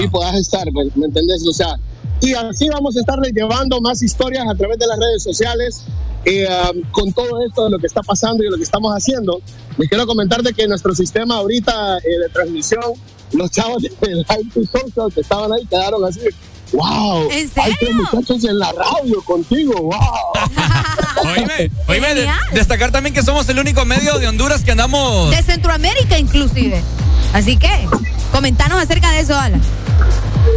y 0.00 0.06
puedas 0.08 0.34
estar, 0.36 0.70
¿me, 0.70 0.84
me 0.94 1.06
entendés? 1.06 1.44
O 1.48 1.52
sea, 1.52 1.76
y 2.20 2.34
así 2.34 2.68
vamos 2.68 2.96
a 2.96 3.00
estarles 3.00 3.32
llevando 3.32 3.80
más 3.80 4.02
historias 4.02 4.46
a 4.48 4.54
través 4.54 4.78
de 4.78 4.86
las 4.86 4.98
redes 4.98 5.22
sociales 5.22 5.84
eh, 6.24 6.46
um, 6.74 6.80
con 6.90 7.12
todo 7.12 7.42
esto 7.46 7.64
de 7.64 7.70
lo 7.70 7.78
que 7.78 7.86
está 7.86 8.02
pasando 8.02 8.42
y 8.42 8.46
de 8.46 8.50
lo 8.52 8.56
que 8.56 8.62
estamos 8.62 8.92
haciendo. 8.92 9.40
Les 9.76 9.88
quiero 9.88 10.06
comentar 10.06 10.42
de 10.42 10.52
que 10.54 10.66
nuestro 10.66 10.94
sistema 10.94 11.36
ahorita 11.36 11.98
eh, 11.98 12.18
de 12.22 12.28
transmisión, 12.32 12.82
los 13.32 13.50
chavos 13.50 13.82
de 13.82 13.90
Live 14.00 14.50
Social 14.54 15.12
que 15.12 15.20
estaban 15.20 15.52
ahí 15.52 15.66
quedaron 15.66 16.04
así. 16.04 16.20
¡Wow! 16.72 17.30
¿En 17.30 17.50
Hay 17.56 17.72
tres 17.78 17.94
muchachos 17.94 18.44
en 18.44 18.58
la 18.58 18.72
radio 18.72 19.22
contigo, 19.22 19.74
¡wow! 19.82 19.92
Oíme, 21.36 21.70
oíme, 21.88 22.14
de- 22.14 22.28
destacar 22.52 22.90
también 22.90 23.14
que 23.14 23.22
somos 23.22 23.48
el 23.48 23.58
único 23.58 23.84
medio 23.84 24.18
de 24.18 24.26
Honduras 24.26 24.62
que 24.64 24.72
andamos. 24.72 25.30
De 25.30 25.42
Centroamérica 25.42 26.18
inclusive. 26.18 26.82
Así 27.32 27.56
que, 27.56 27.88
comentanos 28.32 28.80
acerca 28.82 29.10
de 29.12 29.20
eso, 29.20 29.34
Alan. 29.38 29.60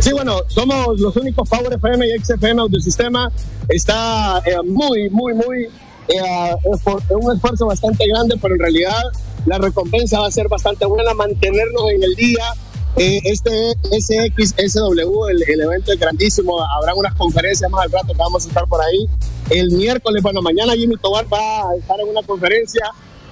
Sí, 0.02 0.12
bueno, 0.14 0.40
somos 0.48 1.00
los 1.00 1.16
únicos 1.18 1.50
Power 1.50 1.74
FM 1.74 2.08
y 2.08 2.20
XFM 2.20 2.62
Audiosistema. 2.62 3.32
Está 3.68 4.40
eh, 4.46 4.56
muy, 4.66 5.10
muy, 5.10 5.34
muy. 5.34 5.70
eh, 6.08 6.56
un 7.10 7.36
esfuerzo 7.36 7.66
bastante 7.66 8.08
grande, 8.08 8.36
pero 8.42 8.54
en 8.56 8.62
realidad 8.62 9.02
la 9.46 9.58
recompensa 9.58 10.20
va 10.20 10.28
a 10.28 10.32
ser 10.32 10.48
bastante 10.48 10.86
buena. 10.86 11.14
Mantenernos 11.14 11.90
en 11.92 12.04
el 12.04 12.16
día. 12.16 12.46
Eh, 13.00 13.20
este 13.26 13.74
SXSW, 13.92 15.28
el, 15.30 15.44
el 15.48 15.62
evento 15.62 15.92
es 15.94 16.00
grandísimo. 16.00 16.60
Habrá 16.78 16.96
unas 16.96 17.14
conferencias 17.16 17.70
más 17.70 17.86
al 17.86 17.92
rato 17.92 18.08
que 18.08 18.18
vamos 18.18 18.46
a 18.46 18.48
estar 18.48 18.66
por 18.68 18.82
ahí. 18.82 19.08
El 19.50 19.72
miércoles, 19.72 20.24
bueno, 20.24 20.42
mañana 20.42 20.74
Jimmy 20.74 20.96
Tobar 20.98 21.32
va 21.32 21.70
a 21.70 21.76
estar 21.76 22.00
en 22.00 22.08
una 22.10 22.24
conferencia, 22.24 22.84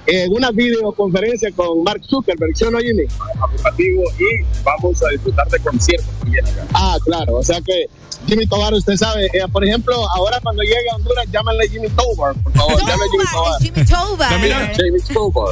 en 0.08 0.32
una 0.34 0.52
videoconferencia 0.52 1.52
con 1.56 1.84
Mark 1.84 2.02
Zuckerberg, 2.08 2.56
¿sí 2.56 2.64
o 2.66 2.72
no, 2.72 2.80
Jimmy? 2.80 3.04
Afirmativo, 3.42 4.04
y 4.20 4.44
vamos 4.64 5.02
a 5.04 5.10
disfrutar 5.10 5.48
de 5.50 5.60
conciertos 5.60 6.08
también 6.20 6.46
acá. 6.46 6.66
Ah, 6.74 6.98
claro, 7.04 7.36
o 7.38 7.44
sea 7.44 7.60
que 7.62 7.86
Jimmy 8.28 8.48
Tobar, 8.48 8.74
usted 8.74 8.96
sabe, 8.96 9.26
eh, 9.28 9.42
por 9.52 9.64
ejemplo, 9.66 9.96
ahora 10.16 10.40
cuando 10.42 10.64
llegue 10.64 10.90
a 10.92 10.96
Honduras, 10.96 11.26
llámale 11.32 11.68
Jimmy 11.70 11.90
Tobar, 11.90 12.34
por 12.36 12.54
favor, 12.54 12.80
llámale 12.80 13.10
Jimmy 13.12 13.24
Tobar. 13.32 13.62
Jimmy 13.62 13.86
Tobar. 13.86 14.32
Lo 14.34 14.40
mira- 14.40 14.74
Jimmy 14.76 15.00
Tobar. 15.14 15.50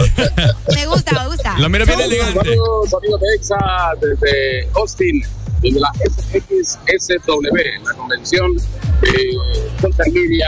Me 0.76 0.86
gusta, 0.88 1.12
me 1.24 1.28
gusta. 1.30 1.60
Lo 1.60 1.70
miro 1.70 1.86
bien 1.86 2.00
elegante. 2.02 2.40
Saludos, 2.50 2.94
amigos 2.94 3.22
de 3.22 3.36
EXA, 3.36 3.58
desde 4.02 4.70
Austin, 4.76 5.24
desde 5.62 5.80
la 5.80 5.92
SXSW, 6.06 7.84
la 7.86 7.94
convención 7.96 8.56
de 9.02 9.38
social 9.82 10.12
media, 10.12 10.48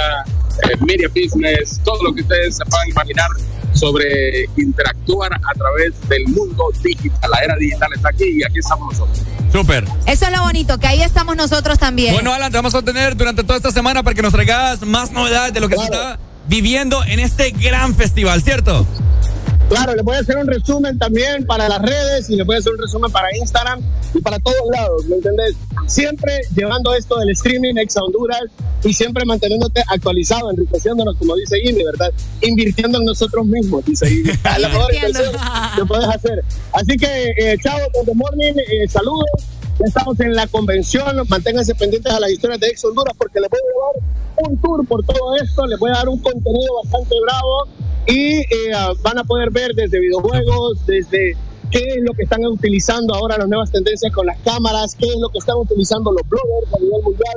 eh, 0.63 0.77
media 0.85 1.07
business, 1.09 1.79
todo 1.83 2.03
lo 2.03 2.13
que 2.13 2.21
ustedes 2.21 2.57
se 2.57 2.65
puedan 2.65 2.89
imaginar 2.89 3.27
sobre 3.75 4.45
interactuar 4.57 5.33
a 5.33 5.53
través 5.53 5.93
del 6.07 6.25
mundo 6.27 6.71
digital. 6.81 7.29
La 7.29 7.39
era 7.39 7.55
digital 7.55 7.89
está 7.95 8.09
aquí 8.09 8.25
y 8.39 8.43
aquí 8.43 8.59
estamos 8.59 8.93
nosotros. 8.93 9.21
Súper. 9.51 9.85
Eso 10.05 10.25
es 10.25 10.31
lo 10.31 10.41
bonito, 10.43 10.77
que 10.79 10.87
ahí 10.87 11.01
estamos 11.01 11.35
nosotros 11.35 11.77
también. 11.77 12.13
Bueno, 12.13 12.33
Alan, 12.33 12.51
te 12.51 12.57
vamos 12.57 12.75
a 12.75 12.81
tener 12.81 13.15
durante 13.15 13.43
toda 13.43 13.57
esta 13.57 13.71
semana 13.71 14.03
para 14.03 14.13
que 14.13 14.21
nos 14.21 14.33
traigas 14.33 14.81
más 14.81 15.11
novedades 15.11 15.53
de 15.53 15.59
lo 15.59 15.69
que 15.69 15.77
se 15.77 15.83
está 15.83 16.19
viviendo 16.47 17.03
en 17.03 17.19
este 17.19 17.51
gran 17.51 17.95
festival, 17.95 18.41
¿cierto? 18.41 18.85
Claro, 19.69 19.95
les 19.95 20.03
voy 20.03 20.15
a 20.15 20.19
hacer 20.19 20.37
un 20.37 20.47
resumen 20.47 20.97
también 20.99 21.45
para 21.45 21.67
las 21.67 21.81
redes 21.81 22.29
y 22.29 22.35
les 22.35 22.45
voy 22.45 22.55
a 22.55 22.59
hacer 22.59 22.71
un 22.73 22.79
resumen 22.79 23.11
para 23.11 23.35
Instagram 23.35 23.81
y 24.13 24.21
para 24.21 24.37
todos 24.39 24.69
lados, 24.71 25.05
¿me 25.05 25.15
entendés? 25.15 25.55
Siempre 25.87 26.41
llevando 26.55 26.93
esto 26.93 27.17
del 27.17 27.31
streaming 27.31 27.75
ex 27.77 27.97
Honduras 27.97 28.43
y 28.83 28.93
siempre 28.93 29.25
manteniéndote 29.25 29.83
actualizado, 29.87 30.51
enriqueciéndonos, 30.51 31.17
como 31.17 31.35
dice 31.35 31.57
Jimmy, 31.59 31.83
¿verdad? 31.83 32.13
Invirtiendo 32.41 32.99
en 32.99 33.05
nosotros 33.05 33.45
mismos, 33.45 33.83
dice 33.85 34.07
Jimmy. 34.07 34.29
Es 34.29 34.59
la 34.59 34.69
mejor 34.69 34.93
inversión 34.93 35.31
que 35.75 35.85
puedes 35.85 36.07
hacer. 36.07 36.43
Así 36.71 36.95
que, 36.97 37.33
eh, 37.37 37.57
chao, 37.63 37.79
good 37.93 38.13
morning, 38.13 38.53
eh, 38.57 38.87
saludos. 38.87 39.25
Ya 39.77 39.85
estamos 39.87 40.17
en 40.21 40.33
la 40.33 40.47
convención, 40.47 41.03
manténganse 41.27 41.75
pendientes 41.75 42.11
a 42.13 42.19
las 42.19 42.31
historias 42.31 42.61
de 42.61 42.67
Ex 42.67 42.85
Honduras 42.85 43.13
porque 43.17 43.41
les 43.41 43.49
voy 43.49 43.59
a 43.59 43.67
llevar 43.67 44.49
un 44.49 44.57
tour 44.57 44.87
por 44.87 45.05
todo 45.05 45.35
esto, 45.35 45.65
les 45.67 45.77
voy 45.79 45.91
a 45.91 45.95
dar 45.95 46.07
un 46.07 46.19
contenido 46.19 46.73
bastante 46.83 47.15
bravo 47.21 47.67
y 48.07 48.37
eh, 48.37 48.71
van 49.01 49.19
a 49.19 49.23
poder 49.25 49.51
ver 49.51 49.73
desde 49.75 49.99
videojuegos, 49.99 50.85
desde 50.85 51.35
qué 51.71 51.79
es 51.79 51.97
lo 52.01 52.13
que 52.13 52.23
están 52.23 52.45
utilizando 52.45 53.15
ahora 53.15 53.37
las 53.37 53.49
nuevas 53.49 53.69
tendencias 53.71 54.13
con 54.13 54.25
las 54.25 54.39
cámaras, 54.39 54.95
qué 54.95 55.07
es 55.07 55.17
lo 55.19 55.27
que 55.29 55.39
están 55.39 55.57
utilizando 55.57 56.11
los 56.11 56.21
bloggers 56.29 56.73
a 56.73 56.79
nivel 56.79 57.01
mundial, 57.03 57.35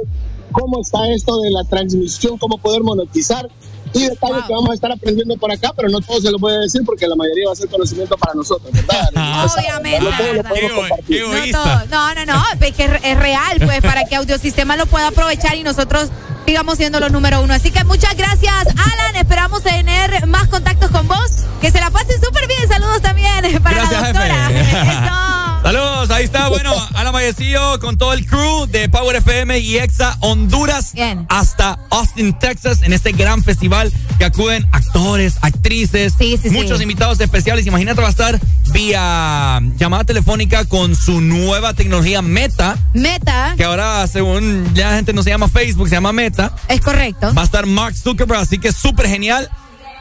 cómo 0.52 0.81
está 0.81 1.10
esto 1.10 1.41
de 1.41 1.50
la 1.50 1.65
transmisión, 1.65 2.39
cómo 2.39 2.58
poder 2.58 2.84
monetizar 2.84 3.49
y 3.94 4.08
detalles 4.08 4.44
que 4.47 4.52
vamos 4.52 4.70
a 4.70 4.75
estar 4.75 4.92
aprendiendo 4.92 5.36
por 5.36 5.50
acá, 5.50 5.73
pero 5.76 5.89
no 5.89 6.00
todo 6.00 6.20
se 6.20 6.31
lo 6.31 6.39
voy 6.39 6.52
a 6.52 6.58
decir 6.58 6.83
porque 6.84 7.07
la 7.07 7.17
mayoría 7.17 7.47
va 7.47 7.52
a 7.52 7.57
ser 7.57 7.68
conocimiento 7.68 8.17
para 8.17 8.34
nosotros, 8.34 8.73
¿verdad? 8.73 9.10
Obviamente. 9.57 10.00
No. 10.00 10.10
No, 10.10 11.52
todo. 11.52 11.83
no, 11.91 12.15
no, 12.15 12.26
no, 12.26 12.44
es 12.60 12.75
que 12.75 12.84
es, 12.84 13.18
real, 13.18 13.58
pues, 13.65 13.81
para 13.81 14.05
que 14.05 14.17
Audiosistema 14.17 14.76
lo 14.76 14.86
pueda 14.86 15.08
aprovechar 15.08 15.57
y 15.57 15.62
nosotros 15.62 16.08
sigamos 16.47 16.78
siendo 16.78 17.00
los 17.00 17.12
número 17.12 17.42
uno. 17.42 17.55
Así 17.55 17.70
que 17.70 17.84
muchas 17.84 18.17
gracias, 18.17 18.67
Alan. 18.68 19.17
Esperamos 19.17 19.62
tener 19.62 20.26
más 20.26 20.49
contactos 20.49 20.91
con 20.91 21.07
vos. 21.08 21.44
Que 21.60 21.70
se 21.70 21.81
la 21.81 21.91
pasen 21.91 22.23
súper 22.23 22.47
bien. 22.47 22.68
Saludos 22.68 23.02
también 23.02 23.62
para 23.62 23.76
Gracias, 23.76 24.02
la 24.02 24.12
doctora. 24.12 24.49
jefe. 24.49 25.48
Saludos, 25.62 26.10
ahí 26.10 26.24
está, 26.24 26.48
bueno, 26.48 26.72
Alan 26.94 27.12
Vallecillo 27.12 27.78
con 27.80 27.98
todo 27.98 28.12
el 28.14 28.24
crew 28.24 28.66
de 28.66 28.88
Power 28.88 29.16
FM 29.16 29.58
y 29.58 29.76
Exa 29.76 30.16
Honduras 30.20 30.92
hasta 31.28 31.78
Austin, 31.90 32.32
Texas, 32.38 32.82
en 32.82 32.92
este 32.92 33.12
gran 33.12 33.42
festival 33.44 33.92
que 34.18 34.24
acuden 34.24 34.66
actores, 34.72 35.36
actrices, 35.42 36.14
muchos 36.52 36.80
invitados 36.80 37.20
especiales. 37.20 37.66
Imagínate, 37.66 38.00
va 38.00 38.06
a 38.06 38.10
estar 38.10 38.40
vía 38.72 39.60
llamada 39.76 40.04
telefónica 40.04 40.64
con 40.64 40.96
su 40.96 41.20
nueva 41.20 41.74
tecnología 41.74 42.22
Meta, 42.22 42.78
Meta. 42.94 43.54
que 43.56 43.64
ahora, 43.64 44.06
según 44.06 44.72
ya 44.74 44.90
la 44.90 44.96
gente 44.96 45.12
no 45.12 45.22
se 45.22 45.30
llama 45.30 45.48
Facebook, 45.48 45.88
se 45.88 45.96
llama 45.96 46.12
Meta. 46.12 46.52
Es 46.68 46.80
correcto. 46.80 47.34
Va 47.34 47.42
a 47.42 47.44
estar 47.44 47.66
Mark 47.66 47.94
Zuckerberg, 47.94 48.40
así 48.40 48.58
que 48.58 48.72
súper 48.72 49.06
genial. 49.06 49.50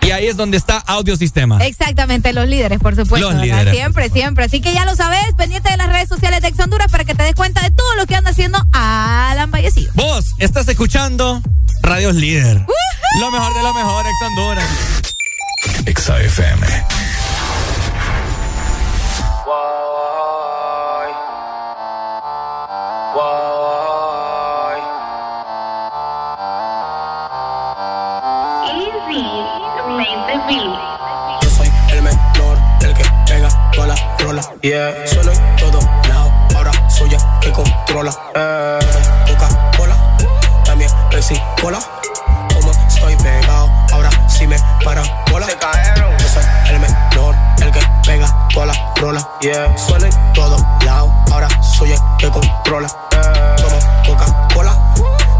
Y 0.01 0.11
ahí 0.11 0.27
es 0.27 0.38
donde 0.38 0.58
está 0.58 0.77
Audiosistema. 0.77 1.58
Exactamente, 1.66 2.32
los 2.34 2.48
líderes, 2.48 2.80
por 2.80 2.95
supuesto. 2.95 3.32
Los 3.32 3.42
líderes, 3.42 3.74
Siempre, 3.74 4.09
siempre. 4.09 4.45
Así 4.45 4.61
que 4.61 4.74
ya 4.74 4.85
lo 4.85 4.95
sabes, 4.95 5.34
pendiente 5.38 5.69
de 5.69 5.77
las 5.77 5.88
redes 5.88 6.08
sociales 6.08 6.42
de 6.42 6.48
Ex 6.48 6.59
Honduras 6.59 6.90
para 6.92 7.03
que 7.03 7.14
te 7.14 7.24
des 7.24 7.35
cuenta 7.35 7.61
de 7.61 7.72
todo 7.72 7.95
lo 7.95 8.06
que 8.06 8.16
anda 8.16 8.32
haciendo 8.32 8.58
Alan 8.72 9.51
Vallecillo. 9.51 9.92
Vos 9.95 10.34
estás 10.40 10.67
escuchando 10.67 11.42
Radios 11.82 12.16
Líder. 12.16 12.66
Lo 13.19 13.32
mejor 13.32 13.53
de 13.53 13.64
lo 13.64 13.74
mejor, 13.74 14.06
Ex 14.06 14.16
Honduras. 14.27 14.69
Exa 15.85 16.19
FM. 16.22 16.67
Yeah. 34.67 34.93
En 35.01 35.55
todo 35.55 35.79
lado, 36.09 36.29
ahora 36.53 36.71
soy 36.89 37.13
el 37.13 37.21
que 37.39 37.53
controla. 37.53 38.11
Eh. 38.35 38.79
Coca-Cola, 39.25 39.95
también 40.65 40.91
Pepsi 41.09 41.41
Cola. 41.61 41.79
Como 42.53 42.71
estoy 42.71 43.15
pegado, 43.15 43.71
ahora 43.93 44.09
sí 44.27 44.45
me 44.45 44.57
para 44.83 45.03
bola. 45.31 45.47
Yo 45.47 46.27
soy 46.27 46.43
el 46.69 46.79
menor, 46.81 47.33
el 47.61 47.71
que 47.71 47.79
pega 48.05 48.47
toda 48.53 48.65
la 48.65 48.93
rola. 48.97 49.29
Yeah. 49.39 49.67
En 49.67 50.33
todo 50.33 50.57
lado, 50.83 51.13
ahora 51.31 51.47
soy 51.63 51.93
el 51.93 51.99
que 52.19 52.29
controla. 52.29 52.89
Como 53.63 53.79
Coca-Cola, 54.05 54.77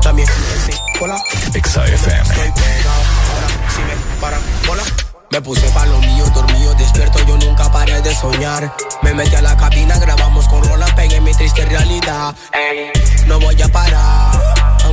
también 0.02 0.30
Pepsi 0.30 0.82
Cola. 0.98 1.18
XFM. 1.52 2.22
Estoy 2.22 2.52
pegado, 2.54 3.02
ahora 3.34 3.48
sí 3.76 3.82
me 3.82 4.22
para 4.22 4.40
bola. 4.66 4.84
Me 5.30 5.42
puse 5.42 5.70
pa' 5.72 5.86
lo 5.86 6.00
mío, 6.00 6.26
dormido, 6.34 6.74
despierto, 6.76 7.20
yo 7.26 7.38
nunca 7.38 7.70
paré 7.72 8.02
de 8.02 8.16
soñar. 8.16 8.74
Me 9.02 9.14
metí 9.14 9.36
a 9.36 9.42
la 9.42 9.58
cabina, 9.58 10.00
grabamos 10.00 10.48
con 10.48 10.64
rola, 10.64 10.86
pegué 10.96 11.20
mi 11.20 11.34
triste 11.34 11.66
realidad. 11.66 12.34
No 13.28 13.40
voy 13.40 13.62
a 13.62 13.68
parar, 13.68 14.42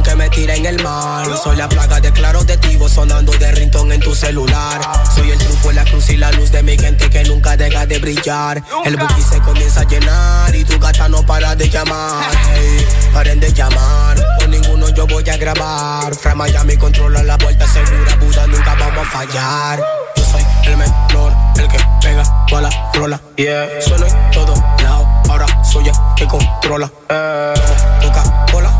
aunque 0.04 0.16
me 0.16 0.28
tire 0.30 0.56
en 0.56 0.66
el 0.66 0.82
mar. 0.82 1.26
Soy 1.42 1.56
la 1.56 1.68
plaga 1.68 2.00
de 2.00 2.12
claros 2.12 2.46
de 2.46 2.56
tigo 2.58 2.88
sonando 2.88 3.32
de 3.32 3.50
rintón 3.52 3.90
en 3.92 4.00
tu 4.00 4.14
celular. 4.14 4.80
Soy 5.14 5.30
el 5.30 5.38
truco, 5.38 5.72
la 5.72 5.84
cruz 5.84 6.10
y 6.10 6.16
la 6.16 6.30
luz 6.32 6.50
de 6.50 6.62
mi 6.62 6.76
gente 6.76 7.08
que 7.08 7.24
nunca 7.24 7.56
deja 7.56 7.86
de 7.86 7.98
brillar. 7.98 8.62
El 8.84 8.96
bookie 8.96 9.22
se 9.22 9.40
comienza 9.40 9.80
a 9.80 9.84
llenar 9.84 10.54
y 10.54 10.64
tu 10.64 10.78
gata 10.78 11.08
no 11.08 11.24
para 11.24 11.54
de 11.56 11.68
llamar. 11.68 12.24
Ey, 12.54 12.86
paren 13.12 13.40
de 13.40 13.52
llamar, 13.52 14.22
con 14.38 14.50
ninguno 14.50 14.88
yo 14.90 15.06
voy 15.06 15.28
a 15.28 15.36
grabar. 15.36 16.14
Fra 16.14 16.34
Miami 16.34 16.76
controla 16.76 17.22
la 17.22 17.36
vuelta 17.36 17.66
segura, 17.66 18.16
Buda, 18.16 18.46
nunca 18.46 18.74
vamos 18.74 19.06
a 19.06 19.10
fallar. 19.10 19.80
Yo 20.16 20.24
soy 20.24 20.44
el 20.64 20.76
menor, 20.76 21.32
el 21.56 21.68
que 21.68 21.78
pega 22.02 22.46
toda 22.46 22.62
la 22.62 22.90
rola. 22.94 23.20
Yeah. 23.36 23.68
Sueno 23.80 24.06
en 24.06 24.30
todo 24.32 24.54
lado, 24.82 25.08
ahora 25.30 25.46
soy 25.64 25.88
el 25.88 25.94
que 26.16 26.26
controla. 26.26 26.90
Eh. 27.08 27.54
Coca-Cola, 28.02 28.70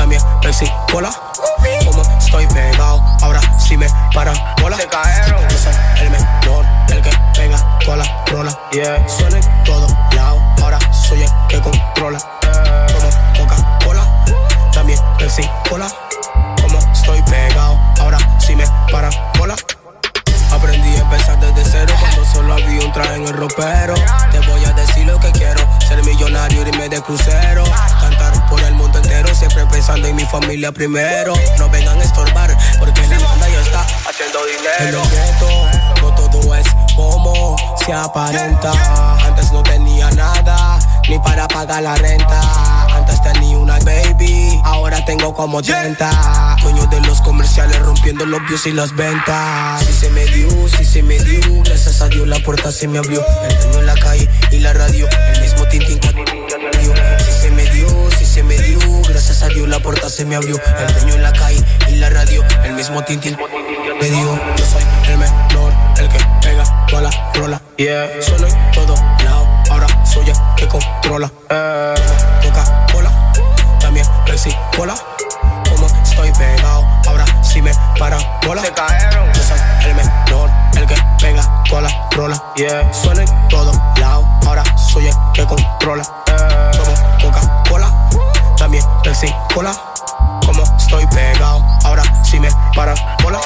también 0.00 0.22
Pepsi 0.40 0.64
Cola. 0.90 1.10
Como 1.84 2.02
estoy 2.18 2.46
pegado, 2.46 3.02
ahora 3.20 3.40
sí 3.58 3.76
me 3.76 3.86
para 4.14 4.32
bola. 4.62 4.78
Yo 4.78 5.58
soy 5.58 5.74
el 6.00 6.10
menor, 6.10 6.64
el 6.88 7.02
que 7.02 7.10
pega 7.34 7.78
toda 7.84 7.98
la 7.98 8.24
rola. 8.28 8.58
Yeah. 8.72 9.06
Sueno 9.06 9.36
en 9.36 9.64
todo 9.64 9.86
lado, 10.16 10.40
ahora 10.62 10.78
soy 10.90 11.22
el 11.22 11.30
que 11.48 11.60
controla. 11.60 12.18
Como 12.94 13.10
Coca-Cola, 13.36 14.24
también 14.72 14.98
Pepsi 15.18 15.46
Cola. 15.68 15.86
Como 16.62 16.78
estoy 16.94 17.20
pegado, 17.24 17.78
ahora 18.00 18.18
sí 18.38 18.56
me 18.56 18.64
para 18.90 19.10
bola. 19.38 19.54
Aprendí 20.50 20.96
a 20.96 21.00
empezar 21.00 21.38
desde 21.40 21.70
cero 21.70 21.94
cuando 22.00 22.24
solo 22.24 22.54
había 22.54 22.86
un 22.86 22.92
traje 22.92 23.16
en 23.16 23.28
el 23.28 23.34
ropero. 23.34 23.94
Te 24.32 24.40
voy 24.48 24.64
a 24.64 24.72
decir 24.72 25.06
lo 25.06 25.20
que 25.20 25.30
quiero, 25.32 25.60
ser 26.00 26.04
millonario, 26.04 26.62
irme 26.66 26.88
de 26.88 27.00
crucero. 27.02 27.64
Cantar 28.00 28.48
por 28.48 28.60
el 28.60 28.74
mundo 28.74 28.98
entero, 28.98 29.34
siempre 29.34 29.64
pensando 29.66 30.08
en 30.08 30.16
mi 30.16 30.24
familia 30.24 30.72
primero. 30.72 31.34
No 31.58 31.68
vengan 31.68 31.98
a 32.00 32.04
estorbar, 32.04 32.56
porque 32.78 33.06
la 33.06 33.18
banda 33.18 33.48
ya 33.48 33.60
está 33.60 33.80
haciendo 34.08 34.38
dinero. 34.46 35.02
En 35.02 36.02
no 36.02 36.14
todo 36.14 36.54
es 36.54 36.66
como 36.94 37.56
se 37.84 37.92
aparenta. 37.92 38.72
Antes 39.26 39.52
no 39.52 39.62
tenía 39.62 40.10
nada, 40.10 40.78
ni 41.10 41.18
para 41.18 41.48
pagar 41.48 41.82
la 41.82 41.96
renta. 41.96 42.40
Antes 42.94 43.20
tenía 43.22 43.58
una 43.58 43.78
baby, 43.80 44.60
ahora 44.62 45.04
tengo 45.04 45.34
como 45.34 45.60
30. 45.60 46.56
Dueño 46.62 46.86
de 46.86 47.00
los 47.00 47.20
comerciales 47.20 47.80
rompiendo 47.80 48.24
los 48.24 48.40
views 48.46 48.66
y 48.66 48.72
las 48.72 48.94
ventas. 48.94 49.84
Si 49.84 49.92
se 49.92 50.10
me 50.10 50.24
dio, 50.26 50.48
si 50.68 50.84
se 50.84 51.02
me 51.02 51.18
dio, 51.18 51.62
gracias 51.64 52.00
a 52.00 52.08
Dios 52.08 52.28
la 52.28 52.38
puerta 52.38 52.70
se 52.70 52.86
me 52.86 52.98
abrió. 52.98 53.24
El 53.42 53.56
dueño 53.56 53.80
en 53.80 53.86
la 53.86 53.94
calle 53.96 54.28
y 54.52 54.58
la 54.60 54.72
radio, 54.72 55.08
el 55.34 55.40
mismo 55.40 55.64
tintín 55.66 55.98
que 55.98 56.12
dio. 56.12 56.94
Si 57.18 57.32
se 57.42 57.50
me 57.50 57.64
dio, 57.70 58.10
si 58.16 58.24
se 58.24 58.42
me 58.44 58.56
dio, 58.58 58.78
gracias 59.08 59.42
a 59.42 59.48
Dios 59.48 59.68
la 59.68 59.80
puerta 59.80 60.08
se 60.08 60.24
me 60.24 60.36
abrió. 60.36 60.60
El 60.78 60.94
dueño 60.94 61.14
en 61.14 61.22
la 61.22 61.32
calle 61.32 61.64
y 61.88 61.96
la 61.96 62.08
radio, 62.08 62.44
el 62.62 62.74
mismo 62.74 63.02
tintín 63.02 63.36
me 64.00 64.10
dio. 64.10 64.40
Yo 64.56 64.64
soy 64.64 64.82
el 65.08 65.18
menor, 65.18 65.72
el 65.98 66.08
que 66.08 66.18
pega 66.40 66.86
toda 66.86 67.02
la 67.02 67.32
rola. 67.34 67.60
Yeah. 67.76 68.08
Sueno 68.22 68.46
en 68.46 68.70
todo 68.72 69.19
soy 70.10 70.28
el 70.28 70.36
que 70.56 70.66
controla. 70.66 71.30
Eh. 71.50 71.94
Coca-Cola, 72.42 73.10
también 73.78 74.06
Pepsi 74.26 74.54
Cola. 74.76 74.94
Como 75.68 75.86
estoy 75.86 76.32
pegado, 76.32 76.84
ahora 77.06 77.24
sí 77.42 77.62
me 77.62 77.72
para 77.98 78.18
bola. 78.46 78.62
Yo 78.62 79.42
soy 79.42 79.58
el 79.84 79.94
menor, 79.94 80.50
el 80.76 80.86
que 80.86 80.96
pega 81.20 81.62
toda 81.68 81.82
la 81.82 82.08
rola. 82.12 82.42
Yeah. 82.56 82.92
Sueno 82.92 83.20
en 83.20 83.48
todo 83.48 83.72
lado, 83.98 84.26
ahora 84.46 84.64
soy 84.76 85.06
el 85.06 85.14
que 85.32 85.46
controla. 85.46 86.04
Como 86.76 86.94
Coca-Cola, 87.22 87.92
también 88.56 88.84
Pepsi 89.04 89.32
Cola. 89.54 89.72
Como 90.44 90.64
estoy 90.76 91.06
pegado, 91.06 91.64
ahora 91.84 92.02
sí 92.24 92.40
me 92.40 92.48
para 92.74 92.94
bola. 93.22 93.40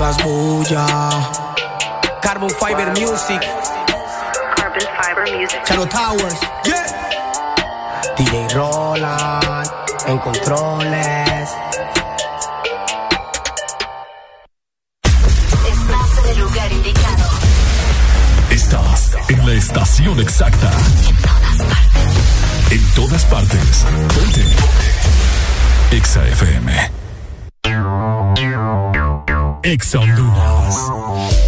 Hagas 0.00 0.16
bulla. 0.22 0.86
Carbon 2.22 2.50
Fiber 2.50 2.88
Music. 2.90 3.40
Carbon 4.56 4.86
Fiber 4.96 5.36
Music. 5.36 5.60
Charo 5.64 5.86
Towers. 5.86 6.40
Yeah. 6.64 6.86
DJ 8.16 8.48
Roland. 8.54 9.68
En 10.06 10.18
controles. 10.18 11.50
Estás 15.66 16.18
en 16.18 16.30
el 16.30 16.38
lugar 16.38 16.72
indicado. 16.72 17.24
Estás 18.50 19.16
en 19.28 19.46
la 19.46 19.52
estación 19.52 20.20
exacta. 20.20 20.70
En 22.70 22.94
todas 22.94 23.24
partes. 23.24 23.84
Ponte. 24.14 24.44
Exa 25.90 26.24
FM. 26.28 26.97
Exa 29.62 29.98
Honduras. 29.98 31.47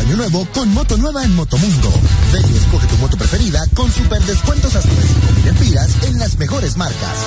Año 0.00 0.16
nuevo 0.16 0.46
con 0.52 0.72
moto 0.72 0.96
nueva 0.96 1.24
en 1.24 1.34
Motomundo. 1.34 1.90
Ven 2.32 2.44
y 2.52 2.56
escoge 2.56 2.86
tu 2.86 2.96
moto 2.96 3.16
preferida 3.16 3.60
con 3.74 3.90
super 3.92 4.20
descuentos 4.22 4.74
hasta 4.74 4.88
de 4.88 5.02
5.000 5.02 5.48
empiras 5.48 5.90
en 6.02 6.18
las 6.18 6.36
mejores 6.38 6.76
marcas. 6.76 7.18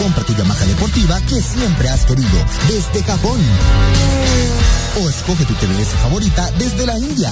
Compra 0.00 0.24
tu 0.24 0.34
Yamaha 0.34 0.64
deportiva 0.64 1.20
que 1.22 1.42
siempre 1.42 1.88
has 1.88 2.04
querido 2.06 2.44
desde 2.68 3.02
Japón. 3.04 3.38
O 5.02 5.08
escoge 5.08 5.44
tu 5.44 5.54
TVS 5.54 5.88
favorita 6.02 6.50
desde 6.58 6.86
la 6.86 6.98
India. 6.98 7.30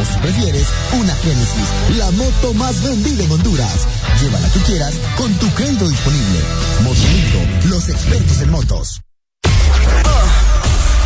O 0.00 0.04
si 0.04 0.18
prefieres, 0.20 0.66
una 1.00 1.14
Genesis, 1.14 1.96
la 1.96 2.10
moto 2.12 2.54
más 2.54 2.82
vendida 2.82 3.24
en 3.24 3.32
Honduras. 3.32 3.86
Llévala 4.20 4.48
que 4.50 4.60
quieras 4.60 4.94
con 5.16 5.32
tu 5.34 5.48
crédito 5.54 5.88
disponible. 5.88 6.40
Motomundo, 6.82 7.68
los 7.68 7.88
expertos 7.88 8.40
en 8.42 8.50
motos. 8.50 9.00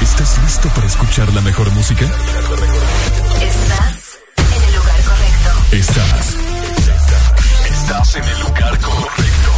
¿Estás 0.02 0.36
listo 0.42 0.68
para 0.70 0.86
escuchar 0.88 1.33
la 1.33 1.40
mejor 1.42 1.70
música? 1.70 2.04
Estás 2.04 2.18
en 4.36 4.62
el 4.65 4.74
lugar 4.74 5.01
correcto. 5.04 5.51
Estás. 5.76 6.36
Estás 7.70 8.17
en 8.17 8.24
el 8.24 8.40
lugar 8.40 8.78
correcto. 8.81 9.52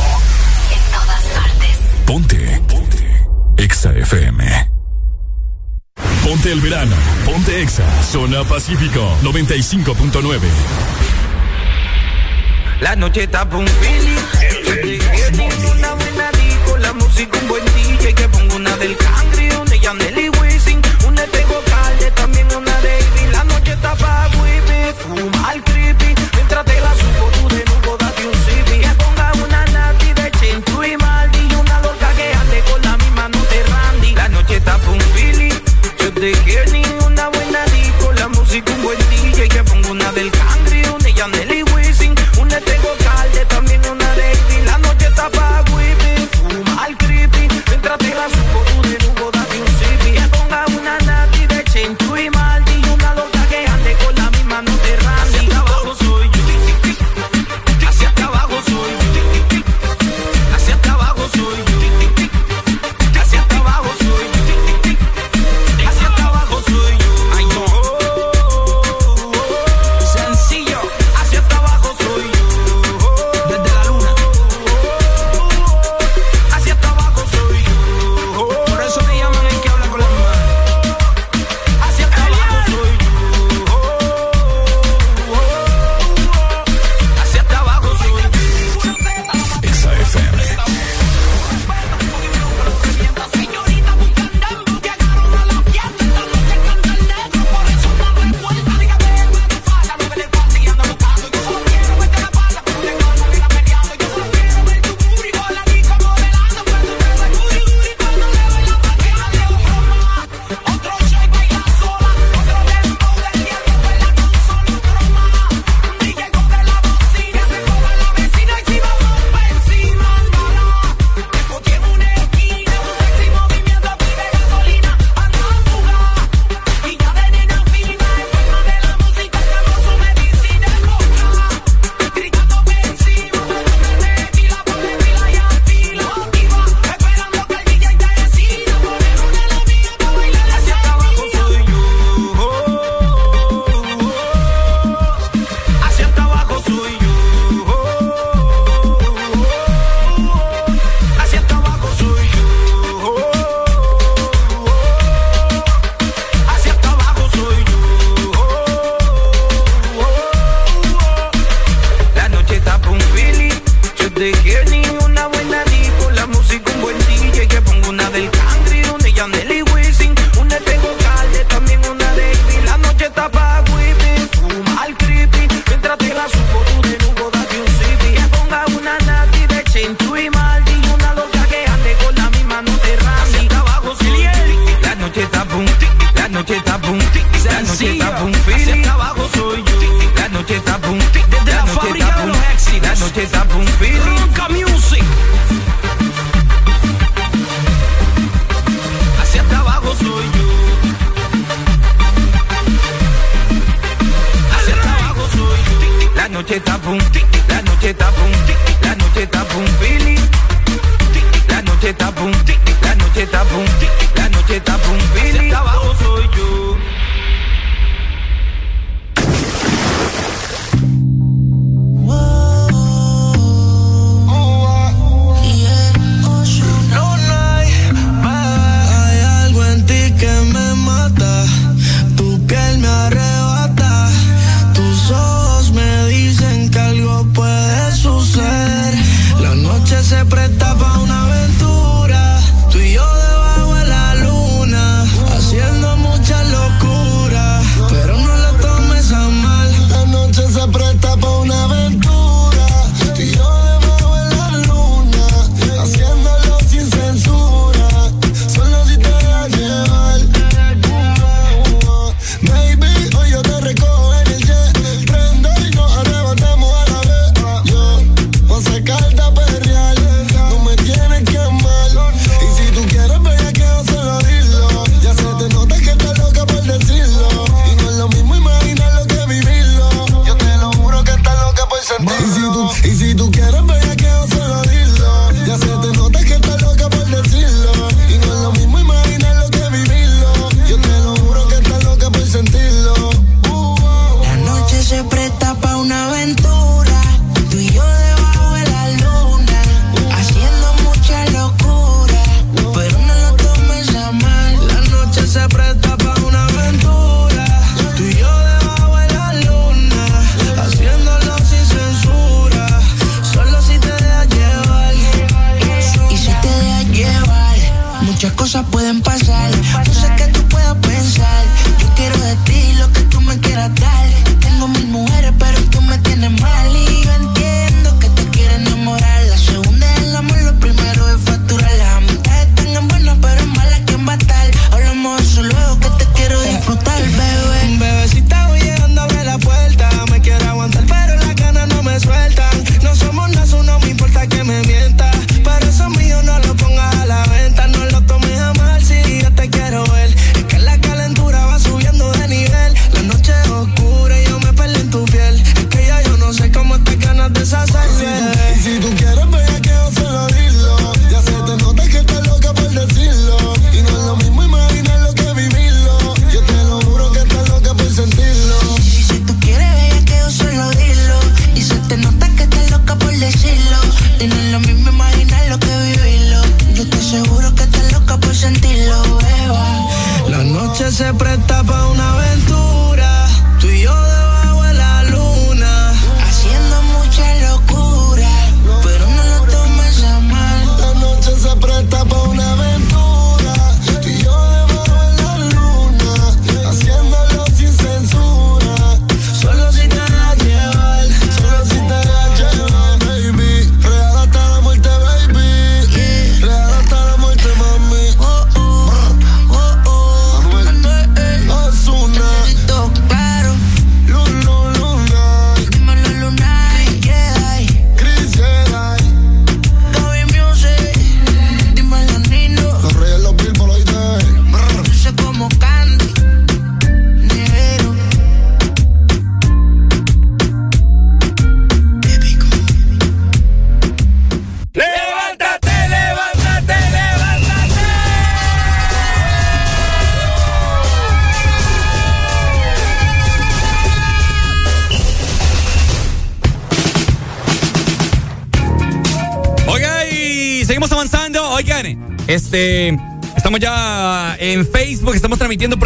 En 0.70 0.82
todas 0.92 1.22
partes. 1.34 1.78
Ponte. 2.04 2.62
Ponte. 2.68 3.26
Exa 3.56 3.94
FM. 3.94 4.70
Ponte 6.22 6.52
el 6.52 6.60
verano. 6.60 6.94
Ponte 7.24 7.62
Exa. 7.62 7.84
Zona 8.02 8.44
Pacífico 8.44 9.16
95.9. 9.22 10.40
La 12.80 12.96
noche 12.96 13.22
está 13.22 13.44
un 13.44 13.64
música, 16.94 17.38
un 17.38 17.48
buen 17.48 17.64
DJ 17.64 18.14
que 18.14 18.28
pongo 18.28 18.56
una 18.56 18.76
del 18.76 18.96
Cangri, 18.96 19.50
una 19.50 19.70
de 19.70 19.80
Yandel 19.80 20.18
y 20.18 20.28
Wisin, 20.28 20.80
una 21.06 21.22
de 21.22 22.10
también 22.12 22.46
una 22.54 22.80
de 22.80 22.98
Ivy. 22.98 23.32
La 23.32 23.44
noche 23.44 23.72
está 23.72 23.94
pa' 23.96 24.28
wifi, 24.40 24.92
fumar 25.00 25.62
creepy, 25.64 26.14
mientras 26.34 26.64
te 26.64 26.80
la 26.80 26.94
subo 26.94 27.30
tú 27.32 27.54
de 27.54 27.64
nuevo 27.64 27.96
date 27.96 28.26
un 28.26 28.34
sipi. 28.34 28.78
Que 28.80 28.94
ponga 29.02 29.32
una 29.44 29.64
Nati 29.66 30.12
de 30.12 30.30
Chintu 30.38 30.84
y 30.84 30.96
Maldi 30.96 31.38
y 31.50 31.54
una 31.54 31.80
loca 31.80 32.12
que 32.16 32.34
ande 32.34 32.60
con 32.70 32.82
la 32.82 32.96
misma 32.96 33.28
no 33.28 33.38
te 33.44 33.62
Randy. 33.62 34.14
La 34.14 34.28
noche 34.28 34.56
está 34.56 34.78
pa' 34.78 34.90
un 34.90 34.98
Philly, 35.14 35.50
yo 36.00 36.12
te 36.12 36.32
quiero 36.44 36.72
ni 36.72 36.84
una 37.06 37.28
buena 37.28 37.64
disco, 37.66 38.12
la 38.12 38.28
música, 38.28 38.72
un 38.72 38.82
buen 38.82 38.98
DJ 39.10 39.48
que 39.48 39.64
pongo 39.64 39.90
una 39.90 40.12
del 40.12 40.30
Cangri. 40.30 40.63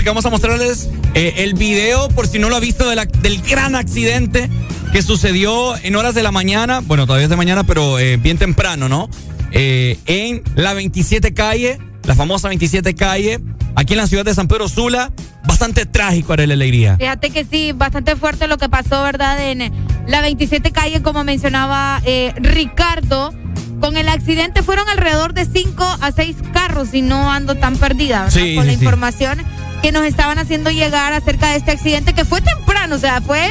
Vamos 0.09 0.25
a 0.27 0.31
mostrarles 0.31 0.89
eh, 1.15 1.35
el 1.39 1.55
video, 1.55 2.09
por 2.09 2.27
si 2.27 2.39
no 2.39 2.49
lo 2.49 2.57
ha 2.57 2.61
visto, 2.61 2.89
de 2.89 2.97
la- 2.97 3.05
del 3.07 3.41
gran 3.43 3.75
accidente 3.75 4.49
que 4.93 5.03
sucedió 5.03 5.77
en 5.83 5.97
horas 5.97 6.15
de 6.15 6.23
la 6.23 6.33
mañana. 6.33 6.81
Bueno, 6.81 7.07
todavía 7.07 7.25
es 7.25 7.31
de 7.31 7.37
mañana, 7.37 7.65
pero 7.65 7.99
eh, 7.99 8.17
bien 8.17 8.39
temprano, 8.39 8.89
¿no? 8.89 9.09
Eh, 9.53 9.99
en 10.07 10.43
la 10.55 10.75
27 10.75 11.33
calle, 11.35 11.79
la 12.05 12.15
famosa 12.15 12.49
27 12.49 12.95
calle, 12.95 13.41
aquí 13.77 13.95
en 13.95 13.99
la 13.99 14.07
ciudad 14.07 14.25
de 14.25 14.35
San 14.35 14.49
Pedro 14.49 14.69
Sula. 14.69 15.13
Bastante 15.47 15.87
trágico, 15.87 16.35
Arely 16.35 16.53
Alegría. 16.53 16.97
Fíjate 16.99 17.31
que 17.31 17.45
sí, 17.45 17.73
bastante 17.73 18.17
fuerte 18.17 18.47
lo 18.49 18.59
que 18.59 18.69
pasó, 18.69 19.03
¿verdad? 19.03 19.43
En 19.51 19.73
la 20.07 20.21
27 20.21 20.73
calle, 20.73 21.01
como 21.03 21.25
mencionaba 21.25 22.01
eh, 22.05 22.35
Ricardo. 22.37 23.33
Con 23.81 23.97
el 23.97 24.09
accidente 24.09 24.63
fueron 24.65 24.89
alrededor 24.89 25.35
de 25.35 25.47
5 25.47 25.85
a 26.01 26.11
6 26.11 26.35
carros 26.53 26.93
y 26.95 27.01
no 27.01 27.31
ando 27.31 27.55
tan 27.55 27.77
perdida, 27.77 28.25
¿verdad? 28.25 28.33
Sí, 28.35 28.55
Con 28.57 28.65
sí, 28.65 28.71
la 28.71 28.77
sí. 28.77 28.79
información 28.85 29.39
que 29.89 29.93
nos 29.93 30.05
estaban 30.05 30.39
haciendo 30.39 30.71
llegar 30.71 31.15
acerca 31.15 31.49
de 31.53 31.57
este 31.57 31.71
accidente 31.71 32.13
que 32.13 32.27
fue 32.27 32.43
temprano, 32.43 32.97
o 32.97 32.99
sea, 32.99 33.23
fue 33.23 33.49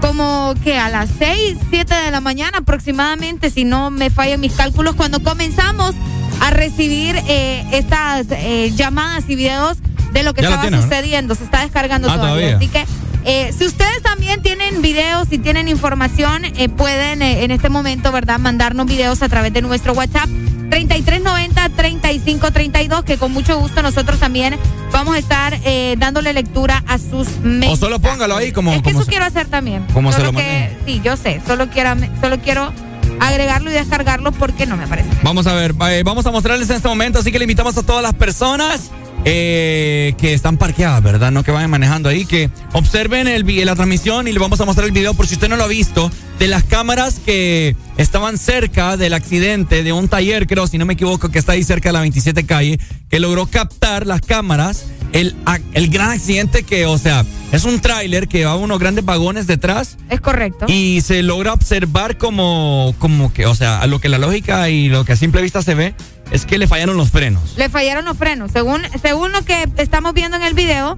como 0.00 0.54
que 0.62 0.78
a 0.78 0.88
las 0.88 1.10
6, 1.18 1.56
7 1.68 1.92
de 1.92 2.12
la 2.12 2.20
mañana 2.20 2.58
aproximadamente, 2.58 3.50
si 3.50 3.64
no 3.64 3.90
me 3.90 4.08
fallan 4.08 4.38
mis 4.38 4.52
cálculos, 4.52 4.94
cuando 4.94 5.20
comenzamos 5.20 5.96
a 6.42 6.50
recibir 6.50 7.16
eh, 7.26 7.64
estas 7.72 8.26
eh, 8.30 8.70
llamadas 8.76 9.24
y 9.26 9.34
videos 9.34 9.78
de 10.12 10.22
lo 10.22 10.32
que 10.32 10.42
Ya 10.42 10.50
estaba 10.50 10.80
sucediendo. 10.80 11.34
Se 11.34 11.42
está 11.42 11.62
descargando 11.62 12.08
Ah, 12.08 12.14
todavía. 12.14 12.50
todavía. 12.50 12.56
Así 12.58 12.68
que 12.68 12.86
eh, 13.24 13.52
si 13.52 13.66
ustedes 13.66 14.00
también 14.04 14.42
tienen 14.42 14.82
videos 14.82 15.26
y 15.32 15.38
tienen 15.38 15.66
información, 15.66 16.44
eh, 16.44 16.68
pueden 16.68 17.20
en 17.20 17.50
este 17.50 17.68
momento, 17.68 18.12
¿verdad?, 18.12 18.38
mandarnos 18.38 18.86
videos 18.86 19.22
a 19.22 19.28
través 19.28 19.52
de 19.52 19.60
nuestro 19.60 19.92
WhatsApp 19.94 20.28
3390-3532, 20.70 23.02
que 23.02 23.18
con 23.18 23.32
mucho 23.32 23.58
gusto 23.58 23.82
nosotros 23.82 24.20
también 24.20 24.56
vamos 24.92 25.14
a 25.14 25.18
estar 25.18 25.58
eh, 25.64 25.94
dándole 25.98 26.32
lectura 26.32 26.82
a 26.86 26.98
sus 26.98 27.28
O 27.28 27.40
mensajes. 27.42 27.78
solo 27.78 27.98
póngalo 28.00 28.36
ahí 28.36 28.52
como. 28.52 28.72
Es 28.72 28.78
que 28.78 28.90
como 28.90 28.98
eso 29.00 29.04
se- 29.04 29.10
quiero 29.10 29.24
hacer 29.24 29.46
también. 29.48 29.84
como 29.92 30.12
se 30.12 30.22
lo 30.22 30.32
que, 30.32 30.76
sí, 30.86 31.00
yo 31.04 31.16
sé, 31.16 31.40
solo 31.46 31.68
quiero, 31.68 31.94
solo 32.20 32.38
quiero 32.40 32.72
agregarlo 33.20 33.70
y 33.70 33.74
descargarlo 33.74 34.32
porque 34.32 34.66
no 34.66 34.76
me 34.76 34.84
aparece. 34.84 35.08
Vamos 35.22 35.46
a 35.46 35.54
ver, 35.54 35.74
eh, 35.90 36.02
vamos 36.04 36.24
a 36.26 36.30
mostrarles 36.30 36.68
en 36.70 36.76
este 36.76 36.88
momento, 36.88 37.18
así 37.18 37.30
que 37.32 37.38
le 37.38 37.44
invitamos 37.44 37.76
a 37.76 37.82
todas 37.82 38.02
las 38.02 38.14
personas 38.14 38.90
eh, 39.24 40.14
que 40.18 40.32
están 40.32 40.56
parqueadas, 40.56 41.02
¿verdad? 41.02 41.30
No 41.30 41.42
que 41.42 41.50
vayan 41.50 41.70
manejando 41.70 42.08
ahí, 42.08 42.24
que 42.24 42.50
observen 42.72 43.28
el, 43.28 43.44
la 43.66 43.74
transmisión 43.74 44.28
y 44.28 44.32
le 44.32 44.38
vamos 44.38 44.60
a 44.60 44.64
mostrar 44.64 44.86
el 44.86 44.92
video 44.92 45.14
por 45.14 45.26
si 45.26 45.34
usted 45.34 45.48
no 45.48 45.56
lo 45.56 45.64
ha 45.64 45.68
visto, 45.68 46.10
de 46.38 46.48
las 46.48 46.64
cámaras 46.64 47.20
que 47.24 47.76
estaban 47.98 48.38
cerca 48.38 48.96
del 48.96 49.12
accidente 49.12 49.82
de 49.82 49.92
un 49.92 50.08
taller, 50.08 50.46
creo, 50.46 50.66
si 50.66 50.78
no 50.78 50.86
me 50.86 50.94
equivoco, 50.94 51.28
que 51.28 51.38
está 51.38 51.52
ahí 51.52 51.64
cerca 51.64 51.90
de 51.90 51.92
la 51.92 52.00
27 52.00 52.46
calle, 52.46 52.80
que 53.10 53.20
logró 53.20 53.46
captar 53.46 54.06
las 54.06 54.22
cámaras, 54.22 54.86
el, 55.12 55.34
el 55.74 55.88
gran 55.90 56.10
accidente 56.10 56.62
que, 56.62 56.86
o 56.86 56.96
sea, 56.96 57.24
es 57.52 57.64
un 57.64 57.80
tráiler 57.80 58.28
que 58.28 58.44
va 58.44 58.56
unos 58.56 58.78
grandes 58.78 59.04
vagones 59.04 59.46
detrás. 59.46 59.98
Es 60.08 60.20
correcto. 60.20 60.66
Y 60.68 61.00
se 61.02 61.22
logra 61.22 61.52
observar 61.52 62.16
como, 62.16 62.94
como 62.98 63.32
que, 63.32 63.46
o 63.46 63.54
sea, 63.54 63.80
a 63.80 63.86
lo 63.86 64.00
que 64.00 64.08
la 64.08 64.18
lógica 64.18 64.70
y 64.70 64.88
lo 64.88 65.04
que 65.04 65.12
a 65.12 65.16
simple 65.16 65.42
vista 65.42 65.60
se 65.62 65.74
ve 65.74 65.94
es 66.30 66.46
que 66.46 66.58
le 66.58 66.66
fallaron 66.66 66.96
los 66.96 67.10
frenos. 67.10 67.54
Le 67.56 67.68
fallaron 67.68 68.04
los 68.04 68.16
frenos. 68.16 68.50
Según, 68.52 68.82
según 69.02 69.32
lo 69.32 69.42
que 69.44 69.68
estamos 69.76 70.14
viendo 70.14 70.36
en 70.36 70.42
el 70.42 70.54
video, 70.54 70.96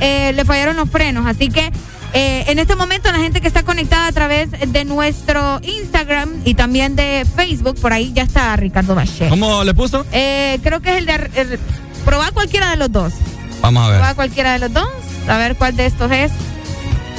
eh, 0.00 0.32
le 0.34 0.44
fallaron 0.44 0.76
los 0.76 0.88
frenos. 0.90 1.26
Así 1.26 1.48
que 1.48 1.70
eh, 2.14 2.44
en 2.48 2.58
este 2.58 2.76
momento 2.76 3.10
la 3.12 3.18
gente 3.18 3.40
que 3.40 3.48
está 3.48 3.62
conectada 3.62 4.06
a 4.06 4.12
través 4.12 4.50
de 4.50 4.84
nuestro 4.84 5.60
Instagram 5.62 6.30
y 6.44 6.54
también 6.54 6.96
de 6.96 7.26
Facebook, 7.36 7.78
por 7.80 7.92
ahí 7.92 8.12
ya 8.14 8.22
está 8.24 8.54
Ricardo 8.56 8.94
Bache. 8.94 9.28
¿Cómo 9.28 9.64
le 9.64 9.74
puso? 9.74 10.04
Eh, 10.12 10.58
creo 10.62 10.80
que 10.80 10.90
es 10.90 10.96
el 10.98 11.06
de... 11.06 11.14
el- 11.36 11.58
probar 12.04 12.32
cualquiera 12.32 12.70
de 12.70 12.76
los 12.76 12.90
dos. 12.90 13.12
Vamos 13.60 13.84
a 13.84 13.88
ver. 13.90 13.98
Probar 13.98 14.14
cualquiera 14.16 14.52
de 14.54 14.58
los 14.58 14.72
dos. 14.72 14.88
A 15.28 15.36
ver 15.38 15.54
cuál 15.56 15.76
de 15.76 15.86
estos 15.86 16.10
es. 16.10 16.32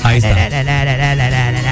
Ahí 0.04 0.18
está. 0.18 0.36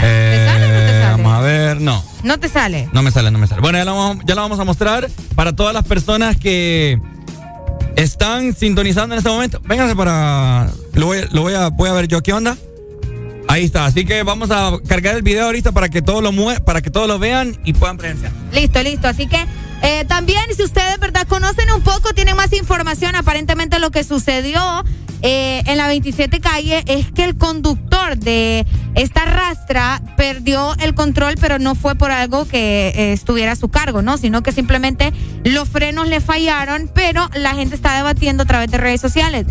Eh, 0.04 1.06
vamos 1.12 1.34
a 1.34 1.42
ver, 1.42 1.82
no. 1.82 2.04
No 2.24 2.40
te 2.40 2.50
sale. 2.50 2.88
No 2.94 3.02
me 3.02 3.12
sale, 3.12 3.32
no 3.32 3.40
me 3.40 3.48
sale. 3.48 3.62
Bueno, 3.62 3.78
ya 3.78 3.86
lo, 3.86 3.96
vamos, 3.96 4.24
ya 4.26 4.36
vamos 4.36 4.60
a 4.60 4.64
mostrar 4.64 5.10
para 5.36 5.54
todas 5.54 5.74
las 5.74 5.84
personas 5.86 6.38
que 6.38 7.00
están 7.96 8.54
sintonizando 8.56 9.16
en 9.16 9.20
este 9.20 9.30
momento. 9.30 9.62
Vénganse 9.66 9.96
para. 9.96 10.70
Lo 10.94 11.08
voy, 11.08 11.20
lo 11.32 11.42
voy 11.42 11.54
a, 11.54 11.68
voy 11.70 11.90
a 11.90 11.94
ver 11.94 12.08
yo 12.08 12.22
qué 12.22 12.34
onda. 12.34 12.58
Ahí 13.48 13.66
está. 13.66 13.86
Así 13.86 14.06
que 14.06 14.24
vamos 14.24 14.50
a 14.52 14.72
cargar 14.88 15.16
el 15.16 15.24
video 15.24 15.46
ahorita 15.46 15.72
para 15.72 15.90
que 15.90 16.02
todos 16.02 16.24
lo 16.24 16.32
mue- 16.32 16.64
para 16.64 16.82
que 16.82 16.90
todos 16.90 17.08
lo 17.08 17.20
vean 17.20 17.58
y 17.66 17.74
puedan 17.74 17.98
presenciar. 17.98 18.32
Listo, 18.54 18.82
listo. 18.82 19.08
Así 19.08 19.28
que 19.28 19.38
eh, 19.82 20.06
también 20.08 20.44
si 20.56 20.64
ustedes, 20.64 21.00
¿verdad? 21.00 21.28
Conocen 21.28 21.72
un 21.72 21.82
poco, 21.82 22.14
tienen 22.14 22.36
más 22.36 22.54
información, 22.54 23.16
aparentemente 23.16 23.80
lo 23.80 23.92
que 23.92 24.04
sucedió 24.04 24.84
eh, 25.24 25.62
en 25.68 25.78
la 25.78 25.88
27 25.88 26.40
calle 26.40 26.84
es 26.88 27.12
que 27.12 27.24
el 27.24 27.38
conductor 27.38 28.18
de 28.18 28.66
esta 28.96 29.26
rastra 29.26 30.02
perdió 30.18 30.74
el 30.80 30.96
control, 30.96 31.36
pero 31.40 31.60
no 31.60 31.76
fue 31.76 31.96
por 31.96 32.12
algo 32.12 32.48
que 32.48 32.90
eh, 32.90 33.14
estuviera 33.14 33.52
a 33.52 33.56
su 33.56 33.70
cargo, 33.70 34.02
¿no? 34.02 34.18
Sino 34.18 34.42
que 34.42 34.52
simplemente 34.52 35.14
los 35.44 35.70
frenos 35.70 36.08
le 36.08 36.22
fallaron, 36.22 36.90
pero 36.94 37.30
la 37.36 37.54
gente 37.54 37.76
está 37.76 37.96
debatiendo 37.96 38.44
a 38.44 38.46
través 38.48 38.72
de 38.72 38.78
redes 38.78 39.02
sociales. 39.02 39.46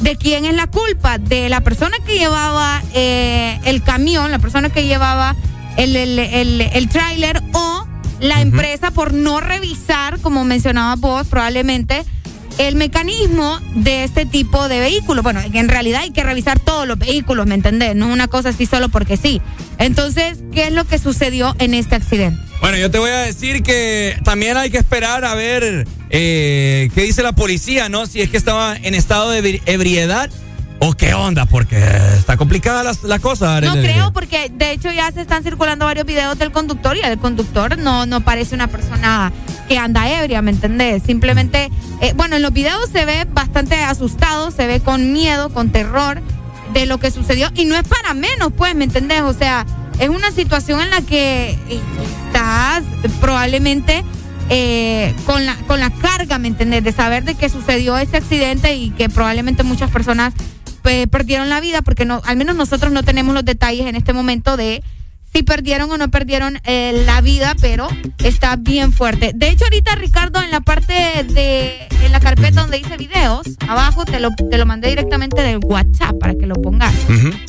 ¿De 0.00 0.16
quién 0.16 0.44
es 0.44 0.54
la 0.54 0.66
culpa? 0.66 1.16
¿De 1.16 1.48
la 1.48 1.62
persona 1.62 1.96
que 2.04 2.18
llevaba 2.18 2.82
eh, 2.92 3.58
el 3.64 3.82
camión, 3.82 4.30
la 4.30 4.38
persona 4.38 4.68
que 4.68 4.84
llevaba 4.84 5.34
el, 5.78 5.96
el, 5.96 6.18
el, 6.18 6.60
el 6.60 6.88
tráiler 6.90 7.42
o 7.54 7.85
la 8.20 8.40
empresa 8.40 8.90
por 8.90 9.12
no 9.12 9.40
revisar, 9.40 10.18
como 10.20 10.44
mencionaba 10.44 10.94
vos, 10.96 11.26
probablemente 11.26 12.04
el 12.58 12.74
mecanismo 12.74 13.60
de 13.74 14.04
este 14.04 14.24
tipo 14.24 14.68
de 14.68 14.80
vehículos. 14.80 15.22
Bueno, 15.22 15.40
en 15.52 15.68
realidad 15.68 16.00
hay 16.02 16.10
que 16.10 16.22
revisar 16.22 16.58
todos 16.58 16.88
los 16.88 16.98
vehículos, 16.98 17.46
¿me 17.46 17.54
entendés? 17.54 17.94
No 17.94 18.06
es 18.06 18.12
una 18.14 18.28
cosa 18.28 18.48
así 18.48 18.64
solo 18.64 18.88
porque 18.88 19.18
sí. 19.18 19.42
Entonces, 19.78 20.38
¿qué 20.52 20.68
es 20.68 20.72
lo 20.72 20.84
que 20.86 20.98
sucedió 20.98 21.54
en 21.58 21.74
este 21.74 21.96
accidente? 21.96 22.40
Bueno, 22.62 22.78
yo 22.78 22.90
te 22.90 22.98
voy 22.98 23.10
a 23.10 23.18
decir 23.18 23.62
que 23.62 24.18
también 24.24 24.56
hay 24.56 24.70
que 24.70 24.78
esperar 24.78 25.26
a 25.26 25.34
ver 25.34 25.86
eh, 26.08 26.90
qué 26.94 27.02
dice 27.02 27.22
la 27.22 27.32
policía, 27.32 27.90
¿no? 27.90 28.06
Si 28.06 28.22
es 28.22 28.30
que 28.30 28.38
estaba 28.38 28.74
en 28.74 28.94
estado 28.94 29.30
de 29.30 29.42
ebri- 29.42 29.62
ebriedad 29.66 30.30
o 30.78 30.92
qué 30.94 31.14
onda, 31.14 31.46
porque 31.46 31.78
está 32.16 32.36
complicada 32.36 32.82
la, 32.82 32.92
la 33.02 33.18
cosa. 33.18 33.60
No 33.60 33.72
creo, 33.72 34.12
porque 34.12 34.50
de 34.52 34.72
hecho 34.72 34.90
ya 34.90 35.10
se 35.10 35.20
están 35.20 35.42
circulando 35.42 35.84
varios 35.84 36.06
videos 36.06 36.38
del 36.38 36.52
conductor 36.52 36.96
y 36.96 37.00
el 37.00 37.18
conductor 37.18 37.78
no, 37.78 38.06
no 38.06 38.20
parece 38.20 38.54
una 38.54 38.68
persona 38.68 39.32
que 39.68 39.78
anda 39.78 40.08
ebria, 40.20 40.42
¿me 40.42 40.50
entendés? 40.50 41.02
Simplemente, 41.02 41.70
eh, 42.00 42.12
bueno, 42.14 42.36
en 42.36 42.42
los 42.42 42.52
videos 42.52 42.88
se 42.90 43.04
ve 43.04 43.26
bastante 43.30 43.76
asustado, 43.76 44.50
se 44.50 44.66
ve 44.66 44.80
con 44.80 45.12
miedo, 45.12 45.48
con 45.48 45.70
terror 45.70 46.20
de 46.72 46.86
lo 46.86 46.98
que 46.98 47.10
sucedió 47.10 47.48
y 47.54 47.64
no 47.64 47.76
es 47.76 47.84
para 47.84 48.14
menos, 48.14 48.52
pues, 48.56 48.74
¿me 48.74 48.84
entendés? 48.84 49.22
O 49.22 49.32
sea, 49.32 49.64
es 49.98 50.08
una 50.08 50.30
situación 50.30 50.80
en 50.82 50.90
la 50.90 51.00
que 51.00 51.50
eh, 51.50 51.80
estás 52.26 52.82
probablemente 53.20 54.04
eh, 54.50 55.14
con, 55.24 55.46
la, 55.46 55.56
con 55.66 55.80
la 55.80 55.90
carga, 55.90 56.38
¿me 56.38 56.48
entendés? 56.48 56.84
De 56.84 56.92
saber 56.92 57.24
de 57.24 57.34
que 57.34 57.48
sucedió 57.48 57.96
este 57.96 58.18
accidente 58.18 58.76
y 58.76 58.90
que 58.90 59.08
probablemente 59.08 59.62
muchas 59.62 59.90
personas 59.90 60.34
pues, 60.86 61.08
perdieron 61.08 61.48
la 61.48 61.58
vida, 61.58 61.82
porque 61.82 62.04
no, 62.04 62.22
al 62.24 62.36
menos 62.36 62.54
nosotros 62.54 62.92
no 62.92 63.02
tenemos 63.02 63.34
los 63.34 63.44
detalles 63.44 63.86
en 63.86 63.96
este 63.96 64.12
momento 64.12 64.56
de 64.56 64.84
si 65.34 65.42
perdieron 65.42 65.90
o 65.90 65.98
no 65.98 66.12
perdieron 66.12 66.60
eh, 66.62 67.02
la 67.04 67.20
vida, 67.22 67.56
pero 67.60 67.88
está 68.18 68.54
bien 68.54 68.92
fuerte. 68.92 69.32
De 69.34 69.48
hecho, 69.48 69.64
ahorita 69.64 69.96
Ricardo, 69.96 70.40
en 70.40 70.52
la 70.52 70.60
parte 70.60 70.92
de, 71.24 71.88
en 72.04 72.12
la 72.12 72.20
carpeta 72.20 72.60
donde 72.60 72.78
dice 72.78 72.96
videos, 72.96 73.48
abajo 73.66 74.04
te 74.04 74.20
lo, 74.20 74.30
te 74.30 74.58
lo 74.58 74.64
mandé 74.64 74.90
directamente 74.90 75.42
del 75.42 75.58
WhatsApp 75.58 76.20
para 76.20 76.36
que 76.36 76.46
lo 76.46 76.54
pongas. 76.54 76.94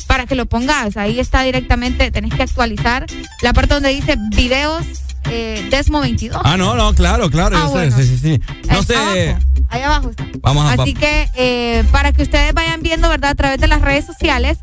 Para 0.08 0.26
que 0.26 0.34
lo 0.34 0.46
pongas, 0.46 0.96
ahí 0.96 1.20
está 1.20 1.44
directamente, 1.44 2.10
tenés 2.10 2.34
que 2.34 2.42
actualizar 2.42 3.06
la 3.42 3.52
parte 3.52 3.74
donde 3.74 3.90
dice 3.90 4.16
videos 4.30 4.84
eh, 5.30 5.66
Desmo 5.70 6.00
22. 6.00 6.40
Ah, 6.44 6.56
no, 6.56 6.74
no, 6.74 6.94
claro, 6.94 7.30
claro. 7.30 7.56
Ah, 7.56 7.62
yo 7.62 7.68
sé, 7.68 7.72
bueno. 7.74 7.96
sí, 7.96 8.04
sí, 8.04 8.18
sí. 8.18 8.40
No 8.70 8.78
Ahí 8.78 8.84
sé. 8.84 8.96
abajo, 8.96 9.44
ahí 9.70 9.82
abajo 9.82 10.10
está. 10.10 10.24
Vamos 10.40 10.66
a 10.66 10.82
Así 10.82 10.94
que 10.94 11.28
eh, 11.34 11.84
para 11.92 12.12
que 12.12 12.22
ustedes 12.22 12.52
vayan 12.54 12.82
viendo, 12.82 13.08
¿verdad? 13.08 13.30
A 13.30 13.34
través 13.34 13.60
de 13.60 13.66
las 13.66 13.80
redes 13.82 14.04
sociales, 14.06 14.58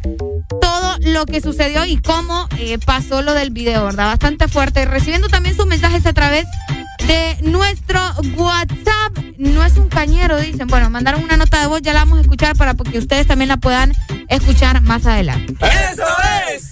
todo 0.62 0.98
lo 1.02 1.26
que 1.26 1.42
sucedió 1.42 1.86
y 1.86 1.98
cómo 1.98 2.48
eh, 2.58 2.78
pasó 2.86 3.22
lo 3.22 3.34
del 3.34 3.52
video, 3.52 3.86
¿verdad? 3.86 4.08
Bastante 4.08 4.48
fuerte. 4.48 4.86
Recibiendo 4.86 5.28
también 5.30 5.56
sus 5.56 5.66
mensajes 5.68 6.06
a 6.06 6.14
través 6.14 6.46
de 7.08 7.38
nuestro 7.44 8.00
WhatsApp. 8.38 9.18
No 9.38 9.64
es 9.64 9.78
un 9.78 9.90
cañero, 9.90 10.38
dicen. 10.40 10.68
Bueno, 10.68 10.90
mandaron 10.90 11.24
una 11.24 11.38
nota 11.38 11.60
de 11.60 11.68
voz, 11.68 11.82
ya 11.82 11.94
la 11.94 12.00
vamos 12.00 12.20
a 12.20 12.22
escuchar 12.22 12.56
para 12.56 12.74
que 12.74 12.98
ustedes 12.98 13.28
también 13.28 13.50
la 13.50 13.58
puedan 13.58 13.94
escuchar 14.30 14.82
más 14.82 15.06
adelante. 15.06 15.54
¡Eso 15.62 16.04
es! 16.56 16.72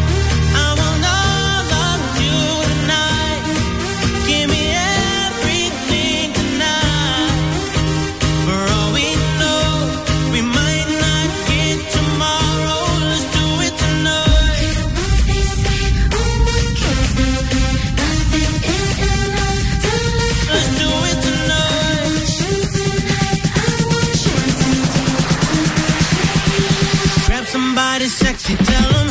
Somebody 27.71 28.09
sexy, 28.09 28.57
tell 28.57 28.95
'em 28.97 29.10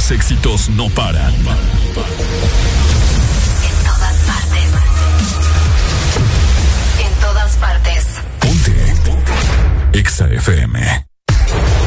los 0.00 0.10
éxitos 0.12 0.70
no 0.70 0.88
paran. 0.88 1.34
En 1.34 1.42
todas 3.84 4.16
partes. 4.26 4.64
En 7.04 7.12
todas 7.20 7.56
partes. 7.56 8.06
Ponte. 8.40 8.72
Exa 9.92 10.26
FM. 10.30 11.06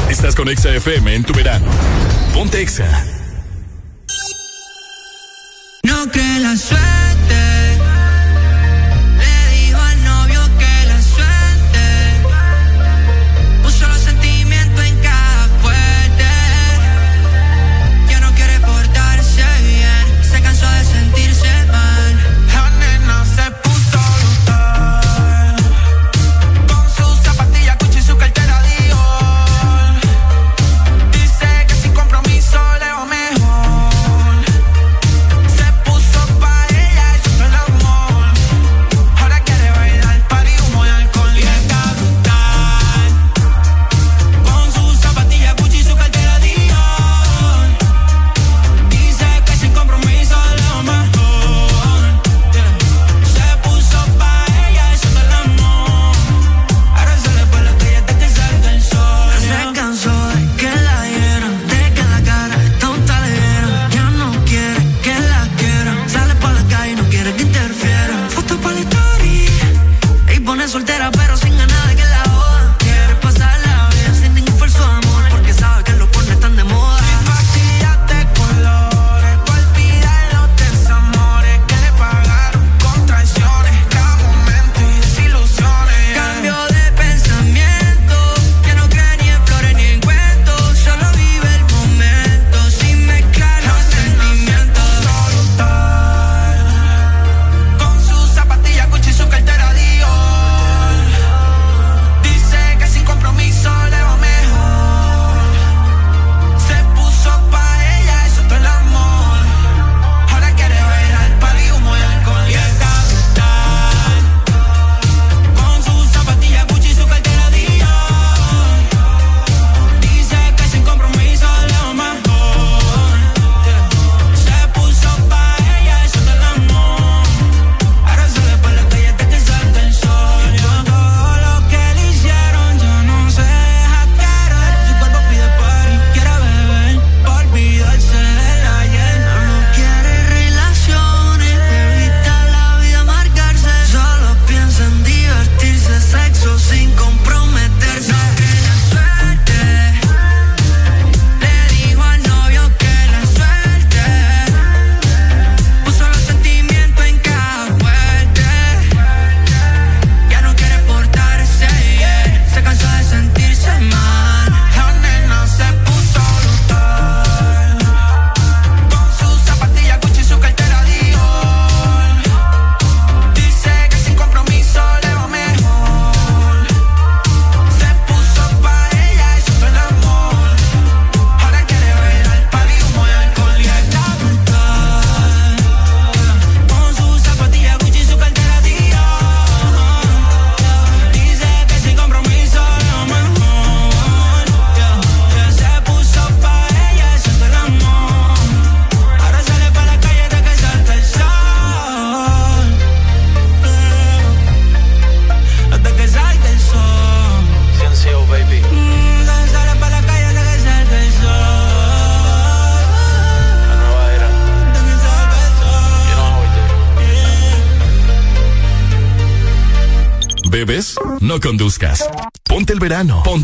Estás 0.08 0.36
con 0.36 0.48
Exa 0.48 0.68
FM 0.70 1.12
en 1.12 1.24
tu 1.24 1.32
verano. 1.32 1.66
Ponte 2.32 2.62
Exa. 2.62 2.86
No 5.82 6.08
que 6.12 6.38
la 6.38 6.56
suerte. 6.56 7.13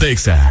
Pontexa. 0.01 0.50